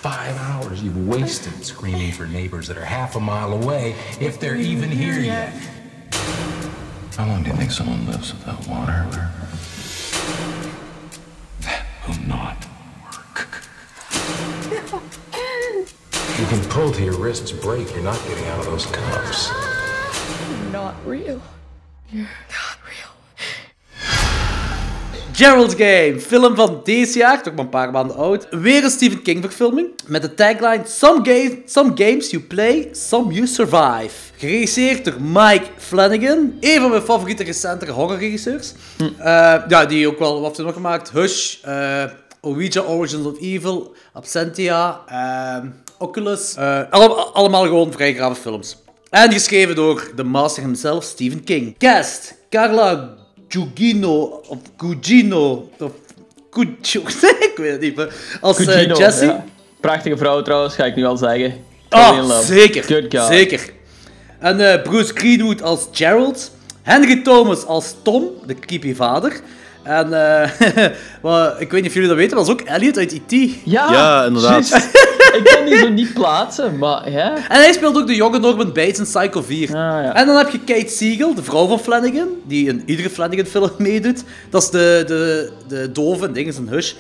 Five 0.03 0.37
hours 0.37 0.83
you've 0.83 1.07
wasted 1.07 1.65
screaming 1.65 2.11
for 2.13 2.27
neighbors 2.27 2.67
that 2.67 2.77
are 2.77 2.85
half 2.85 3.15
a 3.15 3.21
mile 3.21 3.53
away, 3.53 3.95
if 4.21 4.41
they're 4.41 4.57
even 4.57 4.91
here 4.91 5.21
yet. 5.21 5.55
How 7.17 7.27
long 7.27 7.45
do 7.45 7.51
you 7.51 7.57
think 7.57 7.71
someone 7.71 8.05
lives 8.07 8.33
without 8.33 8.67
water? 8.67 9.07
That 11.61 11.87
will 12.09 12.19
not 12.27 12.67
work. 13.05 13.63
You 16.39 16.47
can 16.47 16.65
pull 16.71 16.91
till 16.91 17.05
your 17.05 17.15
wrists 17.19 17.53
break. 17.53 17.93
You're 17.95 18.03
not 18.03 18.21
getting 18.27 18.47
out 18.47 18.59
of 18.61 18.67
those 18.67 18.87
cuffs. 18.87 19.51
Not 20.73 20.97
real. 21.07 21.41
You're 22.11 22.23
not 22.25 22.31
real. 22.51 22.72
Gerald's 25.35 25.75
Game, 25.75 26.21
film 26.21 26.55
van 26.57 26.81
deze 26.85 27.19
jaar, 27.19 27.43
toch 27.43 27.55
maar 27.55 27.65
een 27.65 27.71
paar 27.71 27.91
maanden 27.91 28.17
oud. 28.17 28.47
Weer 28.51 28.85
een 28.85 28.91
Stephen 28.91 29.23
King 29.23 29.41
verfilming, 29.45 29.89
met 30.07 30.23
de 30.23 30.35
tagline 30.35 30.83
Some, 30.87 31.21
ga- 31.25 31.55
some 31.67 31.91
games 31.95 32.31
you 32.31 32.43
play, 32.43 32.89
some 32.93 33.33
you 33.33 33.47
survive. 33.47 34.11
Geregisseerd 34.37 35.05
door 35.05 35.15
Mike 35.21 35.65
Flanagan, 35.77 36.53
een 36.61 36.81
van 36.81 36.91
mijn 36.91 37.03
favoriete 37.03 37.45
recentere 37.45 37.91
horrorregisseurs. 37.93 38.73
Eh, 39.19 39.25
ja, 39.69 39.85
die 39.87 40.07
ook 40.09 40.19
wel 40.19 40.33
wat 40.35 40.43
heeft 40.45 40.57
hij 40.57 40.67
nog 40.67 40.75
gemaakt. 40.75 41.11
Hush, 41.11 41.57
eh 41.63 42.05
Ouija 42.41 42.81
Origins 42.83 43.27
of 43.27 43.41
Evil, 43.41 43.95
Absentia, 44.13 45.01
ehm, 45.07 45.67
Oculus. 45.99 46.55
Eh, 46.55 46.81
alle- 46.91 47.15
allemaal 47.15 47.63
gewoon 47.63 47.93
vrij 47.93 48.15
grave 48.15 48.41
films. 48.41 48.77
En 49.11 49.33
geschreven 49.33 49.75
door 49.75 50.11
de 50.17 50.25
master 50.25 50.63
himself, 50.63 51.05
Stephen 51.05 51.45
King. 51.45 51.79
Cast, 51.79 52.35
Carla 52.51 53.15
Gugino, 53.53 54.43
of 54.49 54.59
Gugino, 54.77 55.71
of 55.79 55.93
Gugino, 56.51 57.09
ik 57.49 57.53
weet 57.57 57.73
het 57.73 57.81
niet 57.81 57.97
meer. 57.97 58.15
Als 58.41 58.59
eh, 58.59 58.87
Jessie. 58.97 59.27
ja. 59.27 59.45
Prachtige 59.81 60.17
vrouw 60.17 60.43
trouwens, 60.43 60.75
ga 60.75 60.85
ik 60.85 60.97
nu 60.97 61.05
al 61.05 61.17
zeggen. 61.17 61.55
Oh, 61.91 62.39
zeker. 62.39 62.85
Zeker. 63.29 63.73
En 64.39 64.73
eh, 64.73 64.83
Bruce 64.83 65.13
Greenwood 65.15 65.63
als 65.63 65.89
Gerald. 65.93 66.51
Henry 66.83 67.23
Thomas 67.23 67.67
als 67.67 67.95
Tom, 68.03 68.31
de 68.47 68.55
creepy 68.55 68.95
vader. 68.95 69.41
En 69.83 70.13
eh, 70.13 70.51
maar, 71.23 71.61
ik 71.61 71.71
weet 71.71 71.81
niet 71.81 71.91
of 71.91 71.95
jullie 71.95 72.09
dat 72.09 72.19
weten, 72.19 72.37
maar 72.37 72.47
dat 72.47 72.55
is 72.57 72.61
ook 72.61 72.69
Elliot 72.69 72.99
uit 72.99 73.13
E.T. 73.13 73.33
Ja, 73.65 73.93
Ja, 73.93 74.25
inderdaad. 74.25 74.91
ik 75.37 75.53
kon 75.57 75.65
die 75.65 75.79
zo 75.79 75.89
niet 75.89 76.15
plaatsen, 76.15 76.79
maar 76.79 77.11
ja. 77.11 77.35
En 77.35 77.61
hij 77.61 77.73
speelt 77.73 77.97
ook 77.97 78.07
de 78.07 78.15
jonge 78.15 78.39
Norman 78.39 78.73
Bates 78.73 78.99
in 78.99 79.05
Psycho 79.05 79.43
4. 79.43 79.69
Ah, 79.69 79.75
ja. 79.75 80.15
En 80.15 80.27
dan 80.27 80.37
heb 80.37 80.51
je 80.51 80.59
Kate 80.59 80.89
Siegel, 80.89 81.35
de 81.35 81.43
vrouw 81.43 81.67
van 81.67 81.81
Flanagan, 81.81 82.29
die 82.47 82.69
in 82.69 82.83
iedere 82.87 83.11
Flanagan-film 83.11 83.71
meedoet. 83.79 84.25
Dat 84.51 84.63
is 84.63 84.71
de, 84.71 85.05
de, 85.07 85.53
de 85.69 85.93
dove 85.93 86.27
en 86.27 86.33
ding 86.33 86.47
is 86.47 86.57
een 86.57 86.69
hush. 86.69 86.93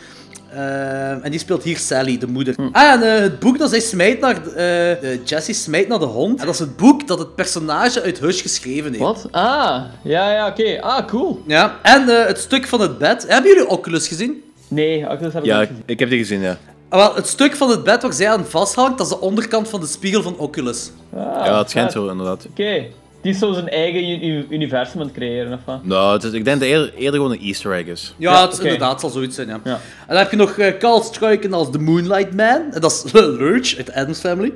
Eh, 0.55 1.11
en 1.25 1.31
die 1.31 1.39
speelt 1.41 1.63
hier 1.63 1.79
Sally, 1.79 2.19
de 2.19 2.27
moeder. 2.27 2.55
Hm. 2.57 2.69
Ah, 2.73 2.93
en 2.93 3.03
eh, 3.03 3.21
het 3.21 3.39
boek 3.39 3.59
dat 3.59 3.71
zij 3.71 3.81
smijt 3.81 4.21
naar... 4.21 4.47
eh 4.47 4.91
eh, 5.13 5.21
Jessie 5.25 5.55
smijt 5.55 5.89
naar 5.89 5.99
de 5.99 6.05
hond. 6.05 6.41
En 6.41 6.47
dat 6.47 6.55
is 6.55 6.61
het 6.61 6.77
boek 6.77 7.07
dat 7.07 7.19
het 7.19 7.35
personage 7.35 8.03
uit 8.03 8.19
Hush 8.19 8.43
geschreven 8.43 8.91
heeft. 8.91 9.03
Wat? 9.05 9.29
Ah, 9.31 9.83
ja, 10.03 10.33
ja, 10.33 10.47
oké. 10.49 10.81
Ah, 10.81 11.07
cool. 11.07 11.43
Ja, 11.47 11.79
en 11.83 12.09
eh, 12.09 12.27
het 12.27 12.39
stuk 12.39 12.67
van 12.67 12.81
het 12.81 12.99
bed. 12.99 13.25
Hebben 13.29 13.51
jullie 13.53 13.69
Oculus 13.69 14.09
gezien? 14.09 14.43
Nee, 14.69 15.09
Oculus 15.11 15.33
heb 15.33 15.43
ik 15.43 15.49
Ja, 15.49 15.59
niet 15.59 15.63
ik, 15.69 15.69
gezien. 15.71 15.83
ik 15.87 15.99
heb 15.99 16.09
die 16.09 16.19
gezien, 16.19 16.41
ja. 16.41 16.59
Ah, 16.89 16.99
wel, 16.99 17.15
het 17.15 17.27
stuk 17.27 17.57
van 17.57 17.71
het 17.71 17.85
bed 17.85 18.03
waar 18.03 18.13
zij 18.13 18.31
aan 18.31 18.45
vasthangt, 18.47 18.99
dat 18.99 19.07
is 19.07 19.13
de 19.13 19.21
onderkant 19.21 19.69
van 19.69 19.81
de 19.81 19.87
spiegel 19.87 20.23
van 20.23 20.37
Oculus. 20.39 20.91
Ah, 21.17 21.47
Ja, 21.47 21.59
het 21.59 21.71
schijnt 21.71 21.93
zo, 21.93 22.09
inderdaad. 22.09 22.47
Oké. 22.51 22.85
Die 23.23 23.33
is 23.33 23.39
zo 23.39 23.53
zijn 23.53 23.69
eigen 23.69 24.23
universum 24.53 25.01
aan 25.01 25.07
het 25.07 25.15
creëren, 25.17 25.53
of 25.53 25.59
wat? 25.65 25.85
Nou, 25.85 26.13
het 26.13 26.23
is, 26.25 26.33
ik 26.33 26.45
denk 26.45 26.61
dat 26.61 26.69
het 26.69 26.79
eerder, 26.79 26.95
eerder 26.95 27.15
gewoon 27.21 27.31
een 27.33 27.41
easter 27.43 27.73
egg 27.73 27.87
is. 27.87 28.15
Ja, 28.19 28.33
Ja, 28.33 28.43
het 28.43 28.53
is 28.53 28.59
inderdaad 28.59 29.01
zal 29.01 29.11
zoiets 29.11 29.35
zijn, 29.35 29.49
ja. 29.49 29.61
Ja. 29.65 29.73
En 29.73 29.79
dan 30.09 30.17
heb 30.17 30.31
je 30.31 30.37
nog 30.37 30.51
eh, 30.59 30.79
Carl 30.79 31.03
Struiken 31.03 31.53
als 31.53 31.71
The 31.71 31.79
Moonlight 31.79 32.35
Man. 32.35 32.61
En 32.73 32.81
dat 32.81 33.03
is 33.05 33.13
Lurch 33.39 33.77
uit 33.77 33.87
de 33.87 33.95
Addams 33.95 34.19
Family. 34.19 34.53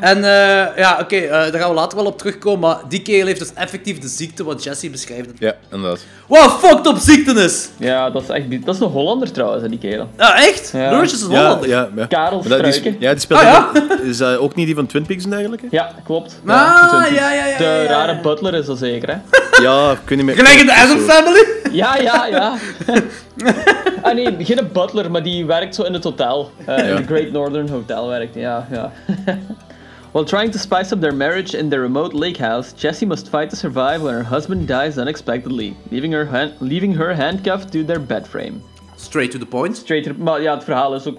En 0.00 0.16
eh, 0.16 0.76
ja, 0.76 0.98
oké, 1.00 1.16
eh, 1.16 1.30
daar 1.30 1.60
gaan 1.60 1.68
we 1.68 1.74
later 1.74 1.98
wel 1.98 2.06
op 2.06 2.18
terugkomen. 2.18 2.60
Maar 2.60 2.78
die 2.88 3.02
kerel 3.02 3.26
heeft 3.26 3.38
dus 3.38 3.52
effectief 3.54 3.98
de 3.98 4.08
ziekte 4.08 4.44
wat 4.44 4.62
Jesse 4.64 4.90
beschrijft. 4.90 5.30
Ja, 5.38 5.54
inderdaad. 5.72 6.04
Wat 6.26 6.52
fucked 6.60 6.86
up 6.86 6.96
ziekte 6.98 7.32
is! 7.32 7.68
Ja, 7.78 8.10
dat 8.10 8.22
is 8.22 8.28
echt... 8.28 8.64
Dat 8.66 8.74
is 8.74 8.80
een 8.80 8.86
Hollander 8.88 9.30
trouwens, 9.32 9.62
hè, 9.62 9.68
die 9.68 9.78
kerel. 9.78 10.08
Ja, 10.18 10.36
echt? 10.36 10.70
Ja. 10.72 10.90
Lurch 10.90 11.12
is 11.12 11.22
een 11.22 11.28
Hollander. 11.28 11.68
ja, 11.68 11.88
ja. 11.96 12.06
Karel 12.06 12.42
die, 12.42 12.52
Struiken. 12.52 12.96
ja, 12.98 13.10
die 13.12 13.20
speelt 13.20 13.40
Ah, 13.40 13.46
ja? 13.46 13.70
ook- 13.76 13.98
Is 14.00 14.16
dat 14.16 14.38
ook 14.38 14.54
niet 14.54 14.66
die 14.66 14.74
van 14.74 14.86
Twin 14.86 15.06
Peaks 15.06 15.24
en 15.24 15.30
dergelijke? 15.30 15.66
Ja, 15.70 15.94
klopt. 16.04 16.40
Ah, 16.46 17.04
ja, 17.14 17.32
ja, 17.32 17.46
ja, 17.46 17.58
De 17.66 17.72
ja, 17.74 17.82
ja. 17.82 17.88
rare 18.06 18.20
butler 18.20 18.54
is 18.54 18.66
dat 18.66 18.78
zeker, 18.78 19.08
hè? 19.10 19.16
Ja, 19.62 19.90
ik 19.92 19.98
weet 20.08 20.18
niet 20.18 20.26
meer. 20.26 20.34
Gelijk 20.36 20.60
in 20.60 20.66
de 20.66 20.74
Addams 20.74 21.02
Family? 21.12 21.44
Ja, 21.72 21.96
ja, 22.00 22.26
ja. 22.26 22.54
ah 24.02 24.14
nee, 24.14 24.36
geen 24.44 24.68
butler, 24.72 25.10
maar 25.10 25.22
die 25.22 25.46
werkt 25.46 25.74
zo 25.74 25.82
in 25.82 25.92
het 25.92 26.04
hotel. 26.04 26.50
Eh, 26.66 26.88
In 26.88 26.96
het 26.96 27.06
Great 27.06 27.30
Northern 27.32 27.68
Hotel 27.68 28.08
werkt 28.08 28.34
hij, 28.34 28.42
ja, 28.42 28.66
ja. 28.70 28.92
While 30.12 30.24
trying 30.24 30.52
to 30.52 30.58
spice 30.58 30.94
up 30.94 31.00
their 31.00 31.14
marriage 31.14 31.58
in 31.58 31.68
their 31.68 31.80
remote 31.82 32.16
lake 32.18 32.42
house, 32.44 32.72
Jessie 32.76 33.06
must 33.06 33.28
fight 33.28 33.50
to 33.50 33.56
survive 33.56 34.00
when 34.02 34.14
her 34.14 34.24
husband 34.28 34.68
dies 34.68 34.96
unexpectedly, 34.96 35.74
leaving 35.90 36.12
her, 36.14 36.26
hand- 36.30 36.52
leaving 36.58 36.96
her 36.96 37.14
handcuffed 37.14 37.72
to 37.72 37.84
their 37.84 38.00
bed 38.00 38.26
frame. 38.26 38.62
Straight 38.96 39.30
to 39.30 39.38
the 39.38 39.46
point. 39.46 39.76
Straight 39.76 40.04
to- 40.04 40.12
maar 40.18 40.42
ja, 40.42 40.54
het 40.54 40.64
verhaal 40.64 40.94
is 40.94 41.06
ook 41.06 41.18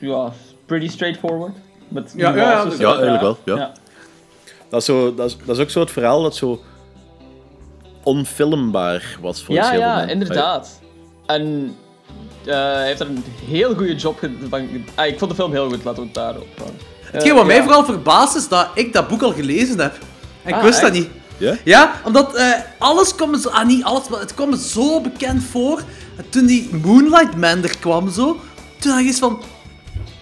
ja, 0.00 0.32
pretty 0.66 0.88
straightforward. 0.88 1.52
Met 1.88 2.12
Ja, 2.16 2.28
ja, 2.28 2.36
ja, 2.36 2.42
ja, 2.78 2.96
eigenlijk 2.98 3.20
wel, 3.20 3.38
ja. 3.44 3.72
Dat 4.68 4.80
is, 4.80 4.86
zo, 4.86 5.14
dat, 5.14 5.26
is, 5.26 5.36
dat 5.44 5.56
is 5.56 5.62
ook 5.62 5.70
zo 5.70 5.80
het 5.80 5.90
verhaal 5.90 6.22
dat 6.22 6.36
zo 6.36 6.62
onfilmbaar 8.02 9.18
was 9.20 9.42
voor 9.42 9.54
Ja, 9.54 9.70
heel 9.70 9.78
ja, 9.80 10.02
inderdaad. 10.02 10.80
En 11.26 11.74
eh, 12.44 12.54
hij 12.54 12.86
heeft 12.86 13.00
er 13.00 13.06
een 13.06 13.24
heel 13.46 13.74
goede 13.74 13.94
job 13.94 14.18
gedaan. 14.18 14.68
Ah, 14.94 15.06
ik 15.06 15.18
vond 15.18 15.30
de 15.30 15.36
film 15.36 15.52
heel 15.52 15.68
goed, 15.68 15.84
laten 15.84 16.00
we 16.00 16.06
het 16.06 16.14
daarop 16.14 16.46
houden. 16.56 16.80
Hetgeen 17.00 17.34
wat 17.34 17.46
mij 17.46 17.62
vooral 17.62 17.84
verbaast 17.84 18.36
is 18.36 18.48
dat 18.48 18.68
ik 18.74 18.92
dat 18.92 19.08
boek 19.08 19.22
al 19.22 19.32
gelezen 19.32 19.78
heb. 19.80 19.98
En 20.42 20.48
ik 20.50 20.54
Ah, 20.54 20.62
wist 20.62 20.80
dat 20.80 20.92
niet. 20.92 21.08
Ja? 21.38 21.56
Ja, 21.64 21.92
omdat 22.04 22.34
eh, 22.34 22.52
alles 22.78 23.14
kwam 23.14 23.38
zo... 23.38 23.48
Ah, 23.48 23.66
niet 23.66 23.84
alles, 23.84 24.08
maar 24.08 24.20
het 24.20 24.34
kwam 24.34 24.50
me 24.50 24.58
zo 24.58 25.00
bekend 25.00 25.42
voor. 25.44 25.82
En 26.16 26.28
toen 26.28 26.46
die 26.46 26.74
Moonlight 26.84 27.36
Man 27.36 27.62
er 27.62 27.78
kwam 27.78 28.10
zo, 28.10 28.36
toen 28.80 28.90
had 28.92 29.00
ik 29.00 29.06
iets 29.06 29.18
van... 29.18 29.40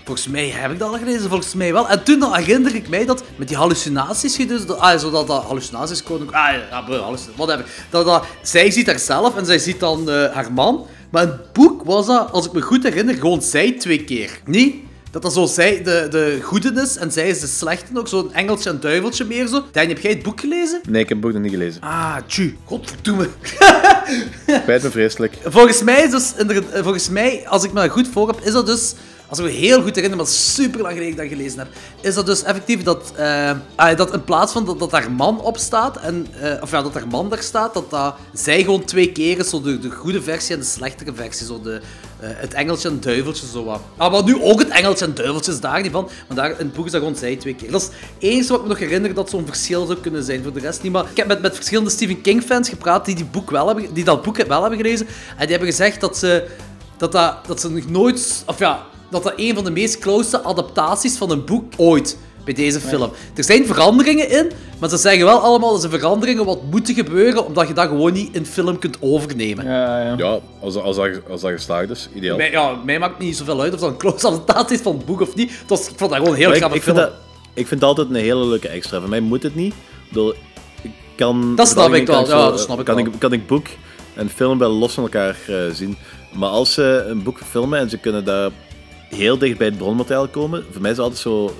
Volgens 0.04 0.28
mij 0.28 0.48
heb 0.48 0.70
ik 0.70 0.78
dat 0.78 0.88
al 0.88 0.98
gelezen, 0.98 1.28
volgens 1.28 1.54
mij 1.54 1.72
wel. 1.72 1.88
En 1.88 2.04
toen 2.04 2.18
dan 2.18 2.34
herinner 2.34 2.74
ik 2.74 2.88
mij 2.88 3.04
dat 3.04 3.22
met 3.36 3.48
die 3.48 3.56
hallucinaties, 3.56 4.36
dus, 4.36 4.68
ah, 4.68 4.98
zo 4.98 5.10
dat, 5.10 5.28
hallucinaties 5.28 6.02
komen, 6.02 6.26
ah 6.26 6.54
ja, 6.70 6.82
bro, 6.82 6.96
hallucinaties, 6.96 7.36
whatever. 7.36 7.64
Dat, 7.90 8.04
dat, 8.04 8.24
zij 8.42 8.70
ziet 8.70 8.86
haarzelf 8.86 9.36
en 9.36 9.46
zij 9.46 9.58
ziet 9.58 9.80
dan 9.80 10.10
eh, 10.10 10.32
haar 10.34 10.52
man. 10.52 10.86
Maar 11.10 11.22
in 11.22 11.28
het 11.28 11.52
boek 11.52 11.84
was 11.84 12.06
dat, 12.06 12.32
als 12.32 12.46
ik 12.46 12.52
me 12.52 12.60
goed 12.60 12.82
herinner, 12.82 13.14
gewoon 13.14 13.42
zij 13.42 13.72
twee 13.72 14.04
keer. 14.04 14.40
Niet 14.44 14.74
dat 15.14 15.22
dat 15.22 15.32
zo 15.32 15.46
zij 15.46 15.82
de, 15.82 16.06
de 16.10 16.38
goede 16.42 16.72
is 16.82 16.96
en 16.96 17.12
zij 17.12 17.28
is 17.28 17.40
de 17.40 17.46
slechte 17.46 17.98
ook, 17.98 18.08
zo'n 18.08 18.32
engeltje 18.32 18.70
en 18.70 18.80
duiveltje 18.80 19.24
meer 19.24 19.46
zo. 19.46 19.64
Danny, 19.72 19.92
heb 19.92 20.02
jij 20.02 20.10
het 20.10 20.22
boek 20.22 20.40
gelezen? 20.40 20.80
Nee, 20.88 21.02
ik 21.02 21.08
heb 21.08 21.16
het 21.18 21.26
boek 21.26 21.32
nog 21.32 21.42
niet 21.42 21.52
gelezen. 21.52 21.80
Ah, 21.80 22.16
tju. 22.26 22.56
Godverdomme. 22.64 23.28
Spijt 24.62 24.82
me 24.82 24.90
vreselijk. 24.90 25.36
Volgens 25.44 25.82
mij 25.82 26.02
is 26.02 26.10
dus, 26.10 26.32
volgens 26.72 27.08
mij, 27.08 27.44
als 27.48 27.64
ik 27.64 27.72
me 27.72 27.80
dat 27.80 27.90
goed 27.90 28.08
voor 28.08 28.26
heb, 28.26 28.40
is 28.40 28.52
dat 28.52 28.66
dus, 28.66 28.94
als 29.28 29.38
ik 29.38 29.44
me 29.44 29.50
heel 29.50 29.82
goed 29.82 29.94
herinner, 29.94 30.18
maar 30.18 30.26
super 30.26 30.80
lang 30.80 30.94
geleden 30.94 31.16
dat 31.16 31.24
ik 31.24 31.30
gelezen 31.30 31.58
heb, 31.58 31.68
is 32.00 32.14
dat 32.14 32.26
dus 32.26 32.42
effectief 32.42 32.82
dat, 32.82 33.12
eh, 33.16 33.50
ah, 33.74 33.96
dat 33.96 34.12
in 34.12 34.24
plaats 34.24 34.52
van 34.52 34.64
dat, 34.64 34.78
dat 34.78 34.92
haar 34.92 35.10
man 35.10 35.40
opstaat, 35.40 35.96
en, 35.96 36.26
eh, 36.40 36.62
of 36.62 36.70
ja, 36.70 36.82
dat 36.82 36.94
haar 36.94 37.08
man 37.08 37.28
daar 37.28 37.42
staat, 37.42 37.74
dat, 37.74 37.90
dat 37.90 38.14
zij 38.32 38.62
gewoon 38.62 38.84
twee 38.84 39.12
keer 39.12 39.38
is, 39.38 39.48
zo 39.48 39.60
de, 39.60 39.78
de 39.78 39.90
goede 39.90 40.22
versie 40.22 40.54
en 40.54 40.60
de 40.60 40.66
slechtere 40.66 41.14
versie, 41.14 41.46
zo 41.46 41.60
de, 41.60 41.80
eh, 42.20 42.28
het 42.32 42.54
engeltje 42.54 42.88
en 42.88 43.00
duiveltje, 43.00 43.46
zo 43.46 43.64
wat. 43.64 43.80
Ah, 43.96 44.12
maar 44.12 44.24
nu 44.24 44.42
ook 44.42 44.58
het 44.58 44.68
engeltje 44.68 45.04
en 45.04 45.14
duiveltje 45.14 45.52
is 45.52 45.60
daar 45.60 45.82
niet 45.82 45.92
van, 45.92 46.08
maar 46.28 46.36
daar, 46.36 46.50
in 46.50 46.56
het 46.56 46.72
boek 46.72 46.86
is 46.86 46.92
dat 46.92 47.00
gewoon 47.00 47.16
zij 47.16 47.36
twee 47.36 47.54
keer. 47.54 47.70
Dat 47.70 47.80
is 47.80 47.86
het 47.86 47.94
enige 48.18 48.48
wat 48.48 48.56
ik 48.56 48.62
me 48.62 48.68
nog 48.68 48.78
herinner 48.78 49.14
dat 49.14 49.30
zo'n 49.30 49.46
verschil 49.46 49.86
zou 49.86 49.98
kunnen 49.98 50.24
zijn, 50.24 50.42
voor 50.42 50.52
de 50.52 50.60
rest 50.60 50.82
niet. 50.82 50.92
Maar 50.92 51.04
ik 51.10 51.16
heb 51.16 51.26
met, 51.26 51.42
met 51.42 51.54
verschillende 51.54 51.90
Stephen 51.90 52.20
King 52.20 52.42
fans 52.42 52.68
gepraat 52.68 53.04
die, 53.04 53.14
die, 53.14 53.24
boek 53.24 53.50
wel 53.50 53.66
hebben, 53.66 53.94
die 53.94 54.04
dat 54.04 54.22
boek 54.22 54.36
wel 54.36 54.60
hebben 54.60 54.78
gelezen, 54.80 55.06
en 55.06 55.40
die 55.46 55.48
hebben 55.48 55.68
gezegd 55.68 56.00
dat 56.00 56.18
ze 56.18 56.46
dat, 56.96 57.12
dat, 57.12 57.46
dat 57.46 57.60
ze 57.60 57.70
nog 57.70 57.88
nooit, 57.88 58.42
of 58.46 58.58
ja, 58.58 58.86
dat 59.14 59.22
dat 59.22 59.32
een 59.36 59.54
van 59.54 59.64
de 59.64 59.70
meest 59.70 59.98
close 59.98 60.42
adaptaties 60.42 61.16
van 61.16 61.30
een 61.30 61.44
boek 61.44 61.72
ooit 61.76 62.18
bij 62.44 62.54
deze 62.54 62.80
film. 62.80 63.10
Er 63.34 63.44
zijn 63.44 63.66
veranderingen 63.66 64.30
in, 64.30 64.50
maar 64.78 64.88
ze 64.88 64.96
zeggen 64.96 65.24
wel 65.24 65.38
allemaal 65.38 65.72
dat 65.72 65.80
ze 65.82 65.88
veranderingen 65.88 66.44
wat 66.44 66.62
moeten 66.70 66.94
gebeuren, 66.94 67.46
omdat 67.46 67.68
je 67.68 67.74
dat 67.74 67.88
gewoon 67.88 68.12
niet 68.12 68.36
in 68.36 68.46
film 68.46 68.78
kunt 68.78 68.96
overnemen. 69.00 69.64
Ja, 69.64 70.02
ja. 70.02 70.14
Ja, 70.16 70.38
als, 70.60 70.76
als, 70.76 70.96
dat, 70.96 71.08
als 71.30 71.40
dat 71.40 71.50
geslaagd 71.50 71.90
is, 71.90 72.08
ideaal. 72.14 72.36
Mij, 72.36 72.50
ja, 72.50 72.74
mij 72.84 72.98
maakt 72.98 73.18
niet 73.18 73.36
zoveel 73.36 73.60
uit 73.60 73.74
of 73.74 73.80
dat 73.80 73.90
een 73.90 73.96
close 73.96 74.26
adaptatie 74.26 74.76
is 74.76 74.82
van 74.82 74.96
het 74.96 75.06
boek 75.06 75.20
of 75.20 75.34
niet. 75.34 75.50
Het 75.50 75.68
was, 75.68 75.80
ik 75.88 75.92
vond 75.96 76.10
dat 76.10 76.18
gewoon 76.18 76.34
een 76.34 76.40
heel 76.40 76.52
grappig 76.54 76.76
ik, 76.78 76.82
vind 76.82 76.96
film. 76.96 77.08
dat, 77.10 77.18
ik 77.54 77.66
vind 77.66 77.80
het 77.80 77.88
altijd 77.88 78.08
een 78.08 78.14
hele 78.14 78.46
leuke 78.46 78.68
extra. 78.68 79.00
Voor 79.00 79.08
mij 79.08 79.20
moet 79.20 79.42
het 79.42 79.54
niet. 79.54 79.72
Ik 79.74 80.08
bedoel, 80.08 80.34
ik 80.82 80.90
kan, 81.16 81.54
Dat 81.56 81.68
snap 81.68 81.94
ik 81.94 82.06
wel, 82.06 82.26
zo- 82.26 82.36
ja, 82.36 82.50
dat 82.50 82.60
snap 82.60 82.78
ik 82.78 82.84
kan 82.84 82.94
wel. 82.94 83.04
Ik, 83.06 83.12
kan 83.18 83.32
ik 83.32 83.46
boek 83.46 83.66
en 84.14 84.28
film 84.30 84.58
wel 84.58 84.70
los 84.70 84.92
van 84.92 85.02
elkaar 85.02 85.36
eh, 85.48 85.56
zien. 85.72 85.96
Maar 86.32 86.48
als 86.48 86.72
ze 86.72 87.04
een 87.08 87.22
boek 87.22 87.38
filmen 87.50 87.78
en 87.78 87.90
ze 87.90 87.98
kunnen 87.98 88.24
daar 88.24 88.50
heel 89.14 89.38
dicht 89.38 89.58
bij 89.58 89.66
het 89.66 89.78
bronmateriaal 89.78 90.28
komen, 90.28 90.64
voor 90.72 90.80
mij 90.80 90.90
is 90.90 90.96
het 90.96 91.06
altijd 91.06 91.22
zo... 91.22 91.54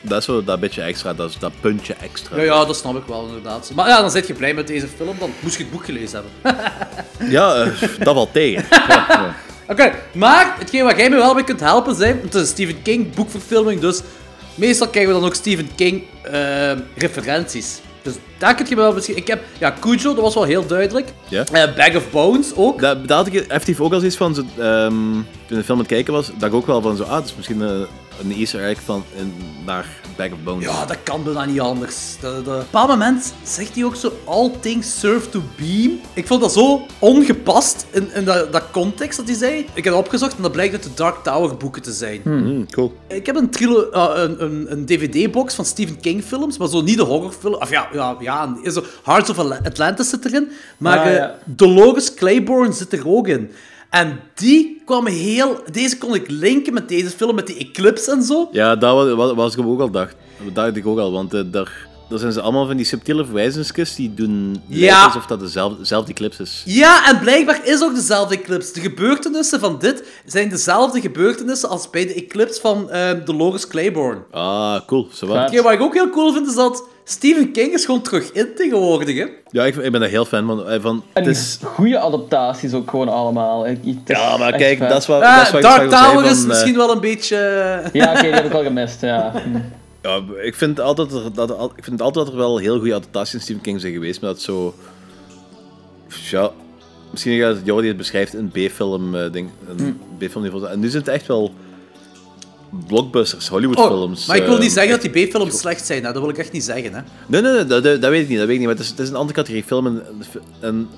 Dat 0.00 0.18
is 0.18 0.24
zo 0.24 0.44
dat 0.44 0.60
beetje 0.60 0.82
extra, 0.82 1.14
dat, 1.14 1.30
is 1.30 1.38
dat 1.38 1.52
puntje 1.60 1.94
extra. 1.94 2.36
Ja, 2.36 2.42
ja, 2.42 2.64
dat 2.64 2.76
snap 2.76 2.96
ik 2.96 3.06
wel 3.06 3.26
inderdaad. 3.26 3.70
Maar 3.74 3.88
ja, 3.88 4.00
dan 4.00 4.10
zit 4.10 4.26
je 4.26 4.34
blij 4.34 4.54
met 4.54 4.66
deze 4.66 4.88
film, 4.88 5.16
dan 5.18 5.30
moest 5.40 5.56
je 5.56 5.62
het 5.62 5.72
boek 5.72 5.84
gelezen 5.84 6.22
hebben. 6.42 6.64
Ja, 7.30 7.54
eh, 7.54 7.82
dat 7.98 8.14
valt 8.14 8.32
tegen. 8.32 8.64
Ja, 8.88 9.06
ja. 9.08 9.36
Oké, 9.68 9.92
maar 10.12 10.54
hetgeen 10.58 10.84
wat 10.84 10.96
jij 10.96 11.10
me 11.10 11.16
wel 11.16 11.34
mee 11.34 11.44
kunt 11.44 11.60
helpen 11.60 11.94
zijn, 11.94 12.20
het 12.22 12.34
is 12.34 12.40
een 12.40 12.46
Stephen 12.46 12.82
King 12.82 13.14
boekverfilming, 13.14 13.80
dus 13.80 14.00
meestal 14.54 14.88
krijgen 14.88 15.12
we 15.12 15.18
dan 15.20 15.28
ook 15.28 15.34
Stephen 15.34 15.74
King 15.74 16.02
eh, 16.22 16.72
referenties. 16.96 17.80
Dus 18.06 18.14
daar 18.38 18.54
kun 18.54 18.66
je 18.68 18.76
wel 18.76 18.92
misschien... 18.92 19.16
Ik 19.16 19.26
heb, 19.26 19.42
ja, 19.58 19.74
Cujo, 19.80 20.14
dat 20.14 20.22
was 20.22 20.34
wel 20.34 20.44
heel 20.44 20.66
duidelijk. 20.66 21.12
Ja. 21.28 21.44
Eh, 21.52 21.74
Bag 21.76 21.96
of 21.96 22.10
Bones 22.10 22.54
ook. 22.54 22.80
Dat, 22.80 23.08
had 23.08 23.26
ik 23.26 23.34
effectief 23.34 23.80
ook 23.80 23.92
al 23.92 23.98
zoiets 23.98 24.16
van, 24.16 24.34
zo, 24.34 24.44
ehm, 24.58 24.92
toen 25.46 25.58
de 25.58 25.64
film 25.64 25.68
aan 25.68 25.78
het 25.78 25.86
kijken 25.86 26.12
was, 26.12 26.30
dat 26.38 26.48
ik 26.48 26.54
ook 26.54 26.66
wel 26.66 26.82
van 26.82 26.96
zo, 26.96 27.02
ah, 27.02 27.14
het 27.14 27.24
is 27.24 27.34
misschien 27.36 27.60
een, 27.60 27.86
een 28.22 28.32
easter 28.32 28.64
egg 28.64 28.80
van, 28.84 29.04
in, 29.16 29.34
naar 29.64 29.86
Bag 30.16 30.32
of 30.32 30.38
Bones. 30.44 30.64
Ja, 30.64 30.84
dat 30.86 30.96
kan 31.02 31.24
bijna 31.24 31.44
niet 31.44 31.60
anders. 31.60 32.16
De, 32.20 32.26
de... 32.26 32.38
Op 32.38 32.46
een 32.46 32.58
bepaald 32.58 32.88
moment 32.88 33.34
zegt 33.42 33.74
hij 33.74 33.84
ook 33.84 33.96
zo, 33.96 34.12
all 34.24 34.50
things 34.60 34.98
serve 35.00 35.28
to 35.28 35.42
beam. 35.56 36.00
Ik 36.14 36.26
vond 36.26 36.40
dat 36.40 36.52
zo 36.52 36.86
ongepast 36.98 37.86
in, 37.90 38.08
in 38.14 38.24
dat, 38.24 38.52
dat 38.52 38.62
context 38.72 39.16
dat 39.18 39.26
hij 39.26 39.36
zei. 39.36 39.58
Ik 39.58 39.84
heb 39.84 39.94
het 39.94 40.02
opgezocht 40.04 40.36
en 40.36 40.42
dat 40.42 40.52
blijkt 40.52 40.74
uit 40.74 40.82
de 40.82 40.90
Dark 40.94 41.22
Tower 41.22 41.56
boeken 41.56 41.82
te 41.82 41.92
zijn. 41.92 42.20
Hmm, 42.22 42.70
cool. 42.70 42.92
Ik 43.06 43.26
heb 43.26 43.36
een, 43.36 43.50
trilo- 43.50 43.88
uh, 43.92 44.10
een, 44.14 44.42
een, 44.42 44.66
een 44.72 44.86
DVD-box 44.86 45.54
van 45.54 45.64
Stephen 45.64 46.00
King 46.00 46.24
films, 46.24 46.58
maar 46.58 46.68
zo 46.68 46.80
niet 46.82 46.96
de 46.96 47.02
horrorfilm. 47.02 47.54
Of 47.54 47.70
ja, 47.70 47.88
ja, 47.92 48.16
ja 48.20 48.56
zo 48.70 48.82
Hearts 49.04 49.30
of 49.30 49.38
Atlantis 49.38 50.08
zit 50.08 50.24
erin. 50.24 50.50
Maar 50.78 50.98
Ah, 50.98 51.06
eh, 51.06 51.14
ja. 51.14 51.38
Dolores 51.44 52.14
Claiborne 52.14 52.72
zit 52.72 52.92
er 52.92 53.08
ook 53.08 53.28
in. 53.28 53.50
En 54.00 54.20
die 54.34 54.82
kwam 54.84 55.06
heel... 55.06 55.62
Deze 55.72 55.98
kon 55.98 56.14
ik 56.14 56.24
linken 56.30 56.74
met 56.74 56.88
deze 56.88 57.10
film, 57.10 57.34
met 57.34 57.46
die 57.46 57.56
eclipse 57.58 58.10
en 58.10 58.22
zo. 58.22 58.48
Ja, 58.52 58.76
dat 58.76 58.94
was, 58.94 59.14
was, 59.14 59.34
was 59.34 59.56
ik 59.56 59.66
ook 59.66 59.80
al 59.80 59.90
dacht. 59.90 60.14
Dat 60.44 60.54
dacht 60.54 60.76
ik 60.76 60.86
ook 60.86 60.98
al, 60.98 61.12
want 61.12 61.34
eh, 61.34 61.40
daar, 61.46 61.88
daar 62.08 62.18
zijn 62.18 62.32
ze 62.32 62.40
allemaal 62.40 62.66
van 62.66 62.76
die 62.76 62.86
subtiele 62.86 63.24
verwijzingsjes 63.24 63.94
die 63.94 64.14
doen 64.14 64.62
Ja. 64.68 64.78
lijken 64.78 65.04
alsof 65.04 65.26
dat 65.26 65.40
dezelfde, 65.40 65.78
dezelfde 65.78 66.12
eclipse 66.12 66.42
is. 66.42 66.62
Ja, 66.66 67.08
en 67.10 67.18
blijkbaar 67.18 67.60
is 67.66 67.82
ook 67.82 67.94
dezelfde 67.94 68.34
eclipse. 68.34 68.72
De 68.72 68.80
gebeurtenissen 68.80 69.60
van 69.60 69.78
dit 69.78 70.02
zijn 70.24 70.48
dezelfde 70.48 71.00
gebeurtenissen 71.00 71.68
als 71.68 71.90
bij 71.90 72.06
de 72.06 72.14
eclipse 72.14 72.60
van 72.60 72.90
eh, 72.90 73.10
Dolores 73.24 73.66
Claiborne. 73.66 74.20
Ah, 74.30 74.80
cool. 74.86 75.08
Hetgeen 75.26 75.62
wat 75.62 75.72
ik 75.72 75.80
ook 75.80 75.94
heel 75.94 76.10
cool 76.10 76.32
vind, 76.32 76.46
is 76.46 76.54
dat 76.54 76.84
Stephen 77.08 77.52
King 77.52 77.72
is 77.72 77.84
gewoon 77.84 78.02
terug 78.02 78.32
in 78.32 78.48
tegenwoordig, 78.56 79.16
hè. 79.16 79.26
Ja, 79.50 79.64
ik, 79.64 79.76
ik 79.76 79.90
ben 79.92 80.00
daar 80.00 80.08
heel 80.10 80.24
fan 80.24 80.46
van. 80.46 80.68
eh, 80.68 80.80
van 80.80 81.02
En 81.12 81.24
het 81.24 81.36
is, 81.36 81.58
goede 81.62 81.98
adaptaties 81.98 82.72
ook 82.74 82.90
gewoon 82.90 83.08
allemaal. 83.08 83.66
Ik- 83.66 83.78
ja, 84.04 84.36
maar 84.36 84.52
kijk, 84.52 84.78
dat 84.78 85.00
is 85.00 85.06
wat, 85.06 85.22
Ah, 85.22 85.36
dat 85.36 85.46
is 85.46 85.50
wat 85.52 85.60
ik 85.60 85.66
Dark 85.66 85.90
Tower 85.90 86.24
is 86.24 86.30
van, 86.30 86.40
eh, 86.42 86.46
misschien 86.48 86.76
wel 86.76 86.92
een 86.92 87.00
beetje... 87.00 87.36
eh, 87.36 87.92
Ja, 87.92 88.10
oké, 88.12 88.20
die 88.26 88.30
heb 88.30 88.44
ik 88.44 88.52
al 88.52 88.62
gemist, 88.62 89.00
ja. 89.00 89.32
Hm. 89.44 89.58
Ja, 90.02 90.20
ik 90.42 90.54
vind 90.54 90.80
altijd 90.80 91.10
dat, 91.34 91.50
er- 91.50 91.70
ik 91.76 91.84
vind 91.84 92.00
altijd 92.02 92.24
dat 92.24 92.34
er 92.34 92.40
wel 92.40 92.58
heel 92.58 92.76
goede 92.78 92.94
adaptaties 92.94 93.30
van 93.30 93.40
Stephen 93.40 93.62
King 93.62 93.80
zijn 93.80 93.92
geweest, 93.92 94.20
maar 94.20 94.30
dat 94.30 94.40
zo... 94.40 94.74
Ja, 96.30 96.50
misschien 97.10 97.38
gaat 97.40 97.54
het 97.54 97.64
Jordi 97.66 97.88
het 97.88 97.96
beschrijft 97.96 98.34
een 98.34 98.48
B-film 98.48 99.14
eh, 99.16 99.32
ding, 99.32 99.48
een 99.68 100.00
B-film 100.18 100.42
niveau. 100.42 100.66
En 100.66 100.80
nu 100.80 100.88
zijn 100.88 101.02
het 101.02 101.12
echt 101.12 101.26
wel 101.26 101.52
blockbusters, 102.86 103.48
Hollywood-films. 103.48 104.20
Oh, 104.22 104.28
maar 104.28 104.36
ik 104.36 104.44
wil 104.44 104.54
eh, 104.54 104.60
niet 104.60 104.72
zeggen 104.72 105.00
dat 105.00 105.12
die 105.12 105.26
B-films 105.26 105.58
slecht 105.58 105.86
zijn, 105.86 106.04
hè. 106.04 106.12
dat 106.12 106.20
wil 106.22 106.30
ik 106.30 106.38
echt 106.38 106.52
niet 106.52 106.64
zeggen. 106.64 106.94
Hè. 106.94 107.00
Nee, 107.26 107.40
nee, 107.42 107.52
nee 107.52 107.64
dat, 107.64 107.82
dat, 107.82 108.10
weet 108.10 108.22
ik 108.22 108.28
niet, 108.28 108.38
dat 108.38 108.46
weet 108.46 108.54
ik 108.54 108.58
niet. 108.58 108.66
Maar 108.68 108.76
het 108.76 108.84
is, 108.84 108.90
het 108.90 108.98
is 108.98 109.08
een 109.08 109.14
andere 109.14 109.34
categorie 109.38 109.64
film 109.64 109.86
en, 109.86 110.02
en 110.60 110.88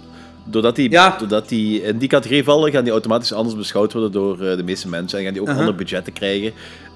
doordat, 0.45 0.77
die, 0.77 0.90
Ja. 0.90 1.16
doordat 1.19 1.49
die 1.49 1.82
in 1.82 1.99
die 1.99 2.09
categorie 2.09 2.45
vallen, 2.45 2.73
gaan 2.73 2.82
die 2.85 2.93
automatisch 2.93 3.32
anders 3.32 3.57
beschouwd 3.57 3.93
worden 3.93 4.12
door 4.12 4.40
eh, 4.47 4.57
de 4.57 4.62
meeste 4.62 4.89
mensen 4.89 5.19
en 5.19 5.24
gaan 5.24 5.32
die 5.32 5.43
ook 5.43 5.49
Uh-huh. 5.49 5.62
andere 5.62 5.78
budgetten 5.85 6.12
krijgen. 6.12 6.53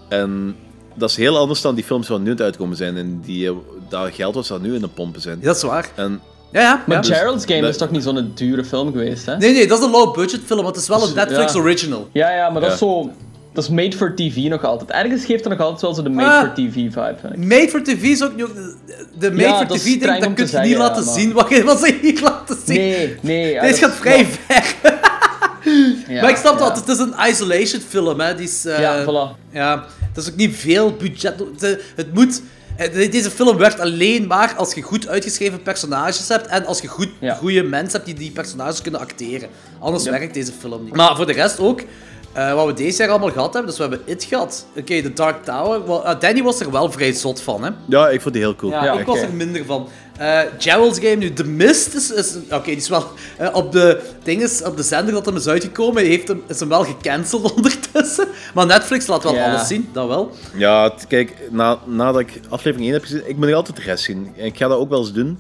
En 0.09 0.55
dat 0.95 1.11
is 1.11 1.17
heel 1.17 1.39
anders 1.39 1.61
dan 1.61 1.75
die 1.75 1.85
films 1.85 2.07
die 2.07 2.17
nu 2.19 2.25
aan 2.25 2.31
het 2.31 2.41
uitkomen 2.43 2.77
zijn. 2.77 2.97
En 2.97 3.21
die, 3.25 3.49
eh, 3.49 3.55
dat 3.89 4.09
geld 4.13 4.35
was 4.35 4.49
dat 4.49 4.63
nu 4.63 4.75
in 4.75 4.81
de 4.81 4.89
pompen 4.89 5.21
zijn. 5.21 5.39
Dat 5.43 5.57
is 5.57 5.63
waar. 5.63 5.91
En 5.95 6.21
Ja, 6.53 6.61
ja. 6.61 6.85
Maar 6.87 7.07
ja. 7.07 7.15
Gerald's 7.17 7.45
Game 7.45 7.61
dat- 7.61 7.71
is 7.71 7.77
toch 7.77 7.91
niet 7.91 8.03
zo'n 8.03 8.33
dure 8.35 8.65
film 8.65 8.93
geweest, 8.93 9.27
hè? 9.27 9.37
Nee, 9.37 9.53
nee, 9.53 9.67
dat 9.67 9.79
is 9.79 9.85
een 9.85 9.91
low-budget 9.91 10.41
film, 10.45 10.63
want 10.63 10.75
het 10.75 10.85
is 10.85 10.89
wel 10.91 11.09
een 11.09 11.15
Netflix 11.15 11.53
ja. 11.53 11.61
original. 11.61 12.09
Ja, 12.13 12.31
ja, 12.37 12.51
maar 12.51 12.61
dat 12.61 12.69
Ja. 12.71 12.75
is 12.75 12.79
zo... 12.81 13.11
Dat 13.53 13.65
is 13.65 13.71
made 13.71 13.97
for 13.97 14.15
TV 14.15 14.37
nog 14.37 14.65
altijd. 14.65 14.91
Ergens 14.91 15.25
geeft 15.25 15.45
het 15.45 15.53
nog 15.53 15.61
altijd 15.63 15.81
wel 15.81 15.95
zo 15.95 16.03
de 16.03 16.09
made 16.09 16.31
Ah. 16.31 16.41
for 16.41 16.53
TV 16.53 16.73
vibe, 16.73 17.15
vind 17.21 17.33
ik. 17.33 17.39
Made 17.39 17.69
for 17.69 17.83
TV 17.83 18.03
is 18.03 18.23
ook 18.25 18.37
niet... 18.37 18.47
De 18.55 19.07
de 19.19 19.31
made 19.31 19.43
Ja, 19.43 19.57
for 19.67 19.77
TV 19.77 19.85
ding, 19.85 20.01
dat 20.01 20.35
kun 20.35 20.47
je 20.51 20.59
niet 20.69 20.77
laten 20.77 21.05
ja, 21.05 21.13
zien 21.13 21.33
wat, 21.33 21.49
je- 21.49 21.65
wat 21.65 21.79
ze 21.81 21.99
hier 22.03 22.21
laten 22.23 22.57
zien. 22.67 22.77
Nee, 22.77 23.17
nee. 23.21 23.53
ja, 23.53 23.63
Deze 23.63 23.79
gaat 23.85 23.95
vrij 23.95 24.27
ver. 24.27 24.75
Maar 26.21 26.31
ik 26.31 26.37
snap 26.37 26.59
dat, 26.59 26.77
het 26.77 26.89
is 26.89 26.99
een 26.99 27.15
isolation 27.29 27.81
film, 27.89 28.21
hè. 28.21 28.35
Die 28.35 28.47
is, 28.47 28.65
eh, 28.65 28.79
Ja, 28.81 29.03
voilà. 29.05 29.53
Ja, 29.53 29.87
dat 30.15 30.25
is 30.25 30.31
ook 30.31 30.37
niet 30.37 30.57
veel 30.57 30.93
budget. 30.97 31.35
Het, 31.59 31.83
het 31.97 32.15
moet... 32.15 32.43
Deze 32.93 33.31
film 33.31 33.57
werkt 33.57 33.81
alleen 33.81 34.27
maar 34.27 34.55
als 34.57 34.75
je 34.75 34.83
goed 34.83 35.09
uitgeschreven 35.09 35.63
personages 35.63 36.29
hebt 36.29 36.47
en 36.47 36.67
als 36.67 36.81
je 36.81 36.89
goed, 36.89 37.09
Ja. 37.21 37.35
goede 37.35 37.63
mensen 37.63 37.93
hebt 37.93 38.05
die 38.07 38.15
die 38.15 38.31
personages 38.31 38.83
kunnen 38.83 39.01
acteren. 39.01 39.49
Anders 39.79 40.05
werkt 40.05 40.35
deze 40.35 40.53
film 40.59 40.85
niet. 40.85 40.97
Maar 40.97 41.17
voor 41.17 41.27
de 41.27 41.33
rest 41.33 41.59
ook, 41.59 41.81
eh, 42.33 42.55
wat 42.55 42.67
we 42.67 42.73
deze 42.73 43.03
jaar 43.03 43.11
allemaal 43.11 43.31
gehad 43.31 43.53
hebben, 43.53 43.71
dus 43.71 43.81
we 43.81 43.87
hebben 43.89 44.03
It 44.07 44.25
gehad. 44.25 44.67
Oké, 44.77 45.03
The 45.03 45.13
Dark 45.13 45.45
Tower. 45.45 46.03
Eh, 46.05 46.21
Danny 46.21 46.43
was 46.43 46.61
er 46.61 46.71
wel 46.71 46.93
vrij 46.93 47.13
zot 47.13 47.41
van, 47.41 47.65
hè. 47.65 47.71
ja, 47.89 48.09
ik 48.09 48.21
vond 48.21 48.35
die 48.35 48.43
heel 48.43 48.57
cool. 48.57 48.73
Ja, 48.73 48.85
Ja, 48.85 48.93
ik 48.99 49.07
was 49.07 49.21
er 49.21 49.33
minder 49.33 49.65
van. 49.65 49.89
Eh 50.17 50.41
Gerald's 50.59 50.99
Game 50.99 51.15
nu, 51.15 51.33
The 51.33 51.45
Mist 51.45 51.95
is... 51.95 52.11
is 52.11 52.37
Oké, 52.51 52.65
die 52.65 52.77
is 52.77 52.89
wel... 52.89 53.05
op, 53.53 53.73
de, 53.73 54.01
ding 54.23 54.43
is, 54.43 54.63
op 54.63 54.77
de 54.77 54.83
zender 54.83 55.15
dat 55.15 55.27
hem 55.27 55.37
is 55.37 55.47
uitgekomen, 55.47 56.05
heeft 56.05 56.29
hem, 56.29 56.43
is 56.47 56.61
hem 56.61 56.69
wel 56.69 56.85
gecanceld 56.85 57.53
ondertussen. 57.57 58.29
Maar 58.55 58.67
Netflix 58.67 59.07
laat 59.07 59.23
wel 59.23 59.39
alles 59.39 59.67
zien, 59.67 59.89
dat 59.93 60.09
wel. 60.09 60.31
Ja, 60.57 60.95
kijk, 61.09 61.35
na, 61.51 61.79
nadat 61.87 62.21
ik 62.21 62.41
aflevering 62.49 62.91
1 62.91 62.93
heb 62.93 63.03
gezien, 63.03 63.29
ik 63.29 63.37
moet 63.37 63.47
nog 63.47 63.55
altijd 63.55 63.77
de 63.77 63.83
rest 63.83 64.05
zien. 64.05 64.33
En 64.37 64.45
Ik 64.45 64.57
ga 64.57 64.69
dat 64.69 64.79
ook 64.79 64.89
wel 64.89 64.99
eens 64.99 65.13
doen. 65.13 65.39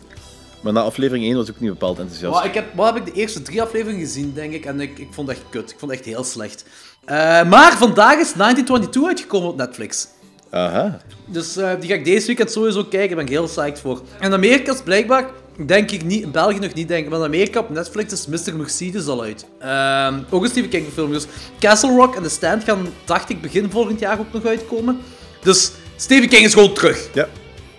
Maar 0.62 0.72
na 0.72 0.80
aflevering 0.80 1.24
1 1.24 1.36
was 1.36 1.48
ik 1.48 1.54
ook 1.54 1.60
niet 1.60 1.70
bepaald 1.70 1.98
enthousiast. 1.98 2.34
Maar 2.34 2.44
ik 2.44 2.54
heb, 2.54 2.74
wat 2.74 2.94
heb 2.94 3.06
ik 3.06 3.14
de 3.14 3.20
eerste 3.20 3.42
drie 3.42 3.62
afleveringen 3.62 4.00
gezien, 4.00 4.32
denk 4.34 4.52
ik, 4.52 4.64
en 4.64 4.80
ik, 4.80 4.98
ik 4.98 5.08
vond 5.10 5.28
het 5.28 5.36
echt 5.36 5.46
kut. 5.50 5.70
Ik 5.70 5.78
vond 5.78 5.90
het 5.90 6.00
echt 6.00 6.10
heel 6.10 6.24
slecht. 6.24 6.64
Eh, 7.04 7.16
maar 7.48 7.76
vandaag 7.76 8.18
is 8.18 8.32
1922 8.32 9.06
uitgekomen 9.06 9.48
op 9.48 9.56
Netflix. 9.56 10.08
Aha. 10.50 10.98
Dus 11.26 11.56
eh, 11.56 11.70
die 11.80 11.88
ga 11.88 11.94
ik 11.94 12.04
deze 12.04 12.26
weekend 12.26 12.50
sowieso 12.50 12.84
kijken, 12.84 13.08
daar 13.08 13.16
ben 13.16 13.24
ik 13.24 13.30
heel 13.30 13.46
psyched 13.46 13.80
voor. 13.80 14.02
In 14.20 14.32
Amerika 14.32 14.72
is 14.72 14.82
blijkbaar, 14.82 15.30
denk 15.66 15.90
ik 15.90 16.04
niet, 16.04 16.22
in 16.22 16.30
België 16.30 16.58
nog 16.58 16.74
niet 16.74 16.88
denk 16.88 17.04
ik, 17.04 17.10
maar 17.10 17.18
in 17.18 17.24
Amerika 17.24 17.60
op 17.60 17.70
Netflix 17.70 18.12
is 18.12 18.26
Mr. 18.26 18.56
Mercedes 18.56 19.06
al 19.06 19.22
uit. 19.22 19.46
Ehm, 19.58 20.20
ook 20.30 20.42
een 20.42 20.48
Stephen 20.48 20.70
King 20.70 20.86
film. 20.92 21.12
Dus 21.12 21.26
Castle 21.58 21.96
Rock 21.96 22.14
en 22.14 22.22
The 22.22 22.28
Stand 22.28 22.64
gaan, 22.64 22.86
dacht 23.04 23.30
ik, 23.30 23.40
begin 23.40 23.70
volgend 23.70 24.00
jaar 24.00 24.18
ook 24.18 24.32
nog 24.32 24.44
uitkomen. 24.44 25.00
Dus 25.42 25.72
Stephen 25.96 26.28
King 26.28 26.44
is 26.44 26.52
gewoon 26.52 26.74
terug. 26.74 27.08
Ja. 27.14 27.28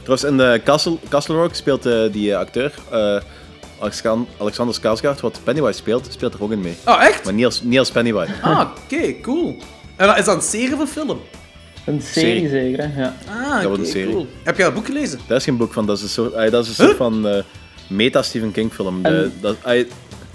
Trouwens, 0.04 0.24
in 0.24 0.38
de 0.38 0.62
Castle, 0.64 0.98
Castle 1.10 1.36
Rock 1.36 1.54
speelt 1.56 1.86
eh, 1.86 2.02
die 2.12 2.32
eh, 2.32 2.38
acteur, 2.38 2.74
eh, 2.92 3.18
Alexan- 3.80 4.28
Alexander 4.40 4.76
Skarsgård, 4.76 5.22
wat 5.22 5.40
Pennywise 5.44 5.78
speelt, 5.78 6.08
speelt 6.10 6.34
er 6.34 6.44
ook 6.44 6.52
in 6.52 6.62
mee. 6.62 6.76
Oh, 6.86 7.04
echt? 7.04 7.24
Maar 7.24 7.34
niet 7.34 7.46
als, 7.46 7.62
niet 7.62 7.80
als 7.80 7.92
Pennywise. 7.92 8.32
Ah, 8.42 8.70
oké, 8.86 9.20
cool. 9.22 9.56
En 9.96 10.16
is 10.18 10.26
dat 10.26 10.36
een 10.36 10.42
serie 10.42 10.74
of 10.74 10.80
een 10.80 10.88
film? 10.88 11.20
Een 11.86 12.02
serie, 12.02 12.50
Serie. 12.50 12.50
zeker, 12.50 12.94
hè? 12.94 13.02
Ja. 13.02 13.16
Ah, 13.30 13.56
oké, 13.58 13.68
wordt 13.68 13.82
een 13.84 13.90
serie. 13.90 14.12
cool. 14.14 14.28
Heb 14.44 14.56
jij 14.58 14.66
dat 14.66 14.74
boek 14.74 14.86
gelezen? 14.86 15.20
Dat 15.28 15.38
is 15.38 15.44
geen 15.44 15.58
boek 15.58 15.74
van, 15.74 15.86
dat 15.86 15.98
is 15.98 16.04
een 16.04 16.10
soort, 16.10 16.34
dat 16.52 16.64
is 16.64 16.68
een 16.70 16.74
soort 16.76 16.88
Huh? 16.88 16.98
van 16.98 17.28
eh, 17.28 17.44
meta-Stephen 17.90 18.52
King 18.52 18.74
film. 18.74 19.02
De, 19.04 19.10
En- 19.10 19.34
dat, 19.42 19.56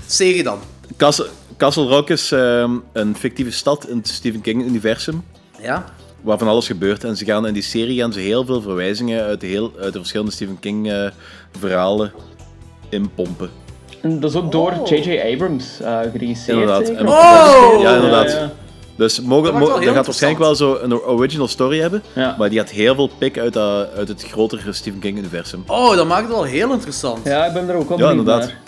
Serie 0.07 0.43
dan. 0.43 0.59
Castle, 0.97 1.27
Castle 1.57 1.87
Rock 1.87 2.11
is 2.11 2.33
ehm, 2.33 2.71
een 2.93 3.17
fictieve 3.17 3.51
stad 3.51 3.89
in 3.89 3.97
het 3.97 4.09
Stephen 4.09 4.41
King-universum. 4.41 5.25
Ja. 5.61 5.85
Waar 6.21 6.39
van 6.39 6.49
alles 6.49 6.67
gebeurt. 6.67 7.05
En 7.05 7.17
ze 7.17 7.25
gaan 7.25 7.47
in 7.47 7.53
die 7.55 7.63
serie 7.63 7.99
gaan 7.99 8.13
ze 8.13 8.21
heel 8.21 8.45
veel 8.45 8.61
verwijzingen 8.63 9.23
uit 9.25 9.41
de, 9.41 9.47
heel, 9.47 9.73
uit 9.81 9.93
de 9.93 9.99
verschillende 9.99 10.33
Stephen 10.33 10.59
King 10.61 10.91
eh, 10.93 11.07
verhalen 11.59 12.13
inpompen. 12.89 13.51
En 14.03 14.21
dat 14.21 14.31
is 14.31 14.37
ook 14.37 14.53
door 14.53 14.73
J.J. 14.85 15.21
Abrams 15.33 15.81
eh 15.81 15.99
geregisseerd, 16.13 16.59
Inderdaad. 16.59 16.87
zeker? 16.87 17.01
En- 17.01 17.09
Oh! 17.09 17.79
Ja, 17.81 17.95
inderdaad. 17.95 18.31
Ja, 18.31 18.39
ja. 18.39 18.51
Dus 18.97 19.21
mogen, 19.21 19.53
Dat 19.53 19.61
mo- 19.61 19.67
gaat 19.93 20.07
waarschijnlijk 20.07 20.43
wel 20.45 20.55
zo 20.55 20.79
een 20.83 21.01
original 21.01 21.49
story 21.49 21.79
hebben, 21.81 22.03
Ja. 22.15 22.35
maar 22.39 22.49
die 22.51 22.59
gaat 22.59 22.71
heel 22.71 22.95
veel 22.95 23.11
pik 23.19 23.39
uit, 23.39 23.53
dat- 23.53 23.89
uit 23.97 24.09
het 24.09 24.23
grotere 24.25 24.73
Stephen 24.73 25.01
King-universum. 25.01 25.63
Oh, 25.67 25.97
dat 25.97 26.07
maakt 26.07 26.23
het 26.23 26.31
wel 26.33 26.43
heel 26.45 26.73
interessant. 26.73 27.25
Ja, 27.25 27.45
ik 27.47 27.53
ben 27.53 27.69
er 27.69 27.75
ook 27.75 27.89
wel 27.89 27.99
Ja, 27.99 28.11
inderdaad. 28.11 28.41
naar. 28.41 28.59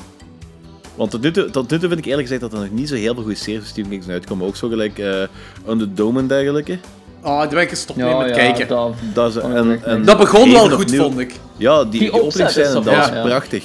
Want 0.94 1.10
tot 1.10 1.20
nu, 1.20 1.30
toe, 1.32 1.50
tot 1.50 1.70
nu 1.70 1.78
toe 1.78 1.88
vind 1.88 2.00
ik 2.00 2.06
eerlijk 2.06 2.22
gezegd 2.28 2.40
dat 2.40 2.52
er 2.52 2.58
nog 2.58 2.70
niet 2.70 2.88
zo 2.88 2.94
heel 2.94 3.14
veel 3.14 3.22
goede 3.22 3.38
series 3.38 3.60
van 3.60 3.68
Stephen 3.68 3.90
King 3.90 4.02
zijn 4.02 4.14
uitgekomen. 4.14 4.46
Ook 4.46 4.56
zo 4.56 4.68
gelijk 4.68 4.98
eh 4.98 5.22
Under 5.68 5.86
the 5.86 5.94
Dome 5.94 6.18
en 6.18 6.26
dergelijke. 6.26 6.78
Oh, 7.22 7.38
daar 7.38 7.48
ben 7.48 7.62
ik 7.62 7.68
gestopt 7.68 7.98
mee 7.98 8.14
met 8.16 8.28
ja, 8.28 8.34
kijken. 8.34 8.68
dat... 8.68 8.94
Dat, 9.14 9.36
is, 9.36 9.42
en, 9.42 9.84
en 9.84 10.04
Dat 10.04 10.18
begon 10.18 10.52
wel 10.52 10.68
goed, 10.70 10.82
opnieuw- 10.84 11.02
vond 11.02 11.18
ik. 11.18 11.34
Ja, 11.56 11.84
die, 11.84 11.90
die, 11.90 12.10
Die 12.10 12.22
is 12.22 12.34
dat 12.54 12.84
was 12.84 13.10
prachtig. 13.10 13.64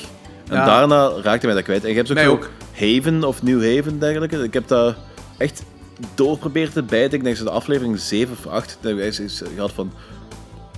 En 0.49 0.55
Ja. 0.57 0.65
daarna 0.65 1.11
raakte 1.23 1.45
mij 1.45 1.55
dat 1.55 1.63
kwijt. 1.63 1.83
En 1.83 1.89
je 1.89 1.95
hebt 1.95 2.25
ook. 2.27 2.49
Haven 2.79 3.23
of 3.23 3.43
New 3.43 3.75
Haven 3.75 3.99
dergelijke. 3.99 4.43
Ik 4.43 4.53
heb 4.53 4.67
dat 4.67 4.95
echt 5.37 5.63
door 6.15 6.37
proberen 6.37 6.73
te 6.73 6.83
bijten. 6.83 7.17
Ik 7.17 7.23
denk 7.23 7.35
zo 7.37 7.43
de 7.43 7.49
aflevering 7.49 7.99
7 7.99 8.35
of 8.39 8.51
8. 8.51 8.77
Dat 8.81 8.97
ik 8.97 9.13
zoiets 9.13 9.41
gehad 9.55 9.71
van... 9.71 9.91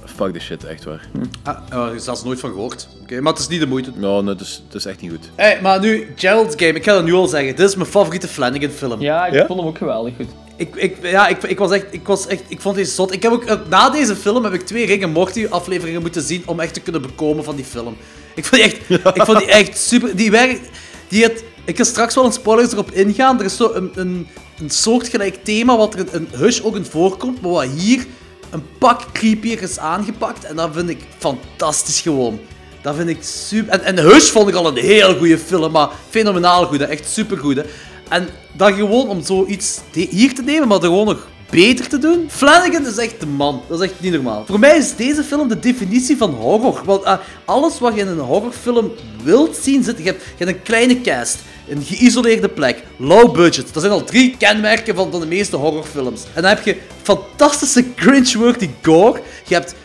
Fuck 0.06 0.34
this 0.34 0.44
shit, 0.44 0.64
echt 0.66 0.84
waar. 0.84 1.08
Ah, 1.44 1.58
oh, 1.74 1.88
er 1.88 1.96
is 1.96 2.04
zelfs 2.04 2.24
nooit 2.24 2.40
van 2.40 2.50
gehoord. 2.50 2.88
Oké, 3.02 3.22
maar 3.22 3.32
het 3.34 3.42
is 3.42 3.48
niet 3.48 3.60
de 3.60 3.68
moeite. 3.68 3.92
Nou, 3.96 4.24
nee, 4.24 4.34
het, 4.34 4.42
is, 4.42 4.64
het 4.66 4.76
is 4.76 4.86
echt 4.86 5.02
niet 5.02 5.12
goed. 5.12 5.30
Hey, 5.36 5.60
maar 5.62 5.80
nu, 5.80 6.14
Gerald's 6.16 6.56
Game, 6.58 6.74
ik 6.74 6.84
ga 6.84 6.94
dat 6.94 7.04
nu 7.04 7.14
al 7.14 7.28
zeggen. 7.28 7.56
Dit 7.56 7.70
is 7.70 7.76
mijn 7.76 7.90
favoriete 7.90 8.28
Flanagan 8.28 8.70
film. 8.70 9.02
Ja, 9.02 9.26
ik 9.26 9.34
Ja? 9.34 9.46
vond 9.46 9.60
hem 9.60 9.68
ook 9.68 9.78
geweldig 9.78 10.14
goed. 10.16 10.28
Ik, 10.58 10.76
ik, 10.76 10.98
ja, 11.02 11.28
ik, 11.28 11.44
ik 11.44 11.58
was 11.58 11.72
echt, 11.72 11.86
ik 11.90 12.08
was 12.08 12.28
echt, 12.28 12.42
ik 12.48 12.62
vond 12.62 12.76
deze 12.76 12.92
zot. 12.92 13.14
Ik 13.14 13.24
heb 13.24 13.32
ook, 13.32 13.44
eh, 13.44 13.56
na 13.70 13.90
deze 13.90 14.16
film 14.16 14.44
heb 14.44 14.54
ik 14.54 14.66
twee 14.66 14.86
Rick 14.86 15.02
en 15.02 15.12
Morty 15.12 15.48
afleveringen 15.50 16.02
moeten 16.02 16.22
zien 16.22 16.44
om 16.46 16.60
echt 16.60 16.74
te 16.74 16.80
kunnen 16.80 17.02
bekomen 17.02 17.44
van 17.44 17.56
die 17.56 17.66
film. 17.66 17.98
Ik 18.36 18.46
vond 18.46 18.62
die 18.62 18.72
echt, 18.72 18.90
ik 19.16 19.26
vond 19.26 19.38
die 19.38 19.48
echt 19.48 19.78
super, 19.78 20.16
die 20.16 20.32
werkt, 20.32 20.70
die 21.08 21.24
het, 21.24 21.44
ik 21.66 21.78
ga 21.78 21.84
straks 21.84 22.16
wel 22.16 22.26
een 22.26 22.32
spoilers 22.32 22.72
erop 22.72 22.92
ingaan. 22.92 23.40
Er 23.40 23.46
is 23.46 23.56
zo 23.56 23.72
een, 23.74 23.92
een, 23.96 24.28
een 24.60 24.70
soortgelijk 24.70 25.44
thema 25.44 25.78
wat 25.78 25.94
er 25.94 26.06
in, 26.14 26.28
Hush 26.32 26.62
ook 26.62 26.76
in 26.76 26.86
voorkomt, 26.86 27.42
maar 27.42 27.52
wat 27.52 27.68
hier 27.78 28.06
een 28.50 28.64
pak 28.78 29.02
creepier 29.12 29.62
is 29.62 29.80
aangepakt. 29.80 30.44
En 30.44 30.56
dat 30.56 30.70
vind 30.74 30.90
ik 30.90 31.00
fantastisch 31.18 32.02
gewoon. 32.02 32.40
Dat 32.82 32.96
vind 32.96 33.10
ik 33.10 33.18
super. 33.22 33.74
En, 33.74 33.84
en 33.84 34.06
Hush 34.06 34.30
vond 34.30 34.48
ik 34.50 34.56
al 34.56 34.68
een 34.68 34.84
heel 34.84 35.16
goede 35.18 35.38
film, 35.38 35.72
maar 35.72 35.90
fenomenaal 36.10 36.66
goed, 36.66 36.80
hè. 36.80 36.86
echt 36.86 37.10
super 37.10 37.38
goed. 37.38 37.62
En 38.10 38.28
dan 38.52 38.74
gewoon 38.74 39.08
om 39.08 39.24
zoiets 39.24 39.80
hier 39.92 40.36
te 40.36 40.42
nemen, 40.42 40.68
maar 40.68 40.78
er 40.78 40.84
gewoon 40.84 41.06
nog 41.06 41.28
beter 41.50 41.88
te 41.88 41.98
doen. 41.98 42.26
Flanagan 42.30 42.86
is 42.86 42.98
echt 42.98 43.20
de 43.20 43.26
man. 43.26 43.62
Dat 43.68 43.82
is 43.82 43.90
echt 43.90 44.02
niet 44.02 44.14
normaal. 44.14 44.46
Voor 44.46 44.60
mij 44.60 44.78
is 44.78 44.96
deze 44.96 45.24
film 45.24 45.48
de 45.48 45.60
definitie 45.60 46.18
van 46.18 46.32
horror. 46.32 46.82
Want 46.86 47.04
ah, 47.04 47.20
alles 47.46 47.80
wat 47.80 47.96
je 47.96 48.02
in 48.02 48.08
een 48.08 48.20
horrorfilm 48.20 48.92
wilt 49.24 49.56
zien 49.56 49.84
zit. 49.84 49.98
Je 49.98 50.04
hebt, 50.04 50.24
je 50.38 50.48
een 50.48 50.62
kleine 50.62 51.02
cast. 51.02 51.40
Een 51.70 51.84
geïsoleerde 51.84 52.50
plek. 52.50 52.84
Low 52.98 53.34
budget. 53.34 53.74
Dat 53.74 53.84
zijn 53.84 53.96
al 53.96 54.04
drie 54.04 54.36
kenmerken 54.38 54.96
van, 54.96 55.12
van 55.12 55.20
de 55.20 55.28
meeste 55.28 55.56
horrorfilms. 55.56 56.24
En 56.34 56.42
dan 56.42 56.52
heb 56.52 56.66
je 56.66 56.78
fantastische 57.02 57.94
cringe-worthy 57.94 58.70
gore. 58.82 59.22
Je 59.48 59.54
hebt 59.54 59.76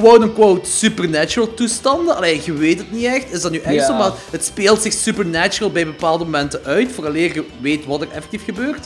quote-unquote 0.00 0.68
supernatural 0.70 1.54
toestanden. 1.54 2.16
Alleen 2.16 2.40
je 2.44 2.52
weet 2.52 2.78
het 2.78 2.92
niet 2.92 3.04
echt. 3.04 3.32
Is 3.32 3.40
dat 3.40 3.50
nu 3.50 3.58
echt 3.58 3.74
Ja. 3.74 3.86
zo? 3.86 3.94
Maar 3.94 4.12
het 4.30 4.44
speelt 4.44 4.82
zich 4.82 4.92
supernatural 4.92 5.70
bij 5.72 5.84
bepaalde 5.86 6.24
momenten 6.24 6.60
uit. 6.64 6.92
Vooraleer 6.92 7.34
je 7.34 7.44
weet 7.60 7.86
wat 7.86 8.00
er 8.00 8.08
effectief 8.10 8.44
gebeurt. 8.44 8.84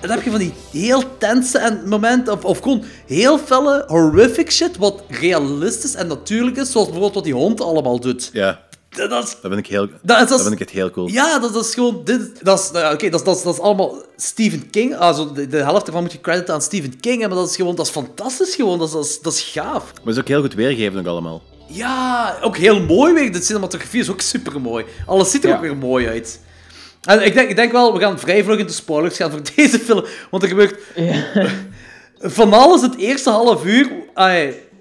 En 0.00 0.08
dan 0.08 0.16
heb 0.16 0.24
je 0.24 0.30
van 0.30 0.38
die 0.38 0.52
heel 0.72 1.02
tense 1.18 1.58
en 1.58 1.88
momenten, 1.88 2.32
of, 2.32 2.44
of 2.44 2.58
gewoon 2.58 2.84
heel 3.06 3.38
felle 3.38 3.84
horrific 3.86 4.50
shit, 4.50 4.76
wat 4.76 5.02
realistisch 5.08 5.94
en 5.94 6.06
natuurlijk 6.06 6.56
is, 6.56 6.70
zoals 6.72 6.86
bijvoorbeeld 6.86 7.14
wat 7.14 7.24
die 7.24 7.34
hond 7.34 7.60
allemaal 7.60 8.00
doet. 8.00 8.30
Ja, 8.32 8.60
Dat 8.90 9.24
is... 9.24 9.30
dat 9.30 9.38
vind 9.40 9.56
ik, 9.56 9.66
heel, 9.66 9.88
Dat, 10.02 10.40
vind 10.42 10.52
ik 10.52 10.60
echt 10.60 10.70
heel 10.70 10.90
cool. 10.90 11.08
Ja, 11.08 11.38
dat, 11.38 11.52
dat 11.52 11.64
is 11.64 11.74
gewoon... 11.74 12.00
Dit, 12.04 12.44
dat 12.44 12.58
is, 12.60 12.70
nou 12.70 12.94
oké, 12.94 13.08
dat, 13.08 13.20
is, 13.20 13.26
dat, 13.26 13.36
is, 13.36 13.42
dat 13.42 13.54
is 13.54 13.60
allemaal 13.60 14.02
Stephen 14.16 14.70
King. 14.70 14.96
Also, 14.96 15.32
de, 15.32 15.46
de 15.46 15.56
helft 15.56 15.86
ervan 15.86 16.02
moet 16.02 16.12
je 16.12 16.20
crediten 16.20 16.54
aan 16.54 16.62
Stephen 16.62 17.00
King, 17.00 17.20
maar 17.20 17.28
dat 17.28 17.48
is 17.50 17.56
gewoon... 17.56 17.74
Dat 17.74 17.86
is 17.86 17.92
fantastisch 17.92 18.54
gewoon. 18.54 18.78
Dat 18.78 18.88
is, 18.88 18.94
dat 18.94 19.04
is, 19.04 19.20
dat 19.20 19.32
is 19.32 19.40
gaaf. 19.42 19.84
Maar 19.84 20.04
het 20.04 20.14
is 20.14 20.18
ook 20.20 20.28
heel 20.28 20.40
goed 20.40 20.54
weergegeven 20.54 20.98
ook 20.98 21.06
allemaal. 21.06 21.42
Ja, 21.66 22.36
ook 22.42 22.56
heel 22.56 22.80
mooi 22.80 23.12
weer. 23.14 23.32
De 23.32 23.42
cinematografie 23.42 24.00
is 24.00 24.10
ook 24.10 24.20
super 24.20 24.60
mooi. 24.60 24.84
Alles 25.06 25.30
ziet 25.30 25.42
er 25.44 25.48
Ja. 25.50 25.54
ook 25.56 25.60
weer 25.62 25.76
mooi 25.76 26.08
uit. 26.08 26.40
En 27.00 27.24
ik 27.24 27.34
denk, 27.34 27.48
ik 27.50 27.56
denk 27.56 27.72
wel, 27.72 27.92
we 27.92 28.00
gaan 28.00 28.18
vrij 28.18 28.44
vlug 28.44 28.58
into 28.58 28.72
spoilers 28.72 29.16
gaan 29.16 29.30
voor 29.30 29.40
deze 29.56 29.78
film. 29.78 30.04
Want 30.30 30.42
er 30.42 30.48
gebeurt 30.48 30.78
van 32.36 32.52
alles 32.52 32.80
het 32.82 32.96
eerste 32.96 33.30
half 33.30 33.64
uur 33.64 33.90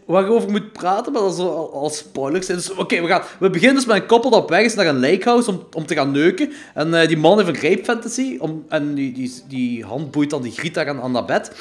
waar 0.10 0.23
je 0.23 0.31
over 0.31 0.52
moet 0.52 0.72
praten, 0.72 1.14
maar 1.14 1.22
dat 1.22 1.34
is 1.34 1.40
al, 1.40 1.73
al 1.73 1.90
spoilers. 1.90 2.45
zijn. 2.45 2.57
Dus 2.57 2.73
oké, 2.73 3.02
we 3.02 3.07
gaan 3.07 3.22
we 3.40 3.49
beginnen 3.49 3.76
dus 3.76 3.86
met 3.86 3.95
een 3.95 4.06
koppel 4.06 4.30
dat 4.30 4.41
op 4.41 4.49
weg 4.49 4.64
is 4.64 4.76
naar 4.76 4.88
een 4.88 4.99
lakehouse 4.99 5.49
om, 5.49 5.64
om 5.73 5.86
te 5.86 5.95
gaan 5.95 6.11
neuken. 6.11 6.52
En 6.73 6.94
eh, 6.94 7.07
die 7.07 7.18
man 7.18 7.38
heeft 7.38 7.49
een 7.49 7.69
rape 7.69 7.84
fantasy. 7.84 8.38
Om, 8.40 8.65
en 8.69 8.94
die, 8.94 9.11
die, 9.14 9.34
die 9.48 9.86
hand 9.86 10.11
boeit 10.11 10.30
dan 10.30 10.41
die 10.41 10.52
griet 10.52 10.73
daar 10.73 10.90
aan, 10.90 11.02
aan 11.02 11.14
dat 11.14 11.26
bed. 11.26 11.52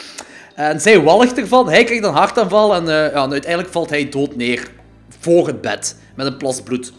En 0.55 0.81
zij 0.81 1.01
walgt 1.01 1.39
ervan. 1.39 1.69
Hij 1.69 1.85
krijgt 1.85 2.05
een 2.05 2.13
hartaanval 2.13 2.75
en, 2.75 2.89
eh, 2.89 3.13
ja, 3.13 3.25
en 3.25 3.33
uiteindelijk 3.33 3.73
valt 3.73 3.91
hij 3.91 4.09
dood 4.09 4.37
neer. 4.37 4.71
Voor 5.19 5.47
het 5.47 5.61
bed. 5.61 5.97
Met 6.15 6.27
een 6.27 6.37
plas 6.37 6.63
bloed. 6.63 6.93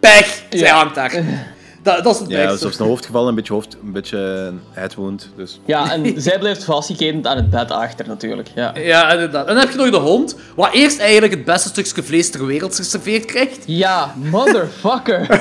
Pech! 0.00 0.42
Zij 0.50 0.70
hangt 0.70 0.94
daar. 0.94 1.22
Dat, 1.94 2.04
dat 2.04 2.14
is 2.14 2.20
het 2.20 2.30
Ja, 2.30 2.42
beste. 2.42 2.58
ze 2.58 2.64
heeft 2.64 2.76
zijn 2.76 2.88
hoofd 2.88 3.06
gevallen, 3.06 3.28
een 3.28 3.34
beetje, 3.34 3.52
hoofd, 3.52 3.76
een 3.84 3.92
beetje 3.92 4.52
headwound. 4.70 5.30
Dus. 5.36 5.60
Ja, 5.64 5.92
en 5.92 6.14
zij 6.22 6.38
blijft 6.38 6.64
vastgeketend 6.64 7.26
aan 7.26 7.36
het 7.36 7.50
bed 7.50 7.70
achter 7.70 8.06
natuurlijk. 8.06 8.48
Ja, 8.54 8.72
Ja, 8.78 9.12
inderdaad. 9.12 9.46
En 9.46 9.54
dan 9.54 9.62
heb 9.64 9.72
je 9.72 9.78
nog 9.78 9.90
de 9.90 9.96
hond, 9.96 10.36
wat 10.56 10.72
eerst 10.72 10.98
eigenlijk 10.98 11.32
het 11.32 11.44
beste 11.44 11.68
stukje 11.68 12.02
vlees 12.02 12.30
ter 12.30 12.46
wereld 12.46 12.74
geserveerd 12.76 13.24
krijgt. 13.24 13.58
ja 13.66 14.14
motherfucker. 14.16 15.26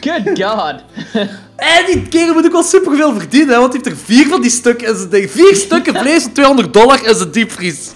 Good 0.00 0.40
god. 0.42 0.74
En 1.56 1.86
die 1.86 2.08
kerel 2.08 2.34
moet 2.34 2.44
ook 2.44 2.52
wel 2.52 2.62
superveel 2.62 3.12
verdienen, 3.14 3.54
hè, 3.54 3.60
want 3.60 3.72
hij 3.72 3.82
heeft 3.84 3.96
er 3.98 4.04
vier 4.04 4.26
van 4.26 4.40
die 4.42 4.50
stukken 4.50 4.88
in 4.88 4.96
zijn 4.96 5.08
ding. 5.10 5.30
Vier 5.30 5.54
stukken 5.56 5.94
vlees 6.02 6.22
voor 6.22 6.32
200 6.32 6.72
dollar 6.72 7.06
in 7.06 7.14
zijn 7.14 7.30
diepvries. 7.30 7.90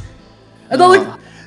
En 0.69 0.79
dan, 0.79 0.99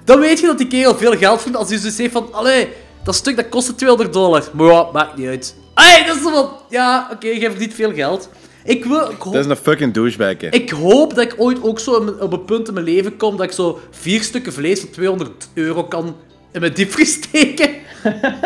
dan 0.06 0.20
weet 0.20 0.40
je 0.40 0.46
dat 0.46 0.58
die 0.58 0.68
kerel 0.68 0.96
veel 0.98 1.18
geld 1.18 1.36
verdient 1.42 1.58
als 1.58 1.70
hij 1.70 1.80
dus 1.82 1.98
heeft 1.98 2.12
van, 2.14 2.28
allee, 2.34 2.68
dat 3.08 3.16
stuk 3.16 3.36
dat 3.36 3.50
kostte 3.50 3.76
200 3.76 4.14
dollar. 4.14 4.44
Maar 4.54 4.68
ja, 4.68 4.88
maakt 4.94 5.18
niet 5.18 5.28
uit. 5.28 5.56
Allee, 5.74 6.06
dat 6.06 6.16
is 6.16 6.22
zo 6.22 6.30
van, 6.32 6.50
ja, 6.70 7.10
oké, 7.12 7.28
je 7.28 7.50
verdient 7.50 7.74
veel 7.74 7.94
geld. 7.94 8.30
Ik, 8.64 8.86
wil, 8.86 9.10
ik, 9.10 9.22
hoop, 9.22 9.34
Dat 9.34 9.46
is 9.46 9.50
een 9.50 9.56
fucking 9.56 9.94
douchebag. 9.94 10.34
hè. 10.40 10.48
ik 10.48 10.70
hoop 10.70 11.16
dat 11.16 11.24
ik 11.24 11.36
ooit 11.38 11.64
ook 11.64 11.80
zo 11.80 12.16
op 12.20 12.34
een 12.34 12.46
punt 12.46 12.68
in 12.68 12.74
mijn 12.74 12.86
leven 12.86 13.18
kom 13.18 13.38
dat 13.38 13.46
ik 13.46 13.52
zo 13.52 13.80
vier 13.92 14.24
stukken 14.24 14.54
vlees 14.54 14.80
voor 14.80 14.90
200 14.90 15.48
euro 15.54 15.84
kan 15.84 16.16
in 16.52 16.60
mijn 16.60 16.74
diepvries 16.74 17.14
steken. 17.14 17.70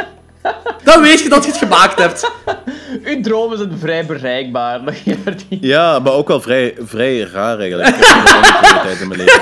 dan 0.84 1.02
weet 1.02 1.20
je 1.22 1.30
dat 1.30 1.44
je 1.44 1.52
het 1.52 1.60
gemaakt 1.60 2.00
hebt. 2.00 2.32
Uw 3.04 3.22
dromen 3.22 3.58
zijn 3.58 3.78
vrij 3.80 4.06
bereikbaar. 4.06 4.86
Dat 4.86 5.00
je 5.00 5.18
verdient. 5.24 5.64
Ja, 5.64 6.00
maar 6.00 6.14
ook 6.14 6.28
wel 6.28 6.42
vrij, 6.42 6.76
vrij 6.80 7.20
raar 7.20 7.60
eigenlijk. 7.60 7.90
Ik 7.90 8.84
nog 8.84 9.00
in 9.02 9.08
mijn 9.08 9.20
leven. 9.20 9.42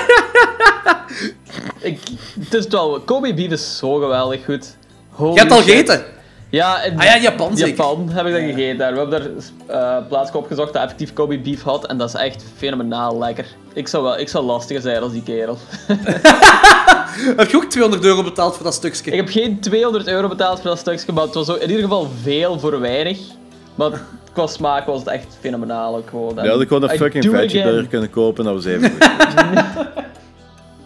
Ik, 1.80 1.98
het 2.40 2.54
is 2.54 2.66
wel... 2.66 3.00
Kobe 3.00 3.34
beef 3.34 3.50
is 3.50 3.78
zo 3.78 3.94
geweldig 3.94 4.44
goed. 4.44 4.78
Holy 5.20 5.34
Je 5.34 5.38
hebt 5.40 5.52
al 5.52 5.58
shit. 5.62 5.70
gegeten. 5.70 6.04
Ja, 6.50 6.82
in 6.82 6.98
Ah 6.98 7.04
ja, 7.04 7.18
Japan 7.18 7.56
zeker. 7.56 7.76
Japan 7.76 8.08
heb 8.08 8.26
ik 8.26 8.32
dat 8.32 8.40
gegeten 8.40 8.78
daar. 8.78 8.92
We 8.92 8.98
hebben 8.98 9.20
daar 9.68 10.00
uh, 10.00 10.08
plaats 10.08 10.32
opgezocht 10.32 10.72
dat 10.72 10.82
effectief 10.82 11.12
Kobe 11.12 11.38
beef 11.38 11.62
had. 11.62 11.86
En 11.86 11.98
dat 11.98 12.08
is 12.08 12.14
echt 12.14 12.44
fenomenaal 12.56 13.18
lekker. 13.18 13.46
Ik 13.72 13.88
zou, 13.88 14.02
wel, 14.02 14.18
ik 14.18 14.28
zou 14.28 14.44
lastiger 14.44 14.82
zijn 14.82 15.02
als 15.02 15.12
die 15.12 15.22
kerel. 15.22 15.58
Heb 17.36 17.50
je 17.50 17.56
ook 17.56 17.64
200 17.64 18.04
euro 18.04 18.22
betaald 18.22 18.54
voor 18.54 18.64
dat 18.64 18.74
stukje? 18.74 19.10
Ik 19.10 19.16
heb 19.16 19.28
geen 19.28 19.60
200 19.60 20.06
euro 20.08 20.28
betaald 20.28 20.60
voor 20.60 20.70
dat 20.70 20.78
stukje, 20.78 21.12
maar 21.12 21.24
het 21.24 21.34
was 21.34 21.46
zo 21.46 21.54
in 21.54 21.68
ieder 21.68 21.82
geval 21.82 22.08
veel 22.22 22.58
voor 22.58 22.80
weinig. 22.80 23.18
Maar 23.74 23.90
qua 24.32 24.46
smaak 24.46 24.86
was 24.86 24.98
het 24.98 25.08
echt 25.08 25.36
fenomenaal 25.40 25.96
ook 25.96 26.08
gewoon. 26.08 26.34
Ja, 26.34 26.50
had 26.50 26.60
ik 26.60 26.68
gewoon 26.68 26.82
een 26.82 26.96
fucking 26.96 27.24
veggie 27.24 27.62
burger 27.62 27.86
kunnen 27.86 28.10
kopen, 28.10 28.44
dat 28.44 28.54
was 28.54 28.64
even 28.64 28.90
goed. 28.90 29.08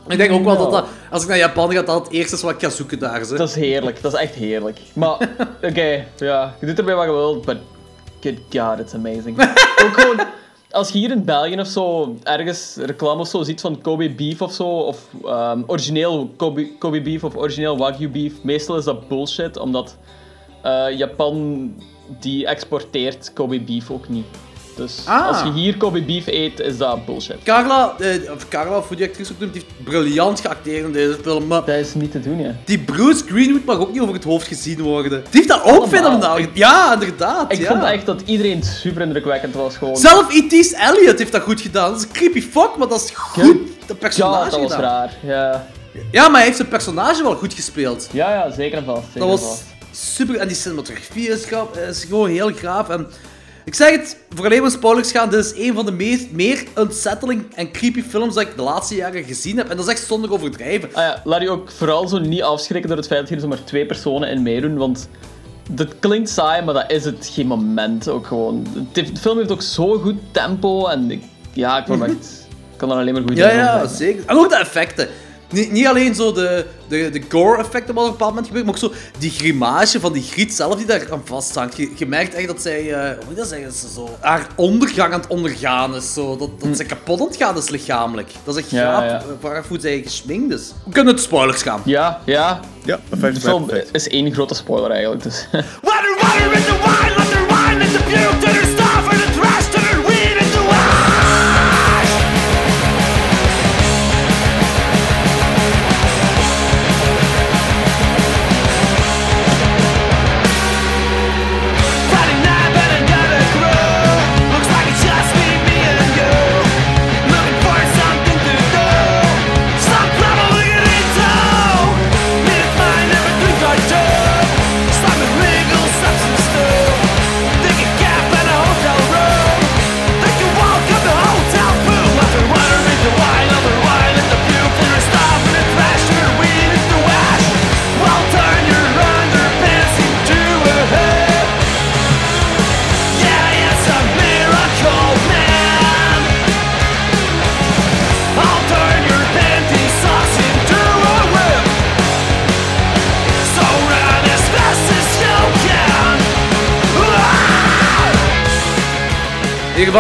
Ik 0.09 0.17
denk 0.17 0.33
ook 0.33 0.45
wel 0.45 0.57
dat, 0.57 0.71
dat 0.71 0.87
als 1.11 1.23
ik 1.23 1.29
naar 1.29 1.39
Japan 1.39 1.73
ga, 1.73 1.83
dat 1.83 2.05
het 2.05 2.13
eerste 2.13 2.37
is 2.37 2.43
wat 2.43 2.55
ik 2.55 2.61
ga 2.61 2.69
zoeken 2.69 2.99
daar. 2.99 3.25
Ze. 3.25 3.37
Dat 3.37 3.49
is 3.49 3.55
heerlijk, 3.55 4.03
dat 4.03 4.13
is 4.13 4.21
echt 4.21 4.35
heerlijk. 4.35 4.81
Maar, 4.93 5.29
oké, 5.69 6.07
ja, 6.17 6.55
je 6.61 6.67
doet 6.67 6.79
ermee 6.79 6.95
wat 6.95 7.05
je 7.05 7.11
wilt, 7.11 7.45
but 7.45 7.57
good 8.21 8.39
god, 8.51 8.79
it's 8.79 8.95
amazing. 8.95 9.39
ook 9.85 10.01
gewoon, 10.01 10.27
als 10.71 10.91
je 10.91 10.99
hier 10.99 11.11
in 11.11 11.25
België 11.25 11.61
of 11.61 11.67
zo 11.67 12.17
ergens 12.23 12.77
reclame 12.77 13.21
of 13.21 13.29
zo 13.29 13.43
ziet 13.43 13.61
van 13.61 13.81
Kobe 13.81 14.11
beef 14.11 14.43
of 14.43 14.53
zo, 14.53 14.65
of 14.65 14.99
ehm, 15.25 15.63
origineel 15.67 16.33
Kobe, 16.37 16.79
Kobe 16.79 17.03
beef 17.03 17.25
of 17.25 17.37
origineel 17.37 17.79
Wagyu 17.79 18.09
beef, 18.09 18.33
meestal 18.43 18.77
is 18.77 18.85
dat 18.85 19.09
bullshit, 19.09 19.59
omdat 19.59 19.97
eh, 20.63 20.87
Japan 20.97 21.71
die 22.21 22.47
exporteert 22.47 23.33
Kobe 23.33 23.61
beef 23.61 23.91
ook 23.91 24.09
niet. 24.09 24.27
Dus 24.77 25.03
Ah. 25.07 25.27
als 25.29 25.43
je 25.43 25.53
hier 25.53 25.77
Kobe 25.77 26.03
beef 26.03 26.27
eet, 26.27 26.61
is 26.61 26.77
dat 26.77 27.07
bullshit. 27.07 27.37
Carla, 27.45 27.95
eh, 27.99 28.33
of 28.33 28.49
Carla, 28.49 28.81
hoe 28.81 28.97
die 28.97 29.07
actrice 29.07 29.33
ook 29.33 29.39
noemt, 29.41 29.53
die 29.53 29.63
heeft 29.63 29.85
briljant 29.85 30.41
geacteerd 30.41 30.85
in 30.85 30.93
deze 30.93 31.19
film. 31.23 31.47
Maar 31.47 31.65
Dat 31.65 31.75
is 31.77 31.95
niet 31.95 32.11
te 32.13 32.21
doen, 32.21 32.39
ja. 32.41 32.55
die 32.65 32.79
Bruce 32.79 33.25
Greenwood 33.27 33.65
mag 33.65 33.79
ook 33.79 33.93
niet 33.93 34.01
over 34.01 34.15
het 34.15 34.25
hoofd 34.25 34.47
gezien 34.47 34.81
worden. 34.83 35.11
Die 35.11 35.29
heeft 35.31 35.49
dat 35.49 35.63
ook 35.63 35.89
fenomenaal 35.89 36.37
gedaan. 36.37 36.51
Ja, 36.55 36.93
inderdaad. 36.93 37.53
Ik 37.53 37.59
ja. 37.59 37.69
vond 37.71 37.83
echt 37.83 38.07
dat 38.07 38.23
iedereen 38.25 38.63
super 38.63 39.03
indrukwekkend 39.03 39.55
was 39.55 39.77
gewoon. 39.77 39.97
Zelf 39.97 40.35
E.T.'s 40.35 40.73
Elliot 40.73 41.19
heeft 41.19 41.33
dat 41.33 41.43
goed 41.43 41.61
gedaan. 41.61 41.91
Dat 41.91 41.99
is 42.01 42.05
een 42.07 42.13
creepy 42.13 42.41
fuck, 42.43 42.77
maar 42.79 42.89
dat 42.89 43.01
is 43.05 43.11
goed. 43.15 43.57
Dat 43.87 43.99
personage 43.99 44.45
Ja, 44.45 44.51
dat 44.51 44.61
was 44.61 44.73
gedaan. 44.75 44.91
raar. 44.91 45.17
Ja, 45.23 45.67
Ja, 46.11 46.23
maar 46.29 46.37
hij 46.37 46.45
heeft 46.45 46.57
zijn 46.57 46.69
personage 46.69 47.23
wel 47.23 47.35
goed 47.37 47.55
gespeeld. 47.55 48.09
ja, 48.13 48.31
ja 48.31 48.51
zeker 48.51 48.79
en 48.79 48.85
vast. 48.85 49.03
Zeker 49.13 49.21
Dat 49.29 49.39
en 49.41 49.45
was 49.47 49.61
super. 49.91 50.37
En 50.37 50.49
die 50.49 50.57
cinematografie 50.57 51.29
is, 51.29 51.45
gewoon 52.09 52.29
heel 52.31 52.51
gaaf. 52.55 52.89
En 52.89 53.07
ik 53.65 53.75
zeg 53.75 53.91
het, 53.91 54.17
voor 54.35 54.45
alleen 54.45 54.63
maar 54.63 54.71
spoilers 54.71 55.11
gaan, 55.11 55.31
dit 55.31 55.45
is 55.45 55.67
een 55.67 55.75
van 55.75 55.87
de 55.87 55.93
meest, 55.93 56.31
meer 56.31 56.65
unsettling 56.79 57.45
en 57.55 57.71
creepy 57.73 58.03
films 58.03 58.35
dat 58.35 58.43
ik 58.43 58.57
de 58.57 58.63
laatste 58.63 58.95
jaren 58.95 59.25
gezien 59.25 59.57
heb. 59.57 59.69
En 59.69 59.77
dat 59.77 59.87
is 59.87 59.93
echt 59.93 60.07
zonder 60.07 60.33
overdrijven. 60.33 60.89
Ah 60.93 61.03
ja, 61.03 61.21
laat 61.25 61.41
je 61.43 61.51
ook 61.51 61.71
vooral 61.71 62.09
zo 62.09 62.19
niet 62.19 62.43
afschrikken 62.43 62.89
door 62.89 62.99
het 62.99 63.07
feit 63.07 63.21
dat 63.21 63.29
hier 63.29 63.41
zomaar 63.41 63.65
twee 63.65 63.87
personen 63.87 64.29
in 64.29 64.43
meedoen, 64.43 64.77
want 64.77 65.09
dat 65.71 65.89
klinkt 65.99 66.29
saai, 66.29 66.63
maar 66.63 66.75
dat 66.75 66.91
is 66.91 67.05
het 67.05 67.31
geen 67.33 67.47
moment 67.47 68.09
ook 68.09 68.27
gewoon. 68.27 68.67
De 68.93 69.07
film 69.21 69.39
heeft 69.39 69.53
ook 69.53 69.63
zo 69.63 69.99
goed 69.99 70.17
tempo 70.31 70.87
en 70.87 71.11
ik, 71.11 71.23
ja, 71.53 71.87
ik 71.87 72.01
echt... 72.03 72.43
Ik 72.73 72.81
kan 72.81 72.91
er 72.91 72.97
alleen 72.97 73.15
maar 73.15 73.23
goed 73.23 73.37
Ja, 73.37 73.51
in 73.51 73.57
ja, 73.57 73.73
zeggen. 73.73 73.97
zeker. 73.97 74.23
En 74.27 74.37
ook 74.37 74.49
de 74.49 74.57
effecten. 74.57 75.09
Niet, 75.51 75.73
niet 75.73 75.87
alleen 75.87 76.15
zo 76.15 76.33
de, 76.33 76.67
de, 76.89 77.11
de 77.11 77.23
gore-effecten 77.29 77.95
wat 77.95 78.05
op 78.05 78.11
een 78.11 78.17
bepaald 78.17 78.31
moment 78.31 78.47
gebeurt, 78.47 78.65
maar 78.67 78.75
ook 78.75 78.81
zo 78.81 78.93
die 79.19 79.31
grimage 79.31 80.01
van 80.01 80.13
die 80.13 80.23
griet 80.23 80.55
zelf 80.55 80.77
die 80.77 80.87
daar 80.87 81.07
aan 81.13 81.23
vasthangt. 81.25 81.77
Je, 81.77 81.91
je 81.97 82.07
merkt 82.07 82.35
echt 82.35 82.47
dat 82.47 82.63
zij, 82.63 82.93
eh, 82.93 83.07
hoe 83.09 83.17
moet 83.17 83.29
je 83.29 83.35
dat 83.41 83.49
zeggen, 83.49 83.73
ze 83.73 83.87
zo 83.95 84.09
haar 84.21 84.47
ondergang 84.57 85.13
aan 85.13 85.21
het 85.21 85.29
ondergaan 85.29 85.95
is. 85.95 86.13
Zo, 86.13 86.37
dat, 86.37 86.61
dat 86.61 86.77
ze 86.77 86.85
kapot 86.85 87.21
aan 87.21 87.27
het 87.27 87.37
gaan 87.37 87.57
is 87.57 87.69
lichamelijk. 87.69 88.31
Dat 88.45 88.57
is 88.57 88.63
echt 88.63 88.71
Hm. 88.71 88.77
Ja, 88.77 88.93
gaaf, 88.93 89.05
ja. 89.11 89.19
eh, 89.19 89.25
waar 89.41 89.65
hoe 89.69 89.81
zij 89.81 90.01
gesminkt 90.05 90.55
is. 90.55 90.73
We 90.85 90.93
kunnen 90.93 91.15
het 91.15 91.23
spoilers 91.23 91.63
gaan. 91.63 91.81
Ja, 91.85 92.21
ja. 92.25 92.61
Ja, 92.85 93.01
perfect. 93.09 93.35
De 93.35 93.41
film 93.41 93.67
perfect. 93.67 93.95
is 93.95 94.09
één 94.09 94.33
grote 94.33 94.55
spoiler 94.55 94.91
eigenlijk, 94.91 95.23
dus... 95.23 95.47
Water, 95.53 96.17
water 96.21 96.53
in 96.53 96.63
the 96.63 96.77
wine, 96.85 97.15
let 97.17 97.31
the 97.31 97.45
wine, 97.49 97.79
let 97.79 97.93
the 97.93 98.03
puke, 98.05 98.64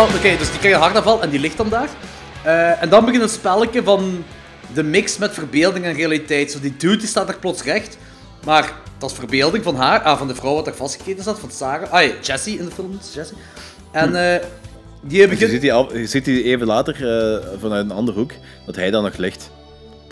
geval, 0.00 0.16
oké, 0.16 0.38
dus 0.38 0.50
die 0.50 0.58
krijgt 0.58 0.76
een 0.76 0.82
hartaanval 0.82 1.22
en 1.22 1.30
die 1.30 1.40
ligt 1.40 1.56
dan 1.56 1.68
daar. 1.68 1.88
Eh, 2.42 2.82
en 2.82 2.88
dan 2.88 3.04
begint 3.04 3.22
een 3.22 3.28
spelletje 3.28 3.82
van 3.82 4.24
de 4.74 4.82
mix 4.82 5.18
met 5.18 5.34
verbeelding 5.34 5.84
en 5.84 5.92
realiteit. 5.92 6.50
Zo 6.50 6.60
die 6.60 6.76
dude 6.76 6.96
die 6.96 7.06
staat 7.08 7.26
daar 7.26 7.38
plots 7.38 7.62
recht, 7.62 7.98
maar 8.44 8.72
dat 8.98 9.10
is 9.10 9.16
verbeelding 9.16 9.64
van 9.64 9.76
haar, 9.76 10.00
ah, 10.00 10.18
van 10.18 10.28
de 10.28 10.34
vrouw 10.34 10.54
wat 10.54 10.64
daar 10.64 10.74
vastgeketen 10.74 11.24
zat, 11.24 11.38
van 11.38 11.50
Sarah. 11.50 11.92
Ah 11.92 12.02
ja, 12.02 12.12
Jessie 12.22 12.58
in 12.58 12.64
de 12.64 12.70
film, 12.70 12.98
Jessie. 13.14 13.36
En 13.92 14.32
eh, 14.32 14.40
die 15.00 15.20
Je 15.20 15.28
begint... 15.28 15.50
ziet, 15.50 15.60
die 15.60 15.72
je 16.00 16.06
ziet 16.06 16.24
die 16.24 16.42
even 16.42 16.66
later 16.66 16.94
eh, 16.94 17.60
vanuit 17.60 17.84
een 17.84 17.96
andere 17.96 18.18
hoek, 18.18 18.32
dat 18.66 18.76
hij 18.76 18.90
dan 18.90 19.02
nog 19.02 19.16
ligt. 19.16 19.50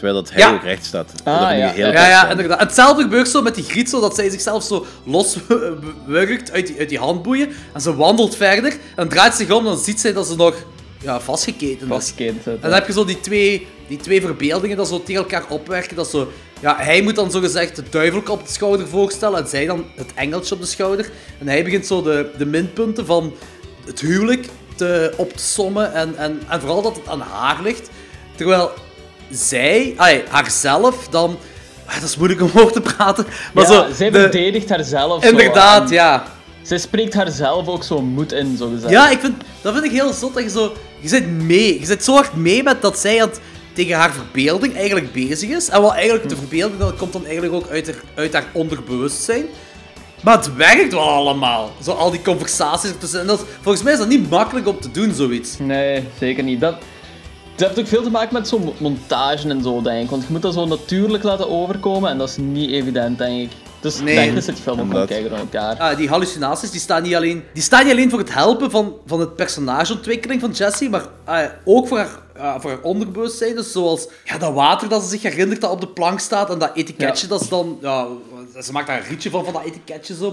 Terwijl 0.02 0.22
dat 0.22 0.32
hij 0.32 0.40
Ja. 0.42 0.54
ook 0.54 0.62
recht 0.62 0.84
staat. 0.84 1.12
Ah, 1.24 1.58
ja. 1.58 1.70
heel 1.70 1.92
Ja, 1.92 2.30
inderdaad. 2.30 2.60
Hetzelfde 2.60 3.02
gebeurt 3.02 3.28
zo 3.28 3.42
met 3.42 3.54
die 3.54 3.64
griet, 3.64 3.90
zo 3.90 4.00
dat 4.00 4.14
zij 4.14 4.30
zichzelf 4.30 4.62
zo 4.62 4.86
loswurgt 5.04 6.52
uit 6.56 6.66
die, 6.66 6.78
uit 6.78 6.88
die 6.88 6.98
handboeien. 6.98 7.48
En 7.72 7.80
ze 7.80 7.96
wandelt 7.96 8.36
verder 8.36 8.76
en 8.96 9.08
draait 9.08 9.34
zich 9.34 9.50
om 9.50 9.58
en 9.58 9.64
dan 9.64 9.78
ziet 9.78 10.00
zij 10.00 10.12
dat 10.12 10.26
ze 10.26 10.36
nog 10.36 10.54
ja, 11.02 11.20
vastgeketen 11.20 11.80
is. 11.80 11.86
En 12.44 12.58
dan 12.60 12.72
heb 12.72 12.86
je 12.86 12.92
zo 12.92 13.04
die 13.04 13.20
twee, 13.20 13.66
die 13.88 13.96
twee 13.98 14.20
verbeeldingen 14.20 14.76
dat 14.76 14.88
zo 14.88 15.02
tegen 15.02 15.22
elkaar 15.22 15.44
opwerken. 15.48 15.96
Dat 15.96 16.08
zo, 16.10 16.32
ja, 16.60 16.76
hij 16.78 17.02
moet 17.02 17.16
dan 17.16 17.30
zogezegd 17.30 17.76
de 17.76 17.82
duivel 17.90 18.22
op 18.28 18.46
de 18.46 18.52
schouder 18.52 18.88
voorstellen 18.88 19.38
en 19.42 19.48
zij 19.48 19.66
dan 19.66 19.84
het 19.96 20.14
engeltje 20.14 20.54
op 20.54 20.60
de 20.60 20.66
schouder. 20.66 21.10
En 21.38 21.48
hij 21.48 21.64
begint 21.64 21.86
zo 21.86 22.02
de, 22.02 22.30
de 22.38 22.46
minpunten 22.46 23.06
van 23.06 23.34
het 23.84 24.00
huwelijk 24.00 24.46
te, 24.76 25.12
op 25.16 25.32
te 25.32 25.42
sommen 25.42 25.92
en, 25.92 26.16
en, 26.16 26.40
en 26.48 26.60
vooral 26.60 26.82
dat 26.82 26.96
het 26.96 27.08
aan 27.08 27.20
haar 27.20 27.62
ligt. 27.62 27.90
Terwijl 28.36 28.70
zij, 29.32 29.94
haarzelf 30.28 31.08
dan... 31.10 31.38
ah, 31.86 31.94
dat 31.94 32.02
is 32.02 32.16
moeilijk 32.16 32.40
om 32.40 32.50
over 32.60 32.72
te 32.72 32.80
praten, 32.80 33.26
maar 33.54 33.64
ja, 33.64 33.70
zo... 33.70 33.94
zij 33.94 34.10
de- 34.10 34.20
verdedigt 34.20 34.68
haarzelf 34.68 35.24
Inderdaad, 35.24 35.90
ja. 35.90 36.24
zij 36.62 36.78
spreekt 36.78 37.14
haar 37.14 37.30
zelf 37.30 37.68
ook 37.68 37.84
zo 37.84 38.00
moed 38.00 38.32
in, 38.32 38.56
zo 38.56 38.68
gezegd. 38.68 38.92
Ja, 38.92 39.10
ik 39.10 39.20
vind, 39.20 39.34
dat 39.60 39.72
vind 39.72 39.84
ik 39.84 39.90
heel 39.90 40.12
zot 40.12 40.34
dat 40.34 40.42
je 40.42 40.50
zo... 40.50 40.72
Je 41.00 41.08
zit 41.08 41.30
mee. 41.30 41.80
Je 41.80 41.86
zit 41.86 42.04
zo 42.04 42.14
hard 42.14 42.36
mee 42.36 42.62
met 42.62 42.82
dat 42.82 42.98
zij 42.98 43.16
het, 43.16 43.40
tegen 43.72 43.96
haar 43.96 44.12
verbeelding 44.12 44.76
eigenlijk 44.76 45.12
bezig 45.12 45.50
is. 45.50 45.68
En 45.68 45.80
wel 45.80 45.94
eigenlijk 45.94 46.28
de 46.28 46.36
verbeelding, 46.36 46.80
dat 46.80 46.96
komt 46.96 47.12
dan 47.12 47.24
eigenlijk 47.24 47.54
ook 47.54 47.68
uit 47.68 47.86
haar, 47.86 48.02
uit 48.14 48.32
haar 48.32 48.46
onderbewustzijn. 48.52 49.44
Maar 50.22 50.36
het 50.36 50.54
werkt 50.56 50.92
wel 50.92 51.08
allemaal. 51.08 51.72
Zo 51.82 51.90
al 51.90 52.10
die 52.10 52.22
conversaties 52.22 52.90
ertussen. 52.90 53.20
En 53.20 53.26
dat, 53.26 53.44
volgens 53.60 53.84
mij 53.84 53.92
is 53.92 53.98
dat 53.98 54.08
niet 54.08 54.30
makkelijk 54.30 54.68
om 54.68 54.80
te 54.80 54.90
doen, 54.90 55.14
zoiets. 55.14 55.58
Nee, 55.58 56.04
zeker 56.18 56.42
niet. 56.42 56.60
Dat, 56.60 56.74
dat 57.56 57.66
heeft 57.68 57.80
ook 57.80 57.86
veel 57.86 58.02
te 58.02 58.10
maken 58.10 58.34
met 58.34 58.48
zo'n 58.48 58.72
montage 58.78 59.48
en 59.48 59.62
zo, 59.62 59.82
denk 59.82 60.04
ik. 60.04 60.10
Want 60.10 60.22
je 60.22 60.28
moet 60.32 60.42
dat 60.42 60.54
zo 60.54 60.66
natuurlijk 60.66 61.22
laten 61.22 61.50
overkomen 61.50 62.10
en 62.10 62.18
dat 62.18 62.28
is 62.28 62.36
niet 62.36 62.70
evident, 62.70 63.18
denk 63.18 63.40
ik. 63.40 63.50
Dus 63.80 64.00
Nee. 64.00 64.14
denk 64.14 64.34
dat 64.34 64.44
ze 64.44 64.50
het 64.50 64.60
film 64.60 64.96
ook 64.96 65.06
kijken 65.06 65.30
door 65.30 65.38
elkaar. 65.38 65.76
Ah, 65.78 65.96
die 65.96 66.08
hallucinaties 66.08 66.70
die 66.70 66.80
staan, 66.80 67.02
niet 67.02 67.14
alleen, 67.14 67.44
die 67.52 67.62
staan 67.62 67.84
niet 67.84 67.92
alleen 67.92 68.10
voor 68.10 68.18
het 68.18 68.34
helpen 68.34 68.70
van, 68.70 68.94
van 69.06 69.20
het 69.20 69.36
personageontwikkeling 69.36 70.40
van 70.40 70.50
Jessie, 70.50 70.90
maar 70.90 71.02
ah, 71.24 71.44
ook 71.64 71.88
voor 71.88 71.98
haar, 71.98 72.18
ah, 72.38 72.60
voor 72.60 72.70
haar 72.70 72.80
onderbewustzijn. 72.80 73.54
Dus 73.54 73.72
zoals 73.72 74.08
ja, 74.24 74.38
dat 74.38 74.54
water 74.54 74.88
dat 74.88 75.02
ze 75.02 75.08
zich 75.08 75.22
herinnert 75.22 75.60
dat 75.60 75.70
op 75.70 75.80
de 75.80 75.88
plank 75.88 76.20
staat 76.20 76.50
en 76.50 76.58
dat 76.58 76.70
etiketje 76.74 77.26
dat 77.26 77.42
ze 77.42 77.48
dan... 77.48 77.78
Ja, 77.80 78.06
ze 78.62 78.72
maakt 78.72 78.86
daar 78.86 78.98
een 78.98 79.08
rietje 79.08 79.30
van, 79.30 79.44
van 79.44 79.52
dat 79.52 79.64
etiketje 79.64 80.14
zo. 80.14 80.26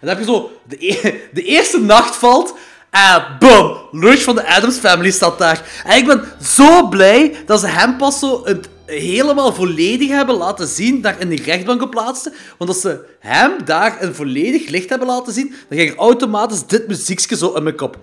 En 0.00 0.06
dan 0.06 0.08
heb 0.08 0.18
je 0.18 0.24
zo... 0.24 0.50
De, 0.68 0.76
e- 0.86 1.14
de 1.38 1.42
eerste 1.42 1.80
nacht 1.80 2.16
valt... 2.16 2.54
En 2.94 3.22
boom! 3.38 3.76
Lunch 3.92 4.20
van 4.20 4.34
de 4.34 4.46
Adams 4.46 4.78
Family 4.78 5.10
staat 5.10 5.38
daar. 5.38 5.62
En 5.84 5.96
ik 5.96 6.06
ben 6.06 6.24
zo 6.42 6.88
blij 6.88 7.36
dat 7.46 7.60
ze 7.60 7.66
hem 7.66 7.96
pas 7.96 8.18
zo 8.18 8.40
het 8.44 8.68
helemaal 8.86 9.52
volledig 9.54 10.08
hebben 10.08 10.36
laten 10.36 10.68
zien, 10.68 11.00
daar 11.00 11.20
in 11.20 11.28
de 11.28 11.42
rechtbank 11.44 11.80
geplaatste. 11.80 12.32
Want 12.58 12.70
als 12.70 12.80
ze 12.80 13.04
hem 13.20 13.52
daar 13.64 13.96
een 14.00 14.14
volledig 14.14 14.68
licht 14.68 14.88
hebben 14.88 15.08
laten 15.08 15.32
zien, 15.32 15.54
dan 15.68 15.78
ging 15.78 15.90
er 15.90 15.96
automatisch 15.96 16.66
dit 16.66 16.88
muziekje 16.88 17.36
zo 17.36 17.52
in 17.54 17.62
mijn 17.62 17.76
kop. 17.76 17.98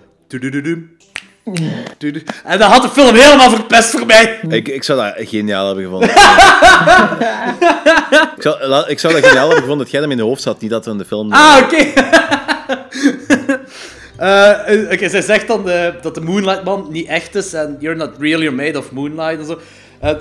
En 2.44 2.58
dat 2.58 2.70
had 2.70 2.82
de 2.82 2.88
film 2.88 3.14
helemaal 3.14 3.50
verpest 3.50 3.90
voor 3.90 4.06
mij. 4.06 4.40
Ik, 4.48 4.68
ik 4.68 4.82
zou 4.82 5.00
dat 5.00 5.28
geniaal 5.28 5.66
hebben 5.66 5.84
gevonden. 5.84 6.08
ik, 8.36 8.42
zou, 8.42 8.88
ik 8.90 8.98
zou 8.98 9.12
dat 9.12 9.24
geniaal 9.26 9.46
hebben 9.46 9.62
gevonden 9.62 9.78
dat 9.78 9.90
jij 9.90 10.00
hem 10.00 10.10
in 10.10 10.16
de 10.16 10.22
hoofd 10.22 10.42
zat, 10.42 10.60
niet 10.60 10.70
dat 10.70 10.86
er 10.86 10.92
in 10.92 10.98
de 10.98 11.04
film... 11.04 11.32
Ah, 11.32 11.62
oké. 11.62 11.92
Oké, 14.92 15.08
zij 15.08 15.22
zegt 15.22 15.46
dan 15.46 15.70
eh, 15.70 15.88
dat 16.02 16.14
de 16.14 16.20
Moonlight 16.20 16.64
Man 16.64 16.86
niet 16.90 17.06
echt 17.06 17.34
is 17.34 17.52
en 17.52 17.76
you're 17.80 17.98
not 17.98 18.10
really 18.18 18.48
made 18.48 18.78
of 18.78 18.92
Moonlight 18.92 19.38
en 19.38 19.46
zo. 19.46 19.58
En 20.00 20.20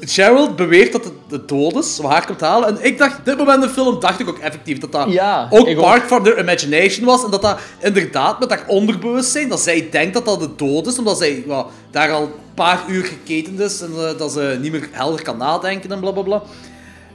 Cheryl 0.00 0.54
beweert 0.54 0.92
dat 0.92 1.04
het 1.04 1.12
de 1.28 1.44
dood 1.44 1.76
is, 1.76 1.98
wat 1.98 2.10
haar 2.10 2.26
komt 2.26 2.40
halen. 2.40 2.68
En 2.68 2.84
ik 2.84 2.98
dacht, 2.98 3.24
dit 3.24 3.36
moment 3.38 3.62
in 3.62 3.68
de 3.68 3.74
film 3.74 4.00
dacht 4.00 4.20
ik 4.20 4.28
ook 4.28 4.38
effectief 4.38 4.78
dat 4.78 4.92
dat 4.92 5.10
Ja, 5.12 5.46
ook 5.50 5.74
part 5.74 6.02
van 6.08 6.22
their 6.22 6.38
imagination 6.38 7.06
was. 7.06 7.24
En 7.24 7.30
dat 7.30 7.42
dat 7.42 7.58
inderdaad 7.78 8.38
met 8.38 8.50
haar 8.50 8.64
onderbewustzijn, 8.66 9.48
dat 9.48 9.60
zij 9.60 9.88
denkt 9.90 10.14
dat 10.14 10.24
dat 10.24 10.40
de 10.40 10.48
dood 10.56 10.86
is, 10.86 10.98
omdat 10.98 11.18
zij 11.18 11.44
daar 11.90 12.12
al 12.12 12.22
een 12.22 12.30
paar 12.54 12.84
uur 12.88 13.04
geketend 13.04 13.60
is 13.60 13.80
en 13.80 13.90
dat 14.18 14.32
ze 14.32 14.58
niet 14.60 14.72
meer 14.72 14.88
helder 14.90 15.22
kan 15.22 15.36
nadenken 15.36 15.92
en 15.92 16.00
blablabla. 16.00 16.42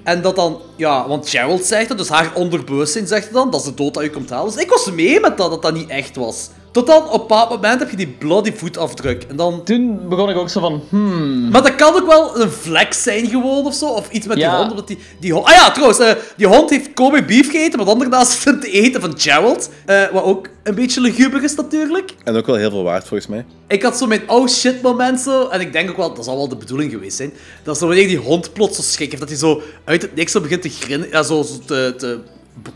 En 0.04 0.22
dat 0.22 0.36
dan, 0.36 0.62
ja, 0.76 1.08
want 1.08 1.30
Gerald 1.30 1.66
zegt 1.66 1.90
het, 1.90 1.98
dus 1.98 2.10
haar 2.10 2.32
onderbewustzijn 2.36 3.08
zegt 3.08 3.24
het 3.24 3.34
dan, 3.34 3.52
dat 3.52 3.64
de 3.64 3.74
dood 3.74 3.94
dat 3.94 4.04
u 4.04 4.10
komt 4.10 4.30
halen. 4.30 4.54
Dus 4.54 4.64
ik 4.64 4.70
was 4.70 4.92
mee 4.92 5.20
met 5.20 5.38
dat, 5.38 5.50
dat 5.50 5.62
dat 5.62 5.74
niet 5.74 5.90
echt 5.90 6.16
was. 6.16 6.50
Tot 6.74 6.88
dan, 6.88 7.04
op 7.04 7.12
een 7.14 7.20
bepaald 7.20 7.50
moment 7.50 7.80
heb 7.80 7.90
je 7.90 7.95
die 7.95 8.08
bloody 8.08 8.54
voetafdruk. 8.54 9.24
En 9.30 9.36
dan... 9.36 9.64
Toen 9.64 10.08
begon 10.10 10.30
ik 10.30 10.38
ook 10.38 10.50
zo 10.50 10.60
van, 10.60 10.82
hmm... 10.90 11.50
Maar 11.50 11.62
dat 11.64 11.76
kan 11.76 11.94
ook 11.95 12.08
wel 12.08 12.41
een 12.41 12.52
vlek 12.52 12.94
zijn 12.94 13.28
gewoon, 13.28 13.66
of 13.66 13.74
zo. 13.74 13.86
Of 13.86 14.10
iets 14.12 14.28
met 14.28 14.38
die 14.38 14.48
hond, 14.48 14.70
omdat 14.70 14.88
die... 14.88 14.98
die 15.20 15.34
hond... 15.34 15.45
Ah 15.45 15.54
ja, 15.54 15.72
trouwens, 15.72 16.00
eh, 16.00 16.12
die 16.38 16.48
hond 16.48 16.70
heeft 16.70 16.94
Kobe 16.94 17.24
beef 17.24 17.52
gegeten, 17.52 17.78
maar 17.78 17.86
dan 17.88 18.00
daarnaast 18.00 18.44
het 18.45 18.64
eten 18.64 19.02
van 19.02 19.14
Gerald. 19.20 19.70
eh, 19.86 20.02
wat 20.12 20.24
ook 20.24 20.48
een 20.64 20.76
beetje 20.76 21.02
luguber 21.02 21.44
is 21.44 21.56
natuurlijk. 21.56 22.16
En 22.24 22.36
ook 22.36 22.45
wel 22.45 22.56
heel 22.56 22.70
veel 22.70 22.84
waard, 22.84 23.08
volgens 23.08 23.30
mij. 23.30 23.45
Ik 23.68 23.84
had 23.84 23.98
zo 23.98 24.06
mijn 24.08 24.30
oh 24.30 24.48
shit 24.48 24.82
moment 24.82 25.20
zo. 25.20 25.48
En 25.48 25.62
ik 25.62 25.74
denk 25.74 25.90
ook 25.90 25.98
wel, 25.98 26.14
dat 26.14 26.26
zal 26.26 26.36
wel 26.38 26.48
de 26.48 26.56
bedoeling 26.56 26.91
geweest 26.91 27.18
zijn. 27.18 27.34
Dat 27.64 27.78
zo 27.78 27.88
wanneer 27.88 28.08
die 28.08 28.18
hond 28.18 28.54
plots 28.54 28.76
zo 28.76 28.82
schrik 28.82 29.08
heeft, 29.08 29.20
dat 29.20 29.30
hij 29.30 29.38
zo 29.38 29.62
uit 29.84 30.02
het 30.02 30.16
niks 30.16 30.32
zo 30.32 30.41
begint 30.41 30.62
te 30.62 30.70
grinnen. 30.70 31.08
Ja, 31.12 31.24
zo, 31.24 31.41
zo 31.44 31.54
te, 31.66 31.94
te 31.98 32.20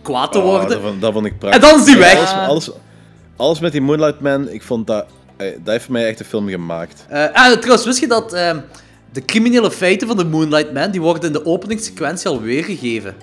kwaad 0.01 0.31
te 0.31 0.37
Oh, 0.37 0.43
worden. 0.43 0.69
dat, 0.69 0.79
vond, 0.81 1.01
dat 1.01 1.13
vond 1.13 1.25
ik 1.25 1.39
prachtig. 1.39 1.61
En 1.63 1.69
dan 1.69 1.79
is 1.79 1.85
die 1.85 1.97
weg. 1.97 2.15
Alles, 2.33 2.47
alles, 2.47 2.69
alles 3.37 3.59
met 3.59 3.71
die 3.71 3.81
Moonlight 3.81 4.19
Man, 4.19 4.49
ik 4.49 4.63
vond 4.63 4.87
dat... 4.87 5.05
eh, 5.37 5.47
Dat 5.63 5.73
heeft 5.73 5.83
voor 5.83 5.93
mij 5.93 6.07
echt 6.07 6.19
een 6.19 6.25
film 6.25 6.47
gemaakt. 6.49 7.05
Eh, 7.09 7.23
ah, 7.33 7.51
trouwens, 7.51 7.85
wist 7.85 7.99
je 7.99 8.07
dat 8.07 8.33
ehm, 8.33 8.57
de 9.11 9.25
criminele 9.25 9.71
feiten 9.71 10.07
van 10.07 10.17
de 10.17 10.25
Moonlight 10.25 10.73
Man, 10.73 10.91
die 10.91 11.01
worden 11.01 11.23
in 11.23 11.33
de 11.33 11.45
openingssequentie 11.45 12.27
al 12.29 12.41
weergegeven. 12.41 13.15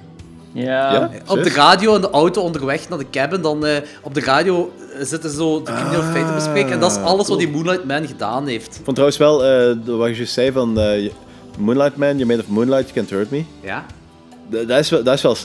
Ja. 0.52 0.92
Ja? 0.92 1.04
Op 1.04 1.10
de 1.26 1.34
Serieus? 1.34 1.54
radio 1.54 1.94
in 1.94 2.00
de 2.00 2.10
auto 2.10 2.42
onderweg 2.42 2.88
naar 2.88 2.98
de 2.98 3.10
cabin, 3.10 3.40
dan 3.42 3.66
eh, 3.66 3.76
op 4.02 4.14
de 4.14 4.20
radio 4.20 4.72
eh, 4.98 5.04
zitten 5.04 5.30
ze 5.30 5.36
zo 5.36 5.62
de 5.62 5.72
criminele 5.72 6.02
feiten 6.02 6.34
bespreken. 6.34 6.72
En 6.72 6.80
dat 6.80 6.90
is 6.90 6.96
alles 6.96 7.28
wat 7.28 7.38
die 7.38 7.48
Moonlight 7.50 7.84
Man 7.84 8.06
gedaan 8.06 8.46
heeft. 8.46 8.66
Ik 8.76 8.80
vond 8.84 8.96
trouwens 8.96 9.18
wel, 9.18 9.44
eh, 9.44 9.76
wat 9.86 10.08
je 10.08 10.14
juist 10.16 10.32
zei 10.32 10.52
van... 10.52 10.78
eh, 10.78 11.10
Moonlight 11.58 11.96
Man, 11.96 12.08
you're 12.18 12.26
made 12.26 12.40
of 12.40 12.48
moonlight, 12.48 12.82
you 12.82 12.92
can't 12.94 13.10
hurt 13.10 13.30
me. 13.30 13.44
Ja? 13.60 13.84
Dat, 14.48 14.78
is 14.78 14.90
wel, 14.90 15.02
dat 15.02 15.14
is 15.14 15.22
wel 15.22 15.36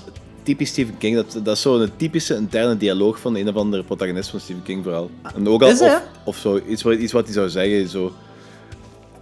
typisch 0.50 0.70
Stephen 0.70 0.98
King. 0.98 1.16
Dat, 1.16 1.46
dat 1.46 1.56
is 1.56 1.62
zo'n 1.62 1.92
typische 1.96 2.36
interne 2.36 2.78
dialoog 2.78 3.20
van 3.20 3.36
een 3.36 3.50
of 3.50 3.56
andere 3.56 3.84
protagonist 3.84 4.30
van 4.30 4.40
Stephen 4.40 4.64
King 4.64 4.84
vooral. 4.84 5.10
En 5.36 5.48
ook 5.50 5.62
al, 5.62 5.70
of, 5.70 6.02
of 6.24 6.38
zo, 6.38 6.60
iets, 6.68 6.82
wat, 6.82 6.98
iets 6.98 7.14
wat 7.14 7.26
hij 7.26 7.34
zou 7.34 7.50
zeggen. 7.50 7.90
Zo, 7.90 8.14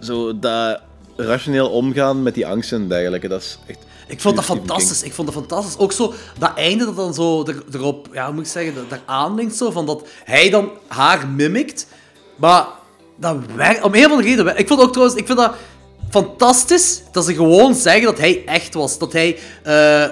zo 0.00 0.38
dat 0.38 0.80
rationeel 1.16 1.68
omgaan 1.68 2.22
met 2.22 2.34
die 2.34 2.46
angsten 2.46 2.80
en 2.80 2.88
dergelijke. 2.88 3.28
Dat 3.28 3.40
is 3.40 3.58
echt 3.66 3.78
Ik 4.06 4.20
vond 4.20 4.34
dat 4.36 4.44
Stephen 4.44 4.62
King. 4.62 4.76
fantastisch. 4.78 5.02
Ik 5.02 5.12
vond 5.12 5.28
dat 5.32 5.36
fantastisch. 5.36 5.78
Ook 5.78 5.92
zo, 5.92 6.14
dat 6.38 6.56
einde 6.56 6.84
dat 6.84 6.96
dan 6.96 7.14
zo 7.14 7.44
er, 7.44 7.62
erop, 7.72 8.08
ja, 8.12 8.30
moet 8.30 8.44
ik 8.44 8.50
zeggen, 8.50 8.74
dat, 8.74 8.90
daar 8.90 9.02
aanlinkt 9.06 9.56
zo, 9.56 9.70
van 9.70 9.86
dat 9.86 10.06
hij 10.24 10.50
dan 10.50 10.70
haar 10.86 11.28
mimikt. 11.28 11.86
Maar 12.36 12.66
dat 13.16 13.36
werkt, 13.56 13.82
om 13.82 13.94
een 13.94 14.04
of 14.04 14.10
andere 14.10 14.28
reden, 14.28 14.58
ik 14.58 14.68
vond 14.68 14.80
ook 14.80 14.92
trouwens, 14.92 15.20
ik 15.20 15.26
vind 15.26 15.38
dat 15.38 15.54
fantastisch 16.10 17.02
dat 17.12 17.24
ze 17.24 17.34
gewoon 17.34 17.74
zeggen 17.74 18.04
dat 18.04 18.18
hij 18.18 18.42
echt 18.46 18.74
was. 18.74 18.98
Dat 18.98 19.12
hij, 19.12 19.38
eh, 19.62 20.04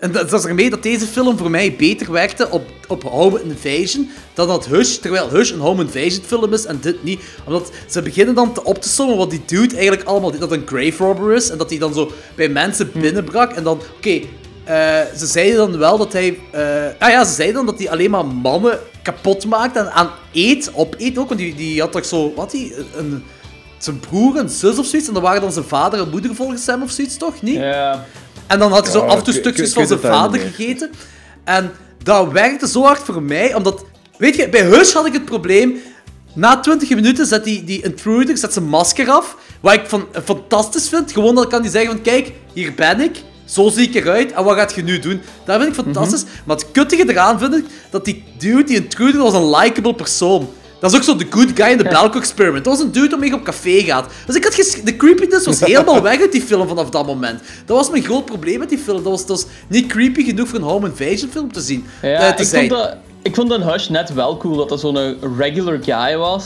en 0.00 0.12
dat, 0.12 0.30
dat 0.30 0.40
is 0.40 0.46
ermee 0.48 0.70
dat 0.70 0.82
deze 0.82 1.06
film 1.06 1.38
voor 1.38 1.50
mij 1.50 1.74
beter 1.76 2.12
werkte 2.12 2.50
op, 2.50 2.62
op 2.88 3.02
Home 3.02 3.42
Invasion 3.42 4.10
dan 4.34 4.48
dat 4.48 4.66
Hush, 4.66 4.96
terwijl 4.96 5.30
Hush 5.30 5.50
een 5.50 5.58
Home 5.58 5.82
Invasion 5.82 6.24
film 6.24 6.52
is 6.52 6.64
en 6.64 6.78
dit 6.80 7.04
niet. 7.04 7.20
Omdat 7.44 7.70
ze 7.88 8.02
beginnen 8.02 8.34
dan 8.34 8.52
te 8.52 8.64
op 8.64 8.82
te 8.82 8.88
sommen 8.88 9.16
wat 9.16 9.30
die 9.30 9.42
dude 9.46 9.76
eigenlijk 9.76 10.08
allemaal. 10.08 10.38
Dat 10.38 10.52
een 10.52 10.66
grave 10.66 11.04
robber 11.04 11.34
is 11.34 11.50
en 11.50 11.58
dat 11.58 11.70
hij 11.70 11.78
dan 11.78 11.94
zo 11.94 12.12
bij 12.34 12.48
mensen 12.48 12.90
binnenbrak 12.92 13.52
en 13.52 13.62
dan, 13.62 13.80
oké, 13.96 14.20
eh, 14.64 15.00
ze 15.16 15.26
zeiden 15.26 15.56
dan 15.56 15.78
wel 15.78 15.98
dat 15.98 16.12
hij. 16.12 16.38
eh, 16.50 16.62
ah 16.98 17.10
ja, 17.10 17.24
ze 17.24 17.32
zeiden 17.34 17.56
dan 17.56 17.66
dat 17.66 17.78
hij 17.78 17.90
alleen 17.90 18.10
maar 18.10 18.26
mannen 18.26 18.78
kapot 19.02 19.46
maakt 19.46 19.76
en 19.76 19.92
aan 19.92 20.10
eet, 20.32 20.70
opeet 20.74 21.18
ook. 21.18 21.28
Want 21.28 21.40
die, 21.40 21.54
die 21.54 21.80
had 21.80 21.92
toch 21.92 22.04
zo. 22.04 22.32
Wat 22.36 22.50
die? 22.50 22.74
Een, 22.96 23.24
zijn 23.78 24.00
broer, 24.00 24.36
een 24.36 24.48
zus 24.48 24.78
of 24.78 24.86
zoiets. 24.86 25.08
En 25.08 25.14
dan 25.14 25.22
waren 25.22 25.40
dan 25.40 25.52
zijn 25.52 25.64
vader 25.64 26.00
en 26.00 26.10
moeder 26.10 26.34
volgens 26.34 26.66
hem 26.66 26.82
of 26.82 26.90
zoiets, 26.90 27.16
toch? 27.16 27.42
Niet? 27.42 27.54
Ja. 27.54 28.04
En 28.48 28.58
dan 28.58 28.72
had 28.72 28.82
hij 28.82 28.92
zo 28.92 29.00
af 29.00 29.18
en 29.18 29.24
toe 29.24 29.34
stukjes 29.34 29.72
van 29.72 29.86
zijn 29.86 30.00
vader 30.00 30.40
gegeten. 30.40 30.90
En 31.44 31.70
dat 32.02 32.32
werkte 32.32 32.68
zo 32.68 32.82
hard 32.82 33.02
voor 33.02 33.22
mij, 33.22 33.54
omdat... 33.54 33.84
Weet 34.18 34.36
je, 34.36 34.48
bij 34.48 34.62
Hush 34.64 34.92
had 34.92 35.06
ik 35.06 35.12
het 35.12 35.24
probleem... 35.24 35.78
Na 36.32 36.60
20 36.60 36.88
minuten 36.88 37.26
zet 37.26 37.44
die, 37.44 37.64
die 37.64 37.82
intruder 37.82 38.36
zet 38.36 38.52
zijn 38.52 38.64
masker 38.64 39.10
af. 39.10 39.36
Wat 39.60 39.72
ik 39.72 39.86
van, 39.86 40.06
fantastisch 40.24 40.88
vind. 40.88 41.12
Gewoon 41.12 41.34
dan 41.34 41.48
kan 41.48 41.60
hij 41.60 41.70
zeggen 41.70 41.90
van... 41.90 42.02
Kijk, 42.02 42.32
hier 42.52 42.74
ben 42.74 43.00
ik. 43.00 43.22
Zo 43.44 43.68
zie 43.68 43.88
ik 43.88 43.94
eruit. 43.94 44.32
En 44.32 44.44
wat 44.44 44.56
gaat 44.56 44.74
je 44.74 44.82
nu 44.82 44.98
doen? 44.98 45.20
Dat 45.44 45.56
vind 45.60 45.68
ik 45.76 45.84
fantastisch. 45.84 46.24
Maar 46.44 46.56
het 46.56 46.70
kuttige 46.70 47.10
eraan 47.10 47.38
vind 47.38 47.54
ik... 47.54 47.64
Dat 47.90 48.04
die 48.04 48.24
dude, 48.38 48.64
die 48.64 48.76
intruder, 48.76 49.22
was 49.22 49.34
een 49.34 49.50
likable 49.50 49.94
persoon. 49.94 50.48
Dat 50.80 50.90
is 50.92 50.96
ook 50.96 51.02
zo 51.04 51.16
de 51.16 51.26
good 51.30 51.50
guy 51.54 51.66
in 51.70 51.78
de 51.78 51.84
Belko 51.84 52.18
Experiment. 52.18 52.64
Dat 52.64 52.76
was 52.76 52.82
een 52.86 52.92
dude 52.92 53.08
waarmee 53.10 53.28
je 53.28 53.34
op 53.34 53.42
café 53.44 53.80
gaat. 53.82 54.06
Dus 54.26 54.36
ik 54.36 54.44
had 54.44 54.80
de 54.84 54.96
creepiness 54.96 55.46
was 55.46 55.60
helemaal 55.60 56.02
weg 56.02 56.20
uit 56.20 56.32
die 56.32 56.42
film 56.42 56.68
vanaf 56.68 56.90
dat 56.90 57.06
moment. 57.06 57.40
Dat 57.66 57.76
was 57.76 57.90
mijn 57.90 58.04
groot 58.04 58.24
probleem 58.24 58.58
met 58.58 58.68
die 58.68 58.78
film. 58.78 59.02
Dat 59.02 59.12
was, 59.12 59.26
dat 59.26 59.28
was 59.28 59.46
niet 59.68 59.86
creepy 59.86 60.24
genoeg 60.24 60.48
voor 60.48 60.58
een 60.58 60.64
home 60.64 60.86
invasion 60.88 61.30
film 61.30 61.52
te 61.52 61.60
zien. 61.60 61.86
Ja, 62.02 62.08
eh, 62.08 62.34
te 62.34 62.42
ik, 62.42 62.48
zijn. 62.48 62.68
vond 62.68 62.80
dat, 62.82 62.96
ik 63.22 63.34
vond 63.34 63.50
een 63.50 63.62
Hush 63.62 63.88
net 63.88 64.12
wel 64.14 64.36
cool 64.36 64.56
dat 64.56 64.68
dat 64.68 64.80
zo'n 64.80 65.16
regular 65.38 65.78
guy 65.82 66.16
was. 66.16 66.44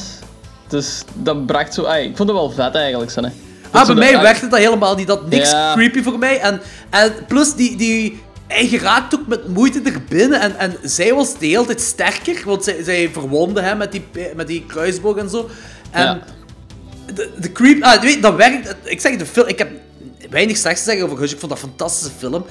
Dus 0.69 1.05
dat 1.15 1.47
bracht 1.47 1.75
zo... 1.75 1.85
ai, 1.85 2.09
ik 2.09 2.17
vond 2.17 2.29
het 2.29 2.39
wel 2.39 2.51
vet 2.51 2.75
eigenlijk. 2.75 3.11
Zo, 3.11 3.21
hè. 3.21 3.29
Dat 3.71 3.81
Ah, 3.81 3.87
bij 3.87 3.95
mij 4.13 4.21
werkte 4.21 4.49
dat 4.49 4.59
helemaal 4.59 4.95
niet. 4.95 5.07
Dat 5.07 5.29
niks 5.31 5.51
Ja. 5.51 5.73
creepy 5.75 6.03
voor 6.03 6.19
mij. 6.19 6.41
En, 6.41 6.61
en 6.91 7.13
plus, 7.29 7.55
die, 7.55 7.77
die, 7.77 8.23
hij 8.53 8.67
geraakt 8.67 9.15
ook 9.15 9.27
met 9.27 9.49
moeite 9.49 9.81
er 9.85 10.03
binnen. 10.09 10.41
En, 10.41 10.59
en 10.59 10.77
zij 10.83 11.15
was 11.15 11.39
de 11.39 11.47
hele 11.47 11.67
tijd 11.67 11.81
sterker. 11.81 12.43
Want 12.45 12.65
zij, 12.65 12.83
zij 12.83 13.11
verwonde 13.13 13.61
hem 13.63 13.79
met 13.79 13.93
die, 13.93 14.05
met 14.37 14.47
die 14.47 14.65
kruisboog 14.67 15.17
en 15.17 15.31
zo. 15.31 15.49
En 15.91 16.03
Ja. 16.05 16.25
de, 17.15 17.31
de 17.41 17.53
creep... 17.53 17.83
Ah, 17.83 18.01
weet, 18.03 18.23
dat 18.23 18.35
werkt... 18.35 18.75
Ik 18.85 19.01
zeg 19.01 19.17
de 19.17 19.27
film... 19.27 19.47
Ik 19.47 19.59
heb 19.59 19.71
weinig 20.31 20.57
slechts 20.57 20.83
te 20.83 20.89
zeggen 20.91 21.07
over 21.07 21.19
Hush. 21.19 21.33
Ik 21.33 21.39
vond 21.39 21.53
dat 21.53 21.63
een 21.63 21.69
fantastische 21.69 22.13
film. 22.19 22.45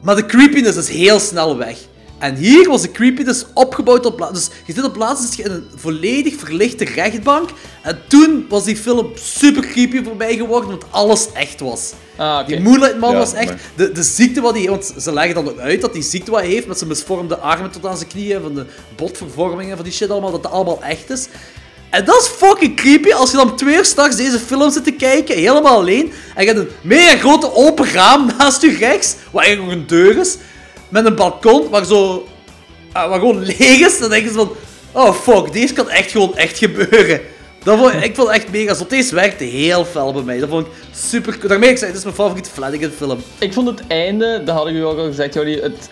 Maar 0.00 0.16
de 0.16 0.26
creepiness 0.26 0.76
is 0.76 0.88
heel 0.88 1.20
snel 1.20 1.56
weg. 1.56 1.78
En 2.22 2.34
hier 2.34 2.68
was 2.68 2.82
de 2.82 2.90
creepy 2.90 3.22
dus 3.24 3.44
opgebouwd 3.54 4.06
op 4.06 4.16
plaats. 4.16 4.32
Dus 4.32 4.48
je 4.66 4.72
zit 4.72 4.84
op 4.84 4.92
plaats 4.92 5.22
zit 5.22 5.36
je 5.36 5.42
in 5.42 5.50
een 5.50 5.66
volledig 5.76 6.34
verlichte 6.38 6.84
rechtbank. 6.84 7.50
En 7.82 7.98
toen 8.08 8.46
was 8.48 8.64
die 8.64 8.76
film 8.76 9.10
super 9.14 9.62
creepy 9.66 10.02
voor 10.04 10.16
mij 10.16 10.36
geworden, 10.36 10.70
want 10.70 10.84
alles 10.90 11.32
echt 11.32 11.60
was. 11.60 11.92
Ah, 12.16 12.38
oké. 12.38 12.46
Die 12.46 12.60
Moonlight 12.60 12.98
Man 12.98 13.12
Ja, 13.12 13.18
was 13.18 13.32
echt... 13.32 13.48
maar- 13.48 13.60
De, 13.76 13.92
de 13.92 14.02
ziekte 14.02 14.40
wat 14.40 14.54
hij... 14.54 14.68
Want 14.68 14.92
ze 14.98 15.12
leggen 15.12 15.34
dan 15.34 15.48
ook 15.48 15.58
uit 15.58 15.80
dat 15.80 15.92
die 15.92 16.02
ziekte 16.02 16.30
wat 16.30 16.40
hij 16.40 16.48
heeft, 16.50 16.66
met 16.66 16.76
zijn 16.78 16.90
misvormde 16.90 17.38
armen 17.38 17.70
tot 17.70 17.86
aan 17.86 17.96
zijn 17.96 18.08
knieën, 18.08 18.42
van 18.42 18.54
de 18.54 18.66
botvervormingen, 18.96 19.76
van 19.76 19.84
die 19.84 19.94
shit 19.94 20.10
allemaal, 20.10 20.30
dat 20.30 20.42
dat 20.42 20.52
allemaal 20.52 20.82
echt 20.82 21.10
is. 21.10 21.28
En 21.90 22.04
dat 22.04 22.20
is 22.20 22.26
fucking 22.28 22.76
creepy 22.76 23.12
als 23.12 23.30
je 23.30 23.36
dan 23.36 23.56
twee 23.56 23.76
uur 23.76 23.84
s'nachts 23.84 24.16
deze 24.16 24.38
film 24.38 24.70
zit 24.70 24.84
te 24.84 24.92
kijken, 24.92 25.34
helemaal 25.36 25.76
alleen. 25.76 26.12
En 26.34 26.44
je 26.46 26.52
hebt 26.52 26.58
een 26.60 26.68
mega 26.82 27.16
grote 27.16 27.54
open 27.54 27.86
raam 27.92 28.26
naast 28.38 28.62
je 28.62 28.76
rechts, 28.76 29.14
waar 29.30 29.44
eigenlijk 29.44 29.72
nog 29.74 29.80
een 29.82 29.86
deur 29.88 30.18
is. 30.18 30.36
Met 30.92 31.06
een 31.06 31.14
balkon 31.14 31.68
waar 31.70 31.84
zo... 31.84 32.26
ah, 32.92 33.12
gewoon 33.12 33.42
leeg 33.42 33.80
is. 33.80 33.98
Dan 33.98 34.10
denk 34.10 34.28
zo 34.28 34.32
van... 34.32 34.50
Oh 35.02 35.14
fuck, 35.14 35.52
deze 35.52 35.74
kan 35.74 35.90
echt 35.90 36.10
gewoon 36.10 36.36
echt 36.36 36.58
gebeuren. 36.58 37.20
Dat 37.64 37.78
vond, 37.78 37.94
ik 37.94 38.14
vond 38.14 38.28
het 38.28 38.36
echt 38.36 38.50
mega 38.50 38.74
zot. 38.74 38.90
Deze 38.90 39.14
werkte 39.14 39.44
heel 39.44 39.84
fel 39.84 40.12
bij 40.12 40.22
mij. 40.22 40.38
Dat 40.38 40.48
vond 40.48 40.66
ik 40.66 40.72
super... 40.94 41.48
Daarmee 41.48 41.70
ik 41.70 41.78
zei, 41.78 41.90
dit 41.90 41.98
is 41.98 42.04
mijn 42.04 42.16
favoriete 42.16 42.50
Flanagan 42.50 42.90
film. 42.90 43.18
Ik 43.38 43.52
vond 43.52 43.68
het 43.68 43.86
einde, 43.86 44.42
dat 44.44 44.56
had 44.56 44.66
ik 44.66 44.74
u 44.74 44.84
ook 44.84 44.98
al 44.98 45.04
gezegd, 45.04 45.34
Jordi, 45.34 45.60
het 45.60 45.90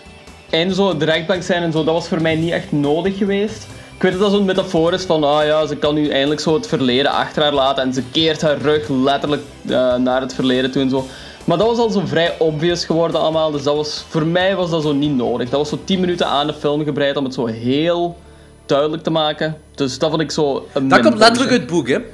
einde 0.49 0.73
zo, 0.73 0.97
de 0.97 1.05
rechtbank 1.05 1.43
zijn 1.43 1.63
en 1.63 1.71
zo, 1.71 1.83
dat 1.83 1.93
was 1.93 2.07
voor 2.07 2.21
mij 2.21 2.35
niet 2.35 2.51
echt 2.51 2.71
nodig 2.71 3.17
geweest. 3.17 3.67
Ik 3.95 4.01
weet 4.01 4.11
dat 4.11 4.21
dat 4.21 4.31
zo'n 4.31 4.45
metafoor 4.45 4.93
is 4.93 5.03
van, 5.03 5.23
ah 5.23 5.45
ja, 5.45 5.65
ze 5.65 5.75
kan 5.75 5.95
nu 5.95 6.09
eindelijk 6.09 6.41
zo 6.41 6.53
het 6.53 6.67
verleden 6.67 7.11
achter 7.11 7.43
haar 7.43 7.53
laten 7.53 7.83
en 7.83 7.93
ze 7.93 8.03
keert 8.11 8.41
haar 8.41 8.57
rug 8.57 8.89
letterlijk 8.89 9.41
eh, 9.67 9.95
naar 9.95 10.21
het 10.21 10.33
verleden 10.33 10.71
toe 10.71 10.81
en 10.81 10.89
zo. 10.89 11.07
Maar 11.45 11.57
dat 11.57 11.67
was 11.67 11.77
al 11.77 11.89
zo 11.89 12.01
vrij 12.05 12.35
obvious 12.39 12.85
geworden 12.85 13.19
allemaal, 13.21 13.51
dus 13.51 13.63
dat 13.63 13.75
was, 13.75 14.05
voor 14.09 14.25
mij 14.25 14.55
was 14.55 14.69
dat 14.69 14.81
zo 14.81 14.93
niet 14.93 15.15
nodig. 15.15 15.49
Dat 15.49 15.59
was 15.59 15.69
zo 15.69 15.79
10 15.83 15.99
minuten 15.99 16.27
aan 16.27 16.47
de 16.47 16.53
film 16.53 16.83
gebreid 16.83 17.17
om 17.17 17.23
het 17.23 17.33
zo 17.33 17.45
heel 17.45 18.17
duidelijk 18.65 19.03
te 19.03 19.09
maken. 19.11 19.57
Dus 19.75 19.99
dat 19.99 20.09
vond 20.09 20.21
ik 20.21 20.31
zo 20.31 20.65
een 20.73 20.87
Dat 20.87 20.99
komt 21.01 21.17
letterlijk 21.17 21.51
uit 21.51 21.61
het 21.61 21.69
boek, 21.69 21.87
hè? 21.87 21.95
Oké, 21.95 22.05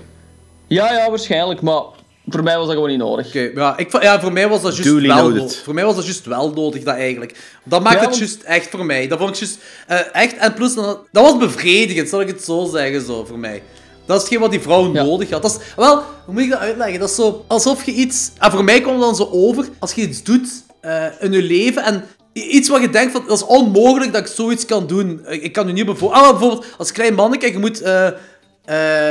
Ja, 0.67 0.93
ja, 0.93 1.09
waarschijnlijk, 1.09 1.61
maar 1.61 1.81
voor 2.29 2.43
mij 2.43 2.57
was 2.57 2.65
dat 2.65 2.73
gewoon 2.75 2.89
niet 2.89 2.97
nodig. 2.99 3.33
ja, 3.33 3.77
ik, 3.77 4.01
ja, 4.01 4.19
voor 4.21 4.31
mij 4.33 4.47
was 4.49 4.61
dat 4.61 4.75
juist 4.75 4.89
Duly 4.91 5.07
wel 5.07 5.29
nodig. 5.29 5.55
Voor 5.63 5.73
mij 5.73 5.85
was 5.85 5.95
dat 5.95 6.03
juist 6.05 6.25
wel 6.25 6.51
nodig, 6.53 6.83
dat 6.83 6.95
eigenlijk. 6.95 7.57
Dat 7.63 7.83
maakt 7.83 7.95
Ja, 7.95 7.99
het 8.01 8.09
want- 8.09 8.19
juist 8.19 8.41
echt 8.43 8.69
voor 8.69 8.85
mij. 8.85 9.07
Dat 9.07 9.17
vond 9.19 9.29
ik 9.29 9.35
juist 9.35 9.57
eh, 9.87 9.99
echt... 10.23 10.37
En 10.37 10.53
plus, 10.53 10.73
dat 10.75 10.99
dat 11.11 11.23
was 11.23 11.37
bevredigend, 11.37 12.09
zal 12.09 12.21
ik 12.21 12.27
het 12.27 12.43
zo 12.43 12.69
zeggen, 12.71 13.01
zo, 13.05 13.25
voor 13.25 13.39
mij. 13.39 13.63
Dat 14.07 14.15
is 14.15 14.21
hetgeen 14.21 14.39
wat 14.39 14.51
die 14.51 14.61
vrouw 14.61 14.93
Ja. 14.93 15.03
nodig 15.03 15.29
had. 15.29 15.41
Dat 15.41 15.51
is, 15.51 15.73
wel, 15.75 15.95
hoe 16.25 16.33
moet 16.33 16.43
ik 16.43 16.49
dat 16.49 16.59
uitleggen? 16.59 16.99
Dat 16.99 17.09
is 17.09 17.15
zo 17.15 17.43
alsof 17.47 17.83
je 17.83 17.91
iets... 17.91 18.31
En 18.39 18.51
voor 18.51 18.63
mij 18.63 18.81
komt 18.81 18.95
het 18.95 19.03
dan 19.03 19.15
zo 19.15 19.29
over, 19.31 19.65
als 19.79 19.93
je 19.93 20.01
iets 20.01 20.23
doet 20.23 20.47
eh, 20.81 21.05
in 21.19 21.31
je 21.31 21.41
leven 21.43 21.83
en 21.83 22.03
iets 22.33 22.69
wat 22.69 22.81
je 22.81 22.89
denkt 22.89 23.11
van, 23.11 23.23
dat 23.27 23.37
is 23.37 23.45
onmogelijk 23.45 24.13
dat 24.13 24.21
ik 24.21 24.33
zoiets 24.35 24.65
kan 24.65 24.87
doen. 24.87 25.21
Ik, 25.27 25.43
ik 25.43 25.51
kan 25.53 25.65
nu 25.65 25.71
niet 25.71 25.85
bijvoorbeeld... 25.85 26.21
Ah, 26.23 26.29
bijvoorbeeld, 26.29 26.65
als 26.77 26.91
klein 26.91 27.13
manneke, 27.13 27.51
je 27.51 27.59
moet... 27.59 27.81
eh, 27.81 28.07
eh, 28.07 28.13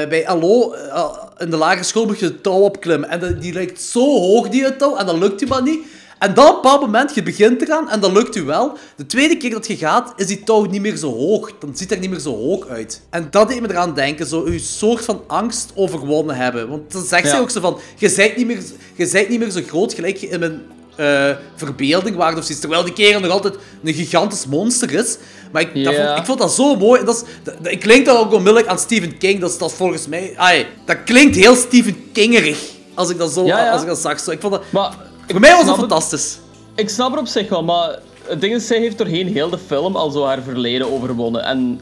bij 0.09 0.27
LO, 0.41 0.73
eh, 0.73 1.05
in 1.39 1.51
de 1.51 1.57
lagere 1.57 1.83
school 1.85 2.07
moet 2.07 2.19
je 2.19 2.27
de 2.27 2.41
touw 2.41 2.61
opklimmen. 2.61 3.09
En 3.09 3.39
die 3.41 3.53
lijkt 3.53 3.81
zo 3.83 4.01
hoog, 4.19 4.49
die 4.49 4.77
touw, 4.77 4.97
en 4.97 5.07
dat 5.07 5.19
lukt 5.19 5.41
je 5.41 5.47
maar 5.47 5.63
niet. 5.63 5.79
En 6.19 6.35
dan 6.35 6.45
op 6.49 6.55
een 6.55 6.61
bepaald 6.63 6.81
moment, 6.81 7.15
je 7.15 7.23
begint 7.23 7.63
eraan 7.63 7.91
en 7.91 8.01
dat 8.01 8.13
lukt 8.13 8.37
u 8.37 8.43
wel. 8.43 8.73
De 8.97 9.07
tweede 9.07 9.37
keer 9.37 9.51
dat 9.51 9.67
je 9.67 9.77
gaat, 9.77 10.13
is 10.17 10.27
die 10.27 10.43
touw 10.45 10.65
niet 10.65 10.81
meer 10.81 10.97
zo 10.97 11.13
hoog. 11.15 11.51
Dan 11.59 11.71
ziet 11.71 11.81
het 11.81 11.91
er 11.93 11.99
niet 11.99 12.11
meer 12.11 12.21
zo 12.21 12.37
hoog 12.37 12.67
uit. 12.67 13.01
En 13.11 13.29
dat 13.31 13.49
deed 13.49 13.61
me 13.61 13.71
eraan 13.71 13.95
denken, 13.95 14.27
zo 14.27 14.45
een 14.45 14.61
soort 14.61 15.05
van 15.05 15.23
angst 15.27 15.73
overwonnen 15.75 16.37
hebben. 16.37 16.69
Want 16.69 16.93
dan 16.93 17.05
zegt 17.05 17.23
Ja. 17.25 17.29
zij 17.31 17.41
ook 17.41 17.51
zo 17.51 17.61
van, 17.61 17.79
je 17.97 18.13
bent 18.17 18.37
niet 18.37 18.47
meer, 18.47 18.63
je 18.95 19.09
bent 19.13 19.29
niet 19.29 19.39
meer 19.39 19.51
zo 19.51 19.61
groot 19.69 19.95
gelijk 19.95 20.17
je 20.17 20.29
in 20.29 20.41
mijn 20.41 20.63
eh, 20.97 21.37
verbeelding 21.57 22.17
waard 22.17 22.37
of 22.39 22.41
zoiets. 22.43 22.61
Terwijl 22.61 22.85
die 22.85 22.93
kerel 22.93 23.21
nog 23.21 23.31
altijd 23.31 23.55
een 23.85 23.95
gigantisch 23.95 24.47
monster 24.47 24.93
is. 24.95 25.17
Maar 25.53 25.63
ik, 25.63 25.71
vond, 25.73 26.19
ik 26.19 26.25
vond 26.25 26.39
dat 26.39 26.53
zo 26.55 26.77
mooi. 26.77 27.01
En 27.01 27.07
dat, 27.07 27.15
is, 27.17 27.23
dat, 27.43 27.55
dat- 27.63 27.73
ik 27.73 27.81
klink 27.81 28.07
dat 28.07 28.17
ook 28.19 28.33
onmiddellijk 28.33 28.67
aan 28.67 28.79
Stephen 28.79 29.19
King. 29.19 29.41
Dat 29.41 29.51
is, 29.51 29.59
dat 29.59 29.71
is 29.71 29.77
volgens 29.77 30.07
mij... 30.07 30.33
Ai, 30.37 30.67
dat 30.85 30.97
klinkt 31.05 31.37
heel 31.37 31.55
Stephen 31.55 32.13
Kingerig. 32.13 32.59
Als 32.95 33.11
ik 33.11 33.19
dat 33.19 33.33
zo 33.33 33.45
Ja, 33.47 33.65
ja. 33.65 33.71
Als 33.71 33.81
ik 33.81 33.87
dat 33.87 33.99
zag. 33.99 34.21
Zo. 34.21 34.31
Ik 34.31 34.41
vond 34.41 34.53
dat, 34.53 34.63
Maar 34.71 34.95
voor 35.27 35.41
mij 35.41 35.51
was 35.51 35.61
dat 35.61 35.77
het. 35.77 35.79
fantastisch. 35.79 36.39
Ik 36.75 36.89
snap 36.89 37.13
er 37.13 37.19
op 37.19 37.27
zich 37.27 37.49
wel, 37.49 37.65
maar 37.65 37.99
het 38.29 38.41
ding 38.41 38.55
is, 38.55 38.67
zij 38.67 38.79
heeft 38.79 38.99
doorheen 38.99 39.27
heel 39.27 39.51
de 39.51 39.59
film 39.59 39.97
al 39.97 40.11
zo 40.11 40.25
haar 40.25 40.43
verleden 40.43 40.93
overwonnen. 40.93 41.45
En 41.45 41.81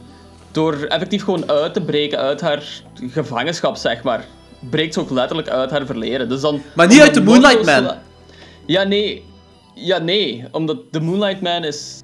door 0.50 0.74
effectief 0.74 1.24
gewoon 1.24 1.50
uit 1.50 1.74
te 1.74 1.80
breken 1.80 2.18
uit 2.18 2.40
haar 2.40 2.82
gevangenschap, 3.10 3.76
zeg 3.76 4.02
maar, 4.02 4.26
breekt 4.70 4.94
ze 4.94 5.00
ook 5.00 5.10
letterlijk 5.10 5.48
uit 5.48 5.70
haar 5.70 5.86
verleden. 5.86 6.28
Dus 6.28 6.40
dan, 6.40 6.62
Maar 6.74 6.86
niet 6.86 7.00
uit 7.00 7.14
nog 7.14 7.22
Moonlight 7.22 7.64
Man. 7.64 7.94
Ja, 8.66 8.82
nee. 8.82 9.24
Ja, 9.74 9.98
nee. 9.98 10.44
Omdat 10.50 10.78
The 10.90 11.00
Moonlight 11.00 11.40
Man 11.40 11.64
is... 11.64 12.02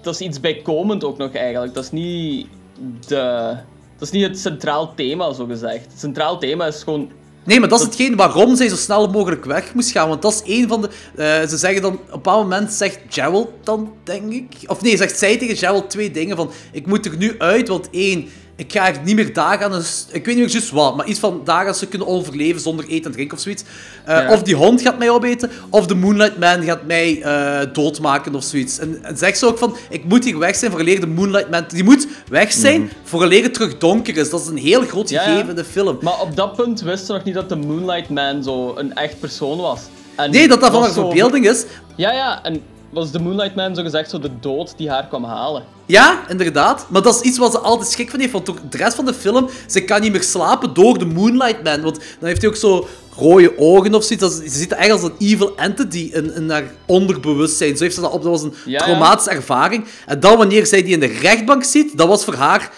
Dat 0.00 0.14
is 0.14 0.20
iets 0.20 0.40
bijkomend 0.40 1.04
ook 1.04 1.18
nog 1.18 1.32
eigenlijk. 1.32 1.74
Dat 1.74 1.84
is 1.84 1.90
niet 1.90 2.46
de... 3.06 3.56
Dat 3.98 4.08
is 4.08 4.10
niet 4.10 4.22
het 4.26 4.38
centraal 4.38 4.94
thema, 4.94 5.32
zo 5.32 5.46
gezegd. 5.46 5.90
Het 5.90 6.00
centraal 6.00 6.38
thema 6.38 6.66
is 6.66 6.82
gewoon... 6.82 7.10
Nee, 7.46 7.60
maar 7.60 7.68
dat 7.68 7.78
is 7.80 7.84
hetgeen 7.86 8.16
waarom 8.16 8.56
zij 8.56 8.68
zo 8.68 8.76
snel 8.76 9.08
mogelijk 9.08 9.44
weg 9.44 9.74
moest 9.74 9.90
gaan. 9.90 10.08
Want 10.08 10.22
dat 10.22 10.32
is 10.44 10.58
een 10.60 10.68
van 10.68 10.80
de... 10.82 10.88
eh, 11.16 11.48
ze 11.48 11.56
zeggen 11.56 11.82
dan... 11.82 11.92
Op 11.92 12.00
een 12.00 12.10
bepaald 12.10 12.42
moment 12.42 12.72
zegt 12.72 12.98
Gerald 13.08 13.50
dan, 13.62 13.92
denk 14.04 14.32
ik... 14.32 14.46
Of 14.66 14.82
nee, 14.82 14.96
zegt 14.96 15.18
zij 15.18 15.36
tegen 15.36 15.56
Gerald 15.56 15.90
twee 15.90 16.10
dingen 16.10 16.36
van... 16.36 16.50
Ik 16.72 16.86
moet 16.86 17.06
er 17.06 17.16
nu 17.16 17.34
uit, 17.38 17.68
want 17.68 17.88
één... 17.90 18.28
Ik 18.58 18.72
ga 18.72 18.86
er 18.86 19.00
niet 19.04 19.14
meer 19.14 19.32
dagen 19.32 19.72
aan... 19.72 19.82
Ik 20.12 20.24
weet 20.24 20.34
niet 20.34 20.44
meer 20.44 20.48
juist 20.52 20.70
wat, 20.70 20.96
maar 20.96 21.06
iets 21.06 21.18
van 21.20 21.40
dagen 21.44 21.74
ze 21.74 21.86
kunnen 21.86 22.08
overleven 22.08 22.60
zonder 22.60 22.86
eten 22.88 23.04
en 23.04 23.12
drinken 23.12 23.36
of 23.36 23.42
zoiets. 23.42 23.62
Eh, 24.04 24.16
Ja. 24.16 24.32
Of 24.32 24.42
die 24.42 24.54
hond 24.54 24.80
gaat 24.80 24.98
mij 24.98 25.10
opeten, 25.10 25.50
of 25.70 25.86
de 25.86 25.94
Moonlight 25.94 26.38
Man 26.38 26.62
gaat 26.62 26.86
mij 26.86 27.22
eh, 27.22 27.60
doodmaken 27.72 28.34
of 28.34 28.44
zoiets. 28.44 28.78
En, 28.78 28.98
en 29.02 29.16
zegt 29.16 29.38
ze 29.38 29.46
ook 29.46 29.58
van... 29.58 29.76
Ik 29.90 30.04
moet 30.04 30.24
hier 30.24 30.38
weg 30.38 30.56
zijn 30.56 30.70
vooraleer 30.70 31.00
de 31.00 31.06
Moonlight 31.06 31.50
Man... 31.50 31.64
Die 31.68 31.84
moet 31.84 32.06
weg 32.28 32.52
zijn 32.52 32.90
vooraleer 33.04 33.42
het 33.42 33.54
terug 33.54 33.78
donker 33.78 34.16
is. 34.16 34.30
Dat 34.30 34.40
is 34.40 34.46
een 34.46 34.56
heel 34.56 34.82
groot 34.82 35.08
Ja, 35.08 35.22
ja. 35.22 35.28
gegeven 35.28 35.48
in 35.50 35.56
de 35.56 35.64
film. 35.64 35.98
Maar 36.00 36.20
op 36.20 36.36
dat 36.36 36.56
punt 36.56 36.80
wisten 36.80 37.06
ze 37.06 37.12
nog 37.12 37.24
niet 37.24 37.34
dat 37.34 37.48
de 37.48 37.56
Moonlight 37.56 38.08
Man 38.10 38.42
zo 38.42 38.72
een 38.76 38.94
echt 38.94 39.20
persoon 39.20 39.58
was. 39.58 39.80
En 40.16 40.30
Nee, 40.30 40.48
dat 40.48 40.60
dat 40.60 40.72
van 40.72 40.82
haar 40.82 40.92
verbeelding 40.92 41.48
is. 41.48 41.64
Ja, 41.96 42.12
ja, 42.12 42.42
en 42.44 42.60
was 42.90 43.10
de 43.10 43.18
Moonlight 43.18 43.54
Man 43.54 43.74
zo 43.74 43.82
gezegd 43.82 44.10
zo 44.10 44.18
de 44.18 44.30
dood 44.40 44.74
die 44.76 44.90
haar 44.90 45.06
kwam 45.06 45.24
halen. 45.24 45.64
Ja, 45.86 46.28
inderdaad. 46.28 46.86
Maar 46.88 47.02
dat 47.02 47.14
is 47.14 47.20
iets 47.20 47.38
wat 47.38 47.52
ze 47.52 47.58
altijd 47.58 47.90
schrik 47.90 48.10
van 48.10 48.20
heeft. 48.20 48.32
Want 48.32 48.46
de 48.46 48.76
rest 48.76 48.96
van 48.96 49.04
de 49.04 49.14
film, 49.14 49.48
ze 49.66 49.84
kan 49.84 50.00
niet 50.00 50.12
meer 50.12 50.22
slapen 50.22 50.74
door 50.74 50.98
de 50.98 51.04
Moonlight 51.06 51.62
Man. 51.62 51.82
Want 51.82 51.96
dan 51.96 52.28
heeft 52.28 52.40
hij 52.40 52.50
ook 52.50 52.56
zo 52.56 52.86
rode 53.18 53.58
ogen 53.58 53.94
of 53.94 54.04
zoiets. 54.04 54.36
Ze 54.36 54.58
ziet 54.58 54.72
er 54.72 54.78
echt 54.78 54.90
als 54.90 55.02
een 55.02 55.14
evil 55.18 55.56
entity 55.56 56.10
in, 56.12 56.34
in 56.34 56.50
haar 56.50 56.64
onderbewustzijn. 56.86 57.76
Zo 57.76 57.82
heeft 57.82 57.94
ze 57.94 58.00
dat 58.00 58.12
op. 58.12 58.22
Dat 58.22 58.30
was 58.30 58.42
een 58.42 58.54
Ja, 58.64 58.70
ja. 58.72 58.78
traumatische 58.78 59.30
ervaring. 59.30 59.84
En 60.06 60.20
dan 60.20 60.36
wanneer 60.36 60.66
zij 60.66 60.82
die 60.82 60.92
in 60.92 61.00
de 61.00 61.06
rechtbank 61.20 61.64
ziet, 61.64 61.96
dat 61.98 62.08
was 62.08 62.24
voor 62.24 62.34
haar 62.34 62.70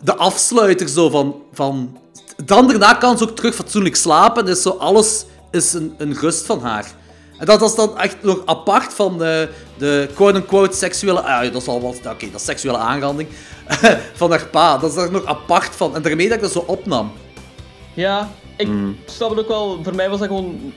de 0.00 0.16
afsluiter 0.16 0.88
zo 0.88 1.08
van... 1.10 1.34
van 1.52 1.98
dan 2.44 2.66
daarna 2.68 2.94
kan 2.94 3.18
ze 3.18 3.24
ook 3.24 3.36
terug 3.36 3.54
fatsoenlijk 3.54 3.96
slapen. 3.96 4.44
En 4.44 4.50
is 4.52 4.62
zo 4.62 4.70
alles 4.70 5.24
is 5.50 5.72
een, 5.72 5.94
een 5.98 6.14
rust 6.14 6.46
van 6.46 6.60
haar. 6.60 6.92
En 7.38 7.46
dat 7.46 7.62
is 7.62 7.74
dan 7.74 7.98
echt 7.98 8.16
nog 8.22 8.42
apart 8.44 8.94
van 8.94 9.18
de, 9.18 9.48
de 9.78 10.08
quote-unquote 10.14 10.76
seksuele... 10.76 11.20
Ah, 11.22 11.44
ja, 11.44 11.50
dat 11.50 11.62
is 11.62 11.68
al 11.68 11.80
wat... 11.80 11.96
Oké, 11.96 12.30
dat 12.30 12.40
is 12.40 12.44
seksuele 12.46 12.78
aanranding. 12.78 13.28
van 14.14 14.30
haar 14.30 14.46
pa. 14.46 14.78
Dat 14.78 14.90
is 14.90 14.96
er 14.96 15.10
nog 15.10 15.24
apart 15.24 15.76
van. 15.76 15.94
En 15.94 16.02
daarmee 16.02 16.26
dat 16.28 16.36
ik 16.36 16.42
dat 16.42 16.52
zo 16.52 16.64
opnam. 16.66 17.12
Ja, 17.94 18.30
ik 18.56 18.66
Mm. 18.68 18.96
snap 19.06 19.30
het 19.30 19.38
ook 19.38 19.48
wel. 19.48 19.78
Voor 19.82 19.94
mij 19.94 20.10
was 20.10 20.18
dat 20.18 20.28
gewoon... 20.28 20.72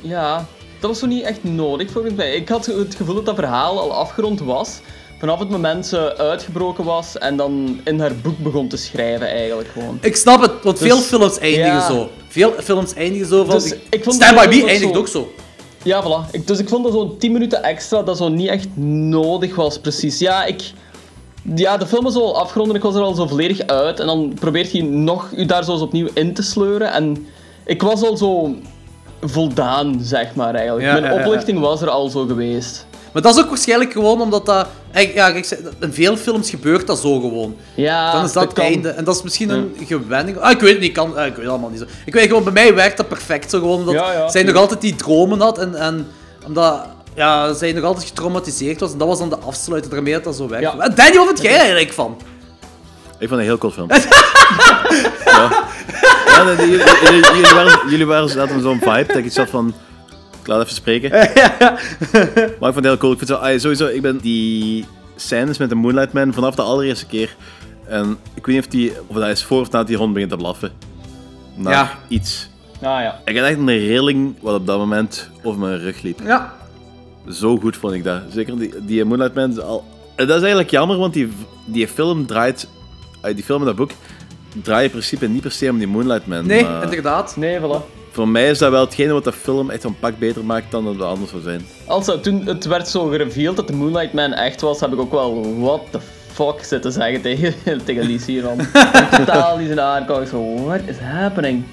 Ja, 0.00 0.46
dat 0.80 0.90
was 0.90 0.98
zo 0.98 1.06
niet 1.06 1.24
echt 1.24 1.44
nodig 1.44 1.90
volgens 1.90 2.14
mij. 2.14 2.34
Ik 2.34 2.48
had 2.48 2.66
het 2.66 2.94
gevoel 2.94 3.14
dat 3.14 3.26
dat 3.26 3.34
verhaal 3.34 3.80
al 3.80 3.92
afgerond 3.94 4.40
was. 4.40 4.80
Vanaf 5.18 5.38
het 5.38 5.48
moment 5.50 5.86
ze 5.86 6.16
uitgebroken 6.16 6.84
was 6.84 7.18
en 7.18 7.36
dan 7.36 7.80
in 7.84 8.00
haar 8.00 8.14
boek 8.16 8.38
begon 8.38 8.68
te 8.68 8.76
schrijven 8.76 9.28
eigenlijk 9.28 9.68
gewoon. 9.72 9.98
Ik 10.00 10.16
snap 10.16 10.40
het, 10.40 10.52
want 10.62 10.78
Dus- 10.78 10.88
veel 10.88 11.00
films 11.00 11.38
eindigen 11.38 11.66
ja. 11.74 11.86
zo. 11.86 12.10
Veel 12.28 12.52
films 12.62 12.94
eindigen 12.94 13.26
zo 13.26 13.44
van... 13.44 13.54
Dus 13.54 13.74
ik 13.90 14.04
vond 14.04 14.16
Stand 14.16 14.40
By 14.40 14.46
Me 14.56 14.68
eindigt 14.68 14.92
zo- 14.92 14.98
ook 14.98 15.08
zo. 15.08 15.32
Ja, 15.82 16.02
voilà. 16.02 16.30
Ik, 16.30 16.46
dus 16.46 16.58
ik 16.58 16.68
vond 16.68 16.84
dat 16.84 16.92
zo'n 16.92 17.16
10 17.18 17.32
minuten 17.32 17.62
extra 17.62 18.02
dat 18.02 18.16
zo 18.16 18.28
niet 18.28 18.48
echt 18.48 18.76
nodig 18.76 19.54
was, 19.54 19.78
precies. 19.78 20.18
Ja, 20.18 20.44
ik... 20.44 20.72
Ja, 21.54 21.76
de 21.76 21.86
film 21.86 22.06
is 22.06 22.14
al 22.14 22.38
afgerond 22.38 22.68
en 22.68 22.74
ik 22.76 22.82
was 22.82 22.94
er 22.94 23.02
al 23.02 23.14
zo 23.14 23.26
volledig 23.26 23.66
uit. 23.66 24.00
En 24.00 24.06
dan 24.06 24.34
probeert 24.40 24.72
hij 24.72 24.80
nog 24.80 25.30
u 25.36 25.46
daar 25.46 25.64
zo 25.64 25.72
eens 25.72 25.80
opnieuw 25.80 26.08
in 26.14 26.34
te 26.34 26.42
sleuren. 26.42 26.92
En 26.92 27.26
ik 27.64 27.82
was 27.82 28.02
al 28.02 28.16
zo 28.16 28.54
voldaan, 29.20 29.98
zeg 30.00 30.34
maar, 30.34 30.54
eigenlijk. 30.54 30.86
Ja, 30.86 30.92
Mijn 30.92 31.04
ja, 31.04 31.18
ja. 31.18 31.26
oplichting 31.26 31.60
was 31.60 31.82
er 31.82 31.88
al 31.90 32.08
zo 32.08 32.26
geweest. 32.26 32.86
Maar 33.12 33.22
dat 33.22 33.36
is 33.36 33.42
ook 33.42 33.48
waarschijnlijk 33.48 33.92
gewoon 33.92 34.20
omdat 34.20 34.46
dat... 34.46 34.66
echt- 34.92 35.12
Ja, 35.14 35.28
in 35.80 35.92
veel 35.92 36.16
films 36.16 36.50
gebeurt 36.50 36.86
dat 36.86 36.98
zo 36.98 37.20
gewoon. 37.20 37.56
Ja, 37.74 38.12
Dan 38.12 38.24
is 38.24 38.32
dat 38.32 38.42
het 38.42 38.52
kan. 38.52 38.64
einde. 38.64 38.88
En 38.88 39.04
dat 39.04 39.16
is 39.16 39.22
misschien 39.22 39.50
een 39.50 39.76
gewenning. 39.86 40.38
Ah, 40.38 40.50
ik 40.50 40.60
weet 40.60 40.72
het 40.72 40.80
niet. 40.80 40.92
Kan, 40.92 41.16
ah, 41.16 41.26
ik 41.26 41.32
weet 41.34 41.36
het 41.44 41.48
allemaal 41.48 41.70
niet 41.70 41.78
zo. 41.78 41.84
Ik 42.04 42.12
weet 42.14 42.26
gewoon, 42.26 42.44
bij 42.44 42.52
mij 42.52 42.74
werkt 42.74 42.96
dat 42.96 43.08
perfect 43.08 43.50
zo 43.50 43.58
gewoon. 43.58 43.78
Omdat 43.78 43.94
Ja, 43.94 44.12
ja, 44.12 44.28
zij 44.28 44.42
nog 44.42 44.56
altijd 44.56 44.80
die 44.80 44.94
dromen 44.96 45.40
had. 45.40 45.58
En, 45.58 45.74
en 45.74 46.06
omdat 46.46 46.86
ja, 47.14 47.52
zij 47.54 47.72
nog 47.72 47.84
altijd 47.84 48.04
getraumatiseerd 48.06 48.80
was. 48.80 48.92
En 48.92 48.98
dat 48.98 49.08
was 49.08 49.18
dan 49.18 49.28
de 49.30 49.38
afsluiter 49.38 49.90
daarmee 49.90 50.12
dat 50.12 50.24
dat 50.24 50.36
zo 50.36 50.48
werkt. 50.48 50.72
Ja. 50.76 50.88
Danny, 50.88 51.16
wat 51.16 51.26
vind 51.26 51.42
jij 51.42 51.52
er 51.52 51.58
eigenlijk 51.58 51.92
van? 51.92 52.16
Ik 53.18 53.28
vond 53.28 53.30
het 53.30 53.38
een 53.40 53.44
heel 53.46 53.58
cool 53.58 53.72
film. 53.72 53.88
ja. 55.24 55.50
Ja, 56.26 56.42
nee, 56.44 56.56
jullie, 56.70 56.86
jullie, 57.04 57.24
jullie 57.34 57.54
waren, 57.54 57.88
jullie 57.90 58.06
waren 58.06 58.28
zo'n 58.62 58.78
vibe 58.80 59.04
dat 59.06 59.16
ik 59.16 59.32
zat 59.32 59.48
van... 59.50 59.74
Ik 60.42 60.48
laat 60.48 60.60
even 60.62 60.74
spreken. 60.74 61.10
Maar 62.60 62.68
ik 62.68 62.74
vond 62.74 62.74
het 62.74 62.84
heel 62.84 62.96
cool. 62.96 63.12
Ik 63.12 63.18
vind 63.18 63.30
zo, 63.30 63.36
ah, 63.36 63.58
sowieso, 63.58 63.86
ik 63.86 64.02
ben 64.02 64.18
die 64.18 64.84
scènes 65.16 65.58
met 65.58 65.68
de 65.68 65.74
Moonlight 65.74 66.12
Man 66.12 66.32
vanaf 66.32 66.54
de 66.54 66.62
allereerste 66.62 67.06
keer. 67.06 67.36
En 67.86 68.18
ik 68.34 68.46
weet 68.46 68.54
niet 68.56 68.64
of, 68.64 68.70
die, 68.70 68.92
of 69.06 69.16
dat 69.16 69.28
is 69.28 69.44
voor 69.44 69.60
of 69.60 69.70
na 69.70 69.84
die 69.84 69.96
hond 69.96 70.12
begint 70.12 70.30
te 70.30 70.36
blaffen. 70.36 70.72
Naar 71.56 71.72
Ja. 71.72 71.98
iets. 72.08 72.50
Ah 72.74 73.00
ja. 73.00 73.20
Ik 73.24 73.36
had 73.38 73.46
echt 73.46 73.58
een 73.58 73.66
rilling 73.66 74.34
wat 74.40 74.54
op 74.54 74.66
dat 74.66 74.78
moment 74.78 75.30
over 75.42 75.60
mijn 75.60 75.78
rug 75.78 76.02
liep. 76.02 76.20
Ja. 76.24 76.54
Zo 77.30 77.58
goed 77.58 77.76
vond 77.76 77.92
ik 77.92 78.04
dat. 78.04 78.20
Zeker 78.30 78.58
die, 78.58 78.74
die 78.86 79.04
Moonlight 79.04 79.34
Man 79.34 79.50
is 79.50 79.58
al... 79.60 79.84
Dat 80.16 80.28
is 80.28 80.34
eigenlijk 80.40 80.70
jammer, 80.70 80.96
want 80.96 81.12
die, 81.14 81.28
die 81.64 81.88
film 81.88 82.26
draait... 82.26 82.68
eh, 83.22 83.34
Die 83.34 83.44
film 83.44 83.60
en 83.60 83.66
dat 83.66 83.76
boek 83.76 83.90
draaien 84.62 84.84
in 84.84 84.90
principe 84.90 85.26
niet 85.28 85.42
per 85.42 85.50
se 85.52 85.70
om 85.70 85.78
die 85.78 85.86
Moonlight 85.86 86.26
Man. 86.26 86.46
Nee, 86.46 86.62
maar 86.64 86.82
inderdaad. 86.82 87.36
Nee, 87.36 87.58
voilà. 87.58 88.00
Voor 88.12 88.28
mij 88.28 88.50
is 88.50 88.58
dat 88.58 88.70
wel 88.70 88.84
hetgene 88.84 89.12
wat 89.12 89.24
de 89.24 89.32
film 89.32 89.70
echt 89.70 89.84
een 89.84 89.98
pak 89.98 90.18
beter 90.18 90.44
maakt 90.44 90.70
dan 90.70 90.84
dat 90.84 90.94
het 90.94 91.02
anders 91.02 91.30
zou 91.30 91.42
zijn. 91.42 91.66
Also, 91.86 92.20
toen 92.20 92.46
het 92.46 92.64
werd 92.64 92.88
zo 92.88 93.06
gereveeld 93.06 93.56
dat 93.56 93.66
de 93.66 93.72
Moonlight 93.72 94.12
Man 94.12 94.32
echt 94.32 94.60
was, 94.60 94.80
heb 94.80 94.92
ik 94.92 94.98
ook 94.98 95.12
wel 95.12 95.58
what 95.58 95.80
the 95.90 95.98
fuck 96.32 96.64
zitten 96.64 96.92
zeggen 96.92 97.20
tegen, 97.20 97.54
tegen 97.84 98.04
Lies 98.04 98.26
hier. 98.26 98.42
Man. 98.42 98.66
Totaal 99.10 99.56
niet 99.56 99.66
zijn 99.66 99.80
aankomen. 99.80 100.26
Zo, 100.26 100.64
what 100.64 100.80
is 100.86 100.98
happening? 100.98 101.64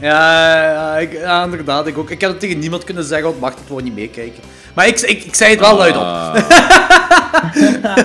Ja, 0.00 0.62
ja, 0.62 0.98
ik, 0.98 1.12
ja, 1.12 1.44
inderdaad. 1.44 1.86
Ik, 1.86 1.98
ook. 1.98 2.10
ik 2.10 2.20
heb 2.20 2.30
het 2.30 2.40
tegen 2.40 2.58
niemand 2.58 2.84
kunnen 2.84 3.04
zeggen, 3.04 3.28
want 3.28 3.40
mag 3.40 3.50
het 3.50 3.62
gewoon 3.66 3.84
niet 3.84 3.94
meekijken. 3.94 4.42
Maar 4.74 4.86
ik, 4.86 5.00
ik, 5.00 5.24
ik 5.24 5.34
zei 5.34 5.50
het 5.50 5.60
wel 5.60 5.76
luid 5.76 5.96
op. 5.96 6.02
Ah, 6.02 6.36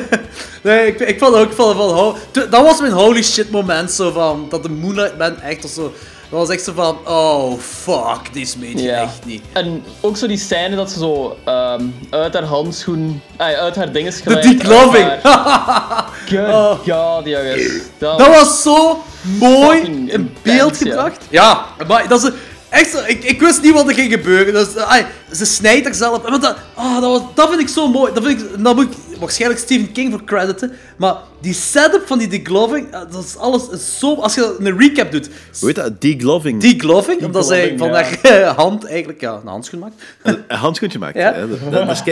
Nee, 0.63 0.87
ik, 0.87 0.99
ik 0.99 1.19
vond 1.19 1.35
ook 1.35 1.51
van, 1.51 1.75
van 1.75 2.15
dat 2.31 2.61
was 2.61 2.79
mijn 2.79 2.91
holy 2.91 3.23
shit 3.23 3.51
moment, 3.51 3.91
zo 3.91 4.11
van, 4.11 4.45
dat 4.49 4.63
de 4.63 4.69
Moonlight 4.69 5.17
Man 5.17 5.39
echt 5.39 5.61
was 5.61 5.73
zo... 5.73 5.93
Dat 6.33 6.41
was 6.47 6.55
echt 6.55 6.63
zo 6.63 6.73
van, 6.75 6.97
oh 7.07 7.59
fuck, 7.59 8.33
dit 8.33 8.55
meet 8.59 8.79
je 8.79 8.85
Ja. 8.85 9.01
echt 9.01 9.25
niet. 9.25 9.43
En 9.51 9.83
ook 10.01 10.17
zo 10.17 10.27
die 10.27 10.37
scène 10.37 10.75
dat 10.75 10.91
ze 10.91 10.99
zo 10.99 11.37
ehm, 11.45 11.83
uit 12.09 12.33
haar 12.33 12.43
handschoen, 12.43 13.21
uit 13.37 13.75
haar 13.75 13.91
dinges 13.91 14.15
De 14.21 14.21
glijdt. 14.29 14.47
decloving! 14.47 15.09
uit 15.09 15.23
haar- 15.23 16.05
Good 16.29 16.47
Oh. 16.47 16.69
god, 16.71 17.25
jongens. 17.25 17.63
Dat, 17.97 18.17
Dat 18.17 18.27
was 18.27 18.61
zo 18.61 19.03
mooi 19.21 19.79
in 20.07 20.35
beeld 20.41 20.79
ja. 20.79 20.85
gebracht. 20.85 21.21
Ja, 21.29 21.65
maar 21.87 22.07
dat 22.07 22.23
is 22.23 22.29
echt 22.73 22.89
zo, 22.89 22.97
ik, 23.07 23.23
ik 23.23 23.39
wist 23.39 23.61
niet 23.61 23.73
wat 23.73 23.87
er 23.87 23.93
ging 23.93 24.11
gebeuren. 24.11 24.53
Dus, 24.53 24.77
ai, 24.77 25.05
ze 25.31 25.45
snijdt 25.45 25.87
er 25.87 25.93
zelf. 25.93 26.21
Maar 26.21 26.39
dat, 26.39 26.57
ah, 26.73 27.01
dat, 27.01 27.11
was, 27.11 27.21
dat 27.33 27.49
vind 27.49 27.61
ik 27.61 27.67
zo 27.67 27.87
mooi. 27.87 28.13
Dat 28.13 28.23
vind 28.23 28.41
ik, 28.41 28.63
dat 28.63 28.75
moet 28.75 28.83
ik 28.83 29.19
waarschijnlijk 29.19 29.61
Stephen 29.61 29.91
King 29.91 30.11
voor 30.11 30.23
crediten. 30.23 30.71
Maar 30.97 31.15
die 31.41 31.53
setup 31.53 32.07
van 32.07 32.17
die 32.17 32.27
degloving, 32.27 32.91
eh, 32.91 32.99
dat 33.11 33.23
is 33.23 33.37
alles 33.37 33.69
is 33.69 33.99
zo. 33.99 34.15
Als 34.15 34.35
je 34.35 34.55
een 34.59 34.77
recap 34.79 35.11
doet, 35.11 35.29
hoe 35.59 35.67
heet 35.67 35.75
dat? 35.75 36.01
Degloving. 36.01 36.61
degloving, 36.61 37.23
omdat 37.23 37.47
zij 37.47 37.73
van 37.77 37.87
ja. 37.87 38.03
haar 38.21 38.45
hand 38.63 38.85
eigenlijk 38.85 39.21
ja, 39.21 39.39
een 39.41 39.47
handschoen 39.47 39.79
maakt. 39.79 39.95
Een 40.21 40.43
handschoentje 40.47 40.99
maakt. 40.99 41.17
Ja. 41.17 41.33
hè. 41.33 41.47
Dat, 41.47 41.71
dat, 41.71 42.03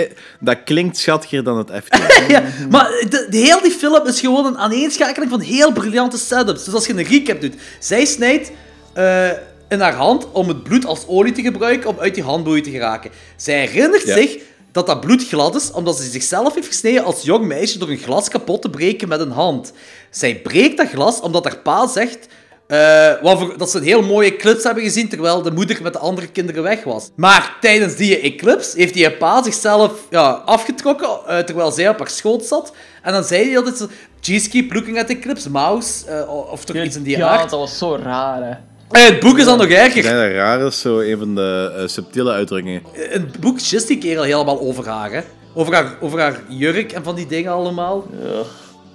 is 0.42 0.56
klinkt 0.66 0.98
schattiger 0.98 1.44
dan 1.44 1.58
het 1.58 1.70
effectief. 1.70 2.10
Ja, 2.28 2.44
maar 2.70 2.88
de, 3.10 3.28
de, 3.30 3.38
heel 3.38 3.62
die 3.62 3.72
film 3.72 4.08
is 4.08 4.20
gewoon 4.20 4.46
een 4.46 4.58
aaneenschakeling 4.58 5.32
van 5.32 5.40
heel 5.40 5.72
briljante 5.72 6.18
setups. 6.18 6.64
Dus 6.64 6.74
als 6.74 6.86
je 6.86 6.94
een 6.94 7.04
recap 7.04 7.42
doet, 7.42 7.54
zij 7.80 8.06
snijdt 8.06 8.52
eh, 8.94 9.30
in 9.72 9.80
haar 9.80 9.94
hand 9.96 10.28
om 10.32 10.48
het 10.48 10.64
bloed 10.64 10.86
als 10.86 11.08
olie 11.08 11.32
te 11.32 11.42
gebruiken 11.42 11.90
om 11.90 12.00
uit 12.00 12.16
die 12.16 12.24
handboeien 12.24 12.64
te 12.64 12.70
geraken. 12.72 13.12
Zij 13.36 13.60
herinnert 13.66 14.06
Ja. 14.06 14.16
zich 14.16 14.38
dat 14.72 14.86
dat 14.88 15.00
bloed 15.02 15.28
glad 15.28 15.56
is, 15.56 15.72
omdat 15.72 15.98
ze 15.98 16.10
zichzelf 16.10 16.54
heeft 16.56 16.68
gesneden 16.68 17.04
als 17.04 17.22
jong 17.24 17.46
meisje 17.46 17.80
door 17.80 17.90
een 17.90 17.98
glas 17.98 18.30
kapot 18.30 18.62
te 18.62 18.70
breken 18.70 19.08
met 19.08 19.20
een 19.20 19.32
hand. 19.32 19.74
Zij 20.10 20.36
breekt 20.42 20.78
dat 20.78 20.88
glas 20.88 21.20
omdat 21.22 21.44
haar 21.44 21.58
pa 21.58 21.88
zegt 21.88 22.28
eh, 22.68 22.78
waarvoor- 23.22 23.58
dat 23.58 23.72
ze 23.72 23.78
een 23.78 23.84
heel 23.84 24.02
mooie 24.02 24.32
eclipse 24.34 24.66
hebben 24.66 24.84
gezien 24.84 25.10
terwijl 25.10 25.42
de 25.42 25.52
moeder 25.52 25.80
met 25.82 25.94
de 25.94 26.00
andere 26.00 26.28
kinderen 26.28 26.64
weg 26.64 26.84
was. 26.84 27.10
Maar 27.16 27.58
tijdens 27.62 27.96
die 27.96 28.20
eclipse 28.20 28.78
heeft 28.78 28.94
die 28.94 29.12
pa 29.12 29.44
zichzelf 29.44 29.92
ja, 30.10 30.30
afgetrokken 30.46 31.10
eh, 31.28 31.38
terwijl 31.40 31.72
zij 31.72 31.90
op 31.90 31.98
haar 32.00 32.10
schoot 32.10 32.46
zat. 32.46 32.72
En 33.04 33.14
dan 33.14 33.24
zei 33.24 33.46
hij 33.48 33.58
altijd 33.58 33.78
zo, 33.78 33.88
Jeez, 34.20 34.48
keep 34.50 34.74
looking 34.74 35.00
at 35.00 35.08
the 35.08 35.14
eclipse, 35.14 35.50
mouse. 35.50 36.06
eh, 36.08 36.52
of 36.52 36.66
toch 36.66 36.76
iets 36.76 36.96
in 36.96 37.04
die 37.04 37.18
ja, 37.18 37.28
aard. 37.30 37.50
dat 37.50 37.60
was 37.60 37.78
zo 37.78 37.96
raar, 38.04 38.44
hè. 38.44 38.54
En 38.92 39.06
het 39.06 39.20
boek 39.20 39.38
is 39.38 39.46
dan 39.46 39.58
nog 39.58 39.68
erger. 39.68 40.04
dat 40.04 40.12
raar 40.32 40.62
is, 40.62 40.80
zo 40.82 41.00
een 41.00 41.18
van 41.18 41.36
de 41.36 41.74
eh, 41.78 41.88
subtiele 41.88 42.32
uitdrukkingen. 42.32 42.82
In 42.94 43.22
het 43.22 43.40
boek 43.40 43.62
gist 43.62 43.88
die 43.88 43.98
kerel 43.98 44.24
helemaal 44.24 44.60
over 44.60 44.88
haar, 44.90 45.12
hè. 45.12 45.22
Over 45.54 45.74
haar, 45.74 45.94
over 46.02 46.20
haar 46.20 46.40
jurk 46.48 46.92
en 46.92 47.04
van 47.04 47.16
die 47.16 47.28
dingen 47.28 47.52
allemaal. 47.52 48.08
Ugh. 48.24 48.48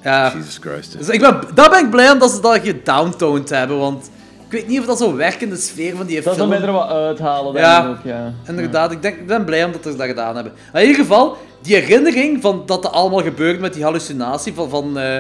Ja. 0.03 0.33
Jesus 0.37 0.59
Christ. 0.61 0.99
Dus 0.99 1.09
ik 1.09 1.21
ben, 1.21 1.41
daar 1.55 1.71
ben 1.71 1.85
ik 1.85 1.91
blij 1.91 2.11
om 2.11 2.19
dat 2.19 2.31
ze 2.31 2.41
dat 2.41 2.59
gedowntoned 2.63 3.49
hebben, 3.51 3.79
want 3.79 4.11
ik 4.47 4.53
weet 4.53 4.69
niet 4.69 4.81
of 4.81 4.87
dat 4.87 4.99
zo 4.99 5.17
werkt 5.17 5.43
in 5.43 5.49
de 5.51 5.57
sfeer 5.57 5.97
van 5.97 6.07
die 6.07 6.15
Dat 6.15 6.25
film. 6.25 6.37
zal 6.37 6.47
mij 6.47 6.61
er 6.69 6.73
wat 6.73 6.89
uithalen, 6.91 7.53
denk 7.53 7.65
Ja. 7.67 7.83
ik 7.85 7.89
ook, 7.91 8.05
ja. 8.05 8.33
Inderdaad, 8.49 8.93
ik, 8.93 9.03
denk, 9.03 9.17
ik 9.17 9.27
ben 9.27 9.45
blij 9.45 9.65
omdat 9.65 9.83
ze 9.83 9.97
dat 9.97 10.07
gedaan 10.07 10.35
hebben. 10.35 10.53
Maar 10.73 10.83
in 10.83 10.89
ieder 10.89 11.03
geval, 11.05 11.37
die 11.63 11.75
herinnering 11.77 12.43
van 12.43 12.63
dat 12.67 12.85
er 12.85 12.91
allemaal 12.91 13.23
gebeurde 13.23 13.59
met 13.61 13.75
die 13.75 13.83
hallucinatie 13.83 14.55
van... 14.55 14.69
van 14.71 14.99
eh, 14.99 15.19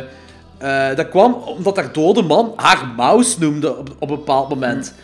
eh, 0.58 0.94
dat 0.94 1.08
kwam 1.08 1.32
omdat 1.34 1.76
haar 1.76 1.92
dode 1.92 2.22
man 2.22 2.52
haar 2.56 2.86
mouse 2.96 3.36
noemde 3.40 3.76
op, 3.76 3.90
op 3.98 4.10
een 4.10 4.16
bepaald 4.16 4.48
moment. 4.48 4.94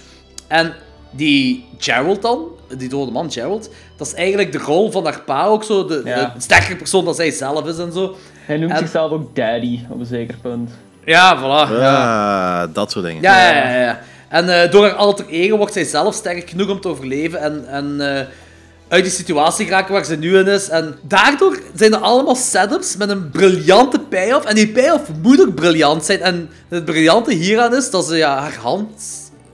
En 0.48 0.72
die 1.10 1.64
Gerald 1.78 2.22
dan, 2.22 2.44
die 2.76 2.88
dode 2.88 3.10
man 3.10 3.32
Gerald, 3.32 3.70
dat 3.96 4.06
is 4.06 4.14
eigenlijk 4.14 4.52
de 4.52 4.58
rol 4.58 4.90
van 4.90 5.04
haar 5.04 5.20
pa 5.20 5.44
ook 5.46 5.64
zo, 5.64 5.86
de, 5.86 6.02
Ja. 6.04 6.32
de 6.34 6.40
sterkere 6.40 6.76
persoon 6.76 7.04
dat 7.04 7.16
zij 7.16 7.30
zelf 7.30 7.66
is 7.66 7.78
en 7.78 7.92
zo. 7.92 8.16
Hij 8.46 8.56
noemt 8.56 8.72
En- 8.72 8.78
zichzelf 8.78 9.10
ook 9.10 9.36
daddy, 9.36 9.80
op 9.90 10.00
een 10.00 10.06
zeker 10.06 10.36
punt. 10.42 10.70
Ja, 11.04 11.38
voilà. 11.38 11.70
Ja. 11.80 12.62
Ah, 12.62 12.74
dat 12.74 12.90
soort 12.90 13.04
dingen. 13.04 13.22
Ja, 13.22 13.50
ja, 13.52 13.68
ja. 13.70 13.80
ja. 13.80 14.00
En 14.28 14.62
eh, 14.62 14.70
door 14.70 14.82
haar 14.84 14.92
alter 14.94 15.26
ego 15.28 15.56
wordt 15.56 15.72
zij 15.72 15.84
zelf 15.84 16.14
sterk 16.14 16.50
genoeg 16.50 16.68
om 16.68 16.80
te 16.80 16.88
overleven 16.88 17.40
en, 17.40 17.66
en 17.68 18.16
eh, 18.18 18.26
uit 18.92 19.04
die 19.04 19.12
situatie 19.12 19.64
geraken 19.64 19.92
waar 19.92 20.04
ze 20.04 20.16
nu 20.16 20.38
in 20.38 20.46
is. 20.46 20.68
En 20.68 20.98
daardoor 21.02 21.58
zijn 21.74 21.92
er 21.92 21.98
allemaal 21.98 22.34
setups 22.34 22.96
met 22.96 23.08
een 23.08 23.30
briljante 23.30 23.98
payoff. 23.98 24.44
En 24.44 24.54
die 24.54 24.68
payoff 24.68 25.02
moet 25.22 25.40
ook 25.40 25.54
briljant 25.54 26.04
zijn. 26.04 26.20
En 26.20 26.50
het 26.68 26.84
briljante 26.84 27.32
hieraan 27.32 27.74
is 27.74 27.90
dat 27.90 28.06
ze 28.06 28.16
ja, 28.16 28.38
haar 28.38 28.56
hand, 28.60 29.02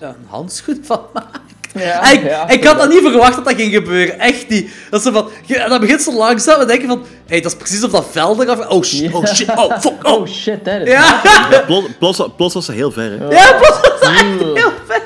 ja, 0.01 0.09
een 0.09 0.27
handschoen 0.27 0.81
van 0.85 1.01
maakt. 1.13 1.47
Ja, 1.75 2.11
ik, 2.11 2.25
ja, 2.25 2.49
ik 2.49 2.65
had 2.65 2.79
dat 2.79 2.89
niet 2.89 3.01
verwacht 3.03 3.35
dat 3.35 3.45
dat 3.45 3.55
ging 3.55 3.73
gebeuren. 3.73 4.19
Echt 4.19 4.49
niet. 4.49 4.71
Dat, 4.91 5.03
ze 5.03 5.13
van, 5.13 5.31
en 5.47 5.69
dat 5.69 5.81
begint 5.81 6.03
zo 6.03 6.13
langzaam 6.13 6.61
en 6.61 6.67
denk 6.67 6.81
je 6.81 6.87
van... 6.87 7.03
Hey, 7.27 7.41
dat 7.41 7.53
is 7.53 7.59
precies 7.59 7.85
of 7.85 7.91
dat 7.91 8.07
vel 8.11 8.43
eraf... 8.43 8.69
Oh 8.69 8.83
shit, 8.83 9.15
oh 9.15 9.27
shit, 9.27 9.51
oh 9.51 9.79
fuck, 9.81 10.07
oh. 10.07 10.13
Oh 10.13 10.27
shit, 10.27 10.65
dat 10.65 10.81
is 10.81 10.89
Ja, 10.89 11.21
Ja, 11.51 11.63
plots, 11.67 11.89
plots, 11.99 12.23
plots 12.37 12.55
was 12.55 12.65
ze 12.65 12.73
heel 12.73 12.91
ver. 12.91 13.11
Hè. 13.11 13.29
ja, 13.29 13.53
plots 13.53 13.81
was 13.81 14.01
dat 14.01 14.11
echt 14.11 14.21
heel 14.55 14.73
ver. 14.87 15.03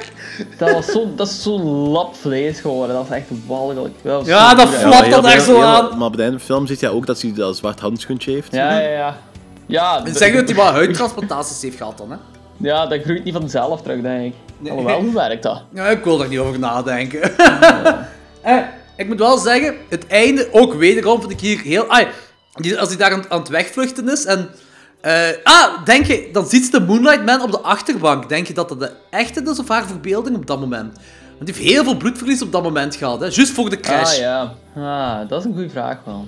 Dat, 0.59 0.73
was 0.73 0.87
zo, 0.87 1.13
dat 1.17 1.29
is 1.29 1.43
zo'n 1.43 1.63
lap 1.89 2.17
vlees 2.17 2.61
geworden. 2.61 2.97
Dat 2.97 3.05
is 3.05 3.17
echt 3.17 3.27
walgelijk. 3.47 3.95
Dat 4.03 4.27
Ja, 4.27 4.55
dat 4.55 4.69
flapt 4.69 5.11
daar 5.11 5.41
veel- 5.41 5.55
zo 5.55 5.63
aan. 5.63 5.99
Maar 5.99 6.07
op 6.07 6.13
het 6.13 6.21
einde 6.21 6.39
van 6.39 6.47
de 6.49 6.53
film 6.55 6.67
ziet 6.67 6.81
je 6.81 6.89
ook 6.89 7.07
dat 7.07 7.19
ze 7.19 7.33
dat 7.33 7.57
zwart 7.57 7.81
handschoentje 7.81 8.33
heeft. 8.33 8.53
Ja, 8.53 8.79
ja, 8.79 8.89
ja. 8.89 9.19
Ja, 9.67 10.05
En 10.05 10.13
d- 10.13 10.17
zeggen 10.17 10.39
dat 10.47 10.57
hij 10.57 10.65
wat 10.65 10.75
huidtransplantaties 10.75 11.63
heeft 11.63 11.77
gehad 11.77 11.99
dan, 11.99 12.11
hè? 12.11 12.17
ja, 12.57 12.87
dat 12.87 13.03
groeit 13.03 13.25
niet 13.25 13.35
vanzelf 13.35 13.83
terug, 13.83 14.01
denk 14.03 14.35
ik. 14.63 14.71
Alhoewel, 14.71 15.01
hoe 15.01 15.13
werkt 15.15 15.43
dat? 15.43 15.63
Ja, 15.75 15.87
ik 15.89 16.05
wil 16.05 16.17
daar 16.19 16.29
niet 16.29 16.39
over 16.39 16.59
nadenken. 16.59 17.21
eh, 18.43 18.57
ik 18.97 19.09
moet 19.09 19.19
wel 19.19 19.39
zeggen, 19.39 19.75
het 19.89 20.07
einde, 20.07 20.49
ook 20.53 20.75
wederom, 20.75 21.21
vind 21.21 21.33
ik 21.33 21.41
hier 21.41 21.61
heel... 21.61 21.85
Ah, 21.87 22.07
die- 22.55 22.79
als 22.79 22.89
hij 22.89 22.97
daar 22.99 23.13
aan, 23.13 23.25
aan 23.29 23.39
het 23.39 23.49
wegvluchten 23.49 24.09
is 24.11 24.25
en... 24.25 24.49
eh, 25.03 25.29
ah, 25.45 25.85
denk 25.85 26.07
je, 26.07 26.29
dan 26.33 26.47
ziet 26.47 26.65
ze 26.65 26.71
de 26.71 26.81
Moonlight 26.81 27.25
Man 27.25 27.43
op 27.43 27.51
de 27.51 27.61
achterbank. 27.61 28.29
Denk 28.29 28.47
je 28.47 28.55
dat 28.55 28.69
dat 28.69 28.81
de 28.81 28.93
echte 29.11 29.43
is 29.51 29.59
of 29.59 29.69
haar 29.69 29.87
verbeelding 29.87 30.37
op 30.37 30.47
dat 30.47 30.61
moment? 30.61 30.93
Want 31.39 31.47
die 31.47 31.55
heeft 31.55 31.75
heel 31.75 31.85
veel 31.85 31.97
bloedverlies 31.97 32.43
op 32.43 32.53
dat 32.53 32.63
moment 32.63 32.97
gehad, 32.97 33.21
hè? 33.21 33.27
Juist 33.27 33.53
voor 33.53 33.71
de 33.71 33.81
crash. 33.81 34.13
Ah, 34.13 34.19
ja. 34.19 34.55
Ah, 34.77 35.29
dat 35.29 35.39
is 35.41 35.45
een 35.45 35.53
goede 35.55 35.71
vraag 35.71 35.99
wel. 36.05 36.27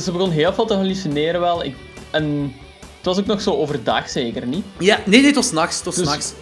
Ze, 0.00 0.10
begon 0.12 0.30
heel 0.30 0.52
veel 0.52 0.66
te 0.66 0.74
hallucineren 0.74 1.40
wel. 1.40 1.64
Ik, 1.64 1.74
en 2.10 2.54
het 2.96 3.04
was 3.06 3.18
ook 3.18 3.26
nog 3.26 3.40
zo 3.40 3.50
overdag 3.50 4.08
zeker, 4.08 4.46
niet? 4.46 4.64
Ja, 4.78 4.98
nee, 5.04 5.18
nee, 5.18 5.26
het 5.26 5.34
was 5.34 5.52
nachts. 5.52 5.76
Het 5.76 5.84
was 5.84 5.94
Dus- 5.94 6.06
nachts. 6.06 6.32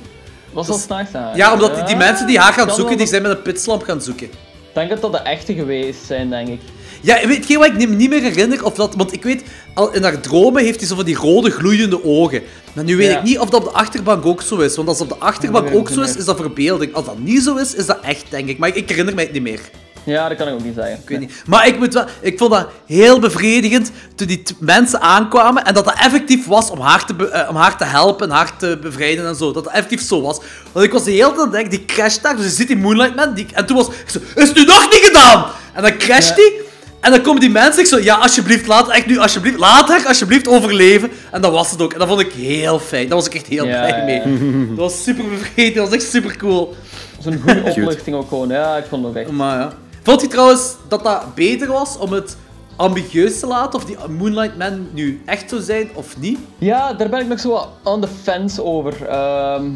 Was 0.52 0.66
dat 0.66 0.78
s'nachts? 0.78 1.14
Ah, 1.14 1.36
Ja, 1.36 1.52
omdat 1.52 1.74
die, 1.74 1.84
die 1.84 1.96
mensen 1.96 2.26
die 2.26 2.38
haar 2.38 2.52
gaan 2.52 2.70
zoeken, 2.70 2.96
die 2.96 3.06
zijn 3.06 3.22
met 3.22 3.30
een 3.30 3.42
pitslamp 3.42 3.82
gaan 3.82 4.02
zoeken. 4.02 4.26
Ik 4.26 4.74
denk 4.74 4.90
dat 4.90 5.00
dat 5.00 5.12
de 5.12 5.18
echte 5.18 5.54
geweest 5.54 6.04
zijn, 6.06 6.30
denk 6.30 6.48
ik. 6.48 6.60
Ja, 7.00 7.26
weet 7.26 7.48
je 7.48 7.58
wat 7.58 7.66
ik 7.66 7.76
niet- 7.76 7.88
niet 7.88 8.10
meer 8.10 8.22
herinner? 8.22 8.64
Of 8.64 8.74
dat, 8.74 8.94
want 8.94 9.12
ik 9.12 9.22
weet, 9.22 9.42
al 9.74 9.92
in 9.94 10.02
haar 10.02 10.20
dromen 10.20 10.64
heeft 10.64 10.78
hij 10.78 10.88
zo 10.88 10.94
van 10.94 11.04
die 11.04 11.16
rode 11.16 11.50
gloeiende 11.50 12.04
ogen. 12.04 12.42
Maar 12.72 12.84
nu 12.84 12.96
weet 12.96 13.10
Ja. 13.10 13.16
ik 13.18 13.22
niet 13.22 13.38
of 13.38 13.50
dat 13.50 13.60
op 13.66 13.72
de 13.72 13.78
achterbank 13.78 14.26
ook 14.26 14.42
zo 14.42 14.56
is. 14.56 14.76
Want 14.76 14.88
als 14.88 14.98
het 14.98 15.12
op 15.12 15.18
de 15.18 15.24
achterbank 15.24 15.74
ook 15.74 15.88
zo 15.88 16.00
is, 16.00 16.16
is 16.16 16.24
dat 16.24 16.36
verbeelding. 16.36 16.94
Als 16.94 17.04
dat 17.04 17.18
niet 17.18 17.42
zo 17.42 17.56
is, 17.56 17.74
is 17.74 17.86
dat 17.86 17.98
echt, 18.02 18.24
denk 18.28 18.48
ik. 18.48 18.58
Maar 18.58 18.68
ik, 18.68 18.74
ik 18.74 18.88
herinner 18.88 19.14
mij 19.14 19.24
het 19.24 19.32
niet 19.32 19.42
meer. 19.42 19.60
Ja, 20.04 20.28
dat 20.28 20.38
kan 20.38 20.48
ik 20.48 20.54
ook 20.54 20.64
niet 20.64 20.74
zeggen. 20.74 20.94
Ik 21.02 21.08
weet 21.08 21.18
niet. 21.20 21.32
Maar 21.46 21.66
ik, 21.66 21.78
moet 21.78 21.94
wel, 21.94 22.04
ik 22.20 22.38
vond 22.38 22.50
dat 22.50 22.68
heel 22.86 23.18
bevredigend 23.18 23.90
toen 24.14 24.26
die 24.26 24.42
mensen 24.60 25.00
aankwamen 25.00 25.64
en 25.64 25.74
dat 25.74 25.84
dat 25.84 25.94
effectief 26.00 26.46
was 26.46 26.70
om 26.70 26.80
haar 26.80 27.04
te, 27.06 27.28
eh, 27.30 27.48
om 27.50 27.56
haar 27.56 27.76
te 27.78 27.84
helpen 27.84 28.28
en 28.28 28.34
haar 28.34 28.56
te 28.56 28.78
bevrijden 28.82 29.26
en 29.26 29.34
zo. 29.34 29.52
Dat 29.52 29.64
dat 29.64 29.72
effectief 29.72 30.02
zo 30.02 30.20
was. 30.22 30.38
Want 30.72 30.86
ik 30.86 30.92
was 30.92 31.04
de 31.04 31.10
hele 31.10 31.32
tijd 31.34 31.50
denken, 31.52 31.70
die 31.70 31.84
crasht 31.84 32.22
daar, 32.22 32.36
dus 32.36 32.44
je 32.44 32.50
ziet 32.50 32.66
die 32.68 32.76
Moonlight 32.76 33.14
Man, 33.16 33.34
die, 33.34 33.46
en 33.52 33.66
toen 33.66 33.76
was 33.76 33.86
ik 33.88 33.94
zo, 34.10 34.18
is 34.34 34.48
het 34.48 34.56
nu 34.56 34.64
nog 34.64 34.82
niet 34.92 35.04
gedaan? 35.04 35.46
En 35.74 35.82
dan 35.82 35.96
crasht 35.96 36.36
Ja. 36.36 36.66
En 37.00 37.10
dan 37.10 37.20
komen 37.22 37.40
die 37.40 37.50
mensen, 37.50 37.82
ik 37.82 37.86
zo, 37.88 37.98
ja, 38.00 38.14
alsjeblieft, 38.16 38.66
laat 38.66 38.90
echt 38.90 39.06
nu, 39.06 39.18
alsjeblieft, 39.18 39.58
laat 39.58 39.88
haar 39.88 40.06
alsjeblieft 40.06 40.48
overleven. 40.48 41.10
En 41.32 41.40
dat 41.40 41.52
was 41.52 41.70
het 41.70 41.82
ook. 41.82 41.92
En 41.92 41.98
dat 41.98 42.08
vond 42.08 42.20
ik 42.20 42.32
heel 42.32 42.78
fijn. 42.78 43.06
Daar 43.08 43.16
was 43.16 43.26
ik 43.26 43.34
echt 43.34 43.46
heel 43.46 43.66
Ja, 43.66 43.86
blij 43.86 43.98
ja, 43.98 44.04
mee. 44.04 44.16
ja. 44.16 44.66
Dat 44.68 44.76
was 44.76 45.02
super 45.02 45.24
bevredigend, 45.28 45.74
dat 45.74 45.84
was 45.88 45.94
echt 45.94 46.10
super 46.10 46.36
cool. 46.36 46.74
Zo'n 47.20 47.40
goede 47.40 47.62
opluchting 47.70 48.16
ook 48.16 48.28
gewoon. 48.28 48.48
Ja, 48.48 48.76
ik 48.76 48.84
vond 48.88 49.04
het 49.04 49.12
ook 49.16 49.18
echt. 49.22 49.30
Maar 49.30 49.58
ja. 49.58 49.72
Vond 50.02 50.20
je 50.20 50.26
trouwens 50.26 50.74
dat 50.88 51.04
dat 51.04 51.34
beter 51.34 51.68
was 51.68 51.98
om 51.98 52.12
het 52.12 52.36
ambigueus 52.76 53.40
te 53.40 53.46
laten 53.46 53.78
of 53.78 53.84
die 53.84 53.96
Moonlight 54.08 54.56
Man 54.58 54.88
nu 54.92 55.22
echt 55.26 55.48
zou 55.50 55.62
zijn 55.62 55.88
of 55.94 56.18
niet. 56.18 56.38
Ja, 56.58 56.92
daar 56.92 57.08
ben 57.08 57.20
ik 57.20 57.28
nog 57.28 57.40
zo 57.40 57.50
wat 57.50 57.68
on 57.84 58.00
the 58.00 58.08
fence 58.22 58.64
over. 58.64 59.06
Ehm, 59.06 59.66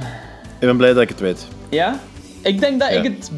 Ik 0.59 0.69
ben 0.69 0.77
blij 0.77 0.93
dat 0.93 1.03
ik 1.03 1.09
het 1.09 1.21
weet. 1.21 1.47
ja? 1.71 1.99
Ik 2.43 2.61
denk 2.61 2.81
dat 2.81 2.93
Ja. 2.93 2.97
ik 2.97 3.05
het 3.05 3.31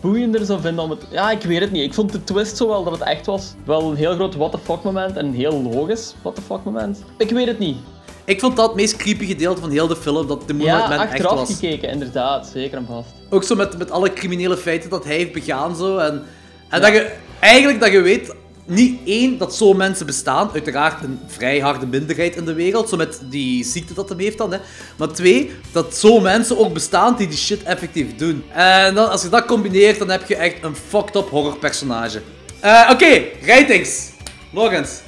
boeiender 0.00 0.44
zou 0.44 0.60
vinden 0.60 0.84
om 0.84 0.90
het... 0.90 1.02
Ja, 1.10 1.30
ik 1.30 1.42
weet 1.42 1.60
het 1.60 1.72
niet. 1.72 1.82
Ik 1.84 1.94
vond 1.94 2.12
de 2.12 2.24
twist 2.24 2.56
zo 2.56 2.68
wel 2.68 2.84
dat 2.84 2.92
het 2.92 3.02
echt 3.02 3.26
was. 3.26 3.54
Wel 3.64 3.90
een 3.90 3.96
heel 3.96 4.14
groot 4.14 4.34
what 4.36 4.52
the 4.52 4.58
fuck 4.58 4.82
moment 4.82 5.16
en 5.16 5.26
een 5.26 5.34
heel 5.34 5.62
logisch 5.62 6.14
what 6.22 6.34
the 6.34 6.42
fuck 6.42 6.64
moment. 6.64 7.02
Ik 7.18 7.30
weet 7.30 7.46
het 7.46 7.58
niet. 7.58 7.76
Ik 8.24 8.40
vond 8.40 8.56
dat 8.56 8.66
het 8.66 8.76
meest 8.76 8.96
creepy 8.96 9.26
gedeelte 9.26 9.60
van 9.60 9.70
heel 9.70 9.86
de 9.86 9.96
film, 9.96 10.26
dat 10.26 10.46
de 10.46 10.54
Moonlight 10.54 10.82
Ja, 10.82 10.88
Man 10.88 10.98
echt 11.00 11.10
achteraf 11.10 11.34
was. 11.38 11.50
gekeken, 11.52 11.88
inderdaad. 11.90 12.46
Zeker 12.46 12.78
en 12.78 12.86
vast. 12.86 13.08
Ook 13.30 13.44
zo 13.44 13.54
met, 13.54 13.78
met 13.78 13.90
alle 13.90 14.12
criminele 14.12 14.56
feiten 14.56 14.90
dat 14.90 15.04
hij 15.04 15.16
heeft 15.16 15.32
begaan 15.32 15.76
zo. 15.76 15.96
En, 15.96 16.22
en 16.68 16.80
dat 16.80 16.92
je 16.92 17.12
eigenlijk 17.40 17.80
dat 17.80 17.92
je 17.92 18.00
weet, 18.00 18.34
niet 18.70 19.00
één, 19.04 19.38
dat 19.38 19.54
zo 19.56 19.72
mensen 19.72 20.06
bestaan. 20.06 20.50
Uiteraard 20.52 21.04
een 21.04 21.20
vrij 21.26 21.58
harde 21.58 21.86
minderheid 21.86 22.36
in 22.36 22.44
de 22.44 22.52
wereld, 22.52 22.88
zo 22.88 22.96
met 22.96 23.20
die 23.24 23.64
ziekte 23.64 23.94
dat 23.94 24.08
hem 24.08 24.18
heeft 24.18 24.38
dan. 24.38 24.52
Hè. 24.52 24.58
Maar 24.98 25.08
twee, 25.08 25.50
dat 25.72 25.96
zo 25.96 26.20
mensen 26.20 26.58
ook 26.58 26.72
bestaan 26.72 27.16
die 27.16 27.28
die 27.28 27.38
shit 27.38 27.62
effectief 27.62 28.16
doen. 28.16 28.44
En 28.52 28.94
dan, 28.94 29.10
als 29.10 29.22
je 29.22 29.28
dat 29.28 29.44
combineert, 29.44 29.98
dan 29.98 30.10
heb 30.10 30.28
je 30.28 30.36
echt 30.36 30.62
een 30.64 30.76
fucked 30.76 31.16
up 31.16 31.28
horrorpersonage. 31.28 32.22
Eh 32.60 32.88
Oké, 32.92 33.22
ratings. 33.42 34.08
Logans. 34.52 35.00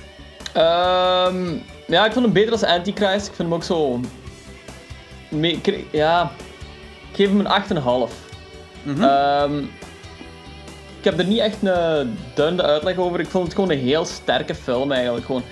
Ehm, 0.52 1.54
ja, 1.86 2.06
ik 2.06 2.12
vond 2.12 2.24
hem 2.24 2.32
beter 2.32 2.52
als 2.52 2.62
Antichrist. 2.64 3.26
Ik 3.26 3.32
vind 3.34 3.48
hem 3.48 3.54
ook 3.54 3.64
zo... 3.64 4.00
me- 5.28 5.58
ja... 5.90 6.32
Ik 7.10 7.18
geef 7.18 7.28
hem 7.28 7.40
een 7.40 7.62
8,5. 8.08 8.12
Ehm, 9.00 9.52
ik 11.02 11.10
heb 11.10 11.18
er 11.18 11.26
niet 11.26 11.38
echt 11.38 11.56
een 11.62 12.18
duidende 12.34 12.62
uitleg 12.62 12.96
over. 12.96 13.20
Ik 13.20 13.28
vond 13.28 13.44
het 13.44 13.54
gewoon 13.54 13.70
een 13.70 13.78
heel 13.78 14.04
sterke 14.04 14.54
film 14.54 14.92
eigenlijk. 14.92 15.26
Gewoon. 15.26 15.42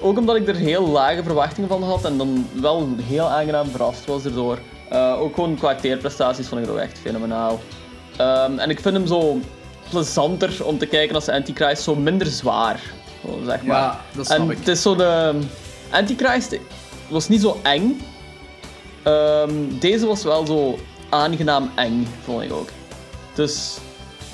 Ook 0.00 0.18
omdat 0.18 0.36
ik 0.36 0.48
er 0.48 0.54
heel 0.54 0.88
lage 0.88 1.22
verwachtingen 1.22 1.68
van 1.68 1.82
had 1.82 2.04
en 2.04 2.16
dan 2.16 2.48
wel 2.60 2.88
heel 3.02 3.28
aangenaam 3.28 3.66
verrast 3.66 4.04
was 4.04 4.24
erdoor. 4.24 4.58
Eh, 4.88 5.20
ook 5.20 5.34
gewoon 5.34 5.56
qua 5.56 5.68
acteerprestaties 5.68 6.48
vond 6.48 6.60
ik 6.60 6.66
het 6.66 6.76
ook 6.76 6.82
echt 6.82 6.98
fenomenaal. 6.98 7.60
Ehm, 8.16 8.58
en 8.58 8.70
ik 8.70 8.80
vind 8.80 8.94
hem 8.94 9.06
zo 9.06 9.40
plezanter 9.90 10.64
om 10.64 10.78
te 10.78 10.86
kijken 10.86 11.14
als 11.14 11.28
Antichrist, 11.28 11.82
zo 11.82 11.94
minder 11.94 12.26
zwaar. 12.26 12.80
Zeg 13.44 13.62
maar. 13.62 13.76
Ja, 13.76 14.00
dat 14.14 14.26
snap 14.26 14.38
en 14.38 14.50
ik. 14.50 14.58
het 14.58 14.68
is 14.68 14.82
zo 14.82 14.96
de... 14.96 15.38
Antichrist 15.90 16.58
was 17.08 17.28
niet 17.28 17.40
zo 17.40 17.60
eng. 17.62 18.00
Ehm, 19.02 19.52
deze 19.78 20.06
was 20.06 20.22
wel 20.22 20.46
zo 20.46 20.78
aangenaam 21.08 21.70
eng, 21.74 22.06
vond 22.24 22.42
ik 22.42 22.52
ook. 22.52 22.68
Dus, 23.34 23.78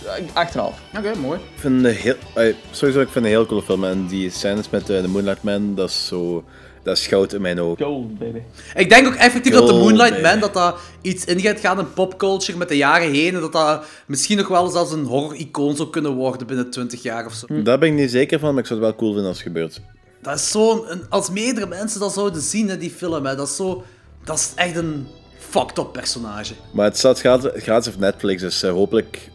8,5. 0.07 0.99
Oké, 0.99 1.15
mooi. 1.21 1.39
Ik 1.39 1.61
vind 1.61 1.85
een 1.85 1.91
heel, 1.95 2.15
eh, 2.35 2.55
sowieso, 2.71 3.01
ik 3.01 3.09
vind 3.09 3.25
een 3.25 3.31
heel 3.31 3.47
coole 3.47 3.63
film. 3.63 3.85
En 3.85 4.07
die 4.07 4.31
scènes 4.31 4.71
met 4.71 4.91
eh, 4.91 5.03
de 5.03 5.09
Moonlight 5.09 5.43
Man, 5.43 5.75
dat 5.75 5.89
is 5.89 6.07
zo... 6.07 6.45
Dat 6.83 6.97
is 6.97 7.07
goud 7.07 7.33
in 7.33 7.41
mijn 7.41 7.61
ogen. 7.61 7.85
Gold, 7.85 8.19
baby. 8.19 8.39
Ik 8.75 8.89
denk 8.89 9.07
ook 9.07 9.15
effectief 9.15 9.53
dat 9.53 9.67
de 9.67 9.73
Moonlight 9.73 10.11
baby. 10.11 10.23
Man 10.23 10.41
dat 10.41 10.55
dat 10.55 10.79
iets 11.03 11.25
in 11.25 11.41
gaat 11.41 11.61
gaan 11.61 11.79
in 11.79 11.93
popculture 11.93 12.59
met 12.59 12.69
de 12.69 12.77
jaren 12.77 13.13
heen. 13.13 13.35
En 13.35 13.41
dat 13.41 13.53
dat 13.53 13.85
misschien 14.07 14.37
nog 14.37 14.49
wel 14.49 14.69
zelfs 14.69 14.93
een 14.93 15.05
horror-icoon 15.05 15.77
zou 15.77 15.91
kunnen 15.91 16.15
worden 16.15 16.47
binnen 16.47 16.71
20 16.71 17.03
jaar 17.03 17.27
of 17.27 17.33
zo. 17.33 17.63
Daar 17.63 17.79
ben 17.79 17.89
ik 17.89 17.95
niet 17.95 18.11
zeker 18.11 18.39
van, 18.39 18.51
maar 18.51 18.63
ik 18.63 18.69
zou 18.69 18.81
het 18.81 18.89
wel 18.89 18.99
cool 18.99 19.13
vinden 19.13 19.29
als 19.29 19.39
het 19.39 19.47
gebeurt. 19.47 19.81
Dat 20.23 20.35
is 20.35 20.51
zo. 20.51 20.87
Als 21.09 21.31
meerdere 21.31 21.67
mensen 21.67 22.01
dat 22.01 22.13
zouden 22.13 22.43
zien, 22.43 22.69
hè, 22.69 22.79
die 22.79 22.91
film, 22.91 23.27
hè, 23.27 23.37
dat 23.37 23.49
is 23.49 23.57
zo. 23.57 23.85
Dat 24.25 24.39
is 24.39 24.53
echt 24.55 24.77
een 24.77 25.07
fucked 25.39 25.79
up 25.79 25.93
personage. 25.93 26.55
Maar 26.73 26.85
het 26.85 26.97
staat 26.99 27.21
gratis, 27.21 27.51
gratis 27.63 27.95
op 27.95 28.01
Netflix, 28.01 28.43
dus 28.43 28.63
eh, 28.63 28.71
hopelijk 28.71 29.31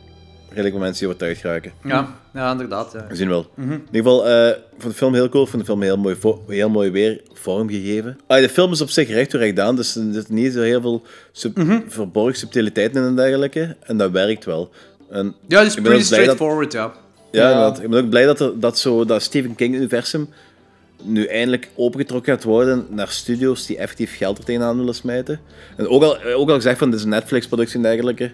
redelijk 0.52 0.74
wat 0.74 0.84
mensen 0.84 1.00
die 1.00 1.08
overtuigd 1.08 1.42
raken. 1.44 1.72
Ja, 1.84 2.16
ja 2.34 2.52
inderdaad. 2.52 2.92
Ja. 2.94 3.06
We 3.10 3.16
zien 3.16 3.28
wel. 3.30 3.52
In 3.58 3.64
ieder 3.72 3.86
geval, 3.92 4.28
eh, 4.28 4.48
ik 4.48 4.56
vond 4.78 4.92
de 4.94 4.98
film 4.98 5.14
heel 5.14 5.30
cool. 5.30 5.44
Ik 5.44 5.50
vond 5.50 5.62
de 5.62 5.68
film 5.68 5.82
heel 5.82 5.98
mooi, 5.98 6.16
heel 6.48 6.70
mooi 6.70 6.92
weer 6.92 7.22
vormgegeven. 7.34 8.20
Ah, 8.28 8.42
de 8.42 8.50
film 8.50 8.72
is 8.72 8.82
op 8.82 8.90
zich 8.90 9.10
recht 9.10 9.32
door 9.32 9.42
recht 9.42 9.60
aan, 9.60 9.76
dus 9.76 9.96
er 9.96 10.04
zitten 10.14 10.34
niet 10.36 10.54
zo 10.54 10.62
heel 10.62 10.82
veel 10.82 11.02
sub 11.32 11.64
verborgen 11.88 12.38
subtiliteiten 12.38 13.02
in 13.02 13.08
en 13.08 13.16
dergelijke. 13.16 13.76
En 13.82 13.98
dat 13.98 14.12
werkt 14.12 14.46
wel. 14.46 14.70
En 15.10 15.36
Ja, 15.48 15.58
die 15.60 15.68
is 15.68 15.76
ik 15.76 15.84
ben 15.84 15.92
pretty 15.92 16.04
ook 16.04 16.10
blij 16.10 16.26
dat- 16.26 16.36
straightforward, 16.36 16.72
ja. 16.72 16.92
Ja, 17.32 17.48
inderdaad. 17.50 17.82
ik 17.84 17.90
ben 17.90 18.04
ook 18.04 18.10
blij 18.10 18.26
dat 18.26 18.40
er, 18.40 18.60
dat, 18.60 18.80
zo, 18.80 19.06
dat 19.06 19.22
Stephen 19.22 19.56
King-universum 19.56 20.30
nu 21.04 21.26
eindelijk 21.26 21.70
opengetrokken 21.76 22.34
gaat 22.34 22.44
worden 22.44 22.86
naar 22.90 23.08
studios 23.08 23.66
die 23.66 23.78
effectief 23.78 24.18
geld 24.18 24.38
er 24.38 24.44
tegenaan 24.44 24.78
willen 24.78 24.96
smijten. 24.96 25.40
En 25.78 25.88
ook 25.88 26.04
al, 26.04 26.24
ook 26.24 26.50
al 26.50 26.56
gezegd 26.56 26.78
van, 26.78 26.90
dit 26.90 27.00
is 27.00 27.06
een 27.06 27.12
Netflix-productie 27.12 27.76
en 27.76 27.82
dergelijke. 27.82 28.32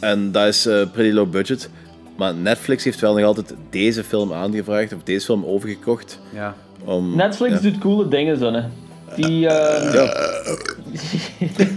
En 0.00 0.32
dat 0.32 0.46
is 0.46 0.66
eh, 0.66 0.82
pretty 0.92 1.14
low 1.14 1.30
budget. 1.30 1.70
Maar 2.16 2.34
Netflix 2.34 2.84
heeft 2.84 3.00
wel 3.00 3.14
nog 3.14 3.24
altijd 3.24 3.54
deze 3.70 4.04
film 4.04 4.32
aangevraagd, 4.32 4.92
of 4.92 5.02
deze 5.04 5.24
film 5.24 5.44
overgekocht. 5.44 6.20
ja. 6.34 6.54
Om, 6.84 7.16
Netflix 7.16 7.52
ja. 7.54 7.60
doet 7.60 7.78
coole 7.78 8.08
dingen, 8.08 8.38
zonne. 8.38 8.64
Die, 9.16 9.48
eh, 9.48 9.92
Ja. 9.92 10.12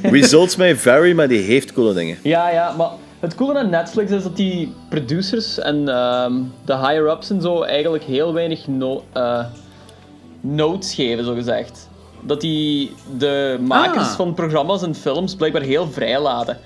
Results 0.10 0.56
may 0.56 0.76
vary, 0.76 1.14
maar 1.14 1.28
die 1.28 1.40
heeft 1.42 1.74
coole 1.74 1.94
dingen. 1.94 2.18
ja, 2.24 2.50
ja, 2.50 2.72
maar 2.78 2.90
het 3.20 3.36
coole 3.36 3.60
aan 3.60 3.70
Netflix 3.70 4.12
is 4.12 4.24
dat 4.24 4.36
die 4.36 4.74
producers 4.90 5.60
en 5.60 5.88
ehm, 5.90 6.34
de 6.66 6.78
higher-ups 6.78 7.30
en 7.30 7.42
zo 7.42 7.62
eigenlijk 7.62 8.04
heel 8.04 8.34
weinig 8.34 8.68
no 8.68 9.04
eh, 9.14 9.46
notes 10.42 10.94
geven, 10.94 11.26
zo 11.26 11.34
gezegd. 11.34 11.90
Dat 12.22 12.42
die 12.42 12.92
de 13.18 13.58
makers 13.62 14.08
Ah. 14.08 14.16
van 14.16 14.34
programma's 14.34 14.84
en 14.84 14.96
films 14.96 15.36
blijkbaar 15.36 15.62
heel 15.62 15.88
vrij 15.92 16.20
laten. 16.22 16.58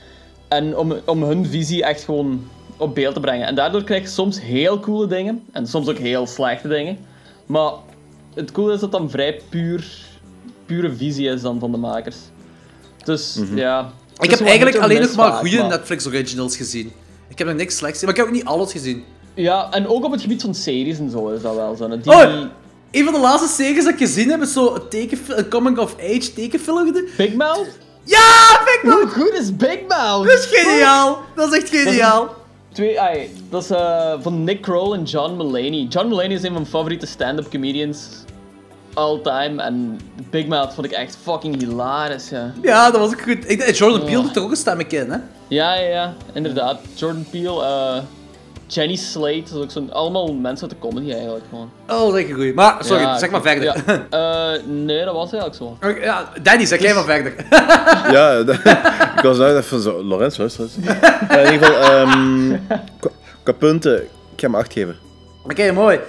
En 0.48 0.78
om, 0.78 0.96
om 1.06 1.24
hun 1.24 1.46
visie 1.46 1.84
echt 1.84 2.04
gewoon 2.04 2.48
op 2.78 2.96
beeld 2.96 3.14
te 3.14 3.20
brengen. 3.20 3.48
En 3.48 3.56
daardoor 3.56 3.84
krijg 3.84 4.02
je 4.02 4.08
soms 4.08 4.42
heel 4.42 4.80
coole 4.80 5.08
dingen. 5.08 5.44
En 5.52 5.68
soms 5.68 5.88
ook 5.88 5.98
heel 5.98 6.28
slechte 6.28 6.68
dingen. 6.68 6.98
Maar 7.46 7.72
het 8.34 8.52
coole 8.52 8.74
is 8.74 8.80
dat 8.80 8.92
dan 8.92 9.10
vrij 9.10 9.42
puur, 9.50 9.88
pure 10.66 10.96
visie 10.96 11.30
is 11.30 11.42
dan 11.42 11.60
van 11.60 11.72
de 11.72 11.78
makers. 11.78 12.16
Dus 13.04 13.40
ja. 13.56 13.82
Mhm. 13.82 13.90
Ik 14.20 14.32
is 14.32 14.40
heb 14.40 14.48
eigenlijk 14.48 14.78
alleen 14.78 15.02
nog 15.02 15.16
maar 15.16 15.32
goede 15.32 15.58
maar- 15.58 15.68
Netflix 15.68 16.08
originals 16.08 16.58
gezien. 16.58 16.92
Ik 17.28 17.38
heb 17.38 17.48
nog 17.48 17.56
niks 17.58 17.78
slechts 17.78 18.00
gezien, 18.00 18.16
maar 18.16 18.18
ik 18.18 18.26
heb 18.26 18.36
ook 18.36 18.42
niet 18.42 18.52
alles 18.58 18.72
gezien. 18.72 19.04
Ja, 19.34 19.72
en 19.72 19.88
ook 19.88 20.04
op 20.06 20.12
het 20.12 20.22
gebied 20.22 20.42
van 20.42 20.56
series 20.56 20.98
en 21.00 21.10
zo 21.10 21.30
is 21.30 21.42
dat 21.42 21.56
wel 21.56 21.76
zo. 21.76 21.88
Die, 21.98 22.12
Oh! 22.14 22.44
Een 22.92 23.04
van 23.04 23.14
de 23.14 23.20
laatste 23.20 23.64
series 23.64 23.84
dat 23.84 23.94
ik 23.94 24.00
gezien 24.00 24.30
heb 24.30 24.42
is 24.42 24.54
zo 24.54 24.76
een, 24.76 24.88
tekenfil- 24.90 25.38
een 25.38 25.50
coming-of-age 25.50 26.34
tekenfilm. 26.34 26.94
Big 27.18 27.34
Mouth? 27.34 27.68
Ja, 28.06 28.62
Big 28.66 28.84
Mouth! 28.84 29.14
Hoe 29.14 29.24
goed 29.24 29.34
is 29.34 29.56
Big 29.56 29.80
Mouth? 29.88 30.26
Dat 30.28 30.40
is 30.40 30.46
geniaal! 30.46 31.22
Dat 31.36 31.54
is 31.54 31.60
echt 31.60 31.70
geniaal. 31.70 32.34
Twee, 32.72 33.02
ai, 33.02 33.30
dat 33.50 33.64
is 33.64 33.70
eh, 33.70 34.14
van 34.22 34.44
Nick 34.44 34.62
Kroll 34.62 34.94
en 34.94 35.04
John 35.04 35.36
Mulaney. 35.36 35.86
John 35.90 36.08
Mulaney 36.08 36.32
is 36.34 36.38
een 36.38 36.44
van 36.44 36.54
mijn 36.54 36.66
favoriete 36.66 37.06
stand-up 37.06 37.50
comedians 37.50 38.08
all 38.94 39.20
time. 39.22 39.62
En 39.62 40.00
Big 40.30 40.48
Mouth 40.48 40.74
vond 40.74 40.86
ik 40.86 40.92
echt 40.94 41.18
fucking 41.22 41.60
hilarisch, 41.60 42.30
ja. 42.30 42.54
Ja, 42.62 42.92
dat 42.92 43.00
was 43.00 43.12
ook 43.12 43.22
goed. 43.22 43.50
Ik, 43.50 43.76
Jordan 43.76 44.04
Peele 44.04 44.22
doet 44.22 44.36
er 44.36 44.42
ook 44.44 44.50
een 44.50 44.56
stemmetje 44.56 44.98
in, 44.98 45.12
hè? 45.12 45.18
Ja, 45.48 45.74
ja, 45.74 45.88
ja, 45.88 46.14
inderdaad. 46.34 46.80
Jordan 46.96 47.26
Peele, 47.30 47.64
eh, 47.64 47.98
Jenny 48.68 48.96
Slate, 48.96 49.42
dat 49.44 49.54
is 49.54 49.64
ook 49.64 49.72
zo'n... 49.72 49.94
Allemaal 49.94 50.34
mensen 50.34 50.70
uit 50.70 50.80
de 50.82 50.88
comedy 50.88 51.12
eigenlijk, 51.12 51.46
gewoon. 51.50 51.70
Oh, 51.90 52.00
dat 52.00 52.14
is 52.14 52.20
echt 52.20 52.30
een 52.30 52.36
goeie. 52.36 52.54
Maar, 52.54 52.76
sorry, 52.80 53.02
Ja, 53.04 53.18
zeg 53.18 53.30
maar 53.32 53.42
verder. 53.42 53.64
Ja, 53.64 53.76
eh, 54.56 54.62
nee, 54.66 55.06
dat 55.06 55.14
was 55.14 55.34
eigenlijk 55.34 55.56
zo. 55.56 55.78
Ja, 56.02 56.30
Danny, 56.42 56.66
zeg 56.66 56.82
jij 56.82 56.94
maar 56.94 57.04
verder. 57.04 57.34
Ja, 58.16 58.44
dat- 58.44 58.56
ik 59.16 59.22
was 59.22 59.38
nou 59.38 59.58
even 59.58 59.82
zo... 59.82 60.04
Lorenz, 60.04 60.38
luister 60.38 60.64
eens. 60.64 60.76
In 60.76 61.54
ieder 61.54 61.68
geval, 61.68 61.82
ehm, 61.82 62.56
qua, 63.00 63.10
qua 63.44 63.54
punten, 63.54 64.02
ik 64.04 64.10
ga 64.36 64.48
hem 64.48 64.56
8 64.56 64.74
geven. 64.74 64.96
Oké, 65.44 65.72
mooi. 65.72 66.00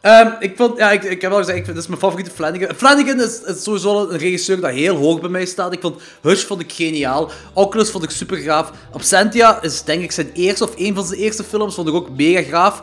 Ehm, 0.00 0.30
ik, 0.40 0.56
vond, 0.56 0.78
ja, 0.78 0.90
ik, 0.90 1.02
ik 1.02 1.22
heb 1.22 1.32
al 1.32 1.38
gezegd, 1.38 1.58
ik 1.58 1.64
vind, 1.64 1.76
dat 1.76 1.84
is 1.84 1.90
mijn 1.90 2.00
favoriete 2.00 2.30
Flanagan. 2.30 2.74
Flanagan 2.76 3.20
is, 3.20 3.62
sowieso 3.62 4.08
een 4.08 4.18
regisseur 4.18 4.60
dat 4.60 4.70
heel 4.70 4.96
hoog 4.96 5.20
bij 5.20 5.30
mij 5.30 5.46
staat. 5.46 5.72
Ik 5.72 5.80
vond 5.80 6.02
Hush 6.22 6.44
vond 6.44 6.60
ik 6.60 6.72
geniaal. 6.72 7.30
Oculus 7.52 7.90
vond 7.90 8.04
ik 8.04 8.10
super 8.10 8.36
gaaf. 8.36 8.70
Absentia 8.92 9.62
is 9.62 9.82
denk 9.82 10.02
ik 10.02 10.12
zijn 10.12 10.30
eerste 10.32 10.64
of 10.64 10.72
een 10.76 10.94
van 10.94 11.04
zijn 11.04 11.20
eerste 11.20 11.44
films. 11.44 11.74
Vond 11.74 11.88
ik 11.88 11.94
ook 11.94 12.08
mega 12.16 12.42
gaaf. 12.42 12.82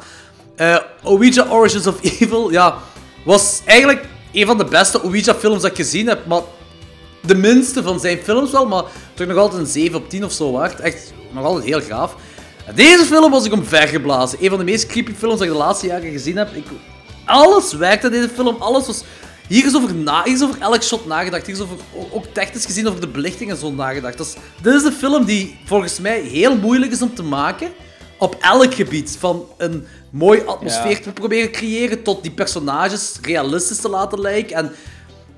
Eh 0.56 0.78
Ouija 1.04 1.48
Origins 1.50 1.88
of 1.88 1.96
Evil, 2.20 2.52
ja, 2.52 2.78
was 3.26 3.62
eigenlijk 3.66 4.06
een 4.34 4.46
van 4.46 4.58
de 4.58 4.66
beste 4.66 5.00
Ouija 5.00 5.36
films 5.36 5.62
dat 5.62 5.72
ik 5.72 5.78
gezien 5.78 6.08
heb. 6.08 6.26
Maar 6.26 6.42
de 7.22 7.36
minste 7.36 7.84
van 7.84 8.00
zijn 8.00 8.18
films 8.18 8.52
wel, 8.52 8.68
maar 8.68 8.84
toch 9.14 9.28
nog 9.28 9.38
altijd 9.38 9.62
een 9.62 9.68
7 9.68 9.96
op 9.98 10.10
10 10.10 10.26
of 10.26 10.32
zo 10.32 10.52
waard. 10.52 10.80
Echt 10.80 11.14
nog 11.32 11.46
altijd 11.46 11.66
heel 11.66 11.82
gaaf. 11.82 12.16
Deze 12.76 13.06
film 13.06 13.32
was 13.32 13.46
ik 13.46 13.54
omvergeblazen. 13.54 14.38
Een 14.42 14.50
van 14.50 14.58
de 14.58 14.64
meest 14.64 14.86
creepy 14.86 15.14
films 15.14 15.38
dat 15.38 15.48
ik 15.48 15.54
de 15.54 15.60
laatste 15.60 15.88
jaren 15.88 16.12
gezien 16.12 16.38
heb. 16.38 16.56
Ik, 16.56 16.66
alles 17.26 17.74
werkte 17.74 18.06
in 18.08 18.12
deze 18.14 18.30
film. 18.30 18.56
Alles 18.60 18.88
was... 18.88 19.04
Hier 19.48 19.66
is, 19.66 19.76
over 19.76 19.96
na, 19.96 20.24
hier 20.24 20.34
is 20.34 20.44
over 20.44 20.62
elk 20.62 20.84
shot 20.84 21.06
nagedacht. 21.06 21.46
Hier 21.46 21.56
is 21.56 21.62
over, 21.62 21.76
ook- 21.96 22.16
ook 22.16 22.26
technisch 22.34 22.66
gezien 22.66 22.88
over 22.88 23.00
de 23.02 23.08
belichting 23.08 23.50
en 23.52 23.58
zo 23.58 23.72
nagedacht. 23.72 24.18
Dus, 24.18 24.34
dit 24.62 24.74
is 24.74 24.84
een 24.84 24.92
film 24.92 25.26
die 25.26 25.60
volgens 25.66 26.00
mij 26.00 26.22
heel 26.22 26.58
moeilijk 26.58 26.92
is 26.92 27.02
om 27.02 27.16
te 27.16 27.24
maken. 27.24 27.72
Op 28.20 28.36
elk 28.42 28.74
gebied. 28.74 29.16
Van 29.20 29.46
een 29.58 29.88
mooie 30.10 30.44
atmosfeer 30.44 30.90
Ja. 30.92 31.00
te 31.00 31.12
proberen 31.12 31.52
creëren 31.52 32.04
tot 32.04 32.22
die 32.22 32.32
personages 32.32 33.18
realistisch 33.22 33.80
te 33.80 33.90
laten 33.90 34.20
lijken. 34.22 34.56
En 34.56 34.72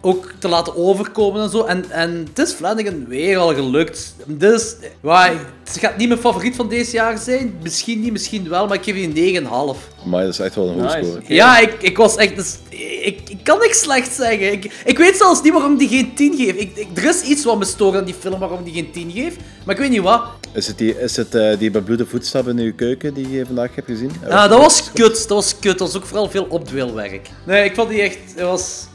ook 0.06 0.32
te 0.40 0.48
laten 0.48 0.76
overkomen 0.76 1.42
en 1.42 1.50
zo. 1.50 1.64
En, 1.64 1.92
en 1.92 2.26
het 2.30 2.40
is 2.40 2.54
Flanagan 2.54 3.06
weer 3.08 3.38
al 3.38 3.54
gelukt. 3.54 4.16
Dus, 4.26 4.76
waar, 5.00 5.32
het 5.64 5.78
gaat 5.80 5.98
niet 5.98 6.08
mijn 6.08 6.20
favoriet 6.20 6.56
van 6.56 6.70
deze 6.70 6.92
jaar 6.92 7.18
zijn. 7.18 7.58
Misschien 7.64 8.02
niet, 8.02 8.12
misschien 8.12 8.50
wel, 8.50 8.68
maar 8.68 8.78
ik 8.78 8.84
geef 8.84 8.96
je 8.96 9.36
een 9.36 9.44
9,5. 9.44 10.06
Maar 10.06 10.24
dat 10.24 10.34
is 10.34 10.40
echt 10.40 10.56
wel 10.56 10.68
een 10.68 10.82
hoge 10.82 10.98
Nice. 10.98 11.12
score. 11.12 11.34
Ja, 11.34 11.60
ik, 11.60 11.74
ik 11.82 11.98
was 11.98 12.16
echt... 12.16 12.36
Dus, 12.36 12.58
ik, 13.02 13.30
ik 13.30 13.38
kan 13.44 13.60
niks 13.60 13.80
slecht 13.80 14.14
zeggen. 14.14 14.52
Ik, 14.52 14.82
ik 14.86 14.98
weet 14.98 15.16
zelfs 15.16 15.42
niet 15.42 15.54
waarom 15.54 15.78
die 15.78 15.88
geen 15.88 16.16
10 16.16 16.36
geeft. 16.36 16.60
Ik, 16.60 16.76
ik, 16.76 16.88
er 16.98 17.04
is 17.04 17.22
iets 17.22 17.44
wat 17.44 17.58
me 17.58 17.66
stoort 17.66 17.96
aan 17.96 18.06
die 18.06 18.16
film 18.20 18.40
waarom 18.40 18.64
die 18.64 18.74
geen 18.74 18.92
10 18.92 19.12
geeft. 19.12 19.38
Maar 19.66 19.76
ik 19.76 19.82
weet 19.82 19.90
niet 19.92 20.02
wat. 20.02 20.24
Is 20.54 20.68
het 20.68 20.78
die, 20.78 21.00
is 21.00 21.16
het, 21.18 21.36
eh, 21.36 21.58
die 21.58 21.72
bebloede 21.72 22.06
voetstap 22.06 22.48
in 22.48 22.58
uw 22.58 22.76
keuken 22.76 23.14
die 23.14 23.30
je 23.30 23.46
vandaag 23.46 23.76
hebt 23.76 23.88
gezien? 23.88 24.12
Ah, 24.30 24.50
dat 24.50 24.60
was 24.60 24.92
kut. 24.94 25.18
Dat 25.18 25.28
was 25.28 25.60
kut. 25.60 25.78
Dat 25.78 25.92
was 25.92 26.02
ook 26.02 26.08
vooral 26.08 26.30
veel 26.30 26.46
opdweelwerk. 26.50 27.30
Nee, 27.46 27.64
ik 27.66 27.76
vond 27.76 27.90
die 27.90 28.02
echt... 28.02 28.18
Het 28.36 28.42
was 28.46 28.88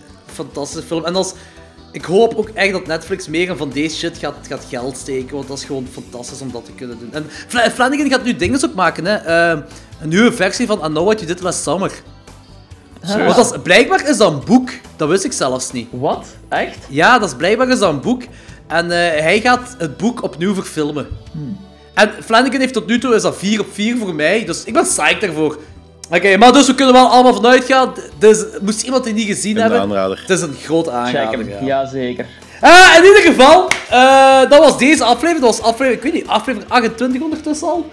fantastische 0.45 0.87
film. 0.87 1.05
En 1.05 1.13
dat 1.13 1.25
is... 1.27 1.33
Ik 1.93 2.05
hoop 2.05 2.35
ook 2.35 2.49
echt 2.49 2.73
dat 2.73 2.87
Netflix 2.87 3.29
meer 3.29 3.57
van 3.57 3.71
deze 3.71 3.97
shit 3.97 4.19
gaat, 4.19 4.35
gaat 4.49 4.65
geld 4.69 4.97
steken, 4.97 5.35
want 5.37 5.49
dat 5.49 5.59
is 5.59 5.65
gewoon 5.65 5.87
fantastisch 5.93 6.41
om 6.41 6.53
dat 6.53 6.65
te 6.65 6.73
kunnen 6.73 6.99
doen. 6.99 7.13
En 7.13 7.27
Fla- 7.49 7.71
Flanagan 7.71 8.11
gaat 8.11 8.25
nu 8.25 8.37
dingen 8.37 8.65
ook 8.65 8.75
maken, 8.75 9.05
hè. 9.05 9.15
Eh, 9.15 9.59
een 10.01 10.09
nieuwe 10.09 10.33
versie 10.33 10.67
van 10.67 10.79
I 10.79 10.81
Know 10.87 11.05
What 11.05 11.21
You 11.21 11.27
Did 11.27 11.41
Last 11.43 11.63
Summer. 11.63 11.93
Want 13.25 13.37
dat 13.37 13.53
is, 13.55 13.59
blijkbaar 13.63 14.09
is 14.09 14.17
dat 14.17 14.33
een 14.33 14.43
boek, 14.45 14.71
dat 14.97 15.09
wist 15.09 15.25
ik 15.25 15.33
zelfs 15.33 15.73
niet. 15.73 15.89
Wat? 15.91 16.27
Echt? 16.49 16.79
Ja, 16.89 17.19
dat 17.19 17.29
is 17.29 17.35
blijkbaar 17.37 17.69
is 17.69 17.79
dat 17.79 17.93
een 17.93 18.01
boek. 18.01 18.23
En 18.67 18.85
eh, 18.91 19.21
hij 19.23 19.41
gaat 19.41 19.75
het 19.79 19.97
boek 19.97 20.23
opnieuw 20.23 20.55
verfilmen. 20.55 21.07
En 21.95 22.11
Flanagan 22.25 22.61
heeft 22.61 22.73
tot 22.73 22.87
nu 22.87 22.99
toe 22.99 23.15
is 23.15 23.23
dat 23.23 23.37
4 23.37 23.61
op 23.61 23.67
4 23.73 23.97
voor 23.97 24.15
mij, 24.15 24.45
dus 24.45 24.65
ik 24.65 24.73
ben 24.73 24.83
psyched 24.83 25.21
daarvoor. 25.21 25.59
Oké, 26.11 26.37
maar 26.37 26.53
dus 26.53 26.67
we 26.67 26.75
kunnen 26.75 26.95
wel 26.95 27.07
allemaal 27.09 27.35
vanuit 27.35 27.65
gaan. 27.65 27.93
Dus 28.19 28.45
moest 28.61 28.83
iemand 28.83 29.05
die 29.05 29.15
niet 29.15 29.27
gezien 29.27 29.55
Een 29.57 29.63
hebben, 29.63 29.81
aanrader. 29.81 30.19
het 30.21 30.31
is 30.31 30.41
een 30.43 30.55
groot 30.63 30.85
Check 30.87 30.95
aanrader. 30.95 31.39
hem. 31.39 31.49
Ja. 31.49 31.65
Jazeker. 31.67 32.27
Ah, 32.61 32.95
in 32.99 33.05
ieder 33.05 33.23
geval, 33.23 33.69
eh, 33.91 34.41
dat 34.51 34.59
was 34.59 34.79
deze 34.79 35.05
aflevering. 35.05 35.41
Dat 35.41 35.57
was 35.57 35.61
aflevering, 35.67 35.97
ik 35.97 36.03
weet 36.03 36.13
niet, 36.13 36.27
aflevering 36.27 36.71
28 36.71 37.23
ondertussen 37.23 37.69
al. 37.69 37.91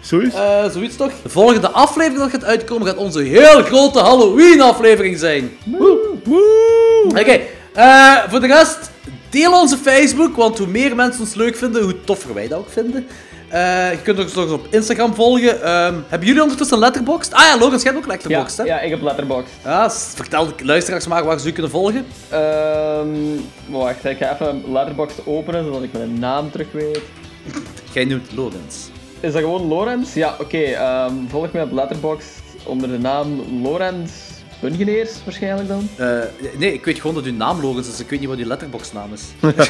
Zoiets? 0.00 0.34
Eh, 0.34 0.64
zoiets 0.70 0.96
toch? 0.96 1.10
De 1.22 1.28
volgende 1.28 1.68
aflevering 1.70 2.20
dat 2.20 2.30
gaat 2.30 2.44
uitkomen 2.44 2.86
gaat 2.86 2.96
onze 2.96 3.20
heel 3.22 3.62
grote 3.62 3.98
Halloween-aflevering 3.98 5.18
zijn. 5.18 5.50
Oké, 7.08 7.40
eh, 7.74 8.16
voor 8.28 8.40
de 8.40 8.46
rest, 8.46 8.78
deel 9.30 9.60
onze 9.60 9.76
Facebook, 9.76 10.36
want 10.36 10.58
hoe 10.58 10.66
meer 10.66 10.94
mensen 10.96 11.20
ons 11.20 11.34
leuk 11.34 11.56
vinden, 11.56 11.82
hoe 11.82 12.00
toffer 12.04 12.34
wij 12.34 12.48
dat 12.48 12.58
ook 12.58 12.70
vinden. 12.70 13.06
Eh, 13.54 13.90
je 13.90 13.98
kunt 14.02 14.18
ons 14.18 14.34
nog 14.34 14.50
op 14.52 14.66
Instagram 14.70 15.14
volgen. 15.14 15.62
Ehm, 15.62 15.94
hebben 16.08 16.28
jullie 16.28 16.42
ondertussen 16.42 16.76
een 16.76 16.82
letterboxd? 16.82 17.32
Ah 17.32 17.40
ja, 17.42 17.58
Logan, 17.58 17.78
jij 17.78 17.92
hebt 17.92 17.96
ook 17.96 18.04
Ja, 18.04 18.10
letterboxd, 18.12 18.56
hè? 18.56 18.64
ja, 18.64 18.80
ik 18.80 18.90
heb 18.90 19.02
Letterboxd. 19.02 19.50
Ja, 19.64 19.90
vertel 19.90 20.46
de 20.56 20.64
luisteraars 20.64 21.06
maar 21.06 21.24
waar 21.24 21.38
ze 21.38 21.48
u 21.48 21.52
kunnen 21.52 21.70
volgen. 21.70 22.06
Ehm, 22.30 23.08
wacht, 23.68 24.04
ik 24.04 24.16
ga 24.16 24.32
even 24.34 24.62
Letterboxd 24.72 25.26
openen, 25.26 25.64
zodat 25.64 25.82
ik 25.82 25.92
mijn 25.92 26.18
naam 26.18 26.50
terug 26.50 26.66
weet. 26.72 27.00
Jij 27.92 28.04
noemt 28.04 28.32
Logans. 28.34 28.90
Is 29.20 29.32
dat 29.32 29.42
gewoon 29.42 29.66
Lorenz? 29.68 30.14
Ja, 30.14 30.34
oké. 30.40 30.58
ehm, 30.58 31.12
volg 31.28 31.52
mij 31.52 31.62
op 31.62 31.72
Letterboxd 31.72 32.28
onder 32.64 32.88
de 32.88 32.98
naam 32.98 33.44
Lorenz 33.62 34.10
Bungeneers 34.64 35.10
waarschijnlijk 35.24 35.68
dan. 35.68 35.88
Eh, 35.96 36.18
nee, 36.56 36.72
ik 36.72 36.84
weet 36.84 37.00
gewoon 37.00 37.14
dat 37.14 37.24
uw 37.24 37.32
naam 37.32 37.60
Logans 37.60 37.88
is. 37.88 38.00
Ik 38.00 38.10
weet 38.10 38.20
niet 38.20 38.28
wat 38.28 38.38
uw 38.38 38.46
letterboxnaam 38.46 39.12
is. 39.12 39.22
Ik 39.48 39.68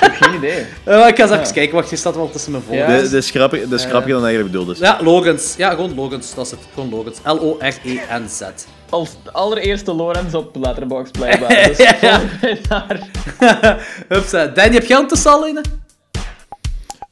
heb 0.00 0.14
geen 0.20 0.34
idee. 0.34 0.66
Eh, 0.84 1.08
ik 1.08 1.16
ga 1.16 1.22
eens 1.22 1.30
even 1.30 1.52
kijken. 1.52 1.74
Wacht, 1.74 1.90
je 1.90 1.96
staat 1.96 2.14
wel 2.14 2.30
tussen 2.30 2.50
mijn 2.52 2.62
volgers. 2.62 2.92
Ja. 2.92 3.02
De, 3.02 3.08
de, 3.08 3.20
schrappig, 3.20 3.68
de 3.68 3.78
schrappig 3.78 4.12
dan 4.12 4.24
eigenlijk 4.24 4.52
bedoeld 4.52 4.70
is. 4.70 4.78
Ja, 4.78 4.98
Logans. 5.02 5.54
Ja, 5.56 5.70
gewoon 5.70 5.94
Logans. 5.94 6.34
Dat 6.34 6.44
is 6.44 6.50
het. 6.50 6.60
Gewoon 6.74 6.90
Logans. 6.90 7.18
L-O-R-E-N-Z. 7.24 8.42
Als 8.88 9.16
allereerste 9.32 9.92
Lorenz 9.92 10.34
op 10.34 10.56
Letterboxd 10.56 11.12
blijkbaar. 11.12 11.48
Dus 11.68 11.78
mij 11.78 12.60
daar. 12.68 13.08
Hupsa. 14.08 14.46
Danny, 14.46 14.74
heb 14.74 14.84
jij 14.84 15.06
al 15.24 15.48
een? 15.48 15.60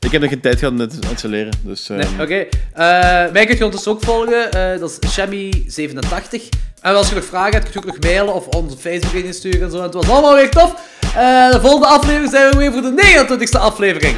Ik 0.05 0.12
heb 0.12 0.20
nog 0.20 0.31
geen 0.31 0.40
tijd 0.40 0.59
gehad 0.59 0.74
om 0.74 0.81
het 0.81 1.01
te 1.01 1.09
installeren. 1.10 1.52
Dus, 1.62 1.89
eh, 1.89 1.97
Nee, 1.97 2.06
oké. 2.20 2.35
Eh, 2.72 3.32
mij 3.32 3.47
kun 3.47 3.56
je 3.56 3.64
ondertussen 3.64 3.93
ook 3.93 4.02
volgen. 4.02 4.52
eh, 4.52 4.81
dat 4.81 4.98
is 5.01 5.18
Shammy87. 5.18 6.48
En 6.81 6.94
als 6.94 7.09
je 7.09 7.14
nog 7.14 7.24
vragen 7.24 7.52
hebt, 7.52 7.70
kun 7.70 7.72
je 7.72 7.78
ook 7.78 7.94
nog 7.94 7.98
mailen 8.10 8.35
of 8.35 8.47
onze 8.47 8.76
Facebook 8.76 9.12
insturen 9.12 9.62
en 9.62 9.70
zo. 9.70 9.76
En 9.76 9.82
het 9.82 9.94
was 9.94 10.09
allemaal 10.09 10.35
weer 10.35 10.51
tof. 10.51 10.74
Eh, 11.16 11.51
de 11.51 11.59
volgende 11.60 11.86
aflevering 11.86 12.31
zijn 12.31 12.51
we 12.51 12.56
weer 12.56 12.72
voor 12.72 12.82
de 12.82 12.93
29e 12.93 13.59
aflevering. 13.59 14.16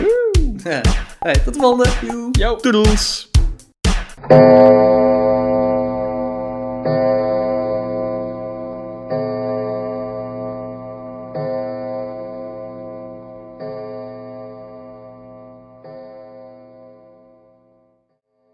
hey, 1.19 1.35
tot 1.45 1.55
de 1.55 1.61
volgende. 1.61 1.89
Yo. 2.33 2.57
Toedels! 2.57 3.29